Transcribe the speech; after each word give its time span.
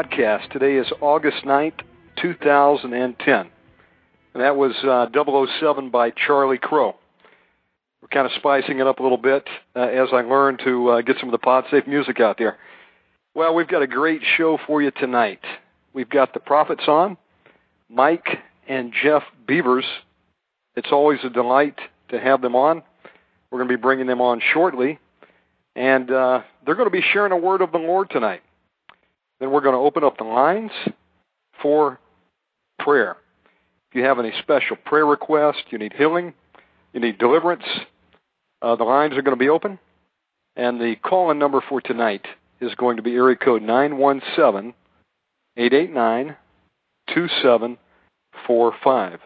Broadcast. 0.00 0.50
Today 0.50 0.76
is 0.76 0.90
August 1.02 1.44
9th, 1.44 1.80
2010. 2.22 3.34
And 3.36 3.50
that 4.42 4.56
was 4.56 4.72
uh, 4.82 5.08
007 5.12 5.90
by 5.90 6.08
Charlie 6.08 6.56
Crow. 6.56 6.96
We're 8.00 8.08
kind 8.08 8.24
of 8.24 8.32
spicing 8.32 8.78
it 8.78 8.86
up 8.86 9.00
a 9.00 9.02
little 9.02 9.18
bit 9.18 9.46
uh, 9.76 9.80
as 9.80 10.08
I 10.10 10.22
learn 10.22 10.56
to 10.64 10.88
uh, 10.88 11.00
get 11.02 11.16
some 11.20 11.28
of 11.28 11.32
the 11.32 11.38
pod 11.38 11.64
safe 11.70 11.86
music 11.86 12.18
out 12.18 12.38
there. 12.38 12.56
Well, 13.34 13.54
we've 13.54 13.68
got 13.68 13.82
a 13.82 13.86
great 13.86 14.22
show 14.38 14.58
for 14.66 14.80
you 14.80 14.90
tonight. 14.90 15.40
We've 15.92 16.08
got 16.08 16.32
the 16.32 16.40
prophets 16.40 16.84
on, 16.88 17.18
Mike 17.90 18.38
and 18.66 18.94
Jeff 19.02 19.24
Beavers. 19.46 19.84
It's 20.76 20.92
always 20.92 21.18
a 21.24 21.28
delight 21.28 21.78
to 22.08 22.18
have 22.18 22.40
them 22.40 22.56
on. 22.56 22.82
We're 23.50 23.58
going 23.58 23.68
to 23.68 23.76
be 23.76 23.82
bringing 23.82 24.06
them 24.06 24.22
on 24.22 24.40
shortly. 24.54 24.98
And 25.76 26.10
uh, 26.10 26.40
they're 26.64 26.74
going 26.74 26.88
to 26.88 26.90
be 26.90 27.04
sharing 27.12 27.32
a 27.32 27.36
word 27.36 27.60
of 27.60 27.70
the 27.70 27.78
Lord 27.78 28.08
tonight. 28.08 28.40
Then 29.40 29.50
we're 29.50 29.62
going 29.62 29.74
to 29.74 29.80
open 29.80 30.04
up 30.04 30.18
the 30.18 30.24
lines 30.24 30.70
for 31.60 31.98
prayer. 32.78 33.16
If 33.90 33.96
you 33.96 34.04
have 34.04 34.18
any 34.18 34.32
special 34.40 34.76
prayer 34.76 35.06
requests, 35.06 35.64
you 35.70 35.78
need 35.78 35.94
healing, 35.94 36.34
you 36.92 37.00
need 37.00 37.16
deliverance, 37.18 37.64
uh, 38.62 38.76
the 38.76 38.84
lines 38.84 39.14
are 39.14 39.22
going 39.22 39.36
to 39.36 39.42
be 39.42 39.48
open. 39.48 39.80
And 40.56 40.78
the 40.80 40.96
call 40.96 41.30
in 41.30 41.38
number 41.38 41.62
for 41.68 41.80
tonight 41.80 42.26
is 42.60 42.74
going 42.74 42.96
to 42.98 43.02
be 43.02 43.14
area 43.14 43.36
code 43.36 43.62
917 43.62 44.74
889 45.56 46.36
2745. 47.14 49.20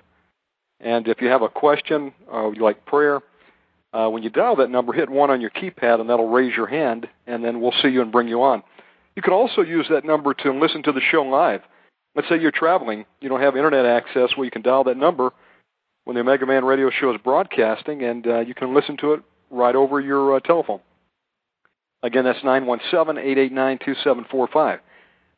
And 0.81 1.09
if 1.09 1.21
you 1.21 1.29
have 1.29 1.43
a 1.43 1.49
question 1.49 2.13
or 2.31 2.55
you'd 2.55 2.63
like 2.63 2.87
prayer, 2.87 3.21
uh, 3.93 4.09
when 4.09 4.23
you 4.23 4.31
dial 4.31 4.55
that 4.57 4.71
number, 4.71 4.93
hit 4.93 5.09
one 5.09 5.31
on 5.31 5.41
your 5.41 5.51
keypad, 5.51 6.01
and 6.01 6.11
that'll 6.11 6.29
raise 6.29 6.57
your 6.57 6.67
hand, 6.67 7.09
and 7.27 7.45
then 7.45 7.61
we'll 7.61 7.75
see 7.81 7.89
you 7.89 8.03
and 8.03 8.11
bring 8.11 8.27
you 8.29 8.43
on. 8.43 8.65
You 9.17 9.23
can 9.23 9.33
also 9.33 9.63
use 9.63 9.87
that 9.91 10.05
number 10.05 10.35
to 10.35 10.53
listen 10.53 10.83
to 10.85 10.93
the 10.93 11.01
show 11.01 11.23
live. 11.23 11.63
Let's 12.17 12.29
say 12.29 12.41
you're 12.41 12.53
traveling, 12.53 13.05
you 13.21 13.29
don't 13.29 13.41
have 13.41 13.57
internet 13.57 13.87
access, 13.87 14.31
well, 14.37 14.45
you 14.45 14.51
can 14.51 14.63
dial 14.63 14.85
that 14.85 14.97
number 14.97 15.33
when 16.05 16.15
the 16.15 16.21
Omega 16.21 16.47
Man 16.47 16.65
radio 16.65 16.91
show 16.91 17.13
is 17.15 17.21
broadcasting, 17.23 18.03
and 18.03 18.27
uh, 18.27 18.41
you 18.41 18.55
can 18.55 18.75
listen 18.75 18.97
to 18.99 19.15
it 19.15 19.23
right 19.51 19.75
over 19.75 20.01
your 20.01 20.37
uh, 20.37 20.41
telephone. 20.41 20.81
Again, 22.03 22.25
that's 22.25 22.45
917 22.45 23.19
889 23.19 23.79
2745. 23.79 24.81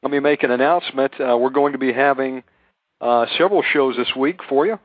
Let 0.02 0.12
me 0.12 0.18
make 0.18 0.42
an 0.42 0.50
announcement. 0.50 1.12
Uh, 1.20 1.36
we're 1.38 1.50
going 1.50 1.72
to 1.72 1.78
be 1.78 1.92
having 1.92 2.42
uh, 3.00 3.26
several 3.38 3.62
shows 3.62 3.96
this 3.96 4.14
week 4.16 4.40
for 4.48 4.66
you. 4.66 4.78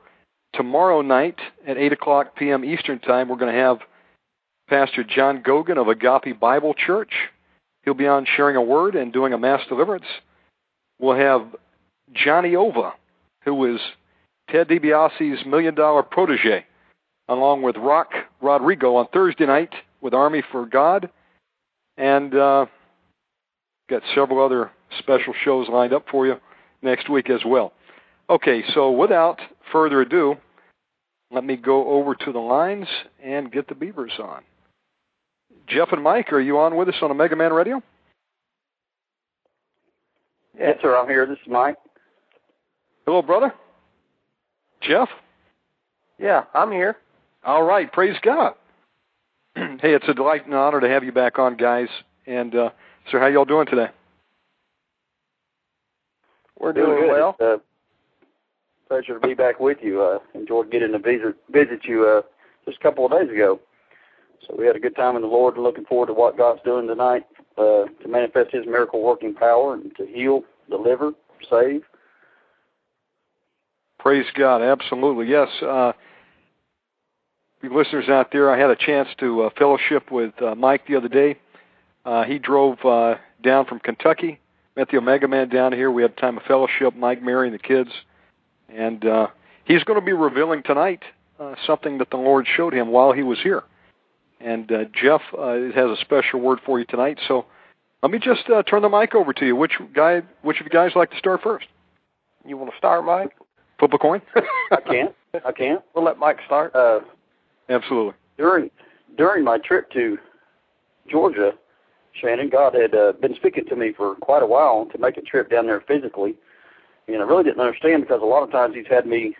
Tomorrow 0.53 1.02
night 1.02 1.40
at 1.66 1.78
8 1.78 1.94
o'clock 1.94 2.35
p.m. 2.35 2.63
Eastern 2.63 3.00
Time, 3.00 3.29
we're 3.29 3.38
going 3.38 3.53
to 3.53 3.59
have 3.59 3.79
Pastor 4.69 5.03
John 5.03 5.41
Gogan 5.41 5.78
of 5.78 5.88
Agape 5.88 6.40
Bible 6.40 6.73
Church. 6.73 7.13
He'll 7.84 7.94
be 7.94 8.08
on 8.08 8.25
sharing 8.36 8.56
a 8.56 8.62
word 8.62 8.96
and 8.96 9.12
doing 9.12 9.34
a 9.34 9.38
mass 9.38 9.62
deliverance. 9.68 10.06
We'll 11.00 11.18
have 11.18 11.56
Johnny 12.14 12.56
Ova, 12.56 12.94
who 13.44 13.74
is 13.74 13.81
Ted 14.50 14.68
DiBiase's 14.68 15.46
million 15.46 15.74
dollar 15.74 16.03
protege, 16.03 16.66
along 17.28 17.64
with 17.64 17.75
Rock 17.78 18.12
Rodrigo 18.41 18.96
on 18.96 19.08
Thursday 19.08 19.46
night 19.46 19.74
with 20.02 20.14
Army 20.14 20.44
for 20.52 20.66
God. 20.66 21.09
And 21.97 22.36
uh, 22.36 22.66
got 23.90 24.02
several 24.16 24.44
other 24.44 24.72
special 25.00 25.34
shows 25.44 25.68
lined 25.70 25.94
up 25.94 26.06
for 26.09 26.25
you 26.25 26.36
next 26.81 27.09
week 27.09 27.30
as 27.30 27.41
well. 27.46 27.74
Okay, 28.30 28.64
so 28.74 28.91
without 28.91 29.40
further 29.72 30.02
ado, 30.02 30.36
let 31.31 31.44
me 31.44 31.56
go 31.56 31.88
over 31.90 32.16
to 32.16 32.31
the 32.31 32.40
lines 32.40 32.88
and 33.24 33.52
get 33.52 33.68
the 33.68 33.75
Beavers 33.75 34.14
on. 34.20 34.44
Jeff 35.68 35.90
and 35.92 36.04
Mike, 36.04 36.32
are 36.34 36.40
you 36.40 36.60
on 36.60 36.76
with 36.76 36.90
us 36.90 36.96
on 37.02 37.12
Omega 37.12 37.36
Man 37.36 37.54
Radio? 37.54 37.82
Yes, 40.58 40.78
sir. 40.82 40.98
I'm 40.98 41.08
here. 41.08 41.26
This 41.26 41.38
is 41.40 41.48
Mike. 41.48 41.78
Hello, 43.06 43.22
brother. 43.22 43.54
Jeff? 44.82 45.10
Yeah, 46.20 46.44
I'm 46.54 46.72
here. 46.72 46.98
All 47.44 47.64
right, 47.64 47.92
praise 47.92 48.18
God. 48.22 48.54
hey, 49.56 49.94
it's 49.94 50.08
a 50.08 50.14
delight 50.14 50.46
and 50.46 50.54
honor 50.54 50.80
to 50.80 50.90
have 50.90 51.04
you 51.04 51.12
back 51.12 51.40
on, 51.40 51.58
guys. 51.58 51.88
And 52.28 52.54
uh, 52.56 52.70
sir, 53.10 53.20
how 53.20 53.28
y'all 53.28 53.46
doing 53.46 53.66
today? 53.66 53.88
We're 56.60 56.74
doing, 56.74 56.90
Doing 56.90 57.10
well. 57.10 57.36
It's 57.40 57.42
a 57.42 58.88
pleasure 58.88 59.20
to 59.20 59.28
be 59.28 59.34
back 59.34 59.60
with 59.60 59.80
you. 59.82 60.02
Uh, 60.02 60.20
enjoyed 60.36 60.72
getting 60.72 60.92
to 60.92 61.00
visit 61.00 61.36
visit 61.50 61.86
you 61.86 62.06
uh, 62.06 62.22
just 62.66 62.78
a 62.80 62.84
couple 62.84 63.06
of 63.06 63.12
days 63.12 63.32
ago. 63.32 63.60
So 64.47 64.55
we 64.58 64.66
had 64.66 64.76
a 64.76 64.79
good 64.79 64.96
time 64.96 65.16
in 65.16 65.22
the 65.22 65.28
Lord 65.28 65.55
and 65.55 65.64
looking 65.64 65.85
forward 65.85 66.08
to 66.08 66.14
what 66.14 66.38
God's 66.38 66.61
doing 66.64 66.88
tonight 66.88 67.26
uh, 67.58 67.85
to 68.02 68.08
manifest 68.08 68.52
His 68.52 68.66
miracle 68.66 69.02
working 69.02 69.34
power 69.34 69.73
and 69.73 69.96
to 69.97 70.05
heal, 70.05 70.43
deliver, 70.70 71.11
save. 71.49 71.84
Praise 73.99 74.26
God, 74.35 74.61
absolutely. 74.61 75.28
Yes. 75.28 75.49
Uh, 75.61 75.93
you 77.61 77.76
listeners 77.76 78.09
out 78.09 78.32
there, 78.32 78.52
I 78.52 78.59
had 78.59 78.72
a 78.72 78.76
chance 78.76 79.09
to 79.20 79.43
uh, 79.43 79.49
fellowship 79.58 80.11
with 80.11 80.34
uh, 80.41 80.55
Mike 80.55 80.87
the 80.87 80.96
other 80.96 81.08
day. 81.08 81.37
Uh, 82.03 82.23
he 82.23 82.40
drove 82.40 82.84
uh, 82.84 83.16
down 83.44 83.66
from 83.66 83.79
Kentucky, 83.79 84.40
met 84.76 84.90
the 84.90 84.97
Omega 84.97 85.28
Man 85.28 85.49
down 85.49 85.72
here. 85.72 85.91
We 85.91 86.02
had 86.02 86.17
time 86.17 86.37
of 86.37 86.44
fellowship, 86.44 86.96
Mike, 86.96 87.22
Mary, 87.22 87.47
and 87.47 87.53
the 87.53 87.61
kids. 87.61 87.91
And 88.70 89.05
uh, 89.05 89.28
he's 89.66 89.84
going 89.84 89.99
to 89.99 90.05
be 90.05 90.14
revealing 90.14 90.64
tonight 90.64 91.03
uh, 91.40 91.53
something 91.67 91.99
that 91.99 92.09
the 92.09 92.17
Lord 92.17 92.47
showed 92.55 92.73
him 92.73 92.87
while 92.87 93.11
he 93.11 93.22
was 93.22 93.37
here. 93.44 93.64
And 94.43 94.72
uh, 94.72 94.85
Jeff 94.93 95.22
uh, 95.38 95.53
has 95.76 95.90
a 95.90 95.96
special 96.02 96.40
word 96.40 96.59
for 96.66 96.79
you 96.79 96.85
tonight. 96.85 97.20
So 97.28 97.46
let 98.02 98.11
me 98.11 98.20
just 98.20 98.49
uh, 98.49 98.64
turn 98.64 98.82
the 98.82 98.90
mic 98.90 99.14
over 99.14 99.34
to 99.34 99.46
you. 99.46 99.55
Which 99.55 99.73
guy? 99.93 100.22
Which 100.41 100.59
of 100.59 100.66
you 100.66 100.72
guys 100.72 100.91
like 100.96 101.11
to 101.11 101.17
start 101.17 101.41
first? 101.43 101.67
You 102.46 102.58
want 102.58 102.72
to 102.72 102.78
start, 102.78 103.05
Mike? 103.05 103.35
Flip 103.79 103.93
a 103.93 103.97
coin. 103.97 104.22
I 104.72 104.82
can't. 104.82 105.16
I 105.46 105.52
can't. 105.52 105.82
We'll 105.93 106.03
let 106.03 106.17
Mike 106.17 106.40
start. 106.46 106.76
Uh, 106.76 107.02
Absolutely. 107.70 108.14
during 108.38 108.72
during 109.17 109.43
my 109.43 109.58
trip 109.59 109.91
to 109.91 110.17
Georgia, 111.09 111.53
Shannon, 112.14 112.49
God 112.49 112.73
had 112.73 112.96
uh, 112.96 113.14
been 113.22 113.35
speaking 113.35 113.66
to 113.66 113.76
me 113.76 113.94
for 113.96 114.16
quite 114.16 114.44
a 114.44 114.47
while 114.47 114.87
to 114.91 114.97
make 114.97 115.17
a 115.17 115.22
trip 115.22 115.49
down 115.49 115.67
there 115.67 115.82
physically, 115.82 116.35
and 117.08 117.17
I 117.17 117.26
really 117.26 117.44
didn't 117.44 117.59
understand 117.59 118.03
because 118.03 118.22
a 118.22 118.26
lot 118.26 118.44
of 118.44 118.52
times 118.52 118.76
He's 118.76 118.87
had 118.90 119.05
me 119.05 119.35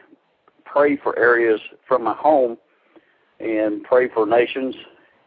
pray 0.65 0.97
for 0.97 1.18
areas 1.18 1.59
from 1.88 2.04
my 2.04 2.13
home 2.13 2.57
and 3.39 3.83
pray 3.83 4.07
for 4.09 4.25
nations. 4.25 4.75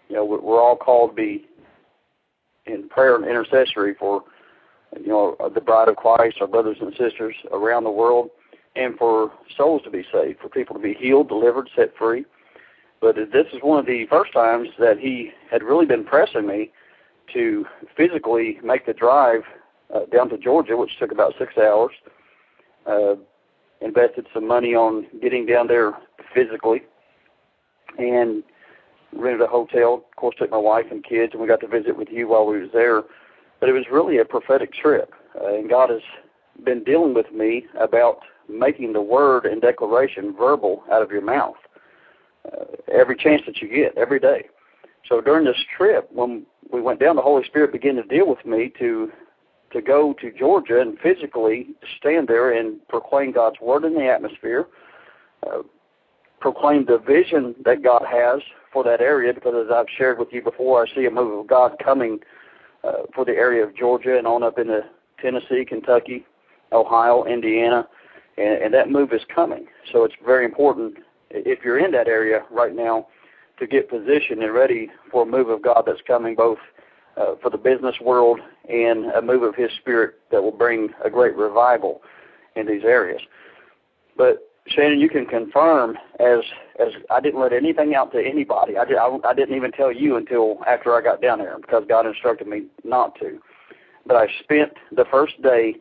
You 0.09 0.17
know, 0.17 0.25
we're 0.25 0.61
all 0.61 0.77
called 0.77 1.11
to 1.11 1.17
be 1.17 1.47
in 2.67 2.89
prayer 2.89 3.17
and 3.17 3.25
intercessory 3.25 3.95
for 3.95 4.25
you 5.01 5.09
know 5.09 5.37
the 5.55 5.61
bride 5.61 5.89
of 5.89 5.97
Christ, 5.97 6.37
our 6.41 6.47
brothers 6.47 6.77
and 6.81 6.93
sisters 6.93 7.35
around 7.53 7.85
the 7.85 7.91
world, 7.91 8.31
and 8.77 8.97
for 8.97 9.33
souls 9.57 9.83
to 9.85 9.91
be 9.91 10.05
saved, 10.13 10.41
for 10.41 10.49
people 10.49 10.75
to 10.77 10.83
be 10.83 10.95
healed, 10.95 11.29
delivered, 11.29 11.69
set 11.75 11.97
free. 11.97 12.25
But 13.01 13.17
this 13.17 13.47
is 13.53 13.61
one 13.63 13.79
of 13.79 13.87
the 13.87 14.07
first 14.07 14.33
times 14.33 14.69
that 14.79 14.99
he 14.99 15.33
had 15.51 15.63
really 15.63 15.87
been 15.87 16.05
pressing 16.05 16.47
me 16.47 16.71
to 17.33 17.67
physically 17.97 18.59
make 18.63 18.87
the 18.87 18.93
drive 18.93 19.43
uh, 19.95 20.07
down 20.13 20.29
to 20.31 20.39
Georgia, 20.39 20.77
which 20.77 20.99
took 20.99 21.13
about 21.13 21.35
six 21.39 21.57
hours. 21.59 21.93
Uh, 22.87 23.15
invested 23.81 24.27
some 24.33 24.47
money 24.47 24.75
on 24.75 25.07
getting 25.21 25.45
down 25.45 25.67
there 25.67 25.93
physically, 26.35 26.83
and 27.99 28.43
rented 29.17 29.43
a 29.43 29.47
hotel. 29.47 30.05
Of 30.09 30.17
course, 30.17 30.37
took 30.39 30.51
my 30.51 30.57
wife 30.59 30.87
and 30.91 31.05
kids, 31.05 31.33
and 31.33 31.41
we 31.41 31.49
got 31.49 31.61
to 31.61 31.69
visit 31.69 31.97
with 31.97 32.09
you 32.11 32.29
while 32.29 32.47
we 32.47 32.61
was 32.61 32.71
there. 32.73 33.03
But 33.61 33.69
it 33.69 33.73
was 33.73 33.85
really 33.91 34.19
a 34.19 34.25
prophetic 34.25 34.73
trip, 34.73 35.13
uh, 35.41 35.55
and 35.55 35.69
God 35.69 35.91
has 35.91 36.03
been 36.65 36.85
dealing 36.85 37.15
with 37.15 37.33
me 37.33 37.67
about 37.81 38.21
making 38.49 38.93
the 38.93 39.01
word 39.01 39.47
and 39.47 39.61
declaration 39.61 40.35
verbal 40.37 40.85
out 40.93 41.03
of 41.03 41.11
your 41.11 41.23
mouth 41.23 41.57
uh, 42.47 42.65
every 42.93 43.17
chance 43.17 43.43
that 43.47 43.59
you 43.63 43.69
get, 43.69 43.97
every 43.97 44.21
day. 44.21 44.47
So 45.09 45.21
during 45.21 45.45
this 45.45 45.57
trip, 45.77 46.09
when 46.13 46.47
we 46.73 46.81
went 46.81 47.01
down, 47.01 47.17
the 47.17 47.23
Holy 47.23 47.45
Spirit 47.45 47.73
began 47.73 47.97
to 47.97 48.03
deal 48.03 48.29
with 48.29 48.45
me 48.45 48.73
to 48.79 49.11
to 49.73 49.83
go 49.83 50.15
to 50.21 50.31
Georgia 50.31 50.81
and 50.81 50.97
physically 51.01 51.71
stand 51.99 52.29
there 52.29 52.53
and 52.53 52.87
proclaim 52.87 53.33
God's 53.33 53.59
word 53.61 53.85
in 53.85 53.95
the 53.95 54.07
atmosphere, 54.07 54.69
uh, 55.45 55.63
proclaim 56.41 56.87
the 56.87 56.99
vision 56.99 57.57
that 57.65 57.83
God 57.83 58.03
has 58.09 58.41
for 58.75 58.85
that 58.85 59.01
area. 59.01 59.33
Because 59.33 59.55
as 59.65 59.73
I've 59.73 59.87
shared 59.97 60.19
with 60.19 60.29
you 60.33 60.43
before, 60.43 60.85
I 60.85 60.95
see 60.95 61.07
a 61.07 61.11
move 61.11 61.39
of 61.39 61.47
God 61.47 61.77
coming 61.83 62.19
uh, 62.83 63.05
for 63.15 63.25
the 63.25 63.33
area 63.33 63.65
of 63.65 63.75
Georgia 63.75 64.19
and 64.19 64.27
on 64.27 64.43
up 64.43 64.59
into 64.59 64.83
Tennessee, 65.23 65.65
Kentucky, 65.67 66.27
Ohio, 66.73 67.25
Indiana, 67.25 67.89
and, 68.37 68.63
and 68.63 68.75
that 68.75 68.91
move 68.91 69.15
is 69.15 69.23
coming. 69.35 69.67
So 69.91 70.05
it's 70.05 70.15
very 70.27 70.45
important 70.45 70.99
if 71.31 71.65
you're 71.65 71.79
in 71.79 71.93
that 71.93 72.09
area 72.09 72.43
right 72.51 72.75
now 72.75 73.07
to 73.59 73.67
get 73.67 73.89
positioned 73.89 74.43
and 74.43 74.53
ready 74.53 74.91
for 75.11 75.23
a 75.23 75.27
move 75.27 75.49
of 75.49 75.63
God 75.63 75.85
that's 75.87 76.03
coming 76.07 76.35
both 76.35 76.59
uh, 77.17 77.37
for 77.41 77.49
the 77.49 77.57
business 77.57 77.95
world 78.01 78.41
and 78.69 79.07
a 79.13 79.23
move 79.23 79.45
of 79.45 79.55
His 79.55 79.71
Spirit 79.81 80.17
that 80.33 80.43
will 80.43 80.51
bring 80.51 80.91
a 81.05 81.09
great 81.09 81.37
revival 81.37 82.03
in 82.57 82.67
these 82.67 82.83
areas. 82.85 83.23
But 84.17 84.51
Shannon, 84.69 84.99
you 84.99 85.09
can 85.09 85.27
confirm 85.27 85.97
as 86.21 86.41
as 86.81 86.89
I 87.11 87.21
didn't 87.21 87.41
let 87.41 87.53
anything 87.53 87.95
out 87.95 88.13
to 88.13 88.19
anybody. 88.19 88.77
I, 88.77 88.85
did, 88.85 88.97
I, 88.97 89.17
I 89.25 89.35
didn't 89.35 89.55
even 89.55 89.71
tell 89.71 89.93
you 89.93 90.17
until 90.17 90.59
after 90.67 90.95
I 90.95 91.03
got 91.03 91.23
down 91.23 91.39
there 91.39 91.57
because 91.59 91.85
God 91.89 92.07
instructed 92.07 92.49
me 92.49 92.65
not 92.83 93.15
to. 93.21 93.39
But 94.07 94.17
I 94.17 94.27
spent 94.43 94.73
the 94.91 95.05
first 95.11 95.41
day 95.43 95.77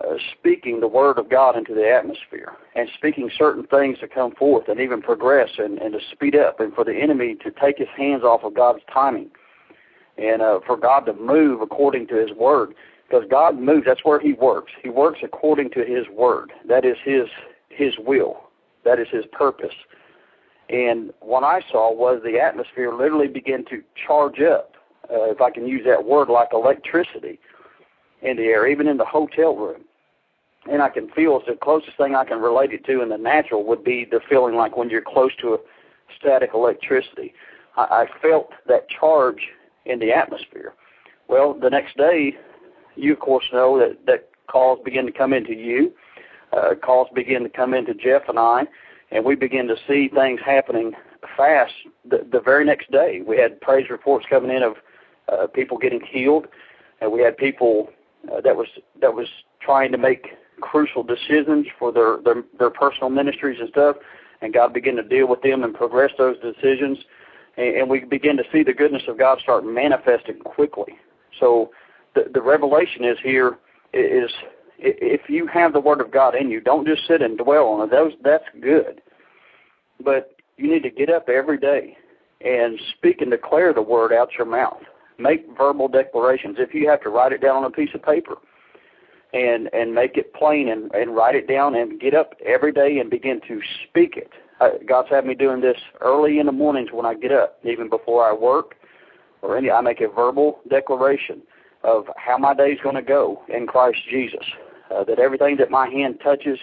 uh, 0.00 0.16
speaking 0.32 0.80
the 0.80 0.88
word 0.88 1.18
of 1.18 1.30
God 1.30 1.56
into 1.56 1.74
the 1.74 1.88
atmosphere 1.88 2.52
and 2.74 2.88
speaking 2.96 3.30
certain 3.36 3.66
things 3.68 3.98
to 4.00 4.08
come 4.08 4.32
forth 4.32 4.68
and 4.68 4.80
even 4.80 5.00
progress 5.00 5.50
and, 5.58 5.78
and 5.78 5.92
to 5.92 6.00
speed 6.12 6.36
up 6.36 6.60
and 6.60 6.74
for 6.74 6.84
the 6.84 6.94
enemy 6.94 7.36
to 7.36 7.50
take 7.50 7.78
his 7.78 7.88
hands 7.96 8.22
off 8.22 8.42
of 8.42 8.54
God's 8.54 8.82
timing 8.92 9.30
and 10.18 10.42
uh, 10.42 10.60
for 10.66 10.76
God 10.76 11.00
to 11.06 11.12
move 11.14 11.60
according 11.60 12.08
to 12.08 12.16
his 12.16 12.32
word 12.36 12.74
because 13.08 13.24
God 13.30 13.58
moves 13.58 13.86
that's 13.86 14.04
where 14.04 14.20
he 14.20 14.32
works 14.32 14.72
he 14.82 14.88
works 14.88 15.20
according 15.22 15.70
to 15.70 15.84
his 15.84 16.08
word 16.12 16.52
that 16.68 16.84
is 16.84 16.96
his 17.04 17.26
his 17.68 17.94
will 17.98 18.50
that 18.84 18.98
is 18.98 19.08
his 19.10 19.24
purpose 19.32 19.74
and 20.68 21.12
what 21.20 21.44
I 21.44 21.60
saw 21.70 21.92
was 21.92 22.22
the 22.24 22.38
atmosphere 22.40 22.92
literally 22.92 23.28
begin 23.28 23.64
to 23.66 23.82
charge 24.06 24.40
up 24.40 24.74
uh, 25.10 25.24
if 25.24 25.40
I 25.40 25.50
can 25.50 25.66
use 25.66 25.82
that 25.84 26.04
word 26.04 26.28
like 26.28 26.48
electricity 26.52 27.38
in 28.22 28.36
the 28.36 28.44
air, 28.44 28.66
even 28.66 28.88
in 28.88 28.96
the 28.96 29.04
hotel 29.04 29.54
room. 29.54 29.82
And 30.70 30.80
I 30.80 30.88
can 30.88 31.10
feel 31.10 31.36
it's 31.36 31.46
the 31.46 31.56
closest 31.62 31.98
thing 31.98 32.14
I 32.14 32.24
can 32.24 32.40
relate 32.40 32.72
it 32.72 32.86
to 32.86 33.02
in 33.02 33.10
the 33.10 33.18
natural 33.18 33.64
would 33.64 33.84
be 33.84 34.06
the 34.10 34.20
feeling 34.30 34.54
like 34.54 34.76
when 34.76 34.88
you're 34.88 35.02
close 35.02 35.32
to 35.42 35.54
a 35.54 35.58
static 36.18 36.50
electricity. 36.54 37.34
I, 37.76 37.82
I 37.82 38.06
felt 38.22 38.50
that 38.66 38.88
charge 38.88 39.48
in 39.84 39.98
the 39.98 40.12
atmosphere. 40.12 40.72
Well, 41.28 41.52
the 41.52 41.68
next 41.68 41.98
day, 41.98 42.36
you 42.96 43.12
of 43.12 43.20
course 43.20 43.44
know 43.52 43.78
that 43.78 43.98
that 44.06 44.30
calls 44.46 44.78
begin 44.82 45.04
to 45.04 45.12
come 45.12 45.34
into 45.34 45.52
you. 45.52 45.92
Uh, 46.54 46.74
calls 46.74 47.08
begin 47.14 47.42
to 47.42 47.48
come 47.48 47.74
into 47.74 47.94
Jeff 47.94 48.22
and 48.28 48.38
I, 48.38 48.64
and 49.10 49.24
we 49.24 49.34
begin 49.34 49.66
to 49.68 49.76
see 49.88 50.08
things 50.08 50.40
happening 50.44 50.92
fast. 51.36 51.72
The, 52.08 52.26
the 52.30 52.40
very 52.40 52.64
next 52.64 52.90
day, 52.90 53.22
we 53.26 53.38
had 53.38 53.60
praise 53.60 53.90
reports 53.90 54.26
coming 54.28 54.54
in 54.54 54.62
of 54.62 54.74
uh, 55.32 55.46
people 55.48 55.78
getting 55.78 56.00
healed, 56.00 56.46
and 57.00 57.10
we 57.10 57.20
had 57.22 57.36
people 57.36 57.90
uh, 58.32 58.40
that 58.42 58.56
was 58.56 58.68
that 59.00 59.14
was 59.14 59.26
trying 59.60 59.90
to 59.92 59.98
make 59.98 60.28
crucial 60.60 61.02
decisions 61.02 61.66
for 61.78 61.90
their, 61.90 62.18
their 62.22 62.44
their 62.58 62.70
personal 62.70 63.10
ministries 63.10 63.58
and 63.60 63.68
stuff, 63.70 63.96
and 64.40 64.54
God 64.54 64.72
began 64.72 64.96
to 64.96 65.02
deal 65.02 65.26
with 65.26 65.42
them 65.42 65.64
and 65.64 65.74
progress 65.74 66.12
those 66.18 66.36
decisions, 66.40 66.98
and, 67.56 67.76
and 67.76 67.90
we 67.90 68.00
begin 68.04 68.36
to 68.36 68.44
see 68.52 68.62
the 68.62 68.72
goodness 68.72 69.02
of 69.08 69.18
God 69.18 69.40
start 69.40 69.64
manifesting 69.64 70.38
quickly. 70.38 70.98
So 71.40 71.70
the 72.14 72.30
the 72.32 72.42
revelation 72.42 73.04
is 73.04 73.18
here 73.24 73.58
is 73.92 74.30
if 74.78 75.28
you 75.28 75.46
have 75.46 75.72
the 75.72 75.80
Word 75.80 76.00
of 76.00 76.10
God 76.10 76.34
in 76.34 76.50
you, 76.50 76.60
don't 76.60 76.86
just 76.86 77.06
sit 77.06 77.22
and 77.22 77.38
dwell 77.38 77.66
on 77.68 77.86
it. 77.86 77.90
Those 77.90 78.12
that's 78.22 78.44
good, 78.60 79.00
but 80.02 80.36
you 80.56 80.70
need 80.70 80.82
to 80.82 80.90
get 80.90 81.10
up 81.10 81.28
every 81.28 81.58
day 81.58 81.96
and 82.40 82.78
speak 82.96 83.20
and 83.20 83.30
declare 83.30 83.72
the 83.72 83.82
Word 83.82 84.12
out 84.12 84.30
your 84.36 84.46
mouth 84.46 84.82
make 85.18 85.46
verbal 85.56 85.88
declarations. 85.88 86.56
If 86.58 86.74
you 86.74 86.88
have 86.88 87.02
to 87.02 87.10
write 87.10 87.32
it 87.32 87.40
down 87.40 87.56
on 87.56 87.64
a 87.64 87.70
piece 87.70 87.90
of 87.94 88.02
paper 88.02 88.36
and 89.32 89.68
and 89.72 89.94
make 89.94 90.16
it 90.16 90.32
plain 90.34 90.68
and 90.68 90.92
and 90.92 91.14
write 91.14 91.34
it 91.34 91.48
down 91.48 91.74
and 91.74 92.00
get 92.00 92.14
up 92.14 92.34
every 92.44 92.72
day 92.72 92.98
and 92.98 93.10
begin 93.10 93.40
to 93.48 93.60
speak 93.88 94.16
it. 94.16 94.30
Uh, 94.60 94.70
God's 94.86 95.10
had 95.10 95.26
me 95.26 95.34
doing 95.34 95.60
this 95.60 95.76
early 96.00 96.38
in 96.38 96.46
the 96.46 96.52
mornings 96.52 96.90
when 96.92 97.04
I 97.04 97.14
get 97.14 97.32
up, 97.32 97.58
even 97.64 97.88
before 97.88 98.24
I 98.24 98.32
work 98.32 98.76
or 99.42 99.56
any. 99.56 99.70
I 99.70 99.80
make 99.80 100.00
a 100.00 100.08
verbal 100.08 100.60
declaration 100.68 101.42
of 101.84 102.06
how 102.16 102.38
my 102.38 102.54
day 102.54 102.70
is 102.70 102.80
going 102.82 102.96
to 102.96 103.02
go 103.02 103.42
in 103.48 103.66
Christ 103.66 103.98
Jesus. 104.10 104.44
Uh, 104.94 105.04
that 105.04 105.18
everything 105.18 105.56
that 105.56 105.70
my 105.70 105.88
hand 105.88 106.18
touches 106.22 106.58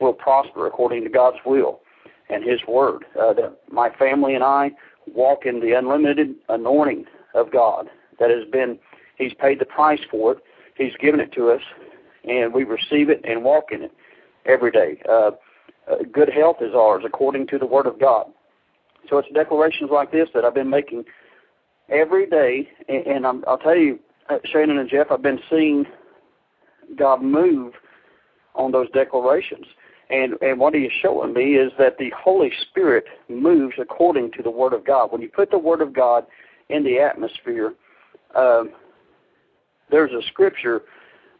will 0.00 0.12
prosper 0.12 0.66
according 0.66 1.02
to 1.04 1.10
God's 1.10 1.38
will 1.44 1.80
and 2.28 2.44
His 2.44 2.60
Word. 2.66 3.04
Uh, 3.20 3.32
that 3.34 3.58
my 3.70 3.90
family 3.90 4.34
and 4.34 4.44
I 4.44 4.72
walk 5.12 5.46
in 5.46 5.60
the 5.60 5.72
unlimited 5.72 6.34
anointing 6.48 7.06
of 7.34 7.52
God 7.52 7.88
that 8.18 8.30
has 8.30 8.44
been, 8.50 8.78
He's 9.16 9.34
paid 9.34 9.58
the 9.58 9.64
price 9.64 10.00
for 10.10 10.32
it. 10.32 10.38
He's 10.76 10.94
given 11.00 11.20
it 11.20 11.32
to 11.32 11.50
us, 11.50 11.62
and 12.28 12.52
we 12.52 12.64
receive 12.64 13.10
it 13.10 13.20
and 13.24 13.44
walk 13.44 13.70
in 13.70 13.82
it 13.82 13.92
every 14.46 14.70
day. 14.70 15.00
Uh, 15.08 15.32
uh, 15.90 15.96
good 16.10 16.30
health 16.30 16.56
is 16.60 16.74
ours 16.74 17.02
according 17.06 17.46
to 17.48 17.58
the 17.58 17.66
Word 17.66 17.86
of 17.86 18.00
God. 18.00 18.26
So 19.08 19.18
it's 19.18 19.28
declarations 19.34 19.90
like 19.92 20.10
this 20.10 20.28
that 20.34 20.44
I've 20.44 20.54
been 20.54 20.70
making 20.70 21.04
every 21.88 22.26
day, 22.26 22.68
and, 22.88 23.06
and 23.06 23.26
I'm, 23.26 23.44
I'll 23.46 23.58
tell 23.58 23.76
you, 23.76 23.98
uh, 24.30 24.38
Shannon 24.44 24.78
and 24.78 24.88
Jeff, 24.88 25.08
I've 25.10 25.22
been 25.22 25.40
seeing 25.50 25.86
God 26.96 27.22
move 27.22 27.74
on 28.54 28.72
those 28.72 28.90
declarations. 28.90 29.66
And 30.10 30.34
and 30.42 30.60
what 30.60 30.74
he 30.74 30.82
is 30.82 30.92
showing 31.00 31.32
me 31.32 31.54
is 31.54 31.72
that 31.78 31.96
the 31.98 32.10
Holy 32.16 32.52
Spirit 32.68 33.04
moves 33.28 33.74
according 33.78 34.32
to 34.32 34.42
the 34.42 34.50
Word 34.50 34.74
of 34.74 34.84
God. 34.84 35.10
When 35.10 35.22
you 35.22 35.28
put 35.28 35.50
the 35.50 35.58
Word 35.58 35.80
of 35.80 35.92
God 35.94 36.26
in 36.68 36.84
the 36.84 36.98
atmosphere. 36.98 37.74
Um, 38.34 38.70
there's 39.90 40.12
a 40.12 40.26
scripture 40.28 40.82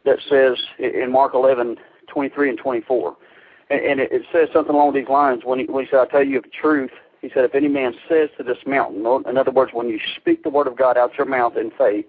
that 0.05 0.19
says 0.29 0.59
in 0.79 1.11
Mark 1.11 1.35
11, 1.35 1.76
23 2.09 2.50
and 2.50 2.59
24, 2.59 3.17
and, 3.71 3.81
and 3.81 4.00
it, 4.00 4.12
it 4.12 4.23
says 4.33 4.49
something 4.53 4.75
along 4.75 4.95
these 4.95 5.09
lines. 5.09 5.43
When 5.45 5.61
he, 5.61 5.64
when 5.67 5.85
he 5.85 5.91
said, 5.91 6.00
"I 6.00 6.07
tell 6.07 6.25
you 6.25 6.41
the 6.41 6.49
truth," 6.49 6.91
he 7.23 7.31
said, 7.33 7.45
"If 7.45 7.55
any 7.55 7.69
man 7.69 7.95
says 8.09 8.29
to 8.37 8.45
this 8.45 8.59
mountain," 8.67 9.07
in 9.26 9.38
other 9.38 9.50
words, 9.50 9.73
when 9.73 9.88
you 9.88 9.99
speak 10.17 10.43
the 10.43 10.50
word 10.50 10.67
of 10.67 10.76
God 10.76 10.97
out 10.97 11.17
your 11.17 11.26
mouth 11.26 11.57
in 11.57 11.71
faith, 11.76 12.07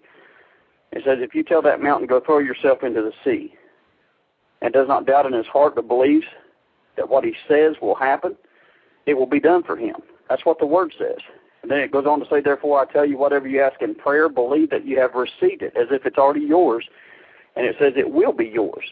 it 0.95 1.03
says, 1.03 1.19
"If 1.21 1.35
you 1.35 1.43
tell 1.43 1.61
that 1.61 1.81
mountain, 1.81 2.07
go 2.07 2.19
throw 2.19 2.39
yourself 2.39 2.83
into 2.83 3.01
the 3.01 3.13
sea," 3.23 3.53
and 4.61 4.73
does 4.73 4.87
not 4.87 5.05
doubt 5.05 5.27
in 5.27 5.33
his 5.33 5.47
heart, 5.47 5.75
but 5.75 5.87
believes 5.87 6.25
that 6.95 7.09
what 7.09 7.23
he 7.23 7.35
says 7.47 7.75
will 7.81 7.95
happen, 7.95 8.35
it 9.05 9.13
will 9.13 9.27
be 9.27 9.39
done 9.39 9.61
for 9.63 9.75
him. 9.75 9.97
That's 10.29 10.45
what 10.45 10.59
the 10.59 10.65
word 10.65 10.93
says. 10.97 11.19
And 11.61 11.71
then 11.71 11.79
it 11.79 11.91
goes 11.91 12.05
on 12.05 12.19
to 12.19 12.25
say, 12.29 12.41
Therefore 12.41 12.79
I 12.79 12.85
tell 12.85 13.05
you, 13.05 13.17
whatever 13.17 13.47
you 13.47 13.61
ask 13.61 13.81
in 13.81 13.95
prayer, 13.95 14.29
believe 14.29 14.69
that 14.69 14.85
you 14.85 14.99
have 14.99 15.15
received 15.15 15.61
it 15.61 15.75
as 15.75 15.87
if 15.91 16.05
it's 16.05 16.17
already 16.17 16.41
yours. 16.41 16.87
And 17.55 17.65
it 17.65 17.75
says 17.79 17.93
it 17.95 18.11
will 18.11 18.33
be 18.33 18.45
yours. 18.45 18.85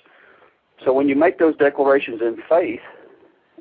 So 0.83 0.93
when 0.93 1.07
you 1.07 1.15
make 1.15 1.37
those 1.37 1.55
declarations 1.57 2.21
in 2.21 2.37
faith, 2.49 2.81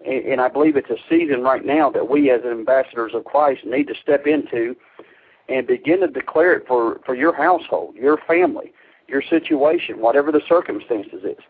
and, 0.05 0.41
I 0.41 0.49
believe 0.49 0.77
it's 0.77 0.91
a 0.91 0.97
season 1.09 1.43
right 1.43 1.65
now 1.65 1.89
that 1.91 2.09
we 2.09 2.31
as 2.31 2.41
ambassadors 2.43 3.13
of 3.15 3.25
Christ 3.25 3.65
need 3.65 3.87
to 3.89 3.95
step 4.03 4.27
into 4.27 4.75
and 5.53 5.67
begin 5.67 6.01
to 6.01 6.09
declare 6.09 6.55
it 6.55 6.67
for, 6.67 7.01
for 7.05 7.15
your 7.15 7.35
household, 7.35 7.95
your 7.95 8.19
family, 8.27 8.73
your 9.09 9.23
situation, 9.23 10.01
whatever 10.01 10.33
the 10.33 10.41
circumstances 10.49 11.23
is. 11.25 11.45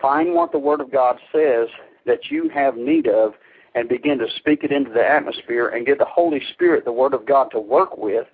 Find 0.00 0.34
what 0.34 0.52
the 0.52 0.58
Word 0.58 0.80
of 0.80 0.90
God 0.90 1.18
says 1.32 1.68
that 2.04 2.30
you 2.30 2.48
have 2.50 2.76
need 2.76 3.06
of 3.06 3.34
and 3.74 3.88
begin 3.88 4.18
to 4.18 4.26
speak 4.36 4.64
it 4.64 4.72
into 4.72 4.90
the 4.90 5.04
atmosphere 5.04 5.68
and 5.68 5.86
get 5.86 5.98
the 5.98 6.04
Holy 6.04 6.40
Spirit, 6.52 6.84
the 6.84 6.92
Word 6.92 7.14
of 7.14 7.26
God, 7.26 7.50
to 7.52 7.60
work 7.60 7.96
with, 7.96 8.26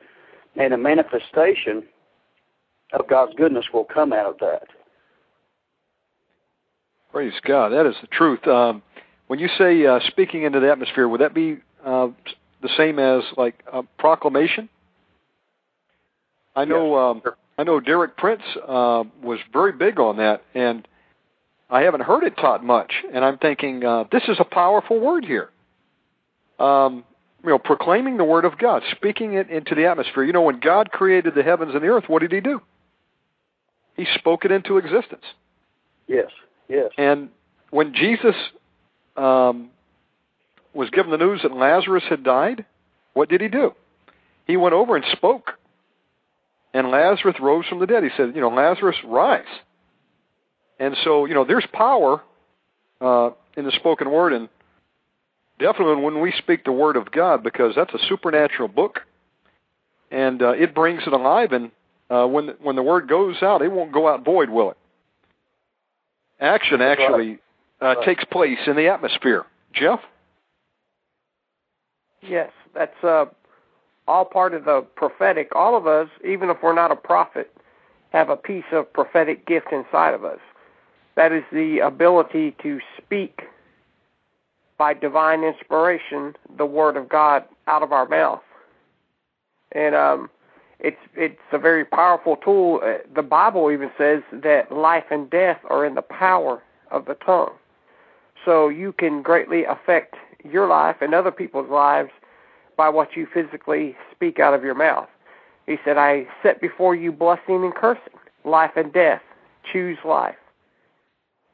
and 0.57 0.73
a 0.75 0.79
manifestation 0.79 1.85
of 2.93 3.09
God's 3.09 3.35
goodness 3.37 3.67
will 3.73 3.85
come 3.85 4.13
out 4.13 4.27
of 4.27 4.39
that. 4.41 4.69
Praise 7.13 7.35
God. 7.45 7.71
That 7.71 7.87
is 7.87 7.95
the 8.01 8.07
truth. 8.09 8.47
Um, 8.47 8.83
when 9.27 9.39
you 9.39 9.49
say 9.59 9.87
uh, 9.87 10.01
speaking 10.09 10.43
into 10.45 10.61
the 10.61 10.71
atmosphere, 10.71 11.09
would 11.09 11.21
that 11.21 11.35
be 11.35 11.59
uh, 11.85 12.09
the 12.63 12.69
same 12.77 12.99
as 12.99 13.23
like 13.37 13.63
a 13.73 13.83
proclamation? 13.99 14.69
I 16.55 16.65
know. 16.65 17.15
Yes. 17.15 17.27
Um, 17.27 17.35
I 17.59 17.63
know 17.63 17.81
Derek 17.81 18.17
Prince 18.17 18.43
uh, 18.67 19.05
was 19.23 19.39
very 19.53 19.73
big 19.73 20.01
on 20.01 20.17
that, 20.17 20.43
and 20.55 20.87
I 21.69 21.83
haven't 21.83 22.03
heard 22.03 22.25
it 22.25 22.37
taught 22.37 22.65
much. 22.65 22.93
And 23.13 23.25
I'm 23.25 23.39
thinking 23.39 23.85
uh, 23.85 24.05
this 24.11 24.23
is 24.29 24.39
a 24.41 24.45
powerful 24.45 24.99
word 24.99 25.25
here. 25.25 25.51
Um, 26.59 27.05
you 27.43 27.51
know, 27.51 27.59
proclaiming 27.59 28.17
the 28.17 28.25
word 28.25 28.45
of 28.45 28.59
God, 28.59 28.83
speaking 28.91 29.35
it 29.35 29.49
into 29.51 29.75
the 29.75 29.87
atmosphere. 29.87 30.25
You 30.25 30.33
know, 30.33 30.43
when 30.43 30.61
God 30.61 30.91
created 30.91 31.35
the 31.35 31.43
heavens 31.43 31.75
and 31.75 31.83
the 31.83 31.89
earth, 31.89 32.05
what 32.07 32.21
did 32.21 32.33
He 32.33 32.41
do? 32.41 32.61
He 33.97 34.07
spoke 34.15 34.45
it 34.45 34.51
into 34.51 34.79
existence. 34.79 35.25
Yes, 36.07 36.31
yes. 36.69 36.91
And 36.97 37.29
when 37.71 37.95
Jesus 37.95 38.35
um, 39.17 39.71
was 40.75 40.91
given 40.91 41.11
the 41.11 41.19
news 41.19 41.41
that 41.43 41.53
Lazarus 41.53 42.05
had 42.09 42.25
died, 42.25 42.65
what 43.13 43.29
did 43.29 43.41
he 43.41 43.49
do? 43.49 43.75
He 44.47 44.57
went 44.57 44.75
over 44.75 44.97
and 44.97 45.05
spoke. 45.13 45.53
And 46.73 46.91
Lazarus 46.91 47.37
rose 47.41 47.67
from 47.67 47.81
the 47.81 47.87
dead. 47.87 48.05
He 48.05 48.11
said, 48.17 48.35
you 48.35 48.41
know, 48.41 48.49
Lazarus, 48.49 48.97
rise. 49.05 49.45
And 50.79 50.97
so, 51.05 51.25
you 51.25 51.35
know, 51.35 51.45
there's 51.45 51.67
power 51.73 52.23
uh, 53.01 53.31
in 53.57 53.65
the 53.65 53.73
spoken 53.73 54.11
word, 54.11 54.33
and 54.33 54.49
definitely 55.59 56.03
when 56.03 56.21
we 56.21 56.33
speak 56.39 56.65
the 56.65 56.73
word 56.73 56.97
of 56.97 57.11
God, 57.11 57.43
because 57.43 57.75
that's 57.75 57.93
a 57.93 57.99
supernatural 58.09 58.69
book, 58.69 59.01
and 60.11 60.41
uh, 60.43 60.51
it 60.51 60.75
brings 60.75 61.03
it 61.07 61.13
alive. 61.13 61.53
And 61.53 61.71
uh, 62.09 62.27
when 62.27 62.47
the, 62.47 62.57
when 62.63 62.77
the 62.77 62.83
word 62.83 63.09
goes 63.09 63.43
out, 63.43 63.63
it 63.63 63.71
won't 63.71 63.93
go 63.93 64.09
out 64.09 64.25
void, 64.25 64.49
will 64.49 64.71
it? 64.71 64.77
Action 66.41 66.81
actually 66.81 67.39
uh, 67.83 67.97
Right. 67.97 68.05
takes 68.05 68.25
place 68.25 68.59
in 68.67 68.77
the 68.77 68.89
atmosphere. 68.89 69.45
Jeff? 69.73 70.01
Yes, 72.23 72.51
that's 72.75 73.05
uh, 73.05 73.27
all 74.11 74.25
part 74.25 74.55
of 74.55 74.65
the 74.65 74.85
prophetic. 74.97 75.55
All 75.55 75.77
of 75.77 75.87
us, 75.87 76.09
even 76.25 76.51
if 76.51 76.57
we're 76.65 76.75
not 76.75 76.91
a 76.91 76.97
prophet, 76.97 77.49
have 78.11 78.29
a 78.29 78.37
piece 78.37 78.65
of 78.73 78.93
prophetic 78.93 79.47
gift 79.47 79.69
inside 79.73 80.15
of 80.15 80.25
us. 80.25 80.41
That 81.15 81.31
is 81.31 81.45
the 81.53 81.79
ability 81.79 82.57
to 82.63 82.81
speak 82.99 83.43
by 84.79 84.95
divine 84.95 85.45
inspiration 85.45 86.35
the 86.57 86.67
word 86.67 86.97
of 86.97 87.09
God 87.09 87.45
out 87.69 87.85
of 87.85 87.93
our 87.93 88.09
mouth. 88.09 88.43
And 89.73 89.95
um, 89.95 90.29
it's 90.81 91.05
it's 91.15 91.39
a 91.53 91.59
very 91.59 91.85
powerful 91.85 92.35
tool. 92.37 92.81
Uh, 92.83 92.95
The 93.15 93.23
Bible 93.23 93.71
even 93.71 93.93
says 93.97 94.23
that 94.33 94.73
life 94.73 95.05
and 95.11 95.31
death 95.31 95.61
are 95.69 95.87
in 95.87 95.95
the 95.95 96.03
power 96.03 96.61
of 96.91 97.05
the 97.05 97.15
tongue. 97.15 97.53
So 98.45 98.69
you 98.69 98.93
can 98.93 99.23
greatly 99.23 99.65
affect 99.65 100.17
your 100.43 100.67
life 100.67 100.97
and 101.01 101.15
other 101.15 101.31
people's 101.31 101.71
lives 101.71 102.11
by 102.81 102.89
what 102.89 103.15
you 103.15 103.27
physically 103.27 103.95
speak 104.11 104.41
out 104.41 104.55
of 104.55 104.65
your 104.65 104.75
mouth. 104.75 105.07
He 105.67 105.77
said, 105.85 105.99
I 105.99 106.27
set 106.43 106.63
before 106.63 106.95
you 106.95 107.13
blessing 107.13 107.63
and 107.63 107.75
cursing, 107.75 108.19
life 108.47 108.71
and 108.75 108.91
death. 108.91 109.21
Choose 109.71 109.99
life. 110.03 110.41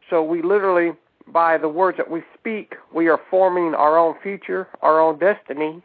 So 0.09 0.23
we 0.23 0.41
literally, 0.41 0.93
by 1.27 1.59
the 1.59 1.69
words 1.69 1.97
that 1.97 2.09
we 2.09 2.23
speak, 2.39 2.77
we 2.95 3.09
are 3.09 3.21
forming 3.29 3.75
our 3.75 3.99
own 3.99 4.15
future, 4.23 4.69
our 4.83 5.01
own 5.01 5.19
destiny. 5.19 5.83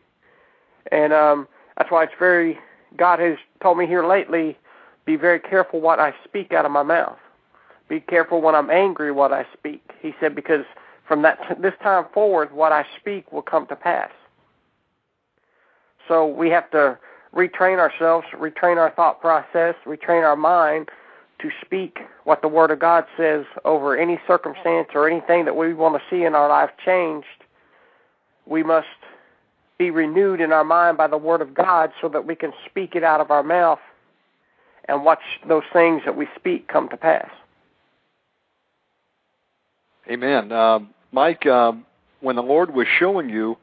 And 0.91 1.12
um, 1.12 1.48
that's 1.75 1.89
why 1.89 2.03
it's 2.03 2.13
very, 2.19 2.60
God 2.95 3.17
has 3.17 3.39
told 3.63 3.79
me 3.79 3.88
here 3.88 4.05
lately, 4.05 4.55
be 5.05 5.15
very 5.15 5.39
careful 5.39 5.81
what 5.81 6.00
I 6.00 6.13
speak 6.24 6.53
out 6.53 6.65
of 6.65 6.71
my 6.71 6.83
mouth. 6.83 7.17
Be 7.89 8.00
careful 8.00 8.41
when 8.41 8.53
I'm 8.53 8.69
angry 8.69 9.12
what 9.12 9.33
I 9.33 9.48
speak. 9.57 9.81
He 10.03 10.13
said, 10.19 10.36
because 10.36 10.65
from 11.07 11.24
that 11.24 11.57
this 11.60 11.74
time 11.81 12.05
forward, 12.13 12.51
what 12.51 12.71
I 12.71 12.86
speak 13.00 13.31
will 13.31 13.41
come 13.41 13.65
to 13.65 13.75
pass. 13.75 14.12
So 16.08 16.25
we 16.25 16.50
have 16.50 16.70
to 16.72 16.98
retrain 17.36 17.79
ourselves, 17.79 18.27
retrain 18.34 18.77
our 18.77 18.91
thought 18.91 19.22
process, 19.22 19.75
retrain 19.86 20.24
our 20.24 20.36
mind 20.36 20.89
to 21.39 21.50
speak 21.63 22.00
what 22.24 22.41
the 22.41 22.48
Word 22.48 22.72
of 22.72 22.79
God 22.79 23.05
says 23.17 23.46
over 23.65 23.98
any 23.98 24.20
circumstance 24.27 24.89
or 24.93 25.10
anything 25.10 25.46
that 25.46 25.55
we 25.55 25.74
want 25.74 25.96
to 25.96 26.01
see 26.10 26.24
in 26.24 26.36
our 26.36 26.50
life 26.50 26.70
changed. 26.84 27.27
We 28.46 28.63
must 28.63 28.88
be 29.77 29.89
renewed 29.89 30.41
in 30.41 30.51
our 30.51 30.63
mind 30.63 30.98
by 30.98 31.08
the 31.08 31.17
Word 31.17 31.41
of 31.41 31.53
God 31.53 31.91
so 32.00 32.10
that 32.10 32.27
we 32.27 32.36
can 32.36 32.53
speak 32.70 32.96
it 32.96 33.03
out 33.03 33.22
of 33.22 33.31
our 33.31 33.43
mouth 33.43 33.79
and 34.88 35.03
watch 35.03 35.22
those 35.48 35.63
things 35.74 36.03
that 36.05 36.15
we 36.15 36.27
speak 36.36 36.67
come 36.67 36.89
to 36.89 36.98
pass. 36.98 37.29
Amen. 40.10 40.51
Um, 40.51 40.89
Mike, 41.12 41.46
um, 41.46 41.86
when 42.20 42.36
the 42.36 42.43
Lord 42.43 42.74
was 42.74 42.88
showing 43.00 43.29
you 43.29 43.58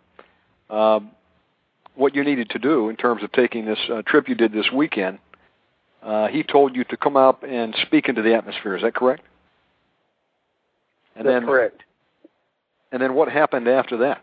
um, 0.70 1.10
what 1.98 2.14
you 2.14 2.22
needed 2.22 2.48
to 2.50 2.58
do 2.58 2.88
in 2.88 2.96
terms 2.96 3.22
of 3.24 3.32
taking 3.32 3.66
this 3.66 3.78
uh, 3.92 4.02
trip 4.06 4.28
you 4.28 4.34
did 4.34 4.52
this 4.52 4.70
weekend, 4.72 5.18
uh, 6.02 6.28
He 6.28 6.44
told 6.44 6.76
you 6.76 6.84
to 6.84 6.96
come 6.96 7.16
up 7.16 7.42
and 7.42 7.74
speak 7.82 8.08
into 8.08 8.22
the 8.22 8.34
atmosphere. 8.34 8.76
Is 8.76 8.82
that 8.82 8.94
correct? 8.94 9.22
And 11.16 11.26
That's 11.26 11.40
then, 11.40 11.46
correct. 11.46 11.82
And 12.92 13.02
then 13.02 13.14
what 13.14 13.28
happened 13.28 13.66
after 13.66 13.96
that? 13.98 14.22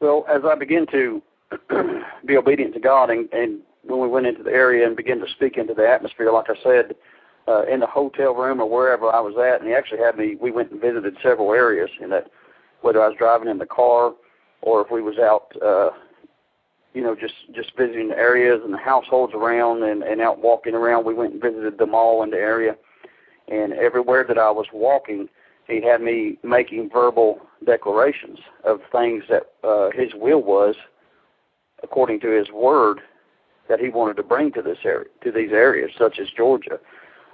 Well, 0.00 0.24
as 0.28 0.42
I 0.44 0.54
began 0.54 0.86
to 0.92 1.22
be 2.26 2.36
obedient 2.36 2.72
to 2.74 2.80
God, 2.80 3.10
and, 3.10 3.28
and 3.32 3.60
when 3.84 4.00
we 4.00 4.08
went 4.08 4.26
into 4.26 4.42
the 4.42 4.50
area 4.50 4.86
and 4.86 4.96
began 4.96 5.20
to 5.20 5.26
speak 5.30 5.58
into 5.58 5.74
the 5.74 5.86
atmosphere, 5.86 6.32
like 6.32 6.48
I 6.48 6.54
said, 6.62 6.96
uh, 7.46 7.64
in 7.66 7.80
the 7.80 7.86
hotel 7.86 8.34
room 8.34 8.60
or 8.60 8.68
wherever 8.68 9.12
I 9.12 9.20
was 9.20 9.34
at, 9.36 9.60
and 9.60 9.68
he 9.68 9.74
actually 9.74 9.98
had 9.98 10.16
me. 10.16 10.36
We 10.40 10.50
went 10.50 10.70
and 10.70 10.80
visited 10.80 11.16
several 11.22 11.52
areas, 11.52 11.90
in 12.00 12.08
that 12.10 12.30
whether 12.80 13.02
I 13.02 13.08
was 13.08 13.16
driving 13.18 13.48
in 13.48 13.58
the 13.58 13.66
car 13.66 14.14
or 14.62 14.80
if 14.80 14.90
we 14.90 15.02
was 15.02 15.18
out, 15.18 15.52
uh, 15.62 15.90
you 16.94 17.02
know, 17.02 17.14
just 17.14 17.34
just 17.54 17.76
visiting 17.76 18.08
the 18.08 18.16
areas 18.16 18.60
and 18.64 18.72
the 18.72 18.78
households 18.78 19.34
around, 19.34 19.82
and 19.82 20.02
and 20.02 20.20
out 20.20 20.38
walking 20.38 20.74
around. 20.74 21.04
We 21.04 21.14
went 21.14 21.34
and 21.34 21.42
visited 21.42 21.78
the 21.78 21.86
mall 21.86 22.22
in 22.22 22.30
the 22.30 22.36
area, 22.36 22.76
and 23.48 23.72
everywhere 23.74 24.24
that 24.28 24.38
I 24.38 24.50
was 24.50 24.66
walking, 24.72 25.28
he 25.66 25.82
had 25.82 26.00
me 26.00 26.38
making 26.42 26.90
verbal 26.90 27.40
declarations 27.64 28.38
of 28.64 28.80
things 28.90 29.24
that 29.28 29.52
uh, 29.64 29.90
his 29.94 30.12
will 30.14 30.42
was, 30.42 30.74
according 31.82 32.20
to 32.20 32.28
his 32.28 32.50
word, 32.50 33.00
that 33.68 33.80
he 33.80 33.88
wanted 33.88 34.16
to 34.16 34.22
bring 34.22 34.52
to 34.52 34.62
this 34.62 34.78
area, 34.84 35.08
to 35.22 35.32
these 35.32 35.52
areas, 35.52 35.90
such 35.96 36.18
as 36.18 36.28
Georgia. 36.36 36.78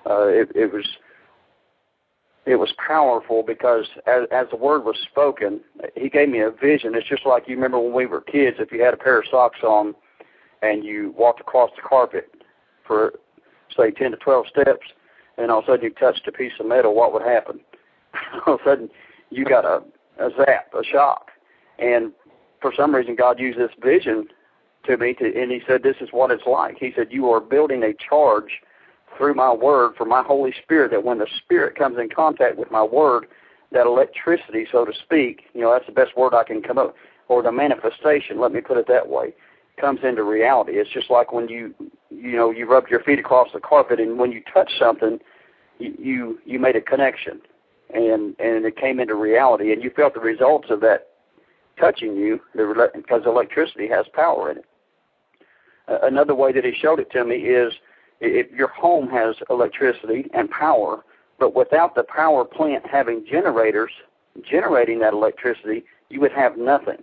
Uh, 0.08 0.26
it, 0.26 0.50
it 0.54 0.73
was 0.73 0.85
it 2.49 2.57
was 2.57 2.73
powerful 2.85 3.43
because 3.43 3.85
as, 4.07 4.23
as 4.33 4.47
the 4.50 4.57
word 4.57 4.83
was 4.83 4.97
spoken, 5.11 5.61
he 5.95 6.09
gave 6.09 6.31
me 6.31 6.40
a 6.40 6.50
vision. 6.50 6.95
It's 6.95 7.07
just 7.07 7.26
like 7.26 7.47
you 7.47 7.55
remember 7.55 7.78
when 7.78 7.93
we 7.93 8.07
were 8.07 8.23
kids, 8.23 8.57
if 8.59 8.73
you 8.73 8.83
had 8.83 8.95
a 8.95 8.97
pair 8.97 9.19
of 9.19 9.26
socks 9.31 9.59
on 9.62 9.95
and 10.62 10.83
you 10.83 11.14
walked 11.17 11.40
across 11.40 11.71
the 11.76 11.87
carpet 11.87 12.31
for 12.87 13.12
say 13.76 13.90
10 13.90 14.12
to 14.12 14.17
12 14.17 14.47
steps, 14.47 14.87
and 15.37 15.50
all 15.50 15.59
of 15.59 15.64
a 15.64 15.67
sudden 15.73 15.85
you 15.85 15.90
touched 15.90 16.26
a 16.26 16.33
piece 16.33 16.52
of 16.59 16.64
metal, 16.64 16.95
what 16.95 17.12
would 17.12 17.23
happen? 17.23 17.61
all 18.47 18.55
of 18.55 18.61
a 18.61 18.64
sudden 18.64 18.88
you 19.28 19.45
got 19.45 19.67
a, 19.67 19.83
a 20.19 20.31
zap, 20.38 20.73
a 20.73 20.83
shock. 20.83 21.28
And 21.78 22.12
for 22.62 22.73
some 22.75 22.95
reason 22.95 23.14
God 23.14 23.38
used 23.38 23.59
this 23.59 23.71
vision 23.85 24.26
to 24.87 24.97
me 24.97 25.12
to, 25.14 25.26
and 25.26 25.52
he 25.52 25.61
said, 25.69 25.83
this 25.83 25.97
is 26.00 26.09
what 26.12 26.31
it's 26.31 26.47
like. 26.47 26.78
He 26.78 26.93
said, 26.97 27.09
you 27.11 27.28
are 27.28 27.40
building 27.40 27.83
a 27.83 27.93
charge 28.09 28.62
through 29.17 29.35
my 29.35 29.53
word 29.53 29.95
for 29.97 30.05
my 30.05 30.23
Holy 30.23 30.53
Spirit 30.62 30.91
that 30.93 31.05
when 31.05 31.19
the 31.19 31.27
Spirit 31.45 31.77
comes 31.77 31.99
in 31.99 32.09
contact 32.09 32.57
with 32.57 32.71
my 32.71 32.83
word, 32.83 33.27
that 33.73 33.87
electricity, 33.87 34.67
so 34.71 34.85
to 34.85 34.93
speak, 35.05 35.43
you 35.55 35.61
know, 35.61 35.73
that's 35.73 35.87
the 35.87 35.93
best 35.93 36.17
word 36.17 36.35
I 36.35 36.45
can 36.45 36.62
come 36.62 36.79
up, 36.79 36.95
or 37.29 37.43
the 37.43 37.53
manifestation, 37.53 38.41
let 38.41 38.53
me 38.53 38.61
put 38.61 38.79
it 38.79 38.87
that 38.88 39.09
way, 39.09 39.35
comes 39.79 40.00
into 40.03 40.23
reality. 40.23 40.73
It's 40.73 40.91
just 40.91 41.11
like 41.11 41.33
when 41.33 41.49
you, 41.49 41.75
you 42.11 42.37
know, 42.37 42.50
you 42.50 42.67
rubbed 42.67 42.91
your 42.91 43.03
feet 43.03 43.19
across 43.19 43.49
the 43.53 43.61
carpet 43.61 44.00
and 44.00 44.19
when 44.19 44.33
you 44.33 44.43
touch 44.53 44.71
something, 44.79 45.19
you, 45.79 45.95
you, 45.99 46.38
you 46.47 46.59
made 46.59 46.77
a 46.77 46.81
connection 46.81 47.41
and, 47.93 48.35
and 48.38 48.65
it 48.65 48.77
came 48.77 49.00
into 49.00 49.15
reality 49.15 49.73
and 49.73 49.83
you 49.83 49.91
felt 49.91 50.15
the 50.15 50.21
results 50.21 50.69
of 50.71 50.81
that 50.81 51.09
touching 51.79 52.17
you 52.17 52.41
because 52.55 53.23
electricity 53.27 53.88
has 53.88 54.07
power 54.12 54.50
in 54.50 54.59
it. 54.59 54.65
Another 56.03 56.35
way 56.35 56.53
that 56.53 56.65
he 56.65 56.73
showed 56.73 57.00
it 57.00 57.11
to 57.12 57.25
me 57.25 57.37
is 57.37 57.73
if 58.20 58.50
your 58.52 58.68
home 58.68 59.08
has 59.08 59.37
electricity 59.50 60.26
and 60.34 60.50
power, 60.50 61.04
but 61.38 61.54
without 61.54 61.94
the 61.94 62.04
power 62.04 62.44
plant 62.44 62.84
having 62.87 63.25
generators, 63.30 63.92
generating 64.48 64.98
that 65.00 65.12
electricity, 65.12 65.84
you 66.08 66.20
would 66.20 66.32
have 66.32 66.56
nothing. 66.56 66.98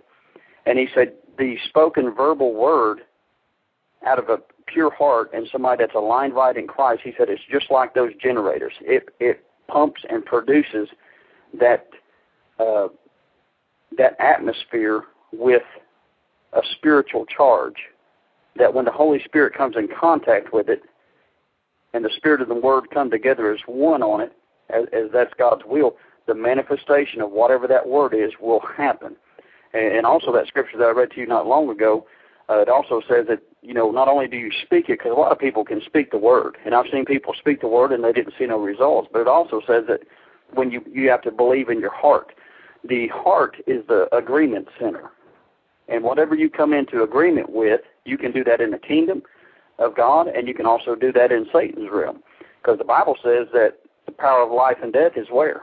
And 0.66 0.78
he 0.78 0.88
said 0.94 1.14
the 1.38 1.56
spoken 1.68 2.12
verbal 2.14 2.54
word 2.54 3.00
out 4.06 4.18
of 4.18 4.28
a 4.28 4.38
pure 4.66 4.90
heart 4.90 5.30
and 5.32 5.48
somebody 5.50 5.82
that's 5.82 5.94
aligned 5.94 6.34
right 6.34 6.56
in 6.56 6.66
Christ, 6.66 7.02
he 7.04 7.12
said 7.16 7.28
it's 7.28 7.42
just 7.50 7.70
like 7.70 7.94
those 7.94 8.12
generators. 8.20 8.72
It 8.80 9.08
it 9.20 9.44
pumps 9.68 10.02
and 10.08 10.24
produces 10.24 10.88
that 11.58 11.88
uh, 12.58 12.88
that 13.96 14.16
atmosphere 14.20 15.04
with 15.32 15.62
a 16.52 16.60
spiritual 16.76 17.26
charge. 17.26 17.76
That 18.56 18.72
when 18.72 18.86
the 18.86 18.92
Holy 18.92 19.22
Spirit 19.24 19.54
comes 19.54 19.76
in 19.76 19.88
contact 19.88 20.52
with 20.52 20.68
it, 20.68 20.82
and 21.96 22.04
the 22.04 22.10
Spirit 22.14 22.42
and 22.42 22.50
the 22.50 22.54
Word 22.54 22.90
come 22.90 23.10
together 23.10 23.50
as 23.50 23.60
one 23.66 24.02
on 24.02 24.20
it, 24.20 24.32
as, 24.68 24.84
as 24.92 25.10
that's 25.12 25.32
God's 25.38 25.62
will, 25.64 25.96
the 26.26 26.34
manifestation 26.34 27.22
of 27.22 27.30
whatever 27.30 27.66
that 27.66 27.88
word 27.88 28.12
is 28.12 28.32
will 28.38 28.60
happen. 28.60 29.16
And, 29.72 29.96
and 29.96 30.06
also 30.06 30.30
that 30.32 30.46
scripture 30.46 30.76
that 30.76 30.84
I 30.84 30.90
read 30.90 31.12
to 31.12 31.20
you 31.20 31.26
not 31.26 31.46
long 31.46 31.70
ago, 31.70 32.06
uh, 32.50 32.58
it 32.58 32.68
also 32.68 33.00
says 33.08 33.26
that 33.28 33.40
you 33.62 33.72
know 33.72 33.90
not 33.90 34.08
only 34.08 34.28
do 34.28 34.36
you 34.36 34.52
speak 34.62 34.88
it, 34.88 34.98
because 34.98 35.10
a 35.10 35.18
lot 35.18 35.32
of 35.32 35.38
people 35.38 35.64
can 35.64 35.80
speak 35.80 36.10
the 36.10 36.18
word, 36.18 36.58
and 36.64 36.74
I've 36.74 36.86
seen 36.92 37.06
people 37.06 37.34
speak 37.36 37.60
the 37.62 37.68
word 37.68 37.90
and 37.92 38.04
they 38.04 38.12
didn't 38.12 38.34
see 38.38 38.46
no 38.46 38.58
results. 38.58 39.08
But 39.10 39.22
it 39.22 39.28
also 39.28 39.60
says 39.66 39.84
that 39.88 40.00
when 40.52 40.70
you 40.70 40.84
you 40.92 41.08
have 41.08 41.22
to 41.22 41.32
believe 41.32 41.70
in 41.70 41.80
your 41.80 41.94
heart. 41.94 42.32
The 42.84 43.08
heart 43.08 43.56
is 43.66 43.84
the 43.88 44.06
agreement 44.14 44.68
center, 44.78 45.10
and 45.88 46.04
whatever 46.04 46.36
you 46.36 46.48
come 46.48 46.72
into 46.72 47.02
agreement 47.02 47.50
with, 47.50 47.80
you 48.04 48.16
can 48.16 48.30
do 48.30 48.44
that 48.44 48.60
in 48.60 48.70
the 48.70 48.78
kingdom 48.78 49.22
of 49.78 49.96
God, 49.96 50.28
and 50.28 50.48
you 50.48 50.54
can 50.54 50.66
also 50.66 50.94
do 50.94 51.12
that 51.12 51.32
in 51.32 51.46
Satan's 51.52 51.90
realm, 51.90 52.22
because 52.62 52.78
the 52.78 52.84
Bible 52.84 53.16
says 53.22 53.48
that 53.52 53.78
the 54.06 54.12
power 54.12 54.42
of 54.42 54.50
life 54.50 54.78
and 54.82 54.92
death 54.92 55.12
is 55.16 55.28
where 55.30 55.62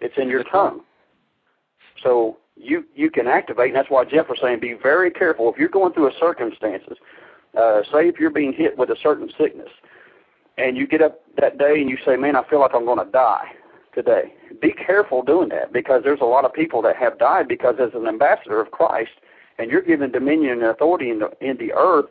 it's 0.00 0.16
in 0.16 0.28
your 0.28 0.44
tongue. 0.44 0.80
So 2.02 2.38
you 2.56 2.84
you 2.94 3.10
can 3.10 3.26
activate, 3.26 3.68
and 3.68 3.76
that's 3.76 3.90
why 3.90 4.04
Jeff 4.04 4.28
was 4.28 4.38
saying, 4.40 4.60
be 4.60 4.74
very 4.74 5.10
careful 5.10 5.50
if 5.52 5.58
you're 5.58 5.68
going 5.68 5.92
through 5.92 6.08
a 6.08 6.18
circumstances. 6.18 6.98
Uh, 7.56 7.82
say 7.92 8.08
if 8.08 8.20
you're 8.20 8.30
being 8.30 8.52
hit 8.52 8.78
with 8.78 8.90
a 8.90 8.96
certain 9.02 9.28
sickness, 9.38 9.70
and 10.56 10.76
you 10.76 10.86
get 10.86 11.02
up 11.02 11.20
that 11.36 11.58
day 11.58 11.80
and 11.80 11.90
you 11.90 11.98
say, 12.04 12.16
"Man, 12.16 12.36
I 12.36 12.44
feel 12.48 12.60
like 12.60 12.72
I'm 12.74 12.84
going 12.84 13.04
to 13.04 13.10
die 13.10 13.52
today." 13.94 14.34
Be 14.60 14.72
careful 14.72 15.22
doing 15.22 15.48
that 15.50 15.72
because 15.72 16.02
there's 16.04 16.20
a 16.20 16.26
lot 16.26 16.44
of 16.44 16.52
people 16.52 16.80
that 16.82 16.96
have 16.96 17.18
died 17.18 17.48
because 17.48 17.76
as 17.80 17.90
an 17.94 18.06
ambassador 18.06 18.60
of 18.60 18.70
Christ, 18.70 19.12
and 19.58 19.70
you're 19.70 19.82
given 19.82 20.12
dominion 20.12 20.60
and 20.60 20.62
authority 20.62 21.10
in 21.10 21.18
the 21.18 21.30
in 21.40 21.56
the 21.56 21.72
earth, 21.72 22.06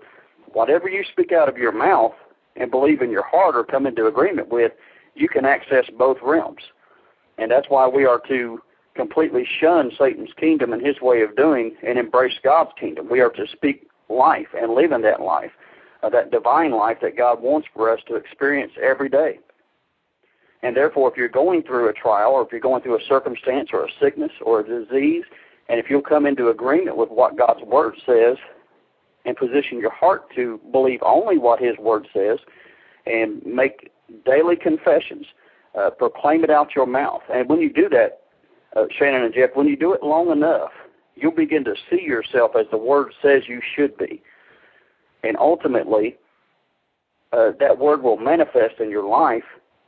whatever 0.54 0.90
you 0.90 1.04
speak 1.12 1.32
out 1.32 1.50
of 1.50 1.58
your 1.58 1.72
mouth 1.72 2.14
and 2.56 2.72
believe 2.72 3.02
in 3.02 3.12
your 3.12 3.26
heart 3.26 3.56
or 3.56 3.64
come 3.64 3.86
into 3.86 4.08
agreement 4.08 4.50
with, 4.50 4.72
you 5.16 5.28
can 5.28 5.46
access 5.46 5.86
both 5.98 6.18
realms. 6.22 6.62
And 7.38 7.50
that's 7.50 7.68
why 7.70 7.88
we 7.88 8.06
are 8.06 8.22
to 8.28 8.62
completely 8.96 9.48
shun 9.60 9.92
Satan's 9.98 10.34
kingdom 10.38 10.74
and 10.74 10.86
his 10.86 11.00
way 11.02 11.22
of 11.22 11.36
doing 11.36 11.76
and 11.88 11.98
embrace 11.98 12.34
God's 12.44 12.72
kingdom. 12.80 13.08
We 13.10 13.22
are 13.22 13.30
to 13.30 13.48
speak 13.52 13.88
life 14.10 14.48
and 14.60 14.74
live 14.74 14.92
in 14.92 15.02
that 15.04 15.22
life, 15.22 15.52
uh, 16.04 16.10
that 16.10 16.32
divine 16.32 16.72
life 16.72 16.98
that 17.02 17.18
God 17.18 17.42
wants 17.42 17.68
for 17.74 17.90
us 17.90 18.02
to 18.08 18.16
experience 18.16 18.74
every 18.82 19.10
day. 19.10 19.40
And 20.62 20.76
therefore, 20.76 21.10
if 21.10 21.16
you're 21.16 21.30
going 21.30 21.64
through 21.64 21.88
a 21.88 21.94
trial 21.94 22.32
or 22.32 22.42
if 22.42 22.52
you're 22.52 22.60
going 22.60 22.82
through 22.82 22.98
a 22.98 23.06
circumstance 23.08 23.70
or 23.72 23.86
a 23.86 23.90
sickness 24.02 24.32
or 24.42 24.60
a 24.60 24.64
disease, 24.64 25.24
and 25.70 25.80
if 25.80 25.90
you'll 25.90 26.02
come 26.02 26.26
into 26.26 26.50
agreement 26.50 26.98
with 26.98 27.10
what 27.10 27.38
God's 27.38 27.64
Word 27.64 27.96
says 28.06 28.36
and 29.30 29.38
position 29.38 29.80
your 29.80 29.92
heart 29.92 30.24
to 30.36 30.60
believe 30.72 31.00
only 31.04 31.38
what 31.38 31.62
His 31.62 31.78
Word 31.78 32.08
says 32.14 32.40
and 33.06 33.46
make 33.46 33.92
daily 34.26 34.56
confessions 34.56 35.26
uh, 35.80 35.92
proclaim 35.92 36.44
it 36.44 36.50
out 36.50 36.76
your 36.76 36.88
mouth. 36.88 37.22
And 37.32 37.48
when 37.48 37.60
you 37.60 37.72
do 37.72 37.88
that, 37.90 38.22
uh, 38.76 38.86
Shannon 38.98 39.24
and 39.24 39.34
Jeff, 39.34 39.52
when 39.54 39.68
you 39.68 39.78
do 39.78 39.94
it 39.94 40.04
long 40.04 40.32
enough, 40.32 40.72
you'll 41.16 41.32
begin 41.32 41.64
to 41.66 41.76
see 41.90 42.02
yourself 42.02 42.52
as 42.60 42.66
the 42.72 42.78
Word 42.78 43.14
says 43.22 43.44
you 43.48 43.62
should 43.76 43.96
be. 43.98 44.22
And 45.24 45.38
ultimately, 45.38 46.18
uh, 47.32 47.52
that 47.60 47.78
Word 47.78 48.02
will 48.02 48.18
manifest 48.18 48.80
in 48.80 48.90
your 48.90 49.08
life, 49.08 49.44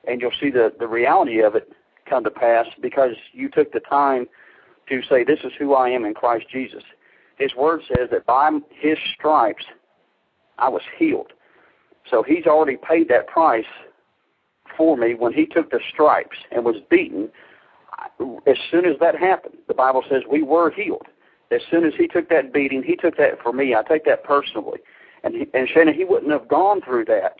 and 0.08 0.22
you'll 0.22 0.32
see 0.40 0.52
the, 0.52 0.72
the 0.80 0.88
reality 0.88 1.42
of 1.42 1.56
it 1.56 1.72
come 2.08 2.24
to 2.24 2.32
pass 2.32 2.68
because 2.80 3.16
you 3.34 3.50
took 3.50 3.72
the 3.72 3.80
time 3.80 4.28
to 4.90 5.02
say, 5.10 5.24
This 5.24 5.40
is 5.44 5.52
who 5.58 5.74
I 5.74 5.90
am 5.90 6.06
in 6.06 6.14
Christ 6.14 6.46
Jesus. 6.52 6.84
His 7.42 7.56
Word 7.56 7.82
says 7.88 8.10
that 8.12 8.26
by 8.26 8.52
His 8.70 8.98
stripes 9.18 9.66
I 10.58 10.70
was 10.70 10.82
healed. 10.98 11.34
So 12.10 12.24
He's 12.24 12.46
already 12.46 12.78
paid 12.78 13.10
that 13.10 13.28
price 13.28 13.66
for 14.78 14.98
me 14.98 15.14
when 15.14 15.34
he 15.34 15.46
took 15.46 15.72
the 15.72 15.80
stripes 15.94 16.38
and 16.52 16.66
was 16.66 16.78
beaten. 16.90 17.30
As 18.48 18.58
soon 18.70 18.86
as 18.86 18.96
that 19.00 19.16
happened, 19.16 19.56
the 19.68 19.74
Bible 19.74 20.04
says 20.10 20.24
we 20.30 20.42
were 20.42 20.72
healed. 20.72 21.08
As 21.52 21.62
soon 21.70 21.86
as 21.86 21.94
he 21.98 22.08
took 22.08 22.30
that 22.30 22.54
beating, 22.54 22.82
he 22.82 22.96
took 22.96 23.18
that 23.18 23.42
for 23.44 23.52
me. 23.54 23.76
I 23.76 23.84
take 23.84 24.06
that 24.06 24.24
personally. 24.24 24.80
And 25.24 25.36
he, 25.36 25.48
and 25.54 25.68
Shannon, 25.68 25.94
he 25.94 26.06
wouldn't 26.06 26.32
have 26.32 26.48
gone 26.48 26.82
through 26.82 27.06
that. 27.06 27.36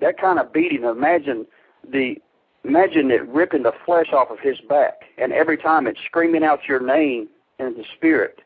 That 0.00 0.18
kind 0.20 0.38
of 0.38 0.52
beating. 0.52 0.84
Imagine 0.84 1.46
the 1.90 2.16
imagine 2.64 3.10
it 3.10 3.26
ripping 3.28 3.62
the 3.62 3.72
flesh 3.84 4.08
off 4.12 4.30
of 4.30 4.40
his 4.40 4.58
back, 4.68 5.02
and 5.16 5.32
every 5.32 5.56
time 5.56 5.86
it's 5.86 6.00
screaming 6.04 6.42
out 6.42 6.66
your 6.68 6.80
name 6.80 7.28
in 7.58 7.74
the 7.74 7.84
spirit. 7.96 8.40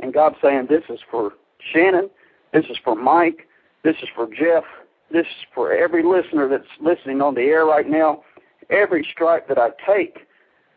And 0.00 0.12
God 0.12 0.36
saying, 0.42 0.66
"This 0.66 0.84
is 0.88 1.00
for 1.10 1.32
Shannon. 1.58 2.10
This 2.52 2.66
is 2.66 2.78
for 2.78 2.94
Mike. 2.94 3.48
This 3.82 3.96
is 4.02 4.08
for 4.14 4.26
Jeff 4.26 4.64
this 5.10 5.26
is 5.26 5.46
for 5.54 5.72
every 5.72 6.02
listener 6.02 6.48
that's 6.48 6.68
listening 6.80 7.22
on 7.22 7.34
the 7.34 7.42
air 7.42 7.64
right 7.64 7.88
now. 7.88 8.22
Every 8.70 9.06
stripe 9.10 9.48
that 9.48 9.58
I 9.58 9.70
take, 9.86 10.26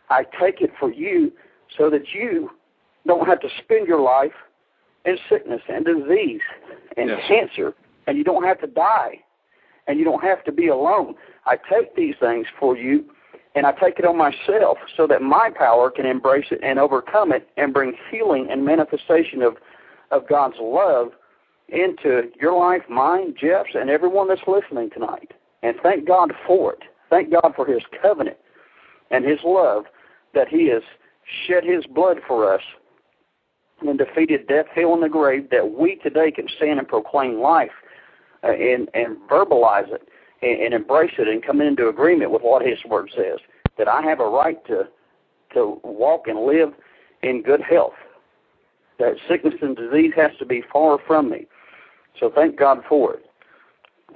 I 0.09 0.23
take 0.39 0.61
it 0.61 0.71
for 0.79 0.91
you 0.91 1.31
so 1.77 1.89
that 1.89 2.13
you 2.13 2.51
don't 3.05 3.27
have 3.27 3.41
to 3.41 3.49
spend 3.61 3.87
your 3.87 3.99
life 3.99 4.33
in 5.05 5.17
sickness 5.29 5.61
and 5.67 5.83
disease 5.83 6.41
and 6.95 7.09
yes. 7.09 7.19
cancer, 7.27 7.73
and 8.07 8.17
you 8.17 8.23
don't 8.23 8.43
have 8.43 8.61
to 8.61 8.67
die, 8.67 9.19
and 9.87 9.99
you 9.99 10.05
don't 10.05 10.23
have 10.23 10.43
to 10.45 10.51
be 10.51 10.67
alone. 10.67 11.15
I 11.45 11.57
take 11.57 11.95
these 11.95 12.15
things 12.19 12.47
for 12.57 12.77
you, 12.77 13.05
and 13.55 13.65
I 13.65 13.71
take 13.73 13.99
it 13.99 14.05
on 14.05 14.17
myself 14.17 14.77
so 14.95 15.07
that 15.07 15.21
my 15.21 15.49
power 15.53 15.91
can 15.91 16.05
embrace 16.05 16.47
it 16.51 16.59
and 16.63 16.79
overcome 16.79 17.31
it 17.31 17.49
and 17.57 17.73
bring 17.73 17.93
healing 18.09 18.47
and 18.49 18.65
manifestation 18.65 19.41
of, 19.41 19.57
of 20.11 20.27
God's 20.27 20.55
love 20.59 21.09
into 21.67 22.29
your 22.39 22.57
life, 22.57 22.83
mine, 22.89 23.33
Jeff's, 23.39 23.75
and 23.75 23.89
everyone 23.89 24.27
that's 24.27 24.41
listening 24.47 24.89
tonight. 24.89 25.31
And 25.63 25.75
thank 25.83 26.07
God 26.07 26.33
for 26.45 26.73
it. 26.73 26.83
Thank 27.09 27.31
God 27.31 27.53
for 27.55 27.65
His 27.65 27.81
covenant 28.01 28.37
and 29.09 29.25
His 29.25 29.39
love 29.43 29.85
that 30.33 30.47
He 30.47 30.67
has 30.69 30.83
shed 31.45 31.63
His 31.63 31.85
blood 31.85 32.17
for 32.27 32.53
us 32.53 32.61
and 33.81 33.97
defeated 33.97 34.47
death, 34.47 34.67
hell, 34.73 34.93
and 34.93 35.03
the 35.03 35.09
grave, 35.09 35.49
that 35.49 35.71
we 35.77 35.95
today 35.97 36.31
can 36.31 36.47
stand 36.55 36.79
and 36.79 36.87
proclaim 36.87 37.39
life 37.39 37.71
uh, 38.43 38.51
and, 38.51 38.89
and 38.93 39.17
verbalize 39.29 39.91
it 39.93 40.07
and, 40.41 40.59
and 40.61 40.73
embrace 40.73 41.13
it 41.17 41.27
and 41.27 41.43
come 41.43 41.61
into 41.61 41.87
agreement 41.87 42.31
with 42.31 42.41
what 42.41 42.65
His 42.65 42.83
Word 42.85 43.11
says. 43.15 43.39
That 43.77 43.87
I 43.87 44.01
have 44.01 44.19
a 44.19 44.25
right 44.25 44.63
to 44.67 44.87
to 45.53 45.79
walk 45.83 46.27
and 46.27 46.45
live 46.45 46.73
in 47.23 47.41
good 47.41 47.61
health. 47.61 47.93
That 48.99 49.15
sickness 49.27 49.55
and 49.61 49.75
disease 49.75 50.13
has 50.15 50.31
to 50.39 50.45
be 50.45 50.63
far 50.71 50.97
from 51.05 51.29
me. 51.29 51.47
So 52.19 52.31
thank 52.33 52.57
God 52.57 52.83
for 52.87 53.15
it. 53.15 53.25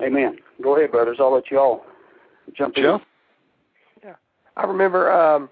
Amen. 0.02 0.38
Go 0.62 0.78
ahead, 0.78 0.92
brothers. 0.92 1.18
I'll 1.20 1.34
let 1.34 1.50
you 1.50 1.60
all 1.60 1.86
jump 2.54 2.76
Joe? 2.76 2.96
in. 2.96 3.02
Yeah. 4.04 4.16
I 4.58 4.66
remember 4.66 5.12
um, 5.12 5.50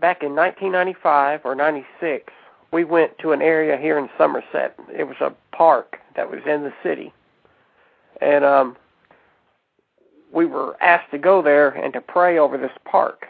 back 0.00 0.22
in 0.22 0.34
1995 0.34 1.40
or 1.44 1.54
96, 1.54 2.32
we 2.72 2.84
went 2.84 3.18
to 3.18 3.32
an 3.32 3.42
area 3.42 3.76
here 3.76 3.98
in 3.98 4.08
Somerset. 4.16 4.76
It 4.96 5.04
was 5.04 5.16
a 5.20 5.32
park 5.54 5.98
that 6.16 6.30
was 6.30 6.40
in 6.46 6.62
the 6.62 6.72
city. 6.82 7.12
And 8.20 8.44
um, 8.44 8.76
we 10.32 10.46
were 10.46 10.80
asked 10.82 11.10
to 11.10 11.18
go 11.18 11.42
there 11.42 11.70
and 11.70 11.92
to 11.92 12.00
pray 12.00 12.38
over 12.38 12.56
this 12.56 12.72
park. 12.84 13.26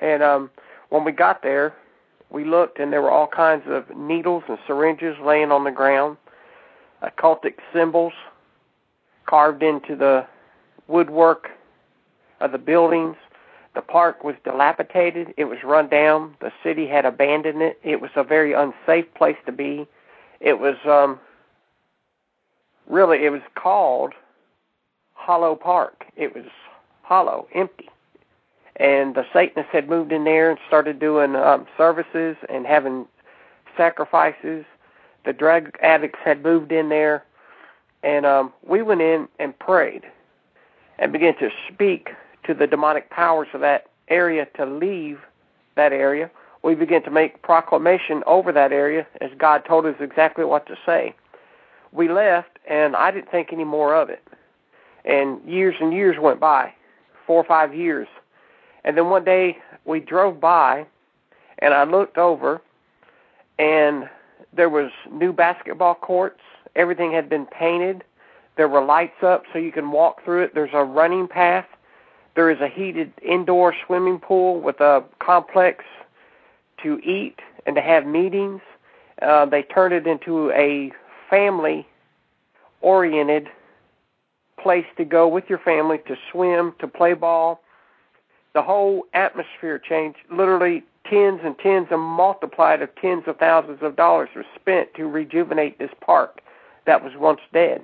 And 0.00 0.22
um, 0.22 0.50
when 0.88 1.04
we 1.04 1.12
got 1.12 1.42
there, 1.42 1.74
we 2.30 2.44
looked 2.44 2.78
and 2.78 2.92
there 2.92 3.02
were 3.02 3.10
all 3.10 3.26
kinds 3.26 3.64
of 3.66 3.84
needles 3.96 4.44
and 4.48 4.58
syringes 4.66 5.16
laying 5.24 5.50
on 5.50 5.64
the 5.64 5.70
ground 5.70 6.16
occultic 7.02 7.54
symbols 7.72 8.12
carved 9.26 9.62
into 9.62 9.96
the 9.96 10.26
woodwork 10.88 11.50
of 12.40 12.52
the 12.52 12.58
buildings. 12.58 13.16
The 13.74 13.82
park 13.82 14.24
was 14.24 14.34
dilapidated. 14.44 15.32
It 15.36 15.44
was 15.44 15.58
run 15.62 15.88
down. 15.88 16.34
The 16.40 16.52
city 16.62 16.86
had 16.86 17.04
abandoned 17.04 17.62
it. 17.62 17.78
It 17.82 18.00
was 18.00 18.10
a 18.16 18.24
very 18.24 18.52
unsafe 18.52 19.12
place 19.14 19.36
to 19.46 19.52
be. 19.52 19.86
It 20.40 20.58
was 20.58 20.76
um 20.84 21.20
really 22.88 23.24
it 23.24 23.30
was 23.30 23.42
called 23.54 24.14
Hollow 25.20 25.54
Park. 25.54 26.06
It 26.16 26.34
was 26.34 26.46
hollow, 27.02 27.46
empty. 27.54 27.88
And 28.76 29.14
the 29.14 29.26
Satanists 29.32 29.72
had 29.72 29.88
moved 29.88 30.12
in 30.12 30.24
there 30.24 30.50
and 30.50 30.58
started 30.66 30.98
doing 30.98 31.36
um 31.36 31.66
services 31.76 32.36
and 32.48 32.66
having 32.66 33.06
sacrifices 33.76 34.64
the 35.24 35.32
drug 35.32 35.76
addicts 35.82 36.18
had 36.24 36.42
moved 36.42 36.72
in 36.72 36.88
there, 36.88 37.24
and 38.02 38.24
um, 38.24 38.52
we 38.66 38.82
went 38.82 39.02
in 39.02 39.28
and 39.38 39.58
prayed 39.58 40.04
and 40.98 41.12
began 41.12 41.36
to 41.38 41.50
speak 41.72 42.10
to 42.44 42.54
the 42.54 42.66
demonic 42.66 43.10
powers 43.10 43.48
of 43.52 43.60
that 43.60 43.88
area 44.08 44.46
to 44.56 44.64
leave 44.64 45.20
that 45.76 45.92
area. 45.92 46.30
We 46.62 46.74
began 46.74 47.02
to 47.04 47.10
make 47.10 47.42
proclamation 47.42 48.22
over 48.26 48.52
that 48.52 48.72
area 48.72 49.06
as 49.20 49.30
God 49.38 49.64
told 49.66 49.86
us 49.86 49.96
exactly 50.00 50.44
what 50.44 50.66
to 50.66 50.76
say. 50.86 51.14
We 51.92 52.08
left, 52.08 52.58
and 52.68 52.96
I 52.96 53.10
didn't 53.10 53.30
think 53.30 53.52
any 53.52 53.64
more 53.64 53.94
of 53.94 54.08
it. 54.10 54.26
And 55.04 55.40
years 55.48 55.76
and 55.80 55.92
years 55.92 56.16
went 56.18 56.40
by, 56.40 56.72
four 57.26 57.36
or 57.36 57.44
five 57.44 57.74
years. 57.74 58.08
And 58.84 58.96
then 58.96 59.08
one 59.08 59.24
day 59.24 59.58
we 59.84 60.00
drove 60.00 60.40
by, 60.40 60.86
and 61.58 61.74
I 61.74 61.84
looked 61.84 62.18
over, 62.18 62.60
and 63.58 64.08
there 64.52 64.68
was 64.68 64.90
new 65.10 65.32
basketball 65.32 65.94
courts. 65.94 66.40
Everything 66.76 67.12
had 67.12 67.28
been 67.28 67.46
painted. 67.46 68.04
There 68.56 68.68
were 68.68 68.84
lights 68.84 69.22
up 69.22 69.44
so 69.52 69.58
you 69.58 69.72
can 69.72 69.90
walk 69.90 70.24
through 70.24 70.42
it. 70.44 70.54
There's 70.54 70.70
a 70.72 70.84
running 70.84 71.28
path. 71.28 71.66
There 72.34 72.50
is 72.50 72.60
a 72.60 72.68
heated 72.68 73.12
indoor 73.22 73.74
swimming 73.86 74.18
pool 74.18 74.60
with 74.60 74.80
a 74.80 75.04
complex 75.18 75.84
to 76.82 76.98
eat 77.00 77.40
and 77.66 77.76
to 77.76 77.82
have 77.82 78.06
meetings. 78.06 78.60
Uh, 79.20 79.46
they 79.46 79.62
turned 79.62 79.92
it 79.92 80.06
into 80.06 80.50
a 80.52 80.92
family 81.28 81.86
oriented 82.80 83.48
place 84.62 84.86
to 84.96 85.04
go 85.04 85.26
with 85.28 85.44
your 85.48 85.58
family 85.58 85.98
to 86.06 86.16
swim, 86.30 86.74
to 86.80 86.88
play 86.88 87.14
ball. 87.14 87.62
The 88.54 88.62
whole 88.62 89.04
atmosphere 89.14 89.78
changed. 89.78 90.18
Literally, 90.30 90.84
tens 91.08 91.40
and 91.44 91.58
tens 91.58 91.88
and 91.90 92.00
multiplied 92.00 92.82
of 92.82 92.94
tens 92.96 93.24
of 93.26 93.36
thousands 93.38 93.78
of 93.82 93.96
dollars 93.96 94.28
were 94.34 94.44
spent 94.54 94.94
to 94.94 95.06
rejuvenate 95.06 95.78
this 95.78 95.90
park 96.00 96.40
that 96.86 97.02
was 97.02 97.12
once 97.16 97.40
dead. 97.52 97.82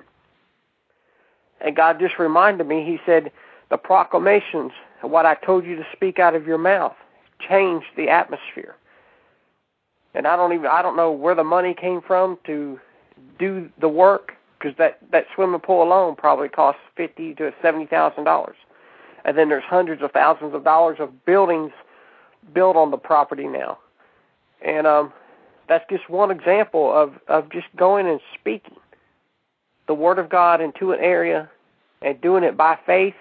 And 1.61 1.75
God 1.75 1.99
just 1.99 2.19
reminded 2.19 2.67
me, 2.67 2.83
He 2.85 2.99
said, 3.05 3.31
the 3.69 3.77
proclamations, 3.77 4.71
what 5.01 5.25
I 5.25 5.35
told 5.35 5.65
you 5.65 5.75
to 5.75 5.85
speak 5.93 6.19
out 6.19 6.35
of 6.35 6.45
your 6.45 6.57
mouth, 6.57 6.95
changed 7.39 7.87
the 7.95 8.09
atmosphere. 8.09 8.75
And 10.13 10.25
I 10.25 10.35
don't 10.35 10.53
even 10.53 10.67
I 10.67 10.81
don't 10.81 10.95
know 10.95 11.11
where 11.11 11.35
the 11.35 11.43
money 11.43 11.73
came 11.73 12.01
from 12.01 12.37
to 12.45 12.79
do 13.37 13.69
the 13.79 13.89
work 13.89 14.33
because 14.59 14.75
that 14.77 14.99
that 15.11 15.25
swimming 15.35 15.59
pool 15.59 15.83
alone 15.83 16.15
probably 16.15 16.49
costs 16.49 16.81
fifty 16.95 17.33
to 17.35 17.53
seventy 17.61 17.85
thousand 17.85 18.23
dollars, 18.23 18.57
and 19.25 19.37
then 19.37 19.49
there's 19.49 19.63
hundreds 19.63 20.01
of 20.01 20.11
thousands 20.11 20.53
of 20.53 20.63
dollars 20.63 20.97
of 20.99 21.25
buildings 21.25 21.71
built 22.53 22.75
on 22.75 22.91
the 22.91 22.97
property 22.97 23.47
now, 23.47 23.77
and 24.61 24.87
um, 24.87 25.11
that's 25.67 25.85
just 25.89 26.09
one 26.09 26.31
example 26.31 26.91
of 26.93 27.13
of 27.27 27.49
just 27.49 27.67
going 27.75 28.07
and 28.07 28.19
speaking 28.39 28.77
the 29.87 29.93
word 29.93 30.19
of 30.19 30.29
God 30.29 30.61
into 30.61 30.91
an 30.91 30.99
area 30.99 31.49
and 32.01 32.19
doing 32.21 32.43
it 32.43 32.55
by 32.55 32.77
faith, 32.85 33.15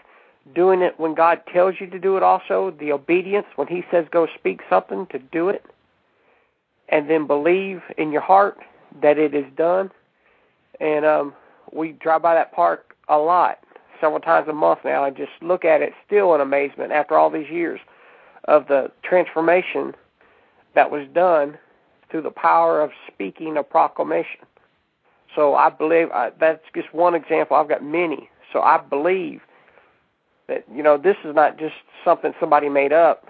doing 0.55 0.83
it 0.83 0.99
when 0.99 1.15
God 1.15 1.41
tells 1.53 1.77
you 1.81 1.87
to 1.89 1.99
do 1.99 2.17
it 2.17 2.23
also, 2.23 2.73
the 2.79 2.93
obedience 2.93 3.47
when 3.57 3.69
he 3.69 3.85
says 3.91 4.07
go 4.11 4.27
speak 4.39 4.61
something 4.69 5.07
to 5.07 5.19
do 5.19 5.49
it, 5.49 5.65
and 6.89 7.09
then 7.09 7.27
believe 7.27 7.83
in 7.97 8.13
your 8.13 8.21
heart 8.21 8.59
that 9.01 9.19
it 9.19 9.35
is 9.35 9.47
done. 9.57 9.91
And 10.81 11.05
um 11.05 11.35
we 11.73 11.93
drive 11.93 12.23
by 12.23 12.35
that 12.35 12.53
park 12.53 12.95
a 13.09 13.19
lot, 13.19 13.59
several 14.01 14.21
times 14.21 14.49
a 14.49 14.53
month 14.53 14.81
now, 14.85 15.05
and 15.05 15.17
just 15.17 15.33
look 15.43 15.65
at 15.65 15.83
it 15.83 15.93
still 16.07 16.35
in 16.35 16.41
amazement 16.41 16.93
after 16.93 17.17
all 17.17 17.31
these 17.31 17.51
years 17.51 17.81
of 18.45 18.69
the 18.69 18.91
transformation 19.03 19.95
that 20.75 20.91
was 20.91 21.07
done 21.13 21.59
through 22.11 22.23
the 22.23 22.31
power 22.31 22.81
of 22.81 22.91
speaking 23.13 23.57
a 23.57 23.63
proclamation. 23.63 24.41
So 25.35 25.55
I 25.55 25.71
believe 25.71 26.11
I, 26.13 26.31
that's 26.39 26.63
just 26.75 26.95
one 26.95 27.15
example. 27.15 27.57
I've 27.57 27.69
got 27.69 27.83
many. 27.85 28.31
So 28.53 28.61
I 28.61 28.79
believe 28.79 29.41
that 30.49 30.65
you 30.73 30.83
know 30.83 30.97
this 30.97 31.17
is 31.25 31.35
not 31.35 31.59
just 31.59 31.75
something 32.05 32.33
somebody 32.39 32.69
made 32.69 32.93
up 32.93 33.27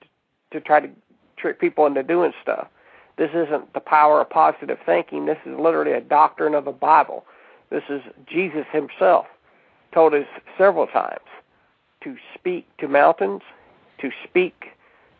to, 0.00 0.58
to 0.58 0.60
try 0.60 0.80
to 0.80 0.90
trick 1.36 1.60
people 1.60 1.86
into 1.86 2.02
doing 2.02 2.32
stuff. 2.42 2.68
This 3.16 3.30
isn't 3.30 3.72
the 3.72 3.80
power 3.80 4.20
of 4.20 4.30
positive 4.30 4.78
thinking. 4.84 5.26
This 5.26 5.38
is 5.46 5.58
literally 5.58 5.92
a 5.92 6.00
doctrine 6.00 6.54
of 6.54 6.64
the 6.64 6.72
Bible. 6.72 7.24
This 7.70 7.84
is 7.88 8.02
Jesus 8.26 8.66
himself 8.70 9.26
told 9.92 10.14
us 10.14 10.26
several 10.58 10.86
times 10.86 11.24
to 12.02 12.16
speak 12.34 12.68
to 12.78 12.88
mountains, 12.88 13.42
to 13.98 14.10
speak 14.24 14.66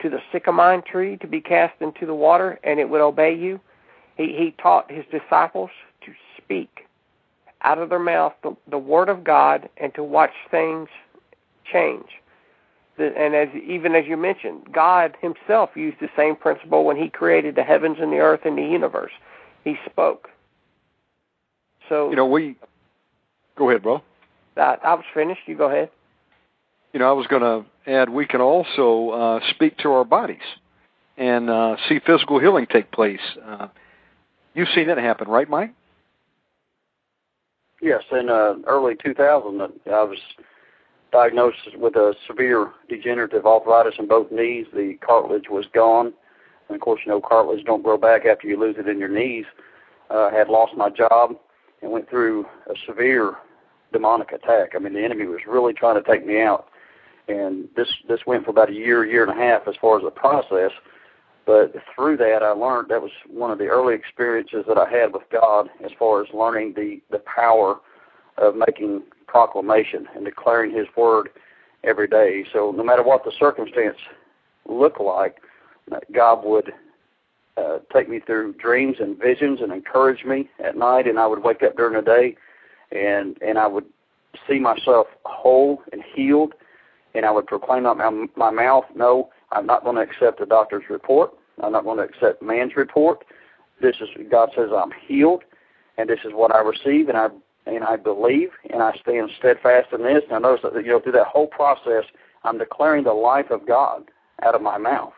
to 0.01 0.11
the 0.11 0.21
sycamore 0.31 0.83
tree 0.83 1.17
to 1.17 1.27
be 1.27 1.41
cast 1.41 1.81
into 1.81 2.05
the 2.05 2.15
water, 2.15 2.59
and 2.63 2.79
it 2.79 2.91
would 2.91 3.01
obey 3.01 3.35
you. 3.35 3.59
He, 4.17 4.35
he 4.37 4.55
taught 4.63 4.91
his 4.91 5.05
disciples 5.11 5.71
to 6.05 6.13
speak 6.37 6.87
out 7.63 7.79
of 7.79 7.89
their 7.89 7.99
mouth 7.99 8.35
the, 8.43 8.55
the 8.69 8.79
word 8.79 9.09
of 9.09 9.25
God 9.25 9.69
and 9.79 9.95
to 9.95 10.03
watch 10.03 10.33
things 10.51 10.89
change. 11.71 12.07
The, 12.99 13.17
and 13.17 13.35
as 13.35 13.49
even 13.55 13.95
as 13.95 14.07
you 14.07 14.17
mentioned, 14.17 14.73
God 14.73 15.17
Himself 15.21 15.71
used 15.75 15.99
the 16.01 16.09
same 16.17 16.37
principle 16.37 16.85
when 16.85 16.97
He 16.97 17.11
created 17.11 17.55
the 17.55 17.63
heavens 17.63 17.99
and 18.01 18.13
the 18.13 18.19
earth 18.19 18.41
and 18.45 18.57
the 18.57 18.63
universe. 18.63 19.13
He 19.65 19.77
spoke. 19.85 20.29
So 21.89 22.11
you 22.11 22.17
know 22.17 22.27
we. 22.27 22.57
Go 23.57 23.71
ahead, 23.71 23.83
bro. 23.83 24.03
I, 24.57 24.77
I 24.83 24.95
was 24.95 25.05
finished. 25.15 25.43
You 25.47 25.57
go 25.57 25.69
ahead. 25.71 25.91
You 26.93 27.01
know, 27.01 27.09
I 27.11 27.13
was 27.13 27.27
going 27.27 27.43
to 27.43 27.91
add 27.91 28.09
we 28.09 28.27
can 28.27 28.41
also 28.41 29.11
uh, 29.11 29.41
speak 29.51 29.77
to 29.79 29.91
our 29.91 30.05
bodies 30.05 30.39
and 31.19 31.51
uh, 31.51 31.77
see 31.89 32.01
physical 32.05 32.39
healing 32.39 32.67
take 32.71 32.91
place. 32.91 33.21
Uh, 33.45 33.69
you've 34.55 34.69
seen 34.75 34.89
it 34.89 34.99
happen, 34.99 35.29
right, 35.29 35.49
Mike? 35.49 35.75
Yes, 37.83 38.03
in 38.11 38.31
uh, 38.31 38.55
early 38.67 38.95
2000, 39.05 39.61
I 39.61 39.69
was 40.03 40.19
diagnosed 41.12 41.57
with 41.77 41.97
a 41.97 42.14
severe 42.27 42.73
degenerative 42.88 43.47
arthritis 43.47 43.95
in 43.99 44.07
both 44.07 44.31
knees. 44.31 44.66
The 44.75 44.95
cartilage 45.05 45.49
was 45.51 45.66
gone, 45.73 46.12
and 46.69 46.77
of 46.77 46.81
course, 46.81 47.01
you 47.05 47.12
know 47.12 47.21
cartilage 47.21 47.64
don't 47.64 47.83
grow 47.83 47.97
back 47.97 48.27
after 48.27 48.47
you 48.47 48.59
lose 48.59 48.77
it 48.79 48.88
in 48.88 48.99
your 48.99 49.09
knees. 49.09 49.45
Uh, 50.11 50.31
had 50.31 50.49
lost 50.49 50.77
my 50.77 50.88
job 50.88 51.37
and 51.83 51.90
went 51.90 52.09
through 52.09 52.45
a 52.69 52.75
severe 52.87 53.35
demonic 53.92 54.33
attack. 54.33 54.71
I 54.75 54.79
mean, 54.79 54.95
the 54.95 55.05
enemy 55.05 55.27
was 55.27 55.40
really 55.49 55.73
trying 55.73 56.03
to 56.03 56.09
take 56.09 56.27
me 56.27 56.40
out, 56.40 56.69
and 57.29 57.69
this 57.77 57.88
this 58.09 58.21
went 58.27 58.45
for 58.45 58.51
about 58.51 58.71
a 58.71 58.75
year, 58.75 59.05
year 59.05 59.29
and 59.29 59.33
a 59.33 59.42
half 59.42 59.66
as 59.66 59.75
far 59.81 59.97
as 59.97 60.05
the 60.05 60.11
process. 60.11 60.71
But 61.47 61.73
through 61.95 62.16
that, 62.16 62.42
I 62.42 62.51
learned 62.51 62.88
that 62.90 63.01
was 63.01 63.12
one 63.29 63.53
of 63.53 63.59
the 63.59 63.66
early 63.66 63.95
experiences 63.95 64.64
that 64.66 64.77
I 64.77 64.90
had 64.90 65.12
with 65.12 65.23
God 65.31 65.69
as 65.85 65.92
far 65.97 66.21
as 66.21 66.27
learning 66.35 66.75
the, 66.75 67.01
the 67.12 67.21
power 67.21 67.77
of 68.38 68.55
making 68.57 69.03
proclamation 69.27 70.07
and 70.14 70.25
declaring 70.25 70.70
His 70.72 70.87
word 70.96 71.31
every 71.85 72.09
day. 72.09 72.44
So 72.53 72.72
no 72.77 72.85
matter 72.85 73.03
what 73.03 73.25
the 73.25 73.33
circumstance 73.38 73.96
looked 74.68 75.01
like, 75.01 75.37
God 76.12 76.44
would 76.44 76.72
uh, 77.57 77.79
take 77.92 78.09
me 78.09 78.20
through 78.20 78.55
dreams 78.55 78.96
and 79.01 79.18
visions 79.18 79.61
and 79.62 79.72
encourage 79.72 80.25
me 80.25 80.49
at 80.62 80.77
night, 80.77 81.07
and 81.07 81.18
I 81.18 81.27
would 81.27 81.42
wake 81.42 81.62
up 81.62 81.77
during 81.77 81.94
the 81.94 82.03
day, 82.03 82.37
and 82.92 83.37
and 83.40 83.59
I 83.59 83.66
would 83.66 83.87
see 84.49 84.59
myself 84.59 85.07
whole 85.25 85.83
and 85.92 86.03
healed, 86.14 86.53
and 87.14 87.25
I 87.25 87.31
would 87.31 87.46
proclaim 87.46 87.87
out 87.87 87.96
my, 87.96 88.27
my 88.37 88.51
mouth, 88.51 88.85
"No, 88.94 89.31
I'm 89.53 89.66
not 89.66 89.85
going 89.85 89.96
to 89.96 90.03
accept 90.03 90.38
the 90.38 90.46
doctor's 90.46 90.85
report. 90.90 91.33
I'm 91.62 91.72
not 91.72 91.85
going 91.85 91.99
to 91.99 92.05
accept 92.05 92.42
man's 92.42 92.77
report. 92.77 93.25
This 93.81 93.96
is 94.01 94.09
God 94.31 94.51
says 94.55 94.70
I'm 94.77 94.92
healed, 95.07 95.42
and 95.96 96.09
this 96.09 96.20
is 96.25 96.33
what 96.35 96.55
I 96.55 96.61
receive, 96.61 97.09
and 97.09 97.16
I 97.16 97.29
and 97.67 97.85
I 97.85 97.97
believe, 97.97 98.51
and 98.71 98.83
I 98.83 98.93
stand 99.01 99.31
steadfast 99.39 99.89
in 99.93 100.03
this. 100.03 100.23
And 100.27 100.37
I 100.37 100.39
notice 100.39 100.63
that 100.63 100.85
you 100.85 100.91
know 100.91 101.01
through 101.01 101.13
that 101.13 101.27
whole 101.27 101.49
process, 101.49 102.05
I'm 102.45 102.59
declaring 102.59 103.05
the 103.05 103.13
life 103.13 103.51
of 103.51 103.67
God 103.67 104.05
out 104.43 104.55
of 104.55 104.63
my 104.63 104.79
mouth 104.79 105.13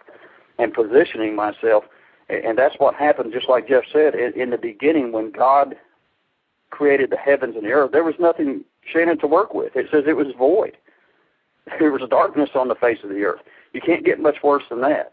and 0.58 0.72
positioning 0.72 1.36
myself. 1.36 1.84
And 2.28 2.58
that's 2.58 2.74
what 2.78 2.94
happened, 2.94 3.32
just 3.32 3.48
like 3.48 3.68
Jeff 3.68 3.84
said, 3.92 4.14
in, 4.14 4.50
the 4.50 4.58
beginning 4.58 5.12
when 5.12 5.30
God 5.30 5.76
created 6.70 7.10
the 7.10 7.16
heavens 7.16 7.56
and 7.56 7.64
the 7.64 7.70
earth, 7.70 7.92
there 7.92 8.04
was 8.04 8.16
nothing, 8.18 8.64
Shannon, 8.90 9.18
to 9.20 9.26
work 9.26 9.54
with. 9.54 9.76
It 9.76 9.86
says 9.90 10.04
it 10.06 10.16
was 10.16 10.28
void. 10.36 10.76
There 11.78 11.92
was 11.92 12.00
darkness 12.08 12.48
on 12.54 12.68
the 12.68 12.74
face 12.74 12.96
of 13.04 13.10
the 13.10 13.24
earth. 13.24 13.42
You 13.74 13.82
can't 13.82 14.02
get 14.02 14.18
much 14.18 14.36
worse 14.42 14.62
than 14.70 14.80
that. 14.80 15.12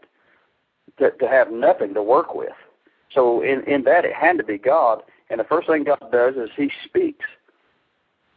To, 0.98 1.10
to 1.10 1.28
have 1.28 1.52
nothing 1.52 1.92
to 1.92 2.02
work 2.02 2.34
with. 2.34 2.54
So 3.12 3.42
in 3.42 3.62
in 3.64 3.84
that 3.84 4.06
it 4.06 4.14
had 4.14 4.38
to 4.38 4.44
be 4.44 4.56
God. 4.56 5.02
And 5.30 5.40
the 5.40 5.44
first 5.44 5.68
thing 5.68 5.84
God 5.84 6.10
does 6.12 6.36
is 6.36 6.50
He 6.56 6.70
speaks. 6.84 7.24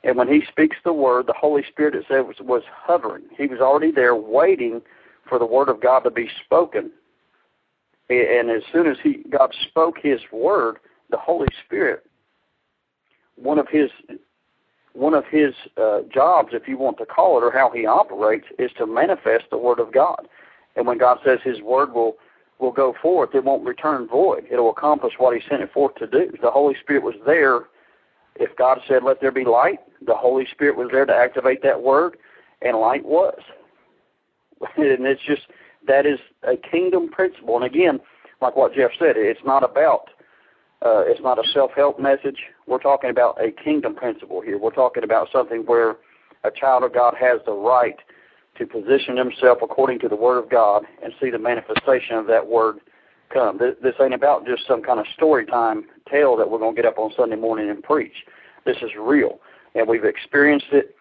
And 0.04 0.18
when 0.18 0.28
He 0.28 0.44
speaks 0.50 0.78
the 0.84 0.94
word, 0.94 1.28
the 1.28 1.34
Holy 1.34 1.64
Spirit 1.70 1.96
it 1.96 2.06
said 2.08 2.22
was, 2.22 2.38
was 2.40 2.64
hovering. 2.72 3.24
He 3.38 3.48
was 3.48 3.60
already 3.60 3.92
there, 3.92 4.16
waiting 4.16 4.82
for 5.28 5.40
the 5.40 5.46
word 5.46 5.70
of 5.70 5.82
God 5.82 6.02
to 6.02 6.12
be 6.12 6.30
spoken. 6.44 6.92
And 8.10 8.50
as 8.50 8.64
soon 8.72 8.88
as 8.88 8.98
He 9.04 9.24
God 9.30 9.54
spoke 9.70 9.98
His 10.02 10.20
word, 10.32 10.78
the 11.10 11.18
Holy 11.18 11.48
Spirit, 11.66 12.06
one 13.36 13.60
of 13.60 13.68
His 13.70 13.92
one 14.94 15.14
of 15.14 15.26
his 15.26 15.54
uh, 15.78 16.00
jobs, 16.14 16.50
if 16.52 16.68
you 16.68 16.78
want 16.78 16.98
to 16.98 17.06
call 17.06 17.38
it, 17.38 17.44
or 17.44 17.52
how 17.52 17.70
he 17.70 17.86
operates, 17.86 18.48
is 18.58 18.72
to 18.78 18.86
manifest 18.86 19.46
the 19.50 19.58
word 19.58 19.80
of 19.80 19.94
God. 19.94 20.28
And 20.76 20.86
when 20.88 20.98
God 20.98 21.20
says 21.24 21.40
His 21.44 21.62
word 21.62 21.94
will 21.94 22.18
will 22.60 22.72
go 22.72 22.94
forth, 23.02 23.34
it 23.34 23.44
won't 23.44 23.66
return 23.66 24.08
void. 24.08 24.46
It'll 24.52 24.70
accomplish 24.70 25.14
what 25.18 25.36
He 25.36 25.42
sent 25.50 25.62
it 25.62 25.72
forth 25.72 25.96
to 25.96 26.08
do. 26.08 26.32
The 26.42 26.52
Holy 26.52 26.76
Spirit 26.82 27.04
was 27.04 27.16
there. 27.26 27.62
If 28.36 28.56
God 28.56 28.80
said, 28.88 29.04
"Let 29.04 29.22
there 29.22 29.32
be 29.32 29.46
light," 29.46 29.80
the 30.02 30.16
Holy 30.16 30.46
Spirit 30.52 30.78
was 30.78 30.90
there 30.92 31.06
to 31.06 31.16
activate 31.16 31.62
that 31.64 31.82
word, 31.82 32.18
and 32.62 32.78
light 32.78 33.06
was. 33.06 33.40
and 34.78 35.06
it's 35.06 35.22
just 35.26 35.44
that 35.88 36.06
is 36.06 36.20
a 36.44 36.58
kingdom 36.58 37.10
principle. 37.10 37.56
And 37.56 37.66
again, 37.66 38.00
like 38.42 38.56
what 38.56 38.74
Jeff 38.74 38.92
said, 39.00 39.16
it's 39.16 39.40
not 39.46 39.64
about 39.64 40.10
uh, 40.82 41.04
it's 41.06 41.22
not 41.22 41.38
a 41.38 41.48
self-help 41.52 42.00
message. 42.00 42.38
We're 42.66 42.80
talking 42.80 43.10
about 43.10 43.38
a 43.42 43.52
kingdom 43.52 43.96
principle 43.96 44.42
here. 44.42 44.58
We're 44.58 44.72
talking 44.72 45.04
about 45.04 45.28
something 45.32 45.64
where 45.66 45.98
a 46.46 46.52
child 46.52 46.84
of 46.84 46.94
God 46.94 47.16
has 47.20 47.42
the 47.46 47.52
right 47.52 47.98
to 48.60 48.68
position 48.68 49.18
himself 49.18 49.60
according 49.62 50.00
to 50.00 50.08
the 50.08 50.16
Word 50.16 50.38
of 50.38 50.50
God 50.50 50.84
and 51.04 51.14
see 51.20 51.30
the 51.30 51.40
manifestation 51.40 52.16
of 52.16 52.28
that 52.28 52.46
Word 52.46 52.78
come. 53.34 53.58
This, 53.58 53.96
ain't 54.02 54.14
about 54.14 54.46
just 54.46 54.68
some 54.68 54.82
kind 54.82 55.00
of 55.00 55.08
story 55.16 55.46
time 55.46 55.86
tale 56.10 56.38
that 56.38 56.50
we're 56.50 56.60
going 56.60 56.76
to 56.76 56.82
get 56.82 56.88
up 56.88 57.00
on 57.00 57.12
Sunday 57.18 57.36
morning 57.36 57.70
and 57.70 57.82
preach. 57.82 58.26
This 58.66 58.78
is 58.78 58.92
real, 59.00 59.40
and 59.76 59.88
we've 59.88 60.06
experienced 60.06 60.68
it. 60.72 60.96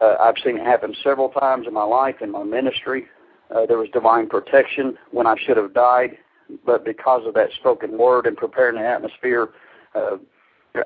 Uh, 0.00 0.16
I've 0.20 0.36
seen 0.44 0.58
it 0.58 0.64
happen 0.64 0.94
several 1.02 1.30
times 1.30 1.66
in 1.66 1.72
my 1.72 1.82
life, 1.82 2.16
in 2.20 2.30
my 2.30 2.44
ministry. 2.44 3.06
Uh, 3.50 3.64
there 3.66 3.78
was 3.78 3.88
divine 3.92 4.28
protection 4.28 4.98
when 5.10 5.26
I 5.26 5.36
should 5.44 5.56
have 5.56 5.72
died 5.72 6.18
but 6.64 6.84
because 6.84 7.26
of 7.26 7.34
that 7.34 7.52
spoken 7.52 7.98
word 7.98 8.26
and 8.26 8.36
preparing 8.36 8.76
the 8.76 8.86
atmosphere, 8.86 9.50
uh, 9.94 10.16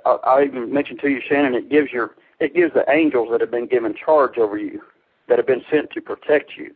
I, 0.07 0.11
I 0.11 0.45
even 0.45 0.73
mentioned 0.73 1.01
to 1.01 1.09
you, 1.09 1.21
Shannon, 1.27 1.55
it 1.55 1.69
gives 1.69 1.91
your 1.93 2.15
it 2.39 2.55
gives 2.55 2.73
the 2.73 2.91
angels 2.91 3.29
that 3.31 3.43
have 3.43 3.51
been 3.51 3.67
given 3.67 3.95
charge 3.95 4.39
over 4.39 4.57
you, 4.57 4.81
that 5.31 5.39
have 5.39 5.47
been 5.47 5.65
sent 5.71 5.91
to 5.93 6.03
protect 6.03 6.53
you. 6.59 6.75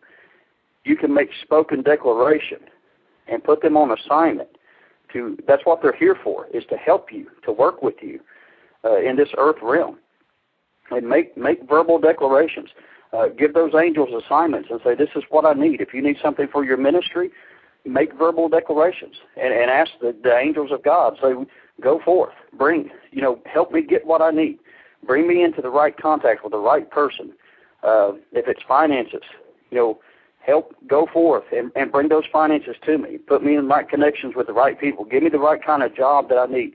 You 0.85 0.97
can 0.97 1.13
make 1.13 1.29
spoken 1.43 1.83
declaration 1.83 2.61
and 3.29 3.45
put 3.45 3.61
them 3.61 3.77
on 3.77 3.91
assignment. 3.91 4.49
To 5.13 5.37
that's 5.47 5.67
what 5.67 5.83
they're 5.83 5.95
here 5.95 6.17
for, 6.25 6.47
is 6.55 6.65
to 6.71 6.77
help 6.77 7.13
you, 7.13 7.27
to 7.45 7.53
work 7.53 7.83
with 7.83 7.97
you 8.01 8.21
uh, 8.85 9.01
in 9.01 9.17
this 9.17 9.29
earth 9.37 9.59
realm, 9.63 9.99
and 10.91 11.07
make 11.07 11.37
make 11.37 11.69
verbal 11.69 11.99
declarations. 11.99 12.71
Uh, 13.13 13.27
give 13.29 13.55
those 13.55 13.75
angels 13.75 14.09
assignments 14.25 14.71
and 14.71 14.81
say, 14.83 14.95
"This 14.95 15.11
is 15.15 15.23
what 15.29 15.45
I 15.45 15.53
need. 15.53 15.81
If 15.81 15.93
you 15.93 16.03
need 16.03 16.17
something 16.23 16.49
for 16.51 16.65
your 16.65 16.77
ministry, 16.79 17.31
make 17.85 18.15
verbal 18.15 18.49
declarations 18.49 19.17
and, 19.37 19.53
and 19.53 19.71
ask 19.71 19.93
the, 20.01 20.17
the 20.23 20.37
angels 20.37 20.71
of 20.73 20.83
God, 20.83 21.17
say, 21.23 21.33
go 21.81 22.01
forth, 22.05 22.33
bring, 22.57 22.91
you 23.11 23.21
know, 23.21 23.41
help 23.47 23.73
me 23.73 23.83
get 23.83 24.07
what 24.07 24.23
I 24.23 24.31
need. 24.31 24.59
Bring 25.07 25.29
me 25.29 25.43
into 25.45 25.61
the 25.61 25.69
right 25.69 25.97
contact 25.97 26.43
with 26.43 26.53
the 26.53 26.59
right 26.59 26.91
person. 26.91 27.33
Uh, 27.85 28.13
if 28.33 28.49
it's 28.49 28.63
finances, 28.67 29.23
you 29.71 29.77
know, 29.77 29.99
help 30.41 30.75
go 30.87 31.07
forth 31.13 31.45
and, 31.53 31.71
and 31.77 31.93
bring 31.93 32.09
those 32.09 32.25
finances 32.33 32.77
to 32.85 32.99
me. 32.99 33.19
Put 33.19 33.43
me 33.43 33.57
in 33.57 33.63
the 33.63 33.75
right 33.75 33.89
connections 33.89 34.35
with 34.35 34.47
the 34.47 34.53
right 34.53 34.79
people. 34.79 35.05
Give 35.05 35.23
me 35.23 35.31
the 35.31 35.39
right 35.39 35.63
kind 35.63 35.83
of 35.83 35.95
job 35.95 36.29
that 36.29 36.39
I 36.39 36.47
need. 36.47 36.75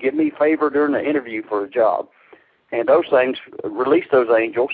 Give 0.00 0.14
me 0.14 0.32
favor 0.38 0.70
during 0.70 0.92
the 0.92 1.06
interview 1.06 1.42
for 1.46 1.64
a 1.64 1.70
job. 1.70 2.08
And 2.72 2.88
those 2.88 3.04
things, 3.10 3.38
release 3.64 4.04
those 4.12 4.28
angels 4.30 4.70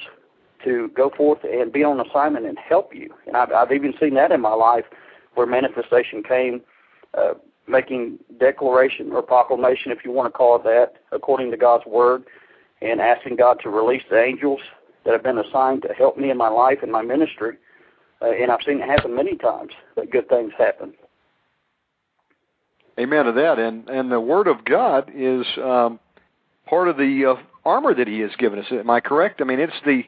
to 0.64 0.88
go 0.94 1.10
forth 1.10 1.38
and 1.44 1.72
be 1.72 1.82
on 1.84 2.00
assignment 2.00 2.46
and 2.46 2.58
help 2.58 2.94
you. 2.94 3.12
And 3.26 3.36
I've, 3.36 3.52
I've 3.52 3.72
even 3.72 3.94
seen 4.00 4.14
that 4.14 4.32
in 4.32 4.40
my 4.40 4.54
life 4.54 4.84
where 5.34 5.46
manifestation 5.46 6.22
came, 6.22 6.62
uh, 7.14 7.34
making 7.66 8.18
declaration 8.38 9.12
or 9.12 9.22
proclamation, 9.22 9.92
if 9.92 10.04
you 10.04 10.12
want 10.12 10.32
to 10.32 10.36
call 10.36 10.56
it 10.56 10.64
that, 10.64 10.94
according 11.12 11.50
to 11.50 11.56
God's 11.56 11.86
word, 11.86 12.24
and 12.80 13.00
asking 13.00 13.36
God 13.36 13.58
to 13.62 13.70
release 13.70 14.02
the 14.10 14.22
angels 14.22 14.60
that 15.06 15.12
have 15.12 15.22
been 15.22 15.38
assigned 15.38 15.82
to 15.82 15.94
help 15.94 16.18
me 16.18 16.30
in 16.30 16.36
my 16.36 16.48
life 16.48 16.78
and 16.82 16.92
my 16.92 17.02
ministry. 17.02 17.56
Uh, 18.20 18.32
and 18.32 18.50
I've 18.50 18.62
seen 18.66 18.80
it 18.80 18.88
happen 18.88 19.14
many 19.14 19.36
times 19.36 19.72
that 19.94 20.10
good 20.10 20.28
things 20.28 20.52
happen. 20.58 20.92
Amen 22.98 23.26
to 23.26 23.32
that. 23.32 23.58
And 23.58 23.88
and 23.88 24.10
the 24.10 24.20
Word 24.20 24.48
of 24.48 24.64
God 24.64 25.10
is 25.14 25.46
um, 25.62 26.00
part 26.66 26.88
of 26.88 26.96
the 26.96 27.36
uh, 27.36 27.42
armor 27.64 27.94
that 27.94 28.08
He 28.08 28.20
has 28.20 28.30
given 28.38 28.58
us. 28.58 28.66
Am 28.70 28.90
I 28.90 29.00
correct? 29.00 29.40
I 29.40 29.44
mean, 29.44 29.60
it's 29.60 29.72
the 29.84 30.02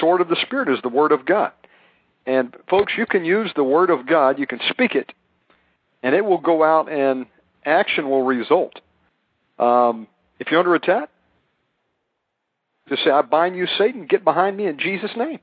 sword 0.00 0.20
of 0.20 0.28
the 0.28 0.36
Spirit 0.42 0.68
is 0.68 0.78
the 0.82 0.88
Word 0.88 1.12
of 1.12 1.24
God. 1.24 1.52
And 2.26 2.54
folks, 2.68 2.92
you 2.98 3.06
can 3.06 3.24
use 3.24 3.50
the 3.56 3.64
Word 3.64 3.90
of 3.90 4.06
God, 4.06 4.38
you 4.38 4.46
can 4.46 4.60
speak 4.68 4.94
it, 4.94 5.12
and 6.02 6.14
it 6.14 6.24
will 6.24 6.40
go 6.40 6.62
out 6.62 6.90
and 6.90 7.26
action 7.64 8.10
will 8.10 8.24
result. 8.24 8.80
Um, 9.58 10.06
if 10.38 10.50
you're 10.50 10.60
under 10.60 10.74
attack, 10.74 11.08
just 12.88 13.04
say, 13.04 13.10
I 13.10 13.22
bind 13.22 13.56
you, 13.56 13.66
Satan, 13.78 14.06
get 14.06 14.24
behind 14.24 14.56
me 14.56 14.66
in 14.66 14.78
Jesus' 14.78 15.10
name. 15.16 15.40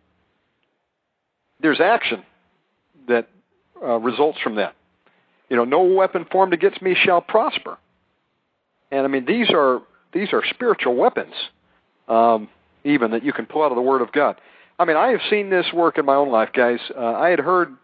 There's 1.62 1.80
action 1.80 2.24
that 3.08 3.28
uh, 3.82 4.00
results 4.00 4.40
from 4.42 4.56
that. 4.56 4.76
You 5.50 5.58
know, 5.58 5.66
no 5.66 5.84
weapon 5.84 6.26
formed 6.32 6.54
against 6.54 6.82
me 6.82 6.96
shall 6.96 7.22
prosper. 7.22 7.78
And 8.92 9.02
I 9.02 9.08
mean, 9.08 9.26
these 9.26 9.50
are 9.52 9.82
these 10.14 10.32
are 10.34 10.44
spiritual 10.52 10.96
weapons, 10.96 11.34
um, 12.08 12.50
even 12.84 13.12
that 13.12 13.24
you 13.24 13.34
can 13.34 13.46
pull 13.46 13.64
out 13.64 13.72
of 13.72 13.76
the 13.76 13.82
Word 13.82 14.02
of 14.02 14.12
God. 14.12 14.40
I 14.80 14.86
mean, 14.86 14.98
I 14.98 15.10
have 15.10 15.22
seen 15.30 15.50
this 15.50 15.66
work 15.74 15.98
in 15.98 16.06
my 16.06 16.16
own 16.16 16.30
life, 16.30 16.50
guys. 16.54 16.80
Uh, 16.96 17.14
I 17.14 17.30
had 17.30 17.40
heard 17.40 17.76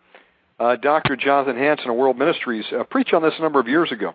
uh, 0.59 0.75
Dr. 0.77 1.15
Jonathan 1.15 1.55
Hanson 1.55 1.89
of 1.89 1.95
World 1.95 2.17
Ministries 2.17 2.65
uh, 2.77 2.83
preach 2.83 3.13
on 3.13 3.21
this 3.21 3.33
a 3.37 3.41
number 3.41 3.59
of 3.59 3.67
years 3.67 3.91
ago, 3.91 4.13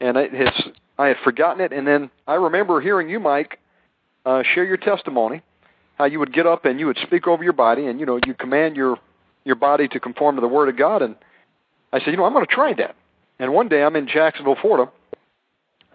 and 0.00 0.16
it 0.16 0.32
has, 0.34 0.52
I 0.98 1.06
had 1.06 1.16
forgotten 1.22 1.60
it. 1.60 1.72
And 1.72 1.86
then 1.86 2.10
I 2.26 2.34
remember 2.34 2.80
hearing 2.80 3.08
you, 3.08 3.20
Mike, 3.20 3.59
uh, 4.24 4.42
share 4.54 4.64
your 4.64 4.76
testimony, 4.76 5.42
how 5.96 6.04
you 6.04 6.18
would 6.18 6.32
get 6.32 6.46
up 6.46 6.64
and 6.64 6.78
you 6.80 6.86
would 6.86 6.98
speak 7.02 7.26
over 7.26 7.42
your 7.42 7.52
body, 7.52 7.86
and 7.86 8.00
you 8.00 8.06
know 8.06 8.18
you 8.26 8.34
command 8.34 8.76
your 8.76 8.98
your 9.44 9.56
body 9.56 9.88
to 9.88 10.00
conform 10.00 10.36
to 10.36 10.40
the 10.40 10.48
Word 10.48 10.68
of 10.68 10.76
God. 10.76 11.02
And 11.02 11.16
I 11.92 11.98
said, 12.00 12.08
you 12.08 12.16
know, 12.16 12.24
I'm 12.24 12.32
going 12.32 12.46
to 12.46 12.54
try 12.54 12.74
that. 12.74 12.94
And 13.38 13.52
one 13.52 13.68
day 13.68 13.82
I'm 13.82 13.96
in 13.96 14.06
Jacksonville, 14.06 14.56
Florida, 14.60 14.92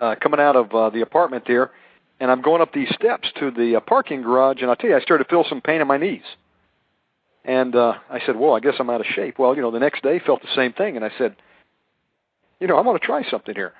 uh, 0.01 0.15
coming 0.21 0.39
out 0.39 0.55
of 0.55 0.73
uh, 0.73 0.89
the 0.89 1.01
apartment 1.01 1.43
there 1.47 1.71
and 2.19 2.31
I'm 2.31 2.41
going 2.41 2.61
up 2.61 2.73
these 2.73 2.89
steps 2.93 3.29
to 3.39 3.51
the 3.51 3.75
uh, 3.75 3.79
parking 3.81 4.21
garage, 4.21 4.61
and 4.61 4.71
I 4.71 4.75
tell 4.75 4.89
you, 4.89 4.95
I 4.95 5.01
started 5.01 5.25
to 5.25 5.29
feel 5.29 5.45
some 5.47 5.61
pain 5.61 5.81
in 5.81 5.87
my 5.87 5.97
knees. 5.97 6.23
And 7.43 7.75
uh, 7.75 7.95
I 8.09 8.19
said, 8.25 8.35
"Well, 8.35 8.53
I 8.53 8.59
guess 8.59 8.75
I'm 8.79 8.89
out 8.89 9.01
of 9.01 9.07
shape." 9.07 9.37
Well, 9.37 9.55
you 9.55 9.61
know, 9.61 9.71
the 9.71 9.79
next 9.79 10.01
day 10.01 10.19
felt 10.19 10.41
the 10.41 10.55
same 10.55 10.73
thing, 10.73 10.95
and 10.95 11.05
I 11.05 11.11
said, 11.17 11.35
"You 12.59 12.67
know, 12.67 12.77
I'm 12.77 12.85
going 12.85 12.97
to 12.97 13.05
try 13.05 13.29
something 13.29 13.53
here." 13.53 13.73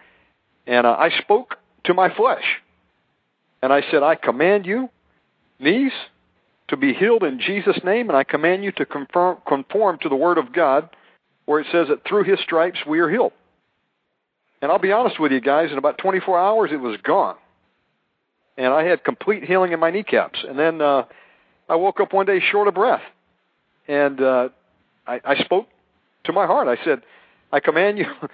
And 0.67 0.86
uh, 0.86 0.95
I 0.99 1.10
spoke 1.21 1.55
to 1.86 1.93
my 1.93 2.13
flesh, 2.13 2.43
and 3.61 3.73
I 3.73 3.81
said, 3.89 4.03
"I 4.03 4.15
command 4.15 4.65
you, 4.65 4.89
knees, 5.59 5.93
to 6.67 6.77
be 6.77 6.93
healed 6.93 7.23
in 7.23 7.39
Jesus' 7.39 7.83
name, 7.83 8.09
and 8.09 8.17
I 8.17 8.23
command 8.23 8.63
you 8.63 8.71
to 8.73 8.85
conform, 8.85 9.37
conform 9.47 9.99
to 9.99 10.09
the 10.09 10.15
Word 10.15 10.37
of 10.37 10.53
God, 10.53 10.89
where 11.45 11.59
it 11.59 11.67
says 11.71 11.87
that 11.89 12.03
through 12.05 12.23
His 12.23 12.39
stripes 12.39 12.79
we 12.85 12.99
are 12.99 13.09
healed." 13.09 13.33
And 14.61 14.71
I'll 14.71 14.79
be 14.79 14.91
honest 14.91 15.19
with 15.19 15.31
you 15.31 15.41
guys, 15.41 15.71
in 15.71 15.77
about 15.77 15.97
24 15.97 16.39
hours, 16.39 16.71
it 16.71 16.79
was 16.79 16.97
gone 17.03 17.35
and 18.57 18.73
I 18.73 18.83
had 18.83 19.03
complete 19.03 19.43
healing 19.43 19.71
in 19.71 19.79
my 19.79 19.91
kneecaps. 19.91 20.43
And 20.47 20.57
then 20.57 20.81
uh, 20.81 21.03
I 21.69 21.75
woke 21.75 21.99
up 21.99 22.13
one 22.13 22.25
day 22.25 22.39
short 22.39 22.67
of 22.67 22.73
breath, 22.73 23.01
and 23.87 24.21
uh, 24.21 24.49
I, 25.05 25.19
I 25.23 25.43
spoke 25.43 25.67
to 26.25 26.33
my 26.33 26.45
heart. 26.45 26.67
I 26.67 26.83
said, 26.83 27.01
"I 27.51 27.59
command 27.59 27.97
you." 27.97 28.05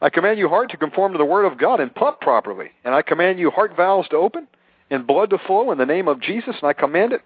I 0.00 0.10
command 0.10 0.38
you 0.38 0.48
heart 0.48 0.70
to 0.70 0.76
conform 0.76 1.10
to 1.10 1.18
the 1.18 1.24
word 1.24 1.44
of 1.44 1.58
God 1.58 1.80
and 1.80 1.92
pump 1.92 2.20
properly. 2.20 2.70
And 2.84 2.94
I 2.94 3.02
command 3.02 3.40
you 3.40 3.50
heart 3.50 3.74
valves 3.76 4.08
to 4.10 4.16
open 4.16 4.46
and 4.90 5.06
blood 5.06 5.30
to 5.30 5.38
flow 5.38 5.70
in 5.72 5.78
the 5.78 5.86
name 5.86 6.08
of 6.08 6.20
Jesus. 6.20 6.56
And 6.60 6.68
I 6.68 6.72
command 6.72 7.12
it, 7.12 7.22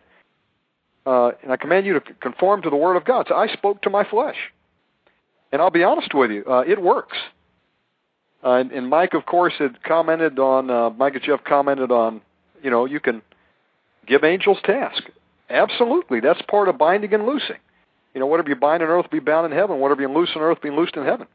uh, 1.07 1.33
and 1.43 1.53
I 1.53 1.57
command 1.57 1.87
you 1.87 1.95
to 1.95 2.01
conform 2.21 2.63
to 2.63 2.71
the 2.71 2.77
word 2.77 2.97
of 2.97 3.05
God. 3.05 3.27
So 3.29 3.35
I 3.35 3.49
spoke 3.49 3.83
to 3.83 3.91
my 3.91 4.05
flesh. 4.05 4.37
And 5.51 5.61
I'll 5.61 5.71
be 5.71 5.85
honest 5.85 6.15
with 6.15 6.31
you, 6.31 6.45
uh, 6.49 6.65
it 6.67 6.81
works. 6.81 7.19
Uh, 8.43 8.55
and, 8.55 8.73
and 8.73 8.89
Mike, 8.89 9.15
of 9.15 9.27
course, 9.27 9.53
had 9.59 9.83
commented 9.83 10.39
on, 10.39 10.71
uh, 10.71 10.91
Mike 10.91 11.15
and 11.15 11.23
Jeff 11.23 11.45
commented 11.45 11.91
on 11.93 12.23
you 12.63 12.71
know, 12.71 12.85
you 12.85 13.01
can 13.01 13.23
give 14.07 14.25
angels 14.25 14.59
task. 14.65 15.03
Absolutely, 15.51 16.21
that's 16.21 16.41
part 16.49 16.69
of 16.69 16.79
binding 16.79 17.13
and 17.13 17.27
loosing. 17.27 17.57
You 18.15 18.21
know, 18.21 18.27
whatever 18.27 18.49
you 18.49 18.57
bind 18.57 18.83
on 18.83 18.89
earth 18.89 19.11
be 19.11 19.19
bound 19.19 19.51
in 19.51 19.57
heaven. 19.57 19.81
Whatever 19.81 20.03
you 20.03 20.09
loose 20.09 20.31
on 20.35 20.43
earth 20.43 20.61
be 20.63 20.71
loosed 20.71 20.97
in 20.97 21.05
heaven. 21.05 21.27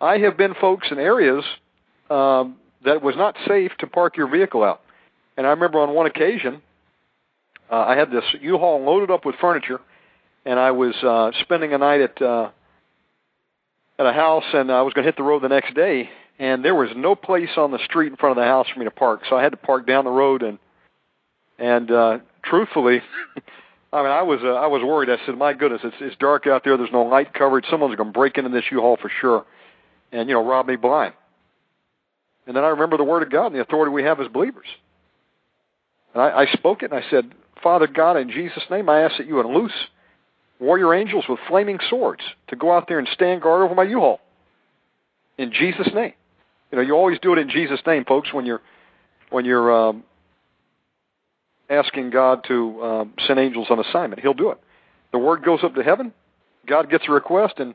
I 0.00 0.18
have 0.18 0.36
been 0.36 0.54
folks 0.54 0.88
in 0.90 0.98
areas 0.98 1.44
um, 2.10 2.56
that 2.84 3.02
was 3.02 3.14
not 3.16 3.36
safe 3.46 3.72
to 3.80 3.86
park 3.86 4.16
your 4.16 4.28
vehicle 4.28 4.62
out. 4.62 4.80
And 5.38 5.46
I 5.46 5.50
remember 5.50 5.80
on 5.80 5.94
one 5.94 6.04
occasion, 6.04 6.60
uh, 7.70 7.76
I 7.76 7.96
had 7.96 8.10
this 8.10 8.24
U-Haul 8.38 8.84
loaded 8.84 9.10
up 9.10 9.24
with 9.24 9.36
furniture, 9.40 9.80
and 10.44 10.60
I 10.60 10.72
was 10.72 10.94
uh, 11.02 11.30
spending 11.40 11.72
a 11.72 11.78
night 11.78 12.02
at 12.02 12.20
uh, 12.20 12.50
at 13.98 14.04
a 14.04 14.12
house, 14.12 14.44
and 14.52 14.70
I 14.70 14.82
was 14.82 14.92
going 14.92 15.04
to 15.04 15.08
hit 15.08 15.16
the 15.16 15.22
road 15.22 15.42
the 15.42 15.48
next 15.48 15.74
day 15.74 16.10
and 16.38 16.64
there 16.64 16.74
was 16.74 16.90
no 16.96 17.14
place 17.14 17.50
on 17.56 17.70
the 17.70 17.78
street 17.84 18.08
in 18.08 18.16
front 18.16 18.38
of 18.38 18.42
the 18.42 18.48
house 18.48 18.66
for 18.72 18.78
me 18.78 18.84
to 18.84 18.90
park, 18.90 19.22
so 19.28 19.36
I 19.36 19.42
had 19.42 19.50
to 19.50 19.56
park 19.56 19.86
down 19.86 20.04
the 20.04 20.10
road 20.10 20.42
and 20.42 20.58
and 21.58 21.90
uh 21.90 22.18
truthfully 22.44 23.02
I 23.92 24.02
mean 24.02 24.12
I 24.12 24.22
was 24.22 24.40
uh, 24.42 24.54
I 24.54 24.66
was 24.66 24.82
worried. 24.82 25.10
I 25.10 25.16
said, 25.26 25.36
"My 25.36 25.52
goodness, 25.52 25.80
it's 25.82 25.96
it's 26.00 26.16
dark 26.16 26.46
out 26.46 26.62
there. 26.62 26.76
There's 26.76 26.92
no 26.92 27.02
light 27.02 27.32
coverage. 27.34 27.64
Someone's 27.70 27.96
going 27.96 28.12
to 28.12 28.12
break 28.12 28.36
into 28.36 28.50
this 28.50 28.64
U-Haul 28.70 28.98
for 29.00 29.10
sure 29.20 29.46
and 30.12 30.28
you 30.28 30.34
know, 30.34 30.46
rob 30.46 30.66
me 30.66 30.76
blind." 30.76 31.14
And 32.46 32.56
then 32.56 32.64
I 32.64 32.68
remember 32.68 32.96
the 32.96 33.04
word 33.04 33.22
of 33.22 33.30
God 33.30 33.46
and 33.46 33.54
the 33.56 33.60
authority 33.60 33.92
we 33.92 34.04
have 34.04 34.20
as 34.20 34.28
believers. 34.28 34.66
And 36.14 36.22
I, 36.22 36.40
I 36.42 36.46
spoke 36.52 36.82
it 36.82 36.90
and 36.92 37.02
I 37.02 37.08
said, 37.10 37.32
"Father 37.62 37.86
God, 37.86 38.16
in 38.16 38.30
Jesus' 38.30 38.64
name, 38.70 38.88
I 38.88 39.02
ask 39.02 39.18
that 39.18 39.26
you 39.26 39.36
would 39.36 39.46
loose 39.46 39.72
warrior 40.60 40.94
angels 40.94 41.24
with 41.28 41.38
flaming 41.48 41.78
swords 41.88 42.22
to 42.48 42.56
go 42.56 42.72
out 42.72 42.88
there 42.88 42.98
and 42.98 43.08
stand 43.12 43.42
guard 43.42 43.62
over 43.62 43.74
my 43.74 43.84
U-Haul." 43.84 44.20
In 45.36 45.52
Jesus' 45.52 45.88
name. 45.94 46.14
You 46.70 46.76
know, 46.76 46.82
you 46.82 46.94
always 46.94 47.18
do 47.20 47.32
it 47.32 47.38
in 47.38 47.48
Jesus' 47.48 47.80
name, 47.86 48.04
folks, 48.04 48.32
when 48.32 48.44
you're 48.44 48.60
when 49.30 49.44
you're 49.44 49.72
um, 49.72 50.04
asking 51.70 52.10
God 52.10 52.44
to 52.48 52.82
um, 52.82 53.14
send 53.26 53.38
angels 53.38 53.68
on 53.70 53.78
assignment. 53.78 54.20
He'll 54.20 54.34
do 54.34 54.50
it. 54.50 54.58
The 55.12 55.18
word 55.18 55.42
goes 55.42 55.60
up 55.62 55.74
to 55.74 55.82
heaven. 55.82 56.12
God 56.66 56.90
gets 56.90 57.04
a 57.08 57.12
request, 57.12 57.54
and 57.58 57.74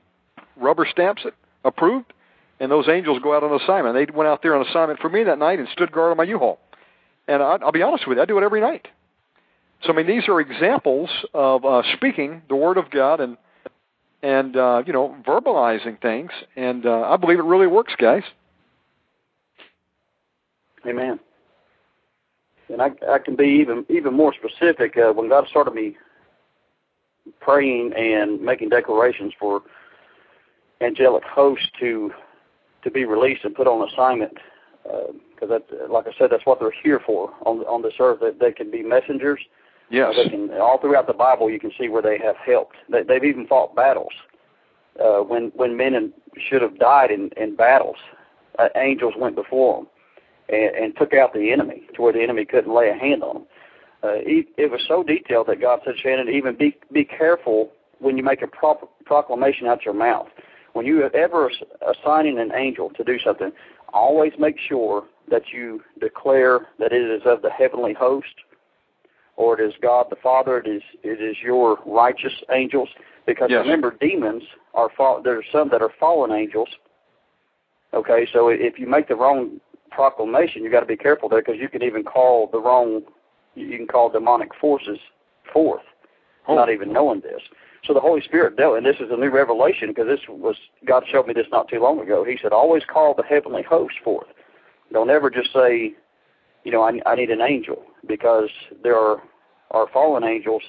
rubber 0.56 0.88
stamps 0.90 1.24
it, 1.26 1.34
approved, 1.64 2.14
and 2.60 2.72
those 2.72 2.88
angels 2.88 3.20
go 3.24 3.36
out 3.36 3.44
on 3.44 3.60
assignment. 3.60 3.96
They 3.96 4.12
went 4.16 4.28
out 4.28 4.44
there 4.44 4.56
on 4.56 4.66
assignment 4.68 5.00
for 5.00 5.10
me 5.10 5.24
that 5.24 5.40
night 5.40 5.60
and 5.60 5.68
stood 5.70 5.92
guard 5.92 6.12
on 6.12 6.18
my 6.18 6.24
U-Haul. 6.26 6.60
And 7.28 7.42
I'll 7.42 7.72
be 7.72 7.82
honest 7.82 8.08
with 8.08 8.18
you, 8.18 8.22
I 8.22 8.26
do 8.26 8.38
it 8.38 8.44
every 8.44 8.62
night. 8.62 8.88
So 9.84 9.92
I 9.92 9.96
mean, 9.96 10.08
these 10.08 10.28
are 10.28 10.40
examples 10.40 11.10
of 11.34 11.66
uh, 11.66 11.84
speaking 11.96 12.42
the 12.50 12.56
word 12.56 12.78
of 12.78 12.90
God 12.90 13.20
and 13.20 13.38
and 14.22 14.56
uh, 14.56 14.84
you 14.86 14.94
know 14.94 15.16
verbalizing 15.28 16.02
things, 16.02 16.32
and 16.56 16.86
uh, 16.86 17.02
I 17.02 17.18
believe 17.18 17.40
it 17.40 17.44
really 17.44 17.68
works, 17.68 17.94
guys. 17.98 18.24
Amen. 20.88 21.20
And 22.70 22.82
I, 22.82 22.92
I 23.10 23.20
can 23.20 23.36
be 23.36 23.46
even 23.62 23.86
even 23.90 24.14
more 24.14 24.34
specific. 24.34 24.98
Uh, 24.98 25.12
when 25.12 25.30
God 25.30 25.48
started 25.50 25.74
me 25.74 25.98
praying 27.42 27.94
and 27.98 28.42
making 28.42 28.70
declarations 28.70 29.34
for 29.38 29.62
angelic 30.82 31.24
hosts 31.24 31.68
to 31.80 32.12
to 32.84 32.92
be 32.92 33.06
released 33.06 33.44
and 33.44 33.54
put 33.54 33.68
on 33.68 33.88
assignment, 33.90 34.38
uh, 34.90 35.12
that, 35.48 35.90
like 35.90 36.08
I 36.08 36.12
said, 36.18 36.30
that's 36.32 36.46
what 36.46 36.60
they're 36.60 36.74
here 36.84 37.02
for 37.06 37.32
on 37.46 37.60
on 37.60 37.82
this 37.82 37.94
earth. 38.00 38.20
That 38.22 38.40
they 38.40 38.52
can 38.52 38.72
be 38.72 38.84
messengers. 38.84 39.40
Yes. 39.90 40.14
They 40.16 40.30
can, 40.30 40.50
all 40.54 40.80
throughout 40.80 41.08
the 41.08 41.14
Bible, 41.14 41.50
you 41.52 41.60
can 41.60 41.72
see 41.80 41.88
where 41.88 42.02
they 42.02 42.18
have 42.18 42.36
helped. 42.38 42.76
They, 42.90 43.04
they've 43.04 43.24
even 43.24 43.46
fought 43.46 43.76
battles 43.76 44.14
uh, 45.00 45.20
when 45.20 45.52
when 45.56 45.78
men 45.78 46.14
should 46.50 46.62
have 46.62 46.78
died 46.80 47.12
in 47.12 47.30
in 47.38 47.56
battles. 47.56 47.98
Uh, 48.60 48.70
angels 48.76 49.14
went 49.18 49.36
before 49.36 49.78
them 49.78 49.88
and, 50.50 50.76
and 50.76 50.98
took 50.98 51.14
out 51.14 51.34
the 51.34 51.52
enemy 51.52 51.84
to 51.96 52.02
where 52.02 52.14
the 52.14 52.22
enemy 52.22 52.46
couldn't 52.46 52.74
lay 52.74 52.90
a 52.90 52.94
hand 52.94 53.24
on 53.24 53.36
them. 53.36 53.46
Uh, 54.04 54.16
it, 54.18 54.48
it 54.58 54.70
was 54.70 54.82
so 54.88 55.02
detailed 55.02 55.48
that 55.48 55.62
God 55.62 55.80
said, 55.86 55.96
Shannon, 55.98 56.30
even 56.30 56.56
be 56.56 56.78
be 56.92 57.06
careful 57.06 57.72
when 58.00 58.18
you 58.18 58.24
make 58.24 58.42
a 58.42 58.48
pro- 58.48 58.90
proclamation 59.06 59.66
out 59.68 59.86
your 59.86 59.94
mouth. 59.94 60.28
When 60.74 60.86
you 60.86 61.04
ever 61.04 61.52
assigning 61.88 62.40
an 62.40 62.52
angel 62.54 62.90
to 62.92 63.04
do 63.04 63.18
something, 63.20 63.52
always 63.94 64.34
make 64.40 64.58
sure 64.60 65.06
that 65.30 65.44
you 65.52 65.82
declare 66.00 66.68
that 66.80 66.92
it 66.92 67.02
is 67.02 67.22
of 67.26 67.42
the 67.42 67.50
heavenly 67.50 67.94
host, 67.94 68.34
or 69.36 69.60
it 69.60 69.66
is 69.66 69.74
God 69.82 70.08
the 70.10 70.16
Father. 70.22 70.60
It 70.60 70.68
is 70.68 70.82
it 71.04 71.22
is 71.22 71.38
your 71.44 71.80
righteous 71.86 72.34
angels. 72.52 72.90
Because 73.26 73.50
yes. 73.50 73.62
remember, 73.64 73.96
demons 74.02 74.44
are 74.74 74.90
fall. 74.96 75.22
are 75.26 75.44
some 75.52 75.70
that 75.70 75.82
are 75.82 75.92
fallen 76.00 76.32
angels. 76.32 76.70
Okay, 77.94 78.28
so 78.34 78.50
if 78.50 78.80
you 78.80 78.88
make 78.88 79.08
the 79.08 79.16
wrong 79.16 79.60
proclamation, 79.92 80.64
you 80.64 80.72
got 80.72 80.80
to 80.80 80.86
be 80.86 80.98
careful 80.98 81.30
there 81.30 81.42
because 81.42 81.60
you 81.60 81.70
can 81.70 81.84
even 81.84 82.04
call 82.04 82.50
the 82.52 82.60
wrong, 82.60 83.02
you 83.56 83.78
can 83.78 83.88
call 83.88 84.10
demonic 84.10 84.50
forces 84.60 84.98
forth, 85.52 85.84
oh. 86.48 86.56
not 86.56 86.72
even 86.72 86.92
knowing 86.92 87.22
this. 87.22 87.42
So 87.86 87.94
the 87.94 88.00
Holy 88.00 88.22
Spirit 88.22 88.56
dealt, 88.56 88.78
and 88.78 88.86
this 88.86 88.96
is 89.00 89.12
a 89.12 89.18
new 89.18 89.30
revelation 89.30 89.90
because 89.90 90.08
this 90.08 90.22
was 90.28 90.56
God 90.86 91.04
showed 91.12 91.28
me 91.28 91.34
this 91.34 91.48
not 91.52 91.68
too 91.68 91.80
long 91.80 92.00
ago. 92.00 92.24
He 92.24 92.38
said, 92.42 92.54
always 92.54 92.84
call 92.92 93.14
the 93.14 93.24
heavenly 93.24 93.62
host 93.62 93.96
forth. 94.04 94.28
Don't 94.94 95.10
ever 95.10 95.30
just 95.30 95.52
say, 95.52 95.94
you 96.64 96.72
know, 96.72 96.84
I, 96.84 97.00
I 97.06 97.16
need 97.16 97.32
an 97.32 97.42
angel 97.42 97.84
because 98.08 98.50
there 98.84 98.96
are 98.96 99.22
are 99.72 99.88
fallen 99.92 100.24
angels 100.24 100.62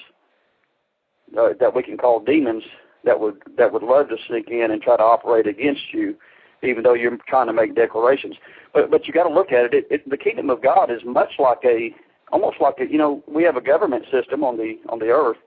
uh, 1.39 1.49
that 1.59 1.75
we 1.75 1.83
can 1.83 1.95
call 1.95 2.19
demons 2.19 2.63
that 3.03 3.19
would 3.19 3.37
that 3.57 3.71
would 3.71 3.83
love 3.83 4.09
to 4.09 4.17
sneak 4.27 4.49
in 4.49 4.71
and 4.71 4.81
try 4.81 4.97
to 4.97 5.03
operate 5.03 5.47
against 5.47 5.93
you 5.93 6.15
even 6.63 6.83
though 6.83 6.93
you're 6.93 7.17
trying 7.27 7.47
to 7.47 7.53
make 7.53 7.75
declarations. 7.75 8.35
But 8.73 8.89
but 8.89 9.07
you 9.07 9.13
got 9.13 9.27
to 9.27 9.33
look 9.33 9.51
at 9.51 9.65
it. 9.65 9.73
It, 9.73 9.87
it. 9.89 10.09
The 10.09 10.17
kingdom 10.17 10.49
of 10.49 10.61
God 10.61 10.91
is 10.91 11.01
much 11.05 11.31
like 11.39 11.59
a 11.63 11.93
almost 12.31 12.57
like 12.59 12.75
a 12.79 12.85
you 12.85 12.97
know 12.97 13.23
we 13.27 13.43
have 13.43 13.55
a 13.55 13.61
government 13.61 14.05
system 14.11 14.43
on 14.43 14.57
the 14.57 14.75
on 14.89 14.99
the 14.99 15.07
earth, 15.07 15.37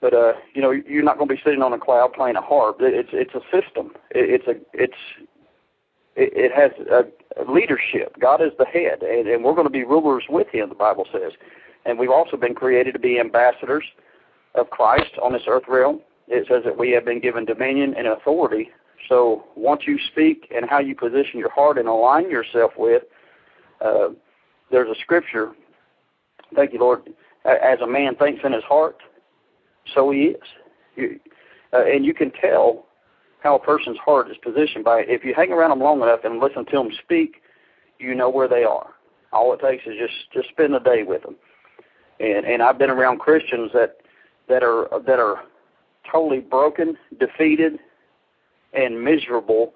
but 0.00 0.14
uh 0.14 0.34
you 0.54 0.62
know 0.62 0.70
you're 0.70 1.02
not 1.02 1.18
going 1.18 1.28
to 1.28 1.34
be 1.34 1.40
sitting 1.44 1.62
on 1.62 1.72
a 1.72 1.78
cloud 1.78 2.12
playing 2.12 2.36
a 2.36 2.42
harp. 2.42 2.76
It's 2.80 3.10
it's 3.12 3.34
a 3.34 3.40
system. 3.50 3.92
It, 4.10 4.42
it's 4.42 4.46
a 4.46 4.54
it's 4.72 5.28
it, 6.18 6.32
it 6.34 6.52
has 6.52 6.70
a, 6.90 7.40
a 7.40 7.44
leadership. 7.50 8.18
God 8.20 8.42
is 8.42 8.52
the 8.58 8.66
head, 8.66 9.02
and, 9.02 9.28
and 9.28 9.44
we're 9.44 9.54
going 9.54 9.66
to 9.66 9.72
be 9.72 9.84
rulers 9.84 10.24
with 10.28 10.48
Him. 10.48 10.68
The 10.68 10.74
Bible 10.74 11.06
says, 11.12 11.32
and 11.86 11.98
we've 11.98 12.10
also 12.10 12.36
been 12.36 12.54
created 12.54 12.92
to 12.92 12.98
be 12.98 13.18
ambassadors 13.20 13.84
of 14.54 14.68
Christ 14.70 15.12
on 15.22 15.32
this 15.32 15.42
earth 15.48 15.64
realm. 15.68 16.00
It 16.26 16.46
says 16.48 16.62
that 16.64 16.76
we 16.76 16.90
have 16.90 17.04
been 17.04 17.20
given 17.20 17.44
dominion 17.44 17.94
and 17.96 18.08
authority 18.08 18.70
so 19.08 19.44
once 19.56 19.82
you 19.86 19.98
speak 20.10 20.50
and 20.54 20.68
how 20.68 20.80
you 20.80 20.94
position 20.94 21.38
your 21.38 21.50
heart 21.50 21.78
and 21.78 21.88
align 21.88 22.30
yourself 22.30 22.72
with, 22.76 23.04
uh, 23.80 24.08
there's 24.70 24.90
a 24.90 25.00
scripture. 25.00 25.52
Thank 26.54 26.72
you, 26.72 26.80
Lord. 26.80 27.02
As 27.44 27.80
a 27.80 27.86
man 27.86 28.16
thinks 28.16 28.42
in 28.44 28.52
his 28.52 28.64
heart, 28.64 28.96
so 29.94 30.10
he 30.10 30.18
is. 30.18 30.42
You, 30.96 31.20
uh, 31.72 31.84
and 31.84 32.04
you 32.04 32.12
can 32.12 32.32
tell 32.32 32.86
how 33.40 33.56
a 33.56 33.58
person's 33.58 33.98
heart 33.98 34.30
is 34.30 34.36
positioned 34.42 34.84
by 34.84 35.00
if 35.06 35.24
you 35.24 35.34
hang 35.34 35.52
around 35.52 35.70
them 35.70 35.80
long 35.80 36.02
enough 36.02 36.20
and 36.24 36.40
listen 36.40 36.64
to 36.66 36.72
them 36.72 36.90
speak, 37.02 37.42
you 37.98 38.14
know 38.14 38.28
where 38.28 38.48
they 38.48 38.64
are. 38.64 38.90
All 39.32 39.52
it 39.52 39.60
takes 39.60 39.86
is 39.86 39.94
just 39.98 40.32
just 40.32 40.48
spend 40.48 40.74
a 40.74 40.80
day 40.80 41.02
with 41.02 41.22
them. 41.22 41.36
And 42.20 42.46
and 42.46 42.62
I've 42.62 42.78
been 42.78 42.90
around 42.90 43.18
Christians 43.18 43.70
that 43.74 43.98
that 44.48 44.62
are 44.62 44.88
that 45.06 45.18
are 45.18 45.42
totally 46.10 46.40
broken, 46.40 46.96
defeated, 47.18 47.78
and 48.72 49.04
miserable. 49.04 49.74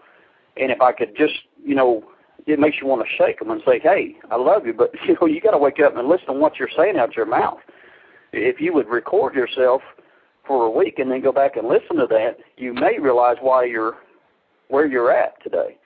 And 0.56 0.70
if 0.70 0.80
I 0.80 0.92
could 0.92 1.16
just, 1.16 1.34
you 1.64 1.74
know, 1.74 2.04
it 2.46 2.58
makes 2.58 2.78
you 2.80 2.86
want 2.86 3.06
to 3.06 3.16
shake 3.16 3.38
them 3.38 3.50
and 3.50 3.62
say, 3.66 3.78
"Hey, 3.78 4.16
I 4.30 4.36
love 4.36 4.66
you," 4.66 4.72
but 4.72 4.92
you 5.06 5.16
know, 5.20 5.26
you 5.26 5.40
got 5.40 5.52
to 5.52 5.58
wake 5.58 5.80
up 5.80 5.96
and 5.96 6.08
listen 6.08 6.26
to 6.26 6.32
what 6.32 6.58
you're 6.58 6.70
saying 6.76 6.98
out 6.98 7.16
your 7.16 7.26
mouth. 7.26 7.60
If 8.32 8.60
you 8.60 8.72
would 8.72 8.88
record 8.88 9.34
yourself 9.34 9.82
for 10.46 10.66
a 10.66 10.70
week 10.70 10.98
and 10.98 11.10
then 11.10 11.20
go 11.20 11.32
back 11.32 11.56
and 11.56 11.68
listen 11.68 11.96
to 11.96 12.06
that, 12.08 12.38
you 12.56 12.74
may 12.74 12.98
realize 12.98 13.36
why 13.40 13.64
you're 13.64 13.96
where 14.68 14.86
you're 14.86 15.12
at 15.12 15.40
today. 15.42 15.76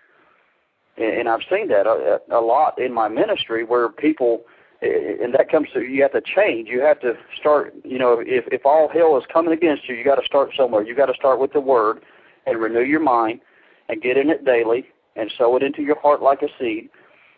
And 0.96 1.28
I've 1.28 1.40
seen 1.50 1.68
that 1.68 1.86
a, 1.86 2.20
a 2.34 2.40
lot 2.40 2.78
in 2.80 2.92
my 2.92 3.08
ministry 3.08 3.64
where 3.64 3.90
people, 3.90 4.44
and 4.80 5.34
that 5.34 5.50
comes 5.50 5.68
to 5.74 5.82
you 5.82 6.00
have 6.02 6.12
to 6.12 6.22
change. 6.22 6.68
You 6.68 6.80
have 6.80 7.00
to 7.00 7.14
start. 7.38 7.74
You 7.84 7.98
know, 7.98 8.22
if 8.24 8.46
if 8.50 8.64
all 8.64 8.88
hell 8.88 9.18
is 9.18 9.24
coming 9.30 9.52
against 9.52 9.88
you, 9.88 9.94
you 9.94 10.04
got 10.04 10.14
to 10.14 10.24
start 10.24 10.50
somewhere. 10.56 10.82
You 10.82 10.94
got 10.94 11.06
to 11.06 11.14
start 11.14 11.38
with 11.38 11.52
the 11.52 11.60
Word 11.60 12.00
and 12.46 12.58
renew 12.58 12.80
your 12.80 13.00
mind 13.00 13.40
and 13.88 14.00
get 14.00 14.16
in 14.16 14.30
it 14.30 14.44
daily 14.44 14.86
and 15.16 15.30
sow 15.36 15.56
it 15.56 15.62
into 15.62 15.82
your 15.82 16.00
heart 16.00 16.22
like 16.22 16.40
a 16.42 16.48
seed. 16.58 16.88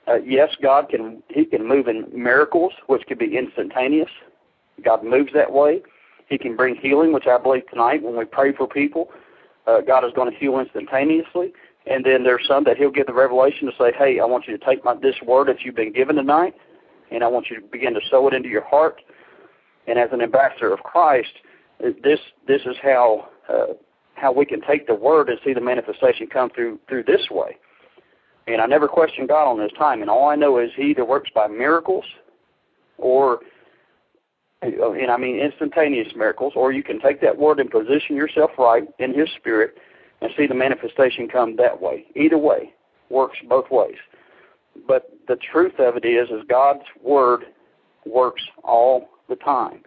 Uh, 0.06 0.16
yes, 0.24 0.50
God 0.62 0.88
can 0.88 1.22
He 1.28 1.44
can 1.44 1.66
move 1.66 1.88
in 1.88 2.06
miracles, 2.12 2.72
which 2.86 3.02
could 3.08 3.18
be 3.18 3.36
instantaneous. 3.36 4.10
God 4.84 5.02
moves 5.02 5.32
that 5.34 5.52
way. 5.52 5.82
He 6.28 6.38
can 6.38 6.56
bring 6.56 6.76
healing, 6.76 7.12
which 7.12 7.26
I 7.26 7.38
believe 7.38 7.68
tonight 7.68 8.02
when 8.02 8.16
we 8.16 8.24
pray 8.24 8.52
for 8.52 8.66
people, 8.66 9.10
uh, 9.66 9.80
God 9.80 10.04
is 10.04 10.12
going 10.14 10.30
to 10.30 10.36
heal 10.38 10.58
instantaneously. 10.58 11.52
And 11.86 12.04
then 12.04 12.22
there's 12.22 12.46
some 12.46 12.64
that 12.64 12.76
He'll 12.76 12.90
give 12.90 13.06
the 13.06 13.14
revelation 13.14 13.66
to 13.66 13.72
say, 13.78 13.92
"Hey, 13.92 14.20
I 14.20 14.24
want 14.24 14.46
you 14.46 14.56
to 14.56 14.64
take 14.64 14.84
my 14.84 14.94
this 14.94 15.14
word 15.22 15.48
that 15.48 15.62
you've 15.62 15.74
been 15.74 15.92
given 15.92 16.16
tonight, 16.16 16.54
and 17.10 17.24
I 17.24 17.28
want 17.28 17.48
you 17.48 17.56
to 17.56 17.62
begin 17.62 17.94
to 17.94 18.00
sow 18.10 18.28
it 18.28 18.34
into 18.34 18.48
your 18.48 18.64
heart." 18.64 19.00
And 19.86 19.98
as 19.98 20.10
an 20.12 20.20
ambassador 20.20 20.72
of 20.72 20.80
Christ, 20.80 21.32
this 21.80 22.20
this 22.46 22.60
is 22.66 22.76
how 22.82 23.28
uh, 23.48 23.74
how 24.14 24.32
we 24.32 24.44
can 24.44 24.60
take 24.60 24.86
the 24.86 24.94
word 24.94 25.30
and 25.30 25.38
see 25.44 25.54
the 25.54 25.60
manifestation 25.60 26.26
come 26.26 26.50
through 26.50 26.78
through 26.88 27.04
this 27.04 27.30
way. 27.30 27.56
And 28.46 28.60
I 28.60 28.66
never 28.66 28.88
question 28.88 29.26
God 29.26 29.48
on 29.48 29.58
this 29.58 29.72
time. 29.78 30.02
And 30.02 30.10
all 30.10 30.28
I 30.28 30.34
know 30.34 30.58
is 30.58 30.70
He 30.76 30.90
either 30.90 31.04
works 31.04 31.30
by 31.34 31.46
miracles, 31.46 32.04
or 32.98 33.40
Oh, 34.62 34.92
and 34.92 35.10
I 35.10 35.16
mean 35.16 35.38
instantaneous 35.38 36.12
miracles, 36.16 36.54
or 36.56 36.72
you 36.72 36.82
can 36.82 37.00
take 37.00 37.20
that 37.20 37.38
word 37.38 37.60
and 37.60 37.70
position 37.70 38.16
yourself 38.16 38.50
right 38.58 38.84
in 38.98 39.14
His 39.14 39.28
Spirit 39.36 39.76
and 40.20 40.30
see 40.36 40.46
the 40.46 40.54
manifestation 40.54 41.28
come 41.28 41.56
that 41.56 41.80
way. 41.80 42.06
Either 42.16 42.38
way 42.38 42.72
works 43.08 43.38
both 43.48 43.70
ways. 43.70 43.96
But 44.86 45.12
the 45.28 45.36
truth 45.36 45.78
of 45.78 45.96
it 45.96 46.04
is, 46.04 46.28
is 46.30 46.44
God's 46.48 46.84
word 47.02 47.44
works 48.04 48.42
all 48.64 49.08
the 49.28 49.36
time. 49.36 49.82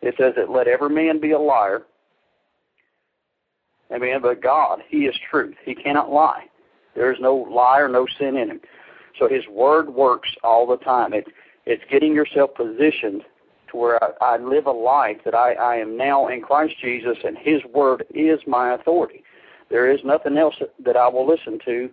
It 0.00 0.14
says 0.18 0.34
that 0.36 0.50
let 0.50 0.66
every 0.66 0.90
man 0.90 1.20
be 1.20 1.30
a 1.30 1.38
liar 1.38 1.82
Amen. 3.92 4.20
But 4.22 4.42
God, 4.42 4.80
He 4.88 5.04
is 5.04 5.14
truth. 5.30 5.54
He 5.64 5.74
cannot 5.74 6.10
lie. 6.10 6.46
There 6.94 7.12
is 7.12 7.18
no 7.20 7.34
lie 7.34 7.80
or 7.80 7.88
no 7.88 8.06
sin 8.18 8.36
in 8.36 8.50
Him. 8.50 8.60
So 9.18 9.28
His 9.28 9.46
Word 9.48 9.90
works 9.90 10.30
all 10.42 10.66
the 10.66 10.78
time. 10.78 11.12
It, 11.12 11.26
it's 11.66 11.82
getting 11.90 12.14
yourself 12.14 12.50
positioned 12.54 13.22
to 13.72 13.76
where 13.76 14.02
I, 14.02 14.34
I 14.34 14.36
live 14.36 14.66
a 14.66 14.72
life 14.72 15.18
that 15.24 15.34
I, 15.34 15.54
I 15.54 15.76
am 15.76 15.96
now 15.96 16.28
in 16.28 16.42
Christ 16.42 16.74
Jesus, 16.80 17.18
and 17.24 17.36
His 17.36 17.60
Word 17.74 18.04
is 18.14 18.38
my 18.46 18.74
authority. 18.74 19.24
There 19.70 19.90
is 19.90 20.00
nothing 20.04 20.36
else 20.36 20.54
that 20.84 20.96
I 20.96 21.08
will 21.08 21.26
listen 21.26 21.58
to 21.64 21.90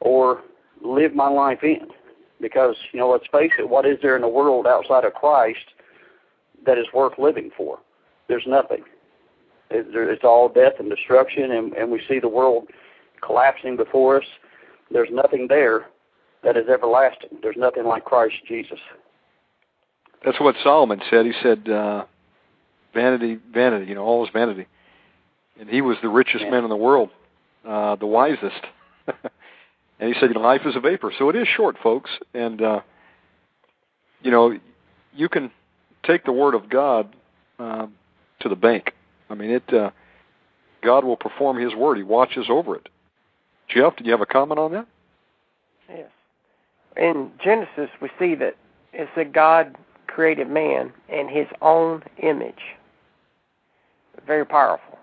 or 0.00 0.42
live 0.82 1.14
my 1.14 1.28
life 1.28 1.62
in. 1.62 1.88
Because, 2.40 2.76
you 2.92 3.00
know, 3.00 3.10
let's 3.10 3.26
face 3.32 3.50
it, 3.58 3.68
what 3.68 3.84
is 3.84 3.98
there 4.00 4.16
in 4.16 4.22
the 4.22 4.28
world 4.28 4.66
outside 4.66 5.04
of 5.04 5.12
Christ 5.14 5.58
that 6.64 6.78
is 6.78 6.86
worth 6.94 7.18
living 7.18 7.50
for? 7.56 7.80
There's 8.28 8.46
nothing. 8.46 8.84
It's 9.70 10.24
all 10.24 10.48
death 10.48 10.74
and 10.78 10.88
destruction, 10.88 11.52
and, 11.52 11.72
and 11.74 11.90
we 11.90 12.00
see 12.08 12.20
the 12.20 12.28
world 12.28 12.68
collapsing 13.22 13.76
before 13.76 14.18
us. 14.18 14.26
There's 14.90 15.10
nothing 15.10 15.46
there 15.48 15.86
that 16.44 16.56
is 16.56 16.68
everlasting. 16.68 17.38
There's 17.42 17.56
nothing 17.58 17.84
like 17.84 18.04
Christ 18.04 18.36
Jesus. 18.46 18.78
That's 20.24 20.40
what 20.40 20.56
Solomon 20.62 21.00
said. 21.10 21.26
He 21.26 21.32
said, 21.42 21.68
uh, 21.68 22.04
"Vanity, 22.94 23.38
vanity. 23.52 23.86
You 23.86 23.94
know, 23.94 24.02
all 24.02 24.24
is 24.24 24.30
vanity." 24.32 24.66
and 25.58 25.68
he 25.68 25.80
was 25.80 25.96
the 26.02 26.08
richest 26.08 26.44
yeah. 26.44 26.50
man 26.50 26.64
in 26.64 26.70
the 26.70 26.76
world, 26.76 27.10
uh, 27.66 27.96
the 27.96 28.06
wisest. 28.06 28.64
and 30.00 30.14
he 30.14 30.18
said, 30.20 30.34
"Life 30.36 30.62
is 30.64 30.76
a 30.76 30.80
vapor." 30.80 31.12
So 31.18 31.28
it 31.28 31.36
is 31.36 31.48
short, 31.48 31.76
folks, 31.82 32.10
and 32.34 32.62
uh, 32.62 32.80
you 34.22 34.30
know, 34.30 34.58
you 35.14 35.28
can 35.28 35.50
take 36.04 36.24
the 36.24 36.32
word 36.32 36.54
of 36.54 36.68
God 36.68 37.14
uh, 37.58 37.86
to 38.40 38.48
the 38.48 38.56
bank. 38.56 38.94
I 39.28 39.34
mean, 39.34 39.50
it. 39.50 39.72
Uh, 39.72 39.90
God 40.80 41.04
will 41.04 41.16
perform 41.16 41.58
His 41.58 41.74
word. 41.74 41.96
He 41.96 42.04
watches 42.04 42.46
over 42.48 42.76
it. 42.76 42.88
Jeff, 43.68 43.96
did 43.96 44.06
you 44.06 44.12
have 44.12 44.20
a 44.20 44.26
comment 44.26 44.60
on 44.60 44.72
that? 44.72 44.86
Yes. 45.88 46.08
In 46.96 47.32
Genesis, 47.42 47.90
we 48.00 48.08
see 48.18 48.36
that 48.36 48.56
it 48.92 49.08
said 49.14 49.32
God 49.32 49.76
created 50.18 50.50
man 50.50 50.92
in 51.08 51.28
His 51.28 51.46
own 51.62 52.02
image. 52.20 52.74
Very 54.26 54.44
powerful. 54.44 54.98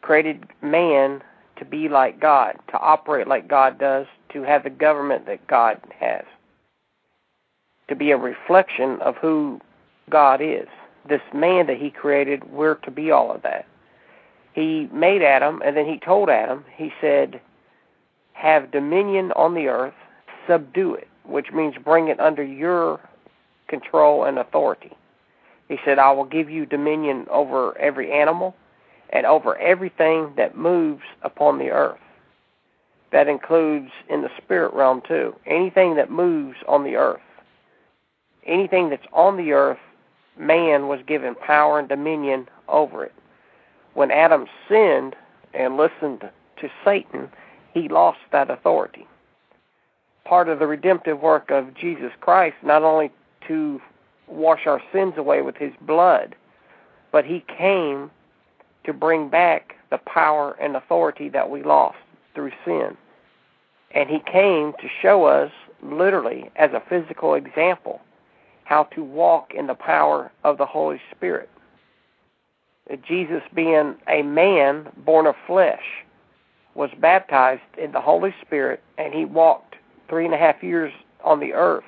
Created 0.00 0.46
man 0.62 1.22
to 1.58 1.66
be 1.66 1.90
like 1.90 2.18
God, 2.18 2.56
to 2.68 2.78
operate 2.78 3.28
like 3.28 3.48
God 3.48 3.78
does, 3.78 4.06
to 4.32 4.42
have 4.44 4.64
the 4.64 4.70
government 4.70 5.26
that 5.26 5.46
God 5.46 5.78
has, 6.00 6.24
to 7.88 7.94
be 7.94 8.10
a 8.10 8.16
reflection 8.16 8.98
of 9.02 9.14
who 9.16 9.60
God 10.08 10.40
is. 10.40 10.68
This 11.06 11.20
man 11.34 11.66
that 11.66 11.76
He 11.76 11.90
created, 11.90 12.50
we're 12.50 12.76
to 12.76 12.90
be 12.90 13.10
all 13.10 13.30
of 13.30 13.42
that. 13.42 13.66
He 14.54 14.88
made 14.90 15.20
Adam, 15.20 15.60
and 15.62 15.76
then 15.76 15.84
He 15.84 15.98
told 15.98 16.30
Adam, 16.30 16.64
He 16.74 16.94
said, 16.98 17.42
have 18.32 18.70
dominion 18.70 19.32
on 19.36 19.52
the 19.52 19.66
earth, 19.66 19.92
subdue 20.48 20.94
it, 20.94 21.08
which 21.24 21.52
means 21.52 21.74
bring 21.84 22.08
it 22.08 22.18
under 22.18 22.42
your 22.42 23.00
control 23.68 24.24
and 24.24 24.38
authority. 24.38 24.92
He 25.68 25.78
said, 25.84 25.98
I 25.98 26.12
will 26.12 26.24
give 26.24 26.48
you 26.50 26.66
dominion 26.66 27.26
over 27.30 27.76
every 27.78 28.12
animal 28.12 28.54
and 29.10 29.26
over 29.26 29.56
everything 29.58 30.32
that 30.36 30.56
moves 30.56 31.04
upon 31.22 31.58
the 31.58 31.70
earth. 31.70 31.98
That 33.12 33.28
includes 33.28 33.90
in 34.08 34.22
the 34.22 34.30
spirit 34.36 34.72
realm 34.74 35.02
too. 35.06 35.34
Anything 35.46 35.96
that 35.96 36.10
moves 36.10 36.58
on 36.66 36.84
the 36.84 36.96
earth. 36.96 37.20
Anything 38.46 38.90
that's 38.90 39.06
on 39.12 39.36
the 39.36 39.52
earth, 39.52 39.78
man 40.38 40.88
was 40.88 41.00
given 41.06 41.34
power 41.34 41.78
and 41.78 41.88
dominion 41.88 42.48
over 42.68 43.04
it. 43.04 43.14
When 43.94 44.10
Adam 44.10 44.46
sinned 44.68 45.16
and 45.54 45.76
listened 45.76 46.30
to 46.60 46.70
Satan, 46.84 47.30
he 47.74 47.88
lost 47.88 48.18
that 48.32 48.50
authority. 48.50 49.06
Part 50.24 50.48
of 50.48 50.58
the 50.58 50.66
redemptive 50.66 51.20
work 51.20 51.50
of 51.50 51.74
Jesus 51.74 52.12
Christ, 52.20 52.56
not 52.62 52.82
only 52.82 53.10
to 53.46 53.80
wash 54.26 54.66
our 54.66 54.82
sins 54.92 55.14
away 55.16 55.42
with 55.42 55.56
his 55.56 55.72
blood, 55.80 56.34
but 57.12 57.24
he 57.24 57.44
came 57.56 58.10
to 58.84 58.92
bring 58.92 59.28
back 59.28 59.74
the 59.90 59.98
power 59.98 60.56
and 60.60 60.76
authority 60.76 61.28
that 61.28 61.50
we 61.50 61.62
lost 61.62 61.98
through 62.34 62.52
sin. 62.64 62.96
And 63.92 64.08
he 64.08 64.20
came 64.20 64.72
to 64.74 64.88
show 65.00 65.24
us, 65.24 65.50
literally, 65.82 66.50
as 66.56 66.72
a 66.72 66.82
physical 66.88 67.34
example, 67.34 68.00
how 68.64 68.84
to 68.94 69.02
walk 69.02 69.54
in 69.54 69.66
the 69.66 69.74
power 69.74 70.30
of 70.44 70.58
the 70.58 70.66
Holy 70.66 71.00
Spirit. 71.10 71.48
Jesus, 73.06 73.42
being 73.54 73.96
a 74.08 74.22
man 74.22 74.88
born 75.04 75.26
of 75.26 75.34
flesh, 75.46 76.04
was 76.74 76.90
baptized 77.00 77.62
in 77.76 77.92
the 77.92 78.00
Holy 78.00 78.34
Spirit, 78.40 78.82
and 78.96 79.12
he 79.12 79.24
walked 79.24 79.76
three 80.08 80.24
and 80.24 80.34
a 80.34 80.38
half 80.38 80.62
years 80.62 80.92
on 81.24 81.40
the 81.40 81.52
earth 81.52 81.84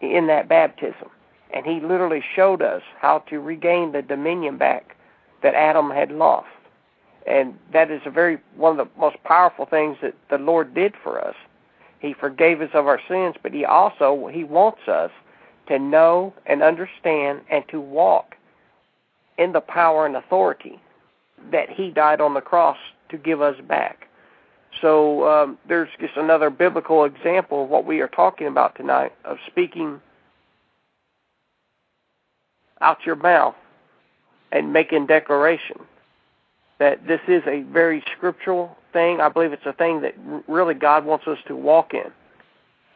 in 0.00 0.26
that 0.28 0.48
baptism. 0.48 1.10
And 1.52 1.66
he 1.66 1.80
literally 1.80 2.22
showed 2.34 2.62
us 2.62 2.82
how 2.98 3.20
to 3.30 3.40
regain 3.40 3.92
the 3.92 4.02
dominion 4.02 4.56
back 4.56 4.96
that 5.42 5.54
Adam 5.54 5.90
had 5.90 6.10
lost. 6.10 6.48
And 7.26 7.58
that 7.72 7.90
is 7.90 8.00
a 8.06 8.10
very 8.10 8.38
one 8.56 8.78
of 8.78 8.88
the 8.88 9.00
most 9.00 9.22
powerful 9.24 9.66
things 9.66 9.98
that 10.02 10.14
the 10.30 10.38
Lord 10.38 10.74
did 10.74 10.94
for 11.02 11.22
us. 11.22 11.34
He 11.98 12.14
forgave 12.14 12.62
us 12.62 12.70
of 12.72 12.86
our 12.86 13.00
sins, 13.08 13.36
but 13.42 13.52
he 13.52 13.64
also 13.64 14.30
he 14.32 14.44
wants 14.44 14.88
us 14.88 15.10
to 15.68 15.78
know 15.78 16.32
and 16.46 16.62
understand 16.62 17.42
and 17.50 17.64
to 17.68 17.80
walk 17.80 18.36
in 19.36 19.52
the 19.52 19.60
power 19.60 20.06
and 20.06 20.16
authority 20.16 20.80
that 21.50 21.70
he 21.70 21.90
died 21.90 22.20
on 22.20 22.34
the 22.34 22.40
cross 22.40 22.78
to 23.10 23.16
give 23.16 23.40
us 23.40 23.56
back. 23.68 24.08
So 24.80 25.28
um, 25.28 25.58
there's 25.68 25.88
just 25.98 26.16
another 26.16 26.50
biblical 26.50 27.04
example 27.04 27.64
of 27.64 27.70
what 27.70 27.84
we 27.84 28.00
are 28.00 28.08
talking 28.08 28.46
about 28.46 28.76
tonight 28.76 29.12
of 29.24 29.38
speaking 29.46 30.00
out 32.80 33.04
your 33.04 33.16
mouth 33.16 33.54
and 34.52 34.72
making 34.72 35.06
declaration 35.06 35.78
that 36.78 37.06
this 37.06 37.20
is 37.28 37.42
a 37.46 37.62
very 37.62 38.02
scriptural 38.16 38.76
thing. 38.92 39.20
I 39.20 39.28
believe 39.28 39.52
it's 39.52 39.66
a 39.66 39.72
thing 39.72 40.00
that 40.00 40.14
really 40.48 40.74
God 40.74 41.04
wants 41.04 41.26
us 41.26 41.38
to 41.46 41.54
walk 41.54 41.92
in 41.92 42.10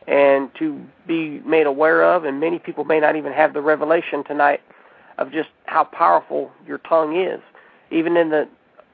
and 0.07 0.51
to 0.59 0.83
be 1.07 1.41
made 1.41 1.66
aware 1.66 2.03
of. 2.03 2.25
And 2.25 2.41
many 2.41 2.59
people 2.59 2.85
may 2.85 2.99
not 2.99 3.16
even 3.16 3.33
have 3.33 3.53
the 3.53 3.61
revelation 3.61 4.25
tonight 4.25 4.62
of 5.18 5.33
just 5.33 5.51
how 5.66 5.85
powerful 5.85 6.51
your 6.66 6.79
tongue 6.79 7.16
is. 7.16 7.41
Even 7.91 8.16
in 8.16 8.31
the 8.31 8.49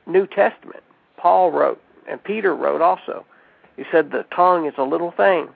New 0.06 0.26
Testament, 0.26 0.82
Paul 1.16 1.52
wrote, 1.52 1.80
and 2.10 2.22
Peter 2.22 2.54
wrote 2.54 2.80
also. 2.80 3.24
He 3.76 3.84
said 3.90 4.10
the 4.10 4.26
tongue 4.34 4.66
is 4.66 4.74
a 4.76 4.82
little 4.82 5.12
thing, 5.12 5.48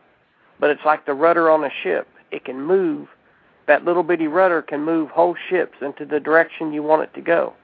but 0.60 0.70
it's 0.70 0.84
like 0.84 1.04
the 1.04 1.14
rudder 1.14 1.50
on 1.50 1.64
a 1.64 1.70
ship. 1.82 2.08
It 2.30 2.44
can 2.44 2.62
move. 2.62 3.08
That 3.66 3.84
little 3.84 4.02
bitty 4.02 4.28
rudder 4.28 4.62
can 4.62 4.82
move 4.82 5.10
whole 5.10 5.36
ships 5.48 5.78
into 5.80 6.04
the 6.04 6.20
direction 6.20 6.72
you 6.72 6.82
want 6.82 7.02
it 7.02 7.14
to 7.14 7.20
go. 7.20 7.54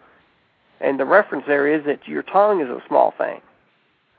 And 0.80 0.98
the 0.98 1.04
reference 1.04 1.44
there 1.46 1.66
is 1.66 1.84
that 1.86 2.08
your 2.08 2.22
tongue 2.22 2.60
is 2.60 2.68
a 2.68 2.82
small 2.88 3.12
thing, 3.16 3.40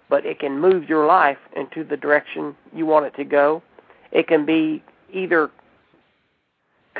but 0.09 0.25
it 0.25 0.39
can 0.39 0.59
move 0.59 0.87
your 0.87 1.05
life 1.05 1.39
into 1.55 1.83
the 1.83 1.97
direction 1.97 2.55
you 2.73 2.85
want 2.85 3.05
it 3.05 3.15
to 3.15 3.23
go. 3.23 3.63
It 4.11 4.27
can 4.27 4.45
be 4.45 4.83
either 5.11 5.49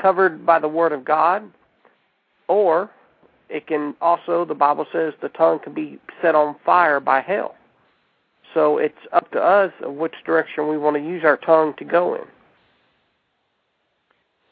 covered 0.00 0.44
by 0.44 0.58
the 0.58 0.68
Word 0.68 0.92
of 0.92 1.04
God, 1.04 1.50
or 2.48 2.90
it 3.48 3.66
can 3.66 3.94
also, 4.00 4.44
the 4.44 4.54
Bible 4.54 4.86
says, 4.92 5.12
the 5.20 5.28
tongue 5.28 5.60
can 5.60 5.74
be 5.74 5.98
set 6.20 6.34
on 6.34 6.56
fire 6.64 7.00
by 7.00 7.20
hell. 7.20 7.54
So 8.54 8.78
it's 8.78 8.94
up 9.12 9.30
to 9.32 9.38
us 9.38 9.72
of 9.82 9.94
which 9.94 10.14
direction 10.24 10.68
we 10.68 10.78
want 10.78 10.96
to 10.96 11.02
use 11.02 11.24
our 11.24 11.36
tongue 11.36 11.74
to 11.78 11.84
go 11.84 12.14
in. 12.14 12.22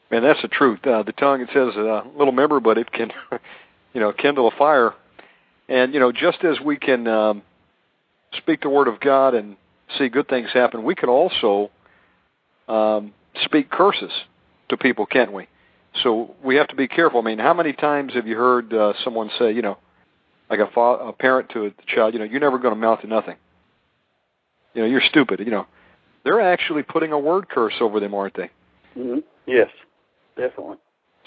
Man, 0.09 0.23
that's 0.23 0.41
the 0.41 0.47
truth. 0.47 0.85
Uh, 0.85 1.03
the 1.03 1.13
tongue, 1.13 1.41
it 1.41 1.49
says, 1.53 1.75
a 1.77 1.87
uh, 1.87 2.03
little 2.17 2.33
member, 2.33 2.59
but 2.59 2.77
it 2.77 2.91
can, 2.91 3.11
you 3.93 4.01
know, 4.01 4.11
kindle 4.11 4.47
a 4.47 4.51
fire. 4.51 4.93
And 5.69 5.93
you 5.93 5.99
know, 5.99 6.11
just 6.11 6.43
as 6.43 6.59
we 6.59 6.75
can 6.75 7.07
um, 7.07 7.43
speak 8.37 8.61
the 8.61 8.69
word 8.69 8.87
of 8.89 8.99
God 8.99 9.33
and 9.33 9.55
see 9.97 10.09
good 10.09 10.27
things 10.27 10.49
happen, 10.53 10.83
we 10.83 10.95
can 10.95 11.07
also 11.07 11.71
um, 12.67 13.13
speak 13.43 13.69
curses 13.69 14.11
to 14.69 14.77
people, 14.77 15.05
can't 15.05 15.31
we? 15.31 15.47
So 16.03 16.35
we 16.43 16.55
have 16.55 16.67
to 16.69 16.75
be 16.75 16.87
careful. 16.87 17.21
I 17.21 17.23
mean, 17.23 17.39
how 17.39 17.53
many 17.53 17.73
times 17.73 18.13
have 18.13 18.27
you 18.27 18.35
heard 18.35 18.73
uh, 18.73 18.93
someone 19.03 19.29
say, 19.37 19.53
you 19.53 19.61
know, 19.61 19.77
like 20.49 20.59
a, 20.59 20.67
fa- 20.73 21.07
a 21.07 21.13
parent 21.13 21.49
to 21.51 21.67
a 21.67 21.71
child, 21.87 22.13
you 22.13 22.19
know, 22.19 22.25
you're 22.25 22.41
never 22.41 22.57
going 22.57 22.73
to 22.73 22.77
amount 22.77 23.01
to 23.01 23.07
nothing. 23.07 23.35
You 24.73 24.81
know, 24.81 24.87
you're 24.87 25.01
stupid. 25.01 25.39
You 25.39 25.51
know, 25.51 25.67
they're 26.23 26.41
actually 26.41 26.83
putting 26.83 27.11
a 27.11 27.19
word 27.19 27.49
curse 27.49 27.73
over 27.81 27.99
them, 27.99 28.13
aren't 28.13 28.35
they? 28.35 28.49
Mm-hmm. 28.97 29.19
Yes, 29.47 29.69
definitely. 30.37 30.77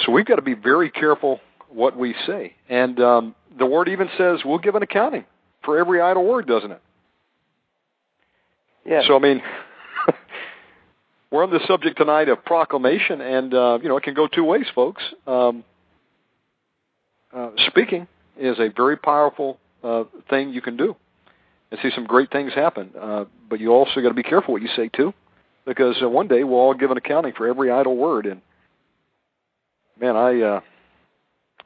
So 0.01 0.13
we've 0.13 0.27
got 0.27 0.37
to 0.37 0.43
be 0.43 0.55
very 0.55 0.91
careful 0.91 1.41
what 1.69 1.97
we 1.97 2.15
say. 2.27 2.55
And 2.69 3.01
um, 3.01 3.35
the 3.59 3.67
word 3.67 3.89
even 3.89 4.09
says 4.17 4.41
we'll 4.45 4.59
give 4.59 4.75
an 4.75 4.83
accounting 4.83 5.25
for 5.65 5.79
every 5.79 6.01
idle 6.01 6.25
word, 6.25 6.47
doesn't 6.47 6.71
it? 6.71 6.81
Yeah. 8.87 9.03
So 9.07 9.17
I 9.17 9.19
mean, 9.19 9.43
we're 11.31 11.43
on 11.43 11.51
the 11.51 11.61
subject 11.67 11.97
tonight 11.97 12.29
of 12.29 12.45
proclamation, 12.45 13.21
and 13.21 13.55
uh, 13.55 13.79
you 13.83 13.89
know 13.89 13.97
it 13.97 14.03
can 14.03 14.15
go 14.15 14.27
two 14.27 14.45
ways, 14.45 14.67
folks. 14.75 15.03
Um, 15.27 15.65
uh, 17.35 17.51
speaking 17.69 18.07
is 18.39 18.59
a 18.59 18.69
very 18.77 18.97
powerful 18.97 19.59
uh, 19.83 20.05
thing 20.29 20.51
you 20.51 20.61
can 20.61 20.77
do, 20.77 20.97
and 21.75 21.83
see 21.83 21.95
some 21.95 22.07
great 22.07 22.31
things 22.31 22.53
happen. 22.55 22.91
Uh, 22.99 23.25
but 23.51 23.59
you 23.59 23.73
also 23.73 24.01
got 24.01 24.09
to 24.09 24.15
be 24.15 24.23
careful 24.23 24.53
what 24.53 24.63
you 24.63 24.69
say 24.77 24.89
too, 24.89 25.13
because 25.67 25.97
uh, 26.01 26.09
one 26.09 26.29
day 26.29 26.45
we'll 26.45 26.61
all 26.61 26.75
give 26.75 26.93
an 26.93 26.97
accounting 26.97 27.33
for 27.37 27.49
every 27.49 27.71
idle 27.71 27.97
word. 27.97 28.27
And 28.27 28.41
man, 30.01 30.15
I 30.17 30.41
uh, 30.41 30.61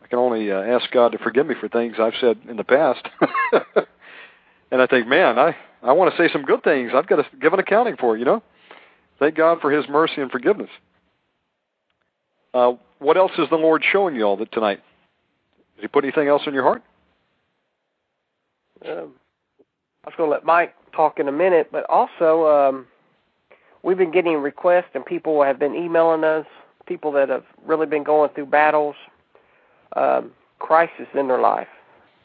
I 0.03 0.07
can 0.07 0.19
only 0.19 0.51
uh, 0.51 0.63
ask 0.63 0.91
God 0.91 1.13
to 1.13 1.19
forgive 1.19 1.47
me 1.47 1.55
for 1.61 1.69
things 1.69 1.97
I've 2.01 2.15
said 2.21 2.39
in 2.49 2.57
the 2.57 2.65
past. 2.65 3.07
and 4.71 4.81
I 4.81 4.87
think, 4.87 5.07
man, 5.07 5.39
I 5.39 5.55
I 5.83 5.93
want 5.93 6.11
to 6.11 6.17
say 6.17 6.33
some 6.33 6.43
good 6.43 6.65
things. 6.65 6.93
I've 6.95 7.07
got 7.07 7.17
to 7.17 7.27
give 7.39 7.53
an 7.53 7.61
accounting 7.61 7.97
for, 7.97 8.17
you 8.17 8.25
know. 8.25 8.43
Thank 9.19 9.35
God 9.35 9.61
for 9.61 9.71
His 9.71 9.87
mercy 9.91 10.23
and 10.23 10.31
forgiveness. 10.31 10.71
Uh, 12.55 12.73
what 12.99 13.19
else 13.19 13.33
is 13.37 13.51
the 13.51 13.57
Lord 13.57 13.85
showing 13.93 14.15
you 14.15 14.23
all 14.23 14.39
that 14.39 14.53
tonight? 14.53 14.81
Has 15.77 15.83
He 15.83 15.89
put 15.89 16.05
anything 16.05 16.29
else 16.29 16.43
in 16.47 16.55
your 16.55 16.63
heart? 16.63 16.83
Um, 18.87 19.13
was 20.09 20.15
going 20.17 20.29
to 20.29 20.33
let 20.33 20.45
Mike 20.45 20.75
talk 20.93 21.19
in 21.19 21.29
a 21.29 21.33
minute, 21.33 21.69
but 21.71 21.89
also 21.89 22.47
um, 22.47 22.87
we've 23.83 23.99
been 23.99 24.11
getting 24.11 24.39
requests, 24.39 24.91
and 24.95 25.05
people 25.05 25.43
have 25.43 25.59
been 25.59 25.75
emailing 25.75 26.25
us. 26.25 26.47
People 26.87 27.13
that 27.13 27.29
have 27.29 27.45
really 27.67 27.87
been 27.87 28.03
going 28.03 28.31
through 28.31 28.47
battles, 28.47 28.97
um, 29.95 30.33
crisis 30.59 31.07
in 31.15 31.29
their 31.29 31.41
life. 31.41 31.69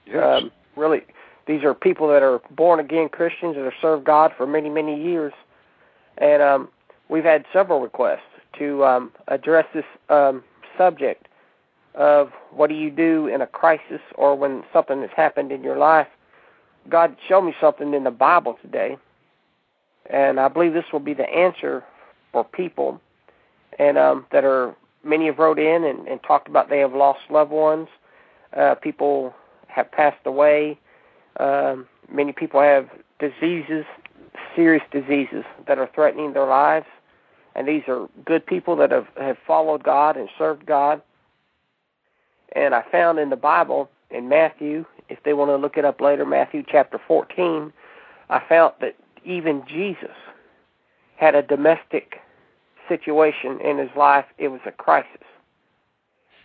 Yes. 0.06 0.44
Um, 0.44 0.52
really, 0.78 1.02
these 1.46 1.64
are 1.64 1.74
people 1.74 2.08
that 2.08 2.24
are 2.24 2.42
born 2.52 2.80
again 2.80 3.10
Christians 3.10 3.56
that 3.56 3.64
have 3.66 3.74
served 3.82 4.06
God 4.06 4.32
for 4.38 4.48
many, 4.48 4.70
many 4.70 5.02
years. 5.02 5.34
And 6.18 6.42
um, 6.42 6.70
we've 7.10 7.26
had 7.26 7.46
several 7.52 7.82
requests 7.82 8.22
to 8.60 8.86
um, 8.86 9.12
address 9.28 9.66
this 9.74 9.86
um, 10.10 10.44
subject 10.78 11.28
of 11.96 12.32
what 12.52 12.70
do 12.70 12.76
you 12.76 12.90
do 12.90 13.28
in 13.28 13.42
a 13.42 13.48
crisis 13.48 14.02
or 14.16 14.36
when 14.36 14.64
something 14.72 15.02
has 15.02 15.12
happened 15.16 15.52
in 15.52 15.64
your 15.64 15.78
life. 15.78 16.08
God 16.90 17.16
showed 17.28 17.42
me 17.42 17.56
something 17.60 17.94
in 17.94 18.04
the 18.04 18.12
Bible 18.12 18.58
today, 18.62 18.98
and 20.10 20.40
I 20.40 20.48
believe 20.48 20.74
this 20.74 20.92
will 20.92 21.00
be 21.00 21.14
the 21.14 21.30
answer 21.30 21.84
for 22.32 22.44
people 22.44 23.00
and 23.80 23.98
um, 23.98 24.26
that 24.32 24.44
are 24.44 24.76
many 25.04 25.26
have 25.28 25.40
wrote 25.40 25.60
in 25.60 25.84
and, 25.84 26.08
and 26.08 26.22
talked 26.24 26.48
about 26.48 26.70
they 26.70 26.80
have 26.80 26.94
lost 26.94 27.20
loved 27.30 27.52
ones. 27.52 27.88
Uh, 28.56 28.76
people 28.76 29.34
have 29.68 29.92
passed 29.92 30.26
away. 30.26 30.78
Um, 31.40 31.88
many 32.12 32.32
people 32.32 32.62
have 32.62 32.90
diseases, 33.20 33.86
serious 34.56 34.84
diseases 34.92 35.44
that 35.68 35.78
are 35.78 35.90
threatening 35.94 36.34
their 36.34 36.46
lives. 36.46 36.86
And 37.56 37.68
these 37.68 37.84
are 37.88 38.08
good 38.26 38.46
people 38.46 38.76
that 38.78 38.92
have, 38.92 39.08
have 39.20 39.38
followed 39.46 39.84
God 39.84 40.18
and 40.18 40.30
served 40.38 40.66
God. 40.66 41.02
And 42.56 42.76
I 42.76 42.84
found 42.92 43.20
in 43.20 43.30
the 43.30 43.36
Bible, 43.36 43.90
in 44.12 44.30
Matthew, 44.30 44.86
if 45.14 45.24
they 45.24 45.34
want 45.34 45.50
to 45.50 45.56
look 45.58 45.78
it 45.78 45.86
up 45.86 46.02
later, 46.02 46.26
Matthew 46.26 46.64
chapter 46.68 47.00
14, 47.08 47.72
I 48.30 48.42
found 48.50 48.74
that 48.82 48.96
even 49.24 49.64
Jesus 49.68 50.16
had 51.16 51.36
a 51.36 51.44
domestic 51.44 52.20
situation 52.90 53.62
in 53.62 53.78
his 53.78 53.92
life. 53.96 54.26
It 54.38 54.48
was 54.50 54.62
a 54.66 54.72
crisis. 54.72 55.22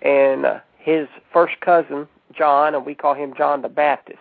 And 0.02 0.44
uh, 0.44 0.60
his 0.76 1.08
first 1.32 1.60
cousin, 1.60 2.06
John, 2.36 2.74
and 2.74 2.84
we 2.84 2.94
call 2.94 3.14
him 3.14 3.32
John 3.36 3.62
the 3.62 3.68
Baptist, 3.68 4.18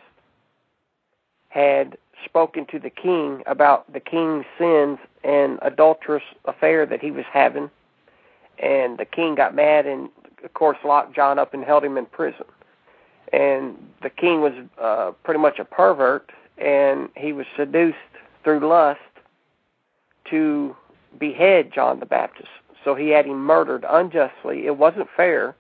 had 1.50 1.98
spoken 2.24 2.66
to 2.68 2.80
the 2.80 2.90
king 2.90 3.44
about 3.46 3.92
the 3.92 4.00
king's 4.00 4.46
sins 4.58 4.98
and 5.24 5.60
adulterous 5.62 6.24
affair 6.46 6.86
that 6.86 7.02
he 7.02 7.12
was 7.12 7.26
having. 7.32 7.70
And 8.60 8.98
the 8.98 9.06
king 9.06 9.36
got 9.36 9.54
mad 9.54 9.86
and, 9.86 10.10
of 10.44 10.54
course, 10.54 10.78
locked 10.84 11.16
John 11.16 11.38
up 11.38 11.54
and 11.54 11.64
held 11.64 11.84
him 11.84 11.98
in 11.98 12.06
prison. 12.06 12.46
And 13.34 13.76
the 14.02 14.10
king 14.10 14.42
was 14.42 14.54
uh, 14.82 15.12
pretty 15.24 15.40
much 15.40 15.60
a 15.60 15.66
pervert, 15.66 16.32
and 16.58 17.10
he 17.16 17.34
was 17.34 17.46
seduced 17.56 17.98
through 18.44 18.68
lust 18.68 19.00
to 20.30 20.76
behead 21.20 21.72
John 21.74 22.00
the 22.00 22.06
Baptist. 22.06 22.50
So 22.84 22.96
he 22.96 23.10
had 23.10 23.26
him 23.26 23.44
murdered 23.44 23.86
unjustly. 23.90 24.66
It 24.66 24.78
wasn't 24.78 25.08
fair. 25.16 25.56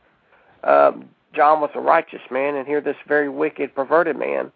Um, 0.63 1.09
John 1.33 1.61
was 1.61 1.69
a 1.75 1.79
righteous 1.79 2.21
man, 2.31 2.55
and 2.55 2.65
here 2.65 2.81
this 2.81 2.95
very 3.07 3.29
wicked, 3.29 3.75
perverted 3.75 4.17
man 4.17 4.51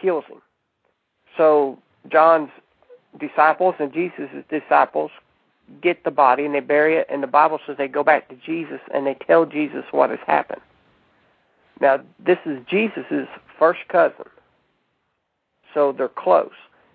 kills 0.00 0.24
him. 0.24 0.42
So 1.36 1.78
John's 2.10 2.50
disciples 3.18 3.74
and 3.78 3.92
Jesus' 3.92 4.28
disciples 4.50 5.10
get 5.80 6.04
the 6.04 6.10
body 6.10 6.44
and 6.44 6.54
they 6.54 6.60
bury 6.60 6.96
it, 6.96 7.06
and 7.08 7.22
the 7.22 7.28
Bible 7.28 7.58
says 7.66 7.76
they 7.76 7.88
go 7.88 8.04
back 8.04 8.28
to 8.28 8.36
Jesus 8.36 8.80
and 8.92 9.06
they 9.06 9.14
tell 9.14 9.46
Jesus 9.46 9.84
what 9.90 10.10
has 10.10 10.18
happened. 10.26 10.60
Now, 11.80 12.00
this 12.24 12.38
is 12.46 12.58
Jesus' 12.68 13.28
first 13.58 13.80
cousin, 13.88 14.26
so 15.74 15.92
they're 15.92 16.08
close. 16.08 16.52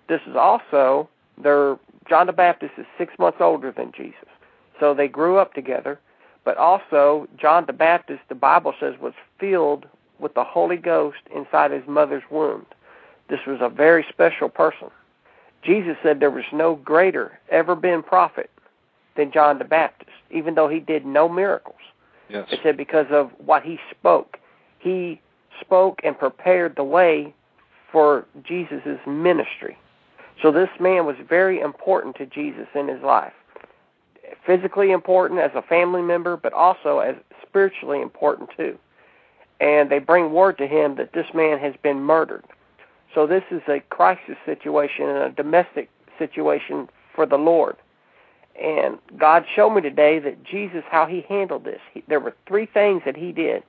This 0.08 0.20
is 0.26 0.36
also 0.36 1.08
their 1.42 1.78
John 2.08 2.26
the 2.26 2.32
Baptist 2.32 2.72
is 2.78 2.86
six 2.98 3.14
months 3.18 3.38
older 3.40 3.72
than 3.72 3.92
Jesus. 3.92 4.28
So 4.80 4.94
they 4.94 5.08
grew 5.08 5.38
up 5.38 5.54
together. 5.54 6.00
But 6.44 6.56
also, 6.56 7.28
John 7.36 7.66
the 7.66 7.72
Baptist, 7.72 8.20
the 8.28 8.34
Bible 8.34 8.74
says, 8.80 8.94
was 9.00 9.12
filled 9.38 9.86
with 10.18 10.34
the 10.34 10.44
Holy 10.44 10.76
Ghost 10.76 11.18
inside 11.34 11.70
his 11.70 11.86
mother's 11.86 12.24
womb. 12.30 12.66
This 13.28 13.40
was 13.46 13.58
a 13.60 13.68
very 13.68 14.04
special 14.08 14.48
person. 14.48 14.90
Jesus 15.62 15.96
said 16.02 16.18
there 16.18 16.30
was 16.30 16.44
no 16.52 16.74
greater 16.74 17.38
ever 17.50 17.76
been 17.76 18.02
prophet 18.02 18.50
than 19.16 19.30
John 19.30 19.58
the 19.58 19.64
Baptist, 19.64 20.10
even 20.30 20.54
though 20.54 20.68
he 20.68 20.80
did 20.80 21.06
no 21.06 21.28
miracles. 21.28 21.76
Yes. 22.28 22.48
It 22.50 22.60
said 22.62 22.76
because 22.76 23.06
of 23.10 23.30
what 23.44 23.62
he 23.62 23.78
spoke. 23.90 24.38
He 24.82 25.20
spoke 25.60 26.00
and 26.02 26.18
prepared 26.18 26.74
the 26.76 26.84
way 26.84 27.32
for 27.90 28.26
Jesus' 28.42 28.98
ministry. 29.06 29.78
So 30.42 30.50
this 30.50 30.70
man 30.80 31.06
was 31.06 31.16
very 31.28 31.60
important 31.60 32.16
to 32.16 32.26
Jesus 32.26 32.66
in 32.74 32.88
his 32.88 33.00
life. 33.02 33.32
Physically 34.44 34.90
important 34.90 35.38
as 35.38 35.52
a 35.54 35.62
family 35.62 36.02
member, 36.02 36.36
but 36.36 36.52
also 36.52 36.98
as 36.98 37.14
spiritually 37.46 38.02
important 38.02 38.50
too. 38.56 38.76
And 39.60 39.88
they 39.88 40.00
bring 40.00 40.32
word 40.32 40.58
to 40.58 40.66
him 40.66 40.96
that 40.96 41.12
this 41.12 41.26
man 41.32 41.58
has 41.60 41.74
been 41.82 42.00
murdered. 42.00 42.44
So 43.14 43.26
this 43.26 43.44
is 43.52 43.62
a 43.68 43.80
crisis 43.90 44.36
situation 44.44 45.06
and 45.06 45.18
a 45.18 45.30
domestic 45.30 45.90
situation 46.18 46.88
for 47.14 47.26
the 47.26 47.36
Lord. 47.36 47.76
And 48.60 48.98
God 49.16 49.44
showed 49.54 49.70
me 49.70 49.80
today 49.80 50.18
that 50.18 50.42
Jesus, 50.42 50.82
how 50.90 51.06
he 51.06 51.24
handled 51.28 51.64
this. 51.64 51.80
He, 51.94 52.02
there 52.08 52.20
were 52.20 52.34
three 52.48 52.66
things 52.66 53.02
that 53.04 53.16
he 53.16 53.30
did. 53.30 53.62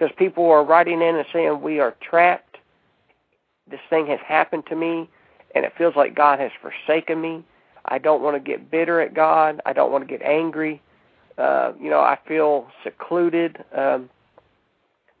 Because 0.00 0.14
people 0.16 0.50
are 0.50 0.64
writing 0.64 1.02
in 1.02 1.16
and 1.16 1.26
saying, 1.30 1.60
We 1.60 1.78
are 1.78 1.94
trapped. 2.00 2.56
This 3.70 3.80
thing 3.90 4.06
has 4.06 4.18
happened 4.26 4.64
to 4.70 4.74
me 4.74 5.10
and 5.54 5.64
it 5.64 5.74
feels 5.76 5.94
like 5.94 6.14
God 6.14 6.38
has 6.38 6.50
forsaken 6.62 7.20
me. 7.20 7.44
I 7.84 7.98
don't 7.98 8.22
want 8.22 8.34
to 8.34 8.40
get 8.40 8.70
bitter 8.70 9.00
at 9.00 9.12
God. 9.12 9.60
I 9.66 9.74
don't 9.74 9.92
want 9.92 10.08
to 10.08 10.18
get 10.18 10.24
angry. 10.26 10.80
Uh, 11.36 11.72
you 11.78 11.90
know, 11.90 12.00
I 12.00 12.18
feel 12.26 12.68
secluded. 12.82 13.62
Um, 13.76 14.08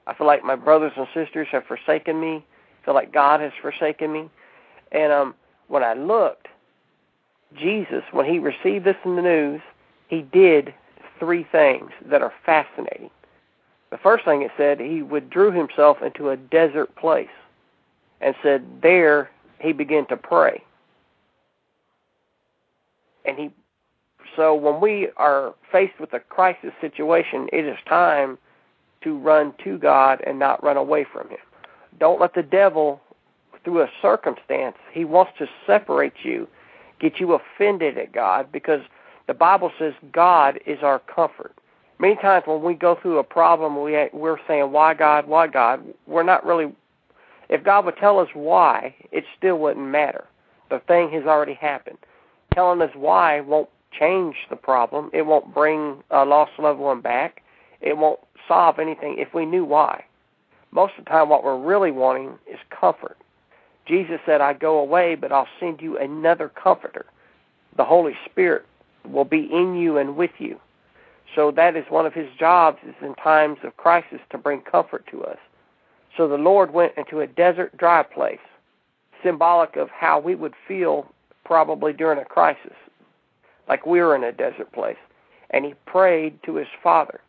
I 0.06 0.14
feel 0.14 0.26
like 0.26 0.44
my 0.44 0.56
brothers 0.56 0.92
and 0.96 1.06
sisters 1.12 1.48
have 1.52 1.64
forsaken 1.66 2.18
me. 2.18 2.36
I 2.82 2.84
feel 2.86 2.94
like 2.94 3.12
God 3.12 3.40
has 3.40 3.52
forsaken 3.60 4.10
me. 4.10 4.30
And 4.92 5.12
um, 5.12 5.34
when 5.68 5.84
I 5.84 5.92
looked, 5.92 6.48
Jesus, 7.54 8.02
when 8.12 8.24
he 8.24 8.38
received 8.38 8.86
this 8.86 8.96
in 9.04 9.16
the 9.16 9.22
news, 9.22 9.60
he 10.08 10.22
did 10.22 10.72
three 11.18 11.46
things 11.52 11.90
that 12.06 12.22
are 12.22 12.32
fascinating. 12.46 13.10
The 13.90 13.98
first 13.98 14.24
thing 14.24 14.42
it 14.42 14.52
said, 14.56 14.80
he 14.80 15.02
withdrew 15.02 15.52
himself 15.52 15.98
into 16.02 16.30
a 16.30 16.36
desert 16.36 16.94
place 16.96 17.28
and 18.20 18.34
said, 18.42 18.64
There 18.82 19.30
he 19.58 19.72
began 19.72 20.06
to 20.06 20.16
pray. 20.16 20.62
And 23.24 23.38
he 23.38 23.50
so 24.36 24.54
when 24.54 24.80
we 24.80 25.08
are 25.16 25.54
faced 25.72 25.98
with 25.98 26.12
a 26.12 26.20
crisis 26.20 26.70
situation, 26.80 27.48
it 27.52 27.64
is 27.64 27.76
time 27.88 28.38
to 29.02 29.18
run 29.18 29.52
to 29.64 29.76
God 29.76 30.22
and 30.24 30.38
not 30.38 30.62
run 30.62 30.76
away 30.76 31.04
from 31.10 31.28
him. 31.28 31.38
Don't 31.98 32.20
let 32.20 32.34
the 32.34 32.42
devil 32.42 33.00
through 33.64 33.82
a 33.82 33.90
circumstance, 34.00 34.76
he 34.92 35.04
wants 35.04 35.32
to 35.38 35.46
separate 35.66 36.12
you, 36.22 36.48
get 36.98 37.20
you 37.20 37.34
offended 37.34 37.98
at 37.98 38.12
God 38.12 38.50
because 38.50 38.80
the 39.26 39.34
Bible 39.34 39.70
says 39.78 39.92
God 40.12 40.58
is 40.66 40.78
our 40.82 40.98
comfort. 41.00 41.54
Many 42.00 42.16
times 42.16 42.44
when 42.46 42.62
we 42.62 42.74
go 42.74 42.96
through 43.00 43.18
a 43.18 43.24
problem, 43.24 43.80
we 43.80 44.08
we're 44.12 44.38
saying, 44.48 44.72
"Why 44.72 44.94
God? 44.94 45.28
Why 45.28 45.46
God?" 45.46 45.84
We're 46.06 46.22
not 46.22 46.46
really 46.46 46.72
if 47.50 47.64
God 47.64 47.84
would 47.84 47.96
tell 47.96 48.20
us 48.20 48.28
why, 48.32 48.94
it 49.10 49.24
still 49.36 49.58
wouldn't 49.58 49.84
matter. 49.84 50.24
The 50.70 50.78
thing 50.78 51.10
has 51.10 51.24
already 51.24 51.54
happened. 51.54 51.98
Telling 52.54 52.80
us 52.80 52.94
why 52.94 53.40
won't 53.40 53.68
change 53.90 54.36
the 54.48 54.56
problem. 54.56 55.10
It 55.12 55.26
won't 55.26 55.52
bring 55.52 56.02
a 56.10 56.24
lost 56.24 56.52
loved 56.58 56.78
one 56.78 57.00
back. 57.00 57.42
It 57.80 57.98
won't 57.98 58.20
solve 58.46 58.78
anything 58.78 59.18
if 59.18 59.34
we 59.34 59.44
knew 59.46 59.64
why. 59.64 60.04
Most 60.70 60.92
of 60.96 61.04
the 61.04 61.10
time, 61.10 61.28
what 61.28 61.42
we're 61.42 61.58
really 61.58 61.90
wanting 61.90 62.38
is 62.46 62.58
comfort. 62.70 63.18
Jesus 63.84 64.20
said, 64.24 64.40
I 64.40 64.52
go 64.52 64.78
away, 64.78 65.16
but 65.16 65.32
I'll 65.32 65.48
send 65.58 65.82
you 65.82 65.98
another 65.98 66.48
comforter. 66.48 67.04
The 67.76 67.84
Holy 67.84 68.14
Spirit 68.30 68.64
will 69.04 69.24
be 69.24 69.48
in 69.52 69.74
you 69.74 69.98
and 69.98 70.16
with 70.16 70.30
you. 70.38 70.60
So 71.34 71.50
that 71.52 71.76
is 71.76 71.84
one 71.88 72.06
of 72.06 72.14
his 72.14 72.28
jobs 72.38 72.78
is 72.86 72.94
in 73.00 73.14
times 73.14 73.58
of 73.62 73.76
crisis 73.76 74.20
to 74.30 74.38
bring 74.38 74.60
comfort 74.62 75.06
to 75.10 75.24
us. 75.24 75.38
So 76.16 76.26
the 76.28 76.36
Lord 76.36 76.72
went 76.72 76.92
into 76.96 77.20
a 77.20 77.26
desert, 77.26 77.76
dry 77.76 78.02
place, 78.02 78.40
symbolic 79.22 79.76
of 79.76 79.90
how 79.90 80.18
we 80.18 80.34
would 80.34 80.54
feel 80.66 81.06
probably 81.44 81.92
during 81.92 82.18
a 82.18 82.24
crisis, 82.24 82.74
like 83.68 83.86
we 83.86 84.00
were 84.00 84.16
in 84.16 84.24
a 84.24 84.32
desert 84.32 84.72
place. 84.72 84.96
And 85.50 85.64
he 85.64 85.74
prayed 85.86 86.42
to 86.44 86.56
his 86.56 86.68
Father. 86.82 87.20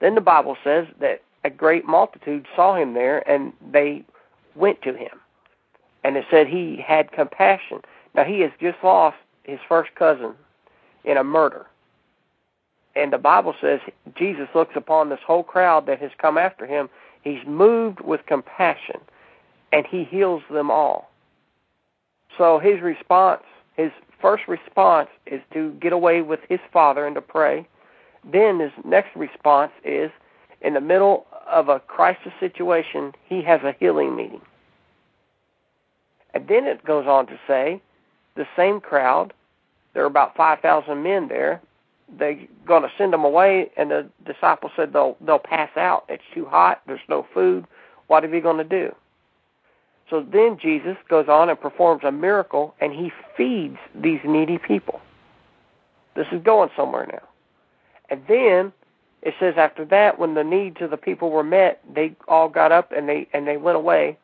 Then 0.00 0.14
the 0.14 0.20
Bible 0.20 0.56
says 0.62 0.86
that 1.00 1.22
a 1.44 1.50
great 1.50 1.84
multitude 1.84 2.46
saw 2.54 2.76
him 2.76 2.94
there 2.94 3.28
and 3.28 3.52
they 3.72 4.04
went 4.54 4.82
to 4.82 4.94
him. 4.94 5.20
And 6.04 6.16
it 6.16 6.24
said 6.30 6.46
he 6.46 6.82
had 6.84 7.12
compassion. 7.12 7.80
Now 8.14 8.24
he 8.24 8.40
has 8.40 8.50
just 8.60 8.78
lost 8.82 9.16
his 9.44 9.60
first 9.68 9.94
cousin 9.94 10.34
in 11.04 11.16
a 11.16 11.24
murder. 11.24 11.66
And 12.94 13.12
the 13.12 13.18
Bible 13.18 13.54
says 13.60 13.80
Jesus 14.14 14.48
looks 14.54 14.76
upon 14.76 15.08
this 15.08 15.20
whole 15.26 15.42
crowd 15.42 15.86
that 15.86 16.00
has 16.00 16.10
come 16.18 16.36
after 16.36 16.66
him 16.66 16.90
He's 17.22 17.44
moved 17.46 18.00
with 18.00 18.26
compassion 18.26 19.00
and 19.72 19.86
he 19.86 20.04
heals 20.04 20.42
them 20.50 20.70
all. 20.70 21.10
So 22.36 22.58
his 22.58 22.80
response, 22.80 23.42
his 23.76 23.92
first 24.20 24.48
response 24.48 25.08
is 25.26 25.40
to 25.52 25.72
get 25.80 25.92
away 25.92 26.20
with 26.20 26.40
his 26.48 26.60
father 26.72 27.06
and 27.06 27.14
to 27.14 27.22
pray. 27.22 27.66
Then 28.30 28.60
his 28.60 28.72
next 28.84 29.14
response 29.16 29.72
is 29.84 30.10
in 30.60 30.74
the 30.74 30.80
middle 30.80 31.26
of 31.48 31.68
a 31.68 31.80
crisis 31.80 32.32
situation, 32.38 33.12
he 33.28 33.42
has 33.42 33.62
a 33.62 33.74
healing 33.78 34.14
meeting. 34.14 34.40
And 36.34 36.48
then 36.48 36.66
it 36.66 36.84
goes 36.84 37.06
on 37.06 37.26
to 37.26 37.38
say 37.46 37.80
the 38.36 38.46
same 38.56 38.80
crowd, 38.80 39.32
there 39.92 40.02
are 40.02 40.06
about 40.06 40.36
5,000 40.36 41.02
men 41.02 41.28
there, 41.28 41.60
they're 42.18 42.38
going 42.66 42.82
to 42.82 42.90
send 42.96 43.12
them 43.12 43.24
away, 43.24 43.70
and 43.76 43.90
the 43.90 44.08
disciples 44.24 44.72
said 44.76 44.92
they'll, 44.92 45.16
they'll 45.20 45.38
pass 45.38 45.70
out. 45.76 46.04
It's 46.08 46.22
too 46.34 46.44
hot, 46.44 46.82
there's 46.86 47.00
no 47.08 47.26
food. 47.32 47.66
What 48.06 48.24
are 48.24 48.28
we 48.28 48.40
going 48.40 48.58
to 48.58 48.64
do? 48.64 48.94
So 50.10 50.20
then 50.30 50.58
Jesus 50.60 50.96
goes 51.08 51.28
on 51.28 51.48
and 51.48 51.58
performs 51.60 52.02
a 52.04 52.12
miracle, 52.12 52.74
and 52.80 52.92
he 52.92 53.10
feeds 53.36 53.78
these 53.94 54.20
needy 54.24 54.58
people. 54.58 55.00
This 56.14 56.26
is 56.32 56.42
going 56.42 56.70
somewhere 56.76 57.06
now. 57.10 57.26
And 58.10 58.22
then 58.28 58.72
it 59.22 59.34
says 59.40 59.54
after 59.56 59.84
that, 59.86 60.18
when 60.18 60.34
the 60.34 60.44
needs 60.44 60.78
of 60.80 60.90
the 60.90 60.96
people 60.96 61.30
were 61.30 61.44
met, 61.44 61.80
they 61.94 62.14
all 62.28 62.48
got 62.48 62.72
up 62.72 62.92
and 62.92 63.08
they 63.08 63.26
and 63.32 63.46
they 63.46 63.56
went 63.56 63.76
away. 63.76 64.18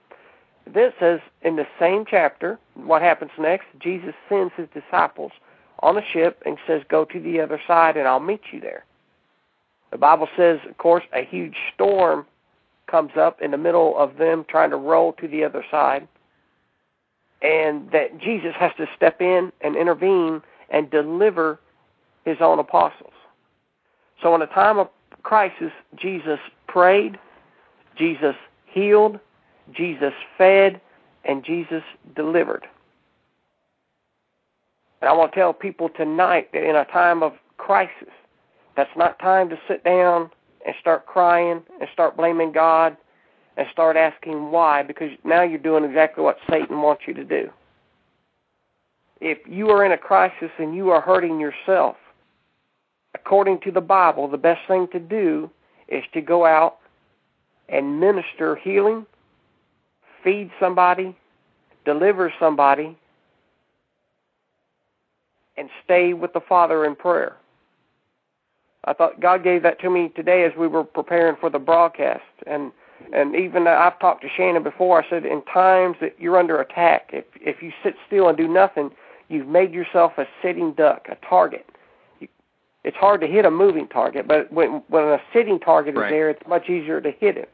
Then 0.66 0.84
it 0.84 0.94
says 1.00 1.20
in 1.40 1.56
the 1.56 1.66
same 1.78 2.04
chapter, 2.04 2.58
what 2.74 3.00
happens 3.00 3.30
next? 3.38 3.66
Jesus 3.78 4.14
sends 4.28 4.52
his 4.54 4.68
disciples 4.74 5.32
on 5.80 5.96
a 5.96 6.04
ship 6.12 6.42
and 6.44 6.58
says, 6.66 6.82
"Go 6.88 7.04
to 7.04 7.20
the 7.20 7.40
other 7.40 7.60
side, 7.66 7.96
and 7.96 8.08
I'll 8.08 8.20
meet 8.20 8.52
you 8.52 8.60
there." 8.60 8.84
The 9.90 9.98
Bible 9.98 10.28
says, 10.36 10.60
of 10.68 10.76
course, 10.78 11.04
a 11.12 11.22
huge 11.22 11.56
storm 11.72 12.26
comes 12.86 13.16
up 13.16 13.40
in 13.40 13.50
the 13.52 13.58
middle 13.58 13.96
of 13.96 14.16
them 14.16 14.44
trying 14.48 14.70
to 14.70 14.76
roll 14.76 15.12
to 15.14 15.28
the 15.28 15.44
other 15.44 15.64
side, 15.70 16.06
and 17.40 17.90
that 17.90 18.18
Jesus 18.18 18.54
has 18.56 18.72
to 18.76 18.86
step 18.96 19.22
in 19.22 19.52
and 19.60 19.76
intervene 19.76 20.42
and 20.68 20.90
deliver 20.90 21.58
his 22.24 22.40
own 22.40 22.58
apostles. 22.58 23.14
So 24.22 24.34
in 24.34 24.42
a 24.42 24.46
time 24.46 24.78
of 24.78 24.88
crisis, 25.22 25.72
Jesus 25.96 26.40
prayed, 26.66 27.18
Jesus 27.96 28.36
healed, 28.66 29.18
Jesus 29.72 30.12
fed, 30.36 30.80
and 31.24 31.44
Jesus 31.44 31.82
delivered. 32.14 32.66
And 35.00 35.08
I 35.08 35.12
want 35.12 35.32
to 35.32 35.38
tell 35.38 35.52
people 35.52 35.88
tonight 35.88 36.50
that 36.52 36.68
in 36.68 36.76
a 36.76 36.84
time 36.86 37.22
of 37.22 37.32
crisis, 37.56 38.12
that's 38.76 38.96
not 38.96 39.18
time 39.18 39.48
to 39.50 39.58
sit 39.68 39.84
down 39.84 40.30
and 40.66 40.74
start 40.80 41.06
crying 41.06 41.62
and 41.80 41.88
start 41.92 42.16
blaming 42.16 42.52
God 42.52 42.96
and 43.56 43.66
start 43.72 43.96
asking 43.96 44.50
why, 44.50 44.82
because 44.82 45.10
now 45.24 45.42
you're 45.42 45.58
doing 45.58 45.84
exactly 45.84 46.22
what 46.22 46.38
Satan 46.48 46.80
wants 46.80 47.02
you 47.06 47.14
to 47.14 47.24
do. 47.24 47.50
If 49.20 49.38
you 49.48 49.68
are 49.70 49.84
in 49.84 49.90
a 49.90 49.98
crisis 49.98 50.50
and 50.58 50.76
you 50.76 50.90
are 50.90 51.00
hurting 51.00 51.40
yourself, 51.40 51.96
according 53.14 53.60
to 53.60 53.72
the 53.72 53.80
Bible, 53.80 54.28
the 54.28 54.38
best 54.38 54.60
thing 54.68 54.86
to 54.92 55.00
do 55.00 55.50
is 55.88 56.04
to 56.12 56.20
go 56.20 56.46
out 56.46 56.76
and 57.68 57.98
minister 57.98 58.54
healing, 58.54 59.06
feed 60.22 60.50
somebody, 60.60 61.16
deliver 61.84 62.32
somebody, 62.38 62.96
and 65.58 65.68
stay 65.84 66.14
with 66.14 66.32
the 66.32 66.40
Father 66.40 66.84
in 66.84 66.94
prayer. 66.94 67.36
I 68.84 68.92
thought 68.92 69.20
God 69.20 69.42
gave 69.42 69.62
that 69.64 69.80
to 69.80 69.90
me 69.90 70.10
today 70.14 70.44
as 70.44 70.52
we 70.56 70.68
were 70.68 70.84
preparing 70.84 71.36
for 71.36 71.50
the 71.50 71.58
broadcast, 71.58 72.22
and 72.46 72.72
and 73.12 73.36
even 73.36 73.66
I've 73.66 73.98
talked 73.98 74.22
to 74.22 74.28
Shannon 74.28 74.62
before. 74.62 75.02
I 75.02 75.08
said 75.08 75.24
in 75.24 75.42
times 75.42 75.96
that 76.00 76.14
you're 76.18 76.38
under 76.38 76.60
attack, 76.60 77.10
if 77.12 77.24
if 77.40 77.62
you 77.62 77.72
sit 77.82 77.96
still 78.06 78.28
and 78.28 78.38
do 78.38 78.48
nothing, 78.48 78.90
you've 79.28 79.48
made 79.48 79.72
yourself 79.72 80.12
a 80.16 80.26
sitting 80.42 80.72
duck, 80.72 81.08
a 81.08 81.16
target 81.26 81.66
it's 82.84 82.96
hard 82.96 83.20
to 83.20 83.26
hit 83.26 83.44
a 83.44 83.50
moving 83.50 83.88
target, 83.88 84.26
but 84.26 84.50
when 84.52 84.82
when 84.88 85.04
a 85.04 85.20
sitting 85.32 85.58
target 85.58 85.94
right. 85.94 86.06
is 86.06 86.10
there, 86.10 86.30
it's 86.30 86.46
much 86.48 86.70
easier 86.70 87.00
to 87.00 87.10
hit 87.10 87.36
it. 87.36 87.52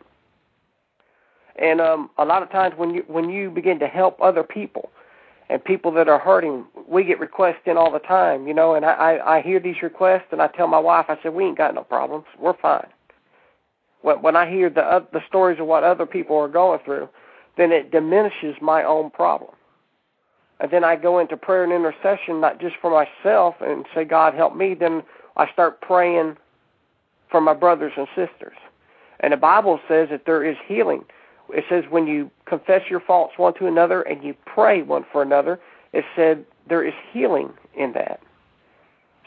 And 1.57 1.81
um, 1.81 2.11
a 2.19 2.25
lot 2.25 2.43
of 2.43 2.51
times 2.51 2.75
when 2.77 2.95
you 2.95 3.05
when 3.09 3.31
you 3.31 3.51
begin 3.51 3.79
to 3.81 3.89
help 3.89 4.21
other 4.21 4.43
people 4.43 4.91
and 5.49 5.63
people 5.65 5.93
that 5.93 6.09
are 6.09 6.19
hurting, 6.19 6.65
we 6.89 7.05
get 7.05 7.21
requests 7.21 7.63
in 7.67 7.77
all 7.77 7.93
the 7.93 7.99
time, 7.99 8.47
you 8.47 8.55
know. 8.55 8.75
And 8.75 8.85
I 8.85 8.93
I, 8.93 9.37
I 9.37 9.43
hear 9.43 9.61
these 9.61 9.83
requests, 9.83 10.29
and 10.33 10.41
I 10.41 10.49
tell 10.49 10.67
my 10.67 10.79
wife, 10.79 11.07
I 11.09 11.19
said, 11.23 11.35
we 11.35 11.45
ain't 11.45 11.59
got 11.59 11.75
no 11.75 11.83
problems, 11.83 12.25
we're 12.39 12.57
fine. 12.57 12.87
When 14.03 14.23
when 14.23 14.37
I 14.37 14.49
hear 14.51 14.71
the 14.71 14.83
uh, 14.83 15.05
the 15.13 15.21
stories 15.27 15.61
of 15.61 15.67
what 15.67 15.85
other 15.85 16.07
people 16.07 16.37
are 16.37 16.49
going 16.49 16.81
through, 16.85 17.09
then 17.57 17.73
it 17.73 17.91
diminishes 17.91 18.57
my 18.61 18.83
own 18.85 19.11
problem. 19.11 19.55
And 20.61 20.71
then 20.71 20.85
I 20.85 20.97
go 20.97 21.19
into 21.19 21.37
prayer 21.37 21.65
and 21.65 21.73
intercession, 21.73 22.41
not 22.41 22.61
just 22.61 22.77
for 22.81 22.91
myself, 22.91 23.57
and 23.61 23.85
say, 23.95 24.05
God 24.05 24.35
help 24.35 24.55
me. 24.57 24.75
Then 24.75 25.03
I 25.37 25.51
start 25.53 25.81
praying 25.81 26.37
for 27.31 27.41
my 27.41 27.55
brothers 27.55 27.93
and 27.97 28.07
sisters. 28.15 28.57
And 29.21 29.33
the 29.33 29.37
Bible 29.37 29.81
says 29.89 30.09
that 30.11 30.27
there 30.27 30.45
is 30.45 30.57
healing. 30.67 31.05
It 31.51 31.65
says 31.69 31.85
when 31.91 32.07
you 32.07 32.31
confess 32.47 32.83
your 32.89 33.01
faults 33.01 33.35
one 33.37 33.55
to 33.55 33.67
another 33.67 34.03
and 34.03 34.23
you 34.25 34.35
pray 34.47 34.83
one 34.83 35.05
for 35.13 35.23
another, 35.23 35.61
it 35.93 36.05
said 36.17 36.45
there 36.69 36.83
is 36.83 36.95
healing 37.13 37.53
in 37.77 37.93
that. 37.93 38.21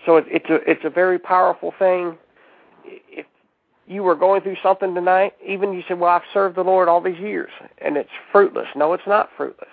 So 0.05 0.17
it's 0.17 0.49
a 0.49 0.55
it's 0.69 0.85
a 0.85 0.89
very 0.89 1.19
powerful 1.19 1.73
thing. 1.77 2.17
If 2.85 3.25
you 3.85 4.03
were 4.03 4.15
going 4.15 4.41
through 4.41 4.57
something 4.63 4.93
tonight, 4.95 5.33
even 5.45 5.73
you 5.73 5.83
said, 5.87 5.99
"Well, 5.99 6.11
I've 6.11 6.21
served 6.33 6.55
the 6.55 6.63
Lord 6.63 6.87
all 6.87 7.01
these 7.01 7.19
years 7.19 7.51
and 7.79 7.97
it's 7.97 8.09
fruitless." 8.31 8.67
No, 8.75 8.93
it's 8.93 9.07
not 9.07 9.29
fruitless. 9.35 9.69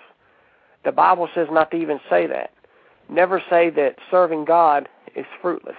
The 0.83 0.91
Bible 0.91 1.29
says 1.33 1.47
not 1.51 1.71
to 1.71 1.77
even 1.77 1.99
say 2.09 2.27
that. 2.27 2.51
Never 3.09 3.41
say 3.49 3.69
that 3.71 3.97
serving 4.11 4.45
God 4.45 4.89
is 5.15 5.25
fruitless. 5.41 5.77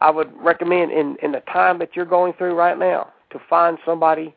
I 0.00 0.10
would 0.10 0.30
recommend 0.40 0.92
in 0.92 1.16
in 1.22 1.32
the 1.32 1.40
time 1.40 1.78
that 1.78 1.96
you're 1.96 2.04
going 2.04 2.34
through 2.34 2.54
right 2.54 2.78
now 2.78 3.12
to 3.30 3.38
find 3.38 3.78
somebody 3.84 4.34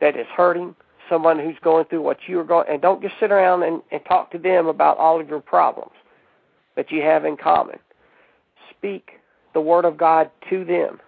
that 0.00 0.16
is 0.16 0.26
hurting, 0.34 0.74
someone 1.08 1.38
who's 1.38 1.56
going 1.62 1.84
through 1.86 2.02
what 2.02 2.18
you're 2.26 2.44
going, 2.44 2.66
and 2.68 2.80
don't 2.80 3.02
just 3.02 3.14
sit 3.20 3.30
around 3.30 3.62
and, 3.62 3.82
and 3.90 4.04
talk 4.04 4.30
to 4.32 4.38
them 4.38 4.66
about 4.66 4.96
all 4.98 5.20
of 5.20 5.28
your 5.28 5.40
problems 5.40 5.92
that 6.76 6.90
you 6.90 7.02
have 7.02 7.24
in 7.24 7.36
common. 7.36 7.78
Speak 8.70 9.12
the 9.52 9.60
word 9.60 9.84
of 9.84 9.96
God 9.96 10.30
to 10.48 10.64
them. 10.64 11.00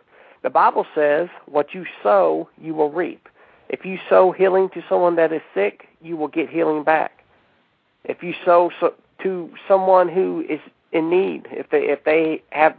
The 0.42 0.50
Bible 0.50 0.86
says, 0.94 1.28
"What 1.46 1.72
you 1.74 1.86
sow, 2.02 2.48
you 2.60 2.74
will 2.74 2.90
reap." 2.90 3.28
If 3.68 3.86
you 3.86 3.98
sow 4.08 4.32
healing 4.32 4.68
to 4.70 4.82
someone 4.88 5.16
that 5.16 5.32
is 5.32 5.40
sick, 5.54 5.88
you 6.02 6.16
will 6.16 6.28
get 6.28 6.50
healing 6.50 6.82
back. 6.82 7.24
If 8.04 8.22
you 8.22 8.34
sow 8.44 8.70
so, 8.80 8.94
to 9.22 9.50
someone 9.68 10.08
who 10.08 10.44
is 10.48 10.60
in 10.90 11.08
need, 11.08 11.46
if 11.50 11.70
they 11.70 11.88
if 11.88 12.04
they 12.04 12.42
have 12.50 12.76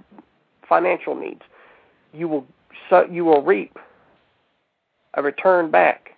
financial 0.68 1.16
needs. 1.16 1.42
You 2.14 2.28
will 2.28 2.48
so 2.90 3.08
you 3.10 3.26
will 3.26 3.42
reap 3.42 3.78
a 5.14 5.22
return 5.22 5.72
back. 5.72 6.12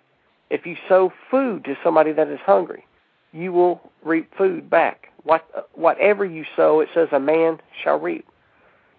If 0.50 0.66
you 0.66 0.76
sow 0.88 1.12
food 1.30 1.64
to 1.64 1.76
somebody 1.82 2.12
that 2.12 2.28
is 2.28 2.40
hungry, 2.40 2.86
you 3.32 3.52
will 3.52 3.80
reap 4.04 4.32
food 4.36 4.70
back. 4.70 5.08
What 5.24 5.68
whatever 5.74 6.24
you 6.24 6.44
sow, 6.54 6.80
it 6.80 6.88
says 6.94 7.08
a 7.12 7.20
man 7.20 7.60
shall 7.82 7.98
reap. 7.98 8.26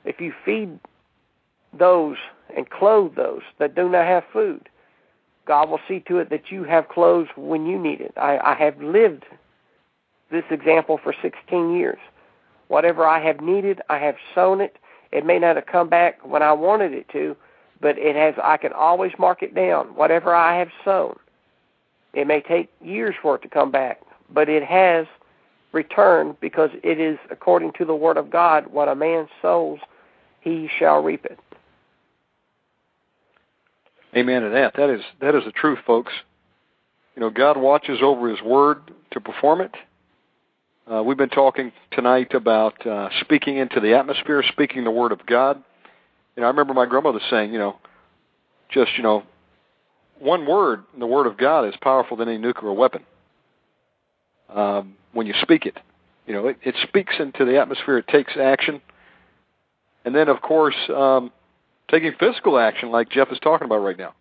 If 0.03 0.19
you 0.19 0.33
feed 0.43 0.79
those 1.77 2.17
and 2.55 2.69
clothe 2.69 3.15
those 3.15 3.41
that 3.59 3.75
do 3.75 3.89
not 3.89 4.05
have 4.05 4.23
food, 4.31 4.69
God 5.45 5.69
will 5.69 5.79
see 5.87 6.01
to 6.01 6.19
it 6.19 6.29
that 6.29 6.51
you 6.51 6.63
have 6.65 6.89
clothes 6.89 7.29
when 7.37 7.65
you 7.65 7.79
need 7.79 8.01
it. 8.01 8.13
I, 8.17 8.37
I 8.39 8.53
have 8.55 8.81
lived 8.81 9.25
this 10.29 10.43
example 10.51 10.99
for 11.01 11.13
16 11.21 11.73
years. 11.75 11.99
Whatever 12.67 13.05
I 13.05 13.23
have 13.25 13.39
needed, 13.39 13.81
I 13.89 13.97
have 13.99 14.15
sown 14.35 14.59
it, 14.59 14.77
it 15.11 15.25
may 15.25 15.39
not 15.39 15.55
have 15.55 15.65
come 15.65 15.87
back 15.87 16.19
when 16.25 16.43
I 16.43 16.51
wanted 16.51 16.91
it 16.91 17.07
to, 17.13 17.35
but 17.81 17.97
it 17.97 18.15
has. 18.15 18.35
I 18.43 18.57
can 18.57 18.73
always 18.73 19.11
mark 19.17 19.43
it 19.43 19.53
down. 19.53 19.87
Whatever 19.95 20.33
I 20.33 20.57
have 20.57 20.69
sown, 20.83 21.17
it 22.13 22.27
may 22.27 22.41
take 22.41 22.69
years 22.81 23.15
for 23.21 23.35
it 23.35 23.41
to 23.43 23.49
come 23.49 23.71
back, 23.71 24.01
but 24.29 24.49
it 24.49 24.63
has 24.63 25.05
returned 25.71 26.39
because 26.39 26.69
it 26.83 26.99
is 26.99 27.17
according 27.29 27.73
to 27.73 27.85
the 27.85 27.95
word 27.95 28.17
of 28.17 28.29
God. 28.29 28.67
What 28.67 28.87
a 28.87 28.95
man 28.95 29.27
sows, 29.41 29.79
he 30.41 30.69
shall 30.79 31.03
reap 31.03 31.25
it. 31.25 31.39
Amen 34.15 34.41
to 34.41 34.49
that. 34.49 34.73
That 34.75 34.89
is 34.89 35.01
that 35.21 35.35
is 35.35 35.43
the 35.45 35.51
truth, 35.51 35.79
folks. 35.85 36.13
You 37.15 37.21
know, 37.21 37.29
God 37.29 37.57
watches 37.57 37.99
over 38.01 38.29
His 38.29 38.41
word 38.41 38.91
to 39.11 39.19
perform 39.19 39.61
it. 39.61 39.75
Uh, 40.91 41.03
we've 41.03 41.17
been 41.17 41.29
talking 41.29 41.71
tonight 41.91 42.33
about 42.33 42.85
uh, 42.87 43.09
speaking 43.19 43.57
into 43.57 43.79
the 43.79 43.93
atmosphere, 43.93 44.43
speaking 44.47 44.85
the 44.85 44.91
word 44.91 45.11
of 45.11 45.25
God. 45.25 45.61
You 46.37 46.41
know, 46.41 46.47
I 46.47 46.51
remember 46.51 46.75
my 46.75 46.85
grandmother 46.85 47.19
saying, 47.31 47.51
you 47.51 47.57
know, 47.57 47.77
just 48.69 48.91
you 48.95 49.01
know, 49.01 49.23
one 50.19 50.45
word, 50.45 50.83
the 50.97 51.07
word 51.07 51.25
of 51.25 51.35
God, 51.35 51.67
is 51.67 51.73
powerful 51.81 52.15
than 52.15 52.29
any 52.29 52.37
nuclear 52.37 52.71
weapon. 52.71 53.03
Um, 54.53 54.95
when 55.13 55.25
you 55.25 55.33
speak 55.41 55.65
it, 55.65 55.79
you 56.27 56.33
know, 56.33 56.47
it, 56.47 56.57
it 56.61 56.75
speaks 56.87 57.15
into 57.19 57.43
the 57.43 57.59
atmosphere. 57.59 57.97
It 57.97 58.07
takes 58.07 58.33
action, 58.39 58.81
and 60.05 60.15
then 60.15 60.29
of 60.29 60.41
course, 60.41 60.75
um, 60.95 61.31
taking 61.89 62.13
physical 62.19 62.59
action, 62.59 62.91
like 62.91 63.09
Jeff 63.09 63.29
is 63.31 63.39
talking 63.39 63.65
about 63.65 63.79
right 63.79 63.97
now. 63.97 64.13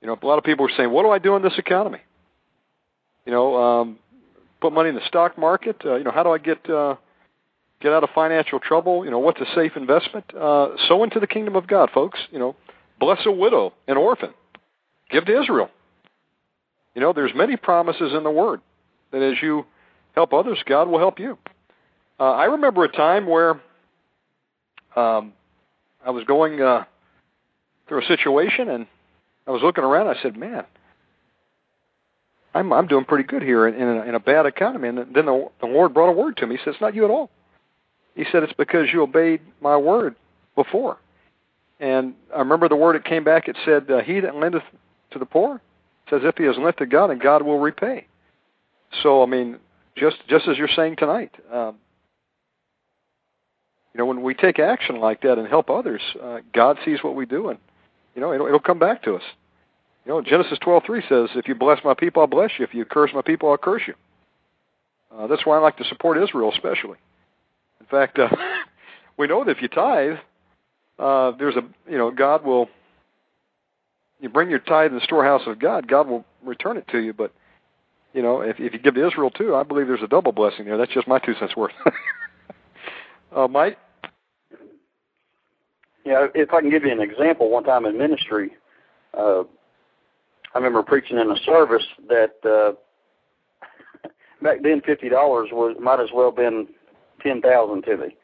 You 0.00 0.08
know, 0.08 0.18
a 0.20 0.26
lot 0.26 0.38
of 0.38 0.44
people 0.44 0.66
are 0.66 0.76
saying, 0.76 0.90
"What 0.90 1.04
do 1.04 1.10
I 1.10 1.20
do 1.20 1.36
in 1.36 1.42
this 1.42 1.56
economy?" 1.56 2.00
You 3.26 3.32
know, 3.32 3.56
um, 3.56 3.98
put 4.60 4.72
money 4.72 4.88
in 4.88 4.96
the 4.96 5.06
stock 5.06 5.38
market? 5.38 5.76
Uh, 5.84 5.94
you 5.94 6.04
know, 6.04 6.10
how 6.10 6.24
do 6.24 6.30
I 6.30 6.38
get 6.38 6.68
uh, 6.68 6.96
get 7.80 7.92
out 7.92 8.02
of 8.02 8.10
financial 8.14 8.60
trouble. 8.60 9.04
You 9.04 9.10
know, 9.10 9.18
what's 9.18 9.40
a 9.40 9.46
safe 9.54 9.72
investment? 9.76 10.34
Uh, 10.34 10.68
sow 10.88 11.04
into 11.04 11.20
the 11.20 11.26
kingdom 11.26 11.56
of 11.56 11.66
God, 11.66 11.90
folks. 11.92 12.18
You 12.30 12.38
know, 12.38 12.56
bless 12.98 13.20
a 13.26 13.32
widow, 13.32 13.72
an 13.86 13.96
orphan, 13.96 14.34
give 15.10 15.24
to 15.26 15.40
Israel. 15.40 15.70
You 16.94 17.00
know, 17.00 17.12
there's 17.12 17.32
many 17.34 17.56
promises 17.56 18.12
in 18.14 18.24
the 18.24 18.30
Word 18.30 18.60
that 19.12 19.22
as 19.22 19.40
you 19.42 19.64
help 20.14 20.32
others, 20.32 20.58
God 20.66 20.88
will 20.88 20.98
help 20.98 21.18
you. 21.18 21.38
Uh, 22.18 22.32
I 22.32 22.46
remember 22.46 22.84
a 22.84 22.90
time 22.90 23.26
where 23.26 23.60
um, 24.96 25.32
I 26.04 26.10
was 26.10 26.24
going 26.24 26.60
uh, 26.60 26.84
through 27.86 28.02
a 28.02 28.06
situation 28.06 28.68
and 28.68 28.86
I 29.46 29.52
was 29.52 29.62
looking 29.62 29.84
around. 29.84 30.08
I 30.08 30.20
said, 30.20 30.36
"Man, 30.36 30.64
I'm 32.54 32.72
I'm 32.72 32.88
doing 32.88 33.04
pretty 33.04 33.24
good 33.24 33.42
here 33.42 33.68
in, 33.68 33.74
in, 33.74 33.88
a, 33.88 34.02
in 34.02 34.14
a 34.14 34.20
bad 34.20 34.46
economy." 34.46 34.88
And 34.88 34.98
then 34.98 35.26
the, 35.26 35.48
the 35.60 35.66
Lord 35.66 35.94
brought 35.94 36.08
a 36.08 36.12
word 36.12 36.36
to 36.38 36.46
me. 36.46 36.56
He 36.56 36.60
said, 36.64 36.74
"It's 36.74 36.80
not 36.80 36.94
you 36.94 37.04
at 37.04 37.10
all." 37.10 37.30
He 38.18 38.24
said, 38.32 38.42
"It's 38.42 38.52
because 38.52 38.92
you 38.92 39.02
obeyed 39.02 39.40
my 39.60 39.76
word 39.76 40.16
before." 40.56 40.96
And 41.78 42.14
I 42.34 42.40
remember 42.40 42.68
the 42.68 42.74
word 42.74 42.96
that 42.96 43.04
came 43.04 43.22
back. 43.22 43.46
It 43.46 43.56
said, 43.64 43.88
uh, 43.88 44.00
"He 44.00 44.18
that 44.18 44.34
lendeth 44.34 44.64
to 45.12 45.20
the 45.20 45.24
poor, 45.24 45.60
says 46.10 46.22
if 46.24 46.36
he 46.36 46.42
has 46.42 46.58
lent 46.58 46.78
to 46.78 46.86
God, 46.86 47.10
and 47.10 47.20
God 47.20 47.42
will 47.42 47.60
repay." 47.60 48.08
So 49.04 49.22
I 49.22 49.26
mean, 49.26 49.60
just 49.94 50.16
just 50.26 50.48
as 50.48 50.58
you're 50.58 50.66
saying 50.66 50.96
tonight, 50.96 51.32
um, 51.52 51.76
you 53.94 53.98
know, 53.98 54.06
when 54.06 54.22
we 54.22 54.34
take 54.34 54.58
action 54.58 54.96
like 54.96 55.20
that 55.20 55.38
and 55.38 55.46
help 55.46 55.70
others, 55.70 56.02
uh, 56.20 56.40
God 56.52 56.76
sees 56.84 57.04
what 57.04 57.14
we 57.14 57.24
do, 57.24 57.50
and 57.50 57.60
you 58.16 58.20
know, 58.20 58.32
it'll, 58.32 58.48
it'll 58.48 58.58
come 58.58 58.80
back 58.80 59.04
to 59.04 59.14
us. 59.14 59.22
You 60.04 60.10
know, 60.10 60.22
Genesis 60.22 60.58
12:3 60.58 61.08
says, 61.08 61.36
"If 61.36 61.46
you 61.46 61.54
bless 61.54 61.84
my 61.84 61.94
people, 61.94 62.22
I'll 62.22 62.26
bless 62.26 62.58
you. 62.58 62.64
If 62.64 62.74
you 62.74 62.84
curse 62.84 63.12
my 63.14 63.22
people, 63.22 63.48
I'll 63.48 63.58
curse 63.58 63.82
you." 63.86 63.94
Uh, 65.16 65.28
that's 65.28 65.46
why 65.46 65.56
I 65.56 65.60
like 65.60 65.76
to 65.76 65.84
support 65.84 66.18
Israel, 66.18 66.50
especially. 66.52 66.98
Fact, 67.90 68.18
uh, 68.18 68.28
we 69.16 69.26
know 69.26 69.44
that 69.44 69.50
if 69.50 69.62
you 69.62 69.68
tithe, 69.68 70.16
uh, 70.98 71.32
there's 71.38 71.56
a 71.56 71.62
you 71.90 71.98
know 71.98 72.10
God 72.10 72.44
will. 72.44 72.68
You 74.20 74.28
bring 74.28 74.50
your 74.50 74.58
tithe 74.58 74.90
in 74.90 74.96
the 74.96 75.04
storehouse 75.04 75.42
of 75.46 75.60
God, 75.60 75.86
God 75.86 76.08
will 76.08 76.24
return 76.44 76.76
it 76.76 76.88
to 76.88 76.98
you. 76.98 77.12
But 77.12 77.32
you 78.12 78.22
know, 78.22 78.40
if 78.40 78.58
if 78.58 78.72
you 78.72 78.78
give 78.78 78.94
to 78.94 79.06
Israel 79.06 79.30
too, 79.30 79.54
I 79.54 79.62
believe 79.62 79.86
there's 79.86 80.02
a 80.02 80.08
double 80.08 80.32
blessing 80.32 80.64
there. 80.64 80.76
That's 80.76 80.92
just 80.92 81.08
my 81.08 81.18
two 81.18 81.34
cents 81.34 81.56
worth. 81.56 81.72
uh, 83.34 83.48
Mike. 83.48 83.78
Yeah, 86.04 86.26
if 86.34 86.52
I 86.52 86.60
can 86.60 86.70
give 86.70 86.84
you 86.84 86.92
an 86.92 87.00
example, 87.00 87.50
one 87.50 87.64
time 87.64 87.84
in 87.84 87.98
ministry, 87.98 88.52
uh, 89.12 89.42
I 90.54 90.58
remember 90.58 90.82
preaching 90.82 91.18
in 91.18 91.30
a 91.30 91.36
service 91.44 91.84
that 92.08 92.32
uh, 92.44 92.72
back 94.42 94.62
then 94.62 94.80
fifty 94.84 95.08
dollars 95.08 95.50
was 95.52 95.76
might 95.80 96.00
as 96.00 96.08
well 96.12 96.30
been 96.30 96.68
ten 97.20 97.40
thousand 97.40 97.82
to 97.82 97.96
me. 97.96 98.16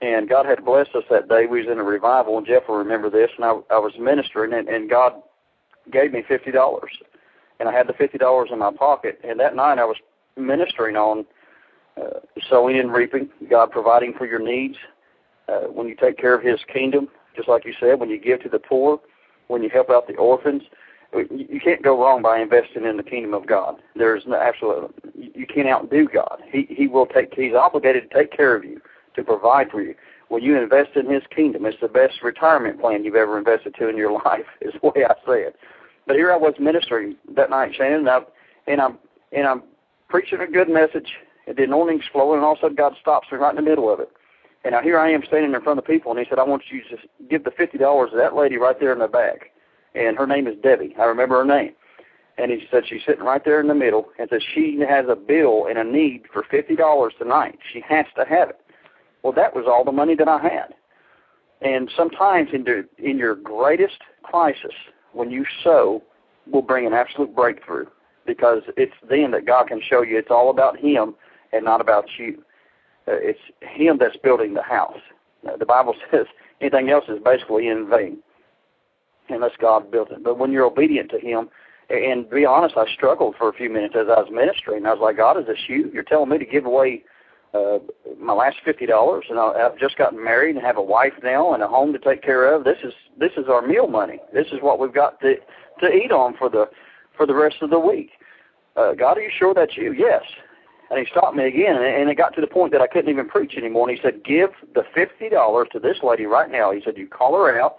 And 0.00 0.28
God 0.28 0.46
had 0.46 0.64
blessed 0.64 0.94
us 0.94 1.04
that 1.10 1.28
day. 1.28 1.46
We 1.46 1.60
was 1.60 1.70
in 1.70 1.78
a 1.78 1.82
revival, 1.82 2.38
and 2.38 2.46
Jeff 2.46 2.68
will 2.68 2.76
remember 2.76 3.10
this. 3.10 3.30
And 3.36 3.44
I, 3.44 3.50
I 3.70 3.78
was 3.78 3.92
ministering, 3.98 4.52
and, 4.52 4.68
and 4.68 4.88
God 4.88 5.14
gave 5.90 6.12
me 6.12 6.22
fifty 6.26 6.52
dollars, 6.52 6.92
and 7.58 7.68
I 7.68 7.72
had 7.72 7.88
the 7.88 7.94
fifty 7.94 8.18
dollars 8.18 8.50
in 8.52 8.58
my 8.60 8.72
pocket. 8.72 9.20
And 9.24 9.40
that 9.40 9.56
night, 9.56 9.78
I 9.78 9.84
was 9.84 9.96
ministering 10.36 10.96
on 10.96 11.26
uh, 12.00 12.20
sowing 12.48 12.78
and 12.78 12.92
reaping, 12.92 13.28
God 13.50 13.70
providing 13.72 14.14
for 14.16 14.26
your 14.26 14.38
needs, 14.38 14.76
uh, 15.48 15.62
when 15.62 15.88
you 15.88 15.96
take 15.96 16.16
care 16.16 16.34
of 16.34 16.42
His 16.44 16.60
kingdom, 16.72 17.08
just 17.34 17.48
like 17.48 17.64
you 17.64 17.74
said, 17.80 17.98
when 17.98 18.10
you 18.10 18.20
give 18.20 18.40
to 18.42 18.48
the 18.48 18.60
poor, 18.60 19.00
when 19.48 19.62
you 19.62 19.70
help 19.70 19.90
out 19.90 20.06
the 20.06 20.14
orphans, 20.14 20.62
you 21.14 21.60
can't 21.62 21.82
go 21.82 22.00
wrong 22.00 22.22
by 22.22 22.38
investing 22.38 22.84
in 22.84 22.96
the 22.96 23.02
kingdom 23.02 23.32
of 23.34 23.46
God. 23.46 23.76
There's 23.96 24.24
no 24.26 24.36
absolute 24.36 24.94
you 25.14 25.46
can't 25.46 25.68
outdo 25.68 26.06
God. 26.06 26.42
He 26.50 26.66
He 26.68 26.86
will 26.86 27.06
take 27.06 27.34
He's 27.34 27.54
obligated 27.54 28.10
to 28.10 28.16
take 28.16 28.32
care 28.32 28.54
of 28.54 28.64
you, 28.64 28.80
to 29.16 29.24
provide 29.24 29.70
for 29.70 29.82
you. 29.82 29.94
When 30.28 30.42
you 30.42 30.60
invest 30.60 30.96
in 30.96 31.10
His 31.10 31.22
kingdom, 31.34 31.64
it's 31.64 31.80
the 31.80 31.88
best 31.88 32.22
retirement 32.22 32.80
plan 32.80 33.04
you've 33.04 33.14
ever 33.14 33.38
invested 33.38 33.74
to 33.76 33.88
in 33.88 33.96
your 33.96 34.12
life. 34.24 34.46
Is 34.60 34.74
the 34.80 34.88
way 34.88 35.04
I 35.04 35.14
say 35.26 35.42
it. 35.42 35.56
But 36.06 36.16
here 36.16 36.32
I 36.32 36.36
was 36.36 36.54
ministering 36.58 37.16
that 37.36 37.50
night, 37.50 37.74
Shannon, 37.74 38.00
and, 38.00 38.08
I, 38.08 38.20
and 38.66 38.80
I'm 38.80 38.98
and 39.32 39.46
I'm 39.46 39.62
preaching 40.08 40.40
a 40.40 40.46
good 40.46 40.68
message, 40.68 41.12
and 41.46 41.56
the 41.56 41.64
anointing's 41.64 42.04
flowing, 42.12 42.38
and 42.38 42.44
all 42.44 42.52
of 42.52 42.58
a 42.58 42.60
sudden 42.62 42.76
God 42.76 42.94
stops 43.00 43.28
me 43.32 43.38
right 43.38 43.50
in 43.50 43.56
the 43.56 43.68
middle 43.68 43.92
of 43.92 44.00
it. 44.00 44.10
And 44.64 44.72
now 44.72 44.82
here 44.82 44.98
I 44.98 45.10
am 45.10 45.22
standing 45.26 45.54
in 45.54 45.62
front 45.62 45.78
of 45.78 45.84
people, 45.84 46.10
and 46.10 46.18
he 46.18 46.26
said, 46.28 46.38
I 46.38 46.44
want 46.44 46.64
you 46.70 46.82
to 46.90 46.96
give 47.30 47.44
the 47.44 47.50
fifty 47.50 47.78
dollars 47.78 48.10
to 48.10 48.16
that 48.18 48.34
lady 48.34 48.56
right 48.56 48.78
there 48.78 48.92
in 48.92 48.98
the 48.98 49.08
back. 49.08 49.52
And 49.94 50.16
her 50.16 50.26
name 50.26 50.46
is 50.46 50.54
Debbie. 50.62 50.94
I 50.98 51.04
remember 51.04 51.38
her 51.38 51.44
name. 51.44 51.72
And 52.36 52.52
he 52.52 52.66
said 52.70 52.84
she's 52.86 53.02
sitting 53.04 53.24
right 53.24 53.44
there 53.44 53.60
in 53.60 53.66
the 53.66 53.74
middle 53.74 54.08
and 54.18 54.28
says 54.30 54.42
she 54.54 54.78
has 54.88 55.06
a 55.08 55.16
bill 55.16 55.66
and 55.68 55.76
a 55.76 55.84
need 55.84 56.22
for 56.32 56.44
fifty 56.50 56.76
dollars 56.76 57.14
tonight. 57.18 57.58
She 57.72 57.80
has 57.88 58.06
to 58.16 58.24
have 58.24 58.50
it. 58.50 58.60
Well, 59.22 59.32
that 59.32 59.54
was 59.56 59.64
all 59.66 59.84
the 59.84 59.92
money 59.92 60.14
that 60.14 60.28
I 60.28 60.38
had. 60.38 60.74
And 61.60 61.90
sometimes 61.96 62.50
in, 62.52 62.64
in 62.98 63.18
your 63.18 63.34
greatest 63.34 63.98
crisis, 64.22 64.74
when 65.12 65.30
you 65.30 65.44
sow, 65.64 66.02
will 66.50 66.62
bring 66.62 66.86
an 66.86 66.92
absolute 66.92 67.34
breakthrough 67.34 67.86
because 68.24 68.62
it's 68.76 68.94
then 69.08 69.32
that 69.32 69.46
God 69.46 69.68
can 69.68 69.80
show 69.82 70.02
you 70.02 70.18
it's 70.18 70.30
all 70.30 70.50
about 70.50 70.78
Him 70.78 71.14
and 71.52 71.64
not 71.64 71.80
about 71.80 72.06
you. 72.18 72.44
Uh, 73.08 73.12
it's 73.14 73.40
Him 73.60 73.98
that's 73.98 74.16
building 74.18 74.54
the 74.54 74.62
house. 74.62 75.00
The 75.58 75.66
Bible 75.66 75.94
says 76.10 76.26
anything 76.60 76.90
else 76.90 77.04
is 77.08 77.18
basically 77.24 77.68
in 77.68 77.88
vain 77.90 78.18
unless 79.28 79.52
God 79.60 79.90
built 79.90 80.10
it. 80.10 80.22
But 80.22 80.38
when 80.38 80.52
you're 80.52 80.64
obedient 80.64 81.10
to 81.10 81.18
Him, 81.18 81.48
and 81.90 82.28
be 82.28 82.44
honest, 82.44 82.76
I 82.76 82.84
struggled 82.92 83.36
for 83.36 83.48
a 83.48 83.52
few 83.52 83.70
minutes 83.70 83.94
as 83.98 84.06
I 84.08 84.20
was 84.20 84.28
ministering. 84.30 84.84
I 84.84 84.92
was 84.92 85.00
like, 85.00 85.16
God, 85.16 85.38
is 85.38 85.46
this 85.46 85.68
you? 85.68 85.90
You're 85.92 86.02
telling 86.02 86.28
me 86.28 86.38
to 86.38 86.44
give 86.44 86.66
away 86.66 87.02
uh, 87.54 87.78
my 88.20 88.34
last 88.34 88.58
fifty 88.64 88.84
dollars, 88.84 89.24
and 89.30 89.38
I've 89.38 89.78
just 89.78 89.96
gotten 89.96 90.22
married 90.22 90.56
and 90.56 90.64
have 90.64 90.76
a 90.76 90.82
wife 90.82 91.14
now 91.22 91.54
and 91.54 91.62
a 91.62 91.68
home 91.68 91.92
to 91.94 91.98
take 91.98 92.22
care 92.22 92.52
of. 92.52 92.64
This 92.64 92.78
is 92.84 92.92
this 93.18 93.32
is 93.38 93.46
our 93.48 93.66
meal 93.66 93.88
money. 93.88 94.20
This 94.34 94.48
is 94.48 94.58
what 94.60 94.78
we've 94.78 94.92
got 94.92 95.18
to 95.20 95.36
to 95.80 95.86
eat 95.86 96.12
on 96.12 96.36
for 96.36 96.50
the 96.50 96.68
for 97.16 97.26
the 97.26 97.34
rest 97.34 97.56
of 97.62 97.70
the 97.70 97.78
week. 97.78 98.10
Uh, 98.76 98.92
God, 98.92 99.16
are 99.16 99.22
you 99.22 99.30
sure 99.36 99.54
that's 99.54 99.76
you? 99.76 99.92
Yes. 99.92 100.22
And 100.90 100.98
he 100.98 101.06
stopped 101.10 101.36
me 101.36 101.46
again, 101.46 101.76
and 101.76 102.08
it 102.08 102.16
got 102.16 102.34
to 102.34 102.40
the 102.40 102.46
point 102.46 102.72
that 102.72 102.80
I 102.80 102.86
couldn't 102.86 103.10
even 103.10 103.28
preach 103.28 103.56
anymore. 103.56 103.88
And 103.88 103.98
he 103.98 104.02
said, 104.02 104.24
"Give 104.24 104.50
the 104.74 104.84
fifty 104.94 105.28
dollars 105.28 105.68
to 105.72 105.78
this 105.78 105.98
lady 106.02 106.26
right 106.26 106.50
now." 106.50 106.70
He 106.70 106.80
said, 106.82 106.96
"You 106.96 107.06
call 107.06 107.34
her 107.36 107.60
out, 107.60 107.76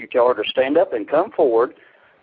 you 0.00 0.06
tell 0.06 0.28
her 0.28 0.34
to 0.34 0.48
stand 0.48 0.76
up 0.76 0.92
and 0.92 1.08
come 1.08 1.30
forward, 1.30 1.74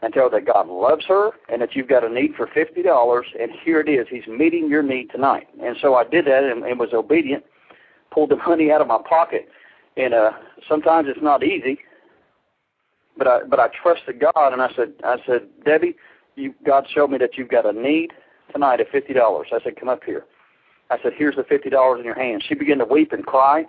and 0.02 0.14
tell 0.14 0.30
her 0.30 0.40
that 0.40 0.46
God 0.46 0.68
loves 0.68 1.06
her 1.08 1.32
and 1.50 1.62
that 1.62 1.76
you've 1.76 1.88
got 1.88 2.04
a 2.04 2.10
need 2.10 2.36
for 2.36 2.48
fifty 2.48 2.84
dollars, 2.84 3.26
and 3.40 3.52
here 3.64 3.80
it 3.80 3.90
is. 3.90 4.08
He's 4.10 4.28
meeting 4.28 4.70
your 4.70 4.84
need 4.84 5.10
tonight." 5.10 5.48
And 5.64 5.76
so 5.82 5.96
I 5.96 6.04
did 6.04 6.26
that 6.26 6.44
and, 6.44 6.64
and 6.64 6.80
was 6.80 6.94
obedient. 6.94 7.44
Pulled 8.12 8.30
the 8.30 8.38
money 8.38 8.72
out 8.72 8.82
of 8.82 8.88
my 8.88 9.00
pocket, 9.08 9.50
and 9.96 10.14
uh, 10.14 10.32
sometimes 10.68 11.08
it's 11.10 11.22
not 11.22 11.44
easy, 11.44 11.80
but 13.18 13.28
I 13.28 13.44
but 13.44 13.60
I 13.60 13.68
trusted 13.82 14.20
God, 14.20 14.54
and 14.54 14.62
I 14.62 14.70
said 14.76 14.94
I 15.04 15.18
said 15.26 15.42
Debbie, 15.66 15.96
you 16.36 16.54
God 16.66 16.88
showed 16.94 17.12
me 17.12 17.18
that 17.18 17.38
you've 17.38 17.50
got 17.50 17.66
a 17.66 17.74
need 17.74 18.14
tonight 18.54 18.80
of 18.80 18.88
fifty 18.90 19.14
dollars. 19.14 19.48
I 19.52 19.60
said, 19.64 19.80
come 19.80 19.90
up 19.90 20.04
here. 20.04 20.26
I 20.90 20.98
said, 21.04 21.14
here's 21.18 21.36
the 21.36 21.44
fifty 21.44 21.70
dollars 21.70 22.00
in 22.00 22.06
your 22.06 22.16
hand. 22.16 22.44
She 22.48 22.56
began 22.56 22.78
to 22.78 22.86
weep 22.86 23.12
and 23.12 23.26
cry, 23.26 23.66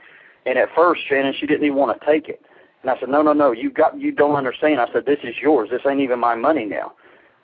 and 0.47 0.57
at 0.59 0.69
first, 0.77 1.01
Shannon, 1.09 1.35
she 1.39 1.47
didn't 1.47 1.65
even 1.65 1.77
want 1.77 1.99
to 1.99 2.07
take 2.07 2.29
it. 2.29 2.41
And 2.83 2.91
I 2.91 2.99
said, 3.01 3.09
no, 3.09 3.23
no, 3.23 3.33
no, 3.33 3.53
you 3.53 3.71
got, 3.71 3.99
you 4.01 4.13
don't 4.13 4.37
understand. 4.37 4.81
I 4.81 4.87
said, 4.93 5.05
this 5.07 5.19
is 5.25 5.35
yours. 5.43 5.69
This 5.71 5.83
ain't 5.89 6.01
even 6.01 6.21
my 6.21 6.35
money 6.35 6.65
now. 6.65 6.93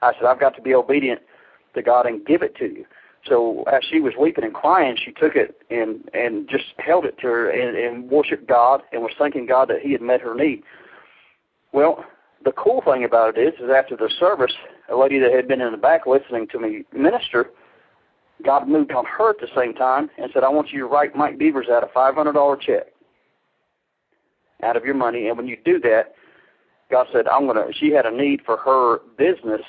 I 0.03 0.13
said, 0.15 0.25
I've 0.25 0.41
got 0.41 0.55
to 0.57 0.63
be 0.63 0.75
obedient 0.75 1.21
to 1.75 1.83
God 1.83 2.07
and 2.07 2.25
give 2.25 2.43
it 2.43 2.55
to 2.57 2.67
you. 2.67 2.85
So 3.27 3.65
as 3.73 3.83
she 3.91 4.01
was 4.01 4.13
weeping 4.19 4.45
and 4.45 4.55
crying, 4.55 4.97
she 5.03 5.11
took 5.13 5.35
it 5.35 5.57
and 5.71 6.09
and 6.13 6.49
just 6.49 6.65
held 6.79 7.07
it 7.07 7.17
to 7.19 7.27
her 7.27 7.51
and, 7.51 7.77
and 7.77 8.11
worshiped 8.11 8.47
God 8.47 8.83
and 8.93 9.03
was 9.03 9.13
thanking 9.19 9.47
God 9.47 9.69
that 9.69 9.81
He 9.81 9.93
had 9.93 10.03
met 10.03 10.21
her 10.21 10.35
need. 10.35 10.63
Well, 11.73 12.05
the 12.45 12.53
cool 12.53 12.83
thing 12.85 13.05
about 13.05 13.39
it 13.39 13.41
is, 13.41 13.55
is 13.55 13.71
after 13.75 13.97
the 13.97 14.11
service, 14.21 14.53
a 14.91 14.97
lady 14.97 15.19
that 15.19 15.33
had 15.33 15.49
been 15.49 15.63
in 15.63 15.73
the 15.73 15.79
back 15.79 16.07
listening 16.07 16.47
to 16.49 16.61
me 16.61 16.85
minister, 16.93 17.47
God 18.45 18.69
moved 18.69 18.93
on 18.93 19.07
her 19.07 19.31
at 19.31 19.41
the 19.41 19.49
same 19.57 19.73
time 19.73 20.11
and 20.19 20.31
said, 20.35 20.45
I 20.45 20.51
want 20.51 20.71
you 20.71 20.81
to 20.81 20.87
write 20.87 21.17
Mike 21.17 21.39
Beavers 21.39 21.69
out 21.71 21.83
a 21.83 21.87
$500 21.87 22.61
check 22.61 22.89
out 24.65 24.77
of 24.77 24.85
your 24.85 24.95
money. 24.95 25.29
And 25.29 25.37
when 25.37 25.47
you 25.47 25.57
do 25.65 25.79
that, 25.81 26.15
God 26.91 27.07
said, 27.13 27.27
I'm 27.29 27.47
going 27.47 27.57
to, 27.57 27.73
she 27.73 27.91
had 27.91 28.07
a 28.07 28.11
need 28.11 28.43
for 28.45 28.57
her 28.57 28.99
business 29.17 29.63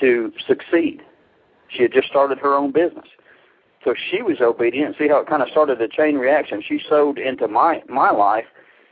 to 0.00 0.32
succeed. 0.46 1.02
She 1.68 1.82
had 1.82 1.92
just 1.92 2.08
started 2.08 2.38
her 2.38 2.54
own 2.54 2.72
business. 2.72 3.06
So 3.84 3.94
she 4.10 4.22
was 4.22 4.40
obedient. 4.40 4.96
See 4.98 5.08
how 5.08 5.18
it 5.18 5.26
kind 5.26 5.42
of 5.42 5.48
started 5.48 5.80
a 5.80 5.88
chain 5.88 6.16
reaction. 6.16 6.62
She 6.66 6.80
sowed 6.88 7.18
into 7.18 7.48
my, 7.48 7.82
my 7.88 8.10
life. 8.10 8.44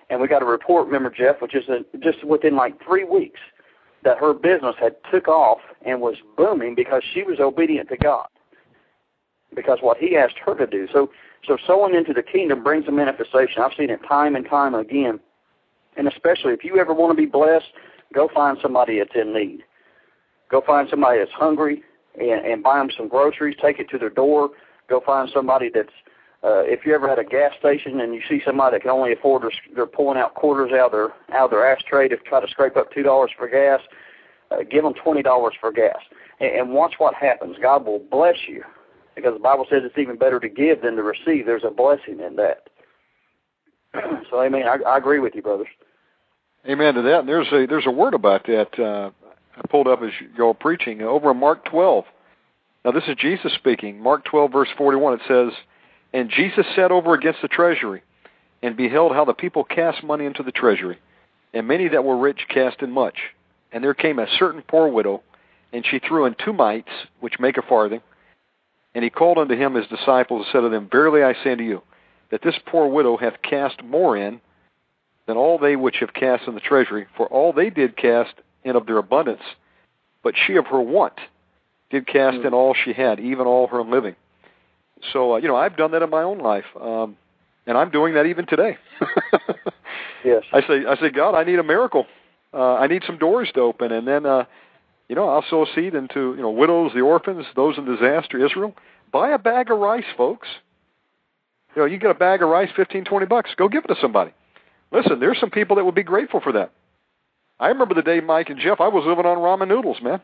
And 0.08 0.20
we 0.20 0.26
got 0.26 0.42
a 0.42 0.46
report, 0.46 0.86
remember, 0.86 1.10
Jeff, 1.10 1.40
which 1.40 1.54
is 1.54 1.68
a, 1.68 1.84
just 1.98 2.24
within 2.24 2.56
like 2.56 2.82
three 2.84 3.04
weeks 3.04 3.38
that 4.02 4.18
her 4.18 4.32
business 4.32 4.74
had 4.80 4.96
took 5.12 5.28
off 5.28 5.60
and 5.86 6.00
was 6.00 6.16
booming 6.36 6.74
because 6.74 7.02
she 7.14 7.22
was 7.22 7.38
obedient 7.38 7.88
to 7.90 7.96
God. 7.96 8.26
Because 9.54 9.78
what 9.80 9.98
he 9.98 10.16
asked 10.16 10.38
her 10.44 10.54
to 10.54 10.66
do. 10.66 10.88
So 10.92 11.10
so 11.46 11.56
sowing 11.66 11.94
into 11.94 12.12
the 12.12 12.22
kingdom 12.22 12.62
brings 12.62 12.86
a 12.88 12.92
manifestation. 12.92 13.62
I've 13.62 13.72
seen 13.76 13.90
it 13.90 14.00
time 14.06 14.36
and 14.36 14.46
time 14.48 14.74
again. 14.74 15.20
And 15.96 16.06
especially 16.06 16.52
if 16.52 16.64
you 16.64 16.78
ever 16.78 16.94
want 16.94 17.16
to 17.16 17.16
be 17.16 17.26
blessed, 17.26 17.66
go 18.14 18.28
find 18.32 18.58
somebody 18.62 18.98
that's 18.98 19.14
in 19.14 19.32
need. 19.32 19.62
Go 20.50 20.62
find 20.66 20.88
somebody 20.88 21.18
that's 21.18 21.32
hungry 21.32 21.82
and, 22.18 22.44
and 22.44 22.62
buy 22.62 22.78
them 22.78 22.90
some 22.96 23.08
groceries. 23.08 23.56
Take 23.60 23.78
it 23.78 23.88
to 23.90 23.98
their 23.98 24.10
door. 24.10 24.50
Go 24.88 25.00
find 25.04 25.30
somebody 25.32 25.70
that's 25.72 25.92
uh, 26.42 26.62
if 26.64 26.86
you 26.86 26.94
ever 26.94 27.06
had 27.06 27.18
a 27.18 27.24
gas 27.24 27.52
station 27.58 28.00
and 28.00 28.14
you 28.14 28.22
see 28.26 28.40
somebody 28.46 28.76
that 28.76 28.82
can 28.82 28.90
only 28.90 29.12
afford, 29.12 29.42
to, 29.42 29.50
they're 29.74 29.84
pulling 29.84 30.16
out 30.16 30.34
quarters 30.34 30.72
out 30.72 30.86
of 30.86 30.92
their 30.92 31.36
out 31.36 31.44
of 31.44 31.50
their 31.50 31.70
ashtray 31.70 32.08
to 32.08 32.16
try 32.16 32.40
to 32.40 32.48
scrape 32.48 32.76
up 32.76 32.90
two 32.92 33.02
dollars 33.02 33.30
for 33.36 33.46
gas, 33.46 33.80
uh, 34.50 34.62
give 34.70 34.82
them 34.82 34.94
twenty 34.94 35.22
dollars 35.22 35.52
for 35.60 35.70
gas, 35.70 35.98
and, 36.40 36.50
and 36.52 36.70
watch 36.70 36.94
what 36.96 37.14
happens. 37.14 37.56
God 37.60 37.84
will 37.84 37.98
bless 37.98 38.36
you, 38.48 38.64
because 39.14 39.34
the 39.34 39.40
Bible 39.40 39.66
says 39.70 39.82
it's 39.84 39.98
even 39.98 40.16
better 40.16 40.40
to 40.40 40.48
give 40.48 40.82
than 40.82 40.96
to 40.96 41.02
receive. 41.02 41.46
There's 41.46 41.64
a 41.64 41.70
blessing 41.70 42.20
in 42.20 42.36
that. 42.36 42.68
so, 44.30 44.42
amen. 44.42 44.64
I, 44.66 44.78
I 44.88 44.98
agree 44.98 45.18
with 45.18 45.34
you, 45.34 45.42
brothers. 45.42 45.68
Amen 46.68 46.94
to 46.94 47.02
that. 47.02 47.20
And 47.20 47.28
there's 47.28 47.50
a 47.52 47.66
there's 47.66 47.86
a 47.86 47.90
word 47.90 48.14
about 48.14 48.46
that. 48.46 48.78
Uh, 48.78 49.10
I 49.56 49.66
pulled 49.68 49.88
up 49.88 50.02
as 50.02 50.10
you're 50.36 50.54
preaching 50.54 51.02
over 51.02 51.30
in 51.30 51.38
Mark 51.38 51.64
12. 51.66 52.04
Now 52.84 52.92
this 52.92 53.04
is 53.08 53.16
Jesus 53.16 53.52
speaking. 53.54 54.00
Mark 54.00 54.24
12 54.24 54.52
verse 54.52 54.68
41. 54.76 55.14
It 55.14 55.20
says, 55.26 55.52
"And 56.12 56.30
Jesus 56.30 56.66
sat 56.76 56.92
over 56.92 57.14
against 57.14 57.40
the 57.40 57.48
treasury, 57.48 58.02
and 58.62 58.76
beheld 58.76 59.12
how 59.12 59.24
the 59.24 59.34
people 59.34 59.64
cast 59.64 60.02
money 60.02 60.24
into 60.24 60.42
the 60.42 60.52
treasury, 60.52 60.98
and 61.54 61.66
many 61.66 61.88
that 61.88 62.04
were 62.04 62.16
rich 62.16 62.46
cast 62.48 62.82
in 62.82 62.90
much. 62.90 63.16
And 63.72 63.82
there 63.82 63.94
came 63.94 64.18
a 64.18 64.26
certain 64.38 64.62
poor 64.62 64.88
widow, 64.88 65.22
and 65.72 65.84
she 65.86 65.98
threw 65.98 66.26
in 66.26 66.34
two 66.44 66.52
mites, 66.52 66.90
which 67.20 67.38
make 67.38 67.56
a 67.56 67.62
farthing. 67.62 68.00
And 68.94 69.04
he 69.04 69.10
called 69.10 69.38
unto 69.38 69.56
him 69.56 69.74
his 69.74 69.86
disciples, 69.86 70.46
and 70.46 70.52
said 70.52 70.60
to 70.62 70.68
them, 70.68 70.88
Verily 70.90 71.22
I 71.22 71.34
say 71.44 71.52
unto 71.52 71.64
you, 71.64 71.82
that 72.30 72.42
this 72.42 72.56
poor 72.66 72.88
widow 72.88 73.16
hath 73.16 73.42
cast 73.42 73.82
more 73.84 74.16
in 74.16 74.40
than 75.26 75.36
all 75.36 75.58
they 75.58 75.76
which 75.76 75.96
have 76.00 76.12
cast 76.12 76.48
in 76.48 76.54
the 76.54 76.60
treasury, 76.60 77.06
for 77.16 77.26
all 77.26 77.52
they 77.52 77.70
did 77.70 77.96
cast 77.96 78.34
in 78.64 78.76
of 78.76 78.86
their 78.86 78.98
abundance, 78.98 79.42
but 80.22 80.34
she 80.36 80.56
of 80.56 80.66
her 80.66 80.80
want 80.80 81.14
did 81.90 82.06
cast 82.06 82.38
mm. 82.38 82.46
in 82.46 82.54
all 82.54 82.74
she 82.74 82.92
had, 82.92 83.20
even 83.20 83.46
all 83.46 83.66
her 83.68 83.82
living. 83.82 84.16
So 85.12 85.34
uh, 85.34 85.36
you 85.38 85.48
know, 85.48 85.56
I've 85.56 85.76
done 85.76 85.92
that 85.92 86.02
in 86.02 86.10
my 86.10 86.22
own 86.22 86.38
life, 86.38 86.64
um, 86.80 87.16
and 87.66 87.76
I'm 87.76 87.90
doing 87.90 88.14
that 88.14 88.26
even 88.26 88.46
today. 88.46 88.76
yes. 90.24 90.42
I 90.52 90.60
say, 90.62 90.84
I 90.86 90.96
say, 90.96 91.10
God, 91.10 91.34
I 91.34 91.44
need 91.44 91.58
a 91.58 91.64
miracle. 91.64 92.06
Uh, 92.52 92.74
I 92.74 92.86
need 92.86 93.04
some 93.06 93.18
doors 93.18 93.50
to 93.54 93.60
open, 93.60 93.92
and 93.92 94.06
then 94.06 94.26
uh, 94.26 94.44
you 95.10 95.16
know, 95.16 95.28
I'll 95.28 95.44
sow 95.50 95.66
seed 95.74 95.96
into 95.96 96.34
you 96.36 96.40
know 96.40 96.50
widows, 96.50 96.92
the 96.94 97.00
orphans, 97.00 97.44
those 97.56 97.76
in 97.76 97.84
disaster, 97.84 98.46
Israel. 98.46 98.76
Buy 99.12 99.30
a 99.30 99.38
bag 99.38 99.68
of 99.68 99.80
rice, 99.80 100.04
folks. 100.16 100.46
You 101.74 101.82
know, 101.82 101.86
you 101.86 101.98
get 101.98 102.12
a 102.12 102.14
bag 102.14 102.42
of 102.42 102.48
rice, 102.48 102.68
fifteen, 102.76 103.04
twenty 103.04 103.26
bucks. 103.26 103.50
Go 103.56 103.68
give 103.68 103.84
it 103.84 103.88
to 103.88 104.00
somebody. 104.00 104.32
Listen, 104.92 105.18
there's 105.18 105.40
some 105.40 105.50
people 105.50 105.74
that 105.76 105.84
would 105.84 105.96
be 105.96 106.04
grateful 106.04 106.40
for 106.40 106.52
that. 106.52 106.70
I 107.58 107.68
remember 107.68 107.94
the 107.94 108.02
day 108.02 108.20
Mike 108.20 108.50
and 108.50 108.60
Jeff, 108.60 108.80
I 108.80 108.86
was 108.86 109.04
living 109.04 109.26
on 109.26 109.38
ramen 109.38 109.66
noodles, 109.66 109.98
man. 110.00 110.20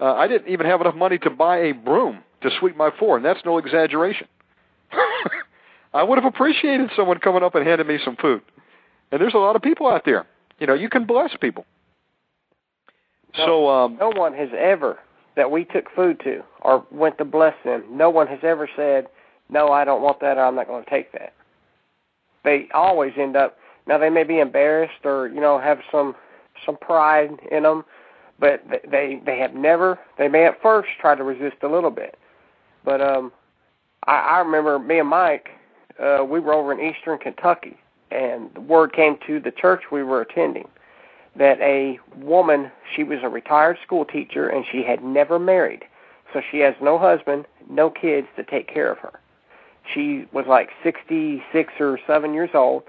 Uh, 0.00 0.14
I 0.14 0.26
didn't 0.26 0.48
even 0.48 0.66
have 0.66 0.80
enough 0.80 0.96
money 0.96 1.18
to 1.18 1.30
buy 1.30 1.58
a 1.58 1.72
broom 1.72 2.24
to 2.42 2.50
sweep 2.58 2.76
my 2.76 2.90
floor, 2.98 3.16
and 3.16 3.24
that's 3.24 3.44
no 3.44 3.58
exaggeration. 3.58 4.26
I 5.94 6.02
would 6.02 6.18
have 6.18 6.26
appreciated 6.26 6.90
someone 6.96 7.18
coming 7.18 7.44
up 7.44 7.54
and 7.54 7.64
handing 7.64 7.86
me 7.86 8.00
some 8.04 8.16
food. 8.16 8.42
And 9.12 9.20
there's 9.20 9.34
a 9.34 9.38
lot 9.38 9.54
of 9.54 9.62
people 9.62 9.86
out 9.86 10.04
there. 10.04 10.26
You 10.58 10.66
know, 10.66 10.74
you 10.74 10.88
can 10.88 11.06
bless 11.06 11.30
people. 11.40 11.64
No, 13.38 13.46
so 13.46 13.68
um, 13.68 13.96
no 13.98 14.10
one 14.10 14.34
has 14.34 14.50
ever 14.56 14.98
that 15.36 15.50
we 15.50 15.64
took 15.64 15.90
food 15.94 16.20
to 16.24 16.42
or 16.62 16.84
went 16.90 17.18
to 17.18 17.24
bless 17.24 17.54
them. 17.64 17.84
No 17.90 18.10
one 18.10 18.26
has 18.28 18.40
ever 18.42 18.68
said, 18.76 19.08
"No, 19.48 19.72
I 19.72 19.84
don't 19.84 20.02
want 20.02 20.20
that. 20.20 20.38
or 20.38 20.44
I'm 20.44 20.54
not 20.54 20.68
going 20.68 20.84
to 20.84 20.90
take 20.90 21.12
that." 21.12 21.32
They 22.44 22.68
always 22.72 23.12
end 23.16 23.36
up 23.36 23.58
now 23.86 23.98
they 23.98 24.10
may 24.10 24.24
be 24.24 24.38
embarrassed 24.38 25.04
or 25.04 25.28
you 25.28 25.40
know 25.40 25.58
have 25.58 25.80
some 25.90 26.14
some 26.64 26.76
pride 26.76 27.38
in 27.50 27.64
them, 27.64 27.84
but 28.38 28.62
they 28.88 29.20
they 29.24 29.38
have 29.38 29.54
never. 29.54 29.98
They 30.18 30.28
may 30.28 30.46
at 30.46 30.60
first 30.62 30.88
try 31.00 31.14
to 31.14 31.24
resist 31.24 31.56
a 31.62 31.68
little 31.68 31.90
bit, 31.90 32.16
but 32.84 33.00
um, 33.00 33.32
I, 34.06 34.16
I 34.16 34.38
remember 34.40 34.78
me 34.78 34.98
and 34.98 35.08
Mike. 35.08 35.48
Uh, 35.98 36.24
we 36.28 36.40
were 36.40 36.52
over 36.52 36.72
in 36.72 36.80
Eastern 36.80 37.18
Kentucky, 37.18 37.78
and 38.10 38.50
the 38.54 38.60
word 38.60 38.92
came 38.92 39.16
to 39.26 39.38
the 39.38 39.52
church 39.52 39.84
we 39.92 40.02
were 40.02 40.22
attending 40.22 40.68
that 41.36 41.60
a 41.60 41.98
woman, 42.16 42.70
she 42.94 43.04
was 43.04 43.18
a 43.22 43.28
retired 43.28 43.78
school 43.84 44.04
teacher, 44.04 44.48
and 44.48 44.64
she 44.70 44.82
had 44.82 45.02
never 45.02 45.38
married, 45.38 45.84
so 46.32 46.40
she 46.50 46.58
has 46.60 46.74
no 46.80 46.98
husband, 46.98 47.46
no 47.68 47.90
kids 47.90 48.28
to 48.36 48.44
take 48.44 48.72
care 48.72 48.90
of 48.90 48.98
her. 48.98 49.20
She 49.92 50.26
was 50.32 50.46
like 50.46 50.70
66 50.82 51.72
or 51.80 51.98
7 52.06 52.32
years 52.32 52.50
old 52.54 52.84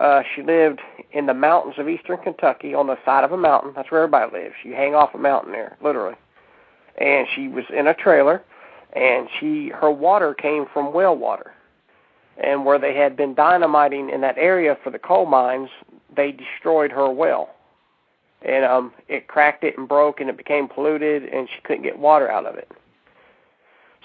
uh, 0.00 0.22
she 0.34 0.42
lived 0.42 0.80
in 1.12 1.26
the 1.26 1.34
mountains 1.34 1.74
of 1.78 1.88
eastern 1.88 2.18
Kentucky 2.18 2.72
on 2.72 2.86
the 2.86 2.96
side 3.04 3.24
of 3.24 3.32
a 3.32 3.36
mountain. 3.36 3.72
That's 3.74 3.90
where 3.90 4.02
everybody 4.02 4.30
lives. 4.32 4.54
You 4.62 4.74
hang 4.74 4.94
off 4.94 5.14
a 5.14 5.18
mountain 5.18 5.52
there, 5.52 5.76
literally. 5.82 6.14
And 6.96 7.26
she 7.34 7.48
was 7.48 7.64
in 7.70 7.86
a 7.86 7.94
trailer, 7.94 8.42
and 8.92 9.28
she 9.38 9.68
her 9.68 9.90
water 9.90 10.34
came 10.34 10.66
from 10.72 10.92
well 10.92 11.16
water. 11.16 11.52
And 12.36 12.64
where 12.64 12.78
they 12.78 12.94
had 12.94 13.16
been 13.16 13.34
dynamiting 13.34 14.10
in 14.10 14.20
that 14.20 14.38
area 14.38 14.78
for 14.84 14.90
the 14.90 14.98
coal 14.98 15.26
mines, 15.26 15.70
they 16.14 16.30
destroyed 16.30 16.92
her 16.92 17.10
well. 17.10 17.50
And 18.42 18.64
um 18.64 18.92
it 19.08 19.26
cracked 19.28 19.64
it 19.64 19.76
and 19.76 19.88
broke 19.88 20.20
and 20.20 20.30
it 20.30 20.36
became 20.36 20.68
polluted 20.68 21.24
and 21.24 21.48
she 21.48 21.60
couldn't 21.62 21.82
get 21.82 21.98
water 21.98 22.30
out 22.30 22.46
of 22.46 22.56
it. 22.56 22.70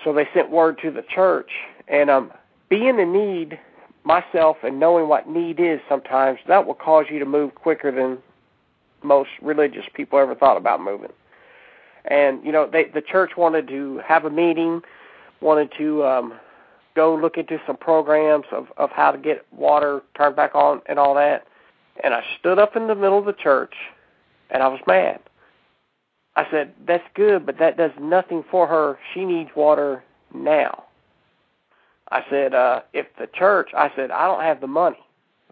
So 0.04 0.14
they 0.14 0.28
sent 0.34 0.50
word 0.50 0.80
to 0.82 0.92
the 0.92 1.04
church 1.04 1.52
and 1.88 2.10
um 2.10 2.32
being 2.70 3.00
in 3.00 3.14
need 3.14 3.60
myself 4.04 4.58
and 4.64 4.80
knowing 4.80 5.08
what 5.08 5.30
need 5.30 5.60
is 5.60 5.80
sometimes 5.88 6.40
that 6.48 6.66
will 6.66 6.74
cause 6.74 7.06
you 7.10 7.20
to 7.20 7.26
move 7.26 7.56
quicker 7.56 7.92
than 7.92 8.18
most 9.04 9.30
religious 9.42 9.86
people 9.94 10.20
ever 10.20 10.36
thought 10.36 10.58
about 10.58 10.82
moving. 10.82 11.12
And 12.06 12.44
you 12.44 12.52
know, 12.52 12.68
they 12.70 12.86
the 12.86 13.02
church 13.02 13.32
wanted 13.38 13.68
to 13.70 14.02
have 14.06 14.26
a 14.26 14.30
meeting, 14.30 14.82
wanted 15.42 15.72
to 15.78 16.04
um 16.06 16.34
go 16.96 17.16
look 17.16 17.38
into 17.38 17.60
some 17.66 17.78
programs 17.78 18.46
of 18.52 18.68
of 18.78 18.90
how 18.92 19.12
to 19.12 19.18
get 19.18 19.46
water 19.52 20.02
turned 20.16 20.36
back 20.36 20.56
on 20.56 20.82
and 20.88 21.00
all 21.00 21.14
that. 21.16 21.46
And 22.04 22.14
I 22.14 22.24
stood 22.40 22.60
up 22.60 22.76
in 22.76 22.88
the 22.88 22.96
middle 22.96 23.20
of 23.20 23.26
the 23.26 23.34
church 23.34 23.76
and 24.54 24.64
I 24.64 24.68
was 24.68 24.80
mad. 24.88 25.20
I 26.36 26.48
said, 26.50 26.74
"That's 26.88 27.04
good, 27.14 27.46
but 27.46 27.58
that 27.60 27.76
does 27.78 27.92
nothing 28.00 28.44
for 28.50 28.66
her. 28.68 28.98
She 29.14 29.26
needs 29.26 29.50
water 29.56 30.04
now." 30.34 30.86
I 32.14 32.24
said, 32.30 32.54
uh, 32.54 32.82
if 32.94 33.08
the 33.18 33.28
church, 33.28 33.72
I 33.76 33.92
said, 33.96 34.12
I 34.12 34.28
don't 34.28 34.44
have 34.44 34.62
the 34.62 34.68
money, 34.68 35.00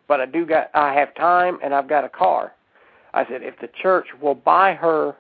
but 0.07 0.21
I 0.21 0.27
do 0.27 0.45
got, 0.45 0.69
I 0.75 0.93
have 0.93 1.15
time 1.15 1.57
and 1.63 1.73
I've 1.73 1.87
got 1.87 2.03
a 2.03 2.09
car. 2.09 2.53
I 3.15 3.25
said, 3.25 3.41
if 3.41 3.59
the 3.59 3.69
church 3.81 4.07
will 4.21 4.35
buy 4.35 4.73
her 4.73 5.15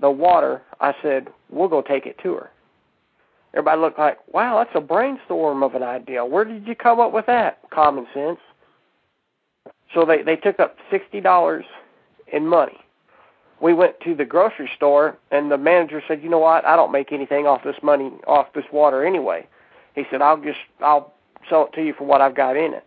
the 0.00 0.10
water, 0.10 0.60
I 0.80 0.94
said, 1.02 1.28
we'll 1.48 1.68
go 1.68 1.80
take 1.80 2.04
it 2.04 2.18
to 2.24 2.34
her. 2.34 2.50
Everybody 3.54 3.80
looked 3.80 3.98
like, 3.98 4.18
wow, 4.34 4.58
that's 4.58 4.76
a 4.76 4.80
brainstorm 4.82 5.62
of 5.62 5.74
an 5.74 5.82
idea. 5.82 6.22
Where 6.26 6.44
did 6.44 6.66
you 6.66 6.74
come 6.74 7.00
up 7.00 7.12
with 7.12 7.24
that? 7.24 7.58
Common 7.70 8.06
sense. 8.12 8.38
So 9.94 10.04
they 10.04 10.22
they 10.22 10.36
took 10.36 10.60
up 10.60 10.76
sixty 10.90 11.22
dollars 11.22 11.64
in 12.30 12.46
money. 12.46 12.78
We 13.60 13.72
went 13.72 13.98
to 14.00 14.14
the 14.14 14.24
grocery 14.24 14.70
store, 14.76 15.16
and 15.30 15.50
the 15.50 15.58
manager 15.58 16.02
said, 16.06 16.22
"You 16.22 16.28
know 16.28 16.38
what? 16.38 16.64
I 16.66 16.76
don't 16.76 16.92
make 16.92 17.12
anything 17.12 17.46
off 17.46 17.64
this 17.64 17.82
money, 17.82 18.12
off 18.26 18.52
this 18.52 18.66
water 18.70 19.04
anyway." 19.04 19.46
He 19.94 20.04
said, 20.10 20.20
I'll 20.22 20.36
just 20.36 20.58
I'll 20.80 21.12
sell 21.48 21.64
it 21.66 21.72
to 21.72 21.82
you 21.84 21.94
for 21.94 22.04
what 22.04 22.20
I've 22.20 22.34
got 22.34 22.56
in 22.56 22.74
it. 22.74 22.86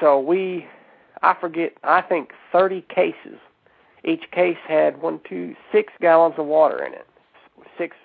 So 0.00 0.18
we 0.18 0.66
I 1.22 1.34
forget 1.34 1.74
I 1.84 2.00
think 2.00 2.32
thirty 2.50 2.82
cases. 2.82 3.38
Each 4.02 4.30
case 4.30 4.56
had 4.66 5.02
one, 5.02 5.20
two, 5.28 5.54
six 5.70 5.92
gallons 6.00 6.36
of 6.38 6.46
water 6.46 6.82
in 6.82 6.94
it. 6.94 7.06
Six 7.76 7.96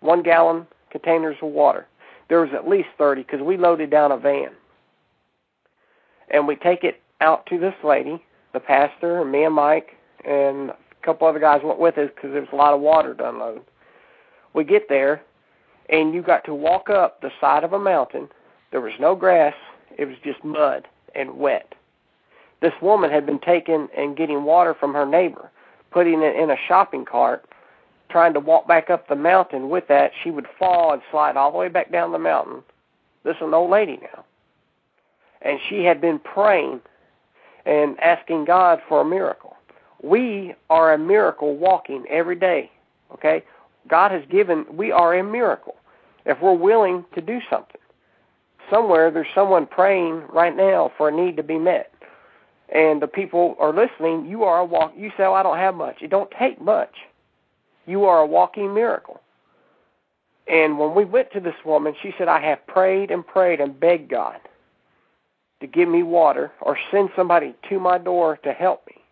one 0.00 0.22
gallon 0.22 0.66
containers 0.90 1.36
of 1.40 1.50
water. 1.50 1.86
There 2.28 2.40
was 2.40 2.50
at 2.52 2.68
least 2.68 2.88
thirty 2.98 3.22
because 3.22 3.40
we 3.40 3.56
loaded 3.56 3.90
down 3.90 4.10
a 4.10 4.18
van. 4.18 4.50
And 6.28 6.48
we 6.48 6.56
take 6.56 6.82
it 6.82 7.00
out 7.20 7.46
to 7.46 7.58
this 7.60 7.74
lady, 7.84 8.20
the 8.52 8.58
pastor, 8.58 9.20
and 9.20 9.30
me 9.30 9.44
and 9.44 9.54
Mike, 9.54 9.96
and 10.24 10.72
couple 11.06 11.26
other 11.26 11.38
guys 11.38 11.62
went 11.64 11.78
with 11.78 11.96
us 11.96 12.10
because 12.14 12.32
there 12.32 12.40
was 12.40 12.50
a 12.52 12.56
lot 12.56 12.74
of 12.74 12.80
water 12.80 13.14
to 13.14 13.28
unload. 13.28 13.62
We 14.52 14.64
get 14.64 14.88
there, 14.88 15.22
and 15.88 16.12
you 16.12 16.20
got 16.20 16.44
to 16.44 16.54
walk 16.54 16.90
up 16.90 17.20
the 17.20 17.30
side 17.40 17.64
of 17.64 17.72
a 17.72 17.78
mountain. 17.78 18.28
There 18.72 18.80
was 18.80 18.92
no 18.98 19.14
grass, 19.14 19.54
it 19.96 20.06
was 20.06 20.16
just 20.24 20.44
mud 20.44 20.86
and 21.14 21.38
wet. 21.38 21.74
This 22.60 22.72
woman 22.82 23.10
had 23.10 23.24
been 23.24 23.38
taking 23.38 23.88
and 23.96 24.16
getting 24.16 24.44
water 24.44 24.74
from 24.74 24.92
her 24.94 25.06
neighbor, 25.06 25.50
putting 25.90 26.22
it 26.22 26.36
in 26.36 26.50
a 26.50 26.56
shopping 26.66 27.04
cart, 27.04 27.44
trying 28.10 28.34
to 28.34 28.40
walk 28.40 28.66
back 28.66 28.90
up 28.90 29.08
the 29.08 29.16
mountain 29.16 29.68
with 29.68 29.86
that. 29.88 30.10
She 30.22 30.30
would 30.30 30.46
fall 30.58 30.92
and 30.92 31.02
slide 31.10 31.36
all 31.36 31.52
the 31.52 31.58
way 31.58 31.68
back 31.68 31.92
down 31.92 32.12
the 32.12 32.18
mountain. 32.18 32.62
This 33.24 33.36
is 33.36 33.42
an 33.42 33.54
old 33.54 33.70
lady 33.70 33.98
now. 34.02 34.24
And 35.42 35.60
she 35.68 35.84
had 35.84 36.00
been 36.00 36.18
praying 36.18 36.80
and 37.64 37.98
asking 38.00 38.46
God 38.46 38.80
for 38.88 39.00
a 39.00 39.04
miracle. 39.04 39.55
We 40.02 40.54
are 40.70 40.92
a 40.92 40.98
miracle 40.98 41.56
walking 41.56 42.04
every 42.08 42.36
day. 42.36 42.70
Okay? 43.12 43.44
God 43.88 44.10
has 44.10 44.22
given, 44.30 44.66
we 44.70 44.92
are 44.92 45.14
a 45.14 45.22
miracle 45.22 45.76
if 46.24 46.40
we're 46.40 46.54
willing 46.54 47.04
to 47.14 47.20
do 47.20 47.40
something. 47.48 47.80
Somewhere 48.70 49.10
there's 49.10 49.26
someone 49.34 49.66
praying 49.66 50.22
right 50.28 50.56
now 50.56 50.92
for 50.96 51.08
a 51.08 51.12
need 51.12 51.36
to 51.36 51.42
be 51.42 51.58
met. 51.58 51.92
And 52.68 53.00
the 53.00 53.06
people 53.06 53.54
are 53.60 53.72
listening, 53.72 54.26
you 54.26 54.42
are 54.42 54.58
a 54.58 54.64
walk 54.64 54.92
you 54.96 55.10
say, 55.16 55.22
oh, 55.22 55.34
I 55.34 55.44
don't 55.44 55.58
have 55.58 55.76
much. 55.76 56.02
It 56.02 56.10
don't 56.10 56.30
take 56.36 56.60
much. 56.60 56.94
You 57.86 58.04
are 58.06 58.18
a 58.18 58.26
walking 58.26 58.74
miracle. 58.74 59.20
And 60.48 60.78
when 60.78 60.94
we 60.94 61.04
went 61.04 61.32
to 61.32 61.40
this 61.40 61.54
woman, 61.64 61.94
she 62.02 62.12
said, 62.18 62.28
I 62.28 62.40
have 62.40 62.66
prayed 62.66 63.10
and 63.10 63.26
prayed 63.26 63.60
and 63.60 63.78
begged 63.78 64.10
God 64.10 64.40
to 65.60 65.66
give 65.66 65.88
me 65.88 66.02
water 66.02 66.52
or 66.60 66.78
send 66.90 67.10
somebody 67.14 67.54
to 67.68 67.78
my 67.78 67.98
door 67.98 68.38
to 68.42 68.52
help 68.52 68.86
me 68.88 69.02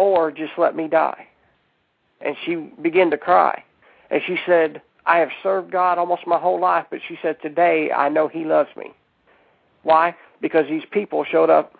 or 0.00 0.32
just 0.32 0.52
let 0.56 0.74
me 0.74 0.88
die. 0.88 1.26
And 2.22 2.34
she 2.44 2.54
began 2.80 3.10
to 3.10 3.18
cry. 3.18 3.62
And 4.10 4.22
she 4.26 4.38
said, 4.46 4.80
I 5.04 5.18
have 5.18 5.28
served 5.42 5.70
God 5.70 5.98
almost 5.98 6.26
my 6.26 6.38
whole 6.38 6.58
life, 6.58 6.86
but 6.90 7.00
she 7.06 7.18
said, 7.20 7.36
Today 7.42 7.90
I 7.92 8.08
know 8.08 8.26
He 8.26 8.44
loves 8.44 8.70
me. 8.76 8.92
Why? 9.82 10.16
Because 10.40 10.64
these 10.68 10.84
people 10.90 11.24
showed 11.24 11.50
up. 11.50 11.74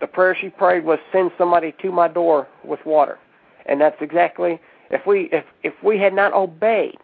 The 0.00 0.06
prayer 0.06 0.36
she 0.40 0.50
prayed 0.50 0.84
was 0.84 0.98
send 1.10 1.32
somebody 1.36 1.74
to 1.82 1.90
my 1.90 2.06
door 2.06 2.46
with 2.64 2.84
water. 2.86 3.18
And 3.66 3.80
that's 3.80 4.00
exactly 4.00 4.60
if 4.90 5.04
we 5.04 5.28
if 5.32 5.44
if 5.64 5.74
we 5.82 5.98
had 5.98 6.14
not 6.14 6.32
obeyed, 6.32 6.98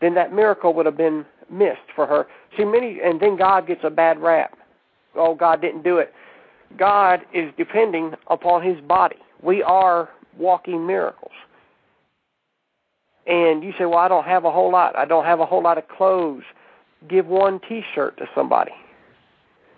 then 0.00 0.14
that 0.14 0.32
miracle 0.32 0.74
would 0.74 0.86
have 0.86 0.96
been 0.96 1.24
missed 1.48 1.90
for 1.94 2.06
her. 2.06 2.26
See 2.56 2.64
many 2.64 3.00
and 3.00 3.20
then 3.20 3.36
God 3.36 3.68
gets 3.68 3.84
a 3.84 3.90
bad 3.90 4.18
rap. 4.20 4.58
Oh, 5.14 5.34
God 5.34 5.60
didn't 5.60 5.82
do 5.82 5.98
it. 5.98 6.12
God 6.78 7.20
is 7.32 7.52
depending 7.56 8.14
upon 8.28 8.62
his 8.62 8.80
body. 8.80 9.16
We 9.42 9.62
are 9.62 10.08
walking 10.38 10.86
miracles. 10.86 11.32
And 13.26 13.62
you 13.62 13.72
say, 13.78 13.86
Well, 13.86 13.98
I 13.98 14.08
don't 14.08 14.24
have 14.24 14.44
a 14.44 14.50
whole 14.50 14.70
lot. 14.70 14.96
I 14.96 15.04
don't 15.04 15.24
have 15.24 15.40
a 15.40 15.46
whole 15.46 15.62
lot 15.62 15.78
of 15.78 15.88
clothes. 15.88 16.42
Give 17.08 17.26
one 17.26 17.60
t 17.68 17.82
shirt 17.94 18.16
to 18.18 18.26
somebody. 18.34 18.72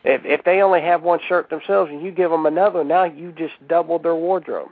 If 0.05 0.25
if 0.25 0.45
they 0.45 0.63
only 0.63 0.81
have 0.81 1.03
one 1.03 1.21
shirt 1.29 1.51
themselves 1.51 1.91
and 1.91 2.03
you 2.03 2.11
give 2.11 2.31
them 2.31 2.47
another, 2.47 2.85
now 2.85 3.05
you 3.05 3.33
just 3.33 3.55
doubled 3.69 4.03
their 4.05 4.15
wardrobe. 4.15 4.71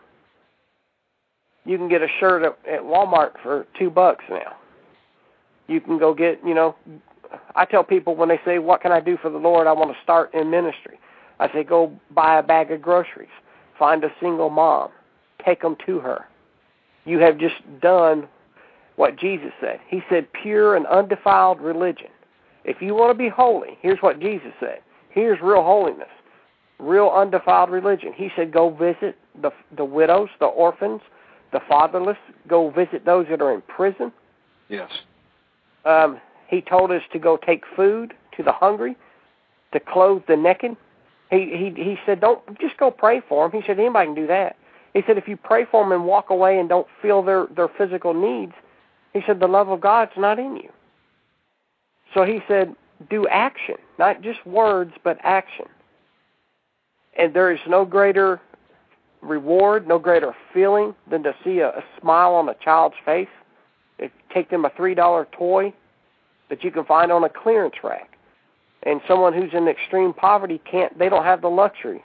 You 1.64 1.78
can 1.78 1.88
get 1.88 2.02
a 2.02 2.08
shirt 2.20 2.42
at, 2.42 2.72
at 2.72 2.80
Walmart 2.82 3.32
for 3.42 3.66
two 3.78 3.90
bucks 3.90 4.24
now. 4.28 4.56
You 5.66 5.80
can 5.80 5.98
go 5.98 6.12
get, 6.12 6.40
you 6.44 6.54
know, 6.54 6.76
I 7.56 7.64
tell 7.64 7.82
people 7.82 8.14
when 8.14 8.28
they 8.28 8.40
say, 8.44 8.58
"What 8.58 8.82
can 8.82 8.92
I 8.92 9.00
do 9.00 9.16
for 9.16 9.30
the 9.30 9.38
Lord?" 9.38 9.66
I 9.66 9.72
want 9.72 9.90
to 9.90 10.02
start 10.02 10.32
in 10.34 10.50
ministry. 10.50 10.98
I 11.40 11.52
say, 11.52 11.64
go 11.64 11.92
buy 12.10 12.38
a 12.38 12.42
bag 12.42 12.70
of 12.70 12.82
groceries. 12.82 13.28
Find 13.78 14.04
a 14.04 14.12
single 14.20 14.50
mom. 14.50 14.90
Take 15.44 15.62
them 15.62 15.76
to 15.86 15.98
her. 16.00 16.26
You 17.04 17.18
have 17.18 17.38
just 17.38 17.56
done 17.80 18.28
what 18.96 19.18
Jesus 19.18 19.50
said. 19.60 19.80
He 19.88 20.02
said, 20.08 20.28
pure 20.32 20.76
and 20.76 20.86
undefiled 20.86 21.60
religion. 21.60 22.08
If 22.64 22.80
you 22.80 22.94
want 22.94 23.10
to 23.10 23.18
be 23.18 23.28
holy, 23.28 23.76
here's 23.82 23.98
what 23.98 24.20
Jesus 24.20 24.52
said. 24.58 24.78
Here's 25.10 25.40
real 25.40 25.62
holiness, 25.62 26.08
real 26.78 27.10
undefiled 27.14 27.70
religion. 27.70 28.12
He 28.14 28.30
said, 28.34 28.52
go 28.52 28.70
visit 28.70 29.16
the 29.40 29.50
the 29.76 29.84
widows, 29.84 30.28
the 30.40 30.46
orphans, 30.46 31.00
the 31.52 31.60
fatherless. 31.68 32.16
Go 32.48 32.70
visit 32.70 33.04
those 33.04 33.26
that 33.30 33.42
are 33.42 33.52
in 33.52 33.60
prison. 33.62 34.12
Yes. 34.68 34.90
Um, 35.84 36.20
he 36.48 36.62
told 36.62 36.90
us 36.90 37.02
to 37.12 37.18
go 37.18 37.36
take 37.36 37.64
food 37.76 38.14
to 38.36 38.42
the 38.42 38.52
hungry, 38.52 38.96
to 39.72 39.80
clothe 39.80 40.22
the 40.26 40.36
naked, 40.36 40.76
he 41.30 41.72
he 41.74 41.82
he 41.82 41.98
said, 42.04 42.20
don't 42.20 42.40
just 42.60 42.76
go 42.76 42.90
pray 42.90 43.20
for 43.28 43.48
them. 43.48 43.60
He 43.60 43.66
said 43.66 43.78
anybody 43.78 44.06
can 44.06 44.14
do 44.14 44.26
that. 44.26 44.56
He 44.92 45.02
said 45.06 45.18
if 45.18 45.26
you 45.26 45.36
pray 45.36 45.64
for 45.64 45.82
them 45.82 45.92
and 45.92 46.04
walk 46.04 46.30
away 46.30 46.58
and 46.58 46.68
don't 46.68 46.86
feel 47.02 47.22
their 47.22 47.46
their 47.46 47.68
physical 47.68 48.14
needs, 48.14 48.52
he 49.12 49.22
said 49.26 49.40
the 49.40 49.48
love 49.48 49.68
of 49.68 49.80
God's 49.80 50.12
not 50.16 50.38
in 50.38 50.56
you. 50.56 50.70
So 52.12 52.24
he 52.24 52.40
said 52.46 52.74
do 53.10 53.26
action, 53.28 53.76
not 53.98 54.22
just 54.22 54.44
words, 54.46 54.92
but 55.02 55.18
action. 55.22 55.66
And 57.18 57.34
there 57.34 57.52
is 57.52 57.60
no 57.66 57.84
greater 57.84 58.40
reward, 59.20 59.88
no 59.88 59.98
greater 59.98 60.34
feeling 60.52 60.94
than 61.10 61.22
to 61.22 61.34
see 61.44 61.58
a, 61.60 61.70
a 61.70 61.84
smile 62.00 62.34
on 62.34 62.48
a 62.48 62.54
child's 62.54 62.96
face. 63.04 63.28
If 63.98 64.12
take 64.32 64.50
them 64.50 64.64
a 64.64 64.70
three 64.70 64.94
dollar 64.94 65.26
toy 65.32 65.72
that 66.50 66.62
you 66.62 66.70
can 66.70 66.84
find 66.84 67.10
on 67.10 67.24
a 67.24 67.28
clearance 67.28 67.76
rack 67.82 68.13
and 68.84 69.00
someone 69.08 69.32
who's 69.32 69.52
in 69.52 69.66
extreme 69.66 70.12
poverty 70.12 70.60
can't 70.70 70.96
they 70.98 71.08
don't 71.08 71.24
have 71.24 71.40
the 71.40 71.48
luxury 71.48 72.04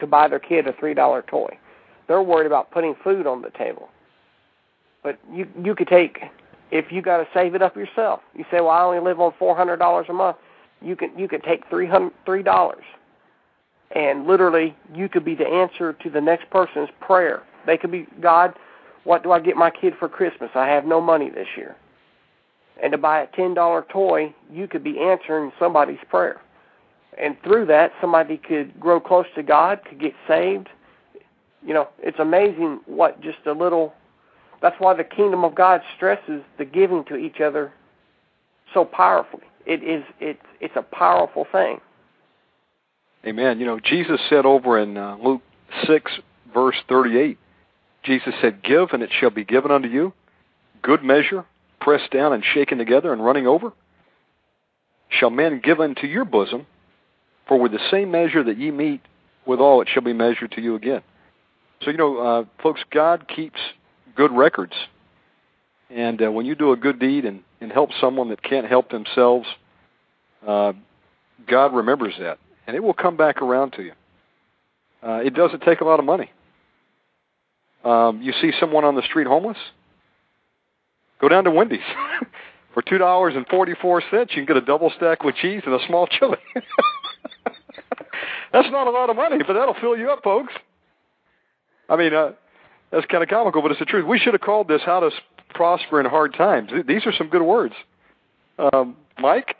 to 0.00 0.06
buy 0.06 0.28
their 0.28 0.38
kid 0.38 0.66
a 0.66 0.72
three 0.74 0.94
dollar 0.94 1.22
toy. 1.22 1.56
They're 2.08 2.22
worried 2.22 2.46
about 2.46 2.70
putting 2.70 2.94
food 3.02 3.26
on 3.26 3.42
the 3.42 3.50
table. 3.50 3.88
But 5.02 5.18
you 5.32 5.48
you 5.62 5.74
could 5.74 5.88
take 5.88 6.18
if 6.70 6.90
you 6.90 7.00
got 7.00 7.18
to 7.18 7.28
save 7.32 7.54
it 7.54 7.62
up 7.62 7.76
yourself 7.76 8.20
you 8.34 8.44
say 8.50 8.60
well 8.60 8.70
i 8.70 8.82
only 8.82 8.98
live 8.98 9.20
on 9.20 9.32
four 9.38 9.56
hundred 9.56 9.76
dollars 9.76 10.06
a 10.08 10.12
month 10.12 10.36
you 10.82 10.96
can 10.96 11.16
you 11.16 11.28
could 11.28 11.44
take 11.44 11.62
three 11.70 11.86
hundred 11.86 12.12
three 12.24 12.42
dollars. 12.42 12.84
And 13.94 14.26
literally 14.26 14.76
you 14.94 15.08
could 15.08 15.24
be 15.24 15.36
the 15.36 15.46
answer 15.46 15.92
to 15.92 16.10
the 16.10 16.20
next 16.20 16.50
person's 16.50 16.88
prayer. 17.00 17.44
They 17.66 17.76
could 17.76 17.92
be 17.92 18.06
god 18.20 18.54
what 19.04 19.22
do 19.22 19.30
i 19.30 19.38
get 19.38 19.56
my 19.56 19.70
kid 19.70 19.94
for 19.98 20.08
christmas? 20.08 20.50
I 20.54 20.66
have 20.66 20.84
no 20.84 21.00
money 21.00 21.30
this 21.30 21.46
year 21.56 21.76
and 22.82 22.92
to 22.92 22.98
buy 22.98 23.20
a 23.20 23.26
ten 23.28 23.54
dollar 23.54 23.84
toy, 23.90 24.34
you 24.52 24.68
could 24.68 24.84
be 24.84 24.98
answering 25.00 25.52
somebody's 25.58 25.98
prayer. 26.08 26.40
And 27.18 27.36
through 27.42 27.66
that 27.66 27.92
somebody 28.00 28.36
could 28.36 28.78
grow 28.78 29.00
close 29.00 29.26
to 29.34 29.42
God, 29.42 29.80
could 29.88 30.00
get 30.00 30.12
saved. 30.28 30.68
You 31.64 31.74
know, 31.74 31.88
it's 31.98 32.18
amazing 32.18 32.80
what 32.86 33.20
just 33.20 33.38
a 33.46 33.52
little 33.52 33.94
that's 34.62 34.76
why 34.78 34.94
the 34.94 35.04
kingdom 35.04 35.44
of 35.44 35.54
God 35.54 35.80
stresses 35.96 36.42
the 36.58 36.64
giving 36.64 37.04
to 37.04 37.16
each 37.16 37.40
other 37.40 37.72
so 38.72 38.84
powerfully. 38.84 39.44
It 39.64 39.82
is 39.82 40.04
it's 40.20 40.42
it's 40.60 40.76
a 40.76 40.82
powerful 40.82 41.46
thing. 41.50 41.80
Amen. 43.26 43.58
You 43.58 43.66
know, 43.66 43.80
Jesus 43.80 44.20
said 44.28 44.46
over 44.46 44.78
in 44.78 44.96
uh, 44.96 45.16
Luke 45.22 45.42
6 45.86 46.12
verse 46.54 46.76
38, 46.88 47.38
Jesus 48.04 48.34
said, 48.40 48.62
"Give 48.62 48.88
and 48.92 49.02
it 49.02 49.10
shall 49.18 49.30
be 49.30 49.44
given 49.44 49.70
unto 49.70 49.88
you, 49.88 50.12
good 50.82 51.02
measure, 51.02 51.44
pressed 51.86 52.10
down 52.10 52.32
and 52.32 52.42
shaken 52.44 52.78
together 52.78 53.12
and 53.12 53.24
running 53.24 53.46
over? 53.46 53.72
Shall 55.08 55.30
men 55.30 55.60
give 55.62 55.78
unto 55.78 56.08
your 56.08 56.24
bosom? 56.24 56.66
For 57.46 57.60
with 57.60 57.70
the 57.70 57.78
same 57.92 58.10
measure 58.10 58.42
that 58.42 58.58
ye 58.58 58.72
meet 58.72 59.02
withal, 59.46 59.82
it 59.82 59.88
shall 59.88 60.02
be 60.02 60.12
measured 60.12 60.50
to 60.52 60.60
you 60.60 60.74
again. 60.74 61.02
So, 61.82 61.92
you 61.92 61.96
know, 61.96 62.18
uh, 62.18 62.44
folks, 62.60 62.80
God 62.90 63.28
keeps 63.28 63.60
good 64.16 64.32
records. 64.32 64.72
And 65.88 66.20
uh, 66.20 66.32
when 66.32 66.44
you 66.44 66.56
do 66.56 66.72
a 66.72 66.76
good 66.76 66.98
deed 66.98 67.24
and, 67.24 67.44
and 67.60 67.70
help 67.70 67.90
someone 68.00 68.30
that 68.30 68.42
can't 68.42 68.66
help 68.66 68.90
themselves, 68.90 69.46
uh, 70.44 70.72
God 71.46 71.72
remembers 71.72 72.14
that. 72.18 72.40
And 72.66 72.74
it 72.74 72.82
will 72.82 72.94
come 72.94 73.16
back 73.16 73.40
around 73.40 73.74
to 73.74 73.84
you. 73.84 73.92
Uh, 75.04 75.20
it 75.24 75.34
doesn't 75.34 75.62
take 75.62 75.82
a 75.82 75.84
lot 75.84 76.00
of 76.00 76.04
money. 76.04 76.32
Um, 77.84 78.22
you 78.22 78.32
see 78.40 78.50
someone 78.58 78.84
on 78.84 78.96
the 78.96 79.02
street 79.02 79.28
homeless, 79.28 79.58
Go 81.20 81.28
down 81.28 81.44
to 81.44 81.50
Wendy's. 81.50 81.80
For 82.74 82.82
two 82.82 82.98
dollars 82.98 83.32
and 83.34 83.46
forty 83.46 83.72
four 83.80 84.02
cents 84.10 84.32
you 84.32 84.44
can 84.44 84.54
get 84.54 84.62
a 84.62 84.66
double 84.66 84.92
stack 84.94 85.24
with 85.24 85.34
cheese 85.36 85.62
and 85.64 85.74
a 85.74 85.78
small 85.86 86.06
chili. 86.06 86.36
that's 88.52 88.68
not 88.70 88.86
a 88.86 88.90
lot 88.90 89.08
of 89.08 89.16
money, 89.16 89.38
but 89.46 89.54
that'll 89.54 89.76
fill 89.80 89.96
you 89.96 90.10
up, 90.10 90.22
folks. 90.22 90.52
I 91.88 91.96
mean, 91.96 92.12
uh, 92.12 92.32
that's 92.92 93.06
kind 93.06 93.22
of 93.22 93.30
comical, 93.30 93.62
but 93.62 93.70
it's 93.70 93.80
the 93.80 93.86
truth. 93.86 94.06
We 94.06 94.18
should 94.18 94.34
have 94.34 94.42
called 94.42 94.68
this 94.68 94.82
"How 94.84 95.00
to 95.00 95.10
Prosper 95.54 96.00
in 96.00 96.06
Hard 96.06 96.34
Times." 96.34 96.70
These 96.86 97.06
are 97.06 97.12
some 97.12 97.28
good 97.28 97.40
words. 97.40 97.74
Um, 98.58 98.96
Mike. 99.18 99.56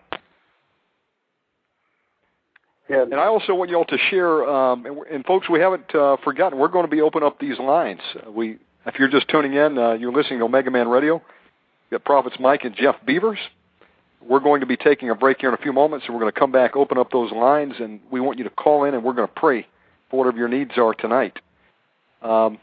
Yeah. 2.89 3.03
And 3.03 3.15
I 3.15 3.27
also 3.27 3.55
want 3.55 3.71
you 3.71 3.77
all 3.77 3.85
to 3.87 3.99
share, 4.11 4.49
um, 4.49 4.87
and, 4.87 4.99
and 5.11 5.25
folks, 5.25 5.49
we 5.49 5.59
haven't 5.59 5.95
uh, 5.95 6.19
forgotten. 6.23 6.59
We're 6.59 6.69
going 6.69 6.85
to 6.85 6.91
be 6.91 7.01
opening 7.01 7.27
up 7.27 7.41
these 7.41 7.59
lines. 7.59 8.01
We, 8.29 8.59
if 8.87 8.97
you're 8.99 9.09
just 9.09 9.29
tuning 9.29 9.55
in, 9.55 9.77
uh, 9.77 9.93
you're 9.95 10.13
listening 10.13 10.39
to 10.39 10.45
Omega 10.45 10.71
Man 10.71 10.89
Radio. 10.89 11.21
We've 11.91 12.01
got 12.01 12.05
Prophets 12.05 12.37
Mike 12.41 12.65
and 12.65 12.75
Jeff 12.75 12.97
Beavers. 13.07 13.39
We're 14.21 14.41
going 14.41 14.61
to 14.61 14.67
be 14.67 14.77
taking 14.77 15.11
a 15.11 15.15
break 15.15 15.39
here 15.41 15.51
in 15.51 15.55
a 15.55 15.59
few 15.59 15.73
moments, 15.73 16.07
and 16.07 16.15
we're 16.15 16.21
going 16.21 16.33
to 16.33 16.39
come 16.39 16.51
back, 16.51 16.75
open 16.75 16.99
up 16.99 17.13
those 17.13 17.31
lines, 17.31 17.75
and 17.79 18.01
we 18.11 18.19
want 18.21 18.39
you 18.39 18.45
to 18.45 18.51
call 18.51 18.85
in, 18.85 18.95
and 18.95 19.05
we're 19.05 19.13
going 19.13 19.29
to 19.29 19.35
pray 19.35 19.67
for 20.11 20.19
whatever 20.19 20.37
your 20.37 20.49
needs 20.49 20.73
are 20.77 20.95
tonight. 20.95 21.39
Um, 22.23 22.59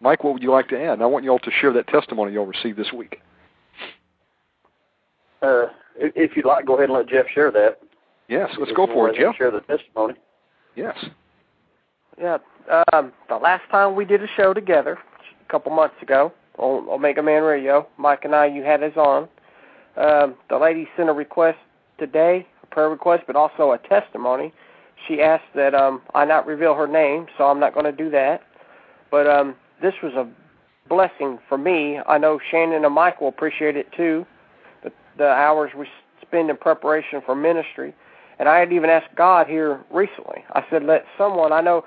Mike, 0.00 0.24
what 0.24 0.32
would 0.32 0.42
you 0.42 0.50
like 0.50 0.68
to 0.68 0.80
add? 0.82 1.02
I 1.02 1.06
want 1.06 1.24
you 1.24 1.30
all 1.30 1.38
to 1.40 1.50
share 1.50 1.72
that 1.74 1.86
testimony 1.88 2.32
you'll 2.32 2.46
receive 2.46 2.76
this 2.76 2.92
week. 2.92 3.20
Uh, 5.42 5.66
if 5.96 6.36
you'd 6.36 6.46
like, 6.46 6.64
go 6.64 6.74
ahead 6.74 6.88
and 6.88 6.96
let 6.96 7.08
Jeff 7.08 7.26
share 7.34 7.50
that. 7.50 7.80
Yes, 8.28 8.50
let's 8.58 8.72
go 8.72 8.86
for 8.86 9.10
it, 9.10 9.16
Jeff. 9.16 9.36
Share 9.36 9.50
the 9.50 9.60
testimony. 9.60 10.14
Yes. 10.76 10.96
Yeah. 12.18 12.38
Um, 12.92 13.12
the 13.28 13.36
last 13.36 13.68
time 13.70 13.94
we 13.94 14.04
did 14.04 14.22
a 14.22 14.28
show 14.36 14.54
together, 14.54 14.98
a 15.44 15.50
couple 15.50 15.72
months 15.72 15.96
ago, 16.00 16.32
on 16.58 16.88
Omega 16.88 17.22
Man 17.22 17.42
Radio. 17.42 17.86
Mike 17.96 18.24
and 18.24 18.34
I, 18.34 18.46
you 18.46 18.62
had 18.62 18.82
us 18.82 18.96
on. 18.96 19.28
Um, 19.96 20.34
the 20.48 20.58
lady 20.58 20.88
sent 20.96 21.08
a 21.08 21.12
request 21.12 21.58
today, 21.98 22.46
a 22.62 22.66
prayer 22.66 22.88
request, 22.88 23.24
but 23.26 23.36
also 23.36 23.72
a 23.72 23.78
testimony. 23.78 24.52
She 25.06 25.20
asked 25.20 25.52
that 25.54 25.74
um, 25.74 26.00
I 26.14 26.24
not 26.24 26.46
reveal 26.46 26.74
her 26.74 26.86
name, 26.86 27.26
so 27.36 27.44
I'm 27.44 27.60
not 27.60 27.74
going 27.74 27.86
to 27.86 27.92
do 27.92 28.08
that. 28.10 28.42
But 29.10 29.26
um, 29.26 29.54
this 29.80 29.94
was 30.02 30.12
a 30.14 30.28
blessing 30.88 31.38
for 31.48 31.58
me. 31.58 31.98
I 32.06 32.18
know 32.18 32.40
Shannon 32.50 32.84
and 32.84 32.94
Mike 32.94 33.20
will 33.20 33.28
appreciate 33.28 33.76
it 33.76 33.92
too. 33.92 34.26
The, 34.82 34.92
the 35.18 35.28
hours 35.28 35.72
we 35.76 35.86
spend 36.20 36.50
in 36.50 36.56
preparation 36.56 37.20
for 37.24 37.34
ministry. 37.34 37.94
And 38.38 38.48
I 38.48 38.58
had 38.58 38.72
even 38.72 38.90
asked 38.90 39.14
God 39.14 39.46
here 39.46 39.80
recently. 39.90 40.44
I 40.52 40.64
said, 40.70 40.82
let 40.84 41.04
someone, 41.18 41.52
I 41.52 41.60
know 41.60 41.84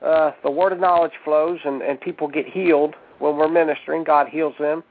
uh, 0.00 0.32
the 0.42 0.50
word 0.50 0.72
of 0.72 0.80
knowledge 0.80 1.12
flows 1.24 1.60
and, 1.64 1.82
and 1.82 2.00
people 2.00 2.26
get 2.26 2.46
healed 2.46 2.94
when 3.22 3.36
we're 3.36 3.48
ministering. 3.48 4.02
God 4.02 4.28
heals 4.28 4.54
them. 4.58 4.82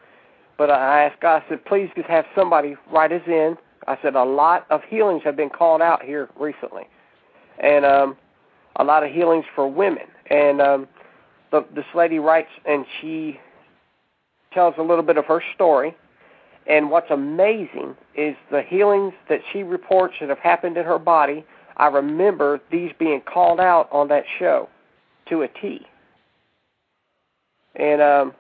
But 0.58 0.72
I 0.72 1.04
asked 1.04 1.22
God, 1.22 1.44
I 1.46 1.50
said, 1.50 1.66
please 1.66 1.90
just 1.96 2.08
have 2.08 2.26
somebody 2.36 2.76
write 2.92 3.12
us 3.12 3.22
in. 3.28 3.58
I 3.88 3.98
said, 4.02 4.16
a 4.16 4.24
lot 4.24 4.66
of 4.70 4.82
healings 4.84 5.22
have 5.24 5.36
been 5.36 5.50
called 5.50 5.82
out 5.82 6.04
here 6.04 6.30
recently. 6.40 6.84
And 7.60 7.86
um, 7.86 8.18
a 8.78 8.84
lot 8.84 9.04
of 9.04 9.12
healings 9.12 9.46
for 9.54 9.68
women. 9.68 10.06
And 10.30 10.62
um, 10.62 10.88
the, 11.52 11.66
this 11.76 11.86
lady 11.94 12.20
writes, 12.20 12.50
and 12.66 12.86
she 13.00 13.40
tells 14.54 14.76
a 14.78 14.84
little 14.84 15.04
bit 15.04 15.18
of 15.18 15.26
her 15.26 15.44
story. 15.54 15.96
And 16.68 16.90
what's 16.90 17.12
amazing 17.12 17.98
is 18.16 18.36
the 18.50 18.62
healings 18.62 19.14
that 19.30 19.42
she 19.52 19.64
reports 19.64 20.16
that 20.22 20.30
have 20.30 20.40
happened 20.40 20.78
in 20.78 20.86
her 20.86 21.00
body. 21.00 21.44
I 21.78 21.88
remember 21.88 22.62
these 22.72 22.92
being 22.98 23.22
called 23.22 23.60
out 23.60 23.90
on 23.92 24.08
that 24.10 24.24
show 24.38 24.70
to 25.30 25.42
a 25.42 25.48
T. 25.48 25.86
And 27.76 28.02
um, 28.02 28.34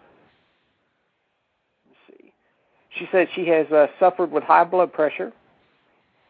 let's 1.88 2.00
see, 2.20 2.34
she 2.98 3.08
said 3.12 3.28
she 3.34 3.48
has 3.48 3.68
uh, 3.72 3.88
suffered 4.00 4.32
with 4.32 4.44
high 4.44 4.64
blood 4.64 4.92
pressure, 4.92 5.32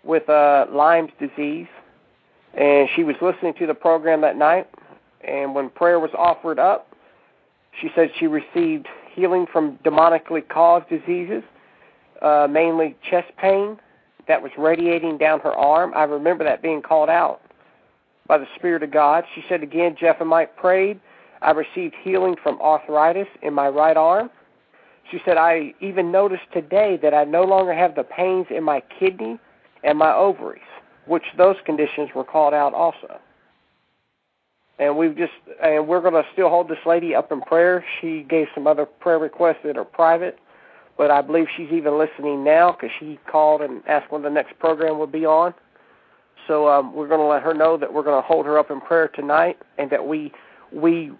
with 0.04 0.30
uh, 0.30 0.68
Lyme's 0.72 1.12
disease, 1.20 1.68
and 2.54 2.90
she 2.96 3.04
was 3.04 3.16
listening 3.22 3.54
to 3.56 3.68
the 3.68 3.74
program 3.74 4.22
that 4.22 4.38
night. 4.38 4.68
And 5.22 5.54
when 5.54 5.70
prayer 5.70 6.00
was 6.00 6.12
offered 6.18 6.60
up, 6.60 6.88
she 7.80 7.90
said 7.96 8.12
she 8.18 8.28
received 8.28 8.88
healing 9.14 9.46
from 9.52 9.78
demonically 9.78 10.48
caused 10.48 10.90
diseases, 10.90 11.44
uh, 12.22 12.48
mainly 12.50 12.96
chest 13.10 13.32
pain 13.38 13.78
that 14.28 14.42
was 14.42 14.52
radiating 14.58 15.18
down 15.18 15.40
her 15.42 15.54
arm. 15.54 15.94
I 15.96 16.04
remember 16.04 16.44
that 16.44 16.62
being 16.62 16.82
called 16.82 17.10
out 17.10 17.42
by 18.28 18.38
the 18.38 18.48
Spirit 18.56 18.84
of 18.84 18.92
God. 18.92 19.26
She 19.36 19.44
said 19.50 19.64
again, 19.64 19.96
Jeff 20.00 20.22
and 20.22 20.30
Mike 20.30 20.56
prayed. 20.56 21.00
I 21.42 21.52
received 21.52 21.96
healing 22.04 22.36
from 22.42 22.62
arthritis 22.62 23.28
in 23.42 23.54
my 23.54 23.68
right 23.68 23.98
arm. 23.98 24.30
She 25.10 25.20
said, 25.26 25.38
I 25.38 25.74
even 25.82 26.12
noticed 26.12 26.44
today 26.54 27.00
that 27.02 27.14
I 27.14 27.24
no 27.24 27.44
longer 27.44 27.74
have 27.74 27.96
the 27.96 28.04
pains 28.04 28.48
in 28.50 28.64
my 28.64 28.82
kidney 29.00 29.40
and 29.84 29.98
my 29.98 30.14
ovaries, 30.14 30.62
which 31.06 31.24
those 31.38 31.56
conditions 31.66 32.10
were 32.16 32.24
called 32.24 32.54
out 32.54 32.74
also. 32.74 33.20
And 34.80 34.98
we've 34.98 35.18
just, 35.18 35.34
and 35.62 35.88
we're 35.88 36.02
going 36.02 36.14
to 36.14 36.26
still 36.34 36.50
hold 36.50 36.70
this 36.70 36.80
lady 36.86 37.14
up 37.14 37.32
in 37.32 37.42
prayer. 37.42 37.84
She 38.00 38.24
gave 38.24 38.48
some 38.56 38.68
other 38.68 38.86
prayer 38.86 39.20
requests 39.20 39.60
that 39.64 39.78
are 39.78 39.86
private, 39.86 40.40
but 40.98 41.12
I 41.12 41.22
believe 41.22 41.48
she's 41.58 41.72
even 41.72 41.98
listening 41.98 42.44
now 42.44 42.72
because 42.72 42.90
she 43.00 43.20
called 43.30 43.62
and 43.62 43.84
asked 43.88 44.12
when 44.12 44.22
the 44.22 44.30
next 44.30 44.58
program 44.60 44.98
would 45.00 45.12
be 45.12 45.26
on. 45.26 45.54
So 46.48 46.68
um, 46.68 46.94
we're 46.94 47.08
going 47.08 47.20
to 47.20 47.28
let 47.28 47.44
her 47.44 47.54
know 47.54 47.78
that 47.78 47.94
we're 47.94 48.04
going 48.04 48.22
to 48.22 48.28
hold 48.28 48.46
her 48.46 48.58
up 48.58 48.72
in 48.72 48.82
prayer 48.82 49.08
tonight, 49.08 49.58
and 49.78 49.90
that 49.92 50.08
we 50.08 50.32
we 50.72 51.12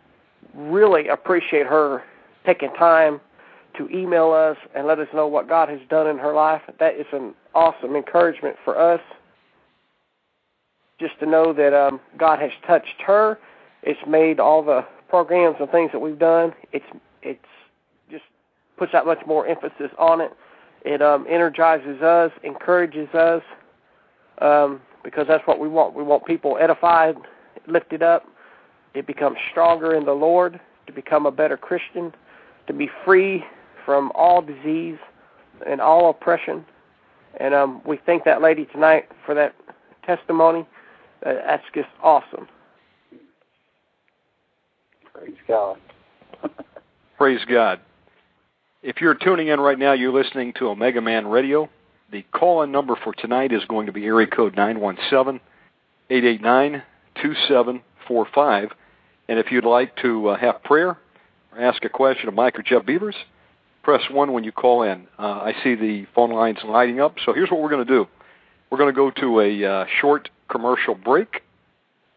really 0.54 1.08
appreciate 1.08 1.66
her 1.66 2.04
taking 2.46 2.74
time 2.74 3.22
to 3.78 3.90
email 3.90 4.32
us 4.32 4.58
and 4.76 4.88
let 4.88 5.00
us 5.00 5.08
know 5.14 5.28
what 5.28 5.48
God 5.48 5.70
has 5.70 5.80
done 5.90 6.08
in 6.08 6.18
her 6.18 6.34
life. 6.34 6.62
That 6.80 6.96
is 6.96 7.06
an 7.14 7.34
awesome 7.56 7.96
encouragement 7.96 8.58
for 8.64 8.78
us. 8.78 9.02
Just 11.00 11.20
to 11.20 11.26
know 11.26 11.54
that 11.54 11.74
um, 11.74 12.00
God 12.18 12.40
has 12.40 12.52
touched 12.68 13.02
her. 13.06 13.40
It's 13.84 14.00
made 14.08 14.40
all 14.40 14.64
the 14.64 14.86
programs 15.10 15.58
and 15.60 15.70
things 15.70 15.92
that 15.94 16.00
we've 16.00 16.20
done. 16.20 16.54
It's 16.72 16.86
it's 17.24 17.40
just 18.12 18.24
puts 18.78 18.92
that 18.92 19.06
much 19.06 19.20
more 19.26 19.48
emphasis 19.48 19.90
on 19.98 20.22
it. 20.22 20.32
It 20.84 21.02
um, 21.02 21.26
energizes 21.30 22.02
us, 22.02 22.32
encourages 22.44 23.10
us, 23.14 23.42
um, 24.40 24.82
because 25.04 25.28
that's 25.28 25.46
what 25.48 25.60
we 25.60 25.68
want. 25.68 25.96
We 25.96 26.04
want 26.04 26.26
people 26.26 26.58
edified, 26.60 27.16
lifted 27.68 28.04
up, 28.04 28.26
to 28.94 29.04
become 29.04 29.36
stronger 29.52 29.96
in 29.96 30.06
the 30.06 30.14
Lord, 30.14 30.60
to 30.88 30.94
become 30.94 31.26
a 31.26 31.32
better 31.32 31.58
Christian, 31.58 32.14
to 32.68 32.74
be 32.74 32.90
free 33.06 33.44
from 33.86 34.12
all 34.16 34.42
disease 34.42 34.98
and 35.66 35.82
all 35.82 36.10
oppression. 36.10 36.66
And 37.40 37.54
um, 37.54 37.82
we 37.86 38.00
thank 38.06 38.26
that 38.26 38.42
lady 38.42 38.66
tonight 38.66 39.06
for 39.26 39.34
that 39.36 39.56
testimony. 40.06 40.68
Uh, 41.26 41.34
that's 41.46 41.64
just 41.74 41.88
awesome. 42.02 42.48
Praise 45.14 45.36
God. 45.48 45.78
Praise 47.18 47.42
God. 47.48 47.80
If 48.82 49.00
you're 49.00 49.16
tuning 49.16 49.50
in 49.50 49.60
right 49.60 49.78
now, 49.78 49.94
you're 49.94 50.12
listening 50.12 50.54
to 50.54 50.70
Omega 50.70 51.02
Man 51.02 51.28
Radio. 51.28 51.70
The 52.12 52.26
call-in 52.34 52.72
number 52.72 52.96
for 53.04 53.14
tonight 53.14 53.54
is 53.54 53.64
going 53.66 53.86
to 53.86 53.92
be 53.92 54.06
area 54.06 54.26
code 54.28 54.56
917-889-2745. 56.10 58.72
And 59.28 59.40
if 59.40 59.52
you'd 59.52 59.66
like 59.66 59.96
to 59.98 60.30
uh, 60.30 60.38
have 60.38 60.64
prayer 60.64 60.98
or 61.52 61.62
ask 61.62 61.84
a 61.86 61.90
question 61.90 62.28
of 62.28 62.34
Mike 62.34 62.58
or 62.58 62.64
Jeff 62.64 62.86
Beavers, 62.86 63.16
press 63.84 64.02
1 64.10 64.32
when 64.34 64.44
you 64.44 64.52
call 64.52 64.84
in. 64.84 65.08
Uh, 65.18 65.24
I 65.24 65.54
see 65.64 65.76
the 65.76 66.06
phone 66.14 66.32
lines 66.32 66.60
lighting 66.64 67.00
up. 67.00 67.16
So 67.26 67.34
here's 67.34 67.50
what 67.50 67.62
we're 67.62 67.70
going 67.70 67.86
to 67.86 67.94
do. 67.94 68.08
We're 68.70 68.78
going 68.78 68.94
to 68.94 68.96
go 68.96 69.12
to 69.12 69.40
a 69.42 69.66
uh, 69.66 69.86
short 70.00 70.30
commercial 70.50 70.96
break, 70.96 71.44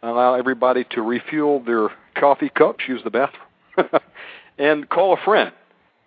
allow 0.02 0.34
everybody 0.34 0.84
to 0.90 1.02
refuel 1.02 1.60
their 1.64 1.88
coffee 2.14 2.50
cups, 2.50 2.84
use 2.88 3.00
the 3.02 3.10
bathroom, 3.10 3.88
and 4.58 4.88
call 4.88 5.14
a 5.14 5.24
friend. 5.24 5.52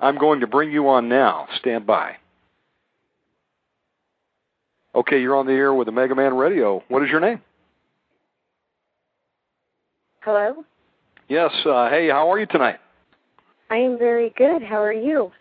I'm 0.00 0.18
going 0.18 0.40
to 0.40 0.46
bring 0.46 0.72
you 0.72 0.88
on 0.88 1.08
now. 1.08 1.46
Stand 1.58 1.86
by. 1.86 2.16
Okay, 4.94 5.20
you're 5.20 5.36
on 5.36 5.46
the 5.46 5.52
air 5.52 5.74
with 5.74 5.86
the 5.86 5.92
Mega 5.92 6.14
Man 6.14 6.34
Radio. 6.34 6.82
What 6.88 7.02
is 7.02 7.10
your 7.10 7.20
name? 7.20 7.42
Hello? 10.20 10.64
Yes. 11.28 11.52
Uh, 11.64 11.88
hey, 11.88 12.08
how 12.08 12.30
are 12.30 12.38
you 12.38 12.46
tonight? 12.46 12.78
I 13.70 13.76
am 13.76 13.98
very 13.98 14.32
good. 14.36 14.62
How 14.62 14.82
are 14.82 14.92
you? 14.92 15.32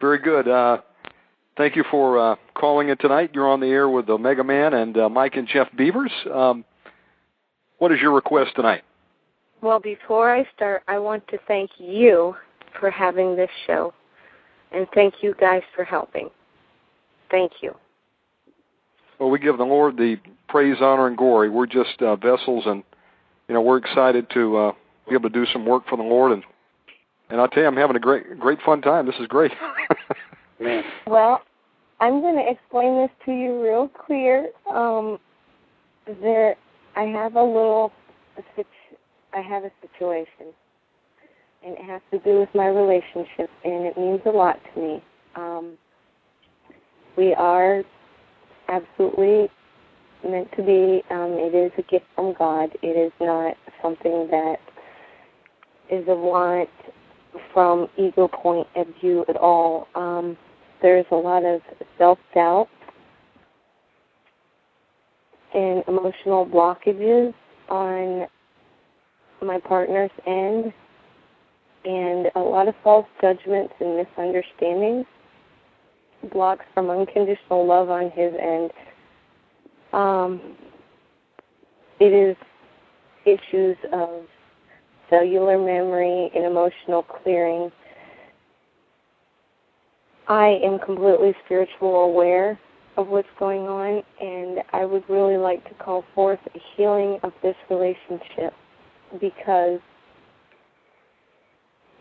Very 0.00 0.18
good. 0.18 0.46
Uh, 0.46 0.78
thank 1.56 1.74
you 1.74 1.84
for 1.90 2.18
uh, 2.18 2.36
calling 2.54 2.90
in 2.90 2.96
tonight. 2.98 3.30
You're 3.32 3.48
on 3.48 3.60
the 3.60 3.66
air 3.66 3.88
with 3.88 4.06
the 4.06 4.18
Mega 4.18 4.44
Man 4.44 4.74
and 4.74 4.96
uh, 4.96 5.08
Mike 5.08 5.36
and 5.36 5.48
Jeff 5.48 5.68
Beavers. 5.76 6.12
Um, 6.32 6.64
what 7.78 7.92
is 7.92 8.00
your 8.00 8.12
request 8.12 8.52
tonight? 8.56 8.82
Well, 9.62 9.80
before 9.80 10.34
I 10.34 10.46
start, 10.54 10.82
I 10.88 10.98
want 10.98 11.26
to 11.28 11.38
thank 11.48 11.70
you 11.78 12.34
for 12.78 12.90
having 12.90 13.36
this 13.36 13.50
show, 13.66 13.92
and 14.72 14.86
thank 14.94 15.14
you 15.22 15.34
guys 15.40 15.62
for 15.74 15.84
helping. 15.84 16.30
Thank 17.30 17.52
you. 17.62 17.74
Well, 19.18 19.30
we 19.30 19.38
give 19.38 19.58
the 19.58 19.64
Lord 19.64 19.96
the 19.96 20.16
praise, 20.48 20.76
honor, 20.80 21.06
and 21.06 21.16
glory. 21.16 21.50
We're 21.50 21.66
just 21.66 22.00
uh, 22.00 22.16
vessels, 22.16 22.64
and 22.66 22.82
you 23.48 23.54
know 23.54 23.60
we're 23.60 23.78
excited 23.78 24.28
to 24.30 24.56
uh, 24.56 24.72
be 25.10 25.16
able 25.16 25.28
to 25.28 25.34
do 25.34 25.44
some 25.52 25.66
work 25.66 25.82
for 25.88 25.96
the 25.96 26.02
Lord. 26.02 26.32
And 26.32 26.42
and 27.28 27.40
I 27.40 27.46
tell 27.48 27.62
you, 27.62 27.68
I'm 27.68 27.76
having 27.76 27.96
a 27.96 28.00
great, 28.00 28.38
great 28.38 28.58
fun 28.64 28.80
time. 28.80 29.06
This 29.06 29.14
is 29.20 29.26
great. 29.26 29.52
Man. 30.60 30.82
Well, 31.06 31.42
I'm 32.00 32.20
going 32.20 32.36
to 32.36 32.50
explain 32.50 32.96
this 32.96 33.10
to 33.26 33.32
you 33.32 33.62
real 33.62 33.88
clear. 33.88 34.48
Um, 34.72 35.18
there, 36.20 36.56
I 36.96 37.02
have 37.02 37.36
a 37.36 37.42
little, 37.42 37.92
I 39.32 39.40
have 39.40 39.64
a 39.64 39.70
situation, 39.80 40.52
and 41.64 41.76
it 41.76 41.84
has 41.84 42.00
to 42.10 42.18
do 42.18 42.40
with 42.40 42.48
my 42.54 42.66
relationship, 42.66 43.48
and 43.64 43.86
it 43.86 43.96
means 43.96 44.20
a 44.26 44.30
lot 44.30 44.58
to 44.74 44.80
me. 44.80 45.04
Um, 45.36 45.78
we 47.16 47.32
are 47.34 47.84
absolutely 48.68 49.48
meant 50.28 50.50
to 50.56 50.62
be. 50.62 51.02
Um, 51.10 51.36
it 51.38 51.54
is 51.54 51.72
a 51.78 51.82
gift 51.82 52.06
from 52.16 52.34
God. 52.38 52.70
It 52.82 52.96
is 52.96 53.12
not 53.20 53.56
something 53.82 54.28
that 54.30 54.56
is 55.90 56.06
a 56.08 56.14
want 56.14 56.68
from 57.52 57.88
ego 57.96 58.28
point 58.28 58.66
of 58.76 58.86
view 59.00 59.24
at 59.28 59.36
all. 59.36 59.88
Um, 59.94 60.36
there's 60.82 61.06
a 61.10 61.16
lot 61.16 61.44
of 61.44 61.60
self 61.98 62.18
doubt 62.34 62.68
and 65.54 65.82
emotional 65.88 66.46
blockages 66.46 67.34
on 67.68 68.26
my 69.42 69.58
partner's 69.58 70.10
end 70.26 70.72
and 71.84 72.26
a 72.34 72.40
lot 72.40 72.68
of 72.68 72.74
false 72.84 73.06
judgments 73.20 73.72
and 73.80 73.96
misunderstandings, 73.96 75.06
blocks 76.32 76.64
from 76.74 76.90
unconditional 76.90 77.66
love 77.66 77.88
on 77.88 78.10
his 78.10 78.32
end. 78.38 78.70
Um, 79.92 80.56
it 81.98 82.12
is 82.12 82.36
issues 83.24 83.76
of 83.92 84.24
cellular 85.10 85.58
memory 85.58 86.30
and 86.34 86.44
emotional 86.44 87.02
clearing. 87.02 87.70
I 90.28 90.60
am 90.64 90.78
completely 90.78 91.34
spiritual 91.44 92.04
aware 92.04 92.58
of 92.96 93.08
what's 93.08 93.28
going 93.38 93.62
on, 93.62 94.02
and 94.20 94.60
I 94.72 94.84
would 94.84 95.02
really 95.08 95.36
like 95.36 95.66
to 95.68 95.74
call 95.74 96.04
forth 96.14 96.38
a 96.54 96.58
healing 96.76 97.18
of 97.22 97.32
this 97.42 97.56
relationship 97.68 98.54
because 99.20 99.80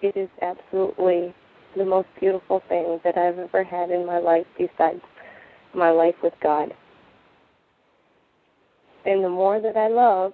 it 0.01 0.15
is 0.15 0.29
absolutely 0.41 1.33
the 1.75 1.85
most 1.85 2.07
beautiful 2.19 2.61
thing 2.69 2.99
that 3.03 3.17
I've 3.17 3.39
ever 3.39 3.63
had 3.63 3.91
in 3.91 4.05
my 4.05 4.19
life 4.19 4.45
besides 4.57 5.01
my 5.73 5.91
life 5.91 6.15
with 6.23 6.33
God. 6.41 6.73
And 9.05 9.23
the 9.23 9.29
more 9.29 9.61
that 9.61 9.77
I 9.77 9.87
love, 9.87 10.33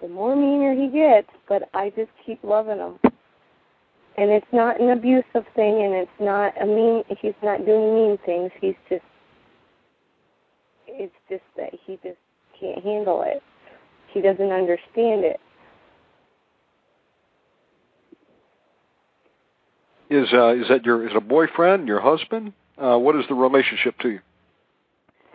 the 0.00 0.08
more 0.08 0.34
meaner 0.34 0.74
he 0.74 0.88
gets, 0.88 1.28
but 1.48 1.68
I 1.74 1.90
just 1.90 2.10
keep 2.24 2.42
loving 2.42 2.78
him. 2.78 2.98
And 4.16 4.30
it's 4.30 4.46
not 4.52 4.80
an 4.80 4.90
abusive 4.90 5.46
thing 5.54 5.82
and 5.82 5.94
it's 5.94 6.10
not 6.20 6.52
a 6.60 6.66
mean 6.66 7.04
he's 7.20 7.34
not 7.42 7.64
doing 7.64 7.94
mean 7.94 8.18
things. 8.24 8.50
He's 8.60 8.74
just 8.88 9.02
it's 10.86 11.14
just 11.28 11.42
that 11.56 11.70
he 11.86 11.98
just 12.02 12.18
can't 12.58 12.82
handle 12.84 13.22
it. 13.26 13.42
He 14.12 14.20
doesn't 14.20 14.50
understand 14.50 15.24
it. 15.24 15.40
Is 20.10 20.28
uh, 20.32 20.54
is 20.54 20.66
that 20.68 20.84
your 20.84 21.04
is 21.04 21.12
it 21.12 21.16
a 21.16 21.20
boyfriend, 21.20 21.86
your 21.86 22.00
husband? 22.00 22.52
Uh, 22.76 22.98
what 22.98 23.14
is 23.16 23.24
the 23.28 23.34
relationship 23.34 23.96
to 24.00 24.10
you? 24.10 24.20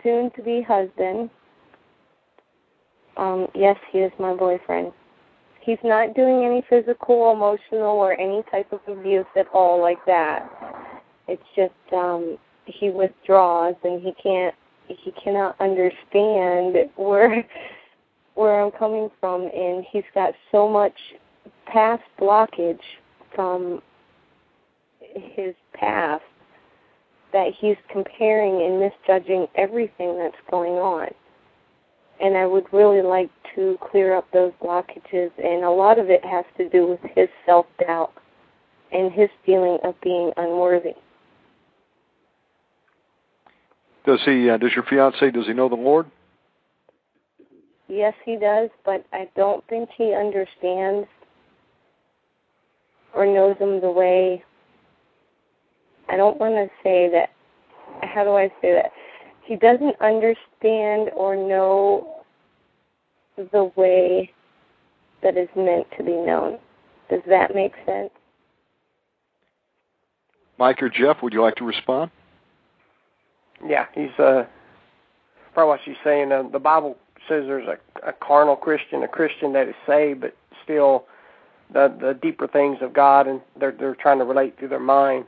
Soon 0.02 0.30
to 0.36 0.42
be 0.42 0.60
husband. 0.60 1.30
Um, 3.16 3.48
yes, 3.54 3.76
he 3.90 3.98
is 3.98 4.12
my 4.18 4.34
boyfriend. 4.34 4.92
He's 5.60 5.78
not 5.82 6.14
doing 6.14 6.44
any 6.44 6.62
physical, 6.68 7.32
emotional, 7.32 7.96
or 7.96 8.18
any 8.20 8.42
type 8.50 8.72
of 8.72 8.80
abuse 8.86 9.26
at 9.36 9.46
all 9.52 9.80
like 9.80 10.04
that. 10.06 10.48
It's 11.26 11.42
just 11.56 11.72
um, 11.92 12.38
he 12.66 12.90
withdraws 12.90 13.74
and 13.82 14.00
he 14.00 14.12
can't 14.22 14.54
he 14.88 15.12
cannot 15.12 15.60
understand 15.60 16.76
where 16.96 17.44
where 18.34 18.60
I'm 18.62 18.70
coming 18.70 19.10
from, 19.18 19.42
and 19.42 19.84
he's 19.90 20.04
got 20.14 20.34
so 20.52 20.68
much 20.68 20.92
past 21.66 22.02
blockage 22.20 22.78
from 23.34 23.80
his 25.00 25.54
past 25.72 26.22
that 27.32 27.52
he's 27.58 27.76
comparing 27.90 28.62
and 28.62 28.78
misjudging 28.78 29.46
everything 29.54 30.18
that's 30.18 30.36
going 30.50 30.72
on. 30.74 31.08
And 32.20 32.36
I 32.36 32.46
would 32.46 32.64
really 32.72 33.02
like 33.02 33.30
to 33.54 33.78
clear 33.90 34.14
up 34.14 34.26
those 34.32 34.52
blockages, 34.62 35.30
and 35.38 35.64
a 35.64 35.70
lot 35.70 35.98
of 35.98 36.08
it 36.08 36.24
has 36.24 36.44
to 36.56 36.68
do 36.68 36.86
with 36.86 37.00
his 37.14 37.28
self 37.44 37.66
doubt 37.78 38.12
and 38.92 39.12
his 39.12 39.28
feeling 39.44 39.78
of 39.84 39.94
being 40.02 40.32
unworthy. 40.36 40.94
Does 44.06 44.20
he? 44.24 44.48
Uh, 44.48 44.56
does 44.56 44.72
your 44.74 44.84
fiance? 44.84 45.30
Does 45.30 45.46
he 45.46 45.52
know 45.52 45.68
the 45.68 45.74
Lord? 45.74 46.06
Yes, 47.88 48.14
he 48.24 48.36
does, 48.36 48.70
but 48.84 49.04
I 49.12 49.28
don't 49.36 49.64
think 49.68 49.90
he 49.96 50.14
understands 50.14 51.06
or 53.14 53.26
knows 53.26 53.56
him 53.58 53.80
the 53.80 53.90
way 53.90 54.44
I 56.08 56.16
don't 56.16 56.38
want 56.38 56.54
to 56.54 56.68
say 56.82 57.10
that. 57.10 57.30
How 58.02 58.24
do 58.24 58.30
I 58.36 58.48
say 58.60 58.72
that? 58.72 58.92
He 59.46 59.54
doesn't 59.54 59.94
understand 60.00 61.10
or 61.14 61.36
know 61.36 62.24
the 63.36 63.70
way 63.76 64.32
that 65.22 65.36
is 65.36 65.48
meant 65.56 65.86
to 65.96 66.02
be 66.02 66.16
known. 66.16 66.58
Does 67.08 67.22
that 67.28 67.54
make 67.54 67.72
sense? 67.86 68.10
Mike 70.58 70.82
or 70.82 70.88
Jeff, 70.88 71.22
would 71.22 71.32
you 71.32 71.42
like 71.42 71.54
to 71.56 71.64
respond? 71.64 72.10
Yeah, 73.64 73.86
he's 73.94 74.10
uh, 74.18 74.44
probably 75.54 75.68
what 75.68 75.80
she's 75.84 75.96
saying. 76.02 76.32
Uh, 76.32 76.44
the 76.50 76.58
Bible 76.58 76.96
says 77.28 77.44
there's 77.46 77.68
a, 77.68 78.08
a 78.08 78.12
carnal 78.12 78.56
Christian, 78.56 79.02
a 79.02 79.08
Christian 79.08 79.52
that 79.52 79.68
is 79.68 79.74
saved, 79.86 80.22
but 80.22 80.36
still 80.64 81.04
the 81.72 81.94
the 82.00 82.14
deeper 82.20 82.46
things 82.48 82.78
of 82.80 82.92
God, 82.92 83.26
and 83.26 83.40
they're 83.58 83.72
they're 83.72 83.94
trying 83.94 84.18
to 84.18 84.24
relate 84.24 84.58
through 84.58 84.68
their 84.68 84.80
mind. 84.80 85.26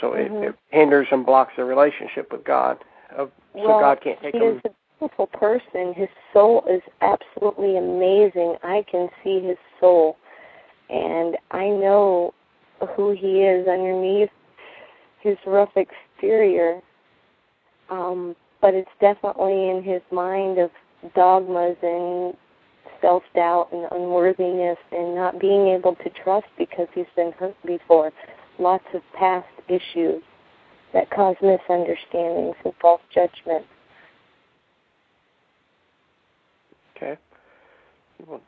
So 0.00 0.12
mm-hmm. 0.12 0.36
it, 0.36 0.48
it 0.48 0.54
hinders 0.70 1.08
and 1.10 1.26
blocks 1.26 1.52
their 1.56 1.66
relationship 1.66 2.32
with 2.32 2.44
God. 2.44 2.78
Uh, 3.12 3.26
so 3.26 3.30
well, 3.54 3.80
God 3.80 4.00
can't 4.02 4.20
take 4.20 4.34
he 4.34 4.38
them. 4.38 4.56
is 4.56 4.60
a 4.64 4.70
beautiful 4.98 5.26
person. 5.26 5.94
His 5.94 6.08
soul 6.32 6.64
is 6.70 6.82
absolutely 7.00 7.76
amazing. 7.76 8.56
I 8.62 8.84
can 8.90 9.08
see 9.24 9.40
his 9.40 9.56
soul, 9.80 10.16
and 10.88 11.36
I 11.50 11.68
know 11.68 12.34
who 12.96 13.12
he 13.12 13.42
is 13.42 13.66
underneath 13.66 14.30
his 15.20 15.36
rough 15.46 15.76
exterior. 15.76 16.80
Um, 17.90 18.36
but 18.60 18.74
it's 18.74 18.90
definitely 19.00 19.70
in 19.70 19.82
his 19.82 20.02
mind 20.12 20.58
of 20.58 20.70
dogmas 21.14 21.76
and 21.82 22.34
self 23.00 23.22
doubt 23.34 23.68
and 23.72 23.86
unworthiness 23.90 24.78
and 24.92 25.14
not 25.14 25.40
being 25.40 25.68
able 25.68 25.94
to 25.96 26.10
trust 26.22 26.46
because 26.58 26.86
he's 26.94 27.06
been 27.16 27.32
hurt 27.32 27.56
before 27.64 28.12
lots 28.58 28.84
of 28.94 29.00
past 29.18 29.48
issues 29.68 30.22
that 30.92 31.10
cause 31.10 31.36
misunderstandings 31.42 32.56
and 32.64 32.74
false 32.80 33.00
judgments. 33.14 33.68
Okay. 36.96 37.16
You 38.18 38.26
want, 38.26 38.42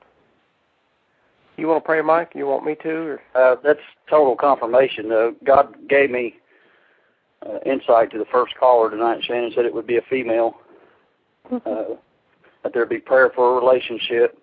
you 1.57 1.67
want 1.69 1.83
to 1.83 1.87
pray, 1.87 2.03
Mike? 2.03 2.33
You 2.35 2.47
want 2.47 2.65
me 2.65 2.77
to? 2.83 2.91
Or? 2.91 3.21
Uh, 3.35 3.57
that's 3.63 3.81
total 4.11 4.37
confirmation. 4.37 5.11
Uh, 5.11 5.31
God 5.45 5.75
gave 5.89 6.11
me 6.11 6.35
uh, 7.47 7.59
insight 7.65 8.11
to 8.13 8.19
the 8.19 8.27
first 8.31 8.55
caller 8.59 8.91
tonight. 8.91 9.23
Shannon 9.25 9.53
said 9.55 9.65
it 9.65 9.75
would 9.75 9.87
be 9.87 9.97
a 9.97 10.03
female. 10.11 10.55
Uh, 11.51 11.97
that 12.63 12.73
there'd 12.73 12.89
be 12.89 12.99
prayer 12.99 13.31
for 13.35 13.53
a 13.53 13.61
relationship. 13.61 14.39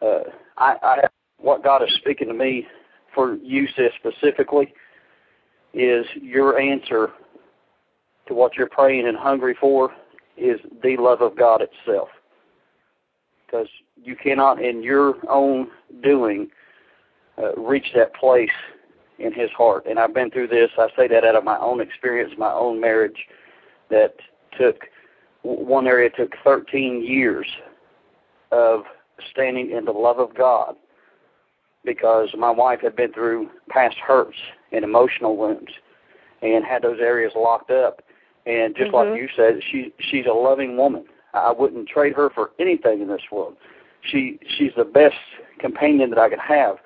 Uh, 0.00 0.20
I, 0.56 0.76
I 0.82 1.08
what 1.38 1.62
God 1.62 1.82
is 1.82 1.94
speaking 1.96 2.28
to 2.28 2.34
me 2.34 2.66
for 3.14 3.36
you 3.36 3.66
sis 3.76 3.92
specifically 3.98 4.72
is 5.74 6.06
your 6.20 6.58
answer 6.58 7.10
to 8.26 8.34
what 8.34 8.56
you're 8.56 8.68
praying 8.68 9.06
and 9.06 9.16
hungry 9.16 9.56
for 9.58 9.90
is 10.36 10.60
the 10.82 10.96
love 10.96 11.20
of 11.20 11.36
God 11.36 11.62
itself. 11.62 12.08
Because 13.46 13.68
you 13.96 14.14
cannot, 14.14 14.62
in 14.62 14.82
your 14.82 15.14
own 15.28 15.68
doing, 16.02 16.50
uh, 17.38 17.54
reach 17.54 17.86
that 17.94 18.14
place 18.14 18.50
in 19.18 19.32
His 19.32 19.50
heart. 19.56 19.86
And 19.86 19.98
I've 19.98 20.14
been 20.14 20.30
through 20.30 20.48
this. 20.48 20.70
I 20.78 20.88
say 20.96 21.08
that 21.08 21.24
out 21.24 21.34
of 21.34 21.44
my 21.44 21.58
own 21.58 21.80
experience, 21.80 22.32
my 22.38 22.52
own 22.52 22.80
marriage, 22.80 23.26
that 23.90 24.14
took 24.58 24.84
one 25.42 25.86
area 25.86 26.10
took 26.10 26.32
13 26.44 27.02
years 27.04 27.46
of 28.52 28.82
standing 29.30 29.70
in 29.70 29.84
the 29.84 29.92
love 29.92 30.18
of 30.18 30.34
God 30.34 30.74
because 31.84 32.28
my 32.36 32.50
wife 32.50 32.80
had 32.82 32.96
been 32.96 33.12
through 33.12 33.48
past 33.70 33.96
hurts 33.96 34.36
and 34.72 34.84
emotional 34.84 35.36
wounds 35.36 35.70
and 36.42 36.64
had 36.64 36.82
those 36.82 37.00
areas 37.00 37.32
locked 37.36 37.70
up. 37.70 38.02
And 38.46 38.74
just 38.74 38.92
mm-hmm. 38.92 39.10
like 39.10 39.20
you 39.20 39.28
said, 39.36 39.60
she 39.70 39.92
she's 39.98 40.26
a 40.26 40.32
loving 40.32 40.76
woman. 40.76 41.04
I 41.34 41.52
wouldn't 41.52 41.88
trade 41.88 42.14
her 42.14 42.30
for 42.30 42.50
anything 42.58 43.02
in 43.02 43.08
this 43.08 43.22
world. 43.30 43.56
She 44.02 44.38
she's 44.56 44.72
the 44.76 44.84
best 44.84 45.16
companion 45.58 46.10
that 46.10 46.18
I 46.18 46.28
could 46.28 46.38
have. 46.38 46.76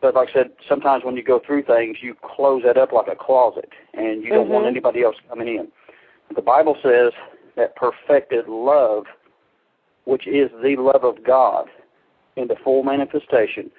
But 0.00 0.14
like 0.14 0.28
I 0.30 0.32
said, 0.32 0.50
sometimes 0.68 1.04
when 1.04 1.16
you 1.16 1.24
go 1.24 1.40
through 1.44 1.64
things, 1.64 1.98
you 2.00 2.14
close 2.22 2.62
that 2.64 2.76
up 2.76 2.92
like 2.92 3.08
a 3.10 3.16
closet, 3.16 3.70
and 3.94 4.22
you 4.22 4.30
don't 4.30 4.44
mm-hmm. 4.44 4.54
want 4.54 4.66
anybody 4.66 5.02
else 5.02 5.16
coming 5.28 5.48
in. 5.48 5.68
The 6.34 6.42
Bible 6.42 6.76
says 6.82 7.12
that 7.56 7.74
perfected 7.74 8.48
love, 8.48 9.04
which 10.04 10.26
is 10.26 10.50
the 10.62 10.76
love 10.76 11.04
of 11.04 11.24
God, 11.24 11.66
in 12.36 12.46
the 12.48 12.56
full 12.62 12.84
manifestation, 12.84 13.70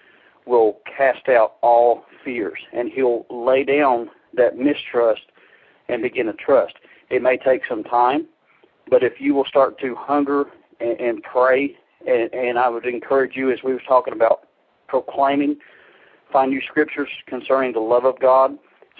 will 0.45 0.80
cast 0.98 1.30
out 1.30 1.56
all 1.61 2.03
fears, 2.24 2.60
and 2.74 2.91
He'll 2.91 3.26
lay 3.30 3.64
down 3.64 4.10
that 4.36 4.57
mistrust 4.57 5.24
and 5.88 6.02
begin 6.02 6.28
to 6.28 6.34
trust. 6.34 6.76
It 7.10 7.22
may 7.22 7.38
take 7.38 7.61
some 7.68 7.84
time, 7.84 8.28
but 8.90 9.03
if 9.03 9.14
you 9.20 9.34
will 9.34 9.45
start 9.45 9.80
to 9.80 9.95
hunger 9.95 10.45
and, 10.80 10.99
and 10.99 11.24
pray, 11.24 11.76
and, 12.07 12.34
and 12.34 12.57
I 12.57 12.70
would 12.70 12.86
encourage 12.86 13.36
you, 13.36 13.52
as 13.52 13.60
we 13.64 13.74
were 13.74 13.82
talking 13.88 14.14
about, 14.14 14.48
proclaiming, 14.88 15.57
find 16.32 16.52
you 16.52 16.61
scriptures 16.68 17.10
concerning 17.28 17.74
the 17.74 17.80
love 17.80 18.06
of 18.06 18.20
God, 18.20 18.57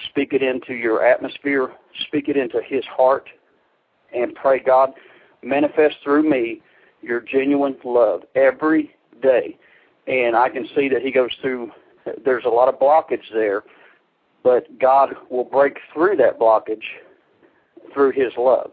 speak 0.10 0.34
it 0.34 0.41
into 0.41 0.74
your 0.74 1.06
atmosphere, 1.06 1.72
speak 2.07 2.28
it 2.28 2.38
into 2.38 2.61
His 2.66 2.84
heart, 2.86 3.30
and 4.16 4.34
pray, 4.36 4.60
God, 4.60 4.91
manifest 5.44 5.98
through 6.03 6.30
me 6.30 6.61
your 7.02 7.22
genuine 7.22 7.78
love 7.84 8.24
every 8.36 8.95
day. 9.22 9.57
And 10.07 10.35
I 10.35 10.49
can 10.49 10.67
see 10.76 10.89
that 10.89 11.01
he 11.01 11.11
goes 11.11 11.31
through, 11.41 11.71
there's 12.26 12.45
a 12.45 12.49
lot 12.49 12.67
of 12.67 12.80
blockage 12.80 13.31
there, 13.34 13.63
but 14.43 14.80
God 14.80 15.15
will 15.30 15.43
break 15.43 15.77
through 15.93 16.15
that 16.17 16.39
blockage 16.39 16.84
through 17.93 18.11
his 18.11 18.31
love. 18.38 18.71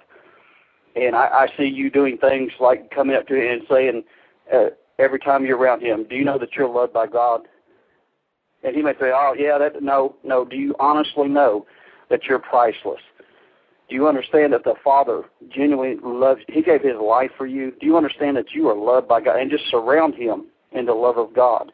And 0.95 1.15
I, 1.15 1.27
I 1.27 1.47
see 1.59 1.65
you 1.65 1.91
doing 1.91 2.17
things 2.17 2.53
like 2.59 2.91
coming 2.91 3.17
up 3.17 3.27
to 3.29 3.35
him 3.35 3.59
and 3.59 3.63
saying, 3.69 4.05
uh, 4.55 4.67
every 4.99 5.19
time 5.19 5.45
you're 5.45 5.59
around 5.59 5.83
him, 5.83 6.07
do 6.09 6.17
you 6.17 6.25
know 6.25 6.39
that 6.39 6.55
you're 6.57 6.69
loved 6.69 6.93
by 6.93 7.07
God? 7.07 7.43
And 8.63 8.75
he 8.75 8.83
may 8.83 8.93
say, 8.95 9.13
oh, 9.15 9.35
yeah, 9.39 9.59
that, 9.59 9.83
no, 9.83 10.17
no. 10.25 10.45
Do 10.45 10.57
you 10.57 10.75
honestly 10.81 11.29
know 11.29 11.67
that 12.09 12.25
you're 12.25 12.39
priceless? 12.39 13.01
Do 13.89 13.95
you 13.95 14.09
understand 14.09 14.53
that 14.53 14.65
the 14.65 14.75
Father 14.83 15.25
genuinely 15.49 15.97
loves? 16.03 16.41
He 16.49 16.63
gave 16.63 16.83
his 16.83 16.97
life 17.01 17.31
for 17.37 17.47
you. 17.47 17.73
Do 17.79 17.87
you 17.87 17.97
understand 17.97 18.37
that 18.37 18.53
you 18.53 18.69
are 18.69 18.75
loved 18.75 19.07
by 19.07 19.21
God? 19.21 19.39
And 19.39 19.51
just 19.51 19.69
surround 19.71 20.15
him 20.15 20.47
in 20.77 20.87
the 20.87 20.95
love 20.95 21.19
of 21.19 21.35
God. 21.35 21.73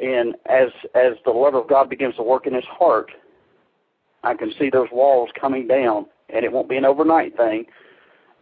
And 0.00 0.36
as 0.46 0.68
as 0.94 1.14
the 1.24 1.30
love 1.30 1.54
of 1.54 1.68
God 1.68 1.90
begins 1.90 2.16
to 2.16 2.22
work 2.22 2.46
in 2.46 2.54
his 2.54 2.64
heart, 2.64 3.10
I 4.22 4.34
can 4.34 4.52
see 4.58 4.70
those 4.70 4.88
walls 4.92 5.30
coming 5.38 5.66
down. 5.66 6.06
And 6.28 6.44
it 6.44 6.52
won't 6.52 6.68
be 6.68 6.76
an 6.76 6.84
overnight 6.84 7.36
thing, 7.36 7.64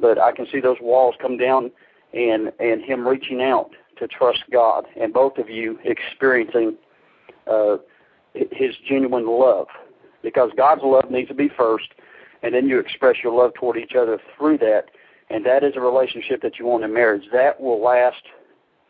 but 0.00 0.18
I 0.18 0.32
can 0.32 0.46
see 0.50 0.60
those 0.60 0.78
walls 0.80 1.14
come 1.20 1.36
down 1.38 1.70
and 2.12 2.52
and 2.60 2.82
him 2.82 3.06
reaching 3.06 3.42
out 3.42 3.70
to 3.98 4.06
trust 4.06 4.44
God 4.52 4.84
and 5.00 5.12
both 5.12 5.38
of 5.38 5.48
you 5.48 5.78
experiencing 5.84 6.76
uh, 7.46 7.76
his 8.34 8.74
genuine 8.86 9.26
love 9.26 9.68
because 10.22 10.50
God's 10.56 10.82
love 10.84 11.10
needs 11.10 11.28
to 11.28 11.34
be 11.34 11.48
first 11.48 11.88
and 12.42 12.54
then 12.54 12.68
you 12.68 12.78
express 12.78 13.16
your 13.22 13.32
love 13.36 13.54
toward 13.54 13.76
each 13.76 13.94
other 13.98 14.18
through 14.36 14.58
that, 14.58 14.84
and 15.30 15.44
that 15.46 15.64
is 15.64 15.74
a 15.76 15.80
relationship 15.80 16.42
that 16.42 16.58
you 16.58 16.66
want 16.66 16.84
in 16.84 16.92
marriage. 16.92 17.24
That 17.32 17.60
will 17.60 17.82
last 17.82 18.22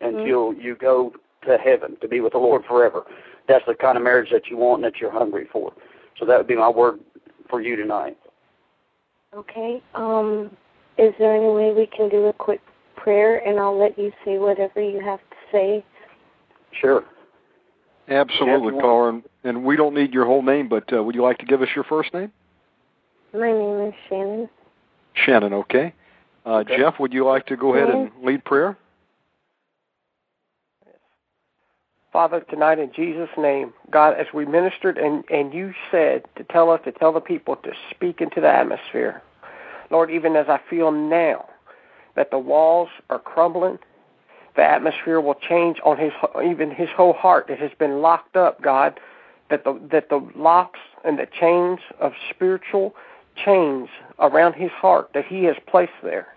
until 0.01 0.51
mm-hmm. 0.51 0.61
you 0.61 0.75
go 0.75 1.13
to 1.45 1.57
heaven 1.57 1.97
to 2.01 2.07
be 2.07 2.19
with 2.19 2.33
the 2.33 2.39
Lord 2.39 2.63
forever. 2.67 3.03
That's 3.47 3.65
the 3.65 3.75
kind 3.75 3.97
of 3.97 4.03
marriage 4.03 4.29
that 4.31 4.47
you 4.47 4.57
want 4.57 4.83
and 4.83 4.93
that 4.93 4.99
you're 4.99 5.11
hungry 5.11 5.47
for. 5.51 5.73
So 6.19 6.25
that 6.25 6.37
would 6.37 6.47
be 6.47 6.55
my 6.55 6.69
word 6.69 6.99
for 7.49 7.61
you 7.61 7.75
tonight. 7.75 8.17
Okay. 9.35 9.81
Um, 9.95 10.51
is 10.97 11.13
there 11.19 11.35
any 11.35 11.47
way 11.47 11.73
we 11.73 11.85
can 11.87 12.09
do 12.09 12.25
a 12.25 12.33
quick 12.33 12.61
prayer, 12.95 13.37
and 13.47 13.59
I'll 13.59 13.77
let 13.77 13.97
you 13.97 14.11
say 14.25 14.37
whatever 14.37 14.81
you 14.81 14.99
have 14.99 15.19
to 15.19 15.35
say? 15.51 15.85
Sure. 16.71 17.03
Absolutely, 18.09 18.79
caller. 18.79 19.09
And, 19.09 19.23
and 19.43 19.63
we 19.63 19.75
don't 19.75 19.93
need 19.93 20.13
your 20.13 20.25
whole 20.25 20.41
name, 20.41 20.69
but 20.69 20.91
uh, 20.93 21.03
would 21.03 21.13
you 21.13 21.21
like 21.21 21.37
to 21.39 21.45
give 21.45 21.61
us 21.61 21.67
your 21.75 21.83
first 21.83 22.13
name? 22.13 22.31
My 23.33 23.51
name 23.51 23.87
is 23.87 23.93
Shannon. 24.09 24.49
Shannon, 25.13 25.53
okay. 25.53 25.93
Uh, 26.45 26.57
okay. 26.59 26.77
Jeff, 26.77 26.95
would 26.99 27.13
you 27.13 27.25
like 27.25 27.45
to 27.47 27.57
go 27.57 27.75
ahead 27.75 27.93
and 27.93 28.09
lead 28.23 28.43
prayer? 28.45 28.77
Father, 32.17 32.39
tonight 32.49 32.79
in 32.79 32.91
Jesus' 32.91 33.29
name, 33.37 33.75
God, 33.91 34.15
as 34.15 34.25
we 34.33 34.43
ministered 34.43 34.97
and, 34.97 35.23
and 35.29 35.53
you 35.53 35.71
said 35.91 36.23
to 36.35 36.43
tell 36.43 36.71
us 36.71 36.81
to 36.85 36.91
tell 36.91 37.13
the 37.13 37.19
people 37.19 37.55
to 37.57 37.73
speak 37.91 38.21
into 38.21 38.41
the 38.41 38.47
atmosphere, 38.47 39.21
Lord, 39.91 40.09
even 40.09 40.35
as 40.35 40.47
I 40.49 40.59
feel 40.67 40.91
now 40.91 41.47
that 42.15 42.31
the 42.31 42.39
walls 42.39 42.89
are 43.11 43.19
crumbling, 43.19 43.77
the 44.55 44.63
atmosphere 44.63 45.21
will 45.21 45.35
change 45.35 45.77
on 45.85 45.99
his 45.99 46.11
even 46.43 46.71
his 46.71 46.89
whole 46.89 47.13
heart 47.13 47.49
that 47.49 47.59
has 47.59 47.69
been 47.77 48.01
locked 48.01 48.35
up, 48.35 48.63
God, 48.63 48.99
that 49.51 49.63
the 49.63 49.79
that 49.91 50.09
the 50.09 50.27
locks 50.35 50.79
and 51.05 51.19
the 51.19 51.27
chains 51.39 51.81
of 51.99 52.13
spiritual 52.31 52.95
chains 53.35 53.89
around 54.17 54.53
his 54.53 54.71
heart 54.71 55.11
that 55.13 55.27
he 55.27 55.43
has 55.43 55.55
placed 55.67 56.01
there 56.01 56.29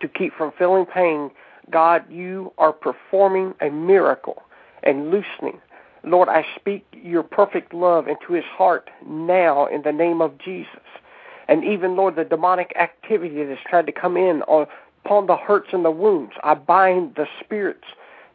to 0.00 0.08
keep 0.08 0.34
from 0.34 0.50
feeling 0.58 0.86
pain, 0.86 1.30
God, 1.70 2.02
you 2.10 2.52
are 2.58 2.72
performing 2.72 3.54
a 3.60 3.70
miracle 3.70 4.42
and 4.88 5.10
loosening. 5.10 5.60
Lord, 6.04 6.28
I 6.28 6.44
speak 6.56 6.86
your 6.92 7.22
perfect 7.22 7.74
love 7.74 8.08
into 8.08 8.32
his 8.32 8.44
heart 8.44 8.90
now 9.06 9.66
in 9.66 9.82
the 9.82 9.92
name 9.92 10.20
of 10.22 10.38
Jesus. 10.38 10.80
And 11.48 11.64
even, 11.64 11.96
Lord, 11.96 12.16
the 12.16 12.24
demonic 12.24 12.72
activity 12.76 13.36
that 13.36 13.48
has 13.48 13.58
tried 13.68 13.86
to 13.86 13.92
come 13.92 14.16
in 14.16 14.42
on, 14.42 14.66
upon 15.04 15.26
the 15.26 15.36
hurts 15.36 15.68
and 15.72 15.84
the 15.84 15.90
wounds, 15.90 16.32
I 16.42 16.54
bind 16.54 17.14
the 17.16 17.26
spirits 17.42 17.84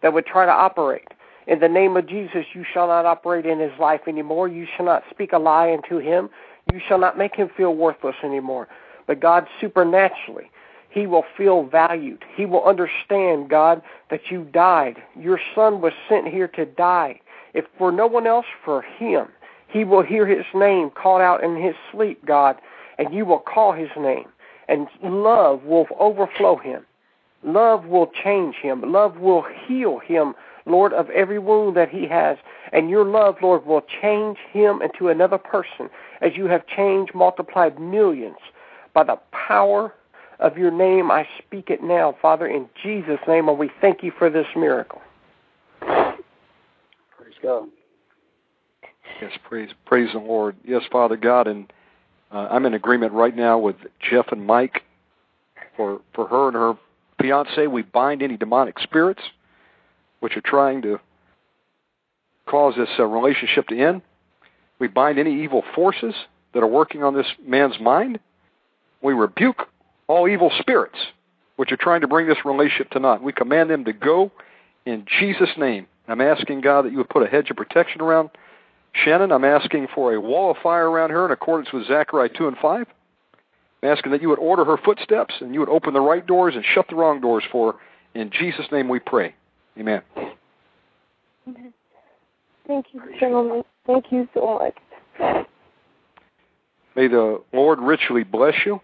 that 0.02 0.14
would 0.14 0.26
try 0.26 0.46
to 0.46 0.52
operate. 0.52 1.08
In 1.48 1.60
the 1.60 1.68
name 1.68 1.98
of 1.98 2.08
Jesus, 2.08 2.46
you 2.54 2.64
shall 2.72 2.88
not 2.88 3.06
operate 3.06 3.46
in 3.46 3.60
his 3.60 3.78
life 3.80 4.02
anymore. 4.08 4.48
You 4.48 4.66
shall 4.76 4.86
not 4.86 5.04
speak 5.10 5.34
a 5.34 5.40
lie 5.40 5.68
into 5.68 5.98
him. 5.98 6.30
You 6.72 6.80
shall 6.88 7.00
not 7.00 7.18
make 7.18 7.36
him 7.36 7.50
feel 7.56 7.76
worthless 7.76 8.16
anymore. 8.24 8.68
But 9.08 9.20
God, 9.20 9.48
supernaturally, 9.60 10.50
he 10.94 11.08
will 11.08 11.26
feel 11.36 11.64
valued. 11.64 12.24
He 12.36 12.46
will 12.46 12.64
understand, 12.64 13.50
God, 13.50 13.82
that 14.12 14.30
you 14.30 14.44
died. 14.44 15.02
Your 15.20 15.40
son 15.56 15.82
was 15.82 15.94
sent 16.08 16.28
here 16.28 16.48
to 16.50 16.66
die. 16.66 17.20
If 17.56 17.66
for 17.80 17.92
no 17.92 18.06
one 18.06 18.28
else, 18.28 18.46
for 18.64 18.84
him. 18.84 19.28
He 19.68 19.84
will 19.84 20.04
hear 20.04 20.28
his 20.28 20.46
name 20.54 20.92
called 20.92 21.22
out 21.22 21.44
in 21.44 21.56
his 21.56 21.74
sleep, 21.92 22.24
God, 22.26 22.58
and 23.00 23.12
you 23.12 23.26
will 23.26 23.40
call 23.40 23.74
his 23.74 23.90
name. 23.98 24.26
And 24.68 24.88
love 25.02 25.64
will 25.64 25.88
overflow 26.00 26.58
him. 26.58 26.86
Love 27.44 27.86
will 27.86 28.12
change 28.24 28.56
him. 28.56 28.92
Love 28.92 29.18
will 29.18 29.44
heal 29.66 29.98
him, 29.98 30.36
Lord, 30.68 30.94
of 30.94 31.10
every 31.10 31.40
wound 31.40 31.76
that 31.76 31.90
he 31.90 32.08
has. 32.08 32.38
And 32.72 32.90
your 32.90 33.04
love, 33.04 33.38
Lord, 33.42 33.66
will 33.66 33.84
change 34.02 34.38
him 34.52 34.80
into 34.84 35.10
another 35.10 35.40
person 35.40 35.90
as 36.22 36.38
you 36.38 36.46
have 36.46 36.68
changed, 36.68 37.16
multiplied 37.16 37.80
millions 37.80 38.38
by 38.94 39.04
the 39.04 39.20
power 39.32 39.92
of 40.40 40.58
your 40.58 40.72
name. 40.72 41.12
I 41.12 41.28
speak 41.46 41.70
it 41.70 41.84
now, 41.84 42.16
Father, 42.22 42.48
in 42.48 42.70
Jesus' 42.82 43.20
name, 43.28 43.50
and 43.50 43.58
we 43.58 43.70
thank 43.82 44.04
you 44.04 44.12
for 44.18 44.30
this 44.30 44.48
miracle. 44.56 45.02
Praise 45.80 46.26
God. 47.42 47.68
Yes, 49.22 49.32
praise, 49.48 49.70
praise 49.86 50.10
the 50.14 50.20
Lord. 50.20 50.56
Yes, 50.66 50.84
Father 50.92 51.18
God, 51.18 51.48
and 51.48 51.72
uh, 52.32 52.48
I'm 52.50 52.66
in 52.66 52.74
agreement 52.74 53.14
right 53.14 53.36
now 53.36 53.58
with 53.58 53.76
Jeff 54.00 54.26
and 54.32 54.46
Mike 54.46 54.84
for 55.78 56.02
for 56.14 56.28
her 56.28 56.48
and 56.48 56.56
her 56.56 56.74
fiance. 57.22 57.68
We 57.68 57.84
bind 57.84 58.22
any 58.22 58.38
demonic 58.38 58.80
spirits 58.80 59.22
which 60.20 60.36
are 60.36 60.42
trying 60.42 60.82
to 60.82 61.00
cause 62.46 62.76
this 62.76 62.90
uh, 62.98 63.06
relationship 63.06 63.68
to 63.68 63.80
end. 63.80 64.02
We 64.80 64.88
bind 64.88 65.20
any 65.20 65.44
evil 65.44 65.64
forces 65.76 66.14
that 66.54 66.64
are 66.64 66.68
working 66.68 67.04
on 67.04 67.14
this 67.14 67.28
man's 67.46 67.80
mind. 67.80 68.20
We 69.02 69.14
rebuke 69.14 69.68
all 70.08 70.28
evil 70.28 70.52
spirits 70.60 70.98
which 71.56 71.72
are 71.72 71.78
trying 71.78 72.02
to 72.02 72.08
bring 72.08 72.28
this 72.28 72.44
relationship 72.46 72.90
to 72.92 73.00
naught. 73.00 73.22
We 73.22 73.32
command 73.32 73.70
them 73.70 73.86
to 73.86 73.94
go 73.94 74.32
in 74.86 75.06
Jesus' 75.20 75.52
name. 75.58 75.88
I'm 76.08 76.22
asking 76.22 76.62
God 76.62 76.86
that 76.86 76.92
you 76.92 76.98
would 76.98 77.10
put 77.10 77.24
a 77.24 77.28
hedge 77.28 77.50
of 77.50 77.58
protection 77.58 78.02
around 78.02 78.30
Shannon. 78.94 79.32
I'm 79.32 79.46
asking 79.46 79.88
for 79.94 80.14
a 80.14 80.20
wall 80.20 80.52
of 80.52 80.58
fire 80.58 80.90
around 80.90 81.12
her 81.12 81.26
in 81.26 81.32
accordance 81.32 81.72
with 81.72 81.88
Zechariah 81.88 82.30
2 82.30 82.48
and 82.48 82.58
5. 82.58 82.88
I'm 83.84 83.90
asking 83.90 84.12
that 84.12 84.22
you 84.22 84.30
would 84.30 84.40
order 84.40 84.66
her 84.66 84.78
footsteps 84.78 85.36
and 85.40 85.54
you 85.54 85.60
would 85.60 85.70
open 85.70 85.94
the 85.94 86.02
right 86.02 86.26
doors 86.26 86.56
and 86.56 86.64
shut 86.74 86.88
the 86.90 86.96
wrong 86.96 87.22
doors 87.22 87.44
for 87.52 87.74
her. 87.74 87.80
In 88.16 88.30
Jesus' 88.32 88.66
name 88.72 88.90
we 88.90 89.00
pray. 89.00 89.34
Amen. 89.78 90.02
Thank 92.68 92.86
you, 92.94 93.02
gentlemen. 93.20 93.64
Thank 93.86 94.06
you 94.12 94.28
so 94.34 94.60
much. 95.20 95.46
May 96.96 97.08
the 97.08 97.42
Lord 97.52 97.80
richly 97.80 98.24
bless 98.24 98.54
you, 98.66 98.80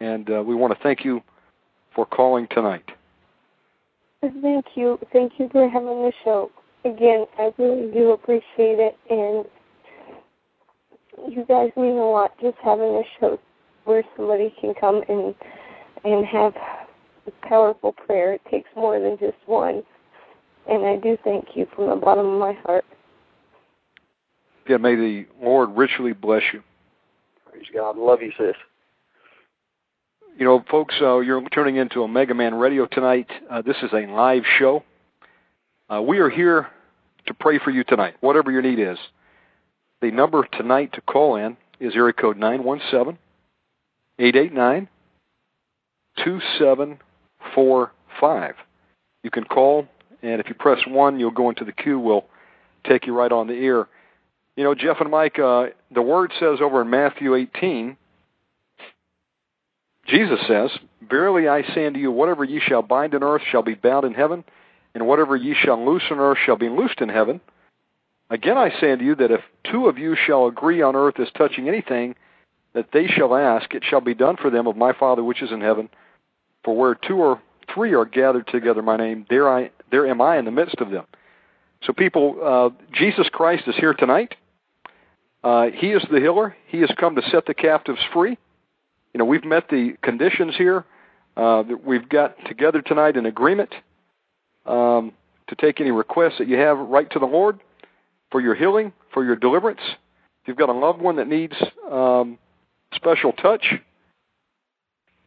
and 0.00 0.30
uh, 0.30 0.42
we 0.42 0.54
want 0.54 0.76
to 0.76 0.82
thank 0.82 1.04
you 1.04 1.22
for 1.94 2.06
calling 2.06 2.46
tonight. 2.50 2.84
Thank 4.20 4.66
you. 4.74 4.98
Thank 5.12 5.32
you 5.38 5.48
for 5.50 5.68
having 5.68 6.02
the 6.02 6.12
show. 6.24 6.50
Again, 6.84 7.26
I 7.38 7.52
really 7.58 7.92
do 7.92 8.12
appreciate 8.12 8.78
it, 8.78 8.96
and 9.10 9.44
you 11.32 11.44
guys 11.46 11.70
mean 11.76 11.96
a 11.96 12.10
lot 12.10 12.32
just 12.40 12.56
having 12.62 12.84
a 12.86 13.02
show 13.18 13.38
where 13.84 14.02
somebody 14.16 14.54
can 14.60 14.74
come 14.74 15.02
and 15.08 15.34
and 16.04 16.24
have 16.26 16.54
powerful 17.42 17.92
prayer. 17.92 18.34
It 18.34 18.42
takes 18.50 18.68
more 18.76 19.00
than 19.00 19.18
just 19.18 19.36
one. 19.46 19.82
And 20.68 20.84
I 20.84 20.96
do 20.96 21.16
thank 21.24 21.48
you 21.54 21.66
from 21.74 21.90
the 21.90 21.96
bottom 21.96 22.26
of 22.26 22.40
my 22.40 22.52
heart. 22.64 22.84
Yeah, 24.68 24.78
may 24.78 24.96
the 24.96 25.26
Lord 25.40 25.70
richly 25.76 26.12
bless 26.12 26.42
you. 26.52 26.62
Praise 27.50 27.66
God. 27.72 27.96
Love 27.96 28.20
you, 28.20 28.32
sis. 28.36 28.56
You 30.38 30.44
know, 30.44 30.62
folks, 30.70 30.94
uh, 31.00 31.20
you're 31.20 31.40
turning 31.48 31.76
into 31.76 32.02
Omega 32.02 32.34
Man 32.34 32.54
Radio 32.54 32.84
tonight. 32.84 33.30
Uh, 33.50 33.62
this 33.62 33.78
is 33.82 33.90
a 33.94 34.06
live 34.06 34.42
show. 34.58 34.84
Uh, 35.88 36.02
we 36.02 36.18
are 36.18 36.28
here 36.28 36.66
to 37.24 37.32
pray 37.32 37.58
for 37.58 37.70
you 37.70 37.84
tonight, 37.84 38.16
whatever 38.20 38.50
your 38.50 38.60
need 38.60 38.78
is. 38.78 38.98
The 40.02 40.10
number 40.10 40.46
tonight 40.52 40.92
to 40.92 41.00
call 41.00 41.36
in 41.36 41.56
is 41.80 41.96
area 41.96 42.12
code 42.12 42.36
917 42.36 43.16
889 44.18 44.88
2745. 46.22 48.54
You 49.22 49.30
can 49.30 49.44
call 49.44 49.88
and 50.22 50.38
if 50.38 50.50
you 50.50 50.54
press 50.54 50.80
one, 50.86 51.18
you'll 51.18 51.30
go 51.30 51.48
into 51.48 51.64
the 51.64 51.72
queue. 51.72 51.98
We'll 51.98 52.26
take 52.86 53.06
you 53.06 53.14
right 53.14 53.32
on 53.32 53.46
the 53.46 53.54
air. 53.54 53.88
You 54.54 54.64
know, 54.64 54.74
Jeff 54.74 55.00
and 55.00 55.10
Mike, 55.10 55.38
uh, 55.38 55.68
the 55.94 56.02
word 56.02 56.30
says 56.38 56.58
over 56.60 56.82
in 56.82 56.90
Matthew 56.90 57.34
18, 57.34 57.96
Jesus 60.08 60.40
says, 60.46 60.70
Verily 61.08 61.48
I 61.48 61.62
say 61.74 61.86
unto 61.86 61.98
you, 61.98 62.10
whatever 62.10 62.44
ye 62.44 62.60
shall 62.60 62.82
bind 62.82 63.14
on 63.14 63.22
earth 63.22 63.42
shall 63.50 63.62
be 63.62 63.74
bound 63.74 64.04
in 64.04 64.14
heaven, 64.14 64.44
and 64.94 65.06
whatever 65.06 65.36
ye 65.36 65.54
shall 65.54 65.84
loose 65.84 66.04
on 66.10 66.18
earth 66.18 66.38
shall 66.44 66.56
be 66.56 66.68
loosed 66.68 67.00
in 67.00 67.08
heaven. 67.08 67.40
Again 68.30 68.58
I 68.58 68.70
say 68.80 68.92
unto 68.92 69.04
you 69.04 69.14
that 69.16 69.30
if 69.30 69.40
two 69.70 69.86
of 69.86 69.98
you 69.98 70.16
shall 70.16 70.46
agree 70.46 70.82
on 70.82 70.96
earth 70.96 71.20
as 71.20 71.28
touching 71.36 71.68
anything 71.68 72.16
that 72.74 72.88
they 72.92 73.06
shall 73.06 73.34
ask, 73.34 73.72
it 73.74 73.84
shall 73.88 74.00
be 74.00 74.14
done 74.14 74.36
for 74.36 74.50
them 74.50 74.66
of 74.66 74.76
my 74.76 74.92
Father 74.92 75.22
which 75.22 75.42
is 75.42 75.52
in 75.52 75.60
heaven. 75.60 75.88
For 76.64 76.76
where 76.76 76.94
two 76.94 77.16
or 77.16 77.40
three 77.72 77.94
are 77.94 78.04
gathered 78.04 78.48
together 78.48 78.82
my 78.82 78.96
name, 78.96 79.26
there 79.30 79.48
I 79.48 79.70
there 79.90 80.06
am 80.06 80.20
I 80.20 80.38
in 80.38 80.44
the 80.44 80.50
midst 80.50 80.80
of 80.80 80.90
them. 80.90 81.04
So 81.84 81.92
people, 81.92 82.38
uh, 82.42 82.70
Jesus 82.92 83.28
Christ 83.30 83.64
is 83.66 83.76
here 83.76 83.94
tonight. 83.94 84.34
Uh, 85.44 85.66
he 85.72 85.92
is 85.92 86.02
the 86.10 86.18
healer. 86.18 86.56
He 86.66 86.80
has 86.80 86.90
come 86.98 87.14
to 87.14 87.22
set 87.30 87.46
the 87.46 87.54
captives 87.54 88.00
free. 88.12 88.36
You 89.16 89.20
know, 89.20 89.24
we've 89.24 89.46
met 89.46 89.70
the 89.70 89.94
conditions 90.02 90.56
here. 90.58 90.84
Uh, 91.38 91.62
we've 91.82 92.06
got 92.06 92.36
together 92.44 92.82
tonight 92.82 93.16
in 93.16 93.24
agreement 93.24 93.74
um, 94.66 95.10
to 95.46 95.54
take 95.54 95.80
any 95.80 95.90
requests 95.90 96.34
that 96.38 96.48
you 96.48 96.58
have 96.58 96.76
right 96.76 97.10
to 97.12 97.18
the 97.18 97.24
Lord 97.24 97.58
for 98.30 98.42
your 98.42 98.54
healing, 98.54 98.92
for 99.14 99.24
your 99.24 99.34
deliverance. 99.34 99.80
If 99.82 100.48
you've 100.48 100.58
got 100.58 100.68
a 100.68 100.74
loved 100.74 101.00
one 101.00 101.16
that 101.16 101.28
needs 101.28 101.54
um, 101.90 102.36
special 102.94 103.32
touch, 103.32 103.64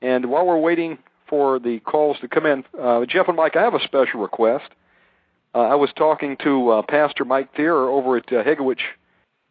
and 0.03 0.27
while 0.27 0.45
we're 0.45 0.59
waiting 0.59 0.99
for 1.27 1.57
the 1.57 1.79
calls 1.79 2.17
to 2.21 2.27
come 2.27 2.45
in, 2.45 2.63
uh, 2.79 3.05
Jeff 3.07 3.27
and 3.27 3.37
Mike, 3.37 3.55
I 3.55 3.63
have 3.63 3.73
a 3.73 3.83
special 3.83 4.21
request. 4.21 4.69
Uh, 5.55 5.61
I 5.61 5.73
was 5.73 5.89
talking 5.95 6.37
to 6.43 6.69
uh, 6.69 6.81
Pastor 6.83 7.25
Mike 7.25 7.55
Thierer 7.55 7.89
over 7.89 8.17
at 8.17 8.31
uh, 8.31 8.43
Hegewisch 8.43 8.85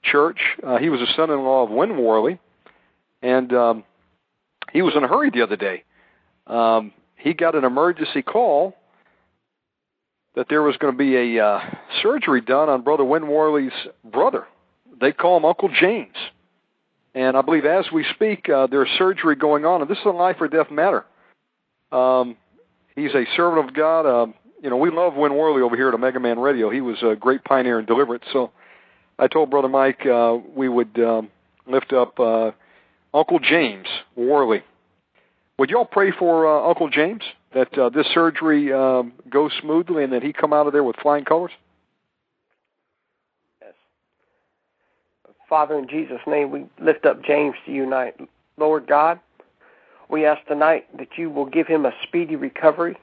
Church. 0.04 0.38
Uh, 0.62 0.78
he 0.78 0.90
was 0.90 1.00
a 1.00 1.12
son-in-law 1.16 1.64
of 1.64 1.70
Win 1.70 2.00
Worley, 2.00 2.38
and 3.20 3.52
um, 3.52 3.84
he 4.72 4.82
was 4.82 4.94
in 4.96 5.04
a 5.04 5.08
hurry 5.08 5.30
the 5.30 5.42
other 5.42 5.56
day. 5.56 5.84
Um, 6.46 6.92
he 7.16 7.34
got 7.34 7.54
an 7.54 7.64
emergency 7.64 8.22
call 8.22 8.74
that 10.34 10.46
there 10.48 10.62
was 10.62 10.76
going 10.76 10.92
to 10.92 10.98
be 10.98 11.36
a 11.36 11.44
uh, 11.44 11.60
surgery 12.02 12.40
done 12.40 12.68
on 12.68 12.82
Brother 12.82 13.04
Win 13.04 13.26
Worley's 13.26 13.72
brother. 14.04 14.46
They 15.00 15.12
call 15.12 15.36
him 15.36 15.44
Uncle 15.44 15.68
James. 15.68 16.14
And 17.14 17.36
I 17.36 17.42
believe 17.42 17.64
as 17.64 17.86
we 17.92 18.04
speak, 18.14 18.48
uh, 18.48 18.68
there's 18.68 18.88
surgery 18.98 19.34
going 19.34 19.64
on, 19.64 19.80
and 19.80 19.90
this 19.90 19.98
is 19.98 20.04
a 20.04 20.10
life 20.10 20.36
or 20.40 20.48
death 20.48 20.70
matter. 20.70 21.04
Um, 21.90 22.36
he's 22.94 23.12
a 23.14 23.24
servant 23.34 23.68
of 23.68 23.74
God. 23.74 24.06
Uh, 24.06 24.26
you 24.62 24.70
know, 24.70 24.76
we 24.76 24.90
love 24.90 25.14
Win 25.14 25.34
Worley 25.34 25.62
over 25.62 25.74
here 25.74 25.88
at 25.88 25.94
Omega 25.94 26.20
Man 26.20 26.38
Radio. 26.38 26.70
He 26.70 26.80
was 26.80 27.02
a 27.02 27.16
great 27.16 27.42
pioneer 27.44 27.78
in 27.78 27.86
deliverance. 27.86 28.24
So 28.32 28.52
I 29.18 29.26
told 29.26 29.50
Brother 29.50 29.68
Mike 29.68 30.06
uh, 30.06 30.38
we 30.54 30.68
would 30.68 30.98
um, 31.00 31.30
lift 31.66 31.92
up 31.92 32.18
uh, 32.20 32.52
Uncle 33.14 33.38
James 33.38 33.86
Worley. 34.16 34.62
Would 35.58 35.70
y'all 35.70 35.84
pray 35.84 36.12
for 36.12 36.46
uh, 36.46 36.68
Uncle 36.68 36.88
James 36.88 37.22
that 37.54 37.76
uh, 37.76 37.88
this 37.88 38.06
surgery 38.12 38.72
um, 38.72 39.12
goes 39.30 39.50
smoothly 39.60 40.04
and 40.04 40.12
that 40.12 40.22
he 40.22 40.32
come 40.32 40.52
out 40.52 40.66
of 40.66 40.72
there 40.72 40.84
with 40.84 40.96
flying 40.96 41.24
colors? 41.24 41.50
Yes. 43.60 43.72
Father, 45.48 45.78
in 45.78 45.88
Jesus' 45.88 46.20
name, 46.26 46.50
we 46.50 46.66
lift 46.80 47.06
up 47.06 47.24
James 47.24 47.56
to 47.66 47.72
you 47.72 47.84
tonight. 47.84 48.14
Lord 48.56 48.86
God, 48.86 49.18
we 50.08 50.26
ask 50.26 50.44
tonight 50.46 50.86
that 50.96 51.08
you 51.16 51.30
will 51.30 51.46
give 51.46 51.66
him 51.66 51.86
a 51.86 51.92
speedy 52.06 52.36
recovery 52.36 52.96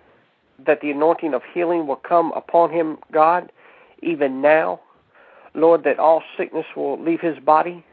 that 0.65 0.81
the 0.81 0.91
anointing 0.91 1.33
of 1.33 1.41
healing 1.53 1.87
will 1.87 1.95
come 1.95 2.31
upon 2.33 2.71
him, 2.71 2.97
God, 3.11 3.51
even 4.01 4.41
now. 4.41 4.79
Lord, 5.53 5.83
that 5.83 5.99
all 5.99 6.23
sickness 6.37 6.65
will 6.75 7.01
leave 7.01 7.21
his 7.21 7.37
body. 7.39 7.85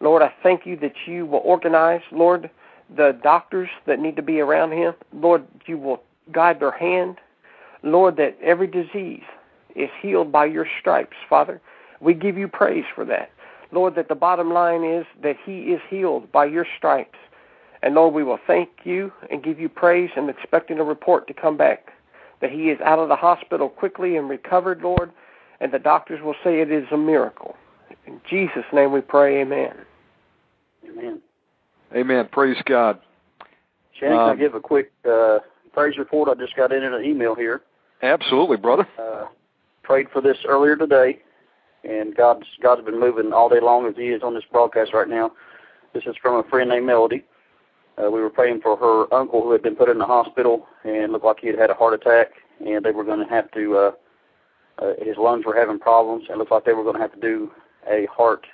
Lord, 0.00 0.22
I 0.22 0.32
thank 0.42 0.66
you 0.66 0.76
that 0.78 0.94
you 1.06 1.26
will 1.26 1.42
organize, 1.44 2.02
Lord, 2.10 2.50
the 2.94 3.18
doctors 3.22 3.68
that 3.86 4.00
need 4.00 4.16
to 4.16 4.22
be 4.22 4.40
around 4.40 4.72
him. 4.72 4.94
Lord, 5.12 5.46
you 5.66 5.78
will 5.78 6.02
guide 6.32 6.60
their 6.60 6.72
hand. 6.72 7.18
Lord, 7.82 8.16
that 8.16 8.36
every 8.42 8.66
disease 8.66 9.22
is 9.76 9.90
healed 10.00 10.32
by 10.32 10.46
your 10.46 10.66
stripes, 10.80 11.16
Father. 11.28 11.60
We 12.00 12.14
give 12.14 12.36
you 12.36 12.48
praise 12.48 12.84
for 12.94 13.04
that. 13.06 13.30
Lord, 13.72 13.94
that 13.94 14.08
the 14.08 14.14
bottom 14.14 14.52
line 14.52 14.82
is 14.82 15.06
that 15.22 15.36
he 15.44 15.60
is 15.72 15.80
healed 15.88 16.32
by 16.32 16.46
your 16.46 16.66
stripes. 16.76 17.18
And 17.82 17.94
Lord, 17.94 18.14
we 18.14 18.24
will 18.24 18.40
thank 18.46 18.68
you 18.84 19.12
and 19.30 19.42
give 19.42 19.60
you 19.60 19.68
praise 19.68 20.10
and 20.16 20.28
expecting 20.28 20.78
a 20.78 20.84
report 20.84 21.26
to 21.28 21.34
come 21.34 21.56
back 21.56 21.92
that 22.40 22.50
he 22.50 22.70
is 22.70 22.80
out 22.80 22.98
of 22.98 23.08
the 23.08 23.16
hospital 23.16 23.68
quickly 23.68 24.16
and 24.16 24.28
recovered, 24.28 24.80
Lord, 24.82 25.10
and 25.60 25.72
the 25.72 25.78
doctors 25.78 26.22
will 26.22 26.34
say 26.42 26.60
it 26.60 26.70
is 26.70 26.86
a 26.90 26.96
miracle. 26.96 27.54
In 28.06 28.20
Jesus' 28.28 28.64
name 28.72 28.92
we 28.92 29.02
pray, 29.02 29.42
amen. 29.42 29.74
Amen. 30.88 31.20
Amen. 31.94 32.28
Praise 32.30 32.56
God. 32.66 33.00
Shannon, 33.98 34.18
Um, 34.18 34.28
can 34.30 34.38
I 34.38 34.40
give 34.40 34.54
a 34.54 34.60
quick 34.60 34.92
uh, 35.08 35.38
praise 35.72 35.98
report? 35.98 36.28
I 36.28 36.34
just 36.34 36.56
got 36.56 36.72
in 36.72 36.82
an 36.82 37.04
email 37.04 37.34
here. 37.34 37.62
Absolutely, 38.02 38.56
brother. 38.56 38.88
Uh, 38.98 39.26
prayed 39.82 40.08
for 40.10 40.20
this 40.20 40.38
earlier 40.46 40.76
today, 40.76 41.18
and 41.84 42.14
God's 42.14 42.46
God's 42.62 42.84
been 42.84 42.98
moving 42.98 43.32
all 43.32 43.48
day 43.48 43.60
long 43.60 43.86
as 43.86 43.94
He 43.96 44.08
is 44.08 44.22
on 44.22 44.34
this 44.34 44.44
broadcast 44.50 44.94
right 44.94 45.08
now. 45.08 45.32
This 45.92 46.04
is 46.06 46.14
from 46.22 46.36
a 46.36 46.48
friend 46.48 46.70
named 46.70 46.86
Melody. 46.86 47.24
Uh, 47.98 48.10
we 48.10 48.20
were 48.20 48.30
praying 48.30 48.60
for 48.62 48.76
her 48.76 49.12
uncle 49.12 49.42
who 49.42 49.52
had 49.52 49.62
been 49.62 49.76
put 49.76 49.88
in 49.88 49.98
the 49.98 50.06
hospital 50.06 50.66
and 50.84 51.12
looked 51.12 51.24
like 51.24 51.40
he 51.40 51.48
had 51.48 51.58
had 51.58 51.70
a 51.70 51.74
heart 51.74 51.92
attack, 51.92 52.28
and 52.64 52.84
they 52.84 52.92
were 52.92 53.04
going 53.04 53.18
to 53.18 53.26
have 53.26 53.50
to. 53.52 53.76
Uh, 53.76 53.90
uh, 54.78 54.92
his 55.04 55.16
lungs 55.18 55.44
were 55.44 55.54
having 55.54 55.78
problems, 55.78 56.24
and 56.28 56.36
it 56.36 56.38
looked 56.38 56.52
like 56.52 56.64
they 56.64 56.72
were 56.72 56.84
going 56.84 56.96
to 56.96 57.02
have 57.02 57.12
to 57.12 57.20
do 57.20 57.50
a 57.90 58.06
heart. 58.06 58.46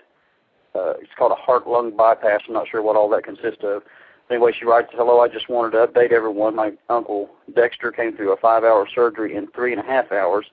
Uh, 0.76 0.94
it's 1.00 1.10
called 1.16 1.32
a 1.32 1.36
heart 1.36 1.66
lung 1.66 1.96
bypass. 1.96 2.42
I'm 2.46 2.54
not 2.54 2.68
sure 2.68 2.82
what 2.82 2.96
all 2.96 3.08
that 3.10 3.24
consists 3.24 3.64
of. 3.64 3.82
Anyway, 4.28 4.52
she 4.58 4.64
writes, 4.64 4.88
"Hello, 4.92 5.20
I 5.20 5.28
just 5.28 5.48
wanted 5.48 5.70
to 5.72 5.86
update 5.86 6.12
everyone. 6.12 6.54
My 6.54 6.72
uncle 6.88 7.30
Dexter 7.54 7.90
came 7.92 8.16
through 8.16 8.32
a 8.32 8.36
five-hour 8.36 8.88
surgery 8.94 9.34
in 9.34 9.46
three 9.48 9.72
and 9.72 9.80
a 9.80 9.84
half 9.84 10.12
hours, 10.12 10.46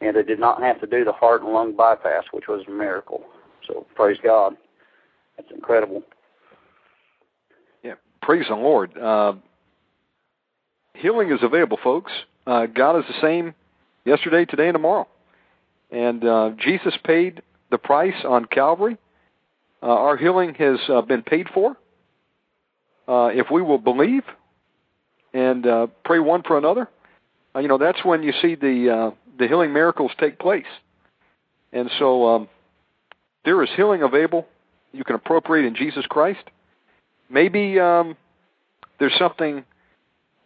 and 0.00 0.14
they 0.14 0.22
did 0.22 0.38
not 0.38 0.62
have 0.62 0.80
to 0.80 0.86
do 0.86 1.04
the 1.04 1.12
heart 1.12 1.42
and 1.42 1.52
lung 1.52 1.72
bypass, 1.72 2.24
which 2.30 2.46
was 2.46 2.62
a 2.68 2.70
miracle. 2.70 3.24
So 3.66 3.86
praise 3.94 4.18
God. 4.22 4.56
That's 5.36 5.50
incredible." 5.50 6.02
Yeah, 7.82 7.94
praise 8.22 8.46
the 8.48 8.54
Lord. 8.54 8.96
Uh, 8.96 9.34
healing 10.94 11.30
is 11.32 11.42
available, 11.42 11.78
folks. 11.82 12.12
Uh, 12.46 12.66
God 12.66 12.98
is 12.98 13.04
the 13.06 13.20
same 13.20 13.54
yesterday, 14.04 14.44
today, 14.44 14.68
and 14.68 14.74
tomorrow. 14.74 15.08
And 15.90 16.24
uh, 16.24 16.50
Jesus 16.58 16.94
paid 17.02 17.42
the 17.70 17.78
price 17.78 18.24
on 18.24 18.44
Calvary. 18.44 18.98
Uh, 19.82 19.86
our 19.86 20.16
healing 20.16 20.54
has 20.54 20.78
uh, 20.88 21.02
been 21.02 21.22
paid 21.22 21.48
for. 21.52 21.76
Uh, 23.08 23.28
if 23.32 23.46
we 23.50 23.62
will 23.62 23.78
believe 23.78 24.24
and 25.32 25.66
uh, 25.66 25.86
pray 26.04 26.18
one 26.18 26.42
for 26.42 26.58
another, 26.58 26.88
uh, 27.54 27.60
you 27.60 27.68
know 27.68 27.78
that's 27.78 28.04
when 28.04 28.22
you 28.22 28.32
see 28.42 28.54
the 28.56 28.90
uh, 28.90 29.10
the 29.38 29.46
healing 29.46 29.72
miracles 29.72 30.10
take 30.18 30.38
place. 30.38 30.64
And 31.72 31.90
so 31.98 32.26
um, 32.26 32.48
there 33.44 33.62
is 33.62 33.68
healing 33.76 34.02
available. 34.02 34.46
You 34.92 35.04
can 35.04 35.14
appropriate 35.14 35.66
in 35.66 35.76
Jesus 35.76 36.06
Christ 36.06 36.42
maybe 37.28 37.78
um, 37.80 38.16
there's 38.98 39.16
something 39.18 39.64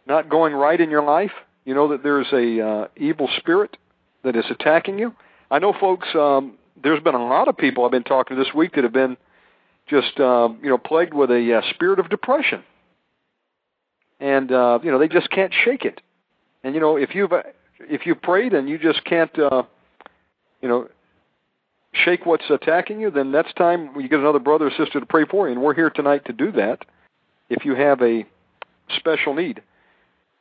not 0.07 0.29
going 0.29 0.53
right 0.53 0.79
in 0.79 0.89
your 0.89 1.03
life. 1.03 1.31
You 1.65 1.75
know 1.75 1.89
that 1.89 2.03
there's 2.03 2.27
a 2.33 2.61
uh, 2.61 2.87
evil 2.97 3.29
spirit 3.37 3.77
that 4.23 4.35
is 4.35 4.45
attacking 4.49 4.99
you. 4.99 5.13
I 5.49 5.59
know, 5.59 5.73
folks. 5.79 6.07
Um, 6.15 6.57
there's 6.83 7.01
been 7.01 7.15
a 7.15 7.25
lot 7.25 7.47
of 7.47 7.57
people 7.57 7.85
I've 7.85 7.91
been 7.91 8.03
talking 8.03 8.37
to 8.37 8.43
this 8.43 8.53
week 8.53 8.75
that 8.75 8.83
have 8.83 8.93
been 8.93 9.17
just 9.87 10.19
uh, 10.19 10.49
you 10.61 10.69
know 10.69 10.77
plagued 10.77 11.13
with 11.13 11.31
a 11.31 11.57
uh, 11.57 11.69
spirit 11.73 11.99
of 11.99 12.09
depression, 12.09 12.63
and 14.19 14.51
uh, 14.51 14.79
you 14.83 14.91
know 14.91 14.99
they 14.99 15.07
just 15.07 15.29
can't 15.29 15.53
shake 15.53 15.85
it. 15.85 16.01
And 16.63 16.75
you 16.75 16.81
know 16.81 16.97
if 16.97 17.15
you've 17.15 17.31
if 17.79 18.05
you've 18.05 18.21
prayed 18.21 18.53
and 18.53 18.69
you 18.69 18.77
just 18.77 19.03
can't 19.03 19.37
uh, 19.37 19.63
you 20.61 20.69
know 20.69 20.87
shake 21.93 22.25
what's 22.25 22.49
attacking 22.49 23.01
you, 23.01 23.11
then 23.11 23.31
that's 23.31 23.51
time 23.53 23.89
you 23.99 24.07
get 24.07 24.19
another 24.19 24.39
brother 24.39 24.67
or 24.67 24.71
sister 24.71 24.99
to 24.99 25.05
pray 25.05 25.25
for 25.25 25.47
you. 25.47 25.53
And 25.53 25.61
we're 25.61 25.73
here 25.73 25.89
tonight 25.89 26.25
to 26.25 26.33
do 26.33 26.51
that 26.53 26.85
if 27.49 27.65
you 27.65 27.75
have 27.75 28.01
a 28.01 28.25
special 28.95 29.33
need. 29.33 29.61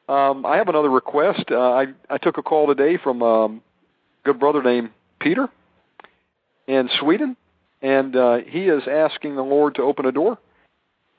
Um, 0.09 0.45
I 0.45 0.57
have 0.57 0.69
another 0.69 0.91
request. 0.91 1.45
Uh, 1.51 1.59
I, 1.59 1.87
I 2.09 2.19
took 2.19 2.37
a 2.37 2.43
call 2.43 2.67
today 2.67 2.99
from 3.03 3.23
um, 3.23 3.63
a 4.25 4.29
good 4.29 4.41
brother 4.41 4.63
named 4.63 4.91
Peter 5.21 5.49
in 6.71 6.89
Sweden, 7.01 7.37
and 7.83 8.15
uh, 8.15 8.39
he 8.47 8.69
is 8.69 8.85
asking 8.89 9.35
the 9.35 9.43
Lord 9.43 9.75
to 9.75 9.83
open 9.83 10.07
a 10.07 10.13
door 10.13 10.39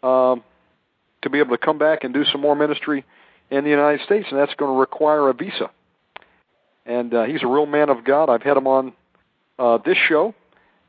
um, 0.02 0.44
to 1.24 1.30
be 1.30 1.40
able 1.40 1.58
to 1.58 1.64
come 1.64 1.78
back 1.78 2.06
and 2.06 2.14
do 2.14 2.24
some 2.24 2.40
more 2.40 2.56
ministry 2.56 3.04
in 3.50 3.66
the 3.66 3.70
United 3.70 4.04
States, 4.06 4.28
and 4.32 4.40
that's 4.40 4.54
going 4.56 4.74
to 4.74 4.80
require 4.80 5.28
a 5.28 5.34
visa. 5.34 5.70
And 6.86 7.14
uh, 7.14 7.24
he's 7.26 7.44
a 7.44 7.48
real 7.48 7.66
man 7.66 7.90
of 7.90 8.06
God. 8.06 8.30
I've 8.30 8.42
had 8.42 8.56
him 8.56 8.66
on 8.66 8.94
uh, 9.60 9.80
this 9.86 9.98
show, 10.08 10.34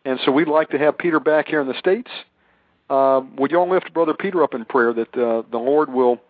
and 0.05 0.21
so 0.25 0.31
we'd 0.31 0.47
like 0.47 0.71
to 0.71 0.79
have 0.79 0.97
Peter 0.97 1.19
back 1.19 1.49
here 1.49 1.61
in 1.61 1.67
the 1.67 1.79
states. 1.79 2.11
Uh, 2.89 3.23
would 3.37 3.51
you 3.51 3.59
all 3.59 3.69
lift 3.69 3.93
Brother 3.93 4.15
Peter 4.15 4.45
up 4.45 4.55
in 4.55 4.65
prayer 4.65 4.93
that 4.93 5.15
uh, 5.17 5.43
the 5.51 5.59
Lord 5.59 5.93
will 5.93 6.21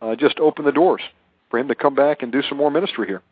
uh, 0.00 0.14
just 0.14 0.38
open 0.38 0.64
the 0.64 0.72
doors 0.72 1.02
for 1.50 1.58
him 1.58 1.66
to 1.66 1.74
come 1.74 1.96
back 1.96 2.22
and 2.22 2.30
do 2.30 2.42
some 2.48 2.58
more 2.58 2.70
ministry 2.70 3.08
here? 3.08 3.22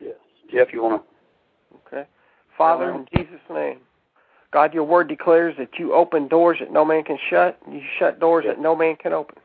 Yes. 0.00 0.14
Jeff, 0.52 0.72
you 0.72 0.82
want 0.82 1.02
to? 1.02 1.86
Okay. 1.86 2.08
Father, 2.56 2.90
in 2.90 3.06
Jesus' 3.16 3.40
name, 3.50 3.78
God, 4.52 4.74
your 4.74 4.84
word 4.84 5.08
declares 5.08 5.54
that 5.58 5.78
you 5.78 5.94
open 5.94 6.28
doors 6.28 6.58
that 6.60 6.72
no 6.72 6.84
man 6.84 7.04
can 7.04 7.18
shut, 7.30 7.58
and 7.64 7.74
you 7.74 7.82
shut 7.98 8.20
doors 8.20 8.44
that 8.46 8.60
no 8.60 8.76
man 8.76 8.96
can 8.96 9.12
open. 9.12 9.36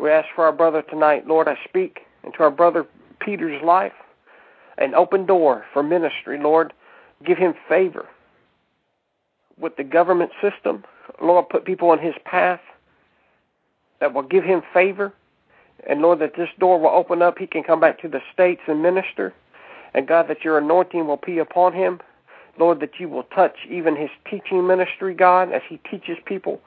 We 0.00 0.10
ask 0.10 0.28
for 0.34 0.44
our 0.44 0.52
brother 0.52 0.82
tonight, 0.82 1.26
Lord, 1.26 1.48
I 1.48 1.56
speak 1.66 2.00
into 2.22 2.40
our 2.40 2.50
brother 2.50 2.86
Peter's 3.20 3.62
life, 3.62 3.92
an 4.76 4.94
open 4.94 5.24
door 5.24 5.64
for 5.72 5.82
ministry, 5.82 6.38
Lord. 6.38 6.72
Give 7.24 7.38
him 7.38 7.54
favor 7.68 8.06
with 9.58 9.76
the 9.76 9.84
government 9.84 10.32
system. 10.42 10.84
Lord, 11.22 11.48
put 11.48 11.64
people 11.64 11.90
on 11.90 11.98
his 11.98 12.14
path 12.24 12.60
that 14.00 14.12
will 14.12 14.22
give 14.22 14.44
him 14.44 14.62
favor. 14.72 15.12
And 15.88 16.02
Lord, 16.02 16.18
that 16.18 16.36
this 16.36 16.48
door 16.58 16.78
will 16.78 16.90
open 16.90 17.22
up. 17.22 17.38
He 17.38 17.46
can 17.46 17.62
come 17.62 17.80
back 17.80 18.00
to 18.02 18.08
the 18.08 18.20
States 18.32 18.62
and 18.66 18.82
minister. 18.82 19.32
And 19.94 20.08
God, 20.08 20.28
that 20.28 20.44
your 20.44 20.58
anointing 20.58 21.06
will 21.06 21.20
be 21.24 21.38
upon 21.38 21.72
him. 21.72 22.00
Lord, 22.58 22.80
that 22.80 22.98
you 22.98 23.08
will 23.08 23.24
touch 23.24 23.56
even 23.68 23.96
his 23.96 24.10
teaching 24.28 24.66
ministry, 24.66 25.14
God, 25.14 25.52
as 25.52 25.62
he 25.68 25.78
teaches 25.90 26.16
people, 26.24 26.60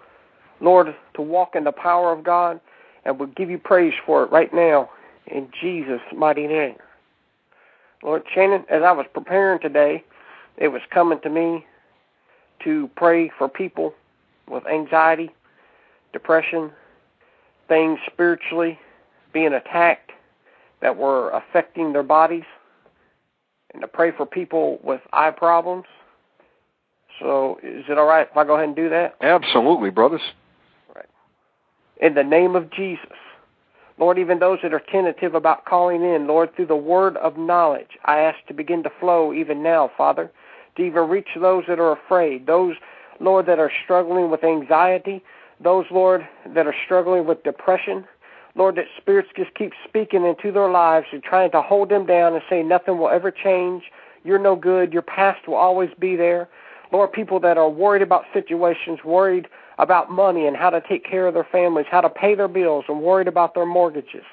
Lord, 0.60 0.94
to 1.14 1.22
walk 1.22 1.56
in 1.56 1.64
the 1.64 1.72
power 1.72 2.12
of 2.12 2.24
God. 2.24 2.60
And 3.06 3.20
we'll 3.20 3.30
give 3.30 3.50
you 3.50 3.58
praise 3.58 3.94
for 4.06 4.24
it 4.24 4.32
right 4.32 4.54
now 4.54 4.90
in 5.28 5.50
Jesus' 5.62 6.02
mighty 6.16 6.48
name. 6.48 6.76
Lord 8.04 8.24
Shannon, 8.34 8.66
as 8.70 8.84
I 8.84 8.92
was 8.92 9.06
preparing 9.14 9.60
today, 9.60 10.04
it 10.58 10.70
was 10.70 10.82
coming 10.90 11.20
to 11.22 11.30
me 11.30 11.66
to 12.64 12.90
pray 12.96 13.30
for 13.38 13.48
people 13.48 13.94
with 14.50 14.66
anxiety, 14.68 15.32
depression, 16.14 16.72
things 17.68 18.00
spiritually 18.12 18.80
being 19.34 19.54
attacked 19.54 20.12
that 20.82 20.98
were 20.98 21.30
affecting 21.32 21.94
their 21.94 22.04
bodies, 22.04 22.46
and 23.74 23.82
to 23.82 23.88
pray 23.88 24.12
for 24.12 24.26
people 24.26 24.80
with 24.84 25.02
eye 25.14 25.32
problems. 25.32 25.86
So, 27.20 27.60
is 27.64 27.86
it 27.90 27.98
all 27.98 28.06
right 28.06 28.28
if 28.30 28.38
I 28.38 28.44
go 28.44 28.56
ahead 28.56 28.68
and 28.68 28.76
do 28.76 28.90
that? 28.90 29.16
Absolutely, 29.22 29.90
brothers. 29.90 30.22
Right. 30.96 31.06
In 32.00 32.14
the 32.14 32.24
name 32.24 32.56
of 32.56 32.72
Jesus. 32.72 33.10
Lord, 34.00 34.20
even 34.20 34.38
those 34.38 34.60
that 34.62 34.74
are 34.74 34.82
tentative 34.92 35.34
about 35.34 35.66
calling 35.66 36.04
in, 36.04 36.28
Lord, 36.28 36.56
through 36.56 36.68
the 36.68 36.76
word 36.76 37.18
of 37.18 37.36
knowledge, 37.38 37.98
I 38.06 38.20
ask 38.20 38.38
to 38.48 38.54
begin 38.54 38.84
to 38.84 38.92
flow 39.00 39.34
even 39.34 39.64
now, 39.64 39.90
Father, 39.98 40.32
to 40.76 40.84
even 40.84 41.10
reach 41.10 41.30
those 41.40 41.64
that 41.68 41.80
are 41.80 41.94
afraid, 41.94 42.46
those, 42.46 42.76
Lord, 43.20 43.48
that 43.48 43.58
are 43.58 43.72
struggling 43.84 44.30
with 44.30 44.44
anxiety, 44.44 45.24
those, 45.60 45.86
Lord, 45.90 46.28
that 46.54 46.68
are 46.68 46.76
struggling 46.86 47.26
with 47.26 47.44
depression. 47.44 48.06
Lord, 48.58 48.76
that 48.76 48.86
spirits 48.98 49.30
just 49.36 49.54
keep 49.54 49.74
speaking 49.88 50.26
into 50.26 50.52
their 50.52 50.70
lives 50.70 51.08
and 51.12 51.22
trying 51.22 51.52
to 51.52 51.62
hold 51.62 51.90
them 51.90 52.06
down 52.06 52.34
and 52.34 52.42
say 52.50 52.64
nothing 52.64 52.98
will 52.98 53.10
ever 53.10 53.32
change. 53.32 53.84
You're 54.24 54.40
no 54.40 54.56
good. 54.56 54.92
Your 54.92 55.04
past 55.04 55.48
will 55.48 55.56
always 55.56 55.92
be 56.00 56.16
there. 56.16 56.50
Lord, 56.92 57.12
people 57.12 57.40
that 57.42 57.58
are 57.58 57.70
worried 57.70 58.02
about 58.02 58.26
situations, 58.34 59.00
worried 59.06 59.48
about 59.78 60.10
money 60.10 60.48
and 60.48 60.58
how 60.58 60.72
to 60.72 60.82
take 60.82 61.06
care 61.06 61.28
of 61.28 61.34
their 61.34 61.48
families, 61.52 61.86
how 61.90 62.02
to 62.02 62.10
pay 62.10 62.34
their 62.34 62.48
bills, 62.48 62.86
and 62.88 63.02
worried 63.02 63.28
about 63.28 63.54
their 63.54 63.66
mortgages. 63.66 64.24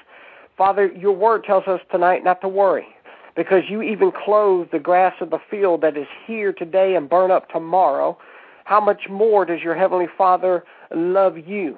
Father, 0.57 0.87
your 0.87 1.11
word 1.11 1.43
tells 1.43 1.67
us 1.67 1.81
tonight 1.91 2.23
not 2.23 2.41
to 2.41 2.47
worry 2.47 2.87
because 3.35 3.63
you 3.69 3.81
even 3.81 4.11
clothe 4.11 4.69
the 4.71 4.79
grass 4.79 5.13
of 5.19 5.29
the 5.29 5.39
field 5.51 5.81
that 5.81 5.97
is 5.97 6.07
here 6.25 6.53
today 6.53 6.95
and 6.95 7.09
burn 7.09 7.29
up 7.29 7.49
tomorrow. 7.49 8.17
How 8.63 8.79
much 8.79 9.09
more 9.09 9.45
does 9.45 9.61
your 9.61 9.75
Heavenly 9.75 10.07
Father 10.17 10.63
love 10.95 11.37
you? 11.37 11.77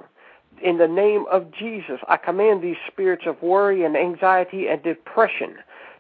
In 0.62 0.78
the 0.78 0.88
name 0.88 1.26
of 1.32 1.52
Jesus, 1.52 2.00
I 2.08 2.18
command 2.18 2.62
these 2.62 2.78
spirits 2.88 3.26
of 3.28 3.42
worry 3.42 3.84
and 3.84 3.96
anxiety 3.96 4.68
and 4.68 4.82
depression 4.82 5.56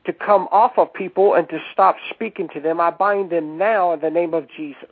to 0.05 0.13
come 0.13 0.47
off 0.51 0.77
of 0.77 0.91
people 0.93 1.33
and 1.35 1.47
to 1.49 1.59
stop 1.71 1.97
speaking 2.09 2.49
to 2.53 2.59
them. 2.59 2.79
I 2.79 2.89
bind 2.89 3.29
them 3.29 3.57
now 3.57 3.93
in 3.93 3.99
the 3.99 4.09
name 4.09 4.33
of 4.33 4.47
Jesus. 4.49 4.89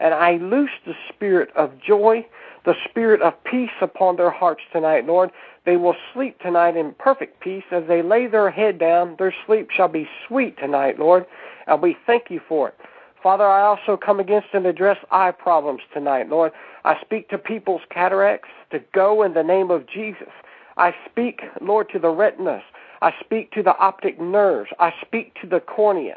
And 0.00 0.14
I 0.14 0.36
loose 0.36 0.70
the 0.84 0.94
spirit 1.08 1.50
of 1.56 1.72
joy, 1.80 2.26
the 2.64 2.74
spirit 2.88 3.22
of 3.22 3.42
peace 3.44 3.70
upon 3.80 4.16
their 4.16 4.30
hearts 4.30 4.62
tonight, 4.72 5.06
Lord. 5.06 5.30
They 5.64 5.76
will 5.76 5.96
sleep 6.12 6.38
tonight 6.40 6.76
in 6.76 6.94
perfect 6.98 7.40
peace. 7.40 7.64
As 7.70 7.84
they 7.88 8.02
lay 8.02 8.26
their 8.26 8.50
head 8.50 8.78
down, 8.78 9.16
their 9.18 9.34
sleep 9.46 9.70
shall 9.70 9.88
be 9.88 10.08
sweet 10.26 10.58
tonight, 10.58 10.98
Lord. 10.98 11.24
And 11.66 11.80
we 11.80 11.96
thank 12.06 12.30
you 12.30 12.40
for 12.46 12.68
it. 12.68 12.74
Father, 13.22 13.46
I 13.46 13.62
also 13.62 13.96
come 13.96 14.20
against 14.20 14.48
and 14.52 14.66
address 14.66 14.98
eye 15.10 15.32
problems 15.32 15.82
tonight, 15.92 16.28
Lord. 16.28 16.52
I 16.84 17.00
speak 17.00 17.28
to 17.30 17.38
people's 17.38 17.82
cataracts 17.90 18.48
to 18.70 18.80
go 18.92 19.22
in 19.22 19.34
the 19.34 19.42
name 19.42 19.70
of 19.70 19.86
Jesus. 19.86 20.28
I 20.76 20.94
speak, 21.10 21.42
Lord, 21.60 21.88
to 21.90 21.98
the 21.98 22.08
retinas. 22.08 22.62
I 23.02 23.12
speak 23.20 23.50
to 23.52 23.62
the 23.62 23.76
optic 23.78 24.20
nerves. 24.20 24.70
I 24.78 24.92
speak 25.04 25.34
to 25.40 25.46
the 25.46 25.60
corneas. 25.60 26.16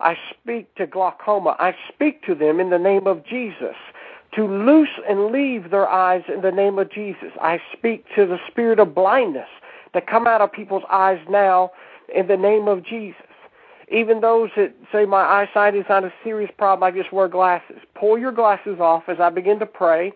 I 0.00 0.16
speak 0.30 0.74
to 0.74 0.86
glaucoma. 0.86 1.56
I 1.58 1.74
speak 1.92 2.22
to 2.26 2.34
them 2.34 2.60
in 2.60 2.70
the 2.70 2.78
name 2.78 3.06
of 3.06 3.24
Jesus 3.24 3.76
to 4.34 4.46
loose 4.46 5.00
and 5.08 5.26
leave 5.32 5.70
their 5.70 5.88
eyes 5.88 6.22
in 6.32 6.42
the 6.42 6.50
name 6.52 6.78
of 6.78 6.90
Jesus. 6.90 7.32
I 7.40 7.60
speak 7.72 8.04
to 8.14 8.26
the 8.26 8.38
spirit 8.46 8.78
of 8.78 8.94
blindness 8.94 9.48
to 9.94 10.02
come 10.02 10.26
out 10.26 10.42
of 10.42 10.52
people's 10.52 10.84
eyes 10.90 11.20
now 11.30 11.70
in 12.14 12.26
the 12.26 12.36
name 12.36 12.68
of 12.68 12.84
Jesus. 12.84 13.22
Even 13.88 14.20
those 14.20 14.50
that 14.56 14.74
say 14.90 15.04
my 15.04 15.22
eyesight 15.22 15.76
is 15.76 15.84
not 15.88 16.04
a 16.04 16.12
serious 16.24 16.50
problem, 16.58 16.82
I 16.82 16.96
just 16.96 17.12
wear 17.12 17.28
glasses. 17.28 17.78
Pull 17.94 18.18
your 18.18 18.32
glasses 18.32 18.80
off 18.80 19.04
as 19.08 19.20
I 19.20 19.30
begin 19.30 19.58
to 19.60 19.66
pray. 19.66 20.12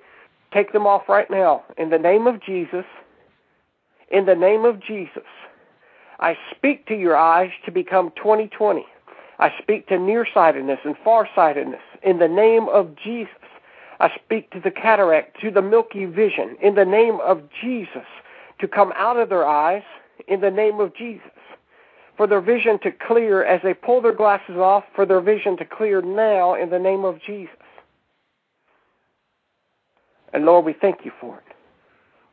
Take 0.52 0.72
them 0.72 0.86
off 0.86 1.08
right 1.08 1.30
now. 1.30 1.62
In 1.78 1.90
the 1.90 1.98
name 1.98 2.26
of 2.26 2.42
Jesus, 2.42 2.84
in 4.10 4.26
the 4.26 4.34
name 4.34 4.64
of 4.64 4.80
Jesus, 4.82 5.22
I 6.18 6.36
speak 6.50 6.86
to 6.86 6.94
your 6.94 7.16
eyes 7.16 7.50
to 7.64 7.70
become 7.70 8.12
2020. 8.16 8.84
I 9.38 9.52
speak 9.62 9.86
to 9.88 9.98
nearsightedness 9.98 10.80
and 10.84 10.96
farsightedness 11.04 11.80
in 12.02 12.18
the 12.18 12.28
name 12.28 12.68
of 12.68 12.96
Jesus. 12.96 13.32
I 14.00 14.10
speak 14.24 14.50
to 14.50 14.60
the 14.60 14.70
cataract, 14.70 15.40
to 15.42 15.50
the 15.50 15.62
milky 15.62 16.06
vision 16.06 16.56
in 16.60 16.74
the 16.74 16.84
name 16.84 17.20
of 17.20 17.42
Jesus 17.60 18.06
to 18.60 18.68
come 18.68 18.92
out 18.96 19.16
of 19.16 19.28
their 19.28 19.46
eyes 19.46 19.82
in 20.28 20.40
the 20.40 20.50
name 20.50 20.80
of 20.80 20.94
Jesus. 20.94 21.30
For 22.20 22.26
their 22.26 22.42
vision 22.42 22.78
to 22.80 22.90
clear 22.90 23.42
as 23.46 23.62
they 23.62 23.72
pull 23.72 24.02
their 24.02 24.12
glasses 24.12 24.58
off, 24.58 24.84
for 24.94 25.06
their 25.06 25.22
vision 25.22 25.56
to 25.56 25.64
clear 25.64 26.02
now 26.02 26.52
in 26.52 26.68
the 26.68 26.78
name 26.78 27.02
of 27.02 27.18
Jesus. 27.26 27.56
And 30.34 30.44
Lord, 30.44 30.66
we 30.66 30.74
thank 30.74 31.06
you 31.06 31.12
for 31.18 31.38
it. 31.38 31.54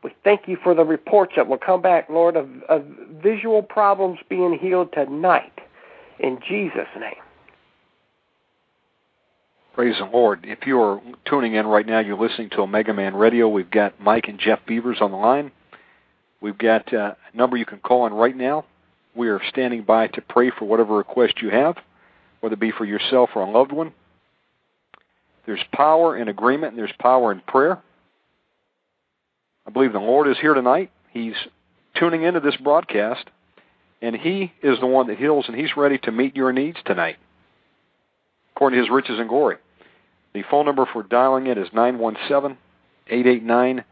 We 0.04 0.14
thank 0.24 0.46
you 0.46 0.58
for 0.62 0.74
the 0.74 0.84
reports 0.84 1.32
that 1.36 1.48
will 1.48 1.56
come 1.56 1.80
back, 1.80 2.10
Lord, 2.10 2.36
of, 2.36 2.50
of 2.68 2.84
visual 3.22 3.62
problems 3.62 4.18
being 4.28 4.58
healed 4.60 4.92
tonight. 4.92 5.58
In 6.18 6.38
Jesus' 6.46 6.86
name. 7.00 7.22
Praise 9.72 9.96
the 9.98 10.04
Lord. 10.04 10.40
If 10.44 10.66
you're 10.66 11.00
tuning 11.24 11.54
in 11.54 11.66
right 11.66 11.86
now, 11.86 12.00
you're 12.00 12.20
listening 12.20 12.50
to 12.50 12.60
Omega 12.60 12.92
Man 12.92 13.16
Radio. 13.16 13.48
We've 13.48 13.70
got 13.70 13.98
Mike 13.98 14.28
and 14.28 14.38
Jeff 14.38 14.58
Beavers 14.66 14.98
on 15.00 15.12
the 15.12 15.16
line. 15.16 15.50
We've 16.42 16.58
got 16.58 16.92
uh, 16.92 17.14
a 17.32 17.34
number 17.34 17.56
you 17.56 17.64
can 17.64 17.78
call 17.78 18.02
on 18.02 18.12
right 18.12 18.36
now. 18.36 18.66
We 19.14 19.28
are 19.28 19.40
standing 19.48 19.82
by 19.82 20.08
to 20.08 20.20
pray 20.20 20.50
for 20.50 20.64
whatever 20.64 20.96
request 20.96 21.42
you 21.42 21.50
have, 21.50 21.76
whether 22.40 22.54
it 22.54 22.60
be 22.60 22.70
for 22.70 22.84
yourself 22.84 23.30
or 23.34 23.42
a 23.42 23.50
loved 23.50 23.72
one. 23.72 23.92
There's 25.46 25.64
power 25.72 26.16
in 26.16 26.28
agreement 26.28 26.72
and 26.72 26.78
there's 26.78 26.94
power 26.98 27.32
in 27.32 27.40
prayer. 27.40 27.78
I 29.66 29.70
believe 29.70 29.92
the 29.92 29.98
Lord 29.98 30.28
is 30.28 30.38
here 30.38 30.54
tonight. 30.54 30.90
He's 31.10 31.34
tuning 31.94 32.22
into 32.22 32.40
this 32.40 32.56
broadcast 32.56 33.28
and 34.00 34.14
He 34.16 34.52
is 34.62 34.78
the 34.80 34.86
one 34.86 35.08
that 35.08 35.18
heals, 35.18 35.46
and 35.48 35.56
He's 35.56 35.76
ready 35.76 35.98
to 35.98 36.12
meet 36.12 36.36
your 36.36 36.52
needs 36.52 36.78
tonight, 36.84 37.16
according 38.54 38.78
to 38.78 38.84
His 38.84 38.90
riches 38.90 39.18
and 39.18 39.28
glory. 39.28 39.56
The 40.34 40.42
phone 40.50 40.66
number 40.66 40.86
for 40.92 41.02
dialing 41.02 41.46
it 41.46 41.58
is 41.58 41.68
917 41.72 42.56
889 43.08 43.84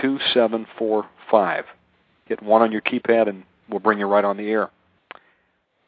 2745. 0.00 1.64
Hit 2.26 2.42
one 2.42 2.62
on 2.62 2.72
your 2.72 2.80
keypad, 2.80 3.28
and 3.28 3.44
we'll 3.68 3.80
bring 3.80 3.98
you 3.98 4.06
right 4.06 4.24
on 4.24 4.36
the 4.36 4.48
air. 4.48 4.70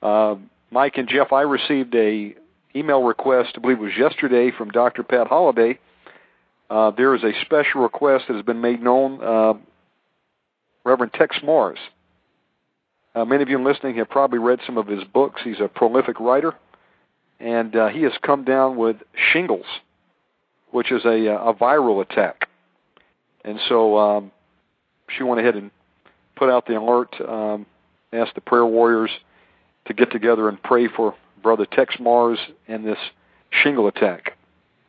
Uh, 0.02 0.36
Mike 0.70 0.96
and 0.96 1.08
Jeff, 1.08 1.32
I 1.32 1.42
received 1.42 1.94
a 1.94 2.34
email 2.74 3.02
request, 3.02 3.52
I 3.56 3.60
believe 3.60 3.78
it 3.78 3.82
was 3.82 3.96
yesterday, 3.96 4.50
from 4.56 4.70
Dr. 4.70 5.02
Pat 5.02 5.26
Holliday. 5.28 5.78
Uh, 6.68 6.90
there 6.90 7.14
is 7.14 7.22
a 7.22 7.32
special 7.44 7.82
request 7.82 8.24
that 8.28 8.34
has 8.34 8.44
been 8.44 8.60
made 8.60 8.82
known. 8.82 9.22
Uh, 9.22 9.54
Reverend 10.84 11.12
Texe 11.14 11.38
Marrs 11.42 11.78
uh, 13.16 13.24
many 13.24 13.42
of 13.42 13.48
you 13.48 13.62
listening 13.62 13.96
have 13.96 14.10
probably 14.10 14.38
read 14.38 14.60
some 14.66 14.76
of 14.76 14.86
his 14.86 15.02
books. 15.02 15.40
He's 15.42 15.58
a 15.58 15.68
prolific 15.68 16.20
writer, 16.20 16.52
and 17.40 17.74
uh, 17.74 17.88
he 17.88 18.02
has 18.02 18.12
come 18.20 18.44
down 18.44 18.76
with 18.76 18.96
shingles, 19.32 19.64
which 20.70 20.92
is 20.92 21.02
a, 21.06 21.34
uh, 21.34 21.50
a 21.50 21.54
viral 21.54 22.02
attack. 22.02 22.46
And 23.42 23.58
so 23.70 23.96
um, 23.96 24.32
she 25.08 25.22
went 25.22 25.40
ahead 25.40 25.54
and 25.54 25.70
put 26.36 26.50
out 26.50 26.66
the 26.66 26.78
alert, 26.78 27.14
um, 27.28 27.66
asked 28.12 28.34
the 28.34 28.40
prayer 28.40 28.66
warriors 28.66 29.10
to 29.86 29.94
get 29.94 30.10
together 30.12 30.48
and 30.48 30.62
pray 30.62 30.88
for 30.88 31.14
Brother 31.42 31.66
Texe 31.66 31.96
Marrs 31.96 32.38
and 32.68 32.86
this 32.86 32.98
shingle 33.50 33.88
attack. 33.88 34.36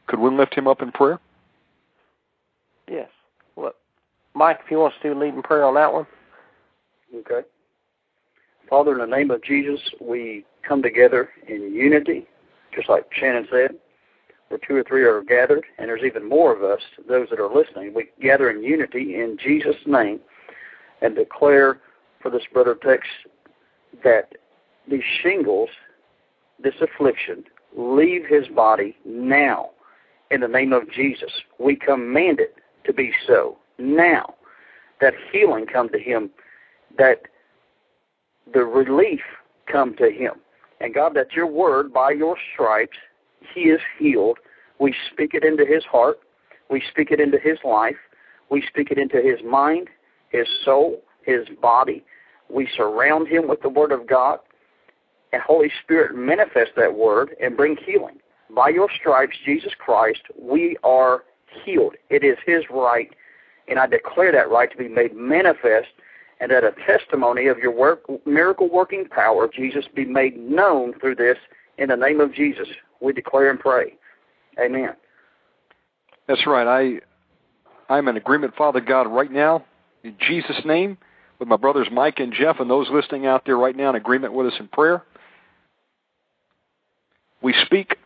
Could 0.08 0.20
we 0.20 0.30
lift 0.30 0.54
him 0.54 0.68
up 0.68 0.82
in 0.82 0.92
prayer? 0.92 1.20
Yes. 2.90 3.10
Well, 3.56 3.74
Mike, 4.34 4.60
if 4.64 4.72
you 4.72 4.80
want 4.80 4.94
to 5.02 5.14
lead 5.16 5.34
in 5.34 5.42
prayer 5.42 5.66
on 5.66 5.76
that 5.76 5.92
one. 5.92 6.08
Okay. 7.16 7.42
Father, 8.70 8.94
in 8.94 9.10
the 9.10 9.16
name 9.18 9.32
of 9.32 9.44
Jesus, 9.44 9.80
we 10.02 10.46
come 10.68 10.82
together 10.82 11.30
in 11.48 11.74
unity, 11.74 12.28
just 12.76 12.90
like 12.90 13.06
Shannon 13.14 13.48
said. 13.50 13.76
where 14.50 14.60
two 14.66 14.76
or 14.76 14.84
three 14.84 15.04
are 15.04 15.22
gathered, 15.24 15.66
and 15.78 15.90
there's 15.90 16.04
even 16.04 16.28
more 16.28 16.56
of 16.56 16.64
us, 16.64 16.82
those 17.08 17.30
that 17.30 17.40
are 17.40 17.54
listening. 17.54 17.94
We 17.94 18.10
gather 18.22 18.50
in 18.50 18.64
unity 18.64 19.16
in 19.16 19.38
Jesus' 19.42 19.76
name 19.86 20.20
and 21.02 21.16
declare 21.16 21.80
for 22.22 22.32
this 22.32 22.44
brother 22.52 22.76
Texe 22.76 23.08
that 24.04 24.34
these 24.90 25.04
shingles, 25.22 25.70
this 26.62 26.76
affliction, 26.82 27.44
leave 27.76 28.26
his 28.26 28.48
body 28.48 28.96
now 29.06 29.72
in 30.32 30.42
the 30.42 30.48
name 30.48 30.74
of 30.74 30.90
Jesus. 30.92 31.32
We 31.60 31.76
command 31.76 32.40
it 32.40 32.56
to 32.86 32.94
be 32.94 33.12
so 33.28 33.58
now. 33.78 34.34
That 35.00 35.14
healing 35.32 35.68
come 35.68 35.90
to 35.90 36.00
him, 36.00 36.32
that 36.98 37.22
the 38.52 38.64
relief 38.66 39.22
come 39.72 39.96
to 39.98 40.10
him. 40.10 40.34
And 40.80 40.94
God, 40.94 41.14
that 41.16 41.34
your 41.34 41.48
word, 41.48 41.94
by 41.94 42.12
your 42.12 42.36
stripes, 42.54 42.98
he 43.54 43.62
is 43.62 43.80
healed. 44.00 44.40
We 44.80 44.96
speak 45.12 45.34
it 45.34 45.44
into 45.44 45.66
his 45.66 45.84
heart. 45.84 46.20
We 46.70 46.82
speak 46.90 47.12
it 47.12 47.20
into 47.20 47.40
his 47.40 47.58
life. 47.64 47.96
We 48.50 48.64
speak 48.68 48.92
it 48.92 48.98
into 48.98 49.22
his 49.22 49.40
mind, 49.46 49.90
his 50.38 50.48
soul, 50.64 51.02
his 51.24 51.48
body. 51.62 52.04
We 52.50 52.70
surround 52.76 53.28
him 53.28 53.48
with 53.48 53.62
the 53.62 53.70
word 53.70 53.92
of 53.92 54.08
God. 54.08 54.40
And 55.34 55.42
Holy 55.42 55.72
Spirit 55.84 56.16
manifest 56.16 56.72
that 56.78 56.96
word 56.96 57.36
and 57.42 57.58
bring 57.58 57.76
healing. 57.86 58.20
By 58.56 58.70
your 58.70 58.88
stripes, 58.98 59.36
Jesus 59.46 59.74
Christ, 59.78 60.22
we 60.40 60.78
are 60.84 61.24
healed. 61.66 61.96
It 62.10 62.24
is 62.24 62.38
his 62.46 62.64
right, 62.70 63.10
and 63.68 63.78
I 63.78 63.88
declare 63.88 64.32
that 64.32 64.50
right 64.50 64.72
to 64.72 64.78
be 64.78 64.88
made 64.88 65.16
manifest 65.16 65.90
and 66.40 66.52
that 66.52 66.64
a 66.64 66.72
testimony 66.86 67.48
of 67.48 67.58
your 67.58 67.72
work, 67.72 68.04
miracle 68.26 68.70
working 68.70 69.06
power, 69.10 69.50
Jesus, 69.54 69.86
be 69.94 70.06
made 70.06 70.38
known 70.38 70.94
through 71.00 71.16
this 71.16 71.38
in 71.78 71.90
the 71.90 71.96
name 71.96 72.22
of 72.22 72.34
Jesus. 72.34 72.68
We 73.02 73.12
declare 73.12 73.50
and 73.50 73.60
pray. 73.60 73.96
Amen. 74.60 74.94
That's 76.28 76.46
right. 76.46 76.68
I 76.68 77.94
I'm 77.94 78.08
in 78.08 78.18
agreement, 78.18 78.54
Father 78.56 78.82
God, 78.82 79.08
right 79.08 79.32
now, 79.32 79.64
in 80.04 80.16
Jesus' 80.20 80.62
name, 80.66 80.98
with 81.40 81.48
my 81.48 81.58
brothers 81.58 81.88
Mike 81.92 82.20
and 82.20 82.34
Jeff 82.34 82.60
and 82.60 82.70
those 82.70 82.90
listening 82.90 83.26
out 83.26 83.44
there 83.46 83.58
right 83.58 83.76
now 83.76 83.90
in 83.90 83.96
agreement 83.96 84.34
with 84.34 84.48
us 84.48 84.54
in 84.60 84.68
prayer. 84.68 85.04
We 87.42 87.54
speak 87.66 87.98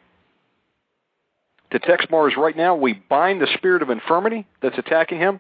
to 1.72 1.80
Texe 1.80 2.06
Marrs 2.08 2.36
right 2.36 2.56
now. 2.56 2.76
We 2.76 2.94
bind 2.94 3.42
the 3.42 3.48
spirit 3.56 3.82
of 3.82 3.90
infirmity 3.90 4.46
that's 4.62 4.78
attacking 4.78 5.20
him. 5.20 5.40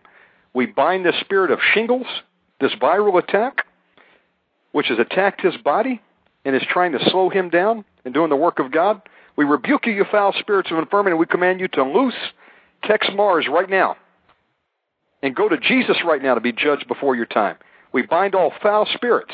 We 0.53 0.65
bind 0.65 1.05
the 1.05 1.13
spirit 1.21 1.51
of 1.51 1.59
shingles 1.73 2.07
this 2.61 2.71
viral 2.81 3.21
attack, 3.21 3.65
which 4.71 4.87
has 4.87 4.99
attacked 4.99 5.41
his 5.41 5.57
body 5.57 6.01
and 6.45 6.55
is 6.55 6.61
trying 6.69 6.93
to 6.93 7.09
slow 7.09 7.29
him 7.29 7.49
down 7.49 7.83
in 8.05 8.13
doing 8.13 8.29
the 8.29 8.35
work 8.35 8.59
of 8.59 8.71
God. 8.71 9.01
We 9.35 9.45
rebuke 9.45 9.85
you, 9.85 9.93
you 9.93 10.05
foul 10.09 10.33
spirits 10.39 10.71
of 10.71 10.77
infirmity, 10.77 11.11
and 11.11 11.19
we 11.19 11.25
command 11.25 11.59
you 11.59 11.67
to 11.69 11.83
loose 11.83 12.13
Texe 12.83 13.07
Marrs 13.09 13.47
right 13.47 13.69
now 13.69 13.97
and 15.21 15.35
go 15.35 15.49
to 15.49 15.57
Jesus 15.57 15.97
right 16.05 16.21
now 16.21 16.35
to 16.35 16.41
be 16.41 16.51
judged 16.51 16.87
before 16.87 17.15
your 17.15 17.25
time. 17.25 17.57
We 17.93 18.03
bind 18.03 18.35
all 18.35 18.53
foul 18.61 18.87
spirits 18.93 19.33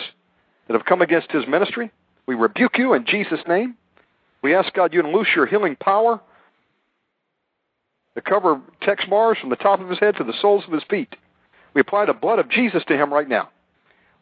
that 0.67 0.73
have 0.73 0.85
come 0.85 1.01
against 1.01 1.31
his 1.31 1.47
ministry. 1.47 1.91
We 2.25 2.35
rebuke 2.35 2.77
you 2.77 2.93
in 2.93 3.05
Jesus' 3.05 3.39
name. 3.47 3.75
We 4.41 4.53
ask 4.53 4.73
God 4.73 4.93
you 4.93 5.01
to 5.01 5.09
loose 5.09 5.29
your 5.35 5.45
healing 5.45 5.75
power 5.75 6.19
to 8.15 8.21
cover 8.21 8.61
Texe 8.81 9.05
Marrs 9.05 9.39
from 9.39 9.49
the 9.49 9.55
top 9.55 9.79
of 9.79 9.89
his 9.89 9.99
head 9.99 10.15
to 10.17 10.23
the 10.23 10.33
soles 10.41 10.63
of 10.65 10.73
his 10.73 10.83
feet. 10.89 11.15
We 11.73 11.81
apply 11.81 12.05
the 12.05 12.13
blood 12.13 12.39
of 12.39 12.49
Jesus 12.49 12.83
to 12.87 12.97
him 12.97 13.13
right 13.13 13.29
now. 13.29 13.49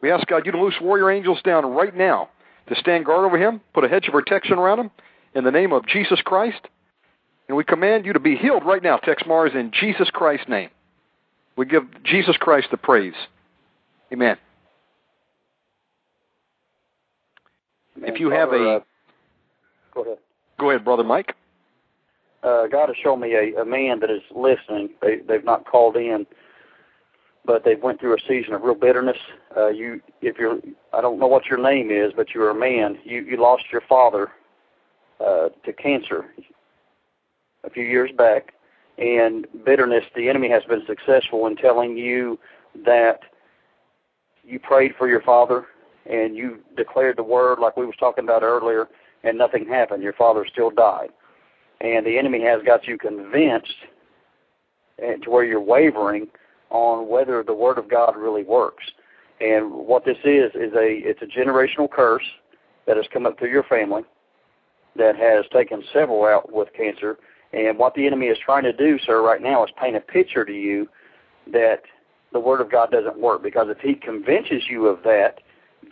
We 0.02 0.10
ask 0.10 0.26
God 0.26 0.44
you 0.44 0.52
to 0.52 0.60
loose 0.60 0.74
warrior 0.80 1.10
angels 1.10 1.40
down 1.42 1.64
right 1.64 1.96
now 1.96 2.28
to 2.68 2.74
stand 2.74 3.06
guard 3.06 3.24
over 3.24 3.38
him, 3.38 3.60
put 3.72 3.84
a 3.84 3.88
hedge 3.88 4.06
of 4.06 4.12
protection 4.12 4.58
around 4.58 4.80
him 4.80 4.90
in 5.34 5.44
the 5.44 5.50
name 5.50 5.72
of 5.72 5.86
Jesus 5.86 6.20
Christ. 6.20 6.68
And 7.48 7.56
we 7.56 7.64
command 7.64 8.04
you 8.04 8.12
to 8.12 8.20
be 8.20 8.36
healed 8.36 8.64
right 8.66 8.82
now, 8.82 8.96
Texe 8.96 9.22
Marrs, 9.22 9.54
in 9.54 9.70
Jesus 9.70 10.10
Christ's 10.10 10.48
name. 10.48 10.68
We 11.56 11.66
give 11.66 11.84
Jesus 12.04 12.36
Christ 12.36 12.68
the 12.70 12.76
praise. 12.76 13.14
Amen. 14.12 14.36
Amen. 17.96 18.14
If 18.14 18.20
you 18.20 18.30
have 18.30 18.52
a. 18.52 18.76
uh, 18.76 18.80
go 19.94 20.02
ahead. 20.02 20.18
Go 20.58 20.70
ahead, 20.70 20.84
Brother 20.84 21.04
Mike. 21.04 21.34
Uh, 22.42 22.66
God 22.66 22.88
has 22.88 22.96
shown 23.02 23.20
me 23.20 23.34
a, 23.34 23.62
a 23.62 23.64
man 23.64 24.00
that 24.00 24.10
is 24.10 24.22
listening. 24.34 24.90
They, 25.02 25.16
they've 25.26 25.44
not 25.44 25.66
called 25.66 25.96
in 25.96 26.26
but 27.46 27.64
they've 27.64 27.82
went 27.82 28.00
through 28.00 28.14
a 28.14 28.20
season 28.28 28.52
of 28.52 28.62
real 28.62 28.74
bitterness. 28.74 29.16
Uh, 29.56 29.68
you, 29.68 30.00
if 30.20 30.36
you're, 30.36 30.58
I 30.92 31.00
don't 31.00 31.18
know 31.18 31.28
what 31.28 31.46
your 31.46 31.62
name 31.62 31.90
is, 31.90 32.12
but 32.14 32.34
you're 32.34 32.50
a 32.50 32.54
man. 32.54 32.98
You 33.04 33.22
you 33.22 33.40
lost 33.40 33.64
your 33.72 33.82
father 33.88 34.32
uh, 35.20 35.48
to 35.64 35.72
cancer 35.72 36.26
a 37.64 37.70
few 37.70 37.84
years 37.84 38.10
back, 38.16 38.52
and 38.98 39.46
bitterness. 39.64 40.04
The 40.14 40.28
enemy 40.28 40.48
has 40.50 40.62
been 40.64 40.82
successful 40.86 41.46
in 41.46 41.56
telling 41.56 41.96
you 41.96 42.38
that 42.84 43.20
you 44.44 44.58
prayed 44.58 44.94
for 44.96 45.08
your 45.08 45.22
father 45.22 45.66
and 46.10 46.36
you 46.36 46.58
declared 46.76 47.18
the 47.18 47.22
word 47.22 47.58
like 47.58 47.76
we 47.76 47.86
was 47.86 47.96
talking 47.98 48.24
about 48.24 48.42
earlier, 48.42 48.88
and 49.24 49.36
nothing 49.36 49.66
happened. 49.66 50.02
Your 50.02 50.12
father 50.12 50.46
still 50.50 50.70
died, 50.70 51.10
and 51.80 52.06
the 52.06 52.16
enemy 52.16 52.40
has 52.42 52.62
got 52.64 52.86
you 52.86 52.96
convinced, 52.96 53.74
eh, 55.02 55.16
to 55.24 55.30
where 55.30 55.44
you're 55.44 55.60
wavering 55.60 56.28
on 56.70 57.08
whether 57.08 57.42
the 57.42 57.54
Word 57.54 57.78
of 57.78 57.90
God 57.90 58.16
really 58.16 58.44
works. 58.44 58.84
And 59.40 59.72
what 59.72 60.04
this 60.04 60.18
is 60.24 60.52
is 60.54 60.72
a 60.74 61.00
it's 61.04 61.22
a 61.22 61.26
generational 61.26 61.90
curse 61.90 62.24
that 62.86 62.96
has 62.96 63.06
come 63.12 63.26
up 63.26 63.38
through 63.38 63.50
your 63.50 63.64
family 63.64 64.02
that 64.96 65.16
has 65.16 65.44
taken 65.52 65.82
several 65.92 66.24
out 66.24 66.52
with 66.52 66.68
cancer. 66.74 67.18
And 67.52 67.78
what 67.78 67.94
the 67.94 68.06
enemy 68.06 68.26
is 68.26 68.38
trying 68.44 68.64
to 68.64 68.72
do, 68.72 68.98
sir, 68.98 69.22
right 69.22 69.42
now 69.42 69.64
is 69.64 69.70
paint 69.80 69.96
a 69.96 70.00
picture 70.00 70.44
to 70.44 70.52
you 70.52 70.88
that 71.52 71.82
the 72.32 72.40
Word 72.40 72.60
of 72.60 72.70
God 72.70 72.90
doesn't 72.90 73.18
work. 73.18 73.42
Because 73.42 73.68
if 73.70 73.78
he 73.78 73.94
convinces 73.94 74.64
you 74.68 74.86
of 74.86 75.02
that, 75.04 75.40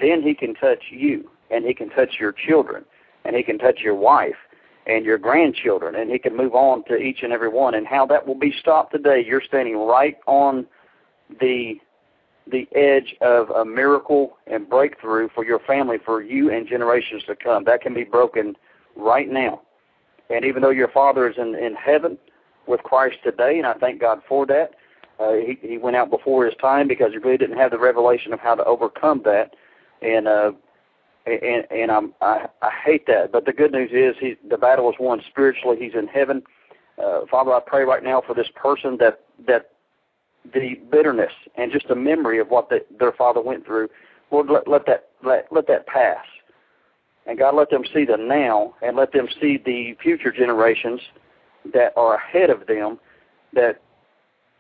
then 0.01 0.23
he 0.23 0.35
can 0.35 0.55
touch 0.55 0.85
you 0.91 1.31
and 1.51 1.65
he 1.65 1.75
can 1.75 1.91
touch 1.91 2.17
your 2.19 2.33
children 2.33 2.85
and 3.25 3.37
he 3.37 3.43
can 3.43 3.59
touch 3.59 3.81
your 3.81 3.95
wife 3.95 4.37
and 4.87 5.05
your 5.05 5.19
grandchildren, 5.19 5.95
and 5.95 6.11
he 6.11 6.19
can 6.19 6.37
move 6.37 6.55
on 6.55 6.85
to 6.85 6.97
each 6.97 7.23
and 7.23 7.33
every 7.33 7.49
one. 7.49 7.75
And 7.75 7.87
how 7.87 8.05
that 8.07 8.27
will 8.27 8.39
be 8.39 8.53
stopped 8.61 8.93
today, 8.93 9.25
you're 9.27 9.41
standing 9.41 9.79
right 9.79 10.17
on 10.27 10.67
the 11.41 11.77
the 12.47 12.69
edge 12.75 13.17
of 13.23 13.49
a 13.49 13.65
miracle 13.65 14.37
and 14.47 14.69
breakthrough 14.69 15.31
for 15.35 15.47
your 15.47 15.61
family, 15.61 15.97
for 16.05 16.21
you 16.21 16.51
and 16.51 16.69
generations 16.69 17.23
to 17.27 17.35
come. 17.35 17.65
That 17.65 17.81
can 17.81 17.95
be 17.95 18.05
broken 18.05 18.55
right 18.97 19.31
now. 19.31 19.63
And 20.31 20.45
even 20.45 20.63
though 20.63 20.71
your 20.71 20.89
father 20.89 21.29
is 21.29 21.37
in, 21.39 21.55
in 21.55 21.75
heaven 21.75 22.19
with 22.67 22.83
Christ 22.83 23.17
today, 23.23 23.59
and 23.59 23.67
I 23.67 23.75
thank 23.75 24.01
God 24.01 24.23
for 24.29 24.47
that, 24.47 24.73
uh, 25.21 25.35
he, 25.35 25.59
he 25.61 25.79
went 25.79 25.97
out 25.97 26.11
before 26.11 26.45
his 26.45 26.55
time 26.61 26.89
because 26.89 27.13
he 27.13 27.19
really 27.19 27.37
didn't 27.37 27.59
have 27.59 27.71
the 27.71 27.79
revelation 27.79 28.33
of 28.33 28.41
how 28.41 28.55
to 28.55 28.65
overcome 28.65 29.23
that. 29.25 29.55
And 30.03 30.27
uh, 30.27 30.53
and 31.27 31.65
and 31.71 31.91
I'm 31.91 32.15
I, 32.21 32.49
I 32.63 32.71
hate 32.85 33.07
that. 33.07 33.33
But 33.33 33.47
the 33.47 33.53
good 33.53 33.73
news 33.73 33.91
is 33.93 34.17
he 34.21 34.37
the 34.49 34.59
battle 34.59 34.91
is 34.91 34.97
won 34.99 35.23
spiritually. 35.29 35.77
He's 35.81 35.95
in 35.95 36.07
heaven. 36.07 36.43
Uh, 37.03 37.21
Father, 37.31 37.53
I 37.53 37.61
pray 37.61 37.85
right 37.85 38.03
now 38.03 38.23
for 38.27 38.35
this 38.35 38.49
person 38.55 38.99
that 38.99 39.21
that 39.47 39.71
the 40.53 40.81
bitterness 40.91 41.33
and 41.57 41.73
just 41.73 41.89
the 41.89 41.95
memory 41.95 42.39
of 42.39 42.49
what 42.49 42.69
the, 42.69 42.85
their 42.99 43.13
father 43.13 43.41
went 43.41 43.65
through, 43.65 43.89
Lord, 44.31 44.51
let, 44.51 44.69
let 44.69 44.87
that 44.87 45.09
let 45.25 45.47
let 45.51 45.67
that 45.69 45.87
pass. 45.87 46.25
And 47.27 47.39
God, 47.39 47.55
let 47.55 47.71
them 47.71 47.85
see 47.93 48.05
the 48.05 48.17
now, 48.17 48.75
and 48.83 48.97
let 48.97 49.13
them 49.13 49.29
see 49.41 49.59
the 49.65 49.97
future 50.03 50.31
generations 50.31 51.01
that 51.73 51.93
are 51.97 52.17
ahead 52.17 52.51
of 52.51 52.67
them. 52.67 52.99
That 53.55 53.81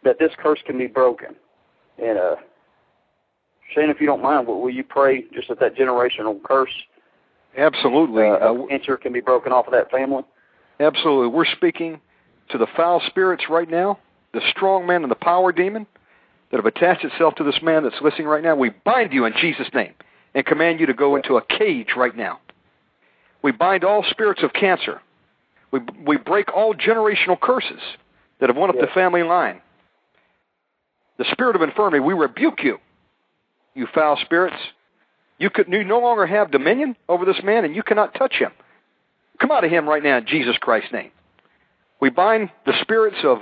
that 0.05 0.19
this 0.19 0.32
curse 0.39 0.61
can 0.65 0.78
be 0.78 0.86
broken. 0.86 1.35
And 2.03 2.19
uh, 2.19 2.36
Shane, 3.74 3.91
if 3.91 4.01
you 4.01 4.07
don't 4.07 4.23
mind, 4.23 4.47
will, 4.47 4.69
you 4.70 4.85
pray 4.85 5.24
just 5.35 5.49
that 5.49 5.61
that 5.61 5.77
generational 5.77 6.43
curse, 6.43 6.73
Absolutely. 7.57 8.24
uh, 8.24 8.53
Uh, 8.53 8.97
can 8.97 9.12
be 9.12 9.20
broken 9.20 9.53
off 9.53 9.66
of 9.66 9.73
that 9.73 9.91
family? 9.91 10.23
Absolutely. 10.81 11.28
We're 11.28 11.45
speaking 11.45 12.01
to 12.51 12.59
the 12.59 12.66
foul 12.77 13.01
spirits 13.07 13.45
right 13.49 13.70
now, 13.70 13.99
the 14.32 14.41
strong 14.51 14.86
man 14.86 15.03
and 15.03 15.11
the 15.11 15.16
power 15.16 15.53
demon 15.53 15.86
that 16.51 16.57
have 16.59 16.66
attached 16.66 17.05
itself 17.05 17.35
to 17.36 17.45
this 17.45 17.61
man 17.62 17.82
that's 17.85 18.01
listening 18.03 18.27
right 18.27 18.43
now. 18.43 18.55
We 18.55 18.70
bind 18.85 19.12
you 19.12 19.24
in 19.24 19.32
Jesus' 19.41 19.69
name 19.73 19.95
and 20.35 20.45
command 20.45 20.81
you 20.81 20.86
to 20.86 20.95
go 20.95 21.16
into 21.16 21.36
a 21.36 21.43
cage 21.43 21.91
right 21.97 22.16
now. 22.16 22.41
We 23.45 23.53
bind 23.53 23.85
all 23.85 24.03
spirits 24.09 24.43
of 24.43 24.55
cancer. 24.55 25.03
We, 25.71 25.81
we 26.07 26.16
break 26.16 26.51
all 26.55 26.73
generational 26.73 27.39
curses 27.39 27.81
that 28.41 28.49
have 28.49 28.57
went 28.57 28.71
up 28.71 28.77
Yes. 28.77 28.87
the 28.89 28.95
family 28.95 29.23
line. 29.23 29.61
The 31.19 31.27
spirit 31.31 31.55
of 31.55 31.61
infirmity, 31.61 32.01
we 32.01 32.15
rebuke 32.15 32.65
you, 32.65 32.79
you 33.75 33.87
foul 33.95 34.16
spirits. 34.25 34.57
You 35.39 35.51
could 35.51 35.69
you 35.69 35.85
no 35.85 35.99
longer 36.01 36.27
have 36.27 36.53
dominion 36.53 36.97
over 37.07 37.27
this 37.27 37.37
man, 37.45 37.66
and 37.66 37.77
you 37.77 37.83
cannot 37.83 38.15
touch 38.15 38.37
him. 38.37 38.51
Come 39.39 39.51
out 39.51 39.62
of 39.62 39.71
him 39.71 39.87
right 39.87 40.03
now 40.03 40.16
in 40.16 40.27
Jesus 40.27 40.57
Christ's 40.57 40.93
name. 40.93 41.11
We 42.01 42.09
bind 42.09 42.49
the 42.65 42.73
spirits 42.81 43.19
of 43.25 43.39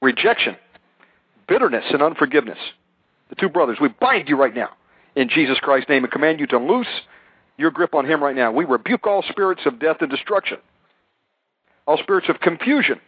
rejection, 0.00 0.54
bitterness, 1.48 1.86
and 1.90 2.02
unforgiveness. 2.02 2.58
The 3.30 3.34
two 3.34 3.48
brothers, 3.48 3.78
we 3.80 3.88
bind 3.88 4.28
you 4.28 4.36
right 4.36 4.54
now 4.54 4.70
in 5.16 5.28
Jesus 5.28 5.58
Christ's 5.58 5.88
name 5.88 6.04
and 6.04 6.12
command 6.12 6.38
you 6.38 6.46
to 6.48 6.58
loose 6.58 6.86
your 7.62 7.70
grip 7.70 7.94
on 7.94 8.04
him 8.04 8.22
right 8.22 8.36
now. 8.36 8.52
We 8.52 8.64
rebuke 8.64 9.06
all 9.06 9.22
spirits 9.22 9.62
of 9.64 9.78
death 9.78 9.98
and 10.00 10.10
destruction. 10.10 10.58
All 11.86 11.96
spirits 11.96 12.28
of 12.28 12.40
confusion 12.40 13.00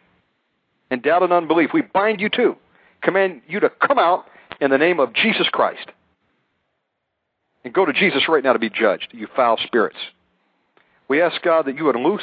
and 0.90 1.02
doubt 1.02 1.22
and 1.22 1.32
unbelief, 1.32 1.70
we 1.74 1.82
bind 1.82 2.20
you 2.20 2.28
too. 2.28 2.56
Command 3.02 3.42
you 3.46 3.60
to 3.60 3.68
come 3.68 3.98
out 3.98 4.26
in 4.60 4.70
the 4.70 4.78
name 4.78 5.00
of 5.00 5.12
Jesus 5.12 5.48
Christ. 5.48 5.90
And 7.64 7.74
go 7.74 7.84
to 7.84 7.92
Jesus 7.92 8.28
right 8.28 8.44
now 8.44 8.52
to 8.52 8.58
be 8.58 8.70
judged, 8.70 9.08
you 9.12 9.26
foul 9.34 9.58
spirits. 9.64 9.96
We 11.08 11.20
ask 11.20 11.42
God 11.42 11.66
that 11.66 11.76
you 11.76 11.84
would 11.84 11.96
loose 11.96 12.22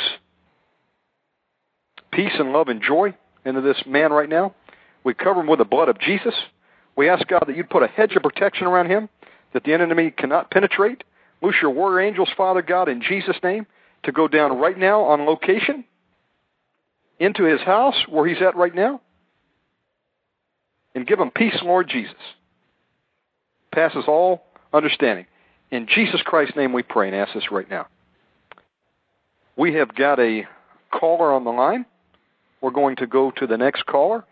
peace 2.12 2.34
and 2.38 2.52
love 2.52 2.68
and 2.68 2.82
joy 2.82 3.16
into 3.46 3.62
this 3.62 3.84
man 3.86 4.12
right 4.12 4.30
now. 4.30 4.54
We 5.04 5.14
cover 5.14 5.42
him 5.42 5.48
with 5.48 5.60
the 5.60 5.66
blood 5.66 5.90
of 5.90 6.00
Jesus. 6.00 6.36
We 6.96 7.10
ask 7.10 7.28
God 7.28 7.46
that 7.48 7.56
you'd 7.56 7.70
put 7.70 7.84
a 7.84 7.88
hedge 7.88 8.16
of 8.16 8.24
protection 8.24 8.68
around 8.68 8.90
him 8.90 9.10
that 9.54 9.64
the 9.64 9.74
enemy 9.74 10.12
cannot 10.12 10.52
penetrate. 10.52 11.04
Loose 11.42 11.56
your 11.62 11.72
warrior 11.72 12.08
angels, 12.08 12.30
Father 12.38 12.62
God, 12.62 12.88
in 12.88 13.02
Jesus' 13.02 13.38
name, 13.44 13.66
to 14.04 14.12
go 14.12 14.28
down 14.28 14.58
right 14.58 14.78
now 14.78 15.04
on 15.04 15.26
location 15.26 15.86
into 17.20 17.44
his 17.44 17.62
house 17.62 17.96
where 18.10 18.28
he's 18.28 18.42
at 18.42 18.56
right 18.56 18.74
now 18.74 19.02
and 20.96 21.08
give 21.08 21.20
him 21.20 21.32
peace, 21.32 21.58
Lord 21.64 21.88
Jesus. 21.90 22.16
Passes 23.72 24.06
all 24.08 24.44
understanding. 24.74 25.26
In 25.72 25.88
Jesus 25.88 26.22
Christ's 26.24 26.56
name 26.56 26.74
we 26.74 26.84
pray 26.84 27.08
and 27.08 27.16
ask 27.16 27.34
this 27.34 27.52
right 27.52 27.70
now. 27.70 27.88
We 29.56 29.76
have 29.76 29.96
got 29.96 30.20
a 30.20 30.48
caller 30.92 31.32
on 31.32 31.44
the 31.44 31.52
line. 31.52 31.86
We're 32.60 32.72
going 32.72 32.98
to 32.98 33.08
go 33.08 33.32
to 33.32 33.48
the 33.48 33.58
next 33.58 33.86
caller. 33.86 34.26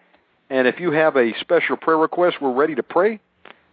And 0.50 0.68
if 0.68 0.80
you 0.80 0.92
have 0.92 1.16
a 1.16 1.34
special 1.40 1.78
prayer 1.78 1.98
request, 1.98 2.38
we're 2.42 2.54
ready 2.54 2.76
to 2.76 2.84
pray. 2.84 3.20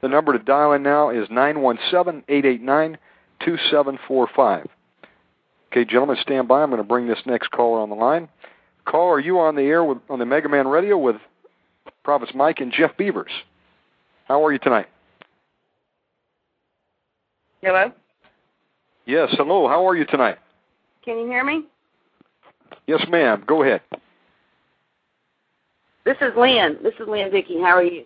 The 0.03 0.09
number 0.09 0.33
to 0.33 0.39
dial 0.39 0.73
in 0.73 0.83
now 0.83 1.11
is 1.11 1.29
917 1.31 2.25
889 2.29 2.99
2745. 3.41 4.69
Okay, 5.71 5.85
gentlemen, 5.85 6.17
stand 6.21 6.49
by. 6.49 6.63
I'm 6.63 6.71
going 6.71 6.83
to 6.83 6.89
bring 6.89 7.07
this 7.07 7.19
next 7.27 7.51
caller 7.51 7.81
on 7.81 7.91
the 7.91 7.97
line. 7.97 8.29
Caller, 8.87 9.15
are 9.15 9.21
you 9.21 9.39
on 9.41 9.57
the 9.57 9.63
air 9.63 9.85
with, 9.85 9.99
on 10.09 10.19
the 10.19 10.27
Mega 10.27 10.49
Man 10.49 10.69
Radio 10.69 10.97
with 10.97 11.17
Prophets 12.05 12.33
Mike 12.35 12.61
and 12.61 12.73
Jeff 12.73 12.97
Beavers? 12.97 13.33
How 14.27 14.45
are 14.45 14.53
you 14.53 14.59
tonight? 14.59 14.87
Hello? 17.63 17.93
Yes, 19.07 19.29
hello. 19.33 19.69
How 19.69 19.87
are 19.87 19.97
you 19.97 20.05
tonight? 20.05 20.39
Can 21.05 21.19
you 21.19 21.27
hear 21.27 21.45
me? 21.45 21.65
Yes, 22.87 23.05
ma'am. 23.09 23.45
Go 23.47 23.63
ahead. 23.63 23.81
This 26.05 26.17
is 26.21 26.33
Lynn. 26.37 26.79
This 26.83 26.95
is 27.01 27.09
Lynn 27.09 27.31
Dickey. 27.31 27.59
How 27.61 27.77
are 27.77 27.83
you? 27.83 28.05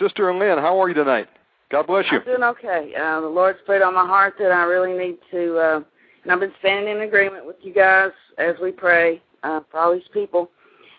Sister 0.00 0.30
and 0.30 0.38
Lynn, 0.38 0.58
how 0.58 0.80
are 0.80 0.88
you 0.88 0.94
tonight? 0.94 1.28
God 1.70 1.86
bless 1.86 2.04
you. 2.10 2.18
I'm 2.18 2.24
doing 2.24 2.42
okay. 2.42 2.92
Uh, 3.00 3.20
the 3.20 3.28
Lord's 3.28 3.60
put 3.64 3.80
on 3.80 3.94
my 3.94 4.06
heart 4.06 4.34
that 4.40 4.50
I 4.50 4.64
really 4.64 4.98
need 4.98 5.18
to, 5.30 5.56
uh, 5.56 5.80
and 6.22 6.32
I've 6.32 6.40
been 6.40 6.52
standing 6.58 6.96
in 6.96 7.02
agreement 7.02 7.46
with 7.46 7.56
you 7.62 7.72
guys 7.72 8.10
as 8.38 8.56
we 8.60 8.72
pray 8.72 9.22
uh, 9.44 9.60
for 9.70 9.78
all 9.78 9.94
these 9.94 10.02
people. 10.12 10.50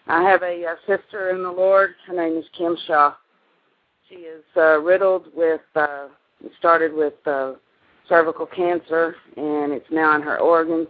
I 0.08 0.24
have 0.24 0.42
a, 0.44 0.64
a 0.64 0.76
sister 0.88 1.32
in 1.32 1.44
the 1.44 1.52
Lord. 1.52 1.92
Her 2.08 2.16
name 2.16 2.38
is 2.38 2.46
Kim 2.58 2.78
Shaw. 2.88 3.14
She 4.08 4.16
is 4.16 4.44
uh, 4.56 4.80
riddled 4.80 5.28
with, 5.36 5.62
uh, 5.76 6.08
it 6.44 6.52
started 6.58 6.94
with 6.94 7.14
uh, 7.26 7.54
cervical 8.08 8.46
cancer, 8.46 9.16
and 9.36 9.74
it's 9.74 9.86
now 9.92 10.16
in 10.16 10.22
her 10.22 10.40
organs. 10.40 10.88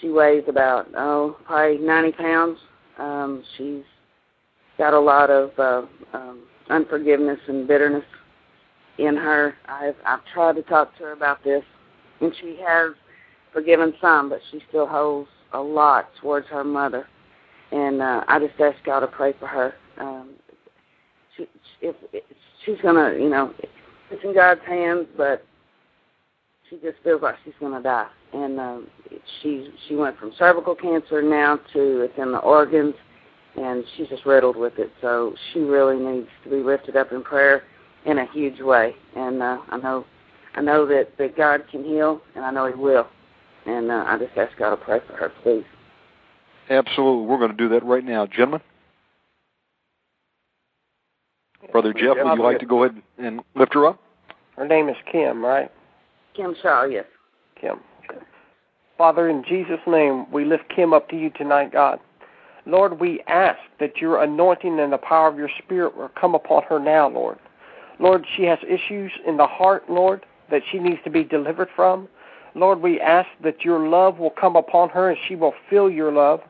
She 0.00 0.10
weighs 0.10 0.44
about, 0.48 0.88
oh, 0.94 1.38
probably 1.46 1.78
90 1.78 2.12
pounds. 2.12 2.58
Um, 2.98 3.42
she's 3.56 3.84
got 4.76 4.92
a 4.92 5.00
lot 5.00 5.30
of 5.30 5.50
uh, 5.58 5.82
um, 6.12 6.42
unforgiveness 6.68 7.40
and 7.48 7.66
bitterness 7.66 8.04
in 8.98 9.16
her. 9.16 9.54
I've 9.68 9.96
I've 10.06 10.24
tried 10.32 10.56
to 10.56 10.62
talk 10.62 10.96
to 10.98 11.04
her 11.04 11.12
about 11.12 11.42
this, 11.44 11.62
and 12.20 12.32
she 12.40 12.58
has 12.66 12.92
forgiven 13.52 13.94
some, 14.00 14.28
but 14.28 14.40
she 14.50 14.60
still 14.68 14.86
holds 14.86 15.28
a 15.52 15.60
lot 15.60 16.10
towards 16.20 16.46
her 16.48 16.64
mother. 16.64 17.06
And 17.72 18.00
uh, 18.00 18.22
I 18.28 18.38
just 18.38 18.60
ask 18.60 18.76
God 18.84 19.00
to 19.00 19.06
pray 19.06 19.34
for 19.38 19.46
her. 19.46 19.74
Um, 19.98 20.34
she, 21.36 21.46
if, 21.80 21.96
if 22.12 22.22
she's 22.64 22.76
gonna, 22.82 23.14
you 23.14 23.28
know, 23.28 23.52
it's 24.10 24.22
in 24.22 24.34
God's 24.34 24.60
hands, 24.66 25.06
but 25.16 25.44
she 26.68 26.76
just 26.76 26.96
feels 27.02 27.22
like 27.22 27.36
she's 27.44 27.54
gonna 27.60 27.82
die. 27.82 28.08
And 28.32 28.60
um, 28.60 28.86
she 29.40 29.72
she 29.88 29.94
went 29.94 30.18
from 30.18 30.32
cervical 30.38 30.74
cancer 30.74 31.22
now 31.22 31.58
to 31.72 32.02
it's 32.02 32.18
in 32.18 32.32
the 32.32 32.38
organs 32.38 32.94
and 33.56 33.84
she's 33.96 34.08
just 34.08 34.26
riddled 34.26 34.56
with 34.56 34.78
it. 34.78 34.90
So 35.00 35.34
she 35.52 35.60
really 35.60 35.96
needs 35.96 36.28
to 36.44 36.50
be 36.50 36.56
lifted 36.56 36.96
up 36.96 37.12
in 37.12 37.22
prayer 37.22 37.62
in 38.06 38.18
a 38.18 38.26
huge 38.32 38.60
way. 38.60 38.94
And 39.16 39.42
uh, 39.42 39.58
I 39.68 39.76
know, 39.78 40.04
I 40.54 40.62
know 40.62 40.86
that 40.86 41.16
that 41.18 41.36
God 41.36 41.64
can 41.70 41.84
heal, 41.84 42.20
and 42.34 42.44
I 42.44 42.50
know 42.50 42.66
He 42.66 42.74
will. 42.74 43.06
And 43.66 43.90
uh, 43.90 44.04
I 44.06 44.18
just 44.18 44.36
ask 44.36 44.56
God 44.58 44.70
to 44.70 44.76
pray 44.76 45.00
for 45.06 45.14
her, 45.14 45.32
please. 45.42 45.64
Absolutely, 46.70 47.26
we're 47.26 47.38
going 47.38 47.50
to 47.50 47.56
do 47.56 47.68
that 47.70 47.84
right 47.84 48.04
now, 48.04 48.26
gentlemen. 48.26 48.60
Brother 51.72 51.92
Jeff, 51.92 52.16
would 52.22 52.36
you 52.36 52.42
like 52.42 52.60
to 52.60 52.66
go 52.66 52.84
ahead 52.84 53.02
and 53.18 53.40
lift 53.54 53.74
her 53.74 53.86
up? 53.86 54.00
Her 54.56 54.66
name 54.66 54.88
is 54.88 54.96
Kim, 55.10 55.44
right? 55.44 55.70
Kim 56.34 56.54
Shaw, 56.62 56.84
yes. 56.84 57.06
Kim. 57.60 57.80
Father, 58.96 59.28
in 59.28 59.44
Jesus' 59.46 59.80
name, 59.86 60.30
we 60.32 60.44
lift 60.44 60.64
Kim 60.74 60.92
up 60.92 61.08
to 61.10 61.16
you 61.16 61.30
tonight, 61.30 61.72
God. 61.72 61.98
Lord, 62.66 62.98
we 62.98 63.20
ask 63.28 63.58
that 63.78 63.98
your 63.98 64.22
anointing 64.22 64.80
and 64.80 64.92
the 64.92 64.98
power 64.98 65.28
of 65.28 65.36
your 65.36 65.50
Spirit 65.62 65.96
will 65.96 66.10
come 66.20 66.34
upon 66.34 66.62
her 66.64 66.78
now, 66.78 67.08
Lord. 67.08 67.38
Lord, 67.98 68.26
she 68.36 68.44
has 68.44 68.58
issues 68.66 69.12
in 69.26 69.36
the 69.36 69.46
heart, 69.46 69.88
Lord, 69.88 70.24
that 70.50 70.62
she 70.70 70.78
needs 70.78 71.00
to 71.04 71.10
be 71.10 71.24
delivered 71.24 71.68
from. 71.74 72.08
Lord, 72.54 72.80
we 72.80 73.00
ask 73.00 73.28
that 73.42 73.64
your 73.64 73.88
love 73.88 74.18
will 74.18 74.30
come 74.30 74.56
upon 74.56 74.88
her 74.90 75.10
and 75.10 75.18
she 75.26 75.34
will 75.34 75.54
feel 75.68 75.90
your 75.90 76.12
love. 76.12 76.40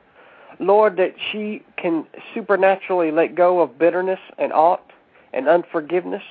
Lord, 0.58 0.96
that 0.96 1.14
she 1.32 1.62
can 1.76 2.06
supernaturally 2.34 3.10
let 3.10 3.34
go 3.34 3.60
of 3.60 3.78
bitterness 3.78 4.20
and 4.38 4.52
ought 4.52 4.92
and 5.32 5.48
unforgiveness. 5.48 6.22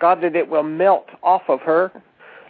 God, 0.00 0.20
that 0.22 0.36
it 0.36 0.48
will 0.48 0.62
melt 0.62 1.08
off 1.22 1.42
of 1.48 1.60
her. 1.60 1.90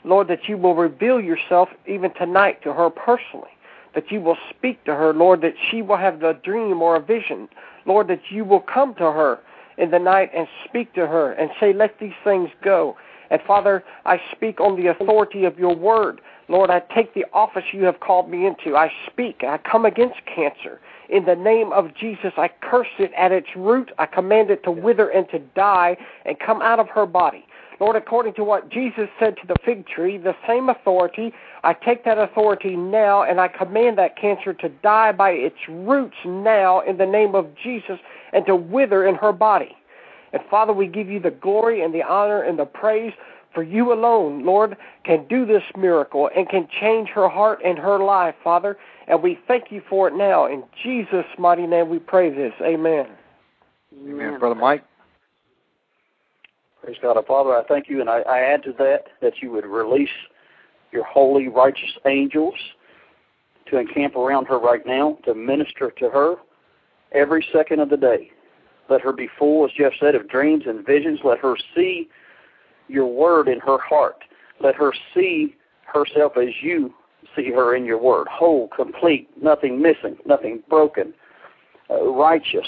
Lord, 0.05 0.29
that 0.29 0.49
you 0.49 0.57
will 0.57 0.75
reveal 0.75 1.21
yourself 1.21 1.69
even 1.87 2.13
tonight 2.15 2.63
to 2.63 2.73
her 2.73 2.91
personally 2.91 3.51
that 3.95 4.13
you 4.13 4.21
will 4.21 4.37
speak 4.51 4.85
to 4.85 4.95
her, 4.95 5.13
Lord, 5.13 5.41
that 5.41 5.55
she 5.71 5.83
will 5.83 5.97
have 5.97 6.23
a 6.23 6.35
dream 6.35 6.83
or 6.83 6.97
a 6.97 7.01
vision. 7.01 7.49
Lord, 7.87 8.09
that 8.09 8.21
you 8.31 8.45
will 8.45 8.61
come 8.61 8.95
to 8.95 9.11
her 9.11 9.41
in 9.79 9.91
the 9.91 9.99
night 9.99 10.31
and 10.35 10.47
speak 10.65 10.93
to 10.95 11.07
her 11.07 11.33
and 11.33 11.51
say, 11.59 11.73
Let 11.73 11.99
these 11.99 12.15
things 12.25 12.51
go. 12.63 12.97
And 13.31 13.41
Father, 13.43 13.85
I 14.05 14.21
speak 14.33 14.61
on 14.61 14.77
the 14.81 14.89
authority 14.89 15.45
of 15.45 15.59
your 15.59 15.75
word. 15.75 16.21
Lord, 16.49 16.71
I 16.71 16.81
take 16.95 17.13
the 17.13 17.27
office 17.33 17.65
you 17.73 17.85
have 17.85 18.01
called 18.01 18.31
me 18.31 18.47
into. 18.47 18.77
I 18.77 18.91
speak. 19.07 19.45
I 19.45 19.59
come 19.59 19.85
against 19.85 20.17
cancer. 20.25 20.81
In 21.11 21.25
the 21.25 21.37
name 21.37 21.73
of 21.73 21.95
Jesus, 21.95 22.33
I 22.37 22.51
curse 22.63 22.89
it 22.99 23.13
at 23.17 23.33
its 23.33 23.49
root. 23.55 23.93
I 23.99 24.07
command 24.07 24.51
it 24.51 24.63
to 24.65 24.71
wither 24.71 25.09
and 25.09 25.29
to 25.31 25.39
die 25.39 25.97
and 26.25 26.39
come 26.39 26.63
out 26.63 26.81
of 26.81 26.89
her 26.89 27.07
body. 27.07 27.45
Lord, 27.81 27.97
according 27.97 28.35
to 28.35 28.45
what 28.45 28.71
Jesus 28.71 29.09
said 29.21 29.37
to 29.37 29.47
the 29.47 29.55
fig 29.65 29.87
tree, 29.87 30.19
the 30.19 30.35
same 30.47 30.69
authority, 30.69 31.33
I 31.63 31.75
take 31.75 32.05
that 32.05 32.19
authority 32.19 32.75
now 32.75 33.23
and 33.23 33.41
I 33.41 33.49
command 33.49 33.99
that 33.99 34.17
cancer 34.17 34.53
to 34.53 34.69
die 34.69 35.13
by 35.13 35.31
its 35.31 35.59
roots 35.69 36.17
now 36.25 36.81
in 36.81 36.97
the 36.97 37.07
name 37.07 37.35
of 37.35 37.55
Jesus 37.55 38.01
and 38.33 38.47
to 38.47 38.57
wither 38.57 39.07
in 39.07 39.15
her 39.17 39.33
body. 39.33 39.77
And 40.33 40.43
Father, 40.51 40.73
we 40.73 40.87
give 40.87 41.09
you 41.09 41.21
the 41.21 41.31
glory 41.31 41.83
and 41.83 41.95
the 41.95 42.03
honor 42.03 42.43
and 42.43 42.59
the 42.59 42.67
praise 42.67 43.13
for 43.55 43.63
you 43.63 43.93
alone, 43.93 44.45
Lord, 44.45 44.77
can 45.05 45.27
do 45.27 45.47
this 45.47 45.63
miracle 45.77 46.31
and 46.37 46.49
can 46.49 46.69
change 46.81 47.09
her 47.09 47.29
heart 47.29 47.61
and 47.65 47.79
her 47.79 47.99
life, 47.99 48.35
Father. 48.45 48.77
And 49.07 49.23
we 49.23 49.39
thank 49.49 49.73
you 49.73 49.83
for 49.89 50.09
it 50.09 50.15
now. 50.15 50.47
In 50.47 50.63
Jesus' 50.83 51.25
mighty 51.39 51.67
name 51.67 51.89
we 51.89 51.99
pray 51.99 52.31
this. 52.31 52.53
Amen. 52.61 53.07
Amen. 54.07 54.39
Brother 54.39 54.55
Mike. 54.55 54.85
Praise 56.83 56.97
God. 57.03 57.17
Father, 57.27 57.57
I 57.57 57.65
thank 57.65 57.89
you, 57.89 58.01
and 58.01 58.09
I, 58.09 58.21
I 58.21 58.41
add 58.41 58.63
to 58.65 58.73
that 58.79 59.05
that 59.21 59.43
you 59.43 59.51
would 59.51 59.67
release 59.67 60.09
your 60.93 61.05
holy, 61.05 61.49
righteous 61.49 61.91
angels 62.07 62.55
to 63.71 63.79
encamp 63.79 64.15
around 64.15 64.47
her 64.47 64.59
right 64.59 64.87
now, 64.87 65.19
to 65.25 65.35
minister 65.35 65.91
to 65.99 66.11
her 66.11 66.37
every 67.13 67.47
second 67.53 67.81
of 67.81 67.91
the 67.91 67.97
day. 67.97 68.31
Let 68.89 69.01
her 69.03 69.13
be 69.13 69.29
full, 69.39 69.65
as 69.65 69.73
Jeff 69.73 69.93
said, 70.01 70.15
of 70.15 70.29
dreams 70.29 70.65
and 70.67 70.85
visions. 70.85 71.21
Let 71.23 71.39
her 71.41 71.57
see 71.75 72.09
your 72.89 73.07
word 73.07 73.49
in 73.49 73.61
her 73.61 73.79
heart. 73.79 74.25
Let 74.61 74.75
her 74.77 74.93
see 75.15 75.57
herself 75.93 76.37
as 76.37 76.49
you 76.63 76.95
see 77.37 77.51
her 77.51 77.75
in 77.75 77.85
your 77.85 78.01
word 78.01 78.29
whole, 78.29 78.69
complete, 78.69 79.29
nothing 79.43 79.81
missing, 79.81 80.17
nothing 80.25 80.63
broken, 80.69 81.13
uh, 81.91 82.05
righteous, 82.05 82.67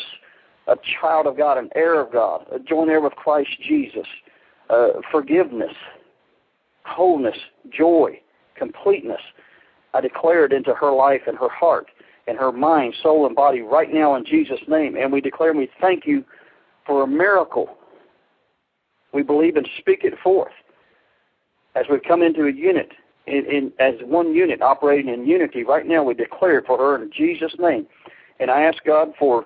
a 0.67 0.77
child 1.01 1.27
of 1.27 1.37
God, 1.37 1.59
an 1.59 1.71
heir 1.75 2.01
of 2.01 2.13
God, 2.13 2.47
a 2.53 2.59
joint 2.59 2.91
heir 2.91 3.01
with 3.01 3.15
Christ 3.15 3.51
Jesus, 3.67 4.07
uh, 4.69 5.01
forgiveness, 5.11 5.75
wholeness, 6.85 7.37
joy, 7.71 8.21
completeness. 8.57 9.21
I 9.95 10.01
declare 10.01 10.45
it 10.45 10.53
into 10.53 10.75
her 10.75 10.93
life 10.93 11.23
and 11.27 11.37
her 11.39 11.49
heart 11.49 11.87
and 12.31 12.39
her 12.39 12.53
mind, 12.53 12.95
soul, 13.03 13.27
and 13.27 13.35
body 13.35 13.61
right 13.61 13.93
now 13.93 14.15
in 14.15 14.25
Jesus' 14.25 14.61
name. 14.69 14.97
And 14.97 15.13
we 15.13 15.21
declare 15.21 15.51
and 15.51 15.59
we 15.59 15.69
thank 15.81 16.07
you 16.07 16.25
for 16.87 17.03
a 17.03 17.07
miracle. 17.07 17.77
We 19.13 19.23
believe 19.23 19.57
and 19.57 19.69
speak 19.79 20.05
it 20.05 20.15
forth 20.23 20.53
as 21.75 21.87
we 21.91 21.99
come 21.99 22.23
into 22.23 22.47
a 22.47 22.53
unit, 22.53 22.93
in, 23.27 23.45
in, 23.51 23.73
as 23.81 23.95
one 24.05 24.33
unit 24.33 24.63
operating 24.63 25.13
in 25.13 25.27
unity. 25.27 25.65
Right 25.65 25.87
now, 25.87 26.05
we 26.05 26.15
declare 26.15 26.59
it 26.59 26.67
for 26.67 26.79
her 26.79 27.03
in 27.03 27.11
Jesus' 27.13 27.55
name. 27.59 27.89
And 28.39 28.49
I 28.49 28.63
ask 28.63 28.79
God 28.85 29.09
for 29.19 29.45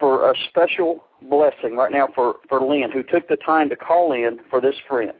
for 0.00 0.28
a 0.28 0.34
special 0.48 1.04
blessing 1.30 1.76
right 1.76 1.92
now 1.92 2.08
for, 2.12 2.36
for 2.48 2.60
Lynn, 2.60 2.90
who 2.90 3.04
took 3.04 3.28
the 3.28 3.36
time 3.36 3.68
to 3.68 3.76
call 3.76 4.12
in 4.12 4.40
for 4.50 4.60
this 4.60 4.74
friend. 4.88 5.12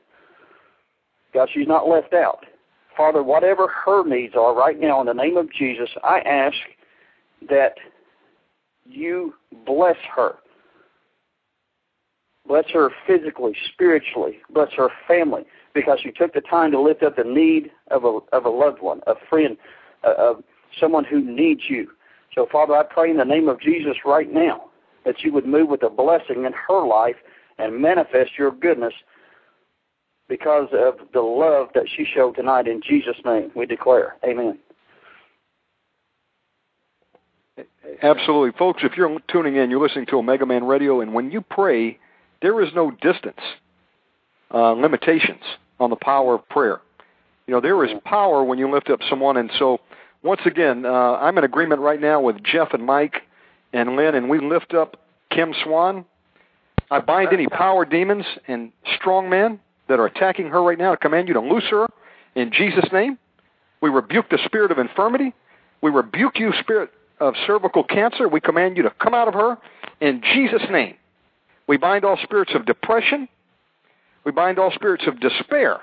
God, 1.33 1.49
she's 1.55 1.69
not 1.69 1.89
left 1.89 2.13
out. 2.13 2.45
Father, 2.97 3.23
whatever 3.23 3.69
her 3.69 4.05
needs 4.07 4.35
are 4.35 4.55
right 4.55 4.79
now, 4.79 5.01
in 5.01 5.07
the 5.07 5.15
name 5.15 5.37
of 5.37 5.53
Jesus, 5.53 5.89
I 6.03 6.21
ask 6.21 6.57
that 7.49 7.75
you 8.87 9.35
bless 9.67 9.97
her. 10.15 10.37
Bless 12.47 12.65
her 12.73 12.91
physically, 13.07 13.53
spiritually. 13.73 14.39
Bless 14.53 14.73
her 14.77 14.89
family 15.07 15.45
because 15.75 16.01
she 16.03 16.11
took 16.11 16.35
the 16.35 16.41
time 16.41 16.73
to 16.73 16.81
lift 16.81 17.03
up 17.03 17.17
the 17.17 17.25
need 17.25 17.71
of 17.91 18.05
a 18.05 18.19
of 18.33 18.45
a 18.45 18.51
loved 18.51 18.83
one, 18.83 19.01
a 19.07 19.15
friend, 19.31 19.57
uh, 20.05 20.15
of 20.19 20.45
someone 20.79 21.05
who 21.05 21.21
needs 21.21 21.63
you. 21.69 21.89
So, 22.35 22.47
Father, 22.51 22.75
I 22.75 22.83
pray 22.83 23.11
in 23.11 23.19
the 23.19 23.25
name 23.25 23.49
of 23.49 23.61
Jesus 23.61 23.97
right 24.05 24.33
now 24.33 24.71
that 25.05 25.21
you 25.23 25.33
would 25.33 25.47
move 25.47 25.69
with 25.69 25.83
a 25.83 25.91
blessing 25.91 26.45
in 26.45 26.53
her 26.69 26.87
life 26.87 27.17
and 27.59 27.81
manifest 27.81 28.33
your 28.39 28.51
goodness 28.51 28.95
because 30.33 30.69
of 30.73 30.95
the 31.13 31.21
love 31.21 31.69
that 31.75 31.85
she 31.95 32.07
showed 32.07 32.35
tonight. 32.35 32.67
In 32.67 32.81
Jesus' 32.81 33.19
name, 33.23 33.51
we 33.55 33.67
declare. 33.67 34.17
Amen. 34.25 34.59
Absolutely. 38.03 38.59
Folks, 38.59 38.83
if 38.83 38.97
you're 38.97 39.19
tuning 39.29 39.57
in, 39.57 39.69
you're 39.69 39.83
listening 39.83 40.07
to 40.07 40.17
Omega 40.17 40.47
Man 40.47 40.65
Radio, 40.65 41.03
and 41.03 41.13
when 41.13 41.31
you 41.31 41.43
pray, 41.43 41.99
there 42.41 42.63
is 42.63 42.71
no 42.75 42.91
distance 42.91 43.41
uh, 44.55 44.73
limitations 44.73 45.43
on 45.79 45.91
the 45.91 45.97
power 45.97 46.35
of 46.35 46.49
prayer. 46.49 46.81
You 47.47 47.53
know, 47.53 47.61
there 47.61 47.85
is 47.85 47.91
power 48.07 48.43
when 48.43 48.59
you 48.59 48.73
lift 48.73 48.89
up 48.89 49.01
someone, 49.11 49.37
and 49.37 49.51
so 49.59 49.81
once 50.23 50.41
again, 50.47 50.87
uh, 50.87 50.89
I'm 50.89 51.37
in 51.37 51.45
agreement 51.45 51.83
right 51.83 52.01
now 52.01 52.23
with 52.23 52.43
Jeff 52.43 52.73
and 52.73 52.87
Mike 52.87 53.21
and 53.75 53.97
Lynn, 53.97 54.15
and 54.15 54.31
we 54.31 54.39
lift 54.41 54.73
up 54.73 54.97
Kim 55.31 55.53
Swan. 55.63 56.07
I 56.91 57.01
bind 57.01 57.35
any 57.35 57.49
power 57.49 57.85
demons 57.85 58.25
and 58.49 58.73
strong 58.97 59.29
men 59.29 59.61
that 59.89 59.99
are 59.99 60.07
attacking 60.07 60.49
her 60.49 60.63
right 60.63 60.79
now. 60.79 60.93
I 60.93 60.97
command 60.97 61.29
you 61.29 61.35
to 61.35 61.41
loose 61.41 61.65
her 61.71 61.87
in 62.35 62.53
Jesus' 62.53 62.91
name. 62.93 63.19
We 63.81 63.91
rebuke 63.91 64.31
the 64.31 64.39
spirit 64.45 64.71
of 64.71 64.79
infirmity. 64.79 65.35
We 65.83 65.91
rebuke 65.91 66.39
you, 66.39 66.53
spirit 66.61 66.91
of 67.21 67.35
cervical 67.47 67.85
cancer. 67.85 68.29
We 68.29 68.41
command 68.41 68.77
you 68.77 68.85
to 68.85 68.91
come 68.91 69.15
out 69.15 69.29
of 69.29 69.35
her 69.35 69.59
in 70.01 70.23
Jesus' 70.35 70.63
name. 70.71 70.95
We 71.67 71.77
bind 71.77 72.05
all 72.05 72.19
spirits 72.23 72.53
of 72.55 72.67
depression. 72.67 73.29
We 74.25 74.33
bind 74.33 74.59
all 74.59 74.71
spirits 74.73 75.05
of 75.07 75.21
despair 75.21 75.81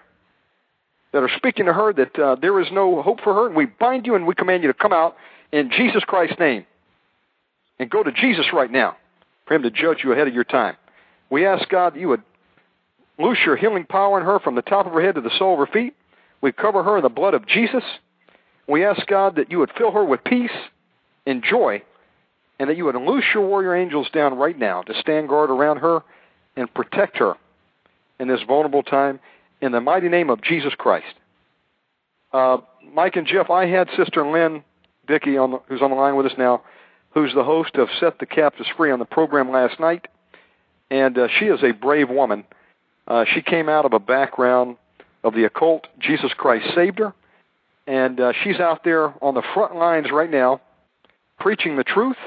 that 1.12 1.24
are 1.24 1.30
speaking 1.38 1.66
to 1.66 1.74
her 1.74 1.94
that 1.94 2.20
uh, 2.20 2.36
there 2.36 2.60
is 2.60 2.68
no 2.72 3.02
hope 3.02 3.22
for 3.22 3.34
her. 3.34 3.50
We 3.50 3.66
bind 3.66 4.06
you 4.06 4.16
and 4.16 4.28
we 4.28 4.36
command 4.36 4.64
you 4.64 4.72
to 4.72 4.74
come 4.74 4.94
out 4.94 5.16
in 5.52 5.72
Jesus 5.72 6.04
Christ's 6.04 6.40
name. 6.40 6.66
And 7.80 7.90
go 7.90 8.04
to 8.04 8.12
Jesus 8.12 8.48
right 8.54 8.72
now 8.72 8.98
for 9.48 9.54
him 9.56 9.64
to 9.64 9.72
judge 9.72 10.00
you 10.04 10.12
ahead 10.12 10.28
of 10.28 10.34
your 10.34 10.44
time. 10.44 10.76
We 11.30 11.46
ask 11.46 11.68
God 11.70 11.96
that 11.96 12.00
you 12.00 12.10
would 12.10 12.24
loose 13.20 13.40
your 13.46 13.56
healing 13.56 13.86
power 13.86 14.20
in 14.20 14.26
her 14.26 14.40
from 14.40 14.56
the 14.56 14.62
top 14.62 14.88
of 14.88 14.94
her 14.94 15.02
head 15.02 15.16
to 15.16 15.22
the 15.22 15.38
sole 15.38 15.54
of 15.54 15.68
her 15.68 15.72
feet. 15.72 15.94
We 16.42 16.52
cover 16.52 16.84
her 16.84 16.98
in 16.98 17.04
the 17.04 17.10
blood 17.10 17.34
of 17.34 17.46
Jesus. 17.46 17.84
We 18.68 18.86
ask 18.86 19.06
God 19.08 19.36
that 19.36 19.52
you 19.52 19.60
would 19.60 19.72
fill 19.78 19.92
her 19.92 20.06
with 20.06 20.24
peace 20.24 20.52
and 21.26 21.44
joy, 21.44 21.84
and 22.60 22.70
that 22.70 22.78
you 22.78 22.86
would 22.86 22.96
loose 22.96 23.26
your 23.34 23.46
warrior 23.46 23.76
angels 23.76 24.08
down 24.14 24.38
right 24.38 24.58
now 24.58 24.82
to 24.84 25.00
stand 25.00 25.28
guard 25.28 25.50
around 25.50 25.78
her 25.78 26.02
and 26.56 26.74
protect 26.74 27.18
her 27.18 27.36
in 28.20 28.28
this 28.28 28.42
vulnerable 28.48 28.84
time 28.84 29.20
in 29.62 29.72
the 29.72 29.82
mighty 29.82 30.10
name 30.10 30.30
of 30.30 30.42
Jesus 30.42 30.74
Christ. 30.78 31.16
Uh, 32.32 32.58
Mike 32.94 33.16
and 33.16 33.28
Jeff, 33.28 33.50
I 33.50 33.66
had 33.66 33.90
Sister 33.98 34.26
Lynn 34.26 34.64
Dickey, 35.08 35.38
on 35.38 35.52
the, 35.52 35.60
who's 35.68 35.82
on 35.82 35.90
the 35.90 35.96
line 35.96 36.16
with 36.16 36.28
us 36.28 36.38
now, 36.38 36.62
who's 37.12 37.34
the 37.34 37.44
host 37.44 37.76
of 37.76 37.90
Set 38.00 38.20
the 38.20 38.26
Captives 38.26 38.70
Free 38.78 38.92
on 38.92 39.00
the 39.00 39.06
program 39.06 39.52
last 39.52 39.80
night, 39.80 40.08
and 40.92 41.18
uh, 41.18 41.28
she 41.40 41.46
is 41.46 41.64
a 41.64 41.72
brave 41.72 42.10
woman. 42.10 42.44
Uh, 43.10 43.26
she 43.34 43.42
came 43.42 43.68
out 43.68 43.86
of 43.86 43.94
a 43.94 44.00
background 44.00 44.78
of 45.24 45.34
the 45.34 45.44
occult. 45.44 45.88
Jesus 46.00 46.32
Christ 46.38 46.66
saved 46.76 47.00
her, 47.00 47.14
and 47.88 48.20
uh, 48.20 48.34
she's 48.44 48.60
out 48.60 48.84
there 48.84 49.14
on 49.24 49.34
the 49.34 49.44
front 49.54 49.76
lines 49.76 50.08
right 50.12 50.30
now, 50.30 50.62
preaching 51.40 51.76
the 51.76 51.84
truth, 51.84 52.18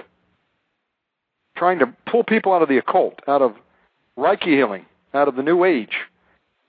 trying 1.56 1.78
to 1.78 1.86
pull 2.06 2.24
people 2.24 2.52
out 2.52 2.62
of 2.62 2.68
the 2.68 2.78
occult, 2.78 3.20
out 3.28 3.42
of 3.42 3.54
Reiki 4.18 4.48
healing, 4.48 4.84
out 5.14 5.28
of 5.28 5.36
the 5.36 5.42
New 5.42 5.64
Age. 5.64 5.96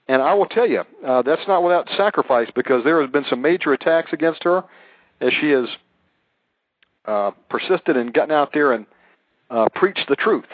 And 0.07 0.21
I 0.21 0.33
will 0.33 0.45
tell 0.45 0.67
you, 0.67 0.83
uh, 1.05 1.21
that's 1.21 1.47
not 1.47 1.63
without 1.63 1.89
sacrifice 1.97 2.49
because 2.53 2.83
there 2.83 3.01
has 3.01 3.09
been 3.09 3.25
some 3.29 3.41
major 3.41 3.73
attacks 3.73 4.11
against 4.13 4.43
her 4.43 4.63
as 5.21 5.31
she 5.39 5.49
has 5.49 5.65
uh, 7.05 7.31
persisted 7.49 7.97
and 7.97 8.13
gotten 8.13 8.31
out 8.31 8.51
there 8.53 8.73
and 8.73 8.85
uh, 9.49 9.69
preached 9.73 10.07
the 10.09 10.15
truth. 10.15 10.45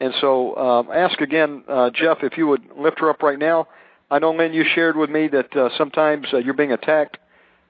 And 0.00 0.14
so, 0.20 0.56
um, 0.56 0.90
ask 0.90 1.20
again, 1.20 1.62
uh, 1.68 1.90
Jeff, 1.90 2.18
if 2.22 2.38
you 2.38 2.46
would 2.46 2.62
lift 2.76 3.00
her 3.00 3.10
up 3.10 3.22
right 3.22 3.38
now. 3.38 3.68
I 4.10 4.18
know, 4.18 4.32
Lynn, 4.32 4.52
you 4.52 4.64
shared 4.64 4.96
with 4.96 5.10
me 5.10 5.28
that 5.28 5.54
uh, 5.54 5.68
sometimes 5.76 6.28
uh, 6.32 6.38
you're 6.38 6.54
being 6.54 6.72
attacked 6.72 7.18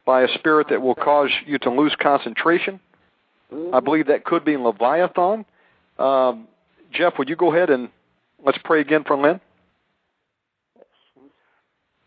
by 0.06 0.22
a 0.22 0.28
spirit 0.38 0.68
that 0.70 0.80
will 0.80 0.94
cause 0.94 1.30
you 1.44 1.58
to 1.58 1.70
lose 1.70 1.94
concentration. 2.00 2.80
Mm-hmm. 3.52 3.74
I 3.74 3.80
believe 3.80 4.06
that 4.06 4.24
could 4.24 4.44
be 4.44 4.56
Leviathan. 4.56 5.44
Um, 5.98 6.48
Jeff, 6.92 7.14
would 7.18 7.28
you 7.28 7.36
go 7.36 7.52
ahead 7.52 7.68
and 7.68 7.90
let's 8.44 8.58
pray 8.64 8.80
again 8.80 9.04
for 9.06 9.16
Lynn? 9.16 9.40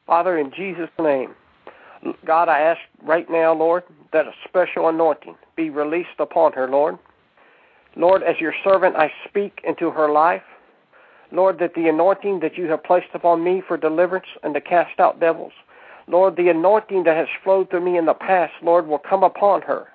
Father, 0.08 0.38
in 0.38 0.52
Jesus' 0.56 0.90
name, 1.00 1.36
God, 2.26 2.50
I 2.50 2.60
ask 2.60 2.82
right 3.04 3.30
now, 3.30 3.54
Lord, 3.54 3.84
that 4.12 4.26
a 4.26 4.32
special 4.48 4.90
anointing 4.90 5.36
be 5.56 5.70
released 5.70 6.20
upon 6.20 6.54
her, 6.54 6.68
Lord. 6.70 6.98
Lord, 7.96 8.24
as 8.24 8.40
your 8.40 8.54
servant, 8.64 8.96
I 8.96 9.12
speak 9.28 9.62
into 9.64 9.92
her 9.92 10.12
life. 10.12 10.44
Lord, 11.32 11.60
that 11.60 11.74
the 11.74 11.88
anointing 11.88 12.40
that 12.42 12.58
you 12.58 12.68
have 12.70 12.84
placed 12.84 13.14
upon 13.14 13.44
me 13.44 13.62
for 13.68 13.78
deliverance 13.78 14.28
and 14.44 14.54
to 14.54 14.62
cast 14.62 15.00
out 15.00 15.20
devils, 15.20 15.54
Lord, 16.08 16.36
the 16.36 16.50
anointing 16.50 17.04
that 17.04 17.16
has 17.16 17.28
flowed 17.44 17.70
through 17.70 17.86
me 17.86 17.98
in 17.98 18.06
the 18.06 18.14
past, 18.14 18.54
Lord, 18.62 18.88
will 18.88 19.00
come 19.00 19.24
upon 19.24 19.62
her. 19.64 19.88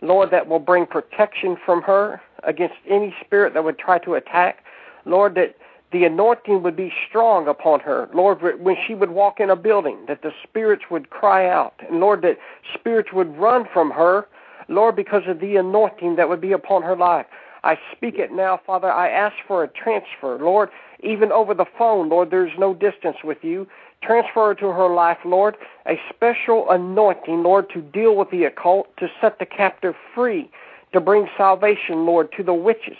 Lord, 0.00 0.30
that 0.30 0.48
will 0.48 0.58
bring 0.58 0.86
protection 0.86 1.56
from 1.64 1.82
her 1.82 2.20
against 2.42 2.76
any 2.88 3.14
spirit 3.24 3.54
that 3.54 3.62
would 3.62 3.78
try 3.78 3.98
to 4.00 4.14
attack. 4.14 4.64
Lord, 5.04 5.34
that 5.36 5.56
the 5.92 6.04
anointing 6.04 6.62
would 6.62 6.74
be 6.74 6.92
strong 7.08 7.46
upon 7.46 7.80
her. 7.80 8.08
Lord, 8.14 8.40
when 8.60 8.76
she 8.86 8.94
would 8.94 9.10
walk 9.10 9.40
in 9.40 9.50
a 9.50 9.56
building, 9.56 9.98
that 10.08 10.22
the 10.22 10.32
spirits 10.42 10.84
would 10.90 11.10
cry 11.10 11.48
out. 11.48 11.74
And 11.88 12.00
Lord, 12.00 12.22
that 12.22 12.38
spirits 12.74 13.12
would 13.12 13.36
run 13.36 13.68
from 13.72 13.90
her, 13.90 14.26
Lord, 14.68 14.96
because 14.96 15.22
of 15.26 15.40
the 15.40 15.56
anointing 15.56 16.16
that 16.16 16.28
would 16.28 16.40
be 16.40 16.52
upon 16.52 16.82
her 16.82 16.96
life. 16.96 17.26
I 17.64 17.78
speak 17.94 18.18
it 18.18 18.32
now, 18.32 18.60
Father. 18.66 18.90
I 18.90 19.08
ask 19.08 19.36
for 19.46 19.62
a 19.62 19.68
transfer, 19.68 20.36
Lord, 20.38 20.70
even 21.00 21.30
over 21.30 21.54
the 21.54 21.66
phone, 21.78 22.08
Lord. 22.08 22.30
There's 22.30 22.58
no 22.58 22.74
distance 22.74 23.18
with 23.22 23.38
you. 23.42 23.68
Transfer 24.02 24.54
to 24.54 24.66
her 24.68 24.88
life, 24.92 25.18
Lord, 25.24 25.56
a 25.86 26.00
special 26.12 26.68
anointing, 26.70 27.44
Lord, 27.44 27.70
to 27.70 27.80
deal 27.80 28.16
with 28.16 28.30
the 28.30 28.44
occult, 28.44 28.88
to 28.96 29.08
set 29.20 29.38
the 29.38 29.46
captive 29.46 29.94
free, 30.12 30.50
to 30.92 31.00
bring 31.00 31.28
salvation, 31.36 32.04
Lord, 32.04 32.32
to 32.36 32.42
the 32.42 32.54
witches. 32.54 32.96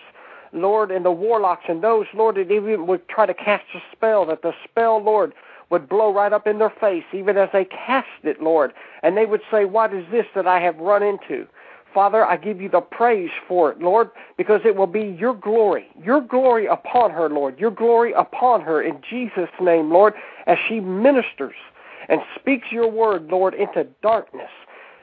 Lord, 0.52 0.90
and 0.90 1.04
the 1.04 1.10
warlocks 1.10 1.64
and 1.68 1.82
those, 1.82 2.06
Lord, 2.14 2.36
that 2.36 2.52
even 2.52 2.86
would 2.86 3.08
try 3.08 3.26
to 3.26 3.34
cast 3.34 3.64
a 3.74 3.82
spell, 3.90 4.26
that 4.26 4.42
the 4.42 4.52
spell, 4.62 5.02
Lord, 5.02 5.32
would 5.72 5.88
blow 5.88 6.12
right 6.12 6.32
up 6.32 6.46
in 6.46 6.58
their 6.58 6.72
face, 6.80 7.02
even 7.12 7.36
as 7.38 7.48
they 7.52 7.64
cast 7.64 8.06
it, 8.22 8.40
Lord. 8.40 8.72
And 9.02 9.16
they 9.16 9.26
would 9.26 9.40
say, 9.50 9.64
What 9.64 9.92
is 9.92 10.04
this 10.12 10.26
that 10.34 10.46
I 10.46 10.60
have 10.60 10.76
run 10.76 11.02
into? 11.02 11.48
Father, 11.92 12.24
I 12.24 12.36
give 12.36 12.60
you 12.60 12.68
the 12.68 12.80
praise 12.80 13.30
for 13.48 13.72
it, 13.72 13.80
Lord, 13.80 14.10
because 14.36 14.60
it 14.64 14.76
will 14.76 14.86
be 14.86 15.16
your 15.18 15.34
glory, 15.34 15.88
your 16.02 16.20
glory 16.20 16.66
upon 16.66 17.10
her, 17.10 17.28
Lord, 17.28 17.58
your 17.58 17.70
glory 17.70 18.12
upon 18.12 18.60
her 18.62 18.82
in 18.82 19.00
Jesus' 19.08 19.50
name, 19.60 19.90
Lord, 19.90 20.14
as 20.46 20.56
she 20.68 20.80
ministers 20.80 21.54
and 22.08 22.20
speaks 22.38 22.68
your 22.70 22.90
word, 22.90 23.28
Lord, 23.28 23.54
into 23.54 23.86
darkness. 24.02 24.50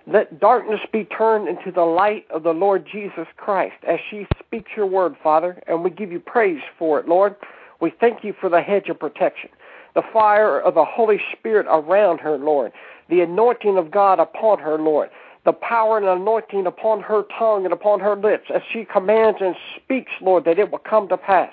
Let 0.08 0.40
darkness 0.40 0.80
be 0.92 1.06
turned 1.06 1.48
into 1.48 1.72
the 1.72 1.84
light 1.84 2.26
of 2.32 2.42
the 2.44 2.54
Lord 2.54 2.88
Jesus 2.92 3.28
Christ 3.38 3.76
as 3.88 4.00
she 4.10 4.26
speaks 4.40 4.72
your 4.76 4.88
word, 4.88 5.16
Father, 5.22 5.62
and 5.68 5.84
we 5.84 5.92
give 5.92 6.12
you 6.12 6.20
praise 6.20 6.62
for 6.78 7.00
it, 7.00 7.08
Lord. 7.08 7.36
We 7.80 7.94
thank 8.00 8.24
you 8.24 8.34
for 8.40 8.50
the 8.50 8.62
hedge 8.62 8.90
of 8.90 9.00
protection, 9.00 9.50
the 10.00 10.14
fire 10.14 10.62
of 10.62 10.76
the 10.76 10.86
Holy 10.86 11.20
Spirit 11.38 11.68
around 11.70 12.20
her, 12.20 12.38
Lord, 12.38 12.72
the 13.10 13.20
anointing 13.20 13.78
of 13.78 13.92
God 13.92 14.18
upon 14.18 14.60
her, 14.60 14.78
Lord, 14.78 15.10
the 15.44 15.52
power 15.52 15.98
and 15.98 16.08
anointing 16.08 16.66
upon 16.66 17.02
her 17.02 17.24
tongue 17.38 17.66
and 17.66 17.74
upon 17.74 18.00
her 18.00 18.16
lips 18.16 18.46
as 18.54 18.62
she 18.72 18.86
commands 18.86 19.40
and 19.42 19.56
speaks, 19.76 20.12
Lord, 20.22 20.46
that 20.46 20.58
it 20.58 20.72
will 20.72 20.80
come 20.80 21.10
to 21.10 21.18
pass, 21.18 21.52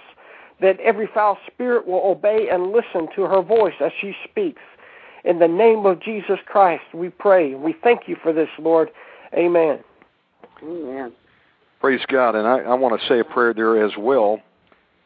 that 0.61 0.79
every 0.79 1.09
foul 1.13 1.39
spirit 1.45 1.89
will 1.89 2.03
obey 2.05 2.49
and 2.49 2.71
listen 2.71 3.09
to 3.17 3.23
her 3.23 3.43
voice 3.43 3.75
as 3.81 3.91
she 4.01 4.15
speaks. 4.23 4.63
In 5.25 5.41
the 5.41 5.49
name 5.49 5.85
of 5.85 6.01
Jesus 6.01 6.39
Christ, 6.47 6.85
we 6.95 7.09
pray. 7.09 7.55
We 7.55 7.75
thank 7.83 8.03
you 8.07 8.17
for 8.23 8.33
this, 8.33 8.51
Lord. 8.61 8.91
Amen. 9.35 9.81
Amen. 10.63 11.13
Praise 11.81 12.05
God. 12.07 12.37
And 12.37 12.47
I, 12.47 12.59
I 12.59 12.75
want 12.75 13.01
to 13.01 13.09
say 13.09 13.19
a 13.19 13.25
prayer 13.25 13.53
there 13.53 13.85
as 13.85 13.97
well. 13.99 14.41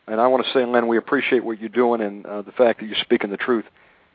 And 0.07 0.21
I 0.21 0.27
want 0.27 0.45
to 0.45 0.53
say, 0.53 0.65
Lynn, 0.65 0.89
we 0.89 0.97
appreciate 0.97 1.45
what 1.45 1.61
you're 1.61 1.69
doing 1.69 2.01
and 2.01 2.27
uh, 2.27 2.43
the 2.43 2.53
fact 2.53 2.81
that 2.81 2.87
you're 2.87 2.97
speaking 3.01 3.31
the 3.31 3.37
truth. 3.37 3.65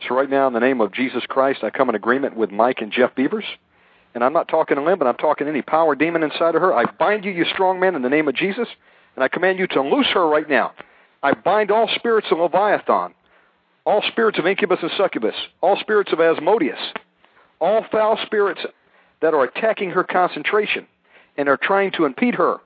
So 0.07 0.15
right 0.15 0.29
now, 0.29 0.47
in 0.47 0.53
the 0.53 0.59
name 0.59 0.81
of 0.81 0.91
Jesus 0.91 1.23
Christ, 1.25 1.63
I 1.63 1.69
come 1.69 1.89
in 1.89 1.95
agreement 1.95 2.35
with 2.35 2.51
Mike 2.51 2.81
and 2.81 2.91
Jeff 2.91 3.15
Beavers. 3.15 3.45
and 4.13 4.23
I'm 4.23 4.33
not 4.33 4.47
talking 4.47 4.75
to 4.75 4.83
Lynn, 4.83 4.99
but 4.99 5.07
I'm 5.07 5.15
talking 5.15 5.45
to 5.45 5.51
any 5.51 5.61
power 5.61 5.95
demon 5.95 6.23
inside 6.23 6.55
of 6.55 6.61
her. 6.61 6.73
I 6.73 6.85
bind 6.85 7.23
you, 7.23 7.31
you 7.31 7.45
strong 7.45 7.79
man, 7.79 7.95
in 7.95 8.01
the 8.01 8.09
name 8.09 8.27
of 8.27 8.35
Jesus, 8.35 8.67
and 9.15 9.23
I 9.23 9.27
command 9.29 9.59
you 9.59 9.67
to 9.67 9.81
loose 9.81 10.07
her 10.13 10.27
right 10.27 10.49
now. 10.49 10.73
I 11.23 11.33
bind 11.33 11.71
all 11.71 11.89
spirits 11.95 12.27
of 12.29 12.39
Leviathan, 12.39 13.13
all 13.85 14.03
spirits 14.11 14.37
of 14.37 14.45
incubus 14.45 14.79
and 14.81 14.91
succubus, 14.97 15.35
all 15.61 15.77
spirits 15.79 16.11
of 16.11 16.19
Asmodeus, 16.19 16.79
all 17.61 17.85
foul 17.91 18.19
spirits 18.25 18.61
that 19.21 19.33
are 19.33 19.43
attacking 19.43 19.91
her 19.91 20.03
concentration 20.03 20.87
and 21.37 21.47
are 21.49 21.57
trying 21.57 21.91
to 21.93 22.05
impede 22.05 22.35
her. 22.35 22.57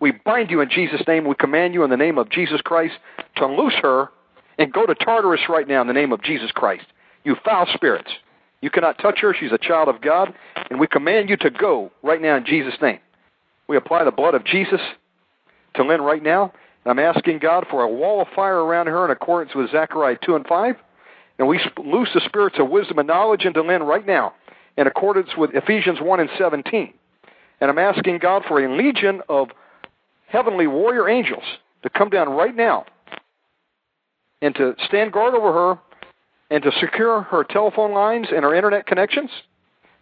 We 0.00 0.12
bind 0.12 0.50
you 0.50 0.60
in 0.60 0.70
Jesus' 0.70 1.02
name. 1.06 1.26
We 1.26 1.34
command 1.34 1.74
you 1.74 1.84
in 1.84 1.90
the 1.90 1.96
name 1.96 2.18
of 2.18 2.30
Jesus 2.30 2.60
Christ 2.60 2.94
to 3.36 3.46
loose 3.46 3.74
her 3.82 4.08
and 4.58 4.72
go 4.72 4.86
to 4.86 4.94
Tartarus 4.94 5.48
right 5.48 5.66
now 5.66 5.80
in 5.80 5.86
the 5.86 5.92
name 5.92 6.12
of 6.12 6.22
Jesus 6.22 6.50
Christ. 6.50 6.86
You 7.24 7.36
foul 7.44 7.66
spirits. 7.74 8.10
You 8.60 8.70
cannot 8.70 8.98
touch 8.98 9.20
her. 9.20 9.34
She's 9.34 9.52
a 9.52 9.58
child 9.58 9.88
of 9.88 10.00
God. 10.00 10.34
And 10.70 10.80
we 10.80 10.86
command 10.86 11.28
you 11.28 11.36
to 11.38 11.50
go 11.50 11.90
right 12.02 12.20
now 12.20 12.36
in 12.36 12.44
Jesus' 12.44 12.74
name. 12.80 12.98
We 13.68 13.76
apply 13.76 14.04
the 14.04 14.10
blood 14.10 14.34
of 14.34 14.44
Jesus 14.44 14.80
to 15.74 15.84
Lynn 15.84 16.00
right 16.02 16.22
now. 16.22 16.52
And 16.84 16.90
I'm 16.90 16.98
asking 16.98 17.40
God 17.40 17.66
for 17.70 17.82
a 17.82 17.88
wall 17.88 18.22
of 18.22 18.28
fire 18.34 18.58
around 18.58 18.86
her 18.86 19.04
in 19.04 19.10
accordance 19.10 19.54
with 19.54 19.70
Zechariah 19.70 20.18
2 20.24 20.36
and 20.36 20.46
5. 20.46 20.76
And 21.38 21.48
we 21.48 21.60
loose 21.78 22.08
the 22.14 22.22
spirits 22.24 22.56
of 22.58 22.70
wisdom 22.70 22.98
and 22.98 23.08
knowledge 23.08 23.44
into 23.44 23.62
Lynn 23.62 23.82
right 23.82 24.06
now 24.06 24.34
in 24.76 24.86
accordance 24.86 25.30
with 25.36 25.50
Ephesians 25.54 25.98
1 26.00 26.20
and 26.20 26.30
17. 26.38 26.92
And 27.60 27.70
I'm 27.70 27.78
asking 27.78 28.18
God 28.18 28.42
for 28.46 28.64
a 28.64 28.74
legion 28.74 29.22
of 29.28 29.48
heavenly 30.26 30.66
warrior 30.66 31.08
angels 31.08 31.44
to 31.82 31.90
come 31.90 32.10
down 32.10 32.28
right 32.28 32.54
now 32.54 32.84
and 34.42 34.54
to 34.54 34.74
stand 34.86 35.12
guard 35.12 35.34
over 35.34 35.52
her 35.52 35.78
and 36.50 36.62
to 36.62 36.70
secure 36.80 37.22
her 37.22 37.44
telephone 37.44 37.92
lines 37.92 38.28
and 38.34 38.44
her 38.44 38.54
internet 38.54 38.86
connections. 38.86 39.30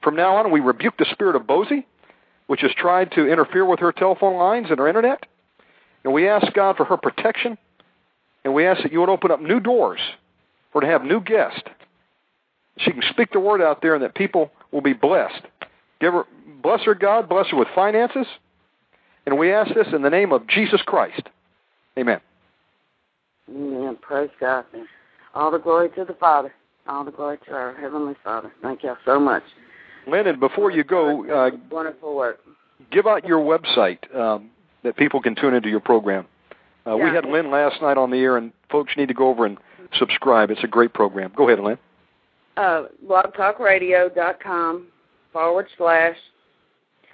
From 0.03 0.17
now 0.17 0.37
on, 0.37 0.51
we 0.51 0.61
rebuke 0.61 0.97
the 0.99 1.07
spirit 1.11 1.37
of 1.37 1.43
Bozy, 1.43 1.85
which 2.47 2.61
has 2.61 2.73
tried 2.77 3.13
to 3.13 3.27
interfere 3.27 3.65
with 3.65 3.81
her 3.81 3.93
telephone 3.93 4.37
lines 4.37 4.67
and 4.69 4.79
her 4.79 4.89
internet. 4.89 5.25
And 6.05 6.13
we 6.13 6.29
ask 6.29 6.53
God 6.53 6.77
for 6.77 6.85
her 6.85 6.99
protection, 6.99 7.57
and 8.45 8.53
we 8.53 8.67
ask 8.67 8.83
that 8.83 8.93
you 8.93 9.01
would 9.01 9.09
open 9.09 9.31
up 9.31 9.41
new 9.41 9.61
doors 9.61 10.01
for 10.73 10.83
to 10.83 10.87
have 10.87 11.03
new 11.03 11.21
guests. 11.21 11.63
She 12.77 12.91
can 12.91 13.03
speak 13.11 13.33
the 13.33 13.41
word 13.41 13.63
out 13.63 13.81
there, 13.81 13.95
and 13.95 14.05
that 14.05 14.15
people 14.15 14.51
will 14.73 14.83
be 14.83 14.93
blessed. 14.93 15.43
Give 16.01 16.13
her, 16.13 16.25
bless 16.63 16.83
her, 16.83 16.95
God, 16.95 17.29
bless 17.29 17.49
her 17.49 17.57
with 17.57 17.69
finances, 17.75 18.27
and 19.27 19.39
we 19.39 19.53
ask 19.53 19.75
this 19.75 19.89
in 19.93 20.03
the 20.03 20.11
name 20.11 20.33
of 20.33 20.47
Jesus 20.47 20.83
Christ. 20.83 21.23
Amen. 21.99 22.21
Amen. 23.49 23.97
Praise 24.01 24.31
God. 24.41 24.65
All 25.35 25.51
the 25.51 25.59
glory 25.59 25.91
to 25.91 26.05
the 26.05 26.15
Father. 26.15 26.53
All 26.87 27.05
the 27.05 27.11
glory 27.11 27.39
to 27.47 27.53
our 27.53 27.75
Heavenly 27.75 28.15
Father. 28.23 28.53
Thank 28.63 28.83
you 28.83 28.91
all 28.91 28.97
so 29.05 29.19
much. 29.19 29.43
Lennon, 30.07 30.39
before 30.39 30.71
you 30.71 30.85
go, 30.85 31.25
uh, 31.31 31.51
wonderful 31.71 32.15
work. 32.15 32.41
Give 32.91 33.07
out 33.07 33.25
your 33.25 33.41
website 33.41 34.15
um, 34.15 34.51
that 34.83 34.97
people 34.97 35.23
can 35.23 35.35
tune 35.35 35.55
into 35.55 35.69
your 35.71 35.81
program. 35.81 36.27
Uh, 36.87 36.97
yeah. 36.97 37.05
We 37.05 37.11
had 37.15 37.25
Lynn 37.25 37.51
last 37.51 37.81
night 37.81 37.97
on 37.97 38.11
the 38.11 38.19
air, 38.19 38.37
and 38.37 38.53
folks 38.71 38.93
need 38.97 39.09
to 39.09 39.15
go 39.15 39.29
over 39.29 39.47
and 39.47 39.57
subscribe. 39.99 40.51
It's 40.51 40.63
a 40.63 40.69
great 40.69 40.93
program. 40.93 41.33
Go 41.35 41.49
ahead, 41.49 41.63
Lynn. 41.63 41.79
Uh, 42.57 42.85
blogtalkradio.com 43.07 44.87
forward 45.33 45.67
slash 45.77 46.17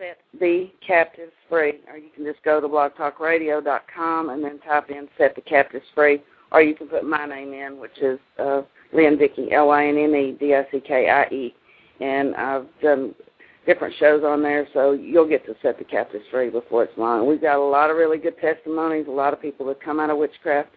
set 0.00 0.18
the 0.40 0.70
captives 0.84 1.32
free, 1.48 1.74
or 1.88 1.98
you 1.98 2.08
can 2.14 2.24
just 2.24 2.42
go 2.42 2.60
to 2.60 2.66
blogtalkradio.com 2.66 4.30
and 4.30 4.42
then 4.42 4.58
type 4.60 4.90
in 4.90 5.06
set 5.18 5.36
the 5.36 5.42
captives 5.42 5.84
free, 5.94 6.22
or 6.50 6.62
you 6.62 6.74
can 6.74 6.88
put 6.88 7.04
my 7.04 7.26
name 7.26 7.52
in, 7.52 7.78
which 7.78 7.98
is 8.00 8.18
uh, 8.38 8.62
Lynn 8.92 9.18
Dickey, 9.18 9.52
L-I-N-N-E-D-I-C-K-I-E, 9.52 11.54
and 12.00 12.34
I've 12.34 12.66
done 12.82 13.14
different 13.66 13.94
shows 13.98 14.24
on 14.24 14.42
there, 14.42 14.66
so 14.72 14.92
you'll 14.92 15.28
get 15.28 15.44
to 15.46 15.54
set 15.62 15.78
the 15.78 15.84
captives 15.84 16.24
free 16.30 16.48
before 16.48 16.84
it's 16.84 16.96
long. 16.96 17.28
We've 17.28 17.40
got 17.40 17.58
a 17.58 17.64
lot 17.64 17.90
of 17.90 17.96
really 17.96 18.18
good 18.18 18.38
testimonies, 18.40 19.06
a 19.06 19.12
lot 19.12 19.34
of 19.34 19.42
people 19.42 19.66
that 19.66 19.82
come 19.82 20.00
out 20.00 20.10
of 20.10 20.16
witchcraft, 20.16 20.70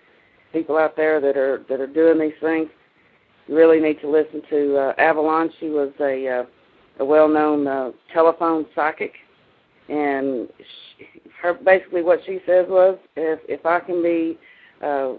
people 0.51 0.77
out 0.77 0.95
there 0.95 1.21
that 1.21 1.37
are 1.37 1.63
that 1.69 1.79
are 1.79 1.87
doing 1.87 2.19
these 2.19 2.37
things. 2.41 2.69
You 3.47 3.55
really 3.55 3.79
need 3.79 3.99
to 4.01 4.09
listen 4.09 4.41
to 4.49 4.77
uh, 4.77 4.93
Avalon. 4.97 5.49
She 5.59 5.69
was 5.69 5.91
a 5.99 6.27
uh, 6.27 6.43
a 6.99 7.06
well-known 7.06 7.68
uh, 7.68 7.91
telephone 8.14 8.65
psychic, 8.76 9.14
and 9.90 10.48
she, 10.57 11.07
her 11.41 11.53
basically 11.53 12.02
what 12.02 12.20
she 12.26 12.40
says 12.45 12.65
was, 12.70 12.98
if 13.15 13.40
if 13.48 13.65
I 13.65 13.80
can 13.80 14.02
be 14.02 14.38
uh, 14.84 15.14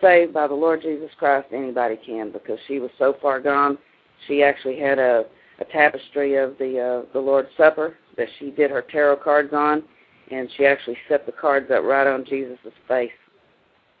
saved 0.00 0.34
by 0.34 0.46
the 0.46 0.54
Lord 0.54 0.82
Jesus 0.82 1.10
Christ, 1.18 1.48
anybody 1.52 1.98
can, 2.04 2.32
because 2.32 2.58
she 2.66 2.78
was 2.78 2.90
so 2.98 3.16
far 3.22 3.40
gone. 3.40 3.78
She 4.26 4.42
actually 4.42 4.78
had 4.78 4.98
a 4.98 5.24
a 5.60 5.64
tapestry 5.66 6.36
of 6.36 6.56
the 6.58 6.80
uh, 7.06 7.12
the 7.12 7.20
Lord's 7.20 7.48
Supper 7.56 7.96
that 8.16 8.28
she 8.38 8.50
did 8.50 8.70
her 8.70 8.82
tarot 8.82 9.16
cards 9.16 9.52
on, 9.52 9.82
and 10.30 10.48
she 10.56 10.66
actually 10.66 10.96
set 11.08 11.26
the 11.26 11.32
cards 11.32 11.70
up 11.70 11.84
right 11.84 12.06
on 12.06 12.24
Jesus' 12.24 12.58
face. 12.88 13.10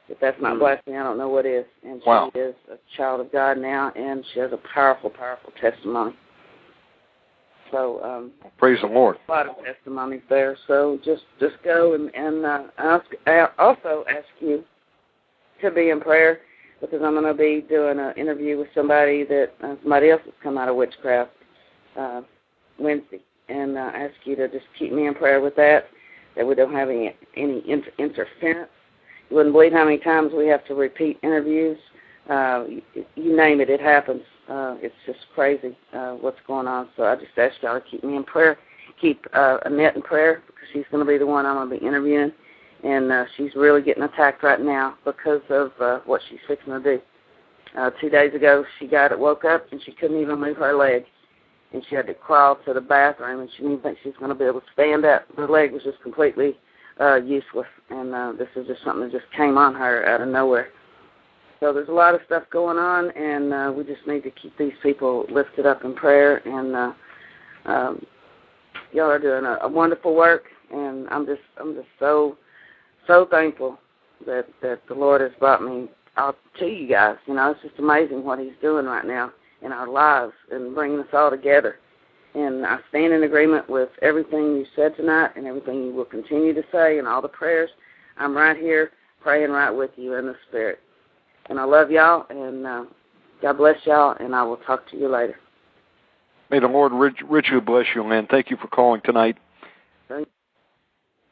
If 0.08 0.20
that's 0.20 0.40
not 0.40 0.58
blasphemy, 0.58 0.98
I 0.98 1.02
don't 1.02 1.16
know 1.16 1.30
what 1.30 1.46
is. 1.46 1.64
And 1.82 2.02
she 2.02 2.08
Wow. 2.10 2.30
is 2.34 2.54
a 2.70 2.76
child 2.96 3.20
of 3.20 3.32
God 3.32 3.56
now, 3.56 3.90
and 3.96 4.22
she 4.32 4.40
has 4.40 4.52
a 4.52 4.58
powerful, 4.58 5.08
powerful 5.08 5.50
testimony. 5.58 6.14
So 7.70 8.02
um, 8.02 8.32
Praise 8.58 8.80
the 8.80 8.86
Lord. 8.86 9.16
a 9.28 9.30
lot 9.30 9.48
of 9.48 9.56
testimonies 9.64 10.22
there. 10.28 10.56
So 10.66 10.98
just 11.04 11.22
just 11.40 11.56
go 11.64 11.94
and 11.94 12.14
and 12.14 12.44
uh, 12.44 12.64
ask. 12.78 13.06
I 13.26 13.48
also 13.58 14.04
ask 14.08 14.26
you 14.40 14.64
to 15.62 15.70
be 15.70 15.90
in 15.90 16.00
prayer 16.00 16.40
because 16.80 17.00
I'm 17.02 17.14
going 17.14 17.24
to 17.24 17.34
be 17.34 17.64
doing 17.68 17.98
an 17.98 18.12
interview 18.16 18.58
with 18.58 18.68
somebody 18.74 19.24
that 19.24 19.50
uh, 19.62 19.76
somebody 19.82 20.10
else 20.10 20.22
has 20.24 20.34
come 20.42 20.58
out 20.58 20.68
of 20.68 20.76
witchcraft 20.76 21.30
uh, 21.98 22.22
Wednesday, 22.78 23.20
and 23.48 23.76
uh, 23.76 23.90
ask 23.94 24.14
you 24.24 24.36
to 24.36 24.48
just 24.48 24.66
keep 24.78 24.92
me 24.92 25.06
in 25.06 25.14
prayer 25.14 25.40
with 25.40 25.56
that. 25.56 25.86
That 26.36 26.46
we 26.46 26.54
don't 26.54 26.72
have 26.74 26.88
any 26.90 27.16
any 27.36 27.62
inter- 27.68 27.92
interference. 27.98 28.70
You 29.30 29.36
wouldn't 29.36 29.54
believe 29.54 29.72
how 29.72 29.84
many 29.84 29.98
times 29.98 30.32
we 30.36 30.46
have 30.48 30.64
to 30.66 30.74
repeat 30.74 31.18
interviews. 31.22 31.78
Uh, 32.28 32.64
you, 32.68 32.82
you 33.14 33.36
name 33.36 33.60
it, 33.60 33.70
it 33.70 33.80
happens. 33.80 34.22
Uh, 34.48 34.76
it's 34.80 34.94
just 35.06 35.20
crazy 35.34 35.76
uh, 35.94 36.12
what's 36.12 36.38
going 36.46 36.66
on. 36.66 36.88
So 36.96 37.04
I 37.04 37.16
just 37.16 37.36
ask 37.36 37.54
y'all 37.62 37.80
to 37.80 37.86
keep 37.86 38.04
me 38.04 38.16
in 38.16 38.24
prayer. 38.24 38.58
Keep 39.00 39.26
uh, 39.32 39.58
Annette 39.64 39.96
in 39.96 40.02
prayer 40.02 40.42
because 40.46 40.68
she's 40.72 40.84
going 40.90 41.04
to 41.04 41.10
be 41.10 41.18
the 41.18 41.26
one 41.26 41.46
I'm 41.46 41.56
going 41.56 41.70
to 41.70 41.78
be 41.78 41.86
interviewing, 41.86 42.32
and 42.84 43.10
uh, 43.10 43.24
she's 43.36 43.54
really 43.56 43.82
getting 43.82 44.02
attacked 44.02 44.42
right 44.42 44.60
now 44.60 44.96
because 45.04 45.40
of 45.48 45.72
uh, 45.80 46.00
what 46.04 46.20
she's 46.28 46.38
fixing 46.46 46.72
to 46.74 46.80
do. 46.80 47.00
Uh, 47.76 47.90
two 48.00 48.08
days 48.08 48.34
ago, 48.34 48.64
she 48.78 48.86
got 48.86 49.10
it, 49.10 49.18
woke 49.18 49.44
up, 49.44 49.66
and 49.72 49.82
she 49.84 49.92
couldn't 49.92 50.20
even 50.20 50.40
move 50.40 50.56
her 50.58 50.74
leg, 50.74 51.04
and 51.72 51.82
she 51.88 51.96
had 51.96 52.06
to 52.06 52.14
crawl 52.14 52.56
to 52.64 52.72
the 52.72 52.80
bathroom, 52.80 53.40
and 53.40 53.50
she 53.56 53.62
didn't 53.62 53.82
think 53.82 53.98
she 54.02 54.12
going 54.12 54.28
to 54.28 54.34
be 54.34 54.44
able 54.44 54.60
to 54.60 54.66
stand 54.74 55.04
up. 55.04 55.24
Her 55.36 55.48
leg 55.48 55.72
was 55.72 55.82
just 55.82 56.00
completely 56.02 56.56
uh, 57.00 57.16
useless, 57.16 57.66
and 57.90 58.14
uh, 58.14 58.32
this 58.38 58.48
is 58.54 58.66
just 58.68 58.84
something 58.84 59.02
that 59.04 59.12
just 59.12 59.30
came 59.36 59.58
on 59.58 59.74
her 59.74 60.06
out 60.06 60.20
of 60.20 60.28
nowhere. 60.28 60.68
So 61.64 61.72
there's 61.72 61.88
a 61.88 61.92
lot 61.92 62.14
of 62.14 62.20
stuff 62.26 62.42
going 62.50 62.76
on, 62.76 63.10
and 63.12 63.54
uh, 63.54 63.72
we 63.74 63.84
just 63.84 64.06
need 64.06 64.22
to 64.24 64.30
keep 64.30 64.54
these 64.58 64.74
people 64.82 65.24
lifted 65.30 65.64
up 65.64 65.82
in 65.82 65.94
prayer. 65.94 66.46
And 66.46 66.76
uh, 66.76 66.92
um, 67.64 68.06
y'all 68.92 69.10
are 69.10 69.18
doing 69.18 69.46
a, 69.46 69.56
a 69.62 69.68
wonderful 69.68 70.14
work, 70.14 70.44
and 70.70 71.08
I'm 71.08 71.24
just 71.24 71.40
I'm 71.58 71.74
just 71.74 71.88
so 71.98 72.36
so 73.06 73.26
thankful 73.30 73.78
that 74.26 74.46
that 74.60 74.82
the 74.88 74.94
Lord 74.94 75.22
has 75.22 75.30
brought 75.38 75.62
me 75.62 75.88
out 76.18 76.36
to 76.58 76.66
you 76.66 76.86
guys. 76.86 77.16
You 77.26 77.32
know, 77.32 77.52
it's 77.52 77.62
just 77.62 77.78
amazing 77.78 78.24
what 78.24 78.40
He's 78.40 78.52
doing 78.60 78.84
right 78.84 79.06
now 79.06 79.32
in 79.62 79.72
our 79.72 79.88
lives 79.88 80.34
and 80.50 80.74
bringing 80.74 81.00
us 81.00 81.08
all 81.14 81.30
together. 81.30 81.76
And 82.34 82.66
I 82.66 82.76
stand 82.90 83.14
in 83.14 83.22
agreement 83.22 83.70
with 83.70 83.88
everything 84.02 84.56
you 84.56 84.66
said 84.76 84.96
tonight 84.98 85.30
and 85.34 85.46
everything 85.46 85.82
you 85.82 85.94
will 85.94 86.04
continue 86.04 86.52
to 86.52 86.64
say 86.70 86.98
and 86.98 87.08
all 87.08 87.22
the 87.22 87.28
prayers. 87.28 87.70
I'm 88.18 88.36
right 88.36 88.58
here 88.58 88.90
praying 89.22 89.50
right 89.50 89.70
with 89.70 89.92
you 89.96 90.12
in 90.16 90.26
the 90.26 90.36
Spirit. 90.50 90.80
And 91.48 91.60
I 91.60 91.64
love 91.64 91.90
y'all, 91.90 92.26
and 92.30 92.66
uh, 92.66 92.84
God 93.42 93.58
bless 93.58 93.76
y'all, 93.84 94.16
and 94.18 94.34
I 94.34 94.42
will 94.42 94.56
talk 94.58 94.88
to 94.90 94.96
you 94.96 95.08
later. 95.08 95.36
May 96.50 96.60
the 96.60 96.68
Lord 96.68 96.92
rich, 96.92 97.18
richly 97.28 97.60
bless 97.60 97.86
you, 97.94 98.02
Lynn. 98.02 98.26
Thank 98.30 98.50
you 98.50 98.56
for 98.56 98.68
calling 98.68 99.00
tonight. 99.04 99.36
Thank 100.08 100.28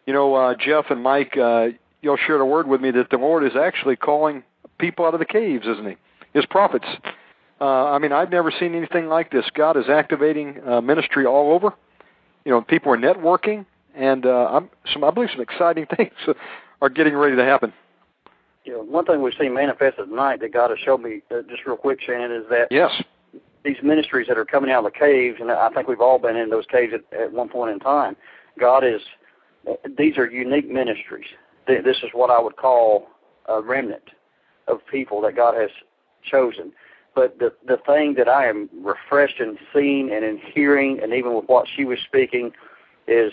You 0.07 0.13
you 0.13 0.13
know, 0.13 0.35
uh, 0.35 0.55
Jeff 0.59 0.87
and 0.91 1.03
Mike, 1.03 1.37
uh, 1.37 1.69
y'all 2.03 2.19
shared 2.27 2.41
a 2.41 2.45
word 2.45 2.67
with 2.67 2.81
me 2.81 2.91
that 2.91 3.11
the 3.11 3.17
Lord 3.17 3.45
is 3.45 3.53
actually 3.57 3.97
calling 3.97 4.43
people 4.79 5.07
out 5.07 5.15
of 5.15 5.21
the 5.21 5.27
caves, 5.27 5.67
isn't 5.67 5.87
He? 5.87 5.97
His 6.35 6.45
prophets. 6.47 6.87
Uh, 7.61 7.91
I 7.91 7.99
mean, 7.99 8.13
I've 8.13 8.31
never 8.31 8.51
seen 8.51 8.75
anything 8.75 9.07
like 9.07 9.31
this. 9.31 9.45
God 9.55 9.77
is 9.77 9.89
activating 9.89 10.61
uh, 10.67 10.81
ministry 10.81 11.25
all 11.25 11.53
over. 11.53 11.73
You 12.45 12.51
know, 12.51 12.61
people 12.61 12.93
are 12.93 12.97
networking, 12.97 13.65
and 13.95 14.27
uh, 14.27 14.49
I'm, 14.51 14.71
some, 14.93 15.05
I 15.05 15.11
believe 15.11 15.31
some 15.31 15.41
exciting 15.41 15.87
things 15.97 16.13
are 16.81 16.89
getting 16.89 17.15
ready 17.15 17.37
to 17.37 17.45
happen. 17.45 17.73
You 18.65 18.75
know, 18.75 18.83
one 18.83 19.05
thing 19.05 19.23
we've 19.23 19.35
seen 19.39 19.55
manifested 19.55 20.09
tonight 20.09 20.41
that 20.41 20.53
God 20.53 20.71
has 20.71 20.79
showed 20.79 21.03
me, 21.03 21.23
uh, 21.31 21.43
just 21.49 21.67
real 21.67 21.77
quick, 21.77 22.01
Shannon, 22.01 22.31
is 22.33 22.49
that 22.49 22.69
Yes. 22.71 23.03
these 23.65 23.83
ministries 23.83 24.29
that 24.29 24.39
are 24.39 24.45
coming 24.45 24.71
out 24.71 24.85
of 24.85 24.93
the 24.93 24.99
caves, 24.99 25.41
and 25.41 25.51
I 25.51 25.69
think 25.71 25.89
we've 25.89 26.01
all 26.01 26.19
been 26.19 26.37
in 26.37 26.51
those 26.51 26.67
caves 26.67 26.93
at, 26.95 27.13
at 27.13 27.33
one 27.33 27.49
point 27.49 27.73
in 27.73 27.81
time. 27.81 28.17
God 28.59 28.85
is; 28.85 29.01
these 29.97 30.17
are 30.19 30.27
unique 30.27 30.69
ministries. 30.69 31.27
This 31.67 32.03
is 32.03 32.11
what 32.13 32.31
I 32.31 32.41
would 32.41 32.57
call 32.57 33.09
a 33.47 33.61
remnant 33.61 34.11
of 34.69 34.85
people 34.87 35.21
that 35.23 35.37
God 35.37 35.55
has 35.55 35.71
chosen. 36.23 36.73
But 37.15 37.39
the 37.39 37.53
the 37.67 37.79
thing 37.79 38.15
that 38.15 38.29
I 38.29 38.47
am 38.47 38.71
refreshed 38.81 39.41
in 39.41 39.59
seeing 39.73 40.11
and 40.13 40.25
in 40.25 40.39
hearing, 40.39 41.01
and 41.03 41.13
even 41.13 41.35
with 41.35 41.47
what 41.47 41.67
she 41.69 41.85
was 41.85 41.99
speaking, 42.01 42.53
is 43.07 43.33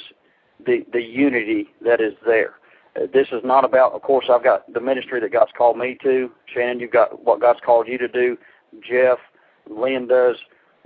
the 0.65 0.85
the 0.91 1.01
unity 1.01 1.69
that 1.81 2.01
is 2.01 2.13
there. 2.25 2.55
This 3.07 3.27
is 3.31 3.41
not 3.43 3.63
about. 3.63 3.93
Of 3.93 4.01
course, 4.01 4.25
I've 4.29 4.43
got 4.43 4.71
the 4.73 4.81
ministry 4.81 5.19
that 5.21 5.31
God's 5.31 5.51
called 5.57 5.77
me 5.77 5.97
to. 6.03 6.31
Shannon, 6.53 6.79
you've 6.79 6.91
got 6.91 7.23
what 7.23 7.39
God's 7.39 7.59
called 7.65 7.87
you 7.87 7.97
to 7.97 8.07
do. 8.07 8.37
Jeff, 8.81 9.17
Lynn 9.69 10.07
does. 10.07 10.35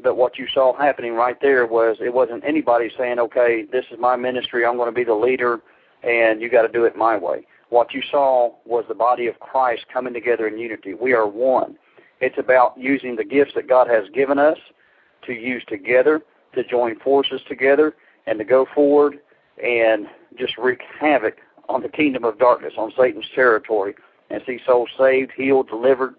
But 0.01 0.15
what 0.15 0.37
you 0.37 0.47
saw 0.53 0.75
happening 0.75 1.13
right 1.13 1.39
there 1.41 1.65
was 1.65 1.97
it 2.01 2.13
wasn't 2.13 2.43
anybody 2.43 2.91
saying, 2.97 3.19
"Okay, 3.19 3.63
this 3.71 3.85
is 3.91 3.99
my 3.99 4.15
ministry. 4.15 4.65
I'm 4.65 4.77
going 4.77 4.89
to 4.89 4.95
be 4.95 5.03
the 5.03 5.13
leader, 5.13 5.61
and 6.03 6.41
you 6.41 6.49
got 6.49 6.63
to 6.63 6.67
do 6.67 6.85
it 6.85 6.95
my 6.95 7.17
way." 7.17 7.45
What 7.69 7.93
you 7.93 8.01
saw 8.11 8.53
was 8.65 8.85
the 8.87 8.95
body 8.95 9.27
of 9.27 9.39
Christ 9.39 9.85
coming 9.91 10.13
together 10.13 10.47
in 10.47 10.57
unity. 10.57 10.93
We 10.93 11.13
are 11.13 11.27
one. 11.27 11.77
It's 12.21 12.37
about 12.37 12.77
using 12.77 13.15
the 13.15 13.23
gifts 13.23 13.53
that 13.55 13.67
God 13.67 13.87
has 13.87 14.07
given 14.09 14.37
us 14.37 14.57
to 15.23 15.33
use 15.33 15.63
together, 15.65 16.21
to 16.53 16.63
join 16.63 16.99
forces 16.99 17.41
together, 17.47 17.95
and 18.27 18.37
to 18.37 18.45
go 18.45 18.65
forward 18.75 19.19
and 19.63 20.07
just 20.37 20.57
wreak 20.57 20.81
havoc 20.99 21.37
on 21.69 21.81
the 21.81 21.89
kingdom 21.89 22.23
of 22.23 22.37
darkness, 22.37 22.73
on 22.77 22.91
Satan's 22.97 23.29
territory, 23.33 23.95
and 24.29 24.41
see 24.45 24.59
souls 24.65 24.89
saved, 24.97 25.31
healed, 25.35 25.69
delivered, 25.69 26.15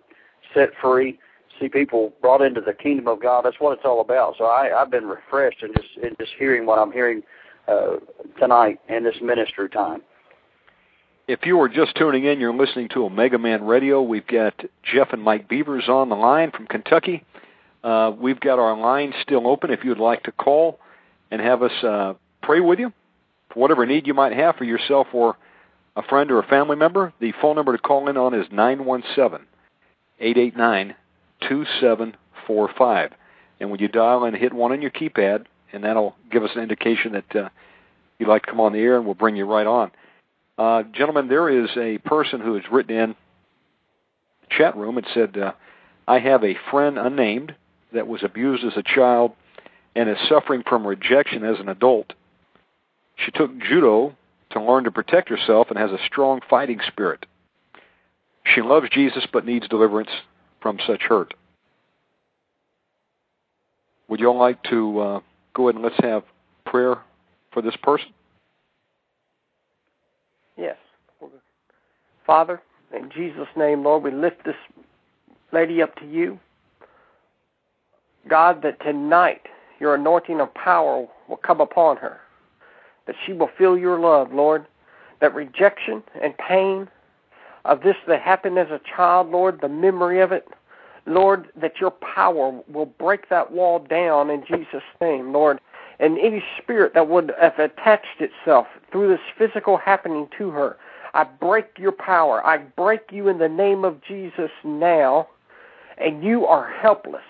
set 0.52 0.70
free, 0.80 1.18
see 1.60 1.68
people 1.68 2.12
brought 2.20 2.42
into 2.42 2.60
the 2.60 2.72
kingdom 2.72 3.08
of 3.08 3.20
God. 3.20 3.44
That's 3.44 3.60
what 3.60 3.72
it's 3.76 3.84
all 3.84 4.00
about. 4.00 4.36
So 4.38 4.44
I, 4.44 4.80
I've 4.80 4.90
been 4.90 5.06
refreshed 5.06 5.62
in 5.62 5.72
just 5.74 5.96
in 6.02 6.16
just 6.18 6.32
hearing 6.38 6.66
what 6.66 6.78
I'm 6.78 6.92
hearing 6.92 7.22
uh, 7.68 7.96
tonight 8.38 8.80
in 8.88 9.04
this 9.04 9.16
ministry 9.22 9.68
time. 9.68 10.02
If 11.26 11.46
you 11.46 11.58
are 11.60 11.70
just 11.70 11.96
tuning 11.96 12.26
in, 12.26 12.38
you're 12.38 12.54
listening 12.54 12.88
to 12.90 13.06
Omega 13.06 13.38
Man 13.38 13.64
Radio. 13.64 14.02
We've 14.02 14.26
got 14.26 14.54
Jeff 14.82 15.12
and 15.12 15.22
Mike 15.22 15.48
Beavers 15.48 15.88
on 15.88 16.10
the 16.10 16.16
line 16.16 16.50
from 16.50 16.66
Kentucky. 16.66 17.24
Uh, 17.82 18.12
we've 18.18 18.40
got 18.40 18.58
our 18.58 18.76
line 18.76 19.14
still 19.22 19.46
open 19.46 19.70
if 19.70 19.84
you'd 19.84 19.98
like 19.98 20.22
to 20.24 20.32
call 20.32 20.78
and 21.30 21.40
have 21.40 21.62
us 21.62 21.72
uh, 21.82 22.14
pray 22.42 22.60
with 22.60 22.78
you 22.78 22.92
for 23.54 23.60
whatever 23.60 23.86
need 23.86 24.06
you 24.06 24.14
might 24.14 24.32
have 24.32 24.56
for 24.56 24.64
yourself 24.64 25.06
or 25.12 25.36
a 25.96 26.02
friend 26.02 26.30
or 26.30 26.40
a 26.40 26.46
family 26.46 26.76
member. 26.76 27.12
The 27.20 27.32
phone 27.40 27.56
number 27.56 27.72
to 27.72 27.78
call 27.78 28.08
in 28.08 28.16
on 28.16 28.34
is 28.34 28.46
917 28.50 29.46
889 30.20 30.94
2745. 31.40 33.12
And 33.60 33.70
when 33.70 33.80
you 33.80 33.88
dial 33.88 34.24
in, 34.24 34.34
hit 34.34 34.52
1 34.52 34.72
on 34.72 34.82
your 34.82 34.90
keypad, 34.90 35.46
and 35.72 35.84
that'll 35.84 36.16
give 36.30 36.42
us 36.42 36.50
an 36.54 36.62
indication 36.62 37.12
that 37.12 37.36
uh, 37.36 37.48
you'd 38.18 38.28
like 38.28 38.42
to 38.42 38.50
come 38.50 38.60
on 38.60 38.72
the 38.72 38.80
air, 38.80 38.96
and 38.96 39.06
we'll 39.06 39.14
bring 39.14 39.36
you 39.36 39.44
right 39.44 39.66
on. 39.66 39.90
Uh, 40.58 40.82
gentlemen, 40.92 41.28
there 41.28 41.48
is 41.48 41.70
a 41.76 41.98
person 41.98 42.40
who 42.40 42.54
has 42.54 42.64
written 42.70 42.96
in 42.96 43.10
the 43.10 44.46
chat 44.56 44.76
room 44.76 44.98
and 44.98 45.06
said, 45.14 45.36
uh, 45.36 45.52
I 46.06 46.18
have 46.18 46.44
a 46.44 46.56
friend 46.70 46.98
unnamed 46.98 47.54
that 47.92 48.06
was 48.06 48.22
abused 48.22 48.64
as 48.64 48.76
a 48.76 48.82
child 48.82 49.32
and 49.96 50.08
is 50.08 50.18
suffering 50.28 50.62
from 50.68 50.86
rejection 50.86 51.44
as 51.44 51.58
an 51.60 51.68
adult. 51.68 52.12
She 53.16 53.30
took 53.30 53.56
judo 53.58 54.14
to 54.50 54.62
learn 54.62 54.84
to 54.84 54.90
protect 54.90 55.28
herself 55.28 55.68
and 55.70 55.78
has 55.78 55.90
a 55.90 55.98
strong 56.06 56.40
fighting 56.48 56.80
spirit. 56.86 57.26
She 58.44 58.60
loves 58.60 58.88
Jesus 58.90 59.26
but 59.32 59.46
needs 59.46 59.68
deliverance 59.68 60.10
from 60.60 60.78
such 60.86 61.02
hurt. 61.02 61.34
Would 64.08 64.20
you 64.20 64.28
all 64.28 64.38
like 64.38 64.62
to 64.64 65.00
uh, 65.00 65.20
go 65.54 65.68
ahead 65.68 65.76
and 65.76 65.84
let's 65.84 66.02
have 66.02 66.24
prayer 66.66 66.96
for 67.52 67.62
this 67.62 67.76
person? 67.82 68.08
Yes. 70.56 70.76
Father, 72.26 72.62
in 72.94 73.10
Jesus' 73.10 73.48
name, 73.56 73.82
Lord, 73.82 74.02
we 74.02 74.10
lift 74.10 74.44
this 74.44 74.56
lady 75.52 75.82
up 75.82 75.94
to 75.96 76.06
you. 76.06 76.38
God, 78.28 78.62
that 78.62 78.80
tonight 78.80 79.42
your 79.80 79.94
anointing 79.94 80.40
of 80.40 80.52
power 80.54 81.06
will 81.28 81.36
come 81.36 81.60
upon 81.60 81.96
her, 81.98 82.20
that 83.06 83.16
she 83.24 83.32
will 83.32 83.50
feel 83.58 83.76
your 83.76 83.98
love, 83.98 84.32
Lord, 84.32 84.66
that 85.20 85.34
rejection 85.34 86.02
and 86.20 86.36
pain 86.38 86.88
of 87.64 87.82
this 87.82 87.96
that 88.06 88.20
happened 88.20 88.58
as 88.58 88.70
a 88.70 88.80
child, 88.96 89.30
Lord, 89.30 89.60
the 89.60 89.68
memory 89.68 90.20
of 90.20 90.32
it, 90.32 90.46
Lord, 91.06 91.48
that 91.56 91.80
your 91.80 91.90
power 91.90 92.60
will 92.68 92.86
break 92.86 93.28
that 93.28 93.52
wall 93.52 93.78
down 93.78 94.30
in 94.30 94.44
Jesus' 94.46 94.82
name, 95.00 95.32
Lord. 95.32 95.60
And 96.00 96.18
any 96.18 96.42
spirit 96.60 96.94
that 96.94 97.08
would 97.08 97.32
have 97.40 97.58
attached 97.58 98.20
itself 98.20 98.66
through 98.90 99.08
this 99.08 99.20
physical 99.38 99.76
happening 99.76 100.28
to 100.38 100.50
her, 100.50 100.76
I 101.14 101.24
break 101.24 101.78
your 101.78 101.92
power. 101.92 102.44
I 102.44 102.58
break 102.58 103.12
you 103.12 103.28
in 103.28 103.38
the 103.38 103.48
name 103.48 103.84
of 103.84 104.02
Jesus 104.02 104.50
now, 104.64 105.28
and 105.96 106.24
you 106.24 106.46
are 106.46 106.68
helpless. 106.68 107.22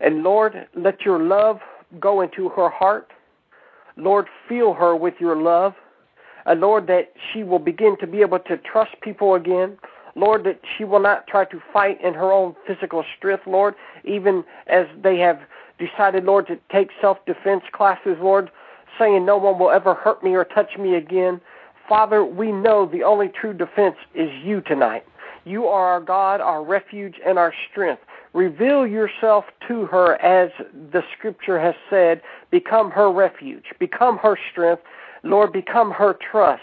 And 0.00 0.22
Lord, 0.22 0.68
let 0.74 1.02
your 1.02 1.18
love 1.18 1.60
go 1.98 2.20
into 2.20 2.50
her 2.50 2.68
heart. 2.68 3.10
Lord, 4.00 4.26
fill 4.48 4.74
her 4.74 4.96
with 4.96 5.14
your 5.20 5.36
love. 5.36 5.74
And 6.46 6.60
Lord, 6.60 6.86
that 6.86 7.12
she 7.32 7.42
will 7.42 7.58
begin 7.58 7.96
to 8.00 8.06
be 8.06 8.20
able 8.22 8.38
to 8.40 8.56
trust 8.56 8.92
people 9.02 9.34
again. 9.34 9.76
Lord, 10.16 10.44
that 10.44 10.60
she 10.76 10.84
will 10.84 11.00
not 11.00 11.26
try 11.26 11.44
to 11.44 11.62
fight 11.72 12.00
in 12.02 12.14
her 12.14 12.32
own 12.32 12.56
physical 12.66 13.04
strength, 13.16 13.44
Lord, 13.46 13.74
even 14.04 14.44
as 14.66 14.86
they 15.02 15.18
have 15.18 15.38
decided, 15.78 16.24
Lord, 16.24 16.46
to 16.48 16.58
take 16.72 16.90
self 17.00 17.18
defense 17.26 17.62
classes, 17.72 18.16
Lord, 18.20 18.50
saying 18.98 19.24
no 19.24 19.36
one 19.36 19.58
will 19.58 19.70
ever 19.70 19.94
hurt 19.94 20.22
me 20.22 20.34
or 20.34 20.44
touch 20.44 20.76
me 20.78 20.96
again. 20.96 21.40
Father, 21.88 22.24
we 22.24 22.52
know 22.52 22.86
the 22.86 23.02
only 23.02 23.28
true 23.28 23.52
defense 23.52 23.96
is 24.14 24.30
you 24.44 24.60
tonight. 24.60 25.04
You 25.44 25.66
are 25.66 25.86
our 25.86 26.00
God, 26.00 26.40
our 26.40 26.62
refuge, 26.62 27.16
and 27.24 27.38
our 27.38 27.52
strength. 27.70 28.02
Reveal 28.32 28.86
yourself 28.86 29.44
to 29.68 29.86
her 29.86 30.20
as 30.22 30.50
the 30.92 31.02
scripture 31.16 31.60
has 31.60 31.74
said. 31.88 32.22
Become 32.50 32.90
her 32.90 33.10
refuge. 33.10 33.66
Become 33.78 34.18
her 34.18 34.38
strength. 34.50 34.82
Lord, 35.22 35.52
become 35.52 35.90
her 35.90 36.16
trust. 36.30 36.62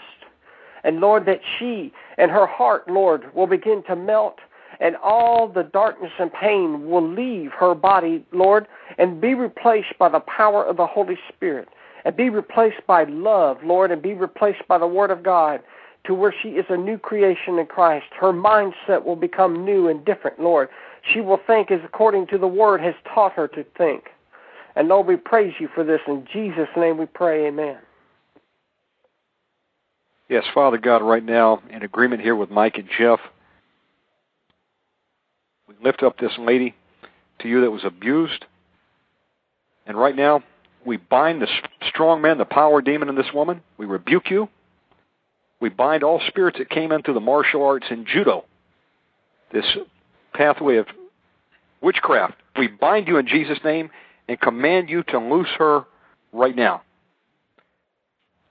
And 0.84 1.00
Lord, 1.00 1.26
that 1.26 1.40
she 1.58 1.92
and 2.16 2.30
her 2.30 2.46
heart, 2.46 2.88
Lord, 2.88 3.34
will 3.34 3.46
begin 3.46 3.82
to 3.84 3.96
melt 3.96 4.38
and 4.80 4.96
all 4.96 5.48
the 5.48 5.64
darkness 5.64 6.12
and 6.18 6.32
pain 6.32 6.88
will 6.88 7.06
leave 7.06 7.50
her 7.52 7.74
body, 7.74 8.24
Lord, 8.32 8.66
and 8.96 9.20
be 9.20 9.34
replaced 9.34 9.98
by 9.98 10.08
the 10.08 10.20
power 10.20 10.64
of 10.64 10.76
the 10.76 10.86
Holy 10.86 11.18
Spirit, 11.28 11.68
and 12.04 12.16
be 12.16 12.30
replaced 12.30 12.86
by 12.86 13.04
love, 13.04 13.58
Lord, 13.64 13.90
and 13.90 14.00
be 14.00 14.14
replaced 14.14 14.66
by 14.68 14.78
the 14.78 14.86
Word 14.86 15.10
of 15.10 15.22
God, 15.22 15.60
to 16.04 16.14
where 16.14 16.34
she 16.42 16.50
is 16.50 16.66
a 16.68 16.76
new 16.76 16.96
creation 16.96 17.58
in 17.58 17.66
Christ. 17.66 18.06
Her 18.18 18.32
mindset 18.32 19.04
will 19.04 19.16
become 19.16 19.64
new 19.64 19.88
and 19.88 20.04
different, 20.04 20.40
Lord. 20.40 20.68
She 21.12 21.20
will 21.20 21.40
think 21.46 21.70
as 21.70 21.80
according 21.84 22.26
to 22.28 22.38
the 22.38 22.46
Word 22.46 22.80
has 22.80 22.94
taught 23.14 23.32
her 23.32 23.48
to 23.48 23.64
think. 23.76 24.04
And 24.76 24.88
Lord, 24.88 25.06
we 25.06 25.16
praise 25.16 25.54
you 25.58 25.68
for 25.74 25.84
this. 25.84 26.00
In 26.06 26.26
Jesus' 26.32 26.68
name 26.76 26.98
we 26.98 27.06
pray, 27.06 27.46
amen. 27.46 27.78
Yes, 30.28 30.44
Father 30.52 30.76
God, 30.78 31.02
right 31.02 31.24
now, 31.24 31.62
in 31.70 31.82
agreement 31.82 32.20
here 32.20 32.36
with 32.36 32.50
Mike 32.50 32.76
and 32.76 32.88
Jeff, 32.98 33.18
we 35.66 35.74
lift 35.82 36.02
up 36.02 36.18
this 36.18 36.32
lady 36.38 36.74
to 37.40 37.48
you 37.48 37.62
that 37.62 37.70
was 37.70 37.84
abused. 37.84 38.44
And 39.86 39.98
right 39.98 40.14
now, 40.14 40.42
we 40.84 40.98
bind 40.98 41.40
the 41.40 41.48
strong 41.88 42.20
man, 42.20 42.38
the 42.38 42.44
power 42.44 42.82
demon 42.82 43.08
in 43.08 43.14
this 43.14 43.32
woman. 43.32 43.62
We 43.78 43.86
rebuke 43.86 44.30
you. 44.30 44.48
We 45.60 45.70
bind 45.70 46.04
all 46.04 46.20
spirits 46.28 46.58
that 46.58 46.70
came 46.70 46.92
in 46.92 47.02
through 47.02 47.14
the 47.14 47.20
martial 47.20 47.64
arts 47.64 47.86
and 47.90 48.06
judo, 48.06 48.44
this 49.52 49.64
pathway 50.34 50.76
of 50.76 50.86
witchcraft. 51.80 52.34
We 52.56 52.68
bind 52.68 53.08
you 53.08 53.18
in 53.18 53.26
Jesus' 53.26 53.58
name 53.64 53.90
and 54.28 54.40
command 54.40 54.88
you 54.90 55.02
to 55.04 55.18
loose 55.18 55.48
her 55.58 55.84
right 56.32 56.54
now. 56.54 56.82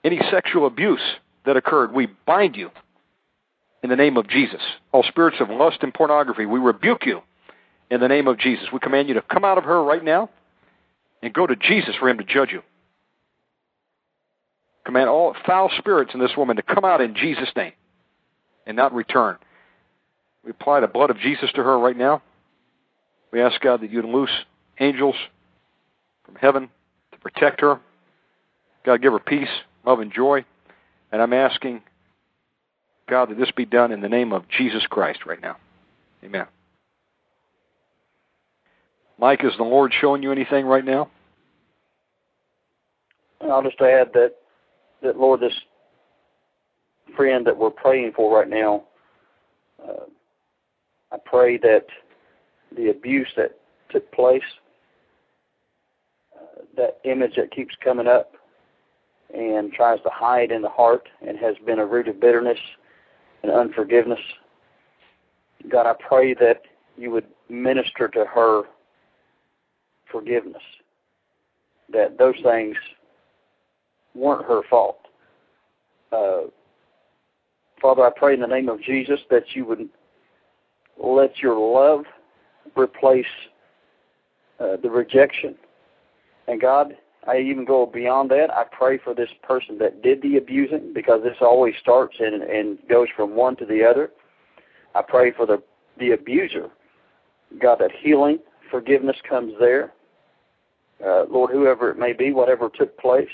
Any 0.03 0.19
sexual 0.31 0.65
abuse 0.65 1.01
that 1.45 1.57
occurred, 1.57 1.93
we 1.93 2.07
bind 2.25 2.55
you 2.55 2.71
in 3.83 3.89
the 3.89 3.95
name 3.95 4.17
of 4.17 4.27
Jesus. 4.27 4.61
All 4.91 5.03
spirits 5.03 5.37
of 5.39 5.49
lust 5.49 5.79
and 5.81 5.93
pornography, 5.93 6.45
we 6.45 6.59
rebuke 6.59 7.05
you 7.05 7.21
in 7.89 7.99
the 7.99 8.07
name 8.07 8.27
of 8.27 8.37
Jesus. 8.37 8.67
We 8.71 8.79
command 8.79 9.07
you 9.07 9.13
to 9.15 9.21
come 9.21 9.43
out 9.43 9.57
of 9.57 9.63
her 9.65 9.83
right 9.83 10.03
now 10.03 10.29
and 11.21 11.33
go 11.33 11.47
to 11.47 11.55
Jesus 11.55 11.95
for 11.99 12.09
him 12.09 12.17
to 12.17 12.23
judge 12.23 12.51
you. 12.51 12.61
Command 14.85 15.09
all 15.09 15.35
foul 15.45 15.69
spirits 15.77 16.11
in 16.13 16.19
this 16.19 16.37
woman 16.37 16.55
to 16.55 16.61
come 16.61 16.85
out 16.85 17.01
in 17.01 17.15
Jesus' 17.15 17.49
name 17.55 17.73
and 18.65 18.77
not 18.77 18.93
return. 18.93 19.37
We 20.45 20.51
apply 20.51 20.79
the 20.79 20.87
blood 20.87 21.09
of 21.09 21.19
Jesus 21.19 21.51
to 21.55 21.63
her 21.63 21.77
right 21.77 21.97
now. 21.97 22.21
We 23.31 23.41
ask 23.41 23.59
God 23.61 23.81
that 23.81 23.91
you'd 23.91 24.05
loose 24.05 24.31
angels 24.79 25.15
from 26.25 26.35
heaven 26.35 26.69
to 27.11 27.17
protect 27.19 27.61
her. 27.61 27.79
God, 28.85 29.01
give 29.01 29.13
her 29.13 29.19
peace, 29.19 29.49
love, 29.85 29.99
and 29.99 30.11
joy. 30.11 30.45
And 31.11 31.21
I'm 31.21 31.33
asking, 31.33 31.81
God, 33.09 33.29
that 33.29 33.37
this 33.37 33.51
be 33.51 33.65
done 33.65 33.91
in 33.91 34.01
the 34.01 34.09
name 34.09 34.33
of 34.33 34.47
Jesus 34.49 34.85
Christ 34.87 35.25
right 35.25 35.41
now. 35.41 35.57
Amen. 36.23 36.45
Mike, 39.19 39.43
is 39.43 39.53
the 39.57 39.63
Lord 39.63 39.93
showing 39.99 40.21
you 40.21 40.31
anything 40.31 40.65
right 40.65 40.85
now? 40.85 41.09
I'll 43.41 43.63
just 43.63 43.79
add 43.81 44.11
that, 44.13 44.33
that 45.01 45.17
Lord, 45.17 45.39
this 45.39 45.53
friend 47.15 47.45
that 47.47 47.57
we're 47.57 47.69
praying 47.69 48.13
for 48.15 48.37
right 48.37 48.49
now, 48.49 48.83
uh, 49.83 50.05
I 51.11 51.17
pray 51.23 51.57
that 51.57 51.85
the 52.75 52.89
abuse 52.89 53.27
that 53.37 53.57
took 53.89 54.11
place, 54.11 54.41
uh, 56.35 56.61
that 56.75 56.99
image 57.03 57.35
that 57.35 57.51
keeps 57.51 57.75
coming 57.83 58.07
up 58.07 58.33
and 59.33 59.71
tries 59.73 60.01
to 60.03 60.09
hide 60.09 60.51
in 60.51 60.61
the 60.61 60.69
heart 60.69 61.07
and 61.25 61.37
has 61.37 61.55
been 61.65 61.79
a 61.79 61.85
root 61.85 62.07
of 62.07 62.19
bitterness 62.19 62.59
and 63.43 63.51
unforgiveness. 63.51 64.19
God, 65.69 65.85
I 65.85 65.95
pray 66.07 66.33
that 66.35 66.61
you 66.97 67.11
would 67.11 67.27
minister 67.49 68.07
to 68.07 68.25
her 68.25 68.63
forgiveness, 70.11 70.61
that 71.91 72.17
those 72.17 72.35
things 72.43 72.75
weren't 74.15 74.45
her 74.45 74.61
fault. 74.69 74.99
Uh, 76.11 76.43
Father, 77.81 78.05
I 78.05 78.09
pray 78.15 78.33
in 78.33 78.39
the 78.39 78.47
name 78.47 78.69
of 78.69 78.81
Jesus 78.81 79.19
that 79.29 79.43
you 79.53 79.65
would 79.65 79.87
let 80.97 81.37
your 81.39 81.57
love 81.57 82.05
replace 82.75 83.25
uh, 84.59 84.77
the 84.81 84.89
rejection. 84.89 85.55
And 86.47 86.59
God, 86.59 86.95
I 87.27 87.39
even 87.39 87.65
go 87.65 87.85
beyond 87.85 88.31
that. 88.31 88.49
I 88.51 88.63
pray 88.63 88.97
for 88.97 89.13
this 89.13 89.29
person 89.43 89.77
that 89.79 90.01
did 90.01 90.21
the 90.21 90.37
abusing 90.37 90.93
because 90.93 91.21
this 91.23 91.37
always 91.41 91.75
starts 91.79 92.15
and, 92.19 92.41
and 92.43 92.77
goes 92.89 93.07
from 93.15 93.35
one 93.35 93.55
to 93.57 93.65
the 93.65 93.83
other. 93.83 94.11
I 94.95 95.01
pray 95.01 95.31
for 95.31 95.45
the, 95.45 95.61
the 95.99 96.11
abuser. 96.11 96.69
God, 97.61 97.79
that 97.79 97.91
healing, 97.91 98.39
forgiveness 98.71 99.17
comes 99.27 99.53
there. 99.59 99.93
Uh, 101.05 101.25
Lord, 101.29 101.51
whoever 101.51 101.91
it 101.91 101.99
may 101.99 102.13
be, 102.13 102.31
whatever 102.31 102.69
took 102.69 102.97
place. 102.97 103.29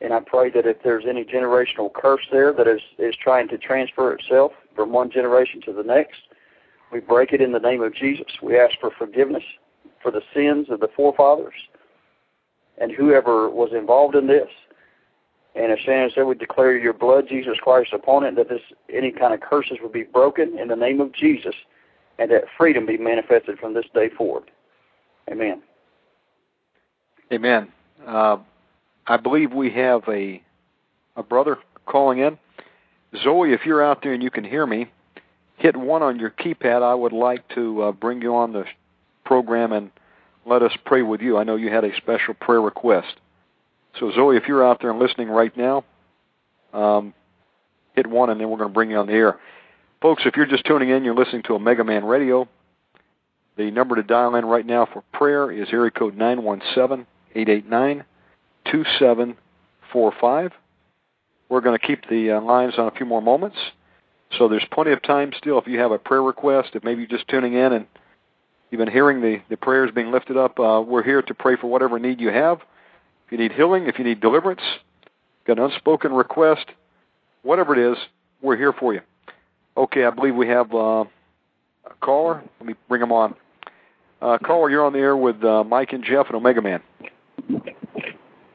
And 0.00 0.12
I 0.12 0.20
pray 0.20 0.50
that 0.50 0.66
if 0.66 0.82
there's 0.82 1.04
any 1.08 1.24
generational 1.24 1.92
curse 1.92 2.26
there 2.32 2.52
that 2.52 2.66
is, 2.66 2.80
is 2.98 3.14
trying 3.22 3.48
to 3.48 3.58
transfer 3.58 4.12
itself 4.12 4.52
from 4.74 4.90
one 4.92 5.10
generation 5.10 5.60
to 5.66 5.72
the 5.72 5.84
next, 5.84 6.20
we 6.92 7.00
break 7.00 7.32
it 7.32 7.40
in 7.40 7.52
the 7.52 7.58
name 7.58 7.82
of 7.82 7.94
Jesus. 7.94 8.26
We 8.42 8.58
ask 8.58 8.74
for 8.80 8.90
forgiveness 8.90 9.42
for 10.02 10.10
the 10.10 10.22
sins 10.34 10.66
of 10.70 10.80
the 10.80 10.88
forefathers 10.94 11.54
and 12.78 12.92
whoever 12.92 13.48
was 13.48 13.70
involved 13.72 14.14
in 14.14 14.26
this. 14.26 14.48
And 15.54 15.70
as 15.70 15.78
Shannon 15.80 16.10
said, 16.14 16.24
we 16.24 16.34
declare 16.34 16.76
your 16.76 16.94
blood, 16.94 17.26
Jesus 17.28 17.58
Christ, 17.60 17.92
upon 17.92 18.24
it, 18.24 18.36
that 18.36 18.48
this 18.48 18.62
any 18.92 19.12
kind 19.12 19.34
of 19.34 19.40
curses 19.40 19.78
would 19.82 19.92
be 19.92 20.04
broken 20.04 20.58
in 20.58 20.68
the 20.68 20.76
name 20.76 21.00
of 21.00 21.12
Jesus, 21.12 21.54
and 22.18 22.30
that 22.30 22.44
freedom 22.56 22.86
be 22.86 22.96
manifested 22.96 23.58
from 23.58 23.74
this 23.74 23.84
day 23.94 24.08
forward. 24.08 24.50
Amen. 25.30 25.62
Amen. 27.30 27.70
Uh, 28.06 28.38
I 29.06 29.16
believe 29.18 29.52
we 29.52 29.70
have 29.70 30.02
a 30.08 30.42
a 31.16 31.22
brother 31.22 31.58
calling 31.84 32.20
in. 32.20 32.38
Zoe, 33.22 33.52
if 33.52 33.66
you're 33.66 33.84
out 33.84 34.02
there 34.02 34.14
and 34.14 34.22
you 34.22 34.30
can 34.30 34.44
hear 34.44 34.66
me, 34.66 34.90
hit 35.56 35.76
one 35.76 36.02
on 36.02 36.18
your 36.18 36.30
keypad. 36.30 36.82
I 36.82 36.94
would 36.94 37.12
like 37.12 37.48
to 37.54 37.82
uh, 37.82 37.92
bring 37.92 38.22
you 38.22 38.34
on 38.34 38.52
the 38.52 38.64
program 39.24 39.72
and 39.72 39.90
let 40.44 40.62
us 40.62 40.72
pray 40.84 41.02
with 41.02 41.20
you. 41.20 41.38
I 41.38 41.44
know 41.44 41.56
you 41.56 41.70
had 41.70 41.84
a 41.84 41.94
special 41.96 42.34
prayer 42.34 42.60
request. 42.60 43.14
So, 43.98 44.10
Zoe, 44.12 44.36
if 44.36 44.48
you're 44.48 44.66
out 44.66 44.80
there 44.80 44.90
and 44.90 44.98
listening 44.98 45.28
right 45.28 45.56
now, 45.56 45.84
um, 46.72 47.14
hit 47.94 48.06
one 48.06 48.30
and 48.30 48.40
then 48.40 48.48
we're 48.48 48.56
going 48.56 48.70
to 48.70 48.74
bring 48.74 48.90
you 48.90 48.96
on 48.96 49.06
the 49.06 49.12
air. 49.12 49.38
Folks, 50.00 50.22
if 50.26 50.36
you're 50.36 50.46
just 50.46 50.64
tuning 50.64 50.88
in, 50.88 51.04
you're 51.04 51.14
listening 51.14 51.42
to 51.44 51.54
Omega 51.54 51.84
Man 51.84 52.04
Radio. 52.04 52.48
The 53.56 53.70
number 53.70 53.96
to 53.96 54.02
dial 54.02 54.34
in 54.34 54.46
right 54.46 54.64
now 54.64 54.86
for 54.90 55.02
prayer 55.12 55.50
is 55.50 55.68
area 55.72 55.90
code 55.90 56.16
917 56.16 57.06
889 57.34 58.04
2745. 58.70 60.52
We're 61.48 61.60
going 61.60 61.78
to 61.78 61.86
keep 61.86 62.08
the 62.08 62.32
uh, 62.32 62.40
lines 62.40 62.74
on 62.78 62.88
a 62.88 62.90
few 62.92 63.04
more 63.04 63.20
moments. 63.20 63.58
So 64.38 64.48
there's 64.48 64.64
plenty 64.72 64.92
of 64.92 65.02
time 65.02 65.32
still 65.36 65.58
if 65.58 65.66
you 65.66 65.78
have 65.78 65.92
a 65.92 65.98
prayer 65.98 66.22
request, 66.22 66.70
if 66.74 66.84
maybe 66.84 67.02
you're 67.02 67.08
just 67.08 67.28
tuning 67.28 67.54
in 67.54 67.72
and 67.72 67.86
you've 68.70 68.78
been 68.78 68.90
hearing 68.90 69.20
the, 69.20 69.42
the 69.50 69.56
prayers 69.56 69.90
being 69.94 70.10
lifted 70.10 70.36
up, 70.36 70.58
uh, 70.58 70.82
we're 70.86 71.02
here 71.02 71.22
to 71.22 71.34
pray 71.34 71.56
for 71.56 71.68
whatever 71.68 71.98
need 71.98 72.20
you 72.20 72.30
have. 72.30 72.58
If 73.26 73.32
you 73.32 73.38
need 73.38 73.52
healing, 73.52 73.86
if 73.86 73.98
you 73.98 74.04
need 74.04 74.20
deliverance, 74.20 74.62
got 75.46 75.58
an 75.58 75.64
unspoken 75.64 76.12
request, 76.12 76.66
whatever 77.42 77.74
it 77.74 77.92
is, 77.92 77.98
we're 78.40 78.56
here 78.56 78.72
for 78.72 78.94
you. 78.94 79.00
Okay, 79.76 80.04
I 80.04 80.10
believe 80.10 80.34
we 80.34 80.48
have 80.48 80.72
uh, 80.74 81.04
a 81.84 81.94
caller. 82.00 82.42
Let 82.60 82.66
me 82.66 82.74
bring 82.88 83.02
him 83.02 83.12
on. 83.12 83.34
Uh, 84.20 84.38
caller, 84.38 84.70
you're 84.70 84.84
on 84.84 84.92
the 84.92 84.98
air 84.98 85.16
with 85.16 85.42
uh, 85.42 85.64
Mike 85.64 85.92
and 85.92 86.04
Jeff 86.04 86.26
and 86.26 86.36
Omega 86.36 86.62
Man. 86.62 86.82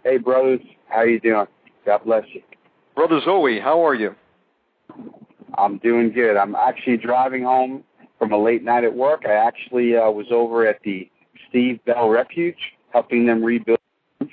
Hey, 0.04 0.18
brothers. 0.18 0.62
How 0.88 1.04
you 1.04 1.20
doing? 1.20 1.48
God 1.86 2.00
bless 2.06 2.24
you. 2.34 2.42
Brother 2.96 3.20
Zoe, 3.24 3.60
how 3.60 3.86
are 3.86 3.94
you? 3.94 4.16
I'm 5.58 5.78
doing 5.80 6.12
good. 6.12 6.38
I'm 6.38 6.56
actually 6.56 6.98
driving 6.98 7.44
home 7.44 7.84
from 8.20 8.32
a 8.32 8.38
late 8.38 8.64
night 8.64 8.84
at 8.84 8.94
work. 8.94 9.24
I 9.26 9.34
actually 9.34 9.96
uh, 9.96 10.10
was 10.10 10.28
over 10.32 10.66
at 10.66 10.80
the 10.84 11.10
Steve 11.50 11.80
Bell 11.86 12.10
Refuge, 12.10 12.74
helping 12.92 13.26
them 13.26 13.44
rebuild 13.44 13.80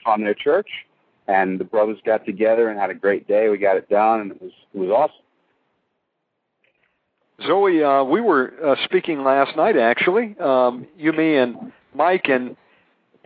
on 0.07 0.23
their 0.23 0.35
church, 0.35 0.69
and 1.29 1.59
the 1.59 1.65
brothers 1.65 1.99
got 2.05 2.25
together 2.25 2.69
and 2.69 2.79
had 2.79 2.91
a 2.91 2.95
great 2.95 3.27
day. 3.27 3.49
We 3.49 3.59
got 3.59 3.77
it 3.77 3.89
done, 3.89 4.21
and 4.21 4.31
it 4.33 4.43
was 4.43 4.53
it 4.75 4.79
was 4.79 4.91
awesome. 4.91 5.17
Zoe, 7.47 7.83
uh, 7.83 8.05
we 8.05 8.21
were 8.21 8.53
uh, 8.65 8.77
speaking 8.85 9.25
last 9.25 9.57
night, 9.57 9.77
actually, 9.77 10.37
um, 10.39 10.87
you, 10.97 11.13
me, 11.13 11.37
and 11.37 11.73
Mike, 11.93 12.29
and 12.29 12.57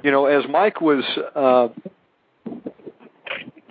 you 0.02 0.10
know, 0.10 0.26
as 0.26 0.44
Mike 0.48 0.80
was 0.80 1.04
uh, 1.34 1.68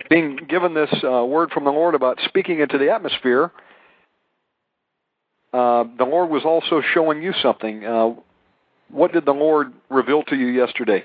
being 0.08 0.36
given 0.48 0.74
this 0.74 0.90
uh, 1.02 1.24
word 1.24 1.50
from 1.50 1.64
the 1.64 1.70
Lord 1.70 1.94
about 1.94 2.18
speaking 2.24 2.60
into 2.60 2.78
the 2.78 2.90
atmosphere, 2.90 3.50
uh, 5.52 5.84
the 5.96 6.04
Lord 6.04 6.30
was 6.30 6.44
also 6.44 6.82
showing 6.94 7.22
you 7.22 7.32
something. 7.42 7.84
Uh, 7.84 8.14
what 8.90 9.12
did 9.12 9.24
the 9.24 9.32
Lord 9.32 9.72
reveal 9.88 10.22
to 10.24 10.36
you 10.36 10.46
yesterday? 10.46 11.04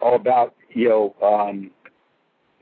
All 0.00 0.16
about 0.16 0.54
you 0.70 0.88
know 0.88 1.14
um, 1.22 1.70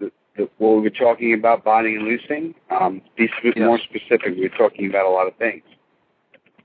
the, 0.00 0.10
the, 0.36 0.48
what 0.58 0.76
we 0.76 0.82
were 0.82 0.90
talking 0.90 1.34
about 1.34 1.64
binding 1.64 1.96
and 1.96 2.04
loosing. 2.04 2.54
Um, 2.70 3.02
be 3.16 3.28
yes. 3.44 3.54
more 3.56 3.78
specific. 3.78 4.34
We 4.36 4.42
were 4.42 4.56
talking 4.56 4.88
about 4.88 5.06
a 5.06 5.10
lot 5.10 5.26
of 5.26 5.36
things. 5.36 5.62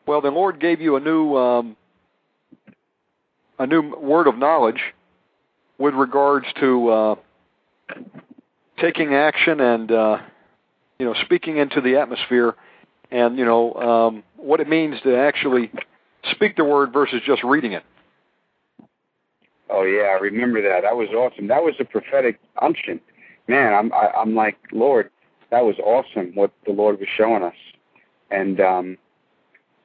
Well, 0.08 0.22
the 0.22 0.32
Lord 0.32 0.60
gave 0.60 0.82
you 0.82 0.96
a 0.96 1.00
new 1.00 1.36
um, 1.36 1.78
a 3.60 3.68
new 3.68 3.96
word 3.98 4.28
of 4.28 4.38
knowledge 4.38 4.82
with 5.78 5.94
regards 5.94 6.48
to 6.60 6.90
uh, 6.90 7.16
taking 8.80 9.14
action 9.14 9.60
and 9.60 9.92
uh, 9.92 10.18
you 11.00 11.06
know 11.06 11.14
speaking 11.26 11.58
into 11.58 11.82
the 11.82 11.98
atmosphere 11.98 12.56
and 13.12 13.38
you 13.38 13.46
know 13.46 13.74
um, 13.76 14.24
what 14.36 14.60
it 14.60 14.68
means 14.68 15.02
to 15.02 15.16
actually 15.16 15.72
speak 16.32 16.56
the 16.56 16.64
word 16.64 16.92
versus 16.94 17.22
just 17.26 17.44
reading 17.44 17.74
it. 17.74 17.84
Oh 19.70 19.84
yeah, 19.84 20.04
I 20.04 20.20
remember 20.20 20.62
that. 20.62 20.82
That 20.84 20.96
was 20.96 21.10
awesome. 21.10 21.48
That 21.48 21.64
was 21.64 21.76
a 21.80 21.86
prophetic 21.86 22.40
unction. 22.62 23.00
Man, 23.48 23.74
I'm 23.74 23.94
I, 23.94 24.12
I'm 24.18 24.36
like 24.36 24.58
Lord, 24.72 25.10
that 25.52 25.64
was 25.64 25.76
awesome 25.80 26.34
what 26.36 26.52
the 26.66 26.72
Lord 26.72 27.00
was 27.00 27.10
showing 27.16 27.44
us. 27.44 27.56
And 28.32 28.60
um, 28.60 28.98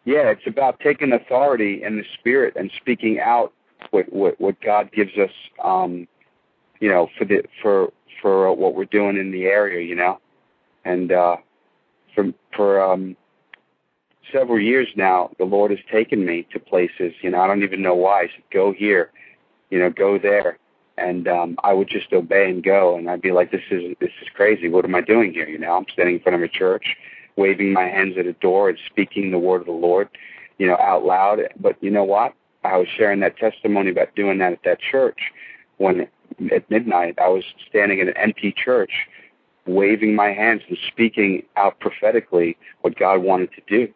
yeah, 0.04 0.30
it's 0.30 0.46
about 0.46 0.80
taking 0.80 1.12
authority 1.12 1.82
in 1.82 1.96
the 1.96 2.04
spirit 2.18 2.54
and 2.56 2.70
speaking 2.76 3.20
out 3.20 3.52
what 3.90 4.12
what, 4.12 4.40
what 4.40 4.60
God 4.60 4.90
gives 4.92 5.16
us. 5.16 5.30
Um, 5.62 6.08
you 6.80 6.88
know, 6.88 7.08
for 7.16 7.24
the 7.24 7.44
for 7.60 7.92
for 8.20 8.52
what 8.54 8.74
we're 8.74 8.84
doing 8.86 9.16
in 9.16 9.30
the 9.30 9.44
area. 9.44 9.86
You 9.86 9.94
know, 9.94 10.20
and 10.84 11.12
uh, 11.12 11.36
for 12.14 12.32
for 12.54 12.80
um, 12.80 13.16
several 14.32 14.60
years 14.60 14.88
now, 14.96 15.30
the 15.38 15.44
Lord 15.44 15.70
has 15.70 15.80
taken 15.90 16.24
me 16.24 16.46
to 16.52 16.58
places. 16.58 17.12
You 17.22 17.30
know, 17.30 17.40
I 17.40 17.46
don't 17.46 17.62
even 17.62 17.82
know 17.82 17.94
why. 17.94 18.24
He 18.24 18.28
said, 18.34 18.44
"Go 18.52 18.72
here," 18.72 19.10
you 19.70 19.78
know, 19.78 19.90
"Go 19.90 20.18
there," 20.18 20.58
and 20.98 21.26
um, 21.28 21.56
I 21.62 21.72
would 21.72 21.88
just 21.88 22.12
obey 22.12 22.50
and 22.50 22.62
go. 22.62 22.96
And 22.96 23.10
I'd 23.10 23.22
be 23.22 23.32
like, 23.32 23.50
"This 23.50 23.62
is 23.70 23.96
this 24.00 24.12
is 24.20 24.28
crazy. 24.34 24.68
What 24.68 24.84
am 24.84 24.94
I 24.94 25.00
doing 25.00 25.32
here?" 25.32 25.48
You 25.48 25.58
know, 25.58 25.76
I'm 25.76 25.86
standing 25.92 26.16
in 26.16 26.22
front 26.22 26.36
of 26.36 26.42
a 26.42 26.48
church, 26.48 26.96
waving 27.36 27.72
my 27.72 27.84
hands 27.84 28.16
at 28.18 28.26
a 28.26 28.34
door 28.34 28.68
and 28.68 28.78
speaking 28.86 29.30
the 29.30 29.38
word 29.38 29.62
of 29.62 29.66
the 29.66 29.72
Lord, 29.72 30.08
you 30.58 30.66
know, 30.66 30.76
out 30.76 31.04
loud. 31.04 31.40
But 31.58 31.76
you 31.82 31.90
know 31.90 32.04
what? 32.04 32.34
I 32.64 32.76
was 32.76 32.88
sharing 32.96 33.20
that 33.20 33.36
testimony 33.36 33.90
about 33.90 34.14
doing 34.14 34.38
that 34.38 34.52
at 34.52 34.62
that 34.64 34.78
church 34.80 35.32
when 35.78 36.06
at 36.52 36.70
midnight 36.70 37.18
I 37.18 37.28
was 37.28 37.44
standing 37.68 37.98
in 37.98 38.08
an 38.08 38.16
empty 38.16 38.52
church 38.52 38.92
waving 39.66 40.14
my 40.14 40.32
hands 40.32 40.62
and 40.68 40.78
speaking 40.88 41.42
out 41.56 41.78
prophetically 41.80 42.56
what 42.80 42.98
God 42.98 43.22
wanted 43.22 43.50
to 43.52 43.60
do. 43.66 43.92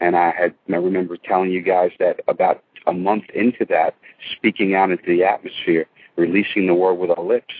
And 0.00 0.16
I 0.16 0.30
had 0.30 0.54
I 0.68 0.76
remember 0.76 1.16
telling 1.16 1.50
you 1.50 1.62
guys 1.62 1.92
that 1.98 2.20
about 2.28 2.62
a 2.86 2.92
month 2.92 3.24
into 3.34 3.64
that, 3.66 3.94
speaking 4.36 4.74
out 4.74 4.90
into 4.90 5.06
the 5.06 5.24
atmosphere, 5.24 5.86
releasing 6.16 6.66
the 6.66 6.74
word 6.74 6.94
with 6.94 7.10
our 7.10 7.24
lips, 7.24 7.54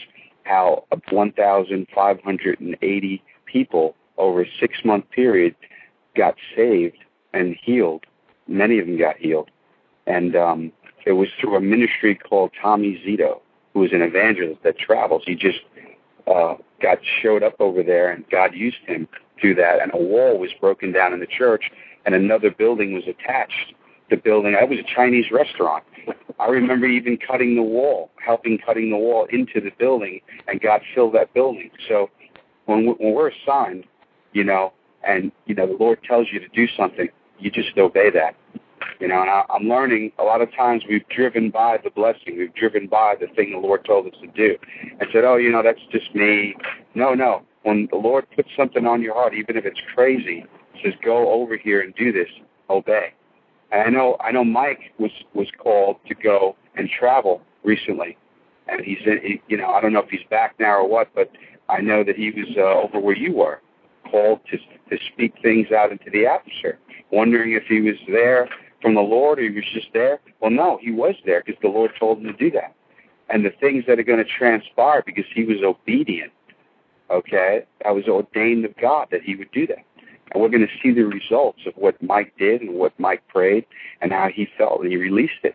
how 0.45 0.85
1,580 1.11 3.23
people 3.47 3.95
over 4.19 4.43
a 4.43 4.47
six 4.61 4.79
month 4.85 5.09
period 5.11 5.55
got 6.17 6.35
saved 6.55 6.99
and 7.33 7.57
healed. 7.63 8.05
Many 8.49 8.79
of 8.79 8.87
them 8.87 8.99
got 8.99 9.17
healed. 9.17 9.51
And 10.07 10.37
um, 10.37 10.73
it 11.05 11.13
was 11.13 11.29
through 11.41 11.57
a 11.57 11.61
ministry 11.61 12.15
called 12.15 12.53
Tommy 12.61 13.03
Zito, 13.07 13.41
who 13.75 13.85
is 13.85 13.93
an 13.93 14.03
evangelist 14.03 14.63
that 14.63 14.79
travels. 14.79 15.23
He 15.27 15.35
just 15.35 15.59
uh, 16.27 16.55
got 16.83 16.99
showed 17.23 17.43
up 17.43 17.57
over 17.61 17.83
there, 17.83 18.11
and 18.11 18.25
God 18.31 18.55
used 18.55 18.79
him 18.87 19.09
through 19.41 19.55
that. 19.57 19.81
And 19.81 19.93
a 19.95 19.99
wall 19.99 20.39
was 20.39 20.51
broken 20.61 20.93
down 20.93 21.13
in 21.13 21.21
the 21.21 21.27
church, 21.27 21.71
and 22.05 22.15
another 22.15 22.51
building 22.51 22.93
was 22.95 23.05
attached 23.07 23.75
the 24.11 24.17
building. 24.17 24.53
that 24.53 24.69
was 24.69 24.79
a 24.79 24.95
Chinese 24.95 25.31
restaurant. 25.31 25.85
I 26.39 26.47
remember 26.47 26.87
even 26.87 27.19
cutting 27.19 27.57
the 27.57 27.63
wall, 27.63 28.11
helping 28.25 28.59
cutting 28.59 28.91
the 28.91 28.97
wall 28.97 29.27
into 29.31 29.61
the 29.61 29.71
building, 29.79 30.21
and 30.47 30.61
God 30.61 30.83
filled 30.95 31.15
that 31.15 31.33
building. 31.35 31.71
So 31.89 32.11
when 32.67 32.87
when 32.87 33.15
we're 33.15 33.31
assigned, 33.31 33.85
you 34.33 34.45
know, 34.45 34.73
and 35.07 35.33
you 35.47 35.55
know 35.55 35.67
the 35.67 35.77
Lord 35.79 36.03
tells 36.05 36.29
you 36.33 36.39
to 36.41 36.49
do 36.49 36.69
something, 36.77 37.09
you 37.39 37.51
just 37.51 37.77
obey 37.79 38.11
that. 38.11 38.37
You 39.01 39.09
know, 39.09 39.21
and 39.21 39.31
I, 39.31 39.45
I'm 39.51 39.69
learning 39.69 40.13
a 40.19 40.23
lot 40.23 40.41
of 40.41 40.53
times 40.55 40.85
we've 40.89 41.07
driven 41.09 41.51
by 41.51 41.79
the 41.83 41.91
blessing, 41.91 42.39
we've 42.39 42.55
driven 42.55 42.87
by 42.87 43.15
the 43.21 43.27
thing 43.27 43.53
the 43.53 43.59
Lord 43.59 43.85
told 43.85 44.07
us 44.07 44.15
to 44.21 44.27
do, 44.29 44.57
and 44.99 45.09
said, 45.13 45.25
"Oh, 45.25 45.37
you 45.37 45.51
know, 45.51 45.63
that's 45.63 45.81
just 45.91 46.15
me." 46.15 46.55
No, 46.95 47.15
no. 47.15 47.43
When 47.63 47.89
the 47.91 47.99
Lord 47.99 48.27
puts 48.35 48.49
something 48.57 48.87
on 48.87 49.03
your 49.03 49.15
heart, 49.15 49.35
even 49.35 49.57
if 49.57 49.67
it's 49.67 49.81
crazy, 49.95 50.47
says, 50.83 50.95
"Go 51.05 51.31
over 51.33 51.57
here 51.57 51.81
and 51.81 51.95
do 51.95 52.11
this," 52.11 52.29
obey. 52.71 53.13
And 53.71 53.83
I 53.83 53.91
know, 53.91 54.17
I 54.21 54.31
know, 54.33 54.45
Mike 54.45 54.93
was 54.99 55.13
was 55.35 55.49
called 55.59 55.97
to 56.09 56.15
go 56.15 56.57
and 56.77 56.89
travel 56.89 57.43
recently, 57.65 58.17
and 58.67 58.81
he's 58.83 59.01
in. 59.05 59.21
He, 59.23 59.43
you 59.49 59.59
know, 59.59 59.71
I 59.71 59.81
don't 59.81 59.93
know 59.93 60.01
if 60.01 60.11
he's 60.11 60.27
back 60.31 60.55
now 60.59 60.79
or 60.79 60.89
what, 60.89 61.09
but 61.15 61.31
I 61.69 61.81
know 61.83 62.03
that 62.03 62.17
he 62.17 62.31
was 62.31 62.49
uh, 62.57 62.63
over 62.63 62.99
where 62.99 63.17
you 63.17 63.35
were, 63.35 63.61
called 64.11 64.41
to 64.51 64.59
to 64.59 65.05
speak 65.13 65.35
things 65.43 65.71
out 65.71 65.93
into 65.93 66.09
the 66.11 66.27
atmosphere. 66.27 66.79
Wondering 67.11 67.53
if 67.53 67.65
he 67.65 67.81
was 67.83 67.97
there 68.09 68.49
from 68.83 68.95
the 68.95 69.01
Lord 69.01 69.39
or 69.39 69.43
he 69.43 69.51
was 69.51 69.65
just 69.73 69.89
there. 69.93 70.21
Well, 70.41 70.51
no, 70.51 70.79
he 70.81 70.91
was 70.91 71.15
there 71.25 71.43
because 71.45 71.61
the 71.63 71.69
Lord 71.69 71.93
told 71.99 72.19
him 72.19 72.25
to 72.25 72.33
do 72.33 72.51
that. 72.53 72.75
And 73.29 73.45
the 73.45 73.51
things 73.51 73.85
that 73.87 73.99
are 73.99 74.05
going 74.05 74.25
to 74.25 74.31
transpire 74.31 75.03
because 75.05 75.25
he 75.35 75.45
was 75.45 75.59
obedient. 75.63 76.33
Okay, 77.11 77.65
that 77.85 77.95
was 77.95 78.07
ordained 78.09 78.65
of 78.65 78.77
God 78.79 79.09
that 79.13 79.23
he 79.23 79.37
would 79.37 79.51
do 79.53 79.67
that. 79.69 79.85
And 80.33 80.43
we're 80.43 80.49
going 80.49 80.67
to 80.67 80.73
see 80.83 80.93
the 80.93 81.05
results 81.05 81.61
of 81.67 81.75
what 81.77 82.01
Mike 82.03 82.33
did 82.37 82.61
and 82.61 82.75
what 82.75 82.99
Mike 82.99 83.23
prayed 83.29 83.65
and 84.01 84.13
how 84.13 84.29
he 84.29 84.49
felt 84.59 84.81
and 84.81 84.91
he 84.91 84.97
released 84.97 85.45
it. 85.45 85.55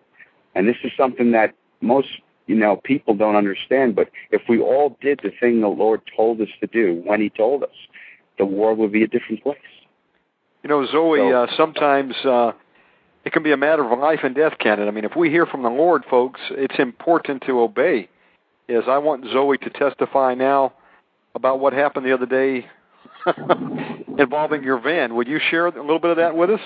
And 0.56 0.68
this 0.68 0.78
is 0.84 0.92
something 0.98 1.32
that 1.32 1.54
most 1.82 2.08
you 2.48 2.56
know 2.56 2.78
people 2.84 3.16
don't 3.16 3.36
understand. 3.36 3.96
But 3.96 4.10
if 4.32 4.42
we 4.50 4.60
all 4.60 4.98
did 5.02 5.20
the 5.24 5.32
thing 5.40 5.62
the 5.62 5.68
Lord 5.68 6.02
told 6.16 6.42
us 6.42 6.50
to 6.60 6.68
do 6.68 7.02
when 7.06 7.22
He 7.22 7.30
told 7.30 7.64
us, 7.64 7.70
the 8.38 8.46
world 8.46 8.78
would 8.80 8.92
be 8.92 9.04
a 9.04 9.08
different 9.08 9.44
place. 9.44 9.58
You 10.64 10.70
know, 10.70 10.86
Zoe, 10.86 11.20
so, 11.20 11.44
uh, 11.44 11.48
sometimes 11.58 12.14
uh, 12.26 12.52
it 13.26 13.34
can 13.34 13.44
be 13.44 13.52
a 13.52 13.58
matter 13.58 13.84
of 13.84 14.00
life 14.00 14.20
and 14.24 14.36
death, 14.36 14.54
can 14.60 14.80
it? 14.80 14.88
I 14.88 14.92
mean, 14.92 15.06
if 15.06 15.16
we 15.16 15.30
hear 15.30 15.46
from 15.46 15.64
the 15.64 15.70
Lord, 15.70 16.04
folks, 16.10 16.40
it's 16.52 16.80
important 16.80 17.44
to 17.46 17.62
obey. 17.62 18.10
As 18.70 18.84
I 18.88 18.98
want 18.98 19.26
Zoe 19.32 19.58
to 19.58 19.70
testify 19.70 20.34
now 20.34 20.74
about 21.36 21.60
what 21.60 21.74
happened 21.74 22.06
the 22.06 22.14
other 22.14 22.26
day 22.26 22.66
involving 24.18 24.64
your 24.64 24.80
van. 24.80 25.16
Would 25.16 25.28
you 25.28 25.40
share 25.50 25.68
a 25.68 25.82
little 25.82 26.00
bit 26.00 26.12
of 26.12 26.18
that 26.18 26.36
with 26.36 26.50
us? 26.50 26.60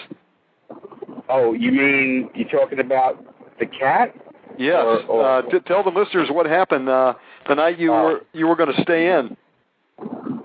Oh, 1.29 1.53
you 1.53 1.71
mean 1.71 2.29
you're 2.35 2.49
talking 2.49 2.79
about 2.79 3.23
the 3.59 3.65
cat? 3.65 4.13
Yes. 4.57 4.75
Or, 4.75 5.01
or, 5.03 5.39
uh, 5.39 5.41
t- 5.43 5.59
tell 5.65 5.83
the 5.83 5.89
listeners 5.89 6.29
what 6.31 6.45
happened 6.45 6.87
uh, 6.87 7.13
the 7.47 7.55
night 7.55 7.79
you 7.79 7.93
uh, 7.93 8.03
were 8.03 8.21
you 8.33 8.47
were 8.47 8.55
going 8.55 8.73
to 8.73 8.81
stay 8.81 9.11
in. 9.11 9.35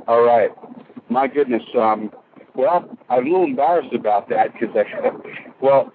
All 0.08 0.22
right. 0.22 0.50
My 1.08 1.26
goodness. 1.26 1.62
Um, 1.78 2.10
well, 2.54 2.88
I'm 3.08 3.26
a 3.26 3.30
little 3.30 3.44
embarrassed 3.44 3.94
about 3.94 4.28
that 4.30 4.52
because 4.52 4.74
I. 4.74 5.10
Well, 5.62 5.92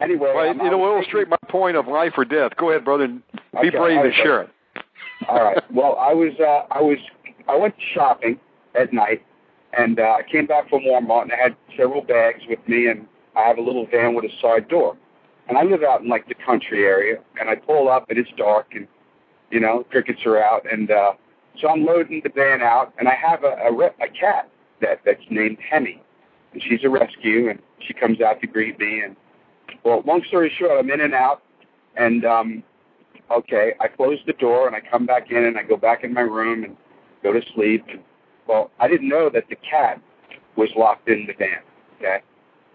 anyway. 0.00 0.32
Well, 0.34 0.50
I'm, 0.50 0.60
it'll 0.60 0.84
I'm, 0.84 0.96
illustrate 0.96 1.28
my 1.28 1.36
point 1.48 1.76
of 1.76 1.86
life 1.86 2.12
or 2.16 2.24
death. 2.24 2.52
Go 2.56 2.70
ahead, 2.70 2.84
brother. 2.84 3.04
And 3.04 3.22
be 3.52 3.68
okay, 3.68 3.70
brave 3.70 4.04
and 4.04 4.14
share 4.14 4.42
it. 4.42 4.50
All 5.28 5.42
right. 5.42 5.62
Well, 5.72 5.96
I 5.98 6.14
was 6.14 6.32
uh, 6.40 6.66
I 6.70 6.80
was 6.80 6.98
I 7.48 7.56
went 7.56 7.74
shopping 7.94 8.38
at 8.74 8.92
night, 8.92 9.22
and 9.76 9.98
uh, 9.98 10.18
I 10.18 10.22
came 10.30 10.46
back 10.46 10.68
from 10.68 10.82
Walmart, 10.82 11.22
and 11.22 11.32
I 11.32 11.36
had 11.36 11.56
several 11.76 12.02
bags 12.02 12.42
with 12.48 12.60
me, 12.68 12.86
and 12.86 13.06
I 13.36 13.42
have 13.42 13.58
a 13.58 13.62
little 13.62 13.86
van 13.86 14.14
with 14.14 14.24
a 14.24 14.40
side 14.40 14.68
door. 14.68 14.96
And 15.48 15.56
I 15.56 15.62
live 15.62 15.82
out 15.82 16.02
in 16.02 16.08
like 16.08 16.28
the 16.28 16.34
country 16.34 16.84
area, 16.84 17.18
and 17.40 17.48
I 17.48 17.56
pull 17.56 17.88
up, 17.88 18.06
and 18.08 18.18
it's 18.18 18.30
dark, 18.36 18.68
and 18.74 18.86
you 19.50 19.60
know 19.60 19.84
crickets 19.90 20.20
are 20.26 20.42
out, 20.42 20.70
and 20.70 20.90
uh, 20.90 21.12
so 21.60 21.68
I'm 21.68 21.84
loading 21.84 22.20
the 22.22 22.30
van 22.30 22.62
out, 22.62 22.92
and 22.98 23.08
I 23.08 23.14
have 23.14 23.44
a 23.44 23.56
a, 23.68 23.72
a 23.72 24.08
cat 24.08 24.48
that 24.80 25.00
that's 25.04 25.22
named 25.30 25.58
Hemi, 25.58 26.00
and 26.52 26.62
she's 26.62 26.84
a 26.84 26.88
rescue, 26.88 27.48
and 27.48 27.58
she 27.86 27.94
comes 27.94 28.20
out 28.20 28.40
to 28.40 28.46
greet 28.46 28.78
me, 28.78 29.00
and 29.00 29.16
well, 29.84 30.02
long 30.06 30.22
story 30.28 30.52
short, 30.58 30.72
I'm 30.78 30.90
in 30.90 31.00
and 31.00 31.14
out, 31.14 31.42
and 31.96 32.24
um, 32.24 32.62
okay, 33.30 33.74
I 33.80 33.88
close 33.88 34.18
the 34.26 34.32
door, 34.34 34.66
and 34.66 34.76
I 34.76 34.80
come 34.80 35.06
back 35.06 35.30
in, 35.30 35.44
and 35.44 35.58
I 35.58 35.62
go 35.62 35.76
back 35.76 36.04
in 36.04 36.12
my 36.12 36.22
room 36.22 36.64
and 36.64 36.76
go 37.22 37.32
to 37.32 37.40
sleep. 37.54 37.84
Well, 38.46 38.70
I 38.78 38.88
didn't 38.88 39.08
know 39.08 39.30
that 39.30 39.44
the 39.48 39.56
cat 39.56 40.00
was 40.56 40.68
locked 40.76 41.08
in 41.08 41.26
the 41.26 41.34
van. 41.34 41.60
Okay, 41.98 42.22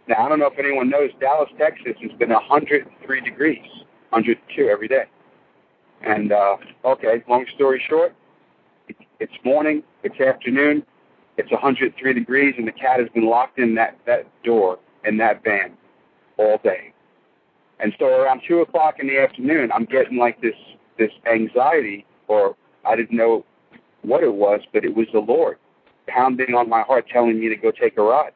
now, 0.08 0.26
I 0.26 0.30
don't 0.30 0.40
know 0.40 0.48
if 0.48 0.60
anyone 0.60 0.90
knows, 0.90 1.12
Dallas, 1.20 1.50
Texas 1.58 1.96
has 2.02 2.12
been 2.14 2.30
103 2.30 3.22
degrees, 3.22 3.66
102 4.10 4.68
every 4.68 4.88
day. 4.88 5.06
And, 6.02 6.34
uh, 6.34 6.58
okay, 6.84 7.24
long 7.30 7.46
story 7.56 7.82
short, 7.88 8.14
it's 9.20 9.34
morning, 9.46 9.84
it's 10.04 10.20
afternoon, 10.20 10.84
it's 11.38 11.50
103 11.50 12.14
degrees, 12.14 12.56
and 12.58 12.68
the 12.68 12.74
cat 12.74 13.00
has 13.00 13.08
been 13.10 13.26
locked 13.26 13.60
in 13.60 13.76
that, 13.76 13.98
that 14.06 14.28
door 14.44 14.80
in 15.06 15.18
that 15.18 15.44
van 15.44 15.78
all 16.44 16.60
day. 16.64 16.94
And 17.80 17.94
so 18.00 18.06
around 18.06 18.42
2 18.48 18.62
o'clock 18.62 19.00
in 19.00 19.08
the 19.08 19.20
afternoon, 19.20 19.72
I'm 19.72 19.86
getting 19.86 20.18
like 20.18 20.42
this, 20.42 20.56
this 20.98 21.12
anxiety, 21.32 22.06
or 22.28 22.56
I 22.86 22.96
didn't 22.96 23.18
know 23.18 23.46
what 24.04 24.24
it 24.24 24.34
was, 24.34 24.62
but 24.72 24.86
it 24.86 24.96
was 24.96 25.08
the 25.12 25.20
Lord 25.20 25.58
pounding 26.08 26.54
on 26.54 26.70
my 26.70 26.82
heart, 26.82 27.08
telling 27.12 27.40
me 27.40 27.50
to 27.50 27.56
go 27.56 27.72
take 27.72 27.98
a 27.98 28.02
ride. 28.02 28.34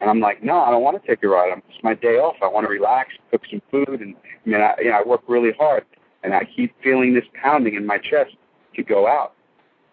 And 0.00 0.08
I'm 0.08 0.20
like, 0.20 0.42
no, 0.42 0.60
I 0.60 0.70
don't 0.70 0.82
want 0.82 1.00
to 1.00 1.08
take 1.08 1.22
a 1.24 1.28
ride. 1.28 1.50
It's 1.68 1.82
my 1.82 1.94
day 1.94 2.18
off. 2.18 2.36
I 2.40 2.46
want 2.46 2.66
to 2.66 2.70
relax, 2.70 3.10
cook 3.30 3.42
some 3.50 3.62
food, 3.70 4.00
and 4.00 4.14
I 4.16 4.48
mean, 4.48 4.60
I, 4.60 4.74
you 4.78 4.90
know, 4.90 4.98
I 4.98 5.02
work 5.02 5.22
really 5.26 5.52
hard, 5.58 5.84
and 6.22 6.32
I 6.32 6.44
keep 6.44 6.74
feeling 6.82 7.14
this 7.14 7.24
pounding 7.34 7.74
in 7.74 7.84
my 7.84 7.98
chest 7.98 8.36
to 8.76 8.82
go 8.82 9.08
out, 9.08 9.34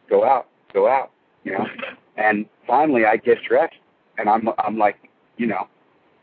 go 0.10 0.24
out, 0.24 0.48
go 0.74 0.88
out, 0.88 1.12
you 1.44 1.54
know. 1.54 1.66
And 2.18 2.46
finally, 2.68 3.06
I 3.06 3.18
get 3.18 3.40
dressed, 3.44 3.76
and 4.18 4.30
I'm, 4.30 4.50
I'm 4.60 4.78
like, 4.78 5.10
you 5.38 5.48
know, 5.48 5.68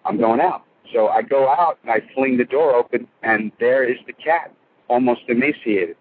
I'm 0.05 0.17
going 0.17 0.41
out. 0.41 0.65
So 0.93 1.09
I 1.09 1.23
go 1.23 1.49
out 1.49 1.79
and 1.83 1.91
I 1.91 2.03
fling 2.15 2.37
the 2.37 2.45
door 2.45 2.75
open, 2.75 3.09
and 3.23 3.53
there 3.59 3.85
is 3.85 3.99
the 4.07 4.13
cat, 4.13 4.53
almost 4.89 5.23
emaciated, 5.29 5.97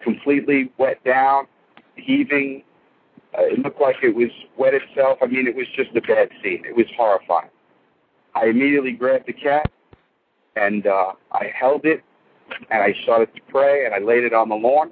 completely 0.00 0.70
wet 0.78 1.02
down, 1.04 1.46
heaving, 1.96 2.62
uh, 3.36 3.42
it 3.42 3.58
looked 3.58 3.80
like 3.80 3.96
it 4.02 4.14
was 4.14 4.30
wet 4.56 4.74
itself. 4.74 5.18
I 5.20 5.26
mean, 5.26 5.46
it 5.46 5.54
was 5.54 5.66
just 5.74 5.90
a 5.94 6.00
bad 6.00 6.30
scene. 6.42 6.64
It 6.64 6.76
was 6.76 6.86
horrifying. 6.96 7.50
I 8.34 8.46
immediately 8.46 8.92
grabbed 8.92 9.26
the 9.26 9.32
cat 9.32 9.70
and 10.56 10.86
uh, 10.86 11.12
I 11.32 11.52
held 11.58 11.84
it 11.84 12.02
and 12.70 12.82
I 12.82 12.94
started 13.02 13.34
to 13.34 13.40
pray 13.48 13.84
and 13.84 13.94
I 13.94 13.98
laid 13.98 14.24
it 14.24 14.32
on 14.32 14.48
the 14.48 14.54
lawn 14.54 14.90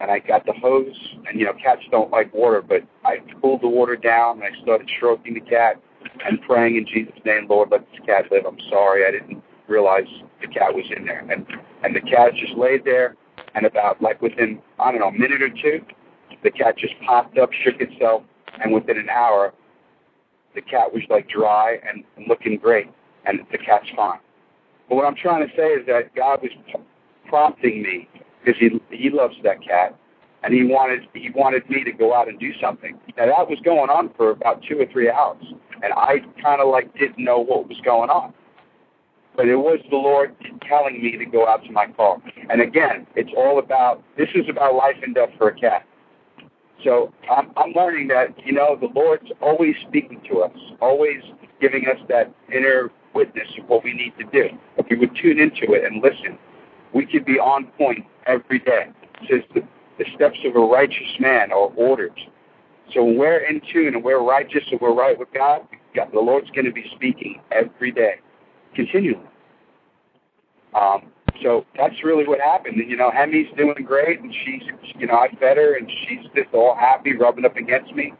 and 0.00 0.10
I 0.10 0.18
got 0.18 0.44
the 0.46 0.52
hose 0.52 0.96
and 1.26 1.38
you 1.38 1.46
know 1.46 1.52
cats 1.54 1.82
don't 1.90 2.10
like 2.10 2.32
water 2.34 2.62
but 2.62 2.82
I 3.04 3.18
pulled 3.40 3.62
the 3.62 3.68
water 3.68 3.96
down 3.96 4.42
and 4.42 4.44
I 4.44 4.62
started 4.62 4.90
stroking 4.96 5.34
the 5.34 5.40
cat 5.40 5.80
and 6.26 6.40
praying 6.42 6.76
in 6.76 6.86
Jesus' 6.86 7.18
name, 7.24 7.46
Lord, 7.48 7.70
let 7.70 7.80
this 7.90 8.00
cat 8.06 8.26
live. 8.30 8.44
I'm 8.46 8.58
sorry, 8.70 9.06
I 9.06 9.10
didn't 9.10 9.42
realize 9.68 10.06
the 10.40 10.48
cat 10.48 10.74
was 10.74 10.84
in 10.94 11.06
there 11.06 11.26
and 11.30 11.46
and 11.82 11.96
the 11.96 12.00
cat 12.00 12.34
just 12.34 12.54
laid 12.54 12.84
there 12.84 13.16
and 13.54 13.64
about 13.64 14.00
like 14.02 14.20
within 14.20 14.60
I 14.78 14.90
don't 14.90 15.00
know 15.00 15.08
a 15.08 15.12
minute 15.12 15.42
or 15.42 15.48
two 15.48 15.80
the 16.44 16.50
cat 16.50 16.76
just 16.76 16.94
popped 17.06 17.38
up, 17.38 17.50
shook 17.52 17.80
itself, 17.80 18.22
and 18.62 18.72
within 18.72 18.98
an 18.98 19.08
hour, 19.08 19.52
the 20.54 20.60
cat 20.60 20.92
was 20.92 21.02
like 21.10 21.28
dry 21.28 21.78
and 21.88 22.04
looking 22.28 22.58
great, 22.58 22.88
and 23.24 23.40
the 23.50 23.58
cat's 23.58 23.88
fine. 23.96 24.20
But 24.88 24.96
what 24.96 25.06
I'm 25.06 25.16
trying 25.16 25.48
to 25.48 25.56
say 25.56 25.68
is 25.68 25.86
that 25.86 26.14
God 26.14 26.42
was 26.42 26.50
prompting 27.26 27.82
me 27.82 28.08
because 28.44 28.60
he 28.60 28.80
he 28.94 29.10
loves 29.10 29.34
that 29.42 29.62
cat, 29.62 29.98
and 30.44 30.52
he 30.52 30.62
wanted 30.62 31.08
he 31.14 31.30
wanted 31.30 31.68
me 31.70 31.82
to 31.84 31.92
go 31.92 32.14
out 32.14 32.28
and 32.28 32.38
do 32.38 32.52
something. 32.60 32.98
Now 33.16 33.26
that 33.26 33.48
was 33.48 33.58
going 33.64 33.90
on 33.90 34.10
for 34.16 34.30
about 34.30 34.62
two 34.62 34.78
or 34.78 34.86
three 34.86 35.10
hours, 35.10 35.42
and 35.82 35.92
I 35.94 36.18
kind 36.40 36.60
of 36.60 36.68
like 36.68 36.94
didn't 36.98 37.24
know 37.24 37.38
what 37.40 37.68
was 37.68 37.78
going 37.84 38.10
on. 38.10 38.34
But 39.36 39.48
it 39.48 39.56
was 39.56 39.80
the 39.90 39.96
Lord 39.96 40.36
telling 40.68 41.02
me 41.02 41.16
to 41.16 41.24
go 41.24 41.48
out 41.48 41.64
to 41.64 41.72
my 41.72 41.88
car. 41.88 42.22
And 42.50 42.60
again, 42.60 43.06
it's 43.16 43.32
all 43.36 43.58
about 43.58 44.04
this 44.16 44.28
is 44.34 44.48
about 44.48 44.74
life 44.74 44.96
and 45.02 45.14
death 45.14 45.30
for 45.38 45.48
a 45.48 45.54
cat. 45.54 45.84
So 46.84 47.12
I'm, 47.28 47.50
I'm 47.56 47.72
learning 47.72 48.08
that, 48.08 48.28
you 48.44 48.52
know, 48.52 48.76
the 48.78 48.88
Lord's 48.94 49.30
always 49.40 49.74
speaking 49.88 50.20
to 50.30 50.42
us, 50.42 50.56
always 50.80 51.22
giving 51.60 51.86
us 51.88 51.96
that 52.08 52.32
inner 52.52 52.90
witness 53.14 53.48
of 53.58 53.68
what 53.68 53.82
we 53.82 53.92
need 53.94 54.12
to 54.18 54.24
do. 54.24 54.56
If 54.76 54.86
we 54.90 54.96
would 54.96 55.16
tune 55.16 55.40
into 55.40 55.72
it 55.72 55.84
and 55.84 56.02
listen, 56.02 56.38
we 56.92 57.06
could 57.06 57.24
be 57.24 57.38
on 57.38 57.66
point 57.78 58.04
every 58.26 58.58
day. 58.58 58.88
Says 59.28 59.42
the, 59.54 59.62
the 59.98 60.04
steps 60.14 60.38
of 60.44 60.56
a 60.56 60.60
righteous 60.60 61.18
man 61.20 61.52
are 61.52 61.70
ordered. 61.76 62.18
So 62.92 63.04
when 63.04 63.18
we're 63.18 63.38
in 63.38 63.60
tune 63.72 63.94
and 63.94 64.04
we're 64.04 64.22
righteous 64.22 64.64
and 64.70 64.80
we're 64.80 64.94
right 64.94 65.18
with 65.18 65.32
God, 65.32 65.62
God 65.94 66.08
the 66.12 66.20
Lord's 66.20 66.50
going 66.50 66.66
to 66.66 66.72
be 66.72 66.84
speaking 66.94 67.40
every 67.50 67.90
day, 67.90 68.16
continually. 68.74 69.26
Um, 70.74 71.12
so 71.42 71.64
that's 71.76 72.02
really 72.04 72.26
what 72.26 72.40
happened. 72.40 72.76
You 72.76 72.96
know, 72.96 73.10
Hemi's 73.10 73.48
doing 73.56 73.84
great, 73.84 74.20
and 74.20 74.34
she's, 74.44 74.62
you 74.96 75.06
know, 75.06 75.14
I 75.14 75.28
fed 75.40 75.56
her, 75.56 75.76
and 75.76 75.90
she's 76.06 76.24
just 76.34 76.52
all 76.52 76.76
happy, 76.76 77.16
rubbing 77.16 77.44
up 77.44 77.56
against 77.56 77.94
me. 77.94 78.12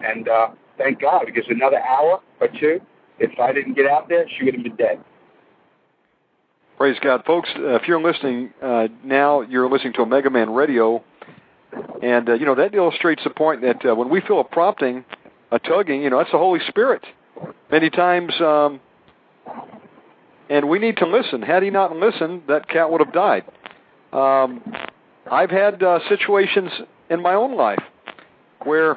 And 0.00 0.28
uh, 0.28 0.48
thank 0.78 1.00
God, 1.00 1.24
because 1.26 1.44
another 1.48 1.80
hour 1.80 2.20
or 2.40 2.48
two, 2.48 2.80
if 3.18 3.38
I 3.38 3.52
didn't 3.52 3.74
get 3.74 3.86
out 3.86 4.08
there, 4.08 4.26
she 4.36 4.44
would 4.44 4.54
have 4.54 4.64
been 4.64 4.76
dead. 4.76 5.04
Praise 6.80 6.96
God, 7.02 7.24
folks! 7.26 7.50
Uh, 7.54 7.74
if 7.74 7.82
you're 7.86 8.00
listening 8.00 8.54
uh, 8.62 8.88
now, 9.04 9.42
you're 9.42 9.68
listening 9.68 9.92
to 9.92 10.00
Omega 10.00 10.30
Man 10.30 10.48
Radio, 10.48 11.04
and 12.02 12.26
uh, 12.26 12.32
you 12.32 12.46
know 12.46 12.54
that 12.54 12.74
illustrates 12.74 13.22
the 13.22 13.28
point 13.28 13.60
that 13.60 13.84
uh, 13.84 13.94
when 13.94 14.08
we 14.08 14.22
feel 14.22 14.40
a 14.40 14.44
prompting, 14.44 15.04
a 15.52 15.58
tugging, 15.58 16.02
you 16.02 16.08
know 16.08 16.16
that's 16.16 16.32
the 16.32 16.38
Holy 16.38 16.58
Spirit. 16.68 17.04
Many 17.70 17.90
times, 17.90 18.32
um, 18.40 18.80
and 20.48 20.70
we 20.70 20.78
need 20.78 20.96
to 20.96 21.06
listen. 21.06 21.42
Had 21.42 21.62
he 21.62 21.68
not 21.68 21.94
listened, 21.94 22.44
that 22.48 22.66
cat 22.66 22.90
would 22.90 23.02
have 23.02 23.12
died. 23.12 23.44
Um, 24.14 24.62
I've 25.30 25.50
had 25.50 25.82
uh, 25.82 25.98
situations 26.08 26.70
in 27.10 27.20
my 27.20 27.34
own 27.34 27.58
life 27.58 27.82
where 28.64 28.96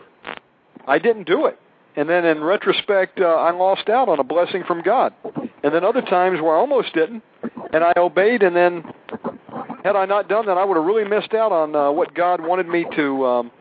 I 0.88 1.00
didn't 1.00 1.28
do 1.28 1.48
it, 1.48 1.60
and 1.98 2.08
then 2.08 2.24
in 2.24 2.46
retrospect, 2.46 3.20
uh, 3.20 3.26
I 3.26 3.52
lost 3.52 3.90
out 3.90 4.08
on 4.08 4.20
a 4.20 4.24
blessing 4.24 4.64
from 4.66 4.84
God. 4.84 5.14
And 5.64 5.74
then 5.74 5.84
other 5.84 6.02
times 6.02 6.42
where 6.42 6.56
I 6.56 6.60
almost 6.60 6.94
didn't, 6.94 7.24
and 7.74 7.84
I 7.84 7.94
obeyed, 7.98 8.44
and 8.44 8.56
then 8.56 8.84
had 9.84 9.96
I 9.96 10.06
not 10.06 10.30
done 10.30 10.46
that, 10.46 10.58
I 10.58 10.64
would 10.64 10.78
have 10.78 10.86
really 10.86 11.04
missed 11.04 11.34
out 11.34 11.52
on 11.52 11.76
uh, 11.76 11.92
what 11.92 12.14
God 12.14 12.42
wanted 12.42 12.68
me 12.68 12.86
to 12.96 13.26
um, 13.26 13.52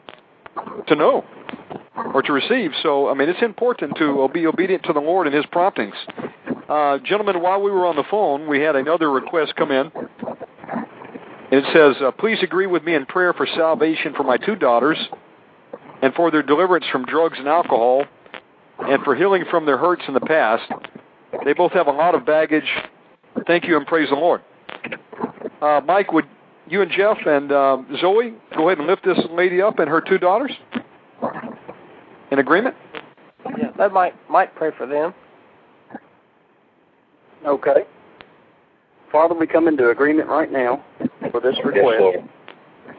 to 0.87 0.95
know 0.95 1.25
or 2.15 2.23
to 2.23 2.33
receive. 2.33 2.71
So, 2.83 3.09
I 3.09 3.15
mean, 3.15 3.29
it's 3.29 3.43
important 3.43 3.97
to 3.99 4.29
be 4.33 4.47
obedient 4.47 4.85
to 4.85 4.93
the 4.93 5.01
Lord 5.01 5.27
and 5.27 5.35
His 5.35 5.47
promptings. 5.47 5.95
Uh, 6.69 6.99
gentlemen, 6.99 7.43
while 7.43 7.61
we 7.61 7.71
were 7.71 7.87
on 7.87 7.97
the 7.97 8.05
phone, 8.11 8.49
we 8.49 8.61
had 8.61 8.77
another 8.77 9.11
request 9.11 9.55
come 9.57 9.71
in. 9.71 9.91
It 11.51 11.65
says, 11.75 12.03
uh, 12.03 12.11
Please 12.13 12.39
agree 12.43 12.67
with 12.67 12.83
me 12.83 12.95
in 12.95 13.05
prayer 13.05 13.35
for 13.35 13.47
salvation 13.47 14.15
for 14.15 14.23
my 14.23 14.39
two 14.39 14.57
daughters 14.57 14.97
and 16.01 16.15
for 16.15 16.31
their 16.31 16.43
deliverance 16.43 16.87
from 16.91 17.05
drugs 17.05 17.39
and 17.39 17.47
alcohol 17.47 18.05
and 18.79 19.03
for 19.05 19.15
healing 19.15 19.45
from 19.51 19.67
their 19.67 19.77
hurts 19.77 20.03
in 20.09 20.15
the 20.15 20.21
past. 20.21 20.71
They 21.45 21.53
both 21.53 21.73
have 21.73 21.89
a 21.89 21.93
lot 21.93 22.15
of 22.15 22.25
baggage. 22.25 22.69
Thank 23.47 23.67
you 23.67 23.77
and 23.77 23.87
praise 23.87 24.09
the 24.09 24.17
Lord. 24.17 24.43
Uh, 25.61 25.81
Mike, 25.85 26.13
would 26.13 26.27
you 26.67 26.83
and 26.83 26.91
Jeff 26.91 27.19
and 27.27 27.53
uh, 27.53 27.79
Zoe 28.01 28.35
go 28.57 28.69
ahead 28.69 28.79
and 28.79 28.87
lift 28.87 29.05
this 29.05 29.19
lady 29.31 29.61
up 29.61 29.79
and 29.79 29.89
her 29.89 30.01
two 30.01 30.19
daughters? 30.19 30.53
In 32.31 32.39
agreement? 32.39 32.75
Yeah, 33.59 33.71
that 33.77 33.93
Mike, 33.93 34.15
might 34.31 34.55
pray 34.55 34.71
for 34.77 34.87
them. 34.87 35.15
Okay. 37.47 37.85
Father, 39.11 39.35
we 39.35 39.47
come 39.47 39.69
into 39.69 39.91
agreement 39.91 40.29
right 40.29 40.51
now 40.51 40.83
for 41.31 41.41
this 41.41 41.57
request 41.65 42.27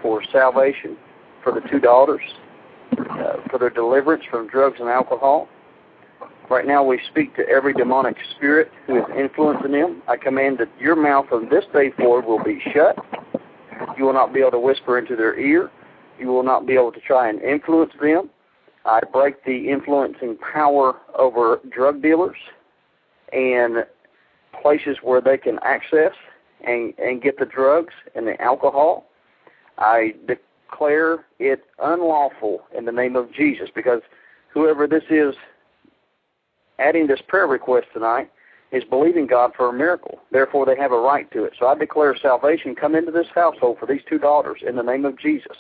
for 0.01 0.21
salvation 0.31 0.97
for 1.43 1.51
the 1.51 1.61
two 1.69 1.79
daughters, 1.79 2.21
uh, 2.91 3.37
for 3.49 3.57
their 3.59 3.69
deliverance 3.69 4.23
from 4.29 4.47
drugs 4.47 4.77
and 4.79 4.89
alcohol. 4.89 5.47
Right 6.49 6.67
now, 6.67 6.83
we 6.83 6.99
speak 7.09 7.35
to 7.37 7.47
every 7.47 7.73
demonic 7.73 8.17
spirit 8.35 8.69
who 8.85 8.97
is 8.97 9.05
influencing 9.17 9.71
them. 9.71 10.01
I 10.07 10.17
command 10.17 10.57
that 10.59 10.69
your 10.79 10.95
mouth 10.95 11.27
from 11.29 11.49
this 11.49 11.63
day 11.73 11.91
forward 11.91 12.25
will 12.25 12.43
be 12.43 12.61
shut. 12.73 12.97
You 13.97 14.05
will 14.05 14.13
not 14.13 14.33
be 14.33 14.41
able 14.41 14.51
to 14.51 14.59
whisper 14.59 14.97
into 14.97 15.15
their 15.15 15.39
ear. 15.39 15.71
You 16.19 16.27
will 16.27 16.43
not 16.43 16.67
be 16.67 16.73
able 16.73 16.91
to 16.91 16.99
try 16.99 17.29
and 17.29 17.41
influence 17.41 17.93
them. 17.99 18.29
I 18.85 18.99
break 19.11 19.43
the 19.45 19.69
influencing 19.69 20.37
power 20.37 20.97
over 21.17 21.61
drug 21.71 22.01
dealers 22.01 22.35
and 23.31 23.85
places 24.61 24.97
where 25.01 25.21
they 25.21 25.37
can 25.37 25.59
access 25.63 26.11
and, 26.65 26.93
and 26.97 27.21
get 27.21 27.39
the 27.39 27.45
drugs 27.45 27.93
and 28.15 28.27
the 28.27 28.39
alcohol. 28.41 29.05
I 29.77 30.13
declare 30.27 31.25
it 31.39 31.63
unlawful 31.79 32.63
in 32.77 32.85
the 32.85 32.91
name 32.91 33.15
of 33.15 33.33
Jesus 33.33 33.69
because 33.73 34.01
whoever 34.53 34.87
this 34.87 35.03
is 35.09 35.33
adding 36.79 37.07
this 37.07 37.21
prayer 37.27 37.47
request 37.47 37.87
tonight 37.93 38.29
is 38.71 38.83
believing 38.83 39.27
God 39.27 39.51
for 39.55 39.69
a 39.69 39.73
miracle. 39.73 40.19
Therefore, 40.31 40.65
they 40.65 40.75
have 40.75 40.91
a 40.91 40.99
right 40.99 41.29
to 41.31 41.43
it. 41.43 41.53
So 41.59 41.67
I 41.67 41.75
declare 41.75 42.15
salvation 42.17 42.75
come 42.75 42.95
into 42.95 43.11
this 43.11 43.27
household 43.33 43.77
for 43.79 43.85
these 43.85 44.01
two 44.09 44.17
daughters 44.17 44.61
in 44.67 44.75
the 44.75 44.81
name 44.81 45.05
of 45.05 45.17
Jesus. 45.17 45.57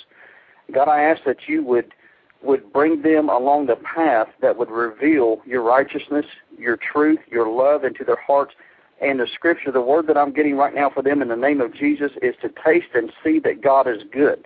God, 0.73 0.87
I 0.87 1.03
ask 1.03 1.23
that 1.25 1.47
you 1.47 1.63
would 1.63 1.93
would 2.41 2.73
bring 2.73 3.01
them 3.01 3.29
along 3.29 3.67
the 3.67 3.77
path 3.77 4.27
that 4.41 4.57
would 4.57 4.69
reveal 4.69 5.41
your 5.45 5.61
righteousness, 5.61 6.25
your 6.57 6.77
truth, 6.77 7.19
your 7.31 7.49
love 7.49 7.85
into 7.85 8.03
their 8.03 8.17
hearts. 8.17 8.53
And 9.01 9.19
the 9.19 9.27
scripture, 9.33 9.71
the 9.71 9.81
word 9.81 10.07
that 10.07 10.17
I'm 10.17 10.33
getting 10.33 10.57
right 10.57 10.75
now 10.75 10.89
for 10.89 11.01
them 11.01 11.21
in 11.21 11.29
the 11.29 11.37
name 11.37 11.61
of 11.61 11.73
Jesus 11.73 12.11
is 12.21 12.35
to 12.41 12.49
taste 12.49 12.89
and 12.93 13.13
see 13.23 13.39
that 13.39 13.61
God 13.61 13.87
is 13.87 14.03
good. 14.11 14.45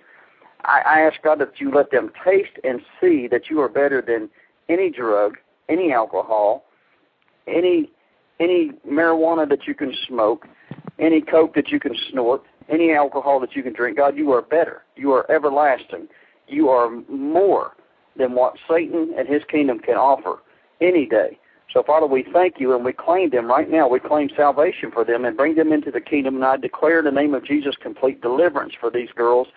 I, 0.63 0.81
I 0.85 0.99
ask 1.01 1.21
God 1.23 1.39
that 1.39 1.59
you 1.59 1.71
let 1.71 1.91
them 1.91 2.11
taste 2.23 2.59
and 2.63 2.81
see 3.01 3.27
that 3.27 3.49
you 3.49 3.59
are 3.61 3.69
better 3.69 4.01
than 4.01 4.29
any 4.69 4.89
drug, 4.89 5.37
any 5.69 5.91
alcohol, 5.91 6.65
any 7.47 7.89
any 8.39 8.71
marijuana 8.87 9.49
that 9.49 9.65
you 9.67 9.73
can 9.73 9.93
smoke, 10.07 10.47
any 10.99 11.21
coke 11.21 11.55
that 11.55 11.69
you 11.69 11.79
can 11.79 11.95
snort, 12.11 12.43
any 12.69 12.93
alcohol 12.93 13.39
that 13.39 13.55
you 13.55 13.63
can 13.63 13.73
drink. 13.73 13.97
God, 13.97 14.15
you 14.15 14.31
are 14.31 14.41
better. 14.41 14.83
You 14.95 15.11
are 15.13 15.29
everlasting. 15.31 16.07
You 16.47 16.69
are 16.69 16.89
more 17.09 17.71
than 18.15 18.33
what 18.33 18.55
Satan 18.69 19.13
and 19.17 19.27
his 19.27 19.41
kingdom 19.49 19.79
can 19.79 19.95
offer 19.95 20.39
any 20.81 21.05
day. 21.05 21.39
So, 21.73 21.83
Father, 21.83 22.07
we 22.07 22.25
thank 22.31 22.59
you 22.59 22.75
and 22.75 22.85
we 22.85 22.93
claim 22.93 23.29
them 23.29 23.47
right 23.47 23.69
now. 23.69 23.89
We 23.89 23.99
claim 23.99 24.29
salvation 24.35 24.89
for 24.91 25.03
them 25.03 25.25
and 25.25 25.35
bring 25.35 25.55
them 25.55 25.73
into 25.73 25.91
the 25.91 25.99
kingdom. 25.99 26.35
And 26.35 26.45
I 26.45 26.57
declare 26.57 26.99
in 26.99 27.05
the 27.05 27.11
name 27.11 27.33
of 27.33 27.43
Jesus 27.43 27.75
complete 27.81 28.21
deliverance 28.21 28.73
for 28.79 28.89
these 28.89 29.09
girls 29.15 29.47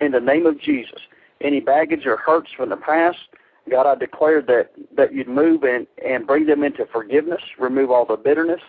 in 0.00 0.12
the 0.12 0.20
name 0.20 0.46
of 0.46 0.60
Jesus. 0.60 1.00
Any 1.40 1.60
baggage 1.60 2.06
or 2.06 2.16
hurts 2.16 2.50
from 2.56 2.68
the 2.68 2.76
past, 2.76 3.18
God, 3.70 3.86
I 3.86 3.94
declare 3.94 4.42
that, 4.42 4.70
that 4.96 5.12
you'd 5.12 5.28
move 5.28 5.64
and, 5.64 5.86
and 6.04 6.26
bring 6.26 6.46
them 6.46 6.62
into 6.62 6.86
forgiveness, 6.86 7.40
remove 7.58 7.90
all 7.90 8.06
the 8.06 8.16
bitterness, 8.16 8.60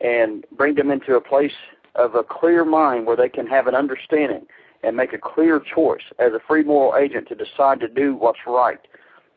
and 0.00 0.44
bring 0.56 0.74
them 0.74 0.90
into 0.90 1.16
a 1.16 1.20
place 1.20 1.52
of 1.94 2.14
a 2.14 2.22
clear 2.22 2.64
mind 2.64 3.06
where 3.06 3.16
they 3.16 3.28
can 3.28 3.46
have 3.46 3.66
an 3.66 3.74
understanding 3.74 4.46
and 4.84 4.96
make 4.96 5.12
a 5.12 5.18
clear 5.18 5.60
choice 5.74 6.02
as 6.18 6.32
a 6.32 6.40
free 6.46 6.62
moral 6.62 6.96
agent 6.96 7.28
to 7.28 7.34
decide 7.34 7.80
to 7.80 7.88
do 7.88 8.14
what's 8.14 8.38
right, 8.46 8.78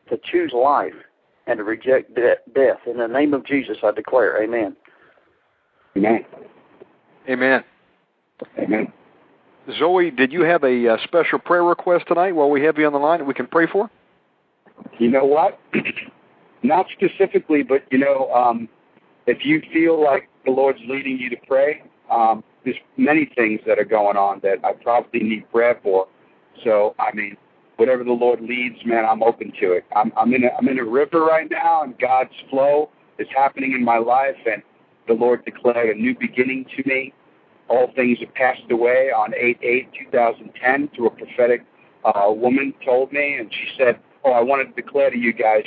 to 0.08 0.18
choose 0.30 0.52
life, 0.52 0.94
and 1.48 1.58
to 1.58 1.64
reject 1.64 2.14
de- 2.14 2.36
death. 2.54 2.78
In 2.86 2.98
the 2.98 3.08
name 3.08 3.34
of 3.34 3.44
Jesus, 3.44 3.78
I 3.82 3.90
declare, 3.90 4.40
Amen. 4.42 4.76
Amen. 5.96 6.24
Amen. 7.28 7.64
Amen. 8.58 8.92
Zoe, 9.78 10.10
did 10.10 10.32
you 10.32 10.42
have 10.42 10.64
a 10.64 10.88
uh, 10.88 10.96
special 11.04 11.38
prayer 11.38 11.64
request 11.64 12.06
tonight 12.08 12.32
while 12.32 12.50
we 12.50 12.62
have 12.62 12.78
you 12.78 12.86
on 12.86 12.92
the 12.92 12.98
line 12.98 13.18
that 13.18 13.24
we 13.24 13.34
can 13.34 13.46
pray 13.46 13.66
for? 13.66 13.90
You 14.98 15.10
know 15.10 15.24
what? 15.24 15.58
Not 16.62 16.86
specifically, 16.92 17.62
but 17.62 17.82
you 17.90 17.98
know, 17.98 18.30
um, 18.32 18.68
if 19.26 19.44
you 19.44 19.62
feel 19.72 20.02
like 20.02 20.28
the 20.44 20.50
Lord's 20.50 20.80
leading 20.88 21.18
you 21.18 21.30
to 21.30 21.36
pray, 21.46 21.82
um, 22.10 22.44
there's 22.64 22.76
many 22.96 23.30
things 23.36 23.60
that 23.66 23.78
are 23.78 23.84
going 23.84 24.16
on 24.16 24.40
that 24.42 24.64
I 24.64 24.72
probably 24.72 25.20
need 25.20 25.50
prayer 25.50 25.78
for. 25.82 26.06
So, 26.62 26.94
I 26.98 27.12
mean, 27.14 27.36
whatever 27.76 28.04
the 28.04 28.12
Lord 28.12 28.40
leads, 28.40 28.76
man, 28.84 29.04
I'm 29.04 29.22
open 29.22 29.52
to 29.60 29.72
it. 29.72 29.84
I'm, 29.96 30.12
I'm 30.16 30.32
in 30.34 30.44
a, 30.44 30.48
I'm 30.58 30.68
in 30.68 30.78
a 30.78 30.84
river 30.84 31.24
right 31.24 31.50
now, 31.50 31.82
and 31.82 31.98
God's 31.98 32.34
flow 32.50 32.90
is 33.18 33.26
happening 33.34 33.72
in 33.72 33.84
my 33.84 33.98
life, 33.98 34.36
and 34.50 34.62
the 35.08 35.14
Lord 35.14 35.44
declared 35.44 35.96
a 35.96 35.98
new 35.98 36.16
beginning 36.18 36.66
to 36.76 36.88
me. 36.88 37.12
All 37.68 37.90
things 37.94 38.18
have 38.20 38.34
passed 38.34 38.70
away 38.70 39.10
on 39.10 39.32
8-8-2010 39.32 40.94
through 40.94 41.06
a 41.06 41.10
prophetic 41.10 41.64
uh, 42.04 42.30
woman 42.30 42.74
told 42.84 43.12
me, 43.12 43.34
and 43.34 43.52
she 43.52 43.68
said, 43.78 43.98
oh, 44.24 44.32
I 44.32 44.40
wanted 44.40 44.74
to 44.74 44.82
declare 44.82 45.10
to 45.10 45.18
you 45.18 45.32
guys 45.32 45.64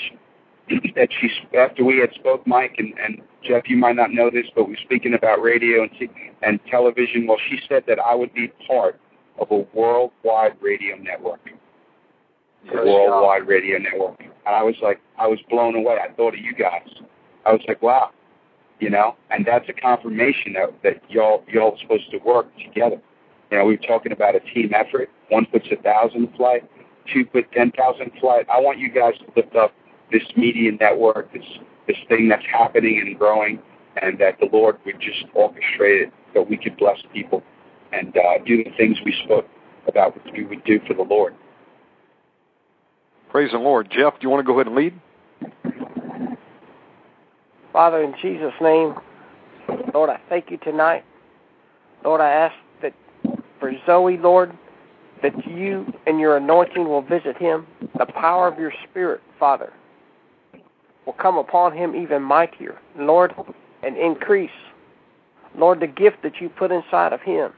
that 0.96 1.10
she, 1.20 1.30
after 1.58 1.84
we 1.84 2.00
had 2.00 2.14
spoke, 2.14 2.46
Mike 2.48 2.76
and, 2.78 2.94
and 3.00 3.22
Jeff, 3.44 3.64
you 3.68 3.78
might 3.78 3.96
not 3.96 4.12
know 4.12 4.30
this, 4.30 4.48
but 4.56 4.68
we're 4.68 4.78
speaking 4.78 5.14
about 5.14 5.42
radio 5.42 5.84
and, 5.84 6.10
and 6.42 6.60
television. 6.70 7.28
Well, 7.28 7.38
she 7.50 7.60
said 7.68 7.84
that 7.88 8.00
I 8.00 8.16
would 8.16 8.34
be 8.34 8.52
part 8.68 9.00
of 9.40 9.52
a 9.52 9.66
worldwide 9.74 10.56
radio 10.62 10.96
network. 10.98 11.40
A 12.74 12.78
worldwide 12.78 13.48
radio 13.48 13.78
network. 13.78 14.20
And 14.20 14.56
I 14.56 14.64
was 14.64 14.76
like, 14.82 15.00
I 15.18 15.28
was 15.28 15.40
blown 15.50 15.76
away. 15.76 15.98
I 16.02 16.12
thought 16.14 16.34
of 16.34 16.40
you 16.40 16.54
guys. 16.54 16.88
I 17.46 17.52
was 17.52 17.62
like, 17.68 17.82
wow, 17.84 18.10
you 18.80 18.90
know, 18.90 19.16
and 19.30 19.46
that's 19.46 19.70
a 19.70 19.74
confirmation 19.74 20.54
that, 20.54 20.74
that 20.84 21.10
y'all 21.10 21.44
y'all 21.52 21.74
are 21.74 21.80
supposed 21.80 22.10
to 22.12 22.18
work 22.18 22.48
together. 22.58 23.00
You 23.52 23.58
know, 23.58 23.66
we 23.66 23.76
were 23.76 23.88
talking 23.88 24.12
about 24.12 24.36
a 24.36 24.40
team 24.40 24.72
effort. 24.74 25.10
One 25.30 25.46
puts 25.46 25.68
a 25.72 25.76
thousand 25.76 26.34
flight, 26.36 26.64
two 27.12 27.26
put 27.26 27.52
ten 27.52 27.72
thousand 27.72 28.12
flight. 28.20 28.48
I 28.50 28.60
want 28.60 28.80
you 28.80 28.92
guys 28.92 29.14
to 29.20 29.26
lift 29.36 29.56
up 29.56 29.74
this 30.12 30.24
media 30.36 30.72
network, 30.72 31.32
this 31.34 31.46
this 31.88 31.98
thing 32.08 32.30
that's 32.30 32.46
happening 32.46 33.00
and 33.00 33.18
growing, 33.18 33.60
and 34.02 34.18
that 34.20 34.40
the 34.40 34.48
Lord 34.52 34.78
would 34.86 35.00
just 35.00 35.26
orchestrate 35.36 36.08
it 36.08 36.14
so 36.34 36.42
we 36.42 36.58
could 36.58 36.78
bless 36.78 36.98
people 37.14 37.44
and 37.94 38.16
uh, 38.18 38.44
do 38.46 38.64
the 38.64 38.72
things 38.78 38.98
we 39.06 39.16
spoke 39.24 39.48
about 39.88 40.16
what 40.16 40.34
we 40.34 40.44
would 40.46 40.64
do 40.64 40.80
for 40.88 40.94
the 40.94 41.04
Lord. 41.04 41.36
Praise 43.30 43.52
the 43.52 43.58
Lord. 43.58 43.90
Jeff, 43.92 44.14
do 44.14 44.20
you 44.24 44.30
want 44.30 44.46
to 44.46 44.48
go 44.48 44.54
ahead 44.54 44.68
and 44.68 44.76
lead? 44.76 44.94
Father, 47.72 48.04
in 48.04 48.16
Jesus' 48.22 48.54
name, 48.62 48.96
Lord, 49.94 50.10
I 50.10 50.20
thank 50.30 50.50
you 50.50 50.58
tonight. 50.58 51.04
Lord, 52.04 52.22
I 52.22 52.30
ask 52.30 52.56
that 52.82 52.94
for 53.60 53.72
Zoe, 53.86 54.18
Lord, 54.18 54.58
that 55.22 55.48
you 55.48 55.92
and 56.06 56.20
your 56.20 56.38
anointing 56.38 56.88
will 56.88 57.02
visit 57.02 57.38
him, 57.38 57.66
the 57.98 58.06
power 58.06 58.48
of 58.48 58.60
your 58.60 58.74
Spirit, 58.90 59.22
Father. 59.40 59.72
will 61.06 61.14
come 61.14 61.38
upon 61.38 61.74
him 61.76 61.96
even 61.96 62.22
mightier. 62.22 62.78
Lord, 62.98 63.34
and 63.84 63.98
increase. 63.98 64.50
Lord, 65.58 65.80
the 65.80 65.88
gift 65.88 66.22
that 66.24 66.42
you 66.42 66.50
put 66.50 66.72
inside 66.72 67.14
of 67.14 67.22
him. 67.22 67.52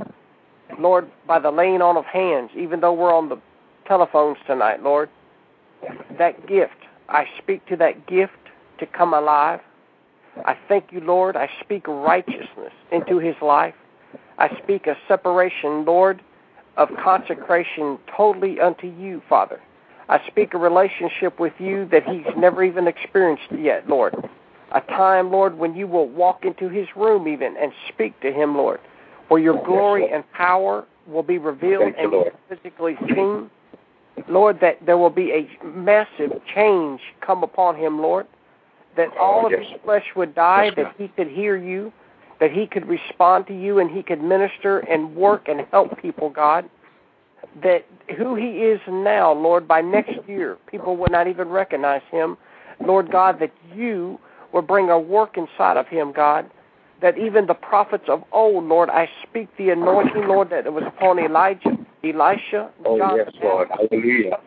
Lord, 0.79 1.09
by 1.25 1.39
the 1.39 1.51
laying 1.51 1.81
on 1.81 1.97
of 1.97 2.05
hands, 2.05 2.51
even 2.55 2.81
though 2.81 2.93
we're 2.93 3.13
on 3.13 3.29
the 3.29 3.37
telephones 3.87 4.37
tonight, 4.45 4.83
Lord, 4.83 5.09
that 6.17 6.47
gift, 6.47 6.75
I 7.09 7.25
speak 7.37 7.65
to 7.67 7.77
that 7.77 8.05
gift 8.07 8.33
to 8.79 8.85
come 8.85 9.13
alive. 9.13 9.61
I 10.45 10.57
thank 10.67 10.91
you, 10.91 10.99
Lord. 10.99 11.35
I 11.35 11.49
speak 11.63 11.87
righteousness 11.87 12.73
into 12.91 13.17
his 13.17 13.35
life. 13.41 13.73
I 14.37 14.55
speak 14.61 14.85
a 14.85 14.95
separation, 15.07 15.85
Lord, 15.85 16.21
of 16.77 16.89
consecration 17.03 17.97
totally 18.15 18.59
unto 18.59 18.87
you, 18.87 19.21
Father. 19.27 19.59
I 20.09 20.25
speak 20.27 20.53
a 20.53 20.57
relationship 20.57 21.39
with 21.39 21.53
you 21.59 21.85
that 21.91 22.07
he's 22.07 22.25
never 22.37 22.63
even 22.63 22.87
experienced 22.87 23.51
yet, 23.51 23.89
Lord. 23.89 24.15
A 24.71 24.81
time, 24.81 25.31
Lord, 25.31 25.57
when 25.57 25.75
you 25.75 25.87
will 25.87 26.07
walk 26.07 26.45
into 26.45 26.69
his 26.69 26.87
room 26.95 27.27
even 27.27 27.57
and 27.57 27.71
speak 27.93 28.19
to 28.21 28.31
him, 28.31 28.55
Lord, 28.55 28.79
where 29.27 29.41
your 29.41 29.61
glory 29.65 30.09
and 30.09 30.29
power 30.31 30.85
will 31.07 31.23
be 31.23 31.37
revealed 31.37 31.93
and 31.97 32.11
you, 32.11 32.31
physically 32.47 32.97
seen. 33.13 33.49
Lord, 34.27 34.59
that 34.61 34.85
there 34.85 34.97
will 34.97 35.09
be 35.09 35.31
a 35.31 35.65
massive 35.65 36.31
change 36.53 37.01
come 37.21 37.43
upon 37.43 37.75
him, 37.75 38.01
Lord. 38.01 38.27
That 38.95 39.09
all 39.17 39.45
of 39.45 39.51
yes. 39.51 39.61
his 39.69 39.81
flesh 39.83 40.05
would 40.15 40.33
die, 40.33 40.65
Yes, 40.65 40.75
that 40.75 40.95
he 40.97 41.07
could 41.09 41.27
hear 41.27 41.55
you, 41.55 41.93
that 42.39 42.51
he 42.51 42.67
could 42.67 42.87
respond 42.87 43.47
to 43.47 43.53
you, 43.53 43.79
and 43.79 43.89
he 43.89 44.03
could 44.03 44.21
minister 44.21 44.79
and 44.79 45.15
work 45.15 45.47
and 45.47 45.61
help 45.71 45.99
people, 46.01 46.29
God. 46.29 46.69
That 47.63 47.85
who 48.17 48.35
he 48.35 48.63
is 48.63 48.79
now, 48.87 49.31
Lord, 49.31 49.67
by 49.67 49.81
next 49.81 50.17
year, 50.27 50.57
people 50.67 50.97
would 50.97 51.11
not 51.11 51.27
even 51.27 51.49
recognize 51.49 52.01
him. 52.11 52.37
Lord 52.79 53.11
God, 53.11 53.39
that 53.39 53.51
you 53.73 54.19
will 54.53 54.61
bring 54.61 54.89
a 54.89 54.99
work 54.99 55.37
inside 55.37 55.77
of 55.77 55.87
him, 55.87 56.11
God. 56.11 56.49
That 57.01 57.17
even 57.17 57.45
the 57.45 57.53
prophets 57.53 58.05
of 58.07 58.23
old, 58.31 58.63
Lord, 58.63 58.89
I 58.89 59.07
speak 59.27 59.49
the 59.57 59.69
anointing, 59.69 60.27
Lord, 60.27 60.49
that 60.49 60.65
it 60.65 60.73
was 60.73 60.83
upon 60.85 61.19
Elijah, 61.19 61.77
Elisha, 62.03 62.71
Oh, 62.85 62.97
John 62.97 63.17
yes, 63.17 63.29
Lord. 63.41 63.69
Baptist. 63.69 63.89
Hallelujah. 63.91 64.37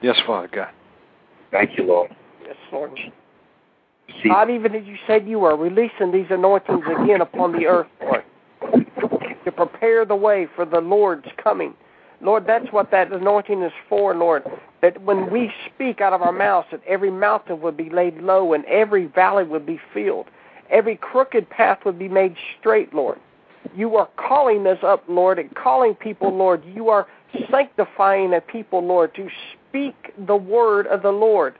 Yes, 0.00 0.16
Father 0.26 0.48
God. 0.52 0.70
Thank 1.50 1.76
you, 1.76 1.84
Lord. 1.84 2.14
Yes, 2.46 2.56
Lord. 2.72 2.98
God, 4.24 4.50
even 4.50 4.74
as 4.74 4.86
you 4.86 4.96
said 5.06 5.26
you 5.26 5.44
are 5.44 5.56
releasing 5.56 6.12
these 6.12 6.26
anointings 6.30 6.84
again 7.00 7.20
upon 7.20 7.52
the 7.52 7.66
earth, 7.66 7.86
Lord, 8.00 8.24
to 9.44 9.52
prepare 9.52 10.04
the 10.04 10.16
way 10.16 10.48
for 10.54 10.64
the 10.64 10.80
Lord's 10.80 11.28
coming. 11.42 11.74
Lord, 12.20 12.46
that's 12.46 12.70
what 12.70 12.90
that 12.90 13.12
anointing 13.12 13.62
is 13.62 13.72
for, 13.88 14.14
Lord. 14.14 14.44
That 14.82 15.02
when 15.02 15.30
we 15.30 15.52
speak 15.66 16.00
out 16.00 16.12
of 16.12 16.22
our 16.22 16.32
mouths, 16.32 16.68
that 16.70 16.82
every 16.86 17.10
mountain 17.10 17.60
would 17.60 17.76
be 17.76 17.88
laid 17.88 18.18
low 18.18 18.52
and 18.52 18.64
every 18.66 19.06
valley 19.06 19.44
would 19.44 19.64
be 19.64 19.80
filled. 19.94 20.26
Every 20.70 20.96
crooked 20.96 21.48
path 21.50 21.80
would 21.84 21.98
be 21.98 22.08
made 22.08 22.36
straight, 22.58 22.94
Lord. 22.94 23.18
You 23.74 23.96
are 23.96 24.08
calling 24.16 24.66
us 24.66 24.78
up, 24.82 25.04
Lord, 25.08 25.38
and 25.38 25.54
calling 25.54 25.94
people, 25.94 26.34
Lord. 26.34 26.62
You 26.64 26.88
are 26.88 27.06
sanctifying 27.50 28.34
a 28.34 28.40
people, 28.40 28.84
Lord, 28.84 29.14
to 29.14 29.28
speak 29.68 30.12
the 30.26 30.36
word 30.36 30.86
of 30.86 31.02
the 31.02 31.12
Lord. 31.12 31.54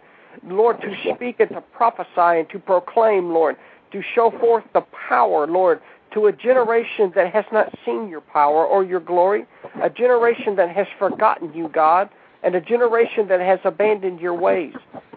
Lord, 0.45 0.81
to 0.81 1.15
speak 1.15 1.41
and 1.41 1.51
to 1.51 1.61
prophesy 1.61 2.09
and 2.41 2.49
to 2.51 2.59
proclaim, 2.59 3.33
Lord, 3.33 3.57
to 3.93 4.03
show 4.15 4.31
forth 4.31 4.65
the 4.73 4.83
power, 5.09 5.47
Lord, 5.47 5.81
to 6.13 6.27
a 6.27 6.33
generation 6.33 7.13
that 7.15 7.33
has 7.33 7.45
not 7.53 7.73
seen 7.85 8.09
your 8.09 8.21
power 8.21 8.67
or 8.67 8.85
your 8.85 9.01
glory, 9.01 9.47
a 9.83 9.91
generation 9.91 10.57
that 10.57 10.71
has 10.71 10.87
forgotten 10.99 11.53
you, 11.53 11.69
God, 11.69 12.09
and 12.43 12.55
a 12.55 12.61
generation 12.61 13.29
that 13.29 13.41
has 13.41 13.61
abandoned 13.65 14.21
your 14.21 14.35
ways. 14.35 14.75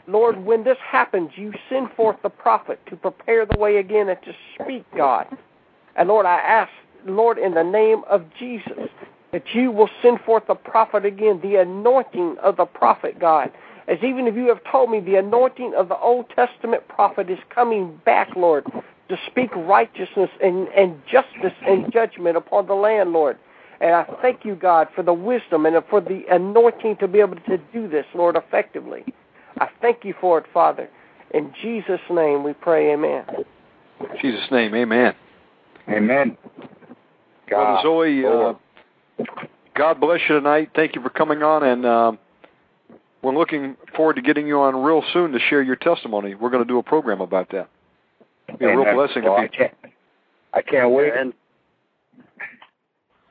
Lord, 0.07 0.44
when 0.45 0.64
this 0.64 0.77
happens, 0.85 1.31
you 1.35 1.53
send 1.69 1.91
forth 1.94 2.18
the 2.22 2.30
prophet 2.30 2.80
to 2.88 2.95
prepare 2.95 3.45
the 3.45 3.53
way 3.53 3.77
again 3.77 4.10
and 4.10 4.22
to 4.23 4.34
speak, 4.60 4.85
God. 4.95 5.27
And 5.95 6.10
Lord, 6.10 6.26
I 6.26 6.40
ask, 6.40 6.72
Lord, 7.06 7.38
in 7.38 7.53
the 7.53 7.64
name 7.64 8.03
of 8.10 8.26
Jesus, 8.38 8.90
that 9.31 9.44
you 9.53 9.72
will 9.72 9.90
send 10.02 10.19
forth 10.22 10.44
the 10.48 10.56
prophet 10.56 11.06
again, 11.06 11.40
the 11.41 11.56
anointing 11.56 12.38
of 12.41 12.57
the 12.57 12.65
prophet, 12.65 13.19
God. 13.19 13.52
As 13.88 13.97
even 14.01 14.27
if 14.27 14.35
you 14.35 14.47
have 14.47 14.61
told 14.72 14.89
me 14.89 14.99
the 14.99 15.15
anointing 15.15 15.73
of 15.76 15.89
the 15.89 15.97
Old 15.97 16.30
Testament 16.30 16.88
prophet 16.88 17.30
is 17.30 17.39
coming 17.53 17.99
back, 18.05 18.30
Lord, 18.35 18.65
to 19.10 19.18
speak 19.27 19.53
righteousness 19.55 20.30
and, 20.41 20.68
and 20.69 21.01
justice 21.11 21.57
and 21.68 21.91
judgment 21.91 22.38
upon 22.38 22.68
the 22.68 22.73
land, 22.73 23.11
Lord. 23.11 23.38
And 23.81 23.93
I 23.93 24.05
thank 24.22 24.45
you, 24.45 24.55
God, 24.55 24.88
for 24.95 25.03
the 25.03 25.14
wisdom 25.14 25.65
and 25.65 25.76
for 25.89 25.99
the 25.99 26.23
anointing 26.31 26.97
to 26.97 27.07
be 27.07 27.19
able 27.19 27.35
to 27.35 27.57
do 27.73 27.89
this, 27.89 28.05
Lord, 28.15 28.38
effectively. 28.38 29.03
I 29.60 29.68
thank 29.81 30.05
you 30.05 30.14
for 30.22 30.38
it, 30.38 30.45
Father. 30.53 30.89
In 31.34 31.53
Jesus' 31.61 31.99
name 32.10 32.43
we 32.43 32.53
pray, 32.53 32.93
amen. 32.93 33.26
In 33.99 34.07
Jesus' 34.22 34.49
name, 34.51 34.73
amen. 34.73 35.14
amen. 35.89 36.38
Brother 37.49 37.73
God, 37.73 37.84
Zoe, 37.84 38.26
uh, 38.26 38.53
God 39.76 39.99
bless 39.99 40.22
you 40.30 40.35
tonight. 40.35 40.69
Thank 40.76 40.95
you 40.95 41.01
for 41.01 41.10
coming 41.10 41.43
on, 41.43 41.64
and 41.64 41.85
um, 41.85 42.19
we're 43.24 43.34
looking 43.34 43.78
forward 43.95 44.18
to 44.18 44.22
getting 44.22 44.45
you 44.45 44.60
on 44.60 44.76
real 44.76 45.02
soon 45.14 45.32
to 45.32 45.40
share 45.40 45.64
your 45.64 45.78
testimony. 45.78 46.36
We're 46.36 46.50
going 46.50 46.64
to 46.64 46.68
do 46.68 46.78
a 46.78 46.84
program 46.84 47.22
about 47.22 47.50
that. 47.52 47.70
Be 48.60 48.66
a 48.66 48.68
real 48.68 48.82
Amen. 48.82 48.95
blessing 48.95 49.24
Well, 49.24 49.38
I 49.38 49.48
can't, 49.48 49.74
I 50.54 50.62
can't 50.62 50.91
wait. 50.91 51.14
And 51.14 51.34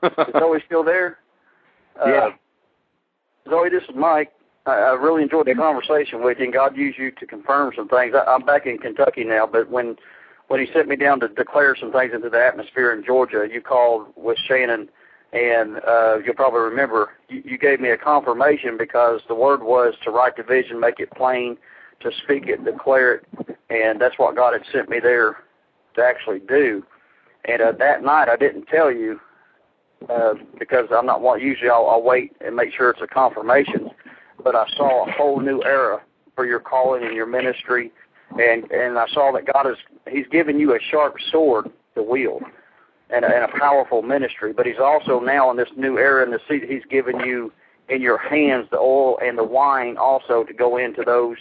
you. 0.02 0.08
is 0.08 0.26
Zoe 0.32 0.62
still 0.66 0.82
there? 0.82 1.18
Yeah. 2.06 2.30
Uh, 3.44 3.50
Zoe, 3.50 3.68
this 3.68 3.82
is 3.82 3.94
Mike. 3.94 4.32
I, 4.64 4.70
I 4.70 4.92
really 4.94 5.22
enjoyed 5.22 5.46
the 5.46 5.54
conversation 5.54 6.24
with 6.24 6.38
you, 6.38 6.44
and 6.44 6.52
God 6.54 6.74
used 6.74 6.98
you 6.98 7.10
to 7.10 7.26
confirm 7.26 7.72
some 7.76 7.86
things. 7.86 8.14
I, 8.16 8.28
I'm 8.30 8.46
back 8.46 8.64
in 8.64 8.78
Kentucky 8.78 9.24
now, 9.24 9.46
but 9.46 9.68
when 9.68 9.96
when 10.48 10.58
He 10.58 10.72
sent 10.72 10.88
me 10.88 10.96
down 10.96 11.20
to 11.20 11.28
declare 11.28 11.76
some 11.78 11.92
things 11.92 12.12
into 12.14 12.30
the 12.30 12.42
atmosphere 12.42 12.94
in 12.94 13.04
Georgia, 13.04 13.46
you 13.52 13.60
called 13.60 14.06
with 14.16 14.38
Shannon, 14.48 14.88
and 15.32 15.78
uh, 15.86 16.18
you'll 16.24 16.34
probably 16.34 16.60
remember 16.60 17.10
you, 17.28 17.42
you 17.44 17.58
gave 17.58 17.80
me 17.80 17.90
a 17.90 17.96
confirmation 17.96 18.76
because 18.76 19.20
the 19.28 19.34
word 19.34 19.62
was 19.62 19.94
to 20.04 20.10
write 20.10 20.36
the 20.36 20.42
vision, 20.42 20.78
make 20.78 21.00
it 21.00 21.10
plain, 21.12 21.56
to 22.00 22.10
speak 22.22 22.46
it, 22.46 22.64
declare 22.64 23.14
it, 23.14 23.26
and 23.70 24.00
that's 24.00 24.18
what 24.18 24.36
God 24.36 24.52
had 24.52 24.62
sent 24.72 24.88
me 24.88 24.98
there 25.00 25.38
to 25.94 26.02
actually 26.02 26.40
do. 26.40 26.84
And 27.44 27.62
uh, 27.62 27.72
that 27.78 28.02
night, 28.02 28.28
I 28.28 28.36
didn't 28.36 28.66
tell 28.66 28.92
you 28.92 29.20
uh, 30.08 30.34
because 30.58 30.86
I'm 30.90 31.06
not 31.06 31.20
one. 31.20 31.40
Usually, 31.40 31.70
I'll, 31.70 31.88
I'll 31.88 32.02
wait 32.02 32.32
and 32.40 32.54
make 32.54 32.72
sure 32.72 32.90
it's 32.90 33.00
a 33.02 33.06
confirmation. 33.06 33.90
But 34.42 34.54
I 34.54 34.66
saw 34.76 35.08
a 35.08 35.12
whole 35.12 35.40
new 35.40 35.62
era 35.62 36.00
for 36.34 36.46
your 36.46 36.60
calling 36.60 37.04
and 37.04 37.14
your 37.14 37.26
ministry, 37.26 37.92
and 38.30 38.70
and 38.70 38.98
I 38.98 39.06
saw 39.12 39.32
that 39.32 39.52
God 39.52 39.70
is 39.70 39.76
He's 40.10 40.26
given 40.28 40.58
you 40.58 40.74
a 40.74 40.78
sharp 40.90 41.16
sword 41.30 41.70
to 41.94 42.02
wield, 42.02 42.42
and 43.12 43.24
a, 43.24 43.28
and 43.28 43.44
a 43.44 43.58
powerful 43.58 44.02
ministry. 44.02 44.52
But 44.52 44.66
He's 44.66 44.78
also 44.82 45.20
now 45.20 45.50
in 45.50 45.56
this 45.56 45.68
new 45.76 45.98
era 45.98 46.24
in 46.24 46.30
the 46.30 46.40
seat 46.48 46.64
He's 46.68 46.84
given 46.88 47.20
you 47.20 47.52
in 47.88 48.00
your 48.00 48.18
hands 48.18 48.68
the 48.70 48.78
oil 48.78 49.18
and 49.22 49.36
the 49.36 49.44
wine 49.44 49.96
also 49.96 50.44
to 50.44 50.52
go 50.52 50.78
into 50.78 51.02
those 51.04 51.36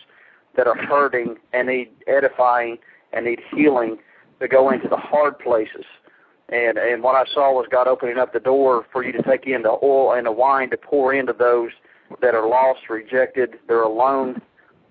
that 0.58 0.68
are 0.68 0.76
hurting 0.76 1.38
and 1.54 1.68
need 1.68 1.90
edifying 2.08 2.78
and 3.14 3.26
need 3.26 3.40
healing 3.54 3.98
to 4.40 4.48
go 4.48 4.70
into 4.72 4.88
the 4.88 4.98
hard 4.98 5.40
places. 5.40 5.86
And 6.50 6.78
and 6.78 7.02
what 7.02 7.16
I 7.16 7.32
saw 7.34 7.54
was 7.54 7.68
God 7.72 7.88
opening 7.88 8.18
up 8.18 8.34
the 8.34 8.40
door 8.40 8.86
for 8.92 9.04
you 9.04 9.12
to 9.14 9.24
take 9.24 9.48
in 9.48 9.62
the 9.62 9.78
oil 9.82 10.14
and 10.14 10.26
the 10.26 10.32
wine 10.32 10.70
to 10.72 10.78
pour 10.78 11.14
into 11.14 11.34
those 11.34 11.72
that 12.22 12.36
are 12.36 12.48
lost, 12.48 12.90
rejected, 12.90 13.60
they're 13.68 13.84
alone, 13.84 14.42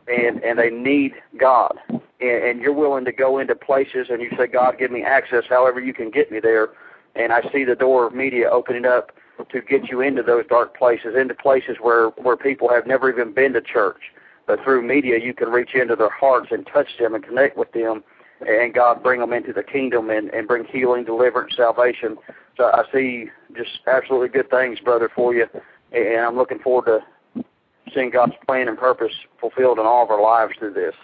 and 0.09 0.43
and 0.43 0.59
they 0.59 0.71
need 0.71 1.13
God. 1.39 1.77
And, 2.21 2.45
and 2.45 2.61
you're 2.61 2.73
willing 2.73 3.05
to 3.05 3.13
go 3.13 3.39
into 3.39 3.55
places 3.55 4.09
and 4.11 4.21
you 4.21 4.31
say, 4.37 4.47
God, 4.47 4.79
give 4.79 4.91
me 4.91 5.03
access, 5.03 5.45
however 5.49 5.81
you 5.81 5.95
can 5.95 6.11
get 6.11 6.31
me 6.31 6.41
there. 6.41 6.69
And 7.15 7.33
I 7.33 7.43
see 7.53 7.65
the 7.65 7.75
door 7.75 8.07
of 8.07 8.15
media 8.15 8.49
opening 8.51 8.85
up 8.85 9.13
to 9.51 9.61
get 9.63 9.89
you 9.89 10.01
into 10.01 10.23
those 10.23 10.45
dark 10.49 10.77
places, 10.77 11.15
into 11.19 11.35
places 11.35 11.77
where 11.81 12.09
where 12.11 12.37
people 12.37 12.69
have 12.69 12.87
never 12.87 13.11
even 13.11 13.33
been 13.33 13.53
to 13.55 13.61
church. 13.61 14.01
But 14.47 14.63
through 14.63 14.87
media, 14.87 15.19
you 15.19 15.35
can 15.35 15.49
reach 15.49 15.75
into 15.75 15.97
their 15.97 16.11
hearts 16.11 16.49
and 16.51 16.67
touch 16.67 16.89
them 16.99 17.15
and 17.15 17.25
connect 17.25 17.57
with 17.57 17.73
them 17.73 18.03
and 18.47 18.73
God 18.73 19.03
bring 19.03 19.21
them 19.21 19.33
into 19.33 19.53
the 19.53 19.63
kingdom 19.63 20.11
and, 20.11 20.31
and 20.31 20.49
bring 20.49 20.65
healing, 20.65 21.05
deliverance, 21.05 21.55
salvation. 21.57 22.17
So 22.57 22.65
I 22.65 22.85
see 22.93 23.27
just 23.57 23.81
absolutely 23.87 24.29
good 24.29 24.51
things, 24.51 24.81
brother, 24.81 25.11
for 25.15 25.35
you, 25.35 25.47
and 25.93 26.21
I'm 26.21 26.37
looking 26.37 26.59
forward 26.59 26.87
to 26.87 27.45
seeing 27.95 28.11
God's 28.11 28.33
plan 28.47 28.69
and 28.69 28.79
purpose 28.79 29.13
fulfilled 29.41 29.79
in 29.79 29.87
all 29.87 30.05
of 30.05 30.11
our 30.11 30.23
lives 30.23 30.55
through 30.59 30.75
this. 30.75 30.95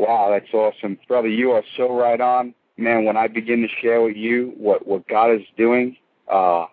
Wow, 0.00 0.30
that's 0.30 0.52
awesome, 0.54 0.98
brother. 1.06 1.28
You 1.28 1.50
are 1.50 1.62
so 1.76 1.94
right 1.94 2.18
on, 2.18 2.54
man. 2.78 3.04
When 3.04 3.18
I 3.18 3.28
begin 3.28 3.60
to 3.60 3.68
share 3.82 4.00
with 4.00 4.16
you 4.16 4.54
what 4.56 4.86
what 4.86 5.06
God 5.08 5.30
is 5.30 5.42
doing, 5.58 5.94
uh, 6.26 6.64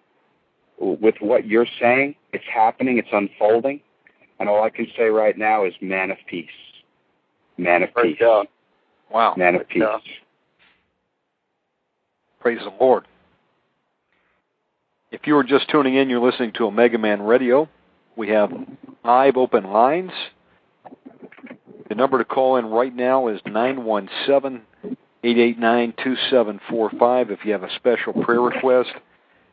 with 0.79 1.15
what 1.19 1.45
you're 1.45 1.67
saying, 1.77 2.15
it's 2.31 2.45
happening, 2.49 2.97
it's 2.97 3.09
unfolding, 3.11 3.81
and 4.39 4.47
all 4.47 4.63
I 4.63 4.69
can 4.69 4.87
say 4.95 5.09
right 5.09 5.37
now 5.37 5.65
is, 5.65 5.73
man 5.81 6.09
of 6.09 6.17
peace, 6.25 6.47
man 7.57 7.83
of 7.83 7.93
Praise 7.93 8.13
peace, 8.13 8.19
God. 8.21 8.47
Wow. 9.11 9.33
man 9.35 9.55
of 9.55 9.67
peace. 9.67 9.83
God. 9.83 9.99
Praise 12.39 12.59
the 12.63 12.71
Lord. 12.79 13.09
If 15.11 15.27
you 15.27 15.35
are 15.35 15.43
just 15.43 15.69
tuning 15.69 15.95
in, 15.95 16.09
you're 16.09 16.25
listening 16.25 16.53
to 16.53 16.67
Omega 16.67 16.97
Man 16.97 17.21
Radio. 17.21 17.67
We 18.15 18.29
have 18.29 18.53
five 19.03 19.35
open 19.35 19.65
lines. 19.65 20.11
Number 21.95 22.17
to 22.17 22.25
call 22.25 22.57
in 22.57 22.65
right 22.65 22.95
now 22.95 23.27
is 23.27 23.39
nine 23.45 23.83
one 23.83 24.09
seven 24.25 24.61
eight 25.23 25.37
eight 25.37 25.57
nine 25.57 25.93
two 26.03 26.15
seven 26.29 26.59
four 26.69 26.89
five. 26.99 27.31
If 27.31 27.45
you 27.45 27.51
have 27.51 27.63
a 27.63 27.73
special 27.75 28.13
prayer 28.13 28.41
request, 28.41 28.89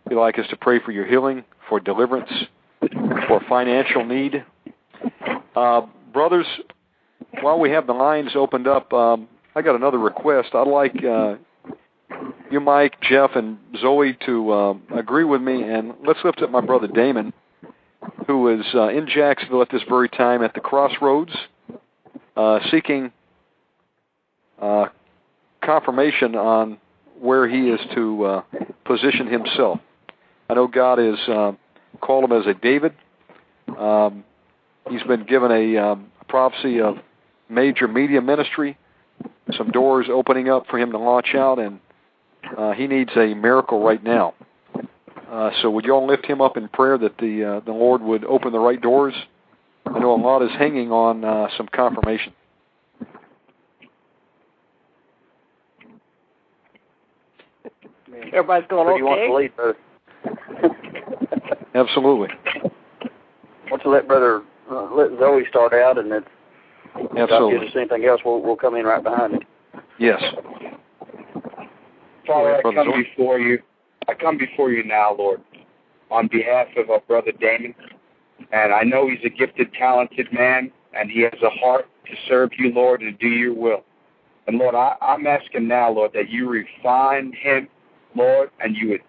if 0.05 0.11
you'd 0.13 0.21
like 0.21 0.39
us 0.39 0.47
to 0.51 0.57
pray 0.57 0.81
for 0.81 0.93
your 0.93 1.07
healing, 1.07 1.45
for 1.69 1.81
deliverance, 1.81 2.31
for 3.29 3.41
financial 3.49 4.05
need. 4.05 4.45
Uh, 5.57 5.83
brothers, 6.13 6.47
while 7.41 7.59
we 7.59 7.71
have 7.71 7.87
the 7.87 7.93
lines 7.93 8.31
opened 8.35 8.67
up, 8.67 8.93
um, 8.93 9.29
I 9.55 9.63
got 9.63 9.77
another 9.77 9.99
request. 9.99 10.51
I'd 10.55 10.67
like 10.67 11.05
uh, 11.05 11.37
you, 12.51 12.61
Mike, 12.61 13.01
Jeff, 13.01 13.31
and 13.35 13.59
Zoe 13.81 14.17
to 14.27 14.53
uh, 14.53 14.75
agree 14.97 15.25
with 15.25 15.41
me, 15.41 15.63
and 15.63 15.95
let's 16.07 16.21
lift 16.25 16.43
up 16.43 16.51
my 16.51 16.61
brother 16.61 16.89
Damon, 16.89 17.33
who 18.27 18.49
is 18.49 18.67
uh, 18.75 18.89
in 18.89 19.09
Jacksonville 19.09 19.63
at 19.63 19.71
this 19.71 19.83
very 19.89 20.09
time 20.09 20.43
at 20.43 20.55
the 20.55 20.61
crossroads, 20.61 21.33
uh, 22.37 22.61
seeking 22.71 23.13
uh, 24.61 24.87
confirmation 25.63 26.35
on 26.35 26.79
where 27.21 27.49
he 27.49 27.71
is 27.71 27.81
to 27.95 28.25
uh, 28.25 28.43
position 28.85 29.27
himself. 29.27 29.81
I 30.49 30.55
know 30.55 30.67
God 30.67 30.99
has 30.99 31.19
uh, 31.29 31.53
called 32.01 32.25
him 32.25 32.33
as 32.33 32.47
a 32.47 32.55
David. 32.55 32.95
Um, 33.79 34.25
he's 34.91 35.03
been 35.05 35.25
given 35.25 35.51
a 35.51 35.77
um, 35.79 36.11
prophecy 36.29 36.81
of 36.81 36.97
major 37.49 37.89
media 37.89 38.21
ministry, 38.21 38.77
some 39.57 39.71
doors 39.71 40.07
opening 40.11 40.49
up 40.49 40.67
for 40.69 40.79
him 40.79 40.93
to 40.93 40.99
launch 40.99 41.35
out, 41.35 41.59
and 41.59 41.81
uh, 42.57 42.73
he 42.73 42.87
needs 42.87 43.11
a 43.17 43.35
miracle 43.35 43.83
right 43.83 44.03
now. 44.03 44.35
Uh, 45.31 45.51
so 45.63 45.71
would 45.71 45.85
you 45.85 45.93
all 45.93 46.07
lift 46.07 46.27
him 46.27 46.41
up 46.41 46.57
in 46.57 46.69
prayer 46.69 46.99
that 46.99 47.17
the 47.19 47.45
uh, 47.45 47.61
the 47.65 47.73
Lord 47.73 48.03
would 48.03 48.25
open 48.25 48.53
the 48.53 48.59
right 48.59 48.81
doors? 48.81 49.15
I 49.87 49.99
know 49.99 50.15
a 50.15 50.21
lot 50.21 50.43
is 50.43 50.51
hanging 50.59 50.91
on 50.91 51.25
uh, 51.25 51.49
some 51.57 51.69
confirmation. 51.69 52.33
Everybody's 58.33 58.69
going 58.69 58.87
Who 58.89 58.95
do 58.95 58.99
you 58.99 59.05
want 59.05 59.21
to 59.21 59.35
lead, 59.35 59.57
brother? 59.57 59.77
Absolutely, 61.75 62.29
Why 63.69 63.79
don't 63.79 63.93
let 63.93 64.07
brother 64.07 64.43
uh, 64.71 64.95
let 64.95 65.11
Zoe 65.19 65.43
start 65.51 65.73
out, 65.73 65.99
and 65.99 66.11
then 66.11 66.23
if 66.95 66.95
God 66.95 67.15
gives 67.17 67.33
absolutely, 67.33 67.67
us 67.69 67.73
anything 67.77 68.05
else, 68.05 68.21
we'll 68.25 68.41
we'll 68.41 68.57
come 68.57 68.77
in 68.77 68.85
right 68.87 69.03
behind 69.03 69.35
him. 69.35 69.41
yes. 69.99 70.23
Father, 72.27 72.57
I 72.57 72.63
come 72.63 72.75
Zoe. 72.77 73.03
before 73.03 73.39
you. 73.41 73.59
I 74.09 74.15
come 74.15 74.39
before 74.39 74.71
you 74.71 74.85
now, 74.85 75.15
Lord, 75.17 75.41
on 76.11 76.29
behalf 76.29 76.69
of 76.77 76.91
our 76.91 77.01
brother 77.01 77.33
Damon. 77.41 77.75
And 78.55 78.73
I 78.73 78.85
know 78.85 79.09
he's 79.11 79.25
a 79.25 79.31
gifted, 79.31 79.75
talented 79.75 80.33
man, 80.33 80.71
and 80.93 81.11
he 81.11 81.23
has 81.23 81.43
a 81.43 81.51
heart 81.51 81.89
to 82.07 82.13
serve 82.29 82.51
you, 82.57 82.73
Lord, 82.73 83.03
and 83.03 83.19
do 83.19 83.27
your 83.27 83.53
will. 83.53 83.83
And 84.47 84.59
Lord, 84.59 84.77
I, 84.77 84.95
I'm 85.01 85.27
asking 85.27 85.67
now, 85.67 85.91
Lord, 85.91 86.13
that 86.15 86.29
you 86.31 86.49
refine 86.49 87.33
him, 87.33 87.67
Lord, 88.15 88.51
and 88.61 88.77
you 88.77 88.91
would 88.91 89.03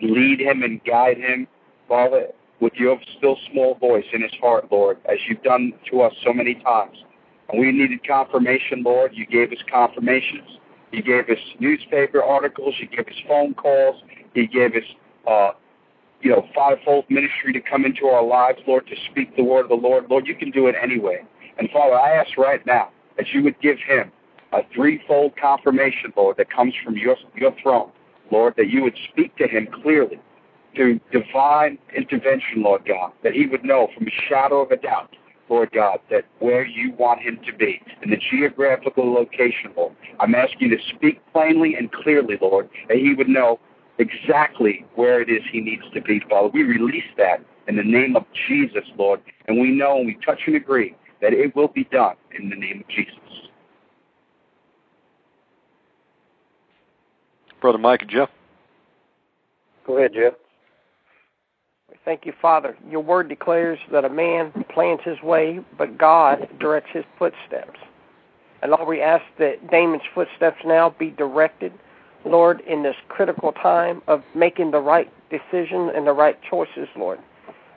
lead 0.00 0.40
him 0.40 0.62
and 0.62 0.82
guide 0.84 1.18
him, 1.18 1.46
Father, 1.86 2.28
with 2.60 2.72
your 2.76 2.98
still 3.18 3.36
small 3.52 3.74
voice 3.74 4.06
in 4.14 4.22
his 4.22 4.32
heart, 4.40 4.72
Lord, 4.72 4.96
as 5.04 5.18
you've 5.28 5.42
done 5.42 5.74
to 5.90 6.00
us 6.00 6.14
so 6.24 6.32
many 6.32 6.54
times. 6.54 6.96
And 7.50 7.60
we 7.60 7.72
needed 7.72 8.06
confirmation, 8.06 8.82
Lord. 8.82 9.12
You 9.14 9.26
gave 9.26 9.52
us 9.52 9.62
confirmations. 9.70 10.58
You 10.90 11.02
gave 11.02 11.28
us 11.28 11.38
newspaper 11.60 12.22
articles. 12.22 12.74
You 12.80 12.86
gave 12.86 13.06
us 13.08 13.20
phone 13.28 13.52
calls. 13.52 14.02
You 14.32 14.46
gave 14.48 14.74
us, 14.74 14.84
uh, 15.26 15.50
you 16.22 16.30
know, 16.30 16.46
fivefold 16.54 17.04
ministry 17.08 17.52
to 17.52 17.60
come 17.60 17.84
into 17.84 18.06
our 18.06 18.24
lives, 18.24 18.58
Lord, 18.66 18.86
to 18.86 18.96
speak 19.10 19.36
the 19.36 19.44
word 19.44 19.62
of 19.62 19.68
the 19.68 19.74
Lord. 19.74 20.06
Lord, 20.10 20.26
you 20.26 20.34
can 20.34 20.50
do 20.50 20.66
it 20.66 20.74
anyway. 20.80 21.22
And 21.58 21.70
Father, 21.70 21.94
I 21.94 22.12
ask 22.12 22.36
right 22.36 22.64
now 22.66 22.90
that 23.16 23.28
you 23.32 23.42
would 23.42 23.60
give 23.60 23.78
him 23.78 24.10
a 24.52 24.60
threefold 24.74 25.34
confirmation, 25.36 26.12
Lord, 26.16 26.36
that 26.38 26.50
comes 26.50 26.74
from 26.84 26.96
your 26.96 27.16
your 27.34 27.54
throne, 27.62 27.90
Lord, 28.30 28.54
that 28.56 28.68
you 28.68 28.82
would 28.82 28.96
speak 29.10 29.36
to 29.36 29.46
him 29.46 29.68
clearly 29.82 30.20
through 30.74 31.00
divine 31.10 31.78
intervention, 31.96 32.62
Lord 32.62 32.84
God, 32.86 33.12
that 33.22 33.32
he 33.32 33.46
would 33.46 33.64
know 33.64 33.88
from 33.96 34.06
a 34.06 34.10
shadow 34.28 34.60
of 34.60 34.70
a 34.70 34.76
doubt, 34.76 35.16
Lord 35.48 35.70
God, 35.72 35.98
that 36.10 36.26
where 36.38 36.66
you 36.66 36.92
want 36.92 37.22
him 37.22 37.38
to 37.46 37.52
be, 37.52 37.80
in 38.02 38.10
the 38.10 38.18
geographical 38.30 39.12
location, 39.12 39.72
Lord. 39.76 39.94
I'm 40.20 40.34
asking 40.34 40.70
you 40.70 40.76
to 40.76 40.82
speak 40.94 41.20
plainly 41.32 41.74
and 41.74 41.90
clearly, 41.90 42.38
Lord, 42.40 42.68
that 42.88 42.98
he 42.98 43.14
would 43.14 43.28
know 43.28 43.58
exactly 43.98 44.84
where 44.94 45.20
it 45.20 45.28
is 45.28 45.42
he 45.50 45.60
needs 45.60 45.84
to 45.94 46.00
be, 46.00 46.20
Father. 46.28 46.48
We 46.48 46.62
release 46.62 47.04
that 47.16 47.42
in 47.68 47.76
the 47.76 47.82
name 47.82 48.16
of 48.16 48.24
Jesus, 48.48 48.84
Lord, 48.96 49.20
and 49.46 49.60
we 49.60 49.70
know 49.70 49.98
and 49.98 50.06
we 50.06 50.18
touch 50.24 50.40
and 50.46 50.56
agree 50.56 50.94
that 51.20 51.32
it 51.32 51.54
will 51.56 51.68
be 51.68 51.84
done 51.84 52.16
in 52.38 52.50
the 52.50 52.56
name 52.56 52.80
of 52.80 52.88
Jesus. 52.88 53.14
Brother 57.60 57.78
Mike 57.78 58.02
and 58.02 58.10
Jeff. 58.10 58.28
Go 59.86 59.98
ahead, 59.98 60.12
Jeff. 60.14 60.34
Thank 62.04 62.26
you, 62.26 62.32
Father. 62.40 62.76
Your 62.88 63.00
word 63.00 63.28
declares 63.28 63.78
that 63.90 64.04
a 64.04 64.08
man 64.08 64.52
plans 64.72 65.00
his 65.04 65.20
way, 65.22 65.60
but 65.76 65.98
God 65.98 66.48
directs 66.60 66.90
his 66.92 67.04
footsteps. 67.18 67.80
And 68.62 68.70
Lord, 68.70 68.86
we 68.86 69.00
ask 69.00 69.24
that 69.38 69.70
Damon's 69.70 70.04
footsteps 70.14 70.58
now 70.64 70.90
be 70.90 71.10
directed, 71.10 71.72
Lord, 72.26 72.60
in 72.62 72.82
this 72.82 72.96
critical 73.08 73.52
time 73.52 74.02
of 74.08 74.22
making 74.34 74.72
the 74.72 74.80
right 74.80 75.10
decision 75.30 75.90
and 75.94 76.06
the 76.06 76.12
right 76.12 76.38
choices, 76.48 76.88
Lord. 76.96 77.20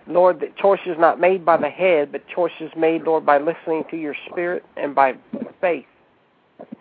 Lord, 0.07 0.39
that 0.39 0.57
choices 0.57 0.95
not 0.97 1.19
made 1.19 1.45
by 1.45 1.57
the 1.57 1.69
head, 1.69 2.11
but 2.11 2.27
choices 2.27 2.71
made, 2.75 3.03
Lord, 3.03 3.25
by 3.25 3.37
listening 3.37 3.83
to 3.91 3.97
your 3.97 4.15
spirit 4.29 4.65
and 4.75 4.95
by 4.95 5.15
faith. 5.61 5.85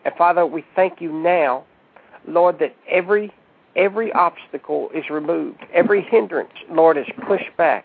And 0.05 0.15
Father, 0.17 0.47
we 0.47 0.65
thank 0.75 1.01
you 1.01 1.13
now, 1.13 1.65
Lord, 2.27 2.59
that 2.61 2.75
every 2.89 3.33
every 3.77 4.11
obstacle 4.13 4.91
is 4.95 5.09
removed. 5.09 5.65
Every 5.73 6.03
hindrance, 6.03 6.53
Lord, 6.71 6.97
is 6.97 7.07
pushed 7.27 7.55
back. 7.57 7.85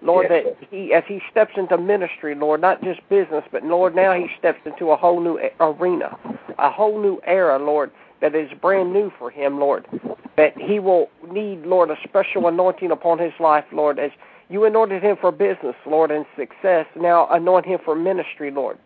Lord, 0.00 0.26
Yes. 0.30 0.44
that 0.44 0.68
he, 0.70 0.92
as 0.94 1.04
he 1.06 1.20
steps 1.30 1.52
into 1.56 1.76
ministry, 1.76 2.34
Lord, 2.34 2.60
not 2.60 2.82
just 2.82 3.06
business, 3.08 3.44
but 3.50 3.64
Lord, 3.64 3.94
now 3.94 4.12
he 4.12 4.30
steps 4.38 4.60
into 4.64 4.92
a 4.92 4.96
whole 4.96 5.20
new 5.20 5.38
arena, 5.60 6.16
a 6.58 6.70
whole 6.70 6.98
new 6.98 7.20
era, 7.24 7.58
Lord, 7.58 7.90
that 8.20 8.34
is 8.34 8.50
brand 8.60 8.92
new 8.92 9.12
for 9.18 9.30
him, 9.30 9.58
Lord. 9.58 9.86
That 10.36 10.56
he 10.56 10.78
will 10.78 11.08
need, 11.30 11.64
Lord, 11.64 11.90
a 11.90 11.96
special 12.02 12.48
anointing 12.48 12.90
upon 12.90 13.18
his 13.18 13.32
life, 13.38 13.64
Lord, 13.72 13.98
as 13.98 14.10
you 14.48 14.64
anointed 14.64 15.02
him 15.02 15.16
for 15.20 15.32
business, 15.32 15.76
Lord, 15.86 16.10
and 16.10 16.26
success. 16.36 16.86
Now 16.96 17.28
anoint 17.30 17.66
him 17.66 17.78
for 17.84 17.94
ministry, 17.94 18.50
Lord. 18.50 18.78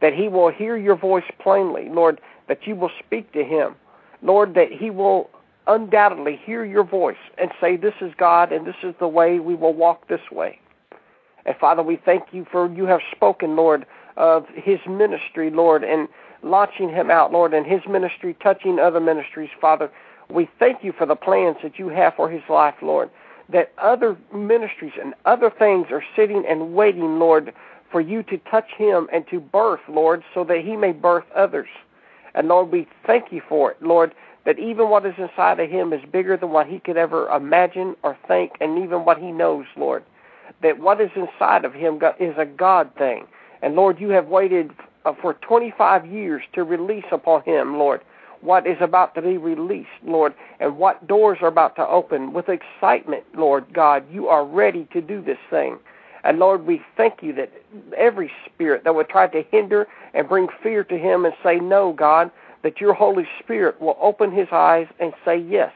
That 0.00 0.14
he 0.14 0.28
will 0.28 0.50
hear 0.50 0.76
your 0.76 0.96
voice 0.96 1.24
plainly, 1.38 1.88
Lord, 1.88 2.20
that 2.48 2.66
you 2.66 2.76
will 2.76 2.90
speak 3.04 3.32
to 3.32 3.44
him. 3.44 3.74
Lord, 4.22 4.54
that 4.54 4.70
he 4.72 4.90
will 4.90 5.30
undoubtedly 5.66 6.40
hear 6.44 6.64
your 6.64 6.84
voice 6.84 7.16
and 7.38 7.50
say, 7.60 7.76
This 7.76 7.94
is 8.00 8.12
God 8.16 8.52
and 8.52 8.66
this 8.66 8.76
is 8.82 8.94
the 8.98 9.08
way 9.08 9.38
we 9.38 9.54
will 9.54 9.74
walk 9.74 10.08
this 10.08 10.30
way. 10.30 10.58
And 11.46 11.56
Father, 11.56 11.82
we 11.82 11.96
thank 11.96 12.24
you 12.32 12.46
for 12.50 12.72
you 12.72 12.86
have 12.86 13.00
spoken, 13.14 13.56
Lord, 13.56 13.86
of 14.16 14.46
his 14.54 14.78
ministry, 14.88 15.50
Lord, 15.50 15.84
and 15.84 16.08
launching 16.44 16.88
him 16.88 17.10
out, 17.10 17.32
Lord, 17.32 17.54
and 17.54 17.66
his 17.66 17.80
ministry 17.88 18.36
touching 18.42 18.78
other 18.78 19.00
ministries, 19.00 19.50
Father. 19.60 19.90
We 20.30 20.48
thank 20.58 20.84
you 20.84 20.92
for 20.92 21.06
the 21.06 21.16
plans 21.16 21.56
that 21.62 21.78
you 21.78 21.88
have 21.88 22.14
for 22.14 22.30
his 22.30 22.42
life, 22.48 22.74
Lord, 22.82 23.10
that 23.48 23.72
other 23.78 24.16
ministries 24.34 24.92
and 25.00 25.14
other 25.24 25.50
things 25.50 25.86
are 25.90 26.04
sitting 26.16 26.44
and 26.48 26.74
waiting, 26.74 27.18
Lord, 27.18 27.52
for 27.90 28.00
you 28.00 28.22
to 28.24 28.38
touch 28.38 28.68
him 28.76 29.08
and 29.12 29.26
to 29.28 29.40
birth, 29.40 29.80
Lord, 29.88 30.22
so 30.32 30.44
that 30.44 30.64
he 30.64 30.76
may 30.76 30.92
birth 30.92 31.24
others. 31.34 31.68
And 32.34 32.48
Lord, 32.48 32.70
we 32.70 32.88
thank 33.06 33.32
you 33.32 33.42
for 33.48 33.70
it, 33.70 33.82
Lord, 33.82 34.14
that 34.44 34.58
even 34.58 34.90
what 34.90 35.06
is 35.06 35.14
inside 35.16 35.60
of 35.60 35.70
him 35.70 35.92
is 35.92 36.02
bigger 36.10 36.36
than 36.36 36.50
what 36.50 36.66
he 36.66 36.78
could 36.78 36.96
ever 36.96 37.28
imagine 37.28 37.96
or 38.02 38.18
think, 38.26 38.52
and 38.60 38.82
even 38.82 39.04
what 39.04 39.18
he 39.18 39.30
knows, 39.30 39.66
Lord. 39.76 40.02
That 40.62 40.80
what 40.80 41.00
is 41.00 41.10
inside 41.14 41.64
of 41.64 41.72
him 41.72 42.00
is 42.18 42.34
a 42.36 42.44
God 42.44 42.90
thing. 42.96 43.26
And 43.62 43.74
Lord, 43.74 44.00
you 44.00 44.08
have 44.10 44.26
waited 44.26 44.72
Uh, 45.04 45.12
for 45.20 45.34
25 45.34 46.06
years 46.06 46.42
to 46.54 46.64
release 46.64 47.04
upon 47.12 47.42
him, 47.42 47.78
Lord, 47.78 48.00
what 48.40 48.66
is 48.66 48.78
about 48.80 49.14
to 49.14 49.22
be 49.22 49.36
released, 49.36 49.88
Lord, 50.02 50.34
and 50.60 50.78
what 50.78 51.06
doors 51.06 51.38
are 51.42 51.48
about 51.48 51.76
to 51.76 51.86
open. 51.86 52.32
With 52.32 52.48
excitement, 52.48 53.24
Lord 53.34 53.66
God, 53.72 54.04
you 54.10 54.28
are 54.28 54.44
ready 54.44 54.86
to 54.92 55.00
do 55.00 55.22
this 55.22 55.38
thing. 55.50 55.78
And 56.24 56.38
Lord, 56.38 56.66
we 56.66 56.82
thank 56.96 57.22
you 57.22 57.34
that 57.34 57.52
every 57.96 58.30
spirit 58.46 58.84
that 58.84 58.94
would 58.94 59.08
try 59.08 59.26
to 59.26 59.42
hinder 59.50 59.86
and 60.14 60.28
bring 60.28 60.48
fear 60.62 60.84
to 60.84 60.98
him 60.98 61.26
and 61.26 61.34
say, 61.42 61.56
No, 61.56 61.92
God, 61.92 62.30
that 62.62 62.80
your 62.80 62.94
Holy 62.94 63.26
Spirit 63.42 63.80
will 63.80 63.98
open 64.00 64.32
his 64.32 64.48
eyes 64.52 64.86
and 65.00 65.12
say 65.24 65.36
yes. 65.36 65.72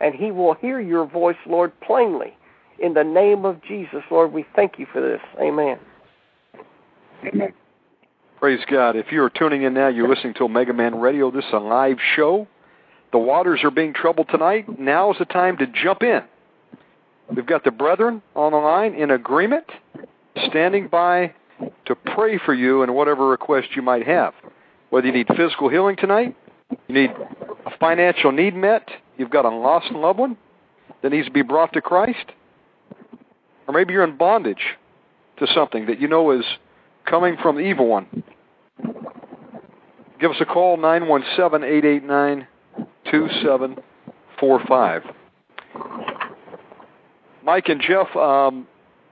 And 0.00 0.14
he 0.14 0.30
will 0.30 0.54
hear 0.54 0.80
your 0.80 1.06
voice, 1.06 1.38
Lord, 1.46 1.72
plainly. 1.80 2.36
In 2.78 2.92
the 2.92 3.04
name 3.04 3.46
of 3.46 3.62
Jesus, 3.62 4.02
Lord, 4.10 4.32
we 4.32 4.44
thank 4.54 4.78
you 4.78 4.86
for 4.92 5.00
this. 5.00 5.22
Amen. 5.40 5.78
Amen. 7.24 7.54
Praise 8.38 8.60
God. 8.70 8.96
If 8.96 9.06
you're 9.12 9.30
tuning 9.30 9.62
in 9.62 9.72
now, 9.72 9.88
you're 9.88 10.10
listening 10.10 10.34
to 10.34 10.44
Omega 10.44 10.74
Man 10.74 11.00
Radio. 11.00 11.30
This 11.30 11.46
is 11.46 11.52
a 11.54 11.58
live 11.58 11.96
show. 12.16 12.46
The 13.10 13.18
waters 13.18 13.60
are 13.64 13.70
being 13.70 13.94
troubled 13.94 14.28
tonight. 14.28 14.78
Now 14.78 15.10
is 15.10 15.18
the 15.18 15.24
time 15.24 15.56
to 15.56 15.66
jump 15.66 16.02
in. 16.02 16.20
We've 17.34 17.46
got 17.46 17.64
the 17.64 17.70
brethren 17.70 18.20
on 18.34 18.52
the 18.52 18.58
line 18.58 18.92
in 18.92 19.10
agreement, 19.10 19.64
standing 20.48 20.86
by 20.86 21.32
to 21.86 21.94
pray 21.94 22.38
for 22.44 22.52
you 22.52 22.82
and 22.82 22.94
whatever 22.94 23.26
request 23.26 23.68
you 23.74 23.80
might 23.80 24.06
have. 24.06 24.34
Whether 24.90 25.06
you 25.06 25.14
need 25.14 25.28
physical 25.34 25.70
healing 25.70 25.96
tonight, 25.96 26.36
you 26.88 26.94
need 26.94 27.10
a 27.64 27.70
financial 27.78 28.32
need 28.32 28.54
met, 28.54 28.86
you've 29.16 29.30
got 29.30 29.46
a 29.46 29.48
lost 29.48 29.90
loved 29.92 30.18
one 30.18 30.36
that 31.02 31.10
needs 31.10 31.26
to 31.26 31.32
be 31.32 31.42
brought 31.42 31.72
to 31.72 31.80
Christ, 31.80 32.32
or 33.66 33.72
maybe 33.72 33.94
you're 33.94 34.04
in 34.04 34.18
bondage 34.18 34.76
to 35.38 35.46
something 35.54 35.86
that 35.86 36.00
you 36.00 36.06
know 36.06 36.32
is 36.32 36.44
coming 37.06 37.36
from 37.40 37.56
the 37.56 37.62
evil 37.62 37.86
one. 37.86 38.22
Give 40.20 40.30
us 40.30 40.36
a 40.40 40.44
call, 40.44 40.76
917 40.76 41.62
889 41.62 42.46
2745. 43.10 45.02
Mike 47.44 47.68
and 47.68 47.80
Jeff, 47.80 48.14
um, 48.16 48.66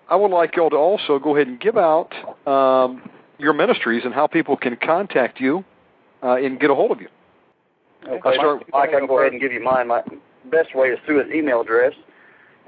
I 0.08 0.16
would 0.16 0.30
like 0.30 0.56
y'all 0.56 0.70
to 0.70 0.76
also 0.76 1.18
go 1.18 1.36
ahead 1.36 1.46
and 1.46 1.60
give 1.60 1.76
out 1.76 2.12
um, 2.46 3.02
your 3.38 3.52
ministries 3.52 4.02
and 4.04 4.12
how 4.12 4.26
people 4.26 4.56
can 4.56 4.76
contact 4.76 5.40
you 5.40 5.64
uh, 6.22 6.36
and 6.36 6.58
get 6.58 6.70
a 6.70 6.74
hold 6.74 6.90
of 6.90 7.00
you. 7.00 7.08
Okay, 8.08 8.20
Mike, 8.24 8.66
Mike, 8.72 8.90
I 8.90 8.98
can 8.98 9.06
go 9.06 9.20
ahead 9.20 9.32
and 9.32 9.40
give 9.40 9.52
you 9.52 9.62
mine. 9.62 9.88
My 9.88 10.02
best 10.50 10.74
way 10.74 10.88
is 10.88 10.98
through 11.06 11.24
his 11.24 11.32
email 11.32 11.60
address. 11.60 11.92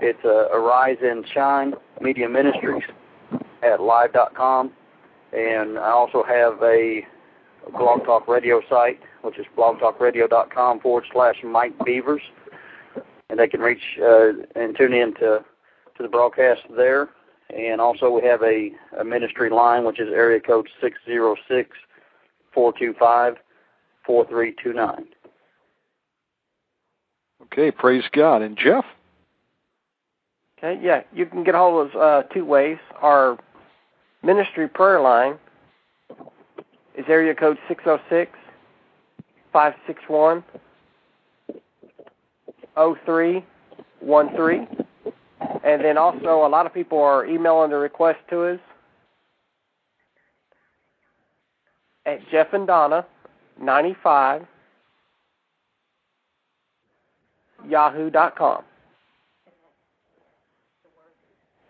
It's 0.01 0.25
uh, 0.25 0.49
Arise 0.57 0.99
and 1.03 1.27
Shine 1.33 1.75
Media 2.01 2.29
Ministries 2.29 2.85
at 3.63 3.81
live.com. 3.81 4.73
And 5.37 5.79
I 5.79 5.91
also 5.91 6.23
have 6.23 6.63
a 6.63 7.07
blog 7.73 8.05
talk 8.07 8.27
radio 8.27 8.63
site, 8.71 8.99
which 9.21 9.39
is 9.39 9.45
blogtalkradio.com 9.57 10.81
forward 10.81 11.05
slash 11.13 11.37
Mike 11.45 11.75
Beavers. 11.85 12.23
And 13.29 13.39
they 13.39 13.47
can 13.47 13.61
reach 13.61 13.99
uh, 14.01 14.29
and 14.55 14.75
tune 14.77 14.95
in 14.95 15.13
to, 15.15 15.45
to 15.97 16.03
the 16.03 16.09
broadcast 16.09 16.63
there. 16.75 17.11
And 17.55 17.81
also 17.83 18.11
we 18.11 18.27
have 18.27 18.43
a, 18.43 18.71
a 18.99 19.05
ministry 19.05 19.51
line, 19.51 19.85
which 19.85 20.01
is 20.01 20.09
area 20.09 20.41
code 20.41 20.69
606 20.81 21.71
425 22.55 23.35
4329. 24.07 25.07
Okay, 27.43 27.71
praise 27.71 28.05
God. 28.13 28.41
And 28.41 28.57
Jeff? 28.57 28.85
Okay, 30.59 30.81
yeah, 30.83 31.03
you 31.13 31.27
can 31.27 31.45
get 31.45 31.55
a 31.55 31.59
hold 31.59 31.89
of 31.89 31.95
us 31.95 31.97
uh, 31.97 32.35
two 32.35 32.45
ways. 32.45 32.79
Our 33.03 33.39
ministry 34.23 34.69
prayer 34.69 35.01
line 35.01 35.39
is 36.97 37.05
area 37.09 37.35
code 37.35 37.59
606 37.69 38.31
561 39.53 40.43
0313. 42.77 44.69
And 45.65 45.85
then 45.85 45.99
also, 45.99 46.47
a 46.47 46.49
lot 46.49 46.67
of 46.67 46.75
people 46.75 47.03
are 47.03 47.27
emailing 47.27 47.71
the 47.71 47.77
request 47.77 48.21
to 48.31 48.45
us 48.45 48.61
at 52.05 52.21
Jeff 52.31 52.53
and 52.53 52.67
Donna 52.67 53.05
95 53.61 54.47
yahoo.com. 57.69 58.63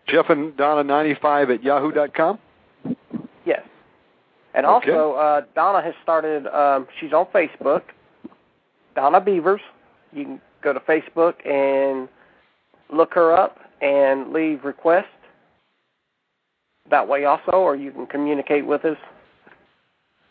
Jeff 0.07 0.29
and 0.29 0.55
Donna 0.57 0.83
95 0.83 1.49
at 1.51 1.63
yahoo.com? 1.63 2.39
Yes. 3.45 3.61
And 4.53 4.65
Okay. 4.65 4.91
also, 4.91 5.13
uh, 5.13 5.41
Donna 5.55 5.81
has 5.81 5.93
started, 6.01 6.47
um, 6.47 6.87
she's 6.99 7.13
on 7.13 7.25
Facebook, 7.27 7.83
Donna 8.95 9.21
Beavers. 9.21 9.61
You 10.13 10.23
can 10.23 10.41
go 10.61 10.73
to 10.73 10.79
Facebook 10.79 11.45
and 11.45 12.09
look 12.89 13.13
her 13.13 13.33
up 13.33 13.59
and 13.81 14.33
leave 14.33 14.63
requests 14.65 15.05
that 16.89 17.07
way 17.07 17.25
also, 17.25 17.51
or 17.51 17.75
you 17.75 17.91
can 17.91 18.07
communicate 18.07 18.65
with 18.65 18.85
us 18.85 18.97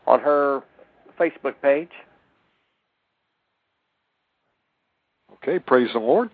on 0.06 0.20
her 0.20 0.62
Facebook 1.18 1.54
page. 1.60 1.90
Okay, 5.34 5.58
praise 5.58 5.92
the 5.92 5.98
Lord. 5.98 6.30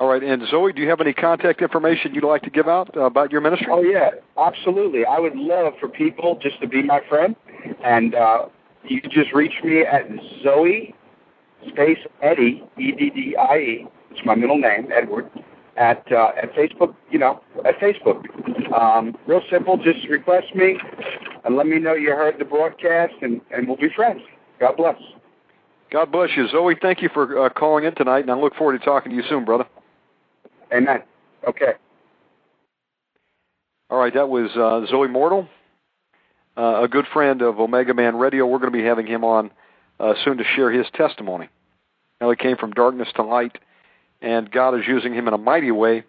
All 0.00 0.08
right, 0.08 0.22
and 0.22 0.42
Zoe, 0.48 0.72
do 0.72 0.80
you 0.80 0.88
have 0.88 1.02
any 1.02 1.12
contact 1.12 1.60
information 1.60 2.14
you'd 2.14 2.24
like 2.24 2.40
to 2.44 2.50
give 2.50 2.66
out 2.66 2.96
uh, 2.96 3.02
about 3.02 3.30
your 3.30 3.42
ministry? 3.42 3.66
Oh 3.70 3.82
yeah, 3.82 4.12
absolutely. 4.38 5.04
I 5.04 5.18
would 5.18 5.36
love 5.36 5.74
for 5.78 5.88
people 5.90 6.38
just 6.40 6.58
to 6.62 6.66
be 6.66 6.82
my 6.82 7.02
friend, 7.06 7.36
and 7.84 8.14
uh, 8.14 8.46
you 8.82 9.02
can 9.02 9.10
just 9.10 9.34
reach 9.34 9.52
me 9.62 9.82
at 9.82 10.08
Zoe 10.42 10.94
space 11.68 11.98
Eddie 12.22 12.64
E 12.78 12.92
D 12.92 13.10
D 13.10 13.36
I 13.36 13.56
E. 13.58 13.86
It's 14.10 14.20
my 14.24 14.34
middle 14.34 14.56
name, 14.56 14.88
Edward. 14.90 15.30
At 15.76 16.10
uh, 16.10 16.30
at 16.42 16.54
Facebook, 16.54 16.94
you 17.10 17.18
know, 17.18 17.42
at 17.66 17.78
Facebook. 17.78 18.24
Um, 18.72 19.14
real 19.26 19.42
simple. 19.50 19.76
Just 19.76 20.08
request 20.08 20.54
me 20.54 20.78
and 21.44 21.56
let 21.56 21.66
me 21.66 21.78
know 21.78 21.92
you 21.92 22.12
heard 22.12 22.38
the 22.38 22.46
broadcast, 22.46 23.12
and 23.20 23.42
and 23.50 23.68
we'll 23.68 23.76
be 23.76 23.90
friends. 23.94 24.22
God 24.60 24.78
bless. 24.78 24.96
God 25.92 26.10
bless 26.10 26.30
you. 26.38 26.48
Zoe, 26.48 26.74
thank 26.80 27.02
you 27.02 27.10
for 27.12 27.44
uh, 27.44 27.50
calling 27.50 27.84
in 27.84 27.94
tonight, 27.94 28.20
and 28.20 28.30
I 28.30 28.34
look 28.34 28.54
forward 28.54 28.78
to 28.78 28.84
talking 28.84 29.10
to 29.10 29.16
you 29.16 29.24
soon, 29.28 29.44
brother. 29.44 29.66
Amen. 30.72 31.02
Okay. 31.46 31.72
All 33.88 33.98
right, 33.98 34.14
that 34.14 34.28
was 34.28 34.50
uh, 34.54 34.88
Zoe 34.90 35.08
Mortal, 35.08 35.48
uh, 36.56 36.82
a 36.84 36.88
good 36.88 37.06
friend 37.12 37.42
of 37.42 37.58
Omega 37.58 37.92
Man 37.92 38.16
Radio. 38.16 38.46
We're 38.46 38.58
going 38.58 38.72
to 38.72 38.78
be 38.78 38.84
having 38.84 39.06
him 39.06 39.24
on 39.24 39.50
uh, 39.98 40.14
soon 40.24 40.38
to 40.38 40.44
share 40.54 40.70
his 40.70 40.86
testimony. 40.94 41.48
How 42.20 42.30
he 42.30 42.36
came 42.36 42.56
from 42.56 42.70
darkness 42.70 43.08
to 43.16 43.24
light, 43.24 43.58
and 44.22 44.50
God 44.50 44.78
is 44.78 44.86
using 44.86 45.12
him 45.12 45.26
in 45.26 45.34
a 45.34 45.38
mighty 45.38 45.72
way. 45.72 46.04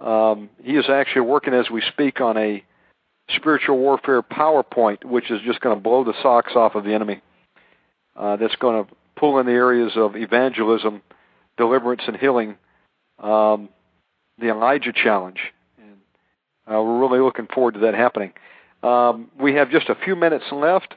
Um, 0.00 0.50
he 0.62 0.72
is 0.72 0.84
actually 0.90 1.22
working 1.22 1.54
as 1.54 1.70
we 1.70 1.82
speak 1.92 2.20
on 2.20 2.36
a 2.36 2.62
spiritual 3.36 3.78
warfare 3.78 4.22
PowerPoint, 4.22 5.04
which 5.04 5.30
is 5.30 5.40
just 5.46 5.60
going 5.60 5.76
to 5.76 5.80
blow 5.80 6.04
the 6.04 6.14
socks 6.22 6.52
off 6.56 6.74
of 6.74 6.84
the 6.84 6.92
enemy. 6.92 7.22
Uh, 8.14 8.36
that's 8.36 8.56
going 8.56 8.84
to 8.84 8.90
pull 9.16 9.38
in 9.38 9.46
the 9.46 9.52
areas 9.52 9.92
of 9.96 10.16
evangelism, 10.16 11.00
deliverance, 11.56 12.02
and 12.06 12.16
healing. 12.16 12.56
Um, 13.22 13.70
the 14.38 14.50
Elijah 14.50 14.92
Challenge. 14.92 15.40
And 15.78 15.96
uh, 16.66 16.82
we're 16.82 17.00
really 17.00 17.20
looking 17.20 17.46
forward 17.46 17.74
to 17.74 17.80
that 17.80 17.94
happening. 17.94 18.32
Um, 18.82 19.30
we 19.40 19.54
have 19.54 19.70
just 19.70 19.88
a 19.88 19.94
few 19.94 20.16
minutes 20.16 20.44
left, 20.50 20.94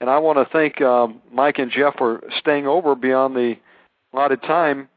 and 0.00 0.08
I 0.08 0.18
want 0.18 0.38
to 0.38 0.46
thank 0.52 0.80
um, 0.80 1.20
Mike 1.30 1.58
and 1.58 1.70
Jeff 1.70 1.96
for 1.98 2.22
staying 2.38 2.66
over 2.66 2.94
beyond 2.94 3.36
the 3.36 3.56
allotted 4.12 4.40
time. 4.42 4.88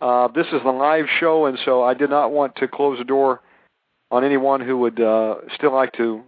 Uh, 0.00 0.28
this 0.28 0.46
is 0.52 0.62
the 0.62 0.70
live 0.70 1.06
show, 1.18 1.46
and 1.46 1.58
so 1.64 1.82
I 1.82 1.94
did 1.94 2.10
not 2.10 2.30
want 2.30 2.54
to 2.56 2.68
close 2.68 2.98
the 2.98 3.04
door 3.04 3.40
on 4.10 4.24
anyone 4.24 4.60
who 4.60 4.78
would 4.78 5.00
uh, 5.00 5.36
still 5.54 5.72
like 5.74 5.92
to 5.94 6.22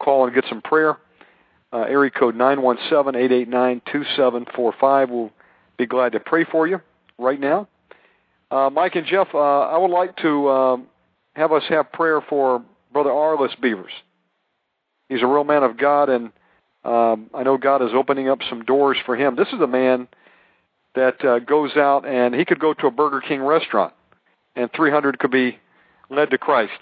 call 0.00 0.26
and 0.26 0.34
get 0.34 0.44
some 0.48 0.60
prayer. 0.62 0.98
Uh, 1.72 1.86
area 1.88 2.10
code 2.10 2.36
917-889-2745. 2.36 5.10
We'll 5.10 5.32
be 5.76 5.86
glad 5.86 6.12
to 6.12 6.20
pray 6.20 6.44
for 6.44 6.68
you 6.68 6.80
right 7.18 7.40
now. 7.40 7.66
Uh, 8.50 8.70
Mike 8.70 8.94
and 8.94 9.06
Jeff, 9.06 9.28
uh, 9.34 9.38
I 9.38 9.76
would 9.76 9.90
like 9.90 10.16
to 10.18 10.48
um, 10.48 10.86
have 11.34 11.52
us 11.52 11.62
have 11.68 11.90
prayer 11.92 12.20
for 12.20 12.62
Brother 12.92 13.10
Arliss 13.10 13.60
Beavers. 13.60 13.92
He's 15.08 15.22
a 15.22 15.26
real 15.26 15.44
man 15.44 15.62
of 15.62 15.76
God, 15.76 16.08
and 16.08 16.32
um, 16.84 17.30
I 17.34 17.42
know 17.42 17.58
God 17.58 17.82
is 17.82 17.90
opening 17.94 18.28
up 18.28 18.40
some 18.48 18.64
doors 18.64 18.96
for 19.04 19.16
him. 19.16 19.36
This 19.36 19.48
is 19.48 19.60
a 19.60 19.66
man 19.66 20.08
that 20.94 21.24
uh, 21.24 21.40
goes 21.40 21.76
out 21.76 22.06
and 22.06 22.34
he 22.34 22.44
could 22.44 22.58
go 22.58 22.74
to 22.74 22.86
a 22.86 22.90
Burger 22.90 23.20
King 23.20 23.42
restaurant, 23.42 23.92
and 24.54 24.70
300 24.74 25.18
could 25.18 25.30
be 25.30 25.58
led 26.10 26.30
to 26.30 26.38
Christ. 26.38 26.80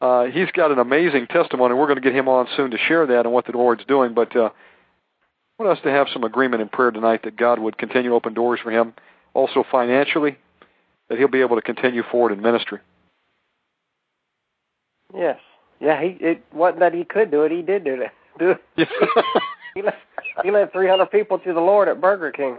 Uh, 0.00 0.24
he's 0.24 0.50
got 0.52 0.72
an 0.72 0.78
amazing 0.78 1.26
testimony. 1.26 1.74
We're 1.74 1.86
going 1.86 1.96
to 1.96 2.02
get 2.02 2.14
him 2.14 2.28
on 2.28 2.48
soon 2.56 2.70
to 2.70 2.78
share 2.78 3.06
that 3.06 3.26
and 3.26 3.32
what 3.32 3.46
the 3.46 3.52
Lord's 3.52 3.84
doing. 3.84 4.14
But 4.14 4.34
uh, 4.34 4.48
I 4.48 5.62
want 5.62 5.76
us 5.76 5.84
to 5.84 5.90
have 5.90 6.06
some 6.12 6.24
agreement 6.24 6.62
in 6.62 6.68
prayer 6.68 6.90
tonight 6.90 7.24
that 7.24 7.36
God 7.36 7.58
would 7.58 7.76
continue 7.76 8.10
to 8.10 8.16
open 8.16 8.32
doors 8.32 8.60
for 8.62 8.70
him, 8.70 8.94
also 9.34 9.64
financially, 9.70 10.36
that 11.08 11.18
he'll 11.18 11.28
be 11.28 11.40
able 11.40 11.56
to 11.56 11.62
continue 11.62 12.02
forward 12.10 12.32
in 12.32 12.40
ministry. 12.40 12.78
Yes. 15.14 15.38
Yeah, 15.80 16.00
he 16.02 16.08
it 16.20 16.44
wasn't 16.52 16.80
that 16.80 16.94
he 16.94 17.04
could 17.04 17.30
do 17.30 17.42
it, 17.42 17.52
he 17.52 17.62
did 17.62 17.84
do 17.84 17.96
that. 17.98 18.12
Do 18.38 18.54
it. 18.76 18.88
he 19.74 19.82
led 19.82 19.94
he 20.44 20.50
led 20.50 20.72
three 20.72 20.88
hundred 20.88 21.10
people 21.10 21.38
to 21.40 21.52
the 21.52 21.60
Lord 21.60 21.88
at 21.88 22.00
Burger 22.00 22.30
King. 22.30 22.56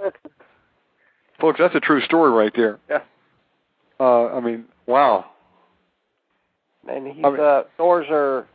Folks, 1.39 1.59
that's 1.59 1.73
a 1.73 1.79
true 1.79 2.01
story 2.01 2.29
right 2.29 2.51
there. 2.55 2.77
Yeah. 2.89 2.99
Uh, 3.99 4.25
I 4.27 4.39
mean, 4.41 4.65
wow. 4.85 5.25
And 6.87 7.07
he's 7.07 7.23
I 7.23 7.29
mean- 7.29 7.39
uh 7.39 7.63
doors 7.77 8.05
are 8.09 8.45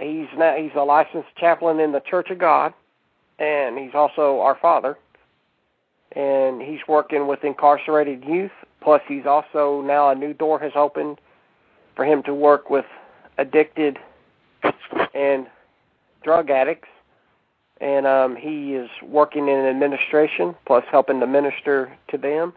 he's 0.00 0.26
now 0.36 0.56
he's 0.56 0.72
a 0.76 0.82
licensed 0.82 1.28
chaplain 1.38 1.78
in 1.78 1.92
the 1.92 2.00
Church 2.00 2.30
of 2.30 2.38
God 2.38 2.74
and 3.38 3.78
he's 3.78 3.94
also 3.94 4.40
our 4.40 4.56
father. 4.60 4.98
And 6.14 6.62
he's 6.62 6.80
working 6.86 7.26
with 7.26 7.42
incarcerated 7.44 8.24
youth. 8.24 8.52
Plus 8.80 9.02
he's 9.08 9.26
also 9.26 9.82
now 9.82 10.10
a 10.10 10.14
new 10.14 10.32
door 10.32 10.58
has 10.60 10.72
opened 10.76 11.20
for 11.96 12.04
him 12.04 12.22
to 12.24 12.34
work 12.34 12.70
with 12.70 12.84
addicted 13.38 13.98
and 15.14 15.46
drug 16.22 16.50
addicts. 16.50 16.88
And 17.80 18.06
um 18.06 18.36
he 18.36 18.74
is 18.74 18.88
working 19.02 19.48
in 19.48 19.66
administration 19.66 20.54
plus 20.66 20.84
helping 20.90 21.20
to 21.20 21.26
minister 21.26 21.96
to 22.08 22.18
them. 22.18 22.52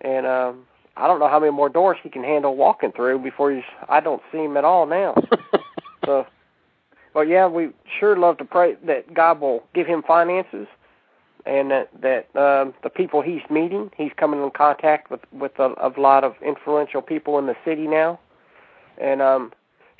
And 0.00 0.26
um 0.26 0.66
I 0.98 1.06
don't 1.06 1.20
know 1.20 1.28
how 1.28 1.38
many 1.38 1.52
more 1.52 1.68
doors 1.68 1.96
he 2.02 2.08
can 2.08 2.24
handle 2.24 2.56
walking 2.56 2.90
through 2.90 3.20
before 3.20 3.52
he's. 3.52 3.62
I 3.88 4.00
don't 4.00 4.20
see 4.32 4.38
him 4.38 4.56
at 4.56 4.64
all 4.64 4.84
now. 4.84 5.14
so, 6.04 6.26
but 7.14 7.28
yeah, 7.28 7.46
we 7.46 7.70
sure 8.00 8.16
love 8.16 8.36
to 8.38 8.44
pray 8.44 8.76
that 8.84 9.14
God 9.14 9.40
will 9.40 9.62
give 9.74 9.86
him 9.86 10.02
finances, 10.02 10.66
and 11.48 11.70
that 11.70 11.88
that 12.02 12.36
um, 12.36 12.74
the 12.82 12.90
people 12.90 13.22
he's 13.22 13.40
meeting, 13.50 13.90
he's 13.96 14.12
coming 14.16 14.42
in 14.42 14.50
contact 14.50 15.10
with 15.10 15.20
with 15.32 15.58
a, 15.58 15.72
a 15.80 15.90
lot 15.98 16.22
of 16.22 16.34
influential 16.44 17.00
people 17.00 17.38
in 17.38 17.46
the 17.46 17.56
city 17.64 17.86
now, 17.86 18.20
and 18.98 19.22
um, 19.22 19.52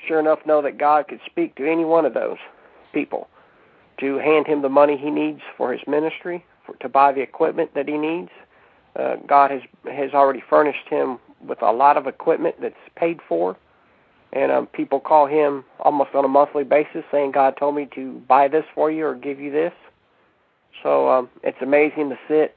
sure 0.05 0.19
enough, 0.19 0.39
know 0.45 0.61
that 0.61 0.77
God 0.77 1.07
could 1.07 1.19
speak 1.25 1.55
to 1.55 1.69
any 1.69 1.83
one 1.83 2.05
of 2.05 2.13
those 2.13 2.37
people 2.93 3.27
to 3.99 4.17
hand 4.19 4.45
him 4.47 4.61
the 4.61 4.69
money 4.69 4.95
he 4.95 5.09
needs 5.09 5.41
for 5.57 5.73
his 5.73 5.81
ministry, 5.87 6.45
for, 6.65 6.75
to 6.75 6.87
buy 6.87 7.11
the 7.11 7.21
equipment 7.21 7.73
that 7.73 7.87
he 7.87 7.97
needs. 7.97 8.29
Uh, 8.95 9.15
God 9.27 9.49
has 9.49 9.61
has 9.85 10.13
already 10.13 10.43
furnished 10.47 10.87
him 10.87 11.17
with 11.47 11.61
a 11.63 11.71
lot 11.71 11.97
of 11.97 12.05
equipment 12.05 12.55
that's 12.61 12.75
paid 12.95 13.19
for, 13.27 13.57
and 14.33 14.51
um, 14.51 14.67
people 14.67 14.99
call 14.99 15.25
him 15.25 15.65
almost 15.79 16.13
on 16.13 16.25
a 16.25 16.27
monthly 16.27 16.63
basis, 16.63 17.03
saying, 17.11 17.31
"God 17.31 17.57
told 17.57 17.73
me 17.73 17.89
to 17.95 18.21
buy 18.27 18.47
this 18.47 18.65
for 18.75 18.91
you 18.91 19.07
or 19.07 19.15
give 19.15 19.39
you 19.39 19.51
this." 19.51 19.73
So 20.83 21.09
um, 21.09 21.29
it's 21.43 21.57
amazing 21.61 22.09
to 22.09 22.19
sit 22.27 22.55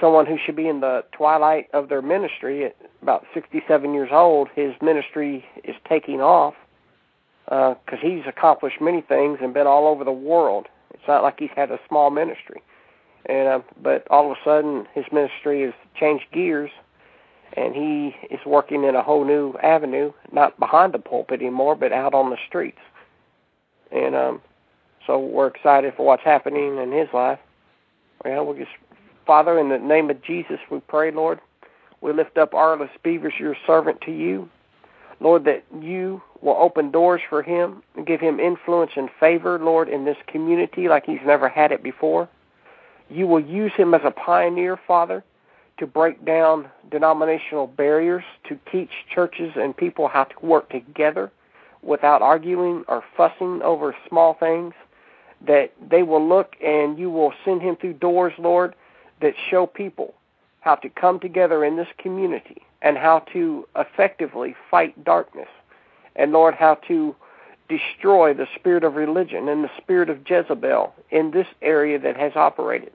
someone 0.00 0.26
who 0.26 0.36
should 0.44 0.56
be 0.56 0.68
in 0.68 0.80
the 0.80 1.04
twilight 1.12 1.68
of 1.72 1.88
their 1.88 2.02
ministry 2.02 2.64
at 2.64 2.76
about 3.02 3.24
67 3.34 3.92
years 3.94 4.10
old. 4.12 4.48
His 4.54 4.72
ministry 4.80 5.44
is 5.64 5.74
taking 5.88 6.20
off 6.20 6.54
because 7.44 7.78
uh, 7.92 7.96
he's 8.00 8.22
accomplished 8.26 8.80
many 8.80 9.00
things 9.00 9.38
and 9.42 9.52
been 9.52 9.66
all 9.66 9.88
over 9.88 10.04
the 10.04 10.12
world. 10.12 10.66
It's 10.92 11.02
not 11.08 11.22
like 11.22 11.36
he's 11.38 11.50
had 11.56 11.70
a 11.70 11.80
small 11.88 12.10
ministry 12.10 12.62
and 13.28 13.48
uh, 13.48 13.60
but 13.82 14.06
all 14.10 14.30
of 14.30 14.36
a 14.36 14.40
sudden 14.44 14.86
his 14.94 15.04
ministry 15.12 15.62
has 15.62 15.74
changed 15.98 16.24
gears 16.32 16.70
and 17.54 17.74
he 17.74 18.14
is 18.30 18.40
working 18.46 18.84
in 18.84 18.94
a 18.94 19.02
whole 19.02 19.24
new 19.24 19.54
avenue 19.62 20.12
not 20.32 20.58
behind 20.58 20.92
the 20.92 20.98
pulpit 20.98 21.40
anymore 21.40 21.74
but 21.74 21.92
out 21.92 22.14
on 22.14 22.30
the 22.30 22.36
streets 22.46 22.78
and 23.92 24.14
um 24.14 24.40
so 25.06 25.18
we're 25.18 25.46
excited 25.46 25.92
for 25.96 26.04
what's 26.04 26.24
happening 26.24 26.78
in 26.78 26.92
his 26.92 27.08
life 27.12 27.38
well 28.24 28.46
we 28.46 28.58
just 28.58 28.70
father 29.26 29.58
in 29.58 29.68
the 29.68 29.78
name 29.78 30.10
of 30.10 30.22
jesus 30.22 30.58
we 30.70 30.80
pray 30.80 31.10
lord. 31.10 31.40
We 32.00 32.12
lift 32.12 32.38
up 32.38 32.52
arliss 32.52 32.90
beavers 33.02 33.34
your 33.38 33.56
servant 33.66 34.00
to 34.02 34.12
you. 34.12 34.48
Lord 35.20 35.44
that 35.46 35.64
you 35.80 36.22
will 36.40 36.56
open 36.56 36.92
doors 36.92 37.20
for 37.28 37.42
him 37.42 37.82
and 37.96 38.06
give 38.06 38.20
him 38.20 38.38
influence 38.38 38.92
and 38.96 39.08
favor 39.18 39.58
lord 39.58 39.88
in 39.88 40.04
this 40.04 40.16
community 40.28 40.88
like 40.88 41.06
he's 41.06 41.18
never 41.26 41.48
had 41.48 41.72
it 41.72 41.82
before. 41.82 42.28
You 43.10 43.26
will 43.26 43.40
use 43.40 43.72
him 43.76 43.94
as 43.94 44.02
a 44.04 44.10
pioneer, 44.10 44.78
Father, 44.86 45.24
to 45.78 45.86
break 45.86 46.24
down 46.24 46.68
denominational 46.90 47.66
barriers, 47.66 48.24
to 48.48 48.58
teach 48.70 48.90
churches 49.12 49.52
and 49.56 49.76
people 49.76 50.08
how 50.08 50.24
to 50.24 50.46
work 50.46 50.68
together 50.70 51.30
without 51.82 52.22
arguing 52.22 52.84
or 52.88 53.02
fussing 53.16 53.62
over 53.62 53.94
small 54.08 54.34
things. 54.34 54.74
That 55.46 55.72
they 55.90 56.02
will 56.02 56.26
look 56.26 56.56
and 56.64 56.98
you 56.98 57.10
will 57.10 57.32
send 57.44 57.62
him 57.62 57.76
through 57.76 57.94
doors, 57.94 58.32
Lord, 58.38 58.74
that 59.20 59.34
show 59.50 59.66
people 59.66 60.14
how 60.60 60.74
to 60.76 60.88
come 60.88 61.20
together 61.20 61.64
in 61.64 61.76
this 61.76 61.88
community 61.98 62.62
and 62.82 62.96
how 62.96 63.20
to 63.32 63.66
effectively 63.76 64.54
fight 64.70 65.04
darkness. 65.04 65.48
And 66.16 66.32
Lord, 66.32 66.54
how 66.54 66.74
to 66.88 67.14
destroy 67.68 68.34
the 68.34 68.46
spirit 68.54 68.84
of 68.84 68.94
religion 68.94 69.48
and 69.48 69.62
the 69.62 69.70
spirit 69.76 70.10
of 70.10 70.28
Jezebel 70.28 70.92
in 71.10 71.30
this 71.30 71.46
area 71.62 71.98
that 71.98 72.16
has 72.16 72.32
operated. 72.34 72.92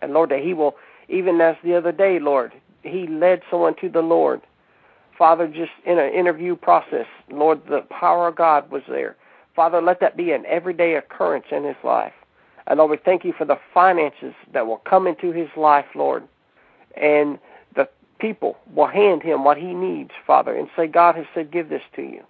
And 0.00 0.12
Lord, 0.12 0.30
that 0.30 0.40
He 0.40 0.54
will, 0.54 0.76
even 1.08 1.40
as 1.40 1.56
the 1.62 1.74
other 1.74 1.92
day, 1.92 2.18
Lord, 2.18 2.52
He 2.82 3.06
led 3.06 3.42
someone 3.50 3.74
to 3.76 3.88
the 3.88 4.02
Lord. 4.02 4.40
Father, 5.16 5.46
just 5.46 5.72
in 5.84 5.98
an 5.98 6.12
interview 6.12 6.56
process, 6.56 7.06
Lord, 7.30 7.60
the 7.68 7.82
power 7.82 8.28
of 8.28 8.36
God 8.36 8.70
was 8.70 8.82
there. 8.88 9.16
Father, 9.54 9.82
let 9.82 10.00
that 10.00 10.16
be 10.16 10.32
an 10.32 10.44
everyday 10.46 10.94
occurrence 10.94 11.46
in 11.50 11.64
his 11.64 11.76
life. 11.84 12.12
And 12.66 12.78
Lord, 12.78 12.90
we 12.90 12.96
thank 12.96 13.24
you 13.24 13.32
for 13.36 13.44
the 13.44 13.58
finances 13.74 14.34
that 14.52 14.66
will 14.66 14.78
come 14.78 15.06
into 15.06 15.32
his 15.32 15.48
life, 15.56 15.86
Lord. 15.94 16.24
And 17.00 17.38
the 17.74 17.88
people 18.18 18.56
will 18.74 18.86
hand 18.86 19.22
him 19.22 19.44
what 19.44 19.58
he 19.58 19.74
needs, 19.74 20.12
Father, 20.26 20.56
and 20.56 20.68
say, 20.76 20.86
God 20.86 21.16
has 21.16 21.26
said, 21.34 21.50
give 21.50 21.68
this 21.68 21.82
to 21.96 22.02
you. 22.02 22.22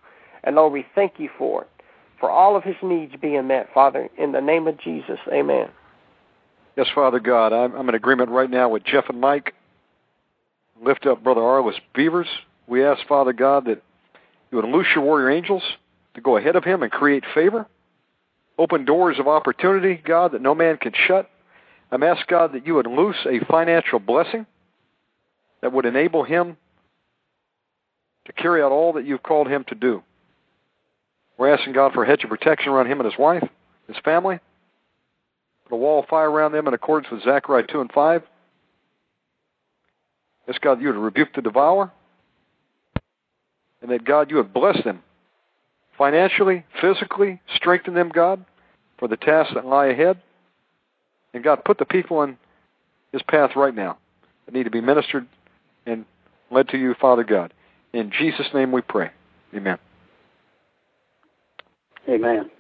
And 0.45 0.57
Lord, 0.57 0.73
we 0.73 0.87
thank 0.95 1.15
you 1.19 1.29
for 1.39 1.63
it, 1.63 1.71
for 2.19 2.31
all 2.31 2.57
of 2.57 2.65
his 2.65 2.77
needs 2.83 3.15
being 3.21 3.47
met, 3.47 3.69
Father. 3.73 4.09
In 4.19 4.33
the 4.33 4.41
name 4.41 4.67
of 4.67 4.79
Jesus, 4.81 5.19
amen. 5.33 5.69
Yes, 6.77 6.89
Father 6.95 7.21
God, 7.21 7.53
I'm, 7.53 7.75
I'm 7.75 7.89
in 7.89 7.95
agreement 7.95 8.31
right 8.31 8.51
now 8.51 8.69
with 8.71 8.85
Jeff 8.85 9.05
and 9.09 9.21
Mike. 9.21 9.55
Lift 10.83 11.07
up 11.07 11.23
Brother 11.23 11.43
Arliss 11.43 11.79
Beavers. 11.95 12.27
We 12.67 12.85
ask, 12.85 13.07
Father 13.07 13.35
God, 13.35 13.67
that 13.67 13.83
you 14.51 14.57
would 14.57 14.65
loose 14.65 14.87
your 14.95 15.05
warrior 15.05 15.31
angels 15.31 15.63
to 16.15 16.21
go 16.21 16.37
ahead 16.37 16.57
of 16.57 16.65
him 16.65 16.83
and 16.83 16.91
create 16.91 17.25
favor. 17.35 17.67
Open 18.59 18.85
doors 18.85 19.19
of 19.19 19.29
opportunity, 19.29 20.01
God, 20.05 20.33
that 20.33 20.43
no 20.43 20.55
man 20.55 20.77
can 20.77 20.93
shut. 21.07 21.29
I'm 21.91 22.03
asking, 22.03 22.27
God, 22.29 22.53
that 22.53 22.67
you 22.67 22.75
would 22.75 22.87
loose 22.87 23.27
a 23.27 23.45
financial 23.47 23.99
blessing 23.99 24.47
that 25.61 25.73
would 25.73 25.87
enable 25.87 26.25
him 26.25 26.57
to 28.27 28.33
carry 28.33 28.63
out 28.63 28.73
all 28.73 28.95
that 28.95 29.07
you've 29.07 29.23
called 29.23 29.49
him 29.49 29.65
to 29.69 29.75
do. 29.75 30.03
We're 31.39 31.55
asking 31.55 31.73
God 31.73 31.93
for 31.93 32.05
a 32.05 32.07
hedge 32.07 32.25
of 32.25 32.31
protection 32.31 32.73
around 32.73 32.87
him 32.87 33.01
and 33.01 33.11
his 33.11 33.19
wife, 33.19 33.47
his 33.89 33.97
family 34.05 34.39
a 35.73 35.77
wall 35.77 36.01
of 36.01 36.09
fire 36.09 36.31
around 36.31 36.53
them 36.53 36.69
in 36.69 36.75
accordance 36.75 37.11
with 37.11 37.23
Zechariah 37.23 37.67
2 37.67 37.81
and 37.81 37.91
5. 37.93 38.23
Yes, 40.47 40.59
God, 40.61 40.81
you 40.81 40.89
would 40.89 40.97
rebuke 40.97 41.31
the 41.35 41.43
devourer. 41.43 41.91
And 43.81 43.91
that, 43.91 44.05
God, 44.05 44.31
you 44.31 44.37
would 44.37 44.53
bless 44.53 44.83
them 44.85 45.03
financially, 46.03 46.65
physically, 46.81 47.41
strengthen 47.55 47.95
them, 47.95 48.09
God, 48.09 48.45
for 48.99 49.07
the 49.07 49.17
tasks 49.17 49.55
that 49.55 49.65
lie 49.65 49.87
ahead. 49.87 50.21
And, 51.33 51.45
God, 51.45 51.65
put 51.65 51.79
the 51.79 51.85
people 51.85 52.25
in 52.25 52.37
his 53.13 53.23
path 53.23 53.53
right 53.55 53.73
now 53.73 53.99
that 54.45 54.53
need 54.53 54.65
to 54.65 54.71
be 54.71 54.81
ministered 54.81 55.29
and 55.87 56.05
led 56.51 56.69
to 56.71 56.77
you, 56.77 56.97
Father 57.01 57.23
God. 57.23 57.55
In 57.93 58.11
Jesus' 58.11 58.49
name 58.53 58.73
we 58.73 58.83
pray. 58.83 59.13
Amen. 59.55 59.79
Amen. 62.09 62.51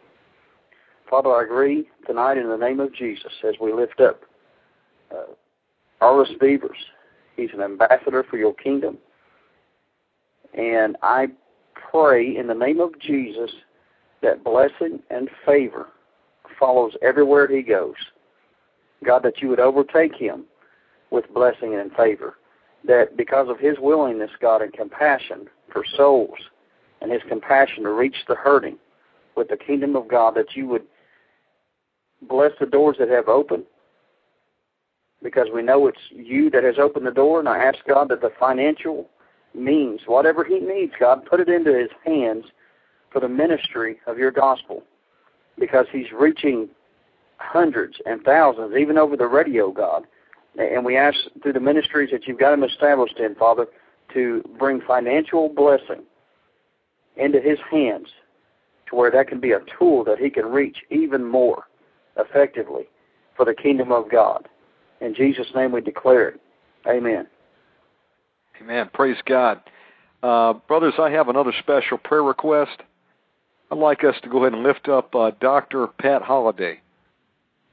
Father, 1.10 1.30
I 1.30 1.42
agree 1.42 1.88
tonight 2.06 2.38
in 2.38 2.48
the 2.48 2.56
name 2.56 2.78
of 2.78 2.94
Jesus 2.94 3.32
as 3.42 3.56
we 3.60 3.72
lift 3.72 4.00
up 4.00 4.20
uh, 5.10 6.24
Beavers. 6.40 6.78
He's 7.36 7.50
an 7.52 7.60
ambassador 7.60 8.22
for 8.22 8.36
your 8.36 8.54
kingdom. 8.54 8.98
And 10.54 10.96
I 11.02 11.26
pray 11.92 12.36
in 12.36 12.46
the 12.46 12.54
name 12.54 12.80
of 12.80 12.98
Jesus 12.98 13.50
that 14.22 14.42
blessing 14.42 15.00
and 15.10 15.28
favor 15.44 15.88
follows 16.58 16.92
everywhere 17.02 17.46
he 17.48 17.62
goes. 17.62 17.94
God, 19.04 19.22
that 19.24 19.42
you 19.42 19.48
would 19.48 19.60
overtake 19.60 20.14
him 20.14 20.44
with 21.10 21.32
blessing 21.34 21.74
and 21.74 21.92
favor. 21.92 22.36
That 22.84 23.16
because 23.16 23.48
of 23.48 23.58
his 23.58 23.76
willingness, 23.78 24.30
God, 24.40 24.62
and 24.62 24.72
compassion 24.72 25.48
for 25.72 25.84
souls 25.96 26.38
and 27.00 27.12
his 27.12 27.22
compassion 27.28 27.84
to 27.84 27.90
reach 27.90 28.16
the 28.28 28.34
hurting 28.34 28.78
with 29.36 29.48
the 29.48 29.56
kingdom 29.56 29.96
of 29.96 30.08
God, 30.08 30.34
that 30.36 30.54
you 30.56 30.66
would 30.68 30.84
bless 32.28 32.52
the 32.60 32.66
doors 32.66 32.96
that 32.98 33.08
have 33.08 33.28
opened 33.28 33.64
because 35.22 35.48
we 35.52 35.62
know 35.62 35.86
it's 35.86 35.98
you 36.10 36.50
that 36.50 36.64
has 36.64 36.76
opened 36.78 37.06
the 37.06 37.12
door. 37.12 37.40
And 37.40 37.48
I 37.48 37.58
ask 37.58 37.78
God 37.86 38.08
that 38.08 38.20
the 38.20 38.32
financial 38.38 39.08
means, 39.54 40.00
whatever 40.06 40.44
He 40.44 40.58
needs, 40.58 40.92
God, 40.98 41.24
put 41.24 41.40
it 41.40 41.48
into 41.48 41.76
His 41.76 41.90
hands 42.04 42.44
for 43.10 43.20
the 43.20 43.28
ministry 43.28 43.98
of 44.06 44.18
your 44.18 44.30
gospel 44.30 44.82
because 45.58 45.86
He's 45.92 46.12
reaching 46.12 46.68
hundreds 47.38 47.96
and 48.06 48.22
thousands, 48.22 48.74
even 48.76 48.98
over 48.98 49.16
the 49.16 49.26
radio, 49.26 49.70
God. 49.70 50.04
And 50.58 50.84
we 50.84 50.96
ask 50.96 51.16
through 51.42 51.54
the 51.54 51.60
ministries 51.60 52.10
that 52.12 52.26
you've 52.26 52.38
got 52.38 52.52
Him 52.52 52.64
established 52.64 53.18
in, 53.18 53.34
Father, 53.34 53.66
to 54.14 54.42
bring 54.58 54.80
financial 54.80 55.48
blessing 55.48 56.02
into 57.16 57.40
His 57.40 57.58
hands 57.70 58.08
to 58.88 58.96
where 58.96 59.10
that 59.10 59.28
can 59.28 59.40
be 59.40 59.52
a 59.52 59.60
tool 59.78 60.04
that 60.04 60.18
He 60.18 60.30
can 60.30 60.46
reach 60.46 60.78
even 60.90 61.24
more 61.24 61.64
effectively 62.16 62.84
for 63.36 63.44
the 63.44 63.54
kingdom 63.54 63.90
of 63.90 64.10
God. 64.10 64.48
In 65.00 65.14
Jesus' 65.14 65.48
name 65.54 65.72
we 65.72 65.80
declare 65.80 66.28
it. 66.28 66.40
Amen. 66.86 67.26
Amen. 68.60 68.90
Praise 68.92 69.16
God. 69.24 69.60
Uh, 70.22 70.54
brothers, 70.68 70.94
I 70.98 71.10
have 71.10 71.28
another 71.28 71.52
special 71.58 71.98
prayer 71.98 72.22
request. 72.22 72.82
I'd 73.70 73.78
like 73.78 74.04
us 74.04 74.14
to 74.22 74.28
go 74.28 74.38
ahead 74.44 74.52
and 74.52 74.62
lift 74.62 74.88
up 74.88 75.14
uh, 75.14 75.32
Dr. 75.40 75.86
Pat 75.86 76.22
Holliday 76.22 76.80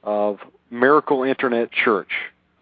of 0.02 0.38
Miracle 0.70 1.22
Internet 1.22 1.70
Church. 1.72 2.10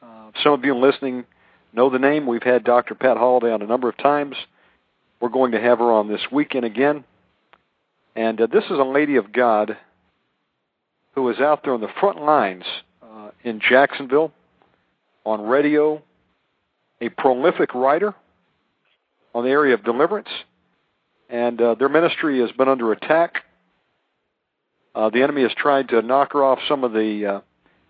Uh, 0.03 0.31
some 0.43 0.53
of 0.53 0.65
you 0.65 0.75
listening 0.77 1.25
know 1.73 1.89
the 1.89 1.99
name. 1.99 2.27
We've 2.27 2.43
had 2.43 2.65
Dr. 2.65 2.95
Pat 2.95 3.17
Holliday 3.17 3.53
on 3.53 3.63
a 3.63 3.67
number 3.67 3.89
of 3.89 3.97
times. 3.97 4.35
We're 5.21 5.29
going 5.29 5.53
to 5.53 5.61
have 5.61 5.79
her 5.79 5.93
on 5.93 6.09
this 6.09 6.21
weekend 6.31 6.65
again. 6.65 7.05
And 8.15 8.41
uh, 8.41 8.47
this 8.47 8.65
is 8.65 8.79
a 8.79 8.85
lady 8.85 9.17
of 9.17 9.33
God 9.33 9.77
who 11.15 11.23
was 11.23 11.39
out 11.39 11.63
there 11.65 11.75
on 11.75 11.81
the 11.81 11.89
front 12.01 12.21
lines 12.21 12.65
uh, 13.03 13.31
in 13.45 13.61
Jacksonville 13.61 14.33
on 15.25 15.43
radio, 15.43 16.03
a 17.01 17.09
prolific 17.11 17.75
writer, 17.75 18.15
on 19.35 19.45
the 19.45 19.51
area 19.51 19.75
of 19.75 19.85
deliverance, 19.85 20.29
and 21.29 21.61
uh, 21.61 21.75
their 21.75 21.89
ministry 21.89 22.41
has 22.41 22.51
been 22.53 22.69
under 22.69 22.93
attack. 22.93 23.45
Uh, 24.95 25.11
the 25.11 25.23
enemy 25.23 25.43
has 25.43 25.53
tried 25.55 25.89
to 25.91 26.03
knock 26.03 26.33
her 26.33 26.43
off 26.43 26.59
some 26.67 26.83
of 26.83 26.93
the 26.93 27.27
uh, 27.27 27.41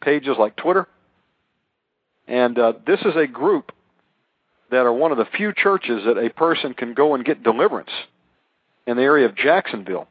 pages 0.00 0.36
like 0.38 0.56
Twitter. 0.56 0.86
And 2.26 2.58
uh, 2.58 2.74
this 2.86 3.00
is 3.00 3.14
a 3.16 3.26
group 3.26 3.72
that 4.70 4.84
are 4.84 4.92
one 4.92 5.12
of 5.12 5.18
the 5.18 5.24
few 5.24 5.52
churches 5.54 6.02
that 6.04 6.18
a 6.18 6.28
person 6.28 6.74
can 6.74 6.92
go 6.92 7.14
and 7.14 7.24
get 7.24 7.42
deliverance 7.42 7.90
in 8.86 8.96
the 8.96 9.02
area 9.02 9.26
of 9.26 9.34
Jacksonville, 9.34 10.08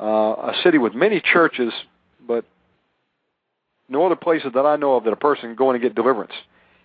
uh, 0.00 0.04
a 0.04 0.54
city 0.62 0.78
with 0.78 0.94
many 0.94 1.20
churches, 1.20 1.72
but 2.26 2.44
no 3.88 4.06
other 4.06 4.16
places 4.16 4.52
that 4.54 4.64
I 4.64 4.76
know 4.76 4.96
of 4.96 5.04
that 5.04 5.12
a 5.12 5.16
person 5.16 5.50
can 5.50 5.56
go 5.56 5.70
and 5.70 5.82
get 5.82 5.94
deliverance 5.94 6.32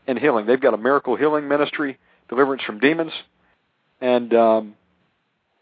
and 0.07 0.17
healing. 0.17 0.45
They've 0.45 0.59
got 0.59 0.73
a 0.73 0.77
miracle 0.77 1.15
healing 1.15 1.47
ministry, 1.47 1.97
deliverance 2.29 2.63
from 2.63 2.79
demons, 2.79 3.11
and 4.01 4.33
um, 4.33 4.75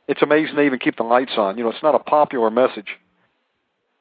it's 0.08 0.22
amazing 0.22 0.56
they 0.56 0.66
even 0.66 0.80
keep 0.80 0.98
the 0.98 1.04
lights 1.04 1.34
on. 1.38 1.58
You 1.58 1.64
know, 1.64 1.70
it's 1.70 1.84
not 1.84 1.96
a 1.96 2.00
popular 2.00 2.50
message, 2.50 2.98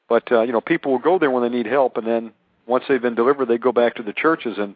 but 0.09 0.31
uh, 0.31 0.41
you 0.41 0.51
know, 0.51 0.61
people 0.61 0.91
will 0.91 0.99
go 0.99 1.19
there 1.19 1.31
when 1.31 1.43
they 1.43 1.55
need 1.55 1.65
help, 1.67 1.97
and 1.97 2.05
then 2.05 2.31
once 2.65 2.83
they've 2.87 3.01
been 3.01 3.15
delivered, 3.15 3.47
they 3.47 3.57
go 3.57 3.71
back 3.71 3.95
to 3.95 4.03
the 4.03 4.13
churches, 4.13 4.57
and 4.57 4.75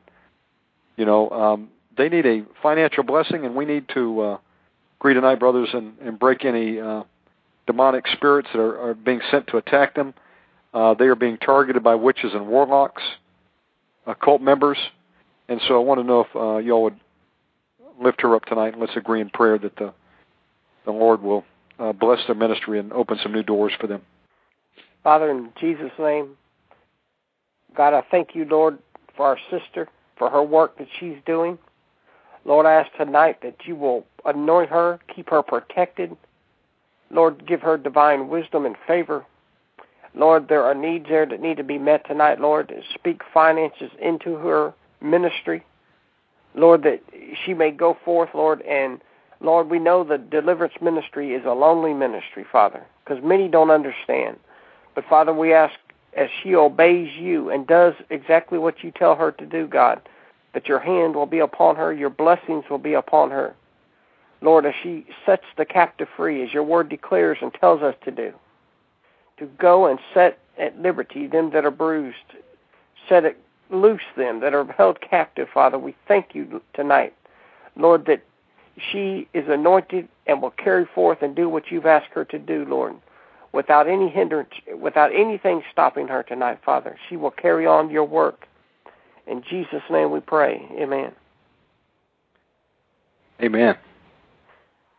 you 0.98 1.06
know, 1.06 1.30
um, 1.30 1.69
they 1.98 2.10
need 2.10 2.26
a 2.26 2.45
financial 2.61 3.03
blessing, 3.03 3.45
and 3.45 3.56
we 3.56 3.66
need 3.66 3.88
to 3.94 4.22
uh, 4.22 4.38
agree 5.00 5.14
tonight, 5.14 5.40
brothers, 5.40 5.69
and, 5.74 5.94
and 6.00 6.19
break 6.19 6.45
any 6.45 6.80
uh, 6.80 7.03
demonic 7.68 8.06
spirits 8.08 8.48
that 8.53 8.60
are, 8.60 8.90
are 8.90 8.94
being 8.94 9.22
sent 9.32 9.48
to 9.48 9.58
attack 9.58 9.95
them. 9.95 10.14
Uh, 10.74 10.94
they 10.94 11.06
are 11.06 11.16
being 11.16 11.38
targeted 11.38 11.84
by 11.84 11.95
witches 11.95 12.34
and 12.34 12.48
warlocks, 12.48 13.02
occult 14.06 14.42
members, 14.42 14.77
and 15.48 15.61
so 15.67 15.80
I 15.80 15.83
want 15.83 15.99
to 15.99 16.03
know 16.03 16.22
if 16.22 16.35
uh, 16.35 16.57
y'all 16.57 16.83
would 16.83 16.99
lift 18.01 18.22
her 18.22 18.35
up 18.35 18.45
tonight, 18.45 18.74
and 18.74 18.82
let's 18.82 18.95
agree 18.95 19.22
in 19.22 19.30
prayer 19.30 19.57
that 19.57 19.75
the 19.77 19.93
the 20.85 20.91
Lord 20.91 21.22
will 21.22 21.43
uh, 21.80 21.93
bless 21.93 22.19
their 22.27 22.35
ministry 22.35 22.80
and 22.80 22.93
open 22.93 23.17
some 23.22 23.32
new 23.32 23.43
doors 23.43 23.74
for 23.80 23.88
them. 23.88 24.01
Father, 25.03 25.30
in 25.32 25.49
Jesus' 25.59 25.91
name, 25.99 26.38
God, 27.75 27.93
I 27.93 28.03
thank 28.09 28.35
you, 28.35 28.45
Lord, 28.45 28.77
for 29.15 29.25
our 29.25 29.38
sister, 29.49 29.88
for 30.17 30.30
her 30.30 30.43
work 30.43 30.77
that 30.77 30.88
she's 30.99 31.17
doing. 31.25 31.57
Lord, 32.45 32.65
I 32.65 32.74
ask 32.74 32.91
tonight 32.95 33.40
that 33.41 33.56
you 33.65 33.75
will 33.75 34.06
anoint 34.25 34.69
her, 34.69 34.99
keep 35.14 35.30
her 35.30 35.41
protected. 35.41 36.15
Lord, 37.09 37.45
give 37.48 37.61
her 37.61 37.77
divine 37.77 38.30
wisdom 38.30 38.65
and 38.65 38.75
favor. 38.88 39.25
Lord, 40.14 40.48
there 40.48 40.64
are 40.64 40.75
needs 40.75 41.07
there 41.09 41.25
that 41.25 41.41
need 41.41 41.57
to 41.57 41.64
be 41.64 41.77
met 41.77 42.07
tonight, 42.07 42.40
Lord. 42.40 42.74
Speak 42.93 43.22
finances 43.33 43.91
into 44.01 44.35
her 44.35 44.74
ministry. 45.06 45.64
Lord, 46.53 46.84
that 46.84 47.01
she 47.45 47.53
may 47.53 47.72
go 47.72 47.98
forth, 48.06 48.30
Lord, 48.34 48.61
and 48.61 49.01
Lord, 49.42 49.69
we 49.69 49.80
know 49.80 50.03
the 50.03 50.17
deliverance 50.17 50.75
ministry 50.82 51.34
is 51.34 51.45
a 51.45 51.51
lonely 51.51 51.93
ministry, 51.93 52.45
Father, 52.50 52.85
because 53.03 53.24
many 53.24 53.48
don't 53.48 53.69
understand. 53.69 54.38
But 54.95 55.06
Father, 55.09 55.34
we 55.34 55.53
ask 55.53 55.75
as 56.16 56.30
she 56.42 56.56
obeys 56.56 57.14
you 57.17 57.50
and 57.50 57.67
does 57.67 57.93
exactly 58.09 58.58
what 58.58 58.84
you 58.84 58.92
tell 58.92 59.16
her 59.16 59.32
to 59.34 59.45
do, 59.45 59.67
God, 59.67 60.01
that 60.53 60.67
your 60.67 60.80
hand 60.80 61.16
will 61.16 61.25
be 61.25 61.40
upon 61.40 61.75
her, 61.75 61.93
your 61.93 62.09
blessings 62.09 62.64
will 62.69 62.77
be 62.77 62.93
upon 62.93 63.32
her. 63.32 63.53
Lord, 64.42 64.66
as 64.66 64.74
she 64.82 65.06
sets 65.25 65.45
the 65.58 65.66
captive 65.66 66.08
free, 66.16 66.43
as 66.43 66.53
your 66.53 66.64
word 66.64 66.88
declares 66.88 67.38
and 67.42 67.53
tells 67.53 67.82
us 67.82 67.95
to 68.06 68.11
do, 68.11 68.34
to 69.38 69.45
go 69.45 69.88
and 69.88 70.00
set 70.14 70.40
at 70.58 70.80
liberty 70.80 71.27
them 71.27 71.51
that 71.51 71.66
are 71.66 71.72
bruised, 71.72 72.16
set 73.09 73.25
it 73.25 73.38
loose 73.69 74.02
them 74.18 74.40
that 74.42 74.53
are 74.53 74.66
held 74.77 75.02
captive, 75.02 75.48
Father. 75.53 75.77
We 75.77 75.95
thank 76.08 76.34
you 76.34 76.61
tonight, 76.74 77.14
Lord, 77.76 78.06
that 78.06 78.24
she 78.92 79.27
is 79.34 79.45
anointed 79.48 80.08
and 80.27 80.42
will 80.42 80.52
carry 80.52 80.85
forth 80.85 81.22
and 81.22 81.35
do 81.35 81.48
what 81.48 81.72
you've 81.72 81.85
asked 81.85 82.11
her 82.14 82.26
to 82.26 82.40
do, 82.40 82.66
Lord, 82.66 82.95
without 83.53 83.88
any 83.88 84.10
hindrance, 84.10 84.50
without 84.80 85.16
anything 85.16 85.64
stopping 85.72 86.08
her 86.08 86.24
tonight, 86.24 86.60
Father. 86.66 86.98
She 87.10 87.16
will 87.16 87.32
carry 87.32 87.66
on 87.66 87.90
your 87.90 88.03
work. 88.03 88.48
In 89.27 89.44
Jesus' 89.50 89.82
name 89.90 90.11
we 90.11 90.19
pray. 90.19 90.68
Amen. 90.74 91.11
Amen. 93.42 93.76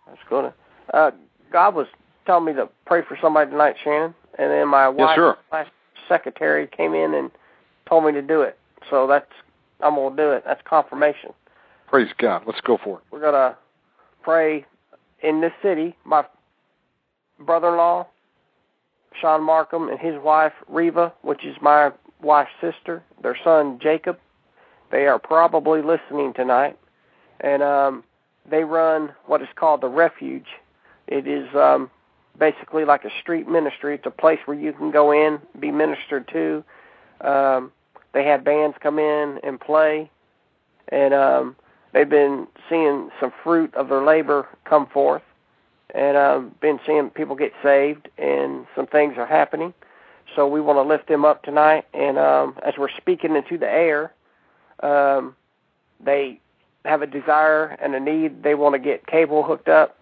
That's 0.06 0.20
good. 0.28 0.52
Uh, 0.92 1.10
God 1.52 1.74
was 1.74 1.86
telling 2.26 2.44
me 2.44 2.52
to 2.54 2.68
pray 2.86 3.02
for 3.06 3.16
somebody 3.20 3.50
tonight, 3.50 3.76
Shannon, 3.82 4.14
and 4.38 4.50
then 4.50 4.68
my 4.68 4.88
wife, 4.88 5.18
yes, 5.52 5.66
secretary, 6.08 6.66
came 6.66 6.94
in 6.94 7.14
and 7.14 7.30
told 7.88 8.04
me 8.04 8.12
to 8.12 8.22
do 8.22 8.42
it. 8.42 8.58
So 8.90 9.06
that's 9.06 9.30
I'm 9.80 9.94
gonna 9.94 10.16
do 10.16 10.30
it. 10.32 10.44
That's 10.46 10.60
confirmation. 10.64 11.32
Praise 11.88 12.12
God. 12.18 12.42
Let's 12.46 12.60
go 12.60 12.78
for 12.82 12.98
it. 12.98 13.04
We're 13.10 13.20
gonna 13.20 13.56
pray 14.22 14.64
in 15.22 15.40
this 15.40 15.52
city. 15.62 15.96
My 16.04 16.24
brother-in-law, 17.38 18.06
Sean 19.20 19.42
Markham, 19.42 19.88
and 19.88 19.98
his 19.98 20.14
wife 20.22 20.52
Reva, 20.68 21.12
which 21.22 21.44
is 21.44 21.56
my 21.60 21.90
wife's 22.22 22.50
sister, 22.60 23.02
their 23.22 23.36
son 23.42 23.78
Jacob. 23.80 24.18
They 24.90 25.06
are 25.06 25.18
probably 25.18 25.82
listening 25.82 26.32
tonight, 26.34 26.78
and 27.40 27.62
um, 27.62 28.04
they 28.48 28.64
run 28.64 29.12
what 29.26 29.42
is 29.42 29.48
called 29.56 29.80
the 29.80 29.88
Refuge. 29.88 30.46
It 31.08 31.26
is 31.26 31.48
um, 31.54 31.90
basically 32.38 32.84
like 32.84 33.04
a 33.04 33.10
street 33.20 33.48
ministry. 33.48 33.94
It's 33.94 34.06
a 34.06 34.10
place 34.10 34.38
where 34.46 34.58
you 34.58 34.72
can 34.72 34.90
go 34.90 35.12
in, 35.12 35.38
be 35.58 35.70
ministered 35.70 36.28
to. 36.32 36.64
Um, 37.20 37.72
they 38.16 38.24
had 38.24 38.44
bands 38.44 38.78
come 38.80 38.98
in 38.98 39.38
and 39.44 39.60
play, 39.60 40.10
and 40.88 41.12
um, 41.12 41.54
they've 41.92 42.08
been 42.08 42.46
seeing 42.66 43.10
some 43.20 43.30
fruit 43.44 43.74
of 43.74 43.90
their 43.90 44.02
labor 44.02 44.48
come 44.64 44.86
forth, 44.86 45.20
and 45.94 46.16
um, 46.16 46.54
been 46.62 46.80
seeing 46.86 47.10
people 47.10 47.36
get 47.36 47.52
saved, 47.62 48.08
and 48.16 48.66
some 48.74 48.86
things 48.86 49.18
are 49.18 49.26
happening. 49.26 49.74
So 50.34 50.48
we 50.48 50.62
want 50.62 50.78
to 50.78 50.82
lift 50.82 51.08
them 51.08 51.26
up 51.26 51.42
tonight, 51.42 51.84
and 51.92 52.16
um, 52.16 52.56
as 52.64 52.78
we're 52.78 52.88
speaking 52.96 53.36
into 53.36 53.58
the 53.58 53.70
air, 53.70 54.14
um, 54.80 55.36
they 56.02 56.40
have 56.86 57.02
a 57.02 57.06
desire 57.06 57.76
and 57.82 57.94
a 57.94 58.00
need. 58.00 58.42
They 58.42 58.54
want 58.54 58.72
to 58.76 58.78
get 58.78 59.06
cable 59.06 59.42
hooked 59.42 59.68
up 59.68 59.98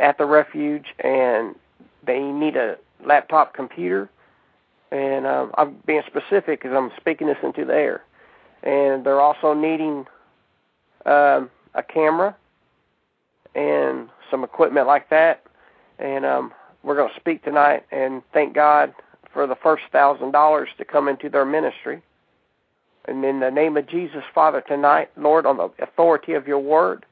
at 0.00 0.16
the 0.16 0.26
refuge, 0.26 0.94
and 1.00 1.56
they 2.06 2.20
need 2.20 2.54
a 2.54 2.78
laptop 3.04 3.52
computer. 3.52 4.08
And 4.90 5.26
um, 5.26 5.52
I'm 5.58 5.76
being 5.86 6.02
specific 6.06 6.62
because 6.62 6.74
I'm 6.76 6.90
speaking 6.96 7.26
this 7.26 7.38
into 7.42 7.64
the 7.64 7.74
air. 7.74 8.02
And 8.62 9.04
they're 9.04 9.20
also 9.20 9.54
needing 9.54 10.06
um, 11.06 11.50
a 11.74 11.82
camera 11.82 12.36
and 13.54 14.08
some 14.30 14.44
equipment 14.44 14.86
like 14.86 15.10
that. 15.10 15.42
And 15.98 16.24
um, 16.24 16.52
we're 16.82 16.96
going 16.96 17.12
to 17.12 17.20
speak 17.20 17.44
tonight 17.44 17.84
and 17.90 18.22
thank 18.32 18.54
God 18.54 18.94
for 19.32 19.46
the 19.46 19.56
first 19.56 19.84
thousand 19.92 20.32
dollars 20.32 20.68
to 20.78 20.84
come 20.84 21.08
into 21.08 21.28
their 21.28 21.44
ministry. 21.44 22.02
And 23.04 23.24
in 23.24 23.40
the 23.40 23.50
name 23.50 23.76
of 23.76 23.86
Jesus, 23.86 24.22
Father, 24.34 24.60
tonight, 24.60 25.10
Lord, 25.16 25.46
on 25.46 25.56
the 25.56 25.70
authority 25.82 26.34
of 26.34 26.46
your 26.46 26.58
word, 26.58 27.04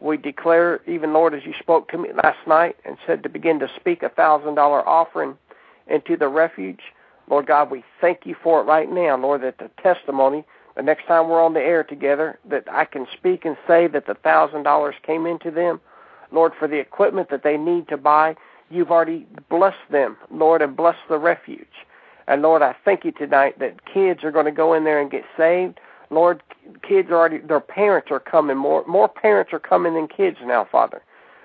we 0.00 0.16
declare, 0.16 0.80
even 0.86 1.12
Lord, 1.12 1.34
as 1.34 1.44
you 1.44 1.54
spoke 1.58 1.88
to 1.90 1.98
me 1.98 2.10
last 2.22 2.46
night 2.46 2.76
and 2.84 2.96
said 3.06 3.22
to 3.22 3.28
begin 3.28 3.58
to 3.60 3.70
speak 3.76 4.02
a 4.02 4.08
thousand 4.08 4.54
dollar 4.54 4.86
offering 4.86 5.36
into 5.88 6.16
the 6.16 6.28
refuge. 6.28 6.80
Lord 7.28 7.46
God, 7.46 7.70
we 7.70 7.84
thank 8.00 8.24
you 8.24 8.34
for 8.42 8.60
it 8.60 8.64
right 8.64 8.90
now, 8.90 9.16
Lord, 9.16 9.42
that 9.42 9.58
the 9.58 9.70
testimony, 9.82 10.44
the 10.76 10.82
next 10.82 11.06
time 11.06 11.28
we're 11.28 11.42
on 11.42 11.54
the 11.54 11.60
air 11.60 11.84
together, 11.84 12.38
that 12.48 12.64
I 12.70 12.84
can 12.84 13.06
speak 13.12 13.44
and 13.44 13.56
say 13.66 13.86
that 13.88 14.06
the 14.06 14.14
thousand 14.14 14.62
dollars 14.62 14.94
came 15.02 15.26
into 15.26 15.50
them. 15.50 15.80
Lord, 16.32 16.52
for 16.58 16.68
the 16.68 16.78
equipment 16.78 17.30
that 17.30 17.42
they 17.42 17.56
need 17.56 17.88
to 17.88 17.96
buy, 17.96 18.36
you've 18.70 18.90
already 18.90 19.26
blessed 19.48 19.76
them, 19.90 20.16
Lord, 20.30 20.62
and 20.62 20.76
blessed 20.76 20.98
the 21.08 21.18
refuge. 21.18 21.66
And 22.26 22.42
Lord, 22.42 22.62
I 22.62 22.74
thank 22.84 23.04
you 23.04 23.12
tonight 23.12 23.58
that 23.58 23.86
kids 23.86 24.22
are 24.22 24.30
going 24.30 24.44
to 24.44 24.52
go 24.52 24.74
in 24.74 24.84
there 24.84 25.00
and 25.00 25.10
get 25.10 25.24
saved. 25.36 25.80
Lord, 26.10 26.42
kids 26.86 27.10
are 27.10 27.16
already, 27.16 27.38
their 27.38 27.60
parents 27.60 28.10
are 28.10 28.20
coming. 28.20 28.56
More, 28.56 28.84
more 28.86 29.08
parents 29.08 29.52
are 29.52 29.58
coming 29.58 29.94
than 29.94 30.08
kids 30.08 30.36
now, 30.44 30.66
Father. 30.70 31.02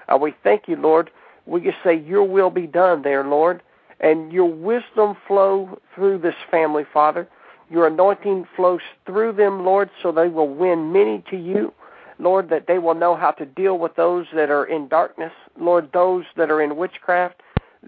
Uh, 0.09 0.17
we 0.17 0.33
thank 0.43 0.67
you, 0.67 0.75
Lord. 0.75 1.09
We 1.45 1.61
just 1.61 1.77
say, 1.83 1.95
Your 1.95 2.23
will 2.23 2.49
be 2.49 2.67
done 2.67 3.01
there, 3.01 3.23
Lord. 3.25 3.61
And 4.03 4.33
your 4.33 4.51
wisdom 4.51 5.15
flow 5.25 5.79
through 5.95 6.17
this 6.17 6.35
family, 6.51 6.83
Father. 6.93 7.25
Your 7.69 7.87
anointing 7.87 8.45
flows 8.53 8.81
through 9.05 9.31
them, 9.31 9.63
Lord, 9.63 9.89
so 10.01 10.11
they 10.11 10.27
will 10.27 10.49
win 10.49 10.91
many 10.91 11.23
to 11.29 11.37
you. 11.37 11.73
Lord, 12.19 12.49
that 12.49 12.67
they 12.67 12.79
will 12.79 12.95
know 12.95 13.15
how 13.15 13.31
to 13.31 13.45
deal 13.45 13.79
with 13.79 13.95
those 13.95 14.27
that 14.35 14.51
are 14.51 14.65
in 14.65 14.89
darkness. 14.89 15.31
Lord, 15.57 15.89
those 15.93 16.25
that 16.35 16.51
are 16.51 16.61
in 16.61 16.75
witchcraft. 16.75 17.41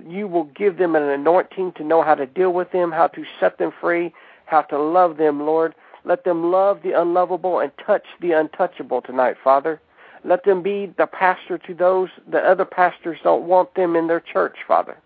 You 0.08 0.27
will 0.27 0.45
give 0.45 0.77
them 0.77 0.95
an 0.95 1.03
anointing 1.03 1.74
to 1.74 1.84
know 1.84 2.02
how 2.02 2.16
to 2.16 2.26
deal 2.26 2.53
with 2.53 2.72
them, 2.72 2.94
how 2.94 3.08
to 3.08 3.26
set 3.40 3.58
them 3.58 3.74
free, 3.82 4.14
how 4.45 4.61
to 4.64 4.80
love 4.80 5.18
them, 5.18 5.42
Lord. 5.42 5.76
Let 6.06 6.24
them 6.24 6.50
love 6.50 6.82
the 6.82 7.00
unlovable 7.00 7.60
and 7.60 7.74
touch 7.85 8.06
the 8.22 8.32
untouchable 8.32 9.02
tonight, 9.02 9.35
Father. 9.44 9.82
Let 10.24 10.45
them 10.45 10.61
be 10.61 10.94
the 10.98 11.08
pastor 11.08 11.58
to 11.58 11.74
those 11.74 12.10
that 12.27 12.45
other 12.45 12.66
pastors 12.66 13.19
don't 13.22 13.44
want 13.44 13.76
them 13.76 13.98
in 13.98 14.08
their 14.08 14.22
church, 14.22 14.58
Father. 14.66 14.98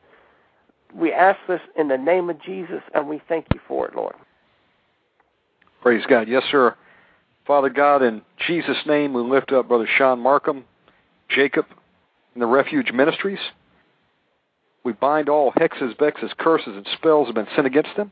We 0.93 1.13
ask 1.13 1.39
this 1.47 1.61
in 1.77 1.87
the 1.87 1.97
name 1.97 2.29
of 2.29 2.41
Jesus, 2.41 2.81
and 2.93 3.07
we 3.07 3.21
thank 3.27 3.45
you 3.53 3.59
for 3.67 3.87
it, 3.87 3.95
Lord. 3.95 4.15
Praise 5.81 6.03
God. 6.07 6.27
Yes, 6.27 6.43
sir. 6.49 6.75
Father 7.45 7.69
God, 7.69 8.03
in 8.03 8.21
Jesus' 8.47 8.77
name, 8.85 9.13
we 9.13 9.21
lift 9.21 9.51
up 9.51 9.67
Brother 9.67 9.87
Sean 9.97 10.19
Markham 10.19 10.65
Jacob 11.29 11.65
and 12.33 12.41
the 12.41 12.47
Refuge 12.47 12.91
Ministries. 12.91 13.39
We 14.83 14.93
bind 14.93 15.29
all 15.29 15.51
hexes, 15.53 15.97
vexes, 15.97 16.31
curses, 16.37 16.75
and 16.75 16.87
spells 16.93 17.27
that 17.27 17.35
have 17.35 17.45
been 17.45 17.55
sent 17.55 17.67
against 17.67 17.95
them. 17.95 18.11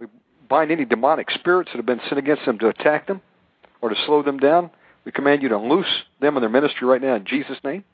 We 0.00 0.06
bind 0.48 0.70
any 0.70 0.84
demonic 0.84 1.30
spirits 1.30 1.70
that 1.72 1.76
have 1.76 1.86
been 1.86 2.00
sent 2.08 2.18
against 2.18 2.44
them 2.46 2.58
to 2.58 2.68
attack 2.68 3.06
them 3.06 3.20
or 3.80 3.88
to 3.90 3.96
slow 4.06 4.22
them 4.22 4.38
down. 4.38 4.70
We 5.04 5.12
command 5.12 5.42
you 5.42 5.48
to 5.50 5.58
loose 5.58 6.02
them 6.20 6.36
and 6.36 6.42
their 6.42 6.50
ministry 6.50 6.86
right 6.86 7.00
now 7.00 7.14
in 7.14 7.24
Jesus' 7.24 7.58
name. 7.62 7.84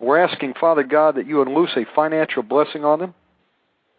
We're 0.00 0.18
asking, 0.18 0.54
Father 0.60 0.84
God, 0.84 1.16
that 1.16 1.26
you 1.26 1.36
would 1.36 1.48
loose 1.48 1.76
a 1.76 1.84
financial 1.94 2.42
blessing 2.42 2.84
on 2.84 3.00
them. 3.00 3.14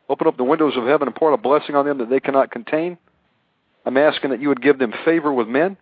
Open 0.07 0.27
up 0.27 0.37
the 0.37 0.43
windows 0.43 0.75
of 0.75 0.85
heaven 0.85 1.07
and 1.07 1.15
pour 1.15 1.31
a 1.31 1.37
blessing 1.37 1.75
on 1.75 1.85
them 1.85 1.99
that 1.99 2.09
they 2.09 2.19
cannot 2.19 2.51
contain. 2.51 2.97
I'm 3.85 3.97
asking 3.97 4.31
that 4.31 4.41
you 4.41 4.49
would 4.49 4.61
give 4.61 4.79
them 4.79 4.93
favor 5.05 5.31
with 5.31 5.47
men, 5.47 5.77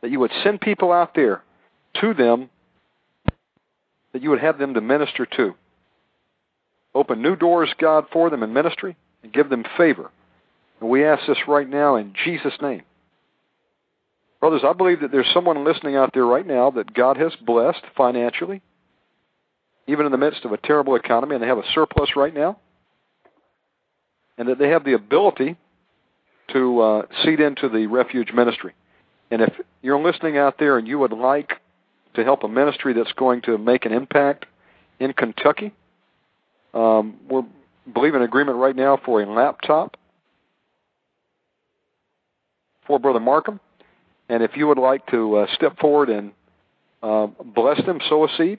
that 0.00 0.10
you 0.10 0.20
would 0.20 0.32
send 0.42 0.60
people 0.60 0.92
out 0.92 1.14
there 1.14 1.42
to 2.00 2.14
them 2.14 2.50
that 4.16 4.22
you 4.22 4.30
would 4.30 4.40
have 4.40 4.56
them 4.56 4.72
to 4.72 4.80
minister 4.80 5.26
to. 5.26 5.54
Open 6.94 7.20
new 7.20 7.36
doors, 7.36 7.68
God, 7.78 8.06
for 8.10 8.30
them 8.30 8.42
in 8.42 8.54
ministry 8.54 8.96
and 9.22 9.30
give 9.30 9.50
them 9.50 9.62
favor. 9.76 10.10
And 10.80 10.88
we 10.88 11.04
ask 11.04 11.26
this 11.26 11.36
right 11.46 11.68
now 11.68 11.96
in 11.96 12.14
Jesus' 12.24 12.54
name. 12.62 12.82
Brothers, 14.40 14.62
I 14.64 14.72
believe 14.72 15.00
that 15.00 15.12
there's 15.12 15.30
someone 15.34 15.66
listening 15.66 15.96
out 15.96 16.12
there 16.14 16.24
right 16.24 16.46
now 16.46 16.70
that 16.70 16.94
God 16.94 17.18
has 17.18 17.32
blessed 17.44 17.82
financially, 17.94 18.62
even 19.86 20.06
in 20.06 20.12
the 20.12 20.18
midst 20.18 20.44
of 20.44 20.52
a 20.52 20.56
terrible 20.56 20.96
economy, 20.96 21.34
and 21.34 21.42
they 21.42 21.48
have 21.48 21.58
a 21.58 21.72
surplus 21.74 22.16
right 22.16 22.34
now, 22.34 22.58
and 24.38 24.48
that 24.48 24.58
they 24.58 24.68
have 24.68 24.84
the 24.84 24.94
ability 24.94 25.56
to 26.52 26.80
uh, 26.80 27.02
seed 27.24 27.40
into 27.40 27.68
the 27.68 27.86
refuge 27.86 28.32
ministry. 28.32 28.74
And 29.30 29.42
if 29.42 29.52
you're 29.82 30.00
listening 30.00 30.36
out 30.36 30.58
there 30.58 30.78
and 30.78 30.86
you 30.86 30.98
would 30.98 31.12
like 31.12 31.54
to 32.14 32.24
help 32.24 32.44
a 32.44 32.48
ministry 32.48 32.92
that's 32.92 33.12
going 33.12 33.42
to 33.42 33.58
make 33.58 33.84
an 33.84 33.92
impact 33.92 34.46
in 35.00 35.12
Kentucky, 35.12 35.72
um, 36.74 37.16
we're 37.28 37.44
believing 37.92 38.22
agreement 38.22 38.58
right 38.58 38.76
now 38.76 38.98
for 39.04 39.22
a 39.22 39.26
laptop 39.26 39.96
for 42.86 42.98
Brother 42.98 43.20
Markham. 43.20 43.60
And 44.28 44.42
if 44.42 44.56
you 44.56 44.66
would 44.68 44.78
like 44.78 45.06
to 45.08 45.36
uh, 45.36 45.46
step 45.54 45.78
forward 45.78 46.08
and 46.08 46.32
uh, 47.02 47.28
bless 47.54 47.84
them, 47.84 48.00
sow 48.08 48.24
a 48.24 48.28
seed 48.36 48.58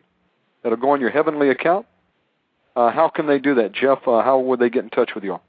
that'll 0.67 0.77
go 0.77 0.89
on 0.89 0.99
your 0.99 1.11
heavenly 1.11 1.49
account, 1.49 1.85
uh, 2.75 2.91
how 2.91 3.07
can 3.07 3.25
they 3.25 3.39
do 3.39 3.55
that, 3.55 3.71
Jeff? 3.71 3.99
Uh, 4.05 4.21
how 4.21 4.37
would 4.37 4.59
they 4.59 4.69
get 4.69 4.83
in 4.83 4.89
touch 4.89 5.11
with 5.15 5.23
you? 5.23 5.39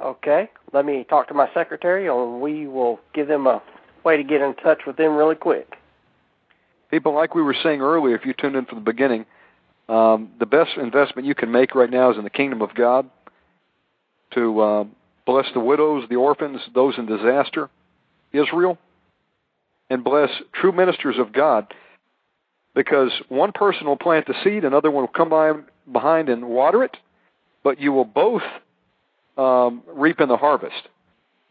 Okay, 0.00 0.48
let 0.72 0.86
me 0.86 1.04
talk 1.04 1.28
to 1.28 1.34
my 1.34 1.48
secretary, 1.52 2.08
and 2.08 2.40
we 2.40 2.66
will 2.66 2.98
give 3.12 3.28
them 3.28 3.46
a 3.46 3.62
way 4.02 4.16
to 4.16 4.24
get 4.24 4.40
in 4.40 4.54
touch 4.54 4.82
with 4.86 4.96
them 4.96 5.14
really 5.14 5.34
quick. 5.34 5.74
People, 6.90 7.14
like 7.14 7.34
we 7.34 7.42
were 7.42 7.56
saying 7.62 7.82
earlier, 7.82 8.14
if 8.16 8.24
you 8.24 8.32
tuned 8.32 8.56
in 8.56 8.64
from 8.64 8.78
the 8.78 8.84
beginning, 8.84 9.26
um, 9.90 10.30
the 10.38 10.46
best 10.46 10.70
investment 10.78 11.28
you 11.28 11.34
can 11.34 11.52
make 11.52 11.74
right 11.74 11.90
now 11.90 12.10
is 12.10 12.16
in 12.16 12.24
the 12.24 12.30
kingdom 12.30 12.62
of 12.62 12.74
God 12.74 13.10
to 14.32 14.60
uh, 14.60 14.84
bless 15.26 15.46
the 15.52 15.60
widows, 15.60 16.08
the 16.08 16.16
orphans, 16.16 16.60
those 16.74 16.94
in 16.96 17.04
disaster, 17.04 17.68
Israel, 18.32 18.78
and 19.90 20.02
bless 20.02 20.30
true 20.54 20.72
ministers 20.72 21.16
of 21.18 21.34
God. 21.34 21.74
Because 22.76 23.10
one 23.30 23.52
person 23.52 23.86
will 23.86 23.96
plant 23.96 24.26
the 24.26 24.34
seed, 24.44 24.62
another 24.62 24.90
one 24.90 25.02
will 25.02 25.08
come 25.08 25.30
by 25.30 25.52
behind 25.90 26.28
and 26.28 26.44
water 26.44 26.84
it, 26.84 26.94
but 27.64 27.80
you 27.80 27.90
will 27.90 28.04
both 28.04 28.42
um, 29.38 29.82
reap 29.88 30.20
in 30.20 30.28
the 30.28 30.36
harvest. 30.36 30.82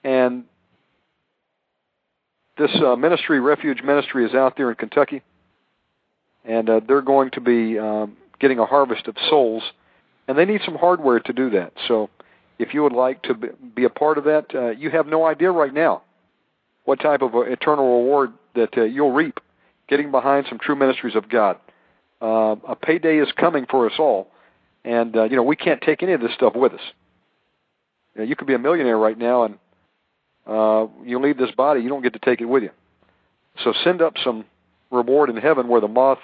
And 0.04 0.44
this 2.60 2.70
uh, 2.76 2.96
ministry, 2.96 3.40
Refuge 3.40 3.82
Ministry, 3.82 4.24
is 4.24 4.36
out 4.36 4.56
there 4.56 4.70
in 4.70 4.76
Kentucky, 4.76 5.24
and 6.46 6.70
uh, 6.70 6.82
they're 6.88 7.02
going 7.02 7.32
to 7.32 7.42
be 7.42 7.80
um, 7.80 8.16
getting 8.40 8.60
a 8.60 8.66
harvest 8.68 9.08
of 9.08 9.16
souls, 9.28 9.64
and 10.28 10.38
they 10.38 10.46
need 10.46 10.62
some 10.64 10.76
hardware 10.76 11.20
to 11.22 11.34
do 11.34 11.50
that. 11.50 11.74
So, 11.88 12.12
if 12.60 12.76
you 12.76 12.84
would 12.84 12.94
like 12.94 13.24
to 13.24 13.34
be 13.34 13.84
a 13.84 13.90
part 13.90 14.20
of 14.20 14.26
that, 14.26 14.54
uh, 14.54 14.70
you 14.70 14.92
have 14.92 15.08
no 15.08 15.26
idea 15.26 15.52
right 15.52 15.74
now 15.74 16.04
what 16.86 17.00
type 17.00 17.24
of 17.24 17.32
eternal 17.36 18.04
reward 18.04 18.32
that 18.54 18.78
uh, 18.78 18.84
you'll 18.84 19.12
reap 19.12 19.40
getting 19.88 20.12
behind 20.12 20.46
some 20.50 20.60
true 20.60 20.76
ministries 20.76 21.16
of 21.16 21.30
God. 21.30 21.58
Uh, 22.22 22.56
a 22.68 22.76
payday 22.76 23.18
is 23.18 23.32
coming 23.34 23.66
for 23.70 23.86
us 23.86 23.94
all, 24.00 24.28
and 24.84 25.16
uh, 25.16 25.24
you 25.24 25.36
know 25.36 25.44
we 25.44 25.56
can't 25.56 25.82
take 25.82 26.02
any 26.02 26.14
of 26.14 26.22
this 26.22 26.34
stuff 26.34 26.56
with 26.56 26.74
us. 26.74 26.82
You, 28.16 28.22
know, 28.22 28.28
you 28.28 28.36
could 28.36 28.48
be 28.48 28.54
a 28.54 28.60
millionaire 28.60 28.98
right 28.98 29.18
now, 29.18 29.44
and 29.44 29.58
uh, 30.48 30.88
you 31.04 31.20
leave 31.20 31.38
this 31.38 31.52
body, 31.52 31.82
you 31.82 31.90
don't 31.90 32.04
get 32.04 32.14
to 32.14 32.20
take 32.20 32.42
it 32.42 32.46
with 32.46 32.64
you. 32.64 32.72
So 33.64 33.74
send 33.84 34.02
up 34.02 34.16
some 34.24 34.46
reward 34.92 35.30
in 35.30 35.38
heaven 35.38 35.68
where 35.68 35.82
the 35.82 35.88
moth 35.88 36.20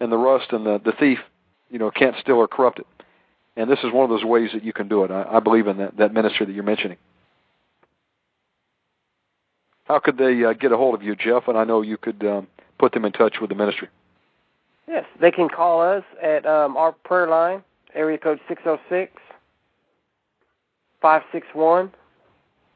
and 0.00 0.12
the 0.12 0.16
rust 0.16 0.52
and 0.52 0.64
the, 0.64 0.80
the 0.84 0.92
thief, 0.92 1.18
you 1.70 1.78
know, 1.78 1.90
can't 1.90 2.16
steal 2.20 2.36
or 2.36 2.48
corrupt 2.48 2.78
it. 2.78 2.86
And 3.56 3.70
this 3.70 3.78
is 3.84 3.92
one 3.92 4.04
of 4.04 4.10
those 4.10 4.24
ways 4.24 4.50
that 4.52 4.64
you 4.64 4.72
can 4.72 4.88
do 4.88 5.04
it. 5.04 5.10
I, 5.10 5.36
I 5.36 5.40
believe 5.40 5.66
in 5.66 5.78
that, 5.78 5.96
that 5.96 6.12
ministry 6.12 6.46
that 6.46 6.52
you're 6.52 6.64
mentioning. 6.64 6.98
How 9.84 9.98
could 9.98 10.18
they 10.18 10.44
uh, 10.44 10.54
get 10.54 10.72
a 10.72 10.76
hold 10.76 10.94
of 10.94 11.02
you, 11.02 11.14
Jeff? 11.14 11.46
And 11.48 11.58
I 11.58 11.64
know 11.64 11.82
you 11.82 11.96
could 11.96 12.24
um, 12.24 12.46
put 12.84 12.92
them 12.92 13.06
in 13.06 13.12
touch 13.12 13.36
with 13.40 13.48
the 13.48 13.54
ministry? 13.54 13.88
Yes, 14.86 15.06
they 15.18 15.30
can 15.30 15.48
call 15.48 15.80
us 15.80 16.04
at 16.22 16.44
um, 16.44 16.76
our 16.76 16.92
prayer 16.92 17.26
line, 17.26 17.64
area 17.94 18.18
code 18.18 18.38
606 18.46 19.10
561 21.00 21.90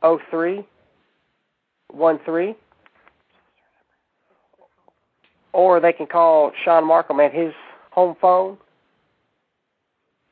0313. 0.00 2.54
Or 5.52 5.78
they 5.78 5.92
can 5.92 6.06
call 6.06 6.52
Sean 6.64 6.86
Markham 6.86 7.20
at 7.20 7.34
his 7.34 7.52
home 7.90 8.16
phone, 8.18 8.56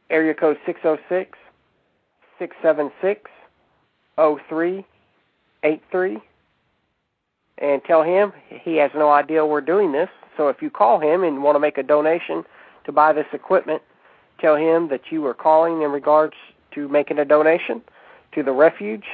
area 0.08 0.32
code 0.32 0.56
606 0.64 1.36
676 2.38 3.30
0383 4.16 6.22
and 7.58 7.82
tell 7.84 8.02
him 8.02 8.32
he 8.48 8.76
has 8.76 8.90
no 8.94 9.10
idea 9.10 9.44
we're 9.44 9.60
doing 9.60 9.92
this. 9.92 10.08
So 10.36 10.48
if 10.48 10.60
you 10.60 10.70
call 10.70 11.00
him 11.00 11.24
and 11.24 11.42
want 11.42 11.56
to 11.56 11.60
make 11.60 11.78
a 11.78 11.82
donation 11.82 12.44
to 12.84 12.92
buy 12.92 13.12
this 13.12 13.26
equipment, 13.32 13.82
tell 14.38 14.56
him 14.56 14.88
that 14.88 15.00
you 15.10 15.24
are 15.26 15.34
calling 15.34 15.82
in 15.82 15.90
regards 15.90 16.34
to 16.74 16.88
making 16.88 17.18
a 17.18 17.24
donation 17.24 17.82
to 18.34 18.42
the 18.42 18.52
refuge 18.52 19.04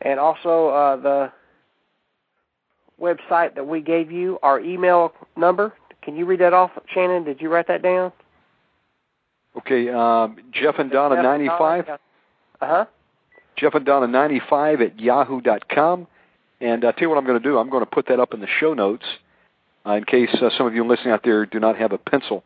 and 0.00 0.18
also 0.18 0.68
uh, 0.68 0.96
the 0.96 1.32
website 3.00 3.54
that 3.54 3.66
we 3.66 3.80
gave 3.80 4.10
you, 4.10 4.38
our 4.42 4.58
email 4.58 5.12
number. 5.36 5.72
Can 6.02 6.16
you 6.16 6.26
read 6.26 6.40
that 6.40 6.52
off, 6.52 6.72
Shannon? 6.92 7.22
Did 7.22 7.40
you 7.40 7.48
write 7.48 7.68
that 7.68 7.82
down? 7.82 8.12
Okay, 9.56 9.88
um, 9.90 10.36
Jeff 10.50 10.76
and 10.78 10.90
Donna 10.90 11.22
ninety 11.22 11.46
five. 11.46 11.88
Uh 11.88 11.96
huh. 12.60 12.84
Jeff 13.54 13.74
and 13.74 13.84
Donna 13.84 14.06
ninety 14.06 14.40
five 14.50 14.80
at 14.80 14.98
yahoo 14.98 15.40
dot 15.40 15.68
com. 15.68 16.06
And 16.62 16.84
I 16.84 16.92
tell 16.92 17.02
you 17.02 17.08
what 17.08 17.18
I'm 17.18 17.26
going 17.26 17.42
to 17.42 17.46
do. 17.46 17.58
I'm 17.58 17.68
going 17.68 17.82
to 17.82 17.90
put 17.90 18.06
that 18.06 18.20
up 18.20 18.34
in 18.34 18.40
the 18.40 18.46
show 18.60 18.72
notes 18.72 19.04
uh, 19.84 19.94
in 19.94 20.04
case 20.04 20.30
uh, 20.40 20.48
some 20.56 20.66
of 20.66 20.74
you 20.74 20.86
listening 20.86 21.12
out 21.12 21.22
there 21.24 21.44
do 21.44 21.58
not 21.58 21.76
have 21.76 21.90
a 21.90 21.98
pencil, 21.98 22.44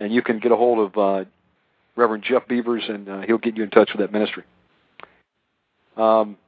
and 0.00 0.10
you 0.10 0.22
can 0.22 0.38
get 0.38 0.50
a 0.50 0.56
hold 0.56 0.78
of 0.78 0.98
uh, 0.98 1.28
Reverend 1.94 2.24
Jeff 2.24 2.48
Beavers, 2.48 2.84
and 2.88 3.08
uh, 3.08 3.20
he'll 3.20 3.36
get 3.36 3.58
you 3.58 3.62
in 3.62 3.68
touch 3.70 3.90
with 3.92 4.00
that 4.00 4.10
ministry. 4.10 4.44
Um, 5.98 6.38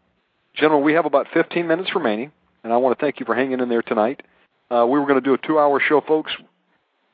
General, 0.55 0.82
we 0.82 0.94
have 0.94 1.05
about 1.05 1.26
15 1.32 1.66
minutes 1.66 1.94
remaining, 1.94 2.32
and 2.65 2.73
I 2.73 2.78
want 2.78 2.99
to 2.99 3.05
thank 3.05 3.20
you 3.20 3.26
for 3.26 3.34
hanging 3.34 3.60
in 3.60 3.68
there 3.68 3.82
tonight. 3.82 4.23
Uh, 4.70 4.86
we 4.89 4.99
were 4.99 5.07
going 5.07 5.20
to 5.20 5.24
do 5.24 5.34
a 5.34 5.39
two-hour 5.39 5.81
show, 5.86 6.00
folks. 6.00 6.32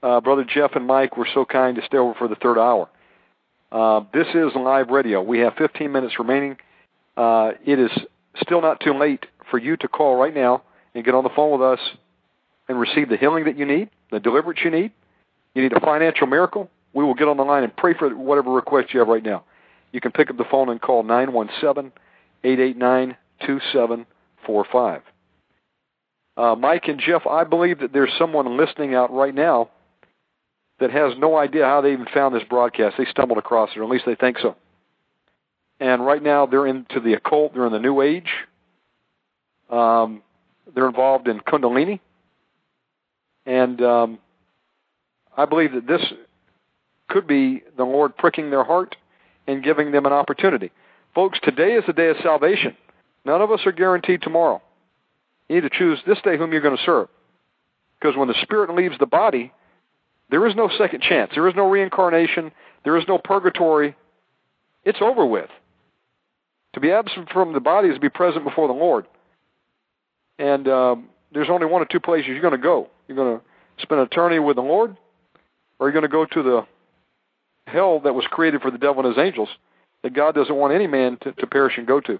Uh, 0.02 0.20
Brother 0.20 0.44
Jeff 0.44 0.72
and 0.76 0.86
Mike 0.86 1.16
were 1.16 1.28
so 1.34 1.44
kind 1.44 1.76
to 1.76 1.82
stay 1.84 1.98
over 1.98 2.14
for 2.14 2.28
the 2.28 2.36
third 2.36 2.58
hour. 2.58 2.88
Uh, 3.72 4.02
this 4.14 4.28
is 4.34 4.54
live 4.54 4.88
radio. 4.88 5.20
We 5.20 5.40
have 5.40 5.54
15 5.56 5.90
minutes 5.90 6.14
remaining. 6.18 6.56
Uh, 7.16 7.52
it 7.64 7.80
is 7.80 7.90
still 8.40 8.60
not 8.60 8.80
too 8.80 8.94
late 8.94 9.26
for 9.50 9.58
you 9.58 9.76
to 9.76 9.88
call 9.88 10.16
right 10.16 10.34
now 10.34 10.62
and 10.94 11.04
get 11.04 11.14
on 11.14 11.24
the 11.24 11.30
phone 11.30 11.58
with 11.58 11.62
us 11.62 11.80
and 12.68 12.78
receive 12.80 13.08
the 13.08 13.16
healing 13.16 13.44
that 13.44 13.56
you 13.56 13.64
need, 13.64 13.90
the 14.10 14.20
deliverance 14.20 14.60
you 14.64 14.70
need. 14.70 14.92
You 15.54 15.62
need 15.62 15.72
a 15.72 15.80
financial 15.80 16.26
miracle. 16.26 16.70
We 16.92 17.04
will 17.04 17.14
get 17.14 17.28
on 17.28 17.36
the 17.36 17.44
line 17.44 17.64
and 17.64 17.74
pray 17.76 17.94
for 17.94 18.08
whatever 18.10 18.50
request 18.50 18.92
you 18.92 19.00
have 19.00 19.08
right 19.08 19.22
now. 19.22 19.44
You 19.92 20.00
can 20.00 20.12
pick 20.12 20.30
up 20.30 20.36
the 20.36 20.44
phone 20.50 20.68
and 20.68 20.80
call 20.80 21.02
917 21.02 21.92
889 22.44 23.16
2745. 23.46 25.02
Uh, 26.36 26.54
Mike 26.54 26.84
and 26.88 27.00
Jeff, 27.00 27.26
I 27.26 27.44
believe 27.44 27.80
that 27.80 27.92
there's 27.92 28.12
someone 28.18 28.58
listening 28.58 28.94
out 28.94 29.12
right 29.12 29.34
now 29.34 29.70
that 30.80 30.90
has 30.90 31.14
no 31.18 31.36
idea 31.36 31.64
how 31.64 31.80
they 31.80 31.92
even 31.92 32.06
found 32.12 32.34
this 32.34 32.42
broadcast. 32.48 32.96
They 32.98 33.06
stumbled 33.06 33.38
across 33.38 33.70
it, 33.74 33.78
or 33.78 33.84
at 33.84 33.90
least 33.90 34.04
they 34.04 34.14
think 34.14 34.38
so. 34.38 34.56
And 35.80 36.04
right 36.04 36.22
now 36.22 36.46
they're 36.46 36.66
into 36.66 37.00
the 37.00 37.14
occult, 37.14 37.54
they're 37.54 37.66
in 37.66 37.72
the 37.72 37.78
New 37.78 38.02
Age. 38.02 38.30
Um, 39.70 40.22
they're 40.74 40.88
involved 40.88 41.28
in 41.28 41.40
Kundalini. 41.40 42.00
And 43.44 43.80
um, 43.80 44.18
I 45.36 45.44
believe 45.44 45.72
that 45.72 45.86
this 45.86 46.02
could 47.08 47.26
be 47.26 47.62
the 47.76 47.84
Lord 47.84 48.16
pricking 48.16 48.50
their 48.50 48.64
heart 48.64 48.96
and 49.46 49.62
giving 49.62 49.92
them 49.92 50.06
an 50.06 50.12
opportunity. 50.12 50.72
Folks, 51.14 51.38
today 51.42 51.74
is 51.74 51.84
the 51.86 51.92
day 51.92 52.08
of 52.08 52.16
salvation. 52.22 52.76
None 53.24 53.40
of 53.40 53.50
us 53.50 53.60
are 53.64 53.72
guaranteed 53.72 54.22
tomorrow. 54.22 54.60
You 55.48 55.56
need 55.56 55.62
to 55.62 55.70
choose 55.70 56.00
this 56.06 56.18
day 56.22 56.36
whom 56.36 56.52
you're 56.52 56.60
going 56.60 56.76
to 56.76 56.82
serve. 56.84 57.08
Because 57.98 58.16
when 58.16 58.28
the 58.28 58.34
spirit 58.42 58.74
leaves 58.74 58.98
the 58.98 59.06
body, 59.06 59.52
there 60.30 60.46
is 60.46 60.54
no 60.54 60.68
second 60.76 61.02
chance. 61.02 61.30
There 61.34 61.48
is 61.48 61.54
no 61.54 61.70
reincarnation. 61.70 62.52
There 62.84 62.96
is 62.96 63.04
no 63.06 63.18
purgatory. 63.18 63.96
It's 64.84 64.98
over 65.00 65.24
with. 65.24 65.48
To 66.74 66.80
be 66.80 66.90
absent 66.90 67.30
from 67.32 67.52
the 67.52 67.60
body 67.60 67.88
is 67.88 67.94
to 67.94 68.00
be 68.00 68.08
present 68.08 68.44
before 68.44 68.68
the 68.68 68.74
Lord. 68.74 69.06
And 70.38 70.68
um, 70.68 71.08
there's 71.32 71.48
only 71.50 71.66
one 71.66 71.82
or 71.82 71.86
two 71.86 72.00
places 72.00 72.28
you're 72.28 72.40
going 72.40 72.52
to 72.52 72.58
go. 72.58 72.88
You're 73.08 73.16
going 73.16 73.38
to 73.38 73.44
spend 73.82 74.00
eternity 74.00 74.38
with 74.38 74.56
the 74.56 74.62
Lord, 74.62 74.96
or 75.78 75.86
you're 75.86 75.92
going 75.92 76.02
to 76.02 76.08
go 76.08 76.24
to 76.24 76.42
the 76.42 76.66
hell 77.66 78.00
that 78.00 78.14
was 78.14 78.24
created 78.30 78.60
for 78.60 78.70
the 78.70 78.78
devil 78.78 79.04
and 79.04 79.16
his 79.16 79.22
angels 79.22 79.48
that 80.02 80.14
God 80.14 80.34
doesn't 80.34 80.54
want 80.54 80.72
any 80.72 80.86
man 80.86 81.18
to, 81.22 81.32
to 81.32 81.46
perish 81.46 81.78
and 81.78 81.86
go 81.86 82.00
to. 82.00 82.18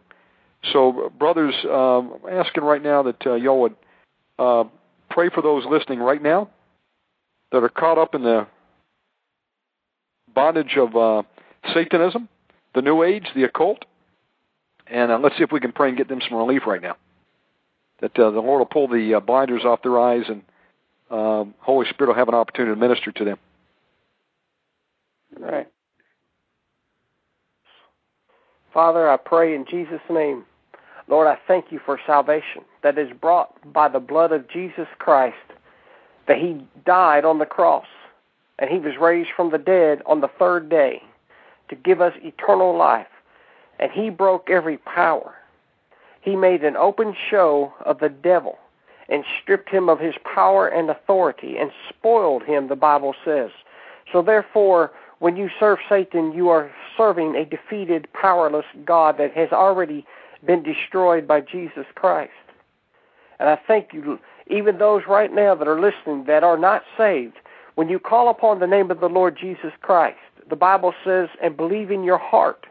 So, 0.73 1.13
brothers, 1.19 1.55
um, 1.65 2.19
I'm 2.27 2.39
asking 2.39 2.65
right 2.65 2.83
now 2.83 3.03
that 3.05 3.27
uh, 3.27 3.35
y'all 3.35 3.61
would 3.61 3.77
uh, 4.39 4.65
pray 5.11 5.29
for 5.29 5.43
those 5.43 5.65
listening 5.67 6.01
right 6.01 6.21
now 6.21 6.51
that 7.53 7.63
are 7.63 7.69
caught 7.69 7.99
up 7.99 8.15
in 8.15 8.23
the 8.23 8.47
bondage 10.35 10.77
of 10.77 10.97
uh, 10.97 11.23
Satanism, 11.73 12.29
the 12.75 12.83
New 12.83 13.03
Age, 13.03 13.27
the 13.35 13.45
occult, 13.45 13.85
and 14.87 15.13
uh, 15.13 15.19
let's 15.19 15.37
see 15.37 15.43
if 15.43 15.53
we 15.53 15.61
can 15.61 15.73
pray 15.73 15.89
and 15.89 15.97
get 15.97 16.09
them 16.09 16.21
some 16.29 16.37
relief 16.37 16.63
right 16.67 16.83
now. 16.83 16.97
That 18.01 18.19
uh, 18.19 18.31
the 18.31 18.41
Lord 18.41 18.59
will 18.59 18.67
pull 18.67 18.89
the 18.89 19.15
uh, 19.15 19.21
blinders 19.21 19.65
off 19.65 19.83
their 19.83 19.99
eyes 19.99 20.25
and 20.29 20.43
um, 21.11 21.55
Holy 21.61 21.87
Spirit 21.89 22.09
will 22.09 22.17
have 22.17 22.29
an 22.29 22.35
opportunity 22.35 22.75
to 22.75 22.81
minister 22.81 23.13
to 23.13 23.25
them. 23.25 23.39
All 25.41 25.51
right. 25.51 25.69
Father, 28.73 29.09
I 29.09 29.17
pray 29.17 29.55
in 29.55 29.65
Jesus' 29.65 30.01
name. 30.11 30.45
Lord, 31.09 31.29
I 31.29 31.39
thank 31.47 31.67
you 31.71 31.81
for 31.85 31.99
salvation 32.07 32.63
that 32.83 32.99
is 32.99 33.09
brought 33.21 33.73
by 33.73 33.89
the 33.89 34.01
blood 34.01 34.33
of 34.33 34.49
Jesus 34.49 34.89
Christ, 34.99 35.37
that 36.27 36.39
he 36.39 36.67
died 36.85 37.25
on 37.25 37.39
the 37.39 37.47
cross 37.47 37.87
and 38.59 38.71
he 38.71 38.79
was 38.79 38.95
raised 39.01 39.31
from 39.37 39.51
the 39.51 39.59
dead 39.59 40.03
on 40.07 40.21
the 40.21 40.31
third 40.39 40.69
day 40.69 41.03
to 41.69 41.77
give 41.77 42.01
us 42.01 42.13
eternal 42.23 42.77
life. 42.77 43.07
And 43.79 43.91
he 43.93 44.09
broke 44.11 44.49
every 44.51 44.79
power. 44.79 45.35
He 46.27 46.35
made 46.35 46.65
an 46.65 46.77
open 46.77 47.15
show 47.31 47.73
of 47.85 48.01
the 48.01 48.09
devil 48.09 48.59
and 49.09 49.25
stripped 49.41 49.71
him 49.71 49.89
of 49.89 50.01
his 50.01 50.17
power 50.25 50.67
and 50.67 50.91
authority 50.91 51.57
and 51.57 51.71
spoiled 51.89 52.43
him, 52.43 52.67
the 52.67 52.75
Bible 52.75 53.15
says. 53.25 53.53
So 54.13 54.23
therefore, 54.23 54.91
when 55.21 55.37
you 55.37 55.49
serve 55.61 55.79
Satan, 55.89 56.33
you 56.33 56.49
are 56.49 56.69
serving 56.97 57.37
a 57.37 57.45
defeated, 57.45 58.09
powerless 58.13 58.67
God 58.85 59.19
that 59.19 59.35
has 59.35 59.53
already 59.53 60.05
been 60.45 60.65
destroyed 60.65 61.29
by 61.29 61.43
Jesus 61.43 61.87
Christ. 61.95 62.33
And 63.39 63.49
I 63.49 63.57
thank 63.65 63.93
you, 63.93 64.19
even 64.49 64.79
those 64.79 65.03
right 65.07 65.33
now 65.33 65.55
that 65.55 65.69
are 65.69 65.81
listening 65.81 66.25
that 66.25 66.43
are 66.43 66.59
not 66.59 66.83
saved, 66.99 67.37
when 67.77 67.89
you 67.89 68.01
call 68.01 68.31
upon 68.31 68.59
the 68.59 68.67
name 68.67 68.91
of 68.91 68.99
the 68.99 69.09
Lord 69.09 69.39
Jesus 69.41 69.75
Christ, 69.81 70.19
the 70.51 70.57
Bible 70.57 70.93
says, 71.05 71.29
and 71.41 71.57
believe 71.57 71.93
in 71.93 72.03
your 72.03 72.19
heart 72.19 72.67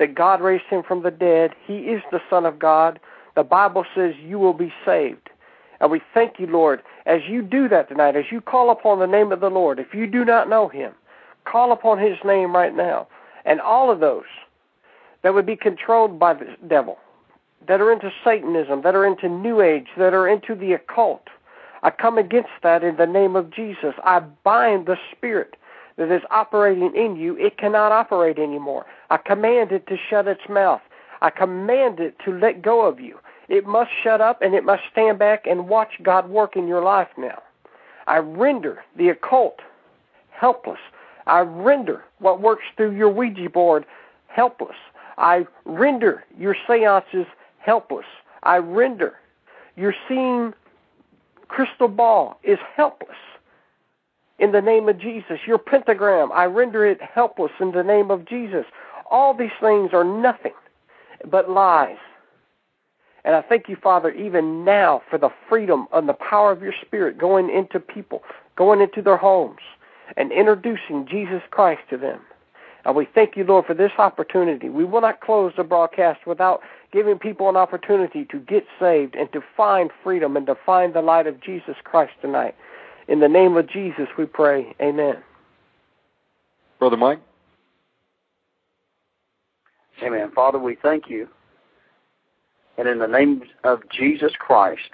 that 0.00 0.16
God 0.16 0.40
raised 0.40 0.64
him 0.64 0.82
from 0.82 1.02
the 1.02 1.10
dead, 1.10 1.54
he 1.64 1.80
is 1.80 2.02
the 2.10 2.22
Son 2.28 2.44
of 2.44 2.58
God, 2.58 2.98
the 3.36 3.44
Bible 3.44 3.84
says 3.94 4.14
you 4.20 4.38
will 4.38 4.54
be 4.54 4.72
saved. 4.84 5.30
And 5.78 5.90
we 5.90 6.00
thank 6.12 6.40
you, 6.40 6.46
Lord, 6.46 6.82
as 7.06 7.20
you 7.28 7.42
do 7.42 7.68
that 7.68 7.88
tonight, 7.88 8.16
as 8.16 8.24
you 8.32 8.40
call 8.40 8.70
upon 8.70 8.98
the 8.98 9.06
name 9.06 9.30
of 9.30 9.40
the 9.40 9.50
Lord. 9.50 9.78
If 9.78 9.94
you 9.94 10.06
do 10.06 10.24
not 10.24 10.48
know 10.48 10.68
him, 10.68 10.92
call 11.44 11.70
upon 11.70 11.98
his 11.98 12.16
name 12.24 12.54
right 12.54 12.74
now. 12.74 13.06
And 13.44 13.60
all 13.60 13.90
of 13.90 14.00
those 14.00 14.24
that 15.22 15.34
would 15.34 15.46
be 15.46 15.56
controlled 15.56 16.18
by 16.18 16.34
the 16.34 16.56
devil, 16.66 16.98
that 17.68 17.80
are 17.80 17.92
into 17.92 18.10
Satanism, 18.24 18.82
that 18.82 18.94
are 18.94 19.06
into 19.06 19.28
New 19.28 19.60
Age, 19.60 19.88
that 19.98 20.14
are 20.14 20.26
into 20.26 20.54
the 20.54 20.72
occult, 20.72 21.28
I 21.82 21.90
come 21.90 22.18
against 22.18 22.50
that 22.62 22.82
in 22.82 22.96
the 22.96 23.06
name 23.06 23.36
of 23.36 23.50
Jesus. 23.50 23.94
I 24.02 24.20
bind 24.20 24.86
the 24.86 24.96
spirit 25.12 25.56
that 25.96 26.10
is 26.10 26.22
operating 26.30 26.94
in 26.94 27.16
you. 27.16 27.36
It 27.36 27.58
cannot 27.58 27.92
operate 27.92 28.38
anymore. 28.38 28.86
I 29.10 29.16
command 29.16 29.72
it 29.72 29.86
to 29.88 29.96
shut 29.96 30.28
its 30.28 30.48
mouth. 30.48 30.80
I 31.22 31.30
command 31.30 32.00
it 32.00 32.16
to 32.24 32.32
let 32.32 32.62
go 32.62 32.86
of 32.86 33.00
you. 33.00 33.18
It 33.48 33.66
must 33.66 33.90
shut 34.02 34.20
up 34.20 34.40
and 34.42 34.54
it 34.54 34.64
must 34.64 34.82
stand 34.90 35.18
back 35.18 35.46
and 35.46 35.68
watch 35.68 35.94
God 36.02 36.30
work 36.30 36.56
in 36.56 36.68
your 36.68 36.82
life 36.82 37.08
now. 37.18 37.42
I 38.06 38.18
render 38.18 38.82
the 38.96 39.08
occult 39.08 39.60
helpless. 40.30 40.78
I 41.26 41.40
render 41.40 42.02
what 42.18 42.40
works 42.40 42.64
through 42.76 42.96
your 42.96 43.10
Ouija 43.10 43.50
board 43.50 43.84
helpless. 44.28 44.76
I 45.18 45.46
render 45.64 46.24
your 46.38 46.56
seances 46.66 47.26
helpless. 47.58 48.06
I 48.42 48.56
render 48.56 49.14
your 49.76 49.94
seeing 50.08 50.54
crystal 51.48 51.88
ball 51.88 52.38
is 52.42 52.58
helpless 52.74 53.16
in 54.40 54.52
the 54.52 54.62
name 54.62 54.88
of 54.88 54.98
Jesus. 54.98 55.38
Your 55.46 55.58
pentagram, 55.58 56.32
I 56.32 56.46
render 56.46 56.84
it 56.86 57.00
helpless 57.00 57.52
in 57.60 57.72
the 57.72 57.84
name 57.84 58.10
of 58.10 58.24
Jesus. 58.24 58.64
All 59.10 59.34
these 59.34 59.50
things 59.60 59.90
are 59.92 60.02
nothing 60.02 60.54
but 61.30 61.50
lies. 61.50 61.98
And 63.22 63.36
I 63.36 63.42
thank 63.42 63.68
you, 63.68 63.76
Father, 63.76 64.10
even 64.12 64.64
now 64.64 65.02
for 65.10 65.18
the 65.18 65.28
freedom 65.46 65.86
and 65.92 66.08
the 66.08 66.14
power 66.14 66.50
of 66.50 66.62
your 66.62 66.72
Spirit 66.80 67.18
going 67.18 67.50
into 67.50 67.78
people, 67.78 68.22
going 68.56 68.80
into 68.80 69.02
their 69.02 69.18
homes, 69.18 69.60
and 70.16 70.32
introducing 70.32 71.06
Jesus 71.06 71.42
Christ 71.50 71.82
to 71.90 71.98
them. 71.98 72.20
And 72.86 72.96
we 72.96 73.06
thank 73.14 73.36
you, 73.36 73.44
Lord, 73.44 73.66
for 73.66 73.74
this 73.74 73.92
opportunity. 73.98 74.70
We 74.70 74.84
will 74.84 75.02
not 75.02 75.20
close 75.20 75.52
the 75.54 75.64
broadcast 75.64 76.26
without 76.26 76.62
giving 76.92 77.18
people 77.18 77.50
an 77.50 77.56
opportunity 77.56 78.24
to 78.24 78.38
get 78.38 78.64
saved 78.80 79.14
and 79.14 79.30
to 79.32 79.42
find 79.54 79.90
freedom 80.02 80.34
and 80.34 80.46
to 80.46 80.56
find 80.64 80.94
the 80.94 81.02
light 81.02 81.26
of 81.26 81.42
Jesus 81.42 81.76
Christ 81.84 82.12
tonight. 82.22 82.54
In 83.10 83.18
the 83.18 83.28
name 83.28 83.56
of 83.56 83.68
Jesus, 83.68 84.06
we 84.16 84.24
pray. 84.24 84.72
Amen. 84.80 85.16
Brother 86.78 86.96
Mike? 86.96 87.18
Amen. 90.00 90.30
Father, 90.32 90.60
we 90.60 90.76
thank 90.80 91.10
you. 91.10 91.26
And 92.78 92.88
in 92.88 93.00
the 93.00 93.08
name 93.08 93.42
of 93.64 93.80
Jesus 93.90 94.30
Christ, 94.38 94.92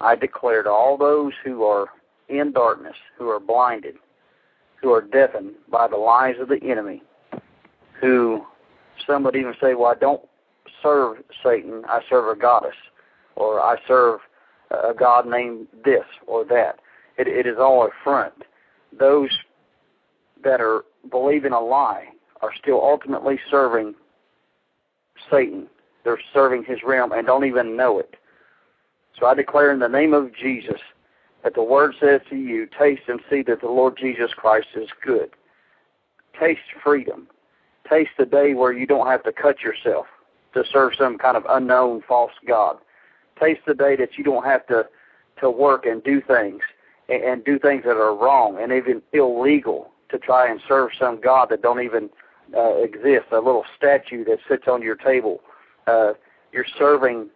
I 0.00 0.16
declare 0.16 0.62
to 0.62 0.70
all 0.70 0.96
those 0.96 1.34
who 1.44 1.62
are 1.62 1.88
in 2.30 2.52
darkness, 2.52 2.96
who 3.18 3.28
are 3.28 3.38
blinded, 3.38 3.96
who 4.80 4.90
are 4.92 5.02
deafened 5.02 5.52
by 5.70 5.88
the 5.88 5.96
lies 5.98 6.36
of 6.40 6.48
the 6.48 6.58
enemy, 6.62 7.02
who 8.00 8.46
some 9.06 9.24
would 9.24 9.36
even 9.36 9.54
say, 9.60 9.74
Well, 9.74 9.92
I 9.92 9.94
don't 9.94 10.22
serve 10.82 11.18
Satan, 11.44 11.84
I 11.86 12.00
serve 12.08 12.34
a 12.34 12.40
goddess, 12.40 12.76
or 13.36 13.60
I 13.60 13.76
serve 13.86 14.20
a 14.70 14.94
God 14.94 15.28
named 15.28 15.66
this 15.84 16.04
or 16.26 16.42
that. 16.46 16.80
It, 17.18 17.28
it 17.28 17.46
is 17.46 17.56
all 17.58 17.84
a 17.84 17.90
front. 18.04 18.34
Those 18.98 19.30
that 20.44 20.60
are 20.60 20.84
believing 21.10 21.52
a 21.52 21.60
lie 21.60 22.08
are 22.42 22.52
still 22.54 22.80
ultimately 22.82 23.38
serving 23.50 23.94
Satan. 25.30 25.68
They're 26.04 26.20
serving 26.32 26.64
his 26.64 26.78
realm 26.84 27.12
and 27.12 27.26
don't 27.26 27.44
even 27.44 27.76
know 27.76 27.98
it. 27.98 28.16
So 29.18 29.26
I 29.26 29.34
declare 29.34 29.72
in 29.72 29.78
the 29.78 29.88
name 29.88 30.12
of 30.12 30.34
Jesus 30.34 30.80
that 31.42 31.54
the 31.54 31.62
word 31.62 31.94
says 32.00 32.20
to 32.28 32.36
you, 32.36 32.66
taste 32.78 33.02
and 33.08 33.20
see 33.30 33.42
that 33.42 33.60
the 33.60 33.68
Lord 33.68 33.96
Jesus 33.96 34.32
Christ 34.34 34.68
is 34.76 34.88
good. 35.04 35.30
Taste 36.38 36.60
freedom. 36.82 37.28
Taste 37.88 38.10
the 38.18 38.26
day 38.26 38.52
where 38.54 38.72
you 38.72 38.86
don't 38.86 39.06
have 39.06 39.22
to 39.24 39.32
cut 39.32 39.60
yourself 39.60 40.06
to 40.54 40.64
serve 40.70 40.92
some 40.98 41.18
kind 41.18 41.36
of 41.36 41.44
unknown 41.48 42.02
false 42.06 42.32
god. 42.46 42.76
Taste 43.40 43.60
the 43.66 43.74
day 43.74 43.96
that 43.96 44.18
you 44.18 44.24
don't 44.24 44.44
have 44.44 44.66
to 44.66 44.86
to 45.40 45.50
work 45.50 45.84
and 45.84 46.02
do 46.02 46.20
things 46.20 46.62
and, 47.08 47.22
and 47.22 47.44
do 47.44 47.58
things 47.58 47.84
that 47.84 47.96
are 47.96 48.14
wrong 48.14 48.58
and 48.60 48.72
even 48.72 49.02
illegal 49.12 49.90
to 50.08 50.18
try 50.18 50.48
and 50.48 50.60
serve 50.68 50.90
some 50.98 51.20
god 51.20 51.48
that 51.50 51.62
don't 51.62 51.82
even 51.82 52.08
uh, 52.56 52.76
exist. 52.76 53.26
A 53.32 53.36
little 53.36 53.64
statue 53.76 54.24
that 54.24 54.38
sits 54.48 54.68
on 54.68 54.82
your 54.82 54.96
table. 54.96 55.40
Uh, 55.86 56.12
you're 56.52 56.66
serving 56.78 57.28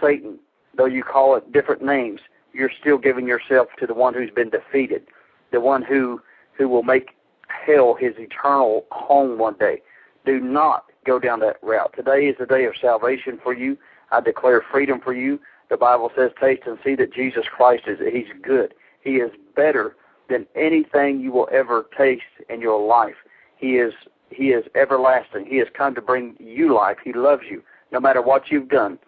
Satan, 0.00 0.38
though 0.76 0.86
you 0.86 1.02
call 1.02 1.36
it 1.36 1.52
different 1.52 1.82
names. 1.82 2.20
You're 2.52 2.70
still 2.80 2.98
giving 2.98 3.26
yourself 3.26 3.68
to 3.78 3.86
the 3.86 3.94
one 3.94 4.14
who's 4.14 4.30
been 4.30 4.50
defeated, 4.50 5.06
the 5.52 5.60
one 5.60 5.82
who 5.82 6.20
who 6.56 6.68
will 6.68 6.84
make 6.84 7.10
hell 7.48 7.94
his 7.98 8.14
eternal 8.16 8.86
home 8.90 9.38
one 9.38 9.56
day. 9.58 9.82
Do 10.24 10.40
not 10.40 10.84
go 11.04 11.18
down 11.18 11.40
that 11.40 11.56
route. 11.62 11.92
Today 11.96 12.26
is 12.26 12.36
the 12.38 12.46
day 12.46 12.64
of 12.64 12.74
salvation 12.80 13.38
for 13.42 13.52
you. 13.52 13.76
I 14.10 14.20
declare 14.20 14.62
freedom 14.70 15.00
for 15.00 15.12
you. 15.12 15.40
The 15.70 15.76
Bible 15.76 16.10
says, 16.16 16.30
taste 16.40 16.62
and 16.66 16.78
see 16.84 16.94
that 16.96 17.12
Jesus 17.12 17.44
Christ 17.50 17.84
is 17.86 17.98
He's 18.00 18.32
good. 18.42 18.74
He 19.02 19.16
is 19.16 19.30
better 19.56 19.96
than 20.28 20.46
anything 20.54 21.20
you 21.20 21.32
will 21.32 21.48
ever 21.52 21.86
taste 21.96 22.22
in 22.48 22.60
your 22.60 22.84
life. 22.86 23.16
He 23.56 23.76
is 23.76 23.92
He 24.30 24.48
is 24.48 24.64
everlasting. 24.74 25.46
He 25.46 25.58
has 25.58 25.68
come 25.76 25.94
to 25.94 26.02
bring 26.02 26.36
you 26.38 26.74
life. 26.74 26.98
He 27.04 27.12
loves 27.12 27.44
you, 27.50 27.62
no 27.92 28.00
matter 28.00 28.22
what 28.22 28.50
you've 28.50 28.68
done, 28.68 28.98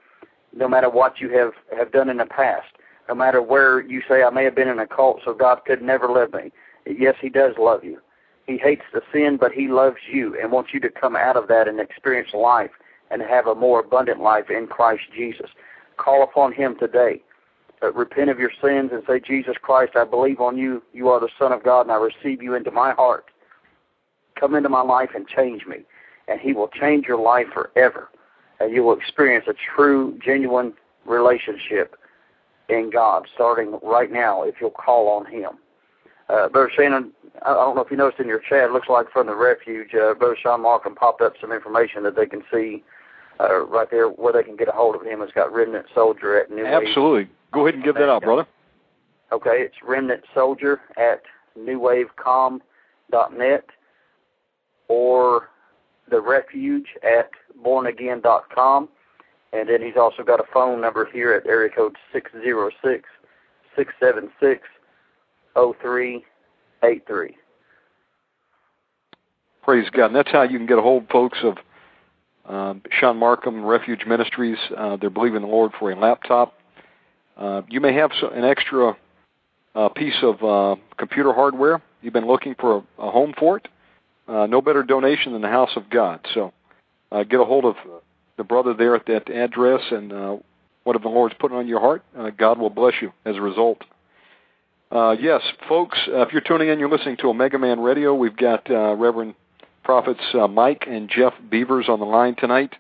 no 0.54 0.68
matter 0.68 0.90
what 0.90 1.20
you 1.20 1.30
have 1.30 1.52
have 1.76 1.92
done 1.92 2.08
in 2.08 2.18
the 2.18 2.26
past, 2.26 2.68
no 3.08 3.14
matter 3.14 3.42
where 3.42 3.80
you 3.80 4.02
say 4.08 4.22
I 4.22 4.30
may 4.30 4.44
have 4.44 4.54
been 4.54 4.68
in 4.68 4.78
a 4.78 4.86
cult, 4.86 5.20
so 5.24 5.34
God 5.34 5.64
could 5.66 5.82
never 5.82 6.08
love 6.08 6.32
me. 6.32 6.52
Yes, 6.86 7.16
He 7.20 7.28
does 7.28 7.54
love 7.58 7.84
you. 7.84 8.00
He 8.46 8.58
hates 8.58 8.84
the 8.92 9.02
sin, 9.12 9.38
but 9.40 9.52
he 9.52 9.68
loves 9.68 9.96
you 10.10 10.38
and 10.40 10.52
wants 10.52 10.72
you 10.72 10.80
to 10.80 10.88
come 10.88 11.16
out 11.16 11.36
of 11.36 11.48
that 11.48 11.66
and 11.66 11.80
experience 11.80 12.32
life 12.32 12.70
and 13.10 13.20
have 13.22 13.46
a 13.46 13.54
more 13.54 13.80
abundant 13.80 14.20
life 14.20 14.50
in 14.50 14.66
Christ 14.68 15.02
Jesus. 15.14 15.50
Call 15.96 16.22
upon 16.22 16.52
him 16.52 16.76
today. 16.78 17.22
repent 17.94 18.30
of 18.30 18.38
your 18.38 18.50
sins 18.62 18.90
and 18.92 19.02
say, 19.06 19.20
Jesus 19.20 19.56
Christ, 19.60 19.92
I 19.96 20.04
believe 20.04 20.40
on 20.40 20.56
you. 20.56 20.82
You 20.92 21.08
are 21.08 21.20
the 21.20 21.28
Son 21.38 21.52
of 21.52 21.62
God, 21.62 21.82
and 21.82 21.92
I 21.92 21.96
receive 21.96 22.42
you 22.42 22.54
into 22.54 22.70
my 22.70 22.92
heart. 22.92 23.26
Come 24.38 24.54
into 24.54 24.68
my 24.68 24.82
life 24.82 25.10
and 25.14 25.26
change 25.26 25.66
me. 25.66 25.78
And 26.28 26.40
He 26.40 26.52
will 26.52 26.68
change 26.68 27.06
your 27.06 27.20
life 27.20 27.46
forever. 27.52 28.10
And 28.60 28.74
you 28.74 28.82
will 28.82 28.96
experience 28.96 29.46
a 29.48 29.54
true, 29.74 30.18
genuine 30.24 30.72
relationship 31.04 31.96
in 32.68 32.90
God 32.90 33.26
starting 33.34 33.78
right 33.82 34.10
now 34.10 34.42
if 34.42 34.56
you'll 34.60 34.70
call 34.70 35.08
on 35.08 35.26
Him. 35.26 35.52
Uh, 36.28 36.48
Brother 36.48 36.70
Shannon, 36.74 37.12
I 37.42 37.52
don't 37.54 37.76
know 37.76 37.82
if 37.82 37.90
you 37.90 37.96
noticed 37.96 38.20
in 38.20 38.26
your 38.26 38.40
chat, 38.40 38.64
it 38.64 38.72
looks 38.72 38.88
like 38.88 39.10
from 39.12 39.28
the 39.28 39.36
refuge, 39.36 39.94
uh, 39.94 40.14
Brother 40.14 40.36
Sean 40.40 40.62
Markham 40.62 40.94
popped 40.94 41.20
up 41.20 41.34
some 41.40 41.52
information 41.52 42.02
that 42.02 42.16
they 42.16 42.26
can 42.26 42.42
see 42.52 42.82
uh, 43.40 43.64
right 43.66 43.90
there 43.90 44.08
where 44.08 44.32
they 44.32 44.42
can 44.42 44.56
get 44.56 44.68
a 44.68 44.72
hold 44.72 44.94
of 44.94 45.02
him. 45.02 45.22
It's 45.22 45.32
got 45.32 45.52
Remnant 45.52 45.86
Soldier 45.94 46.40
at 46.40 46.50
New 46.50 46.64
Absolutely. 46.64 47.24
Wave. 47.24 47.28
Go 47.52 47.66
ahead 47.66 47.74
and 47.74 47.84
give 47.84 47.94
that 47.94 48.08
out, 48.08 48.22
brother. 48.22 48.46
Okay, 49.32 49.60
it's 49.60 49.76
Remnant 49.82 50.22
Soldier 50.34 50.80
at 50.96 51.22
newwavecom.net 51.58 53.64
or 54.88 55.48
the 56.10 56.20
refuge 56.20 56.88
at 57.02 57.30
bornagain.com. 57.64 58.88
And 59.52 59.68
then 59.68 59.82
he's 59.82 59.96
also 59.96 60.22
got 60.22 60.40
a 60.40 60.44
phone 60.52 60.80
number 60.80 61.08
here 61.12 61.32
at 61.32 61.46
area 61.46 61.70
code 61.74 61.96
606 62.12 63.08
676 63.74 64.62
0383. 65.54 67.36
Praise 69.62 69.88
God. 69.90 70.06
And 70.06 70.16
that's 70.16 70.30
how 70.30 70.42
you 70.42 70.58
can 70.58 70.66
get 70.66 70.78
a 70.78 70.82
hold, 70.82 71.08
folks, 71.08 71.38
of 71.42 71.56
um, 72.48 72.82
Sean 72.90 73.16
Markham, 73.16 73.64
Refuge 73.64 74.04
Ministries. 74.06 74.58
Uh, 74.76 74.96
they're 74.96 75.10
believing 75.10 75.42
the 75.42 75.48
Lord 75.48 75.72
for 75.78 75.90
a 75.90 75.98
laptop. 75.98 76.54
Uh, 77.36 77.62
you 77.68 77.80
may 77.80 77.92
have 77.92 78.12
an 78.32 78.44
extra 78.44 78.96
uh, 79.74 79.88
piece 79.90 80.16
of 80.22 80.42
uh, 80.42 80.80
computer 80.96 81.32
hardware. 81.32 81.82
You've 82.02 82.14
been 82.14 82.26
looking 82.26 82.54
for 82.58 82.78
a, 82.78 83.02
a 83.02 83.10
home 83.10 83.34
for 83.38 83.58
it. 83.58 83.68
Uh, 84.28 84.46
no 84.46 84.60
better 84.60 84.82
donation 84.82 85.32
than 85.32 85.42
the 85.42 85.48
house 85.48 85.70
of 85.76 85.90
God. 85.90 86.20
So 86.34 86.52
uh, 87.12 87.24
get 87.24 87.40
a 87.40 87.44
hold 87.44 87.64
of 87.64 87.76
the 88.36 88.44
brother 88.44 88.74
there 88.74 88.96
at 88.96 89.06
that 89.06 89.28
address 89.30 89.82
and 89.90 90.40
whatever 90.84 91.02
the 91.02 91.08
Lord's 91.08 91.34
putting 91.38 91.56
on 91.56 91.68
your 91.68 91.80
heart, 91.80 92.04
God 92.36 92.58
will 92.58 92.70
bless 92.70 92.94
you 93.00 93.12
as 93.24 93.36
a 93.36 93.40
result. 93.40 93.82
Yes, 94.92 95.42
folks, 95.68 95.98
if 96.06 96.32
you're 96.32 96.42
tuning 96.42 96.68
in, 96.68 96.78
you're 96.78 96.90
listening 96.90 97.16
to 97.18 97.28
Omega 97.28 97.58
Man 97.58 97.80
Radio. 97.80 98.14
We've 98.14 98.36
got 98.36 98.68
Reverend 98.68 99.34
Prophets 99.86 100.20
uh, 100.34 100.48
Mike 100.48 100.82
and 100.90 101.08
Jeff 101.08 101.32
Beavers 101.48 101.88
on 101.88 102.00
the 102.00 102.06
line 102.06 102.34
tonight. 102.34 102.74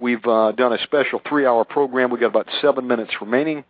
We've 0.00 0.24
uh, 0.24 0.52
done 0.52 0.72
a 0.72 0.82
special 0.82 1.20
three-hour 1.28 1.66
program. 1.66 2.10
We've 2.10 2.18
got 2.18 2.28
about 2.28 2.48
seven 2.62 2.88
minutes 2.88 3.12
remaining. 3.20 3.62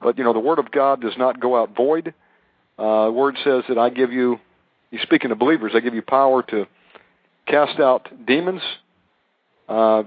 But, 0.00 0.16
you 0.16 0.22
know, 0.22 0.32
the 0.32 0.38
Word 0.38 0.60
of 0.60 0.70
God 0.70 1.02
does 1.02 1.14
not 1.18 1.40
go 1.40 1.60
out 1.60 1.74
void. 1.74 2.14
Uh, 2.78 3.06
the 3.06 3.12
Word 3.12 3.36
says 3.42 3.64
that 3.68 3.76
I 3.76 3.90
give 3.90 4.12
you, 4.12 4.38
he's 4.92 5.00
speaking 5.00 5.30
to 5.30 5.34
believers, 5.34 5.72
I 5.74 5.80
give 5.80 5.94
you 5.94 6.02
power 6.02 6.44
to 6.44 6.68
cast 7.48 7.80
out 7.80 8.08
demons. 8.24 8.62
Uh, 9.68 10.04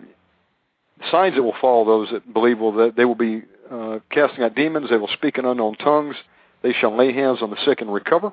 signs 1.12 1.36
that 1.36 1.44
will 1.44 1.54
follow 1.60 1.84
those 1.84 2.12
that 2.14 2.34
believe 2.34 2.60
will 2.60 2.72
that 2.78 2.94
they 2.96 3.04
will 3.04 3.14
be 3.14 3.42
uh, 3.70 4.00
casting 4.10 4.42
out 4.46 4.56
demons. 4.56 4.90
They 4.90 4.96
will 4.96 5.10
speak 5.10 5.38
in 5.38 5.44
unknown 5.44 5.76
tongues. 5.76 6.16
They 6.64 6.72
shall 6.72 6.96
lay 6.96 7.12
hands 7.12 7.40
on 7.42 7.50
the 7.50 7.58
sick 7.66 7.82
and 7.82 7.94
recover. 7.94 8.32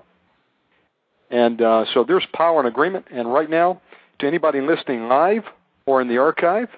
And 1.31 1.61
uh, 1.61 1.85
so 1.93 2.05
there's 2.05 2.27
power 2.33 2.59
and 2.59 2.69
agreement. 2.69 3.07
And 3.11 3.33
right 3.33 3.49
now, 3.49 3.81
to 4.21 4.27
anybody 4.27 4.61
listening 4.61 5.09
live 5.09 5.45
or 5.87 6.01
in 6.01 6.09
the 6.09 6.19
archive, 6.19 6.69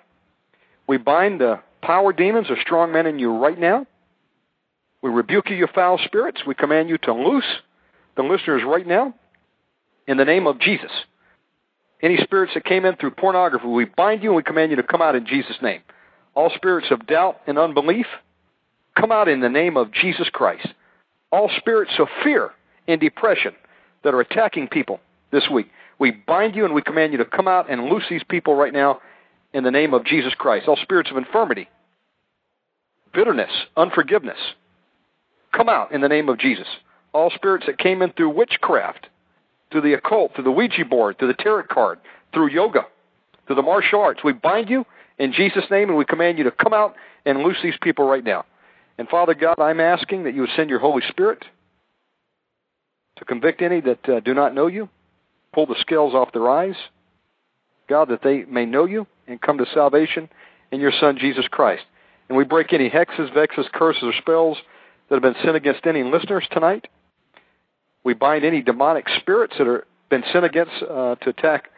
we 0.86 0.96
bind 0.96 1.40
the 1.40 1.60
power 1.82 2.12
demons 2.12 2.48
or 2.50 2.56
strong 2.60 2.92
men 2.92 3.06
in 3.06 3.18
you 3.18 3.36
right 3.36 3.58
now. 3.58 3.86
We 5.02 5.10
rebuke 5.10 5.50
you, 5.50 5.56
you 5.56 5.68
foul 5.74 5.98
spirits. 6.04 6.42
We 6.46 6.54
command 6.54 6.88
you 6.88 6.98
to 6.98 7.12
loose 7.12 7.44
the 8.16 8.22
listeners 8.22 8.62
right 8.66 8.86
now 8.86 9.14
in 10.06 10.16
the 10.16 10.24
name 10.24 10.46
of 10.46 10.58
Jesus. 10.58 10.90
Any 12.02 12.18
spirits 12.18 12.54
that 12.54 12.64
came 12.64 12.84
in 12.84 12.96
through 12.96 13.12
pornography, 13.12 13.66
we 13.66 13.84
bind 13.84 14.22
you 14.22 14.30
and 14.30 14.36
we 14.36 14.42
command 14.42 14.70
you 14.70 14.76
to 14.76 14.82
come 14.82 15.02
out 15.02 15.14
in 15.14 15.26
Jesus' 15.26 15.56
name. 15.62 15.82
All 16.34 16.50
spirits 16.54 16.88
of 16.90 17.06
doubt 17.06 17.40
and 17.46 17.58
unbelief, 17.58 18.06
come 18.96 19.12
out 19.12 19.28
in 19.28 19.40
the 19.40 19.48
name 19.48 19.76
of 19.76 19.92
Jesus 19.92 20.28
Christ. 20.28 20.68
All 21.32 21.50
spirits 21.56 21.92
of 21.98 22.08
fear 22.22 22.50
and 22.86 23.00
depression 23.00 23.54
that 24.06 24.14
are 24.14 24.20
attacking 24.20 24.68
people 24.68 25.00
this 25.32 25.48
week, 25.50 25.68
we 25.98 26.12
bind 26.12 26.54
you 26.54 26.64
and 26.64 26.72
we 26.72 26.80
command 26.80 27.10
you 27.10 27.18
to 27.18 27.24
come 27.24 27.48
out 27.48 27.68
and 27.68 27.86
loose 27.86 28.04
these 28.08 28.22
people 28.22 28.54
right 28.54 28.72
now 28.72 29.00
in 29.52 29.64
the 29.64 29.70
name 29.72 29.92
of 29.94 30.04
Jesus 30.04 30.32
Christ. 30.32 30.68
All 30.68 30.76
spirits 30.76 31.10
of 31.10 31.16
infirmity, 31.16 31.68
bitterness, 33.12 33.50
unforgiveness, 33.76 34.38
come 35.52 35.68
out 35.68 35.90
in 35.90 36.02
the 36.02 36.08
name 36.08 36.28
of 36.28 36.38
Jesus. 36.38 36.68
All 37.12 37.30
spirits 37.30 37.66
that 37.66 37.78
came 37.78 38.00
in 38.00 38.12
through 38.12 38.30
witchcraft, 38.30 39.08
through 39.72 39.80
the 39.80 39.94
occult, 39.94 40.36
through 40.36 40.44
the 40.44 40.52
Ouija 40.52 40.84
board, 40.84 41.18
through 41.18 41.28
the 41.28 41.42
tarot 41.42 41.64
card, 41.64 41.98
through 42.32 42.50
yoga, 42.50 42.86
through 43.48 43.56
the 43.56 43.62
martial 43.62 44.00
arts, 44.00 44.20
we 44.22 44.34
bind 44.34 44.70
you 44.70 44.86
in 45.18 45.32
Jesus' 45.32 45.64
name 45.68 45.88
and 45.88 45.98
we 45.98 46.04
command 46.04 46.38
you 46.38 46.44
to 46.44 46.52
come 46.52 46.72
out 46.72 46.94
and 47.24 47.40
loose 47.40 47.58
these 47.60 47.74
people 47.82 48.06
right 48.06 48.22
now. 48.22 48.44
And 48.98 49.08
Father 49.08 49.34
God, 49.34 49.58
I'm 49.58 49.80
asking 49.80 50.22
that 50.24 50.34
you 50.34 50.42
would 50.42 50.50
send 50.54 50.70
your 50.70 50.78
Holy 50.78 51.02
Spirit 51.08 51.44
to 53.16 53.24
convict 53.24 53.62
any 53.62 53.80
that 53.80 54.08
uh, 54.08 54.20
do 54.20 54.34
not 54.34 54.54
know 54.54 54.66
you, 54.66 54.88
pull 55.52 55.66
the 55.66 55.76
scales 55.80 56.14
off 56.14 56.32
their 56.32 56.48
eyes, 56.48 56.76
God, 57.88 58.08
that 58.08 58.22
they 58.22 58.44
may 58.44 58.66
know 58.66 58.84
you 58.84 59.06
and 59.26 59.40
come 59.40 59.58
to 59.58 59.66
salvation 59.72 60.28
in 60.70 60.80
your 60.80 60.92
Son, 61.00 61.18
Jesus 61.18 61.46
Christ. 61.48 61.84
And 62.28 62.36
we 62.36 62.44
break 62.44 62.72
any 62.72 62.90
hexes, 62.90 63.32
vexes, 63.32 63.66
curses, 63.72 64.02
or 64.02 64.12
spells 64.18 64.58
that 65.08 65.14
have 65.14 65.22
been 65.22 65.42
sent 65.42 65.56
against 65.56 65.86
any 65.86 66.02
listeners 66.02 66.46
tonight. 66.50 66.88
We 68.04 68.14
bind 68.14 68.44
any 68.44 68.62
demonic 68.62 69.06
spirits 69.20 69.54
that 69.58 69.66
have 69.66 69.82
been 70.10 70.24
sent 70.32 70.44
against 70.44 70.72
uh, 70.82 71.16
to 71.16 71.30
attack 71.30 71.70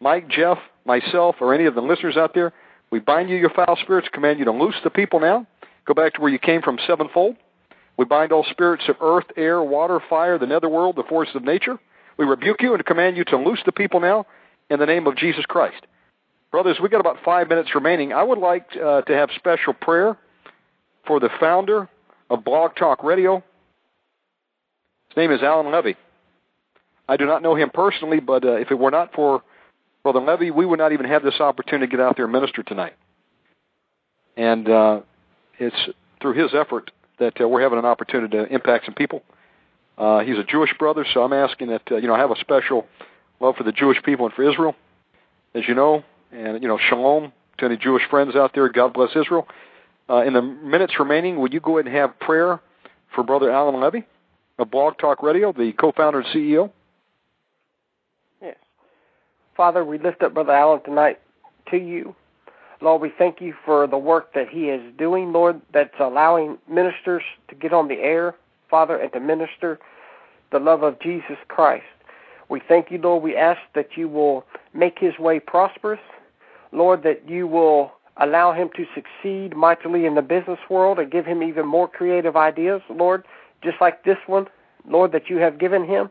Mike, 0.00 0.28
Jeff, 0.28 0.58
myself, 0.84 1.36
or 1.40 1.54
any 1.54 1.66
of 1.66 1.74
the 1.74 1.82
listeners 1.82 2.16
out 2.16 2.34
there. 2.34 2.52
We 2.90 2.98
bind 2.98 3.28
you, 3.30 3.36
your 3.36 3.50
foul 3.50 3.78
spirits, 3.82 4.08
command 4.12 4.38
you 4.38 4.46
to 4.46 4.52
loose 4.52 4.74
the 4.82 4.90
people 4.90 5.20
now. 5.20 5.46
Go 5.86 5.94
back 5.94 6.14
to 6.14 6.20
where 6.20 6.30
you 6.30 6.38
came 6.38 6.62
from 6.62 6.78
sevenfold. 6.86 7.36
We 8.00 8.06
bind 8.06 8.32
all 8.32 8.46
spirits 8.50 8.84
of 8.88 8.96
earth, 9.02 9.26
air, 9.36 9.62
water, 9.62 10.00
fire, 10.08 10.38
the 10.38 10.46
netherworld, 10.46 10.96
the 10.96 11.02
forces 11.02 11.36
of 11.36 11.44
nature. 11.44 11.78
We 12.16 12.24
rebuke 12.24 12.62
you 12.62 12.72
and 12.72 12.82
command 12.86 13.18
you 13.18 13.24
to 13.24 13.36
loose 13.36 13.60
the 13.66 13.72
people 13.72 14.00
now 14.00 14.24
in 14.70 14.78
the 14.78 14.86
name 14.86 15.06
of 15.06 15.18
Jesus 15.18 15.44
Christ. 15.44 15.86
Brothers, 16.50 16.78
we've 16.80 16.90
got 16.90 17.00
about 17.00 17.18
five 17.22 17.50
minutes 17.50 17.74
remaining. 17.74 18.14
I 18.14 18.22
would 18.22 18.38
like 18.38 18.64
uh, 18.74 19.02
to 19.02 19.12
have 19.12 19.28
special 19.36 19.74
prayer 19.74 20.16
for 21.06 21.20
the 21.20 21.28
founder 21.38 21.90
of 22.30 22.42
Blog 22.42 22.74
Talk 22.74 23.04
Radio. 23.04 23.44
His 25.10 25.18
name 25.18 25.30
is 25.30 25.42
Alan 25.42 25.70
Levy. 25.70 25.96
I 27.06 27.18
do 27.18 27.26
not 27.26 27.42
know 27.42 27.54
him 27.54 27.68
personally, 27.68 28.20
but 28.20 28.46
uh, 28.46 28.52
if 28.52 28.70
it 28.70 28.78
were 28.78 28.90
not 28.90 29.12
for 29.12 29.42
Brother 30.02 30.20
Levy, 30.20 30.50
we 30.50 30.64
would 30.64 30.78
not 30.78 30.92
even 30.92 31.04
have 31.04 31.22
this 31.22 31.38
opportunity 31.38 31.86
to 31.86 31.90
get 31.98 32.00
out 32.00 32.16
there 32.16 32.24
and 32.24 32.32
minister 32.32 32.62
tonight. 32.62 32.94
And 34.38 34.70
uh, 34.70 35.00
it's 35.58 35.76
through 36.22 36.42
his 36.42 36.54
effort 36.54 36.92
that 37.20 37.40
uh, 37.40 37.46
we're 37.46 37.62
having 37.62 37.78
an 37.78 37.84
opportunity 37.84 38.36
to 38.36 38.46
impact 38.52 38.86
some 38.86 38.94
people. 38.94 39.22
Uh, 39.96 40.20
he's 40.20 40.38
a 40.38 40.44
Jewish 40.44 40.70
brother, 40.78 41.06
so 41.12 41.22
I'm 41.22 41.32
asking 41.32 41.68
that 41.68 41.82
uh, 41.90 41.96
you 41.96 42.08
know 42.08 42.14
I 42.14 42.18
have 42.18 42.30
a 42.30 42.40
special 42.40 42.86
love 43.38 43.56
for 43.56 43.62
the 43.62 43.72
Jewish 43.72 44.02
people 44.02 44.26
and 44.26 44.34
for 44.34 44.50
Israel, 44.50 44.74
as 45.54 45.62
you 45.68 45.74
know, 45.74 46.02
and 46.32 46.60
you 46.62 46.68
know 46.68 46.78
shalom 46.88 47.32
to 47.58 47.66
any 47.66 47.76
Jewish 47.76 48.02
friends 48.10 48.34
out 48.34 48.52
there. 48.54 48.68
God 48.68 48.94
bless 48.94 49.10
Israel. 49.10 49.46
Uh, 50.08 50.22
in 50.22 50.32
the 50.32 50.42
minutes 50.42 50.94
remaining, 50.98 51.38
would 51.38 51.52
you 51.52 51.60
go 51.60 51.78
ahead 51.78 51.86
and 51.86 51.94
have 51.94 52.18
prayer 52.18 52.60
for 53.14 53.22
Brother 53.22 53.50
Alan 53.50 53.80
Levy 53.80 54.04
of 54.58 54.70
Blog 54.70 54.98
Talk 54.98 55.22
Radio, 55.22 55.52
the 55.52 55.72
co-founder 55.72 56.20
and 56.20 56.28
CEO? 56.34 56.70
Yes. 58.42 58.56
Father, 59.56 59.84
we 59.84 59.98
lift 59.98 60.22
up 60.22 60.34
Brother 60.34 60.52
Alan 60.52 60.82
tonight 60.82 61.20
to 61.70 61.76
you. 61.76 62.16
Lord, 62.82 63.02
we 63.02 63.12
thank 63.16 63.40
you 63.40 63.54
for 63.64 63.86
the 63.86 63.98
work 63.98 64.32
that 64.34 64.48
he 64.48 64.70
is 64.70 64.80
doing, 64.96 65.32
Lord, 65.32 65.60
that's 65.72 65.94
allowing 66.00 66.58
ministers 66.68 67.22
to 67.48 67.54
get 67.54 67.72
on 67.72 67.88
the 67.88 68.00
air, 68.00 68.34
Father, 68.70 68.96
and 68.96 69.12
to 69.12 69.20
minister 69.20 69.78
the 70.50 70.58
love 70.58 70.82
of 70.82 70.98
Jesus 71.00 71.36
Christ. 71.48 71.84
We 72.48 72.60
thank 72.66 72.90
you, 72.90 72.98
Lord. 72.98 73.22
We 73.22 73.36
ask 73.36 73.60
that 73.74 73.96
you 73.96 74.08
will 74.08 74.44
make 74.72 74.98
his 74.98 75.18
way 75.18 75.40
prosperous. 75.40 76.00
Lord, 76.72 77.02
that 77.02 77.28
you 77.28 77.46
will 77.46 77.92
allow 78.16 78.52
him 78.52 78.70
to 78.76 78.86
succeed 78.94 79.56
mightily 79.56 80.06
in 80.06 80.14
the 80.14 80.22
business 80.22 80.58
world 80.68 80.98
and 80.98 81.10
give 81.10 81.26
him 81.26 81.42
even 81.42 81.66
more 81.66 81.88
creative 81.88 82.36
ideas, 82.36 82.80
Lord, 82.88 83.24
just 83.62 83.80
like 83.80 84.04
this 84.04 84.18
one, 84.26 84.46
Lord, 84.88 85.12
that 85.12 85.28
you 85.28 85.36
have 85.38 85.58
given 85.58 85.84
him. 85.84 86.10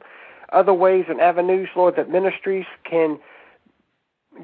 Other 0.52 0.74
ways 0.74 1.06
and 1.10 1.22
avenues, 1.22 1.70
Lord, 1.76 1.96
that 1.96 2.10
ministries 2.10 2.66
can 2.84 3.20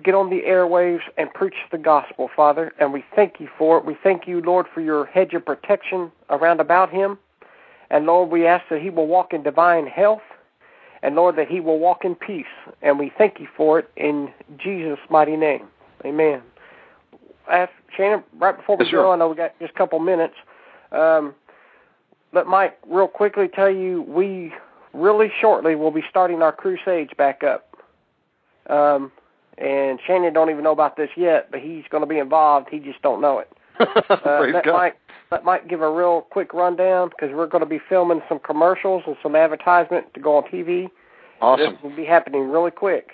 get 0.04 0.14
on 0.14 0.30
the 0.30 0.42
airwaves 0.42 1.02
and 1.18 1.34
preach 1.34 1.56
the 1.72 1.78
gospel, 1.78 2.30
Father, 2.36 2.74
and 2.80 2.92
we 2.94 3.04
thank 3.16 3.40
you 3.40 3.48
for 3.58 3.78
it. 3.78 3.86
We 3.86 3.96
thank 4.04 4.28
you, 4.28 4.42
Lord, 4.42 4.66
for 4.74 4.82
your 4.82 5.06
hedge 5.06 5.34
of 5.34 5.46
protection 5.46 6.12
around 6.30 6.60
about 6.60 6.92
him. 6.92 7.18
And 7.90 8.06
Lord, 8.06 8.30
we 8.30 8.46
ask 8.46 8.66
that 8.70 8.82
he 8.82 8.90
will 8.90 9.08
walk 9.08 9.34
in 9.34 9.44
divine 9.44 9.88
health, 9.88 10.24
and 11.04 11.16
Lord, 11.16 11.36
that 11.38 11.48
he 11.48 11.60
will 11.60 11.80
walk 11.80 12.04
in 12.04 12.16
peace. 12.16 12.46
And 12.82 12.98
we 12.98 13.12
thank 13.18 13.40
you 13.40 13.48
for 13.56 13.80
it 13.80 13.90
in 13.96 14.32
Jesus' 14.58 15.00
mighty 15.10 15.38
name. 15.38 15.68
Amen. 16.04 16.42
Ask 17.52 17.72
Shannon, 17.96 18.24
right 18.38 18.58
before 18.58 18.78
we 18.78 18.86
yes, 18.86 18.92
go, 18.92 19.12
I 19.12 19.16
know 19.16 19.30
we 19.30 19.36
got 19.36 19.58
just 19.60 19.74
a 19.74 19.78
couple 19.78 20.00
minutes. 20.00 20.34
Um, 20.92 21.36
let 22.34 22.48
Mike 22.48 22.78
real 22.90 23.08
quickly 23.08 23.48
tell 23.48 23.70
you 23.70 24.02
we 24.02 24.52
really 24.94 25.32
shortly 25.40 25.76
will 25.76 25.92
be 25.92 26.04
starting 26.10 26.42
our 26.42 26.52
crusades 26.52 27.12
back 27.18 27.44
up. 27.44 27.76
Um, 28.70 29.12
and 29.58 30.00
Shannon 30.06 30.34
don't 30.34 30.50
even 30.50 30.64
know 30.64 30.72
about 30.72 30.98
this 30.98 31.10
yet, 31.16 31.50
but 31.52 31.60
he's 31.60 31.84
going 31.90 32.02
to 32.02 32.08
be 32.08 32.20
involved. 32.20 32.68
He 32.70 32.80
just 32.80 33.02
don't 33.02 33.22
know 33.22 33.40
it. 33.40 33.52
uh, 33.80 34.48
let 34.52 34.66
God. 34.66 34.74
Mike 34.74 34.98
let 35.32 35.44
Mike 35.44 35.68
give 35.68 35.82
a 35.82 35.92
real 35.92 36.22
quick 36.22 36.54
rundown 36.54 37.10
because 37.10 37.36
we're 37.36 37.48
going 37.48 37.64
to 37.64 37.70
be 37.70 37.80
filming 37.90 38.22
some 38.30 38.40
commercials 38.40 39.04
and 39.08 39.16
some 39.24 39.36
advertisement 39.36 40.14
to 40.14 40.20
go 40.20 40.38
on 40.38 40.44
TV. 40.44 40.90
Awesome. 41.42 41.74
This 41.74 41.84
will 41.84 41.96
be 41.96 42.06
happening 42.06 42.50
really 42.50 42.72
quick. 42.72 43.12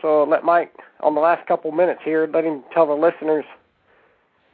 So 0.00 0.24
let 0.24 0.42
Mike 0.42 0.74
on 1.00 1.14
the 1.14 1.20
last 1.20 1.46
couple 1.46 1.70
minutes 1.72 2.00
here. 2.04 2.28
Let 2.32 2.44
him 2.44 2.64
tell 2.72 2.86
the 2.86 2.94
listeners 2.94 3.44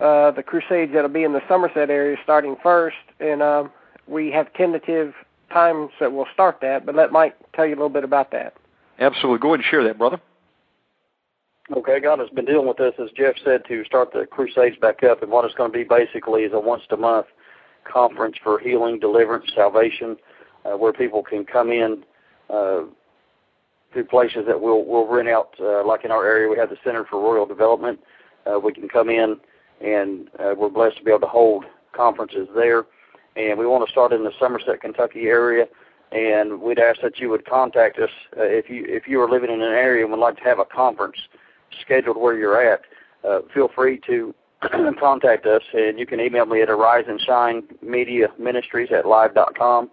uh, 0.00 0.30
the 0.32 0.42
crusades 0.42 0.92
that'll 0.92 1.08
be 1.08 1.22
in 1.22 1.32
the 1.32 1.40
Somerset 1.48 1.90
area 1.90 2.16
starting 2.22 2.56
first, 2.62 2.96
and 3.20 3.42
um, 3.42 3.70
we 4.06 4.30
have 4.30 4.52
tentative 4.52 5.14
times 5.52 5.90
that 6.00 6.12
we'll 6.12 6.26
start 6.34 6.58
that. 6.60 6.84
But 6.84 6.94
let 6.94 7.12
Mike 7.12 7.36
tell 7.54 7.64
you 7.64 7.72
a 7.72 7.76
little 7.76 7.88
bit 7.88 8.04
about 8.04 8.32
that. 8.32 8.54
Absolutely. 8.98 9.38
Go 9.38 9.48
ahead 9.48 9.60
and 9.60 9.64
share 9.64 9.84
that, 9.84 9.96
brother. 9.96 10.20
Okay, 11.74 11.98
God 11.98 12.20
has 12.20 12.28
been 12.30 12.44
dealing 12.44 12.68
with 12.68 12.78
us, 12.78 12.94
as 13.02 13.10
Jeff 13.16 13.34
said, 13.44 13.64
to 13.66 13.84
start 13.84 14.12
the 14.12 14.24
Crusades 14.24 14.76
back 14.76 15.02
up. 15.02 15.22
And 15.22 15.32
what 15.32 15.44
it's 15.44 15.54
going 15.54 15.72
to 15.72 15.76
be 15.76 15.82
basically 15.82 16.42
is 16.42 16.52
a 16.52 16.60
once 16.60 16.84
a 16.90 16.96
month 16.96 17.26
conference 17.82 18.36
for 18.42 18.60
healing, 18.60 19.00
deliverance, 19.00 19.50
salvation, 19.52 20.16
uh, 20.64 20.76
where 20.76 20.92
people 20.92 21.24
can 21.24 21.44
come 21.44 21.72
in 21.72 22.04
uh, 22.50 22.82
to 23.94 24.04
places 24.08 24.44
that 24.46 24.60
we'll, 24.60 24.84
we'll 24.84 25.08
rent 25.08 25.28
out. 25.28 25.56
Uh, 25.60 25.84
like 25.84 26.04
in 26.04 26.12
our 26.12 26.24
area, 26.24 26.48
we 26.48 26.56
have 26.56 26.70
the 26.70 26.76
Center 26.84 27.04
for 27.04 27.20
Rural 27.20 27.46
Development. 27.46 27.98
Uh, 28.46 28.60
we 28.60 28.72
can 28.72 28.88
come 28.88 29.10
in, 29.10 29.36
and 29.80 30.28
uh, 30.38 30.54
we're 30.56 30.68
blessed 30.68 30.98
to 30.98 31.04
be 31.04 31.10
able 31.10 31.20
to 31.20 31.26
hold 31.26 31.64
conferences 31.90 32.46
there. 32.54 32.84
And 33.34 33.58
we 33.58 33.66
want 33.66 33.84
to 33.84 33.90
start 33.90 34.12
in 34.12 34.22
the 34.22 34.32
Somerset, 34.38 34.80
Kentucky 34.80 35.26
area 35.26 35.66
and 36.12 36.60
we'd 36.60 36.78
ask 36.78 37.00
that 37.00 37.18
you 37.18 37.28
would 37.28 37.44
contact 37.44 37.98
us 37.98 38.10
uh, 38.36 38.42
if 38.42 38.70
you 38.70 38.84
if 38.86 39.08
you 39.08 39.20
are 39.20 39.28
living 39.28 39.50
in 39.50 39.60
an 39.60 39.72
area 39.72 40.04
and 40.04 40.12
would 40.12 40.20
like 40.20 40.36
to 40.36 40.44
have 40.44 40.60
a 40.60 40.64
conference 40.64 41.16
scheduled 41.80 42.16
where 42.16 42.36
you're 42.36 42.60
at. 42.60 42.82
Uh, 43.24 43.40
feel 43.52 43.68
free 43.74 44.00
to 44.06 44.34
contact 44.98 45.46
us, 45.46 45.62
and 45.72 45.98
you 45.98 46.06
can 46.06 46.20
email 46.20 46.46
me 46.46 46.62
at 46.62 46.70
Arise 46.70 47.04
and 47.08 47.20
Shine 47.20 47.62
Media 47.82 48.28
Ministries 48.38 48.90
at 48.92 49.06
live.com 49.06 49.90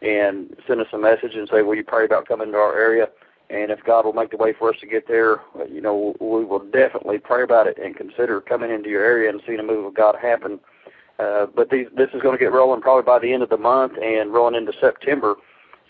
and 0.00 0.56
send 0.66 0.80
us 0.80 0.86
a 0.92 0.98
message 0.98 1.34
and 1.34 1.48
say, 1.48 1.62
"Will 1.62 1.74
you 1.74 1.84
pray 1.84 2.04
about 2.04 2.28
coming 2.28 2.52
to 2.52 2.58
our 2.58 2.78
area?" 2.78 3.08
And 3.50 3.70
if 3.70 3.82
God 3.82 4.04
will 4.04 4.12
make 4.12 4.30
the 4.30 4.36
way 4.36 4.52
for 4.52 4.68
us 4.68 4.76
to 4.80 4.86
get 4.86 5.08
there, 5.08 5.40
uh, 5.58 5.64
you 5.64 5.80
know, 5.80 6.14
we 6.20 6.44
will 6.44 6.58
definitely 6.58 7.18
pray 7.18 7.42
about 7.42 7.66
it 7.66 7.78
and 7.78 7.96
consider 7.96 8.40
coming 8.42 8.70
into 8.70 8.90
your 8.90 9.02
area 9.02 9.30
and 9.30 9.40
seeing 9.46 9.58
a 9.58 9.62
move 9.62 9.86
of 9.86 9.94
God 9.94 10.16
happen. 10.20 10.60
Uh, 11.18 11.46
but 11.46 11.70
these, 11.70 11.86
this 11.96 12.10
is 12.12 12.20
going 12.20 12.36
to 12.36 12.38
get 12.38 12.52
rolling 12.52 12.80
probably 12.80 13.02
by 13.02 13.18
the 13.18 13.32
end 13.32 13.42
of 13.42 13.48
the 13.48 13.56
month 13.56 13.94
and 14.02 14.32
rolling 14.32 14.54
into 14.54 14.72
September. 14.78 15.36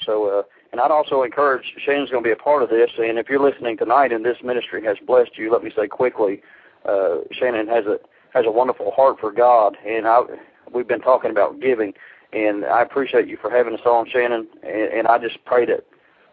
So, 0.06 0.38
uh, 0.38 0.42
and 0.72 0.80
I'd 0.80 0.90
also 0.90 1.22
encourage 1.22 1.64
Shannon's 1.84 2.10
going 2.10 2.22
to 2.22 2.28
be 2.28 2.32
a 2.32 2.36
part 2.36 2.62
of 2.62 2.68
this. 2.68 2.90
And 2.98 3.18
if 3.18 3.28
you're 3.28 3.40
listening 3.40 3.76
tonight 3.76 4.12
and 4.12 4.24
this 4.24 4.36
ministry 4.44 4.84
has 4.84 4.96
blessed 5.06 5.36
you, 5.36 5.50
let 5.50 5.62
me 5.62 5.72
say 5.74 5.88
quickly, 5.88 6.42
uh, 6.88 7.18
Shannon 7.32 7.66
has 7.68 7.86
a 7.86 7.98
has 8.34 8.44
a 8.46 8.50
wonderful 8.50 8.90
heart 8.90 9.18
for 9.18 9.32
God, 9.32 9.76
and 9.86 10.06
I 10.06 10.20
we've 10.72 10.88
been 10.88 11.00
talking 11.00 11.30
about 11.30 11.60
giving, 11.60 11.94
and 12.32 12.64
I 12.64 12.82
appreciate 12.82 13.26
you 13.26 13.38
for 13.40 13.50
having 13.50 13.74
us 13.74 13.80
on, 13.86 14.08
Shannon. 14.10 14.46
And, 14.62 14.92
and 14.92 15.08
I 15.08 15.18
just 15.18 15.42
pray 15.44 15.64
that 15.66 15.84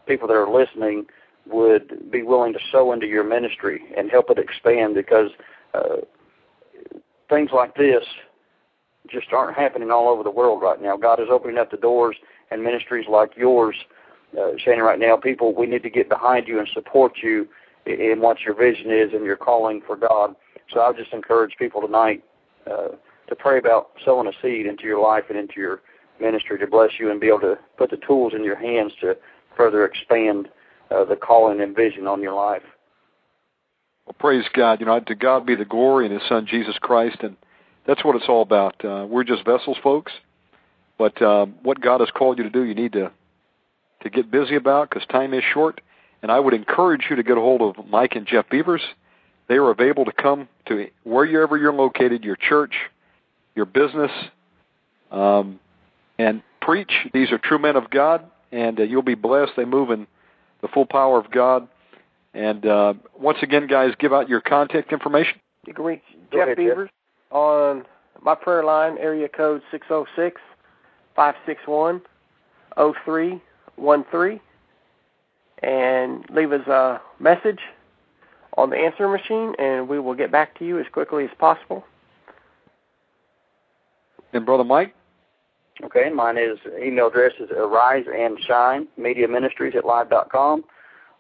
people 0.05 0.27
that 0.27 0.33
are 0.33 0.49
listening 0.49 1.05
would 1.47 2.11
be 2.11 2.23
willing 2.23 2.53
to 2.53 2.59
sow 2.71 2.91
into 2.91 3.05
your 3.05 3.23
ministry 3.23 3.81
and 3.95 4.09
help 4.09 4.29
it 4.29 4.39
expand 4.39 4.95
because 4.95 5.29
uh, 5.73 5.97
things 7.29 7.51
like 7.53 7.75
this 7.75 8.03
just 9.09 9.27
aren't 9.31 9.55
happening 9.55 9.91
all 9.91 10.09
over 10.09 10.23
the 10.23 10.31
world 10.31 10.61
right 10.61 10.81
now. 10.81 10.97
God 10.97 11.19
is 11.19 11.27
opening 11.29 11.57
up 11.57 11.71
the 11.71 11.77
doors, 11.77 12.15
and 12.51 12.63
ministries 12.63 13.05
like 13.09 13.31
yours, 13.37 13.75
uh, 14.37 14.51
Shannon, 14.57 14.83
right 14.83 14.99
now, 14.99 15.17
people, 15.17 15.53
we 15.53 15.67
need 15.67 15.83
to 15.83 15.89
get 15.89 16.09
behind 16.09 16.47
you 16.47 16.59
and 16.59 16.67
support 16.73 17.13
you 17.21 17.47
in 17.85 18.19
what 18.19 18.41
your 18.41 18.55
vision 18.55 18.91
is 18.91 19.13
and 19.13 19.23
your 19.25 19.35
calling 19.35 19.81
for 19.85 19.95
God. 19.95 20.35
So 20.73 20.79
I 20.79 20.87
would 20.87 20.97
just 20.97 21.13
encourage 21.13 21.55
people 21.57 21.81
tonight 21.81 22.23
uh, 22.69 22.89
to 23.27 23.35
pray 23.37 23.59
about 23.59 23.91
sowing 24.03 24.27
a 24.27 24.31
seed 24.41 24.65
into 24.65 24.83
your 24.83 24.99
life 24.99 25.25
and 25.29 25.37
into 25.37 25.55
your 25.57 25.81
ministry 26.19 26.57
to 26.59 26.67
bless 26.67 26.91
you 26.99 27.11
and 27.11 27.19
be 27.19 27.27
able 27.27 27.41
to 27.41 27.59
put 27.77 27.91
the 27.91 27.97
tools 27.97 28.33
in 28.35 28.43
your 28.43 28.55
hands 28.55 28.93
to 29.01 29.15
further 29.55 29.85
expand 29.85 30.47
uh, 30.91 31.05
the 31.05 31.15
calling 31.15 31.61
and 31.61 31.75
vision 31.75 32.07
on 32.07 32.21
your 32.21 32.33
life. 32.33 32.63
Well, 34.05 34.15
praise 34.19 34.45
God. 34.53 34.79
You 34.79 34.85
know, 34.85 34.99
to 34.99 35.15
God 35.15 35.45
be 35.45 35.55
the 35.55 35.65
glory 35.65 36.05
in 36.05 36.11
His 36.11 36.21
Son 36.27 36.45
Jesus 36.49 36.77
Christ, 36.79 37.17
and 37.21 37.35
that's 37.87 38.03
what 38.03 38.15
it's 38.15 38.25
all 38.27 38.41
about. 38.41 38.83
Uh, 38.83 39.05
we're 39.07 39.23
just 39.23 39.45
vessels, 39.45 39.77
folks. 39.83 40.11
But 40.97 41.21
uh, 41.21 41.47
what 41.63 41.81
God 41.81 41.99
has 41.99 42.09
called 42.11 42.37
you 42.37 42.43
to 42.43 42.49
do, 42.49 42.63
you 42.63 42.75
need 42.75 42.93
to 42.93 43.11
to 44.05 44.09
get 44.11 44.31
busy 44.31 44.55
about 44.55 44.89
because 44.89 45.05
time 45.07 45.33
is 45.33 45.43
short. 45.53 45.81
And 46.21 46.31
I 46.31 46.39
would 46.39 46.53
encourage 46.53 47.07
you 47.09 47.17
to 47.17 47.23
get 47.23 47.37
a 47.37 47.41
hold 47.41 47.61
of 47.61 47.85
Mike 47.87 48.15
and 48.15 48.25
Jeff 48.25 48.49
Beavers. 48.49 48.81
They 49.47 49.55
are 49.55 49.69
available 49.69 50.05
to 50.05 50.11
come 50.11 50.47
to 50.67 50.87
wherever 51.03 51.57
you're 51.57 51.73
located, 51.73 52.23
your 52.23 52.35
church, 52.35 52.73
your 53.55 53.65
business, 53.65 54.11
um, 55.11 55.59
and 56.17 56.41
preach. 56.61 56.91
These 57.13 57.31
are 57.31 57.37
true 57.37 57.59
men 57.59 57.75
of 57.75 57.89
God, 57.89 58.25
and 58.51 58.79
uh, 58.79 58.83
you'll 58.83 59.03
be 59.03 59.15
blessed. 59.15 59.51
They 59.57 59.65
move 59.65 59.91
in 59.91 60.07
the 60.61 60.67
full 60.67 60.85
power 60.85 61.19
of 61.19 61.29
God. 61.29 61.67
And 62.33 62.65
uh, 62.65 62.95
once 63.19 63.37
again, 63.41 63.67
guys, 63.67 63.93
give 63.99 64.13
out 64.13 64.27
your 64.29 64.41
contact 64.41 64.91
information. 64.91 65.39
You 65.67 65.73
can 65.73 65.85
reach 65.85 66.01
Go 66.31 66.39
Jeff 66.39 66.45
ahead, 66.45 66.57
Jeff. 66.57 66.57
Beavers 66.57 66.89
on 67.31 67.85
my 68.21 68.35
prayer 68.35 68.63
line, 68.63 68.97
area 68.97 69.27
code 69.27 69.61
six 69.71 69.87
zero 69.87 70.05
six 70.15 70.41
five 71.15 71.35
six 71.45 71.61
one 71.65 72.01
zero 72.75 72.93
three 73.05 73.41
one 73.75 74.05
three, 74.11 74.41
and 75.63 76.25
leave 76.29 76.51
us 76.51 76.67
a 76.67 77.01
message 77.19 77.59
on 78.57 78.69
the 78.69 78.77
answer 78.77 79.07
machine, 79.07 79.53
and 79.59 79.87
we 79.87 79.99
will 79.99 80.15
get 80.15 80.31
back 80.31 80.57
to 80.59 80.65
you 80.65 80.79
as 80.79 80.85
quickly 80.91 81.25
as 81.25 81.31
possible. 81.37 81.83
And 84.33 84.45
Brother 84.45 84.63
Mike, 84.63 84.95
Okay, 85.83 86.07
and 86.07 86.15
mine 86.15 86.37
is 86.37 86.57
email 86.81 87.07
address 87.07 87.33
is 87.39 87.49
arise 87.51 88.05
and 88.13 88.39
shine 88.47 88.87
media 88.97 89.27
ministries 89.27 89.73
at 89.75 89.83
live.com. 89.83 90.63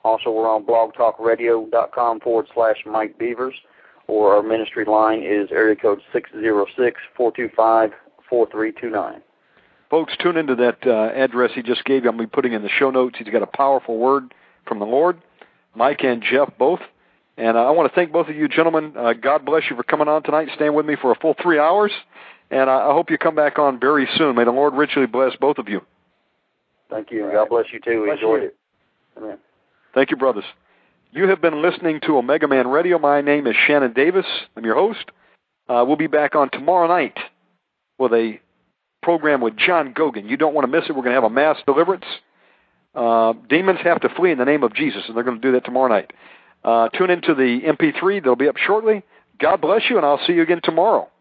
Also, 0.03 0.31
we're 0.31 0.47
on 0.47 0.63
blogtalkradio.com 0.65 2.19
forward 2.21 2.47
slash 2.53 2.77
Mike 2.85 3.17
Beavers, 3.17 3.55
or 4.07 4.35
our 4.35 4.43
ministry 4.43 4.85
line 4.85 5.21
is 5.23 5.49
area 5.51 5.75
code 5.75 5.99
six 6.13 6.29
zero 6.31 6.65
six 6.77 7.01
four 7.17 7.33
two 7.33 7.49
five 7.55 7.91
four 8.29 8.47
three 8.49 8.71
two 8.71 8.89
nine. 8.89 9.21
Folks, 9.89 10.13
tune 10.19 10.37
into 10.37 10.55
that 10.55 10.85
uh, 10.85 11.11
address 11.15 11.51
he 11.53 11.61
just 11.61 11.83
gave 11.85 12.03
you. 12.03 12.09
I'm 12.09 12.17
going 12.17 12.27
to 12.27 12.31
be 12.31 12.35
putting 12.35 12.53
in 12.53 12.61
the 12.61 12.69
show 12.69 12.91
notes. 12.91 13.15
He's 13.17 13.27
got 13.29 13.43
a 13.43 13.47
powerful 13.47 13.97
word 13.97 14.33
from 14.67 14.79
the 14.79 14.85
Lord. 14.85 15.17
Mike 15.75 16.03
and 16.03 16.23
Jeff 16.23 16.49
both. 16.57 16.79
And 17.37 17.57
uh, 17.57 17.65
I 17.65 17.71
want 17.71 17.91
to 17.91 17.95
thank 17.95 18.11
both 18.11 18.29
of 18.29 18.35
you 18.35 18.47
gentlemen. 18.47 18.93
Uh, 18.97 19.13
God 19.13 19.45
bless 19.45 19.63
you 19.69 19.75
for 19.75 19.83
coming 19.83 20.07
on 20.07 20.23
tonight, 20.23 20.49
staying 20.55 20.73
with 20.73 20.85
me 20.85 20.95
for 21.01 21.11
a 21.11 21.15
full 21.15 21.35
three 21.41 21.59
hours. 21.59 21.91
And 22.49 22.69
I 22.69 22.89
I 22.89 22.93
hope 22.93 23.09
you 23.09 23.17
come 23.17 23.35
back 23.35 23.59
on 23.59 23.79
very 23.79 24.07
soon. 24.15 24.35
May 24.35 24.45
the 24.45 24.51
Lord 24.51 24.73
richly 24.73 25.05
bless 25.05 25.35
both 25.35 25.57
of 25.57 25.67
you. 25.67 25.81
Thank 26.89 27.11
you. 27.11 27.29
God 27.31 27.49
bless 27.49 27.65
you 27.73 27.79
too. 27.79 28.01
We 28.01 28.07
Bless 28.07 28.17
enjoyed 28.17 28.41
you. 28.43 28.47
it. 28.47 28.57
Amen. 29.17 29.37
Thank 29.93 30.11
you, 30.11 30.17
brothers. 30.17 30.43
You 31.11 31.27
have 31.29 31.41
been 31.41 31.61
listening 31.61 31.99
to 32.01 32.17
Omega 32.17 32.47
Man 32.47 32.67
Radio. 32.67 32.99
My 32.99 33.21
name 33.21 33.47
is 33.47 33.55
Shannon 33.67 33.93
Davis. 33.93 34.25
I'm 34.55 34.65
your 34.65 34.75
host. 34.75 35.05
Uh, 35.67 35.83
we'll 35.87 35.95
be 35.95 36.07
back 36.07 36.35
on 36.35 36.49
tomorrow 36.51 36.87
night 36.87 37.17
with 37.97 38.13
a 38.13 38.39
program 39.05 39.39
with 39.39 39.55
John 39.55 39.93
Gogan. 39.93 40.27
You 40.27 40.35
don't 40.35 40.55
want 40.55 40.65
to 40.65 40.71
miss 40.71 40.89
it. 40.89 40.95
We're 40.95 41.03
going 41.03 41.15
to 41.15 41.21
have 41.21 41.23
a 41.23 41.29
mass 41.29 41.57
deliverance. 41.67 42.05
Uh, 42.95 43.33
demons 43.47 43.79
have 43.83 44.01
to 44.01 44.09
flee 44.09 44.31
in 44.31 44.39
the 44.39 44.45
name 44.45 44.63
of 44.63 44.73
Jesus, 44.73 45.03
and 45.07 45.15
they're 45.15 45.23
going 45.23 45.39
to 45.39 45.41
do 45.41 45.51
that 45.51 45.63
tomorrow 45.63 45.87
night. 45.87 46.11
Uh, 46.63 46.89
tune 46.89 47.11
into 47.11 47.35
the 47.35 47.61
MP3. 47.61 48.23
They'll 48.23 48.35
be 48.35 48.47
up 48.47 48.57
shortly. 48.57 49.03
God 49.39 49.61
bless 49.61 49.83
you, 49.91 49.97
and 49.97 50.05
I'll 50.05 50.19
see 50.25 50.33
you 50.33 50.41
again 50.41 50.59
tomorrow. 50.63 51.07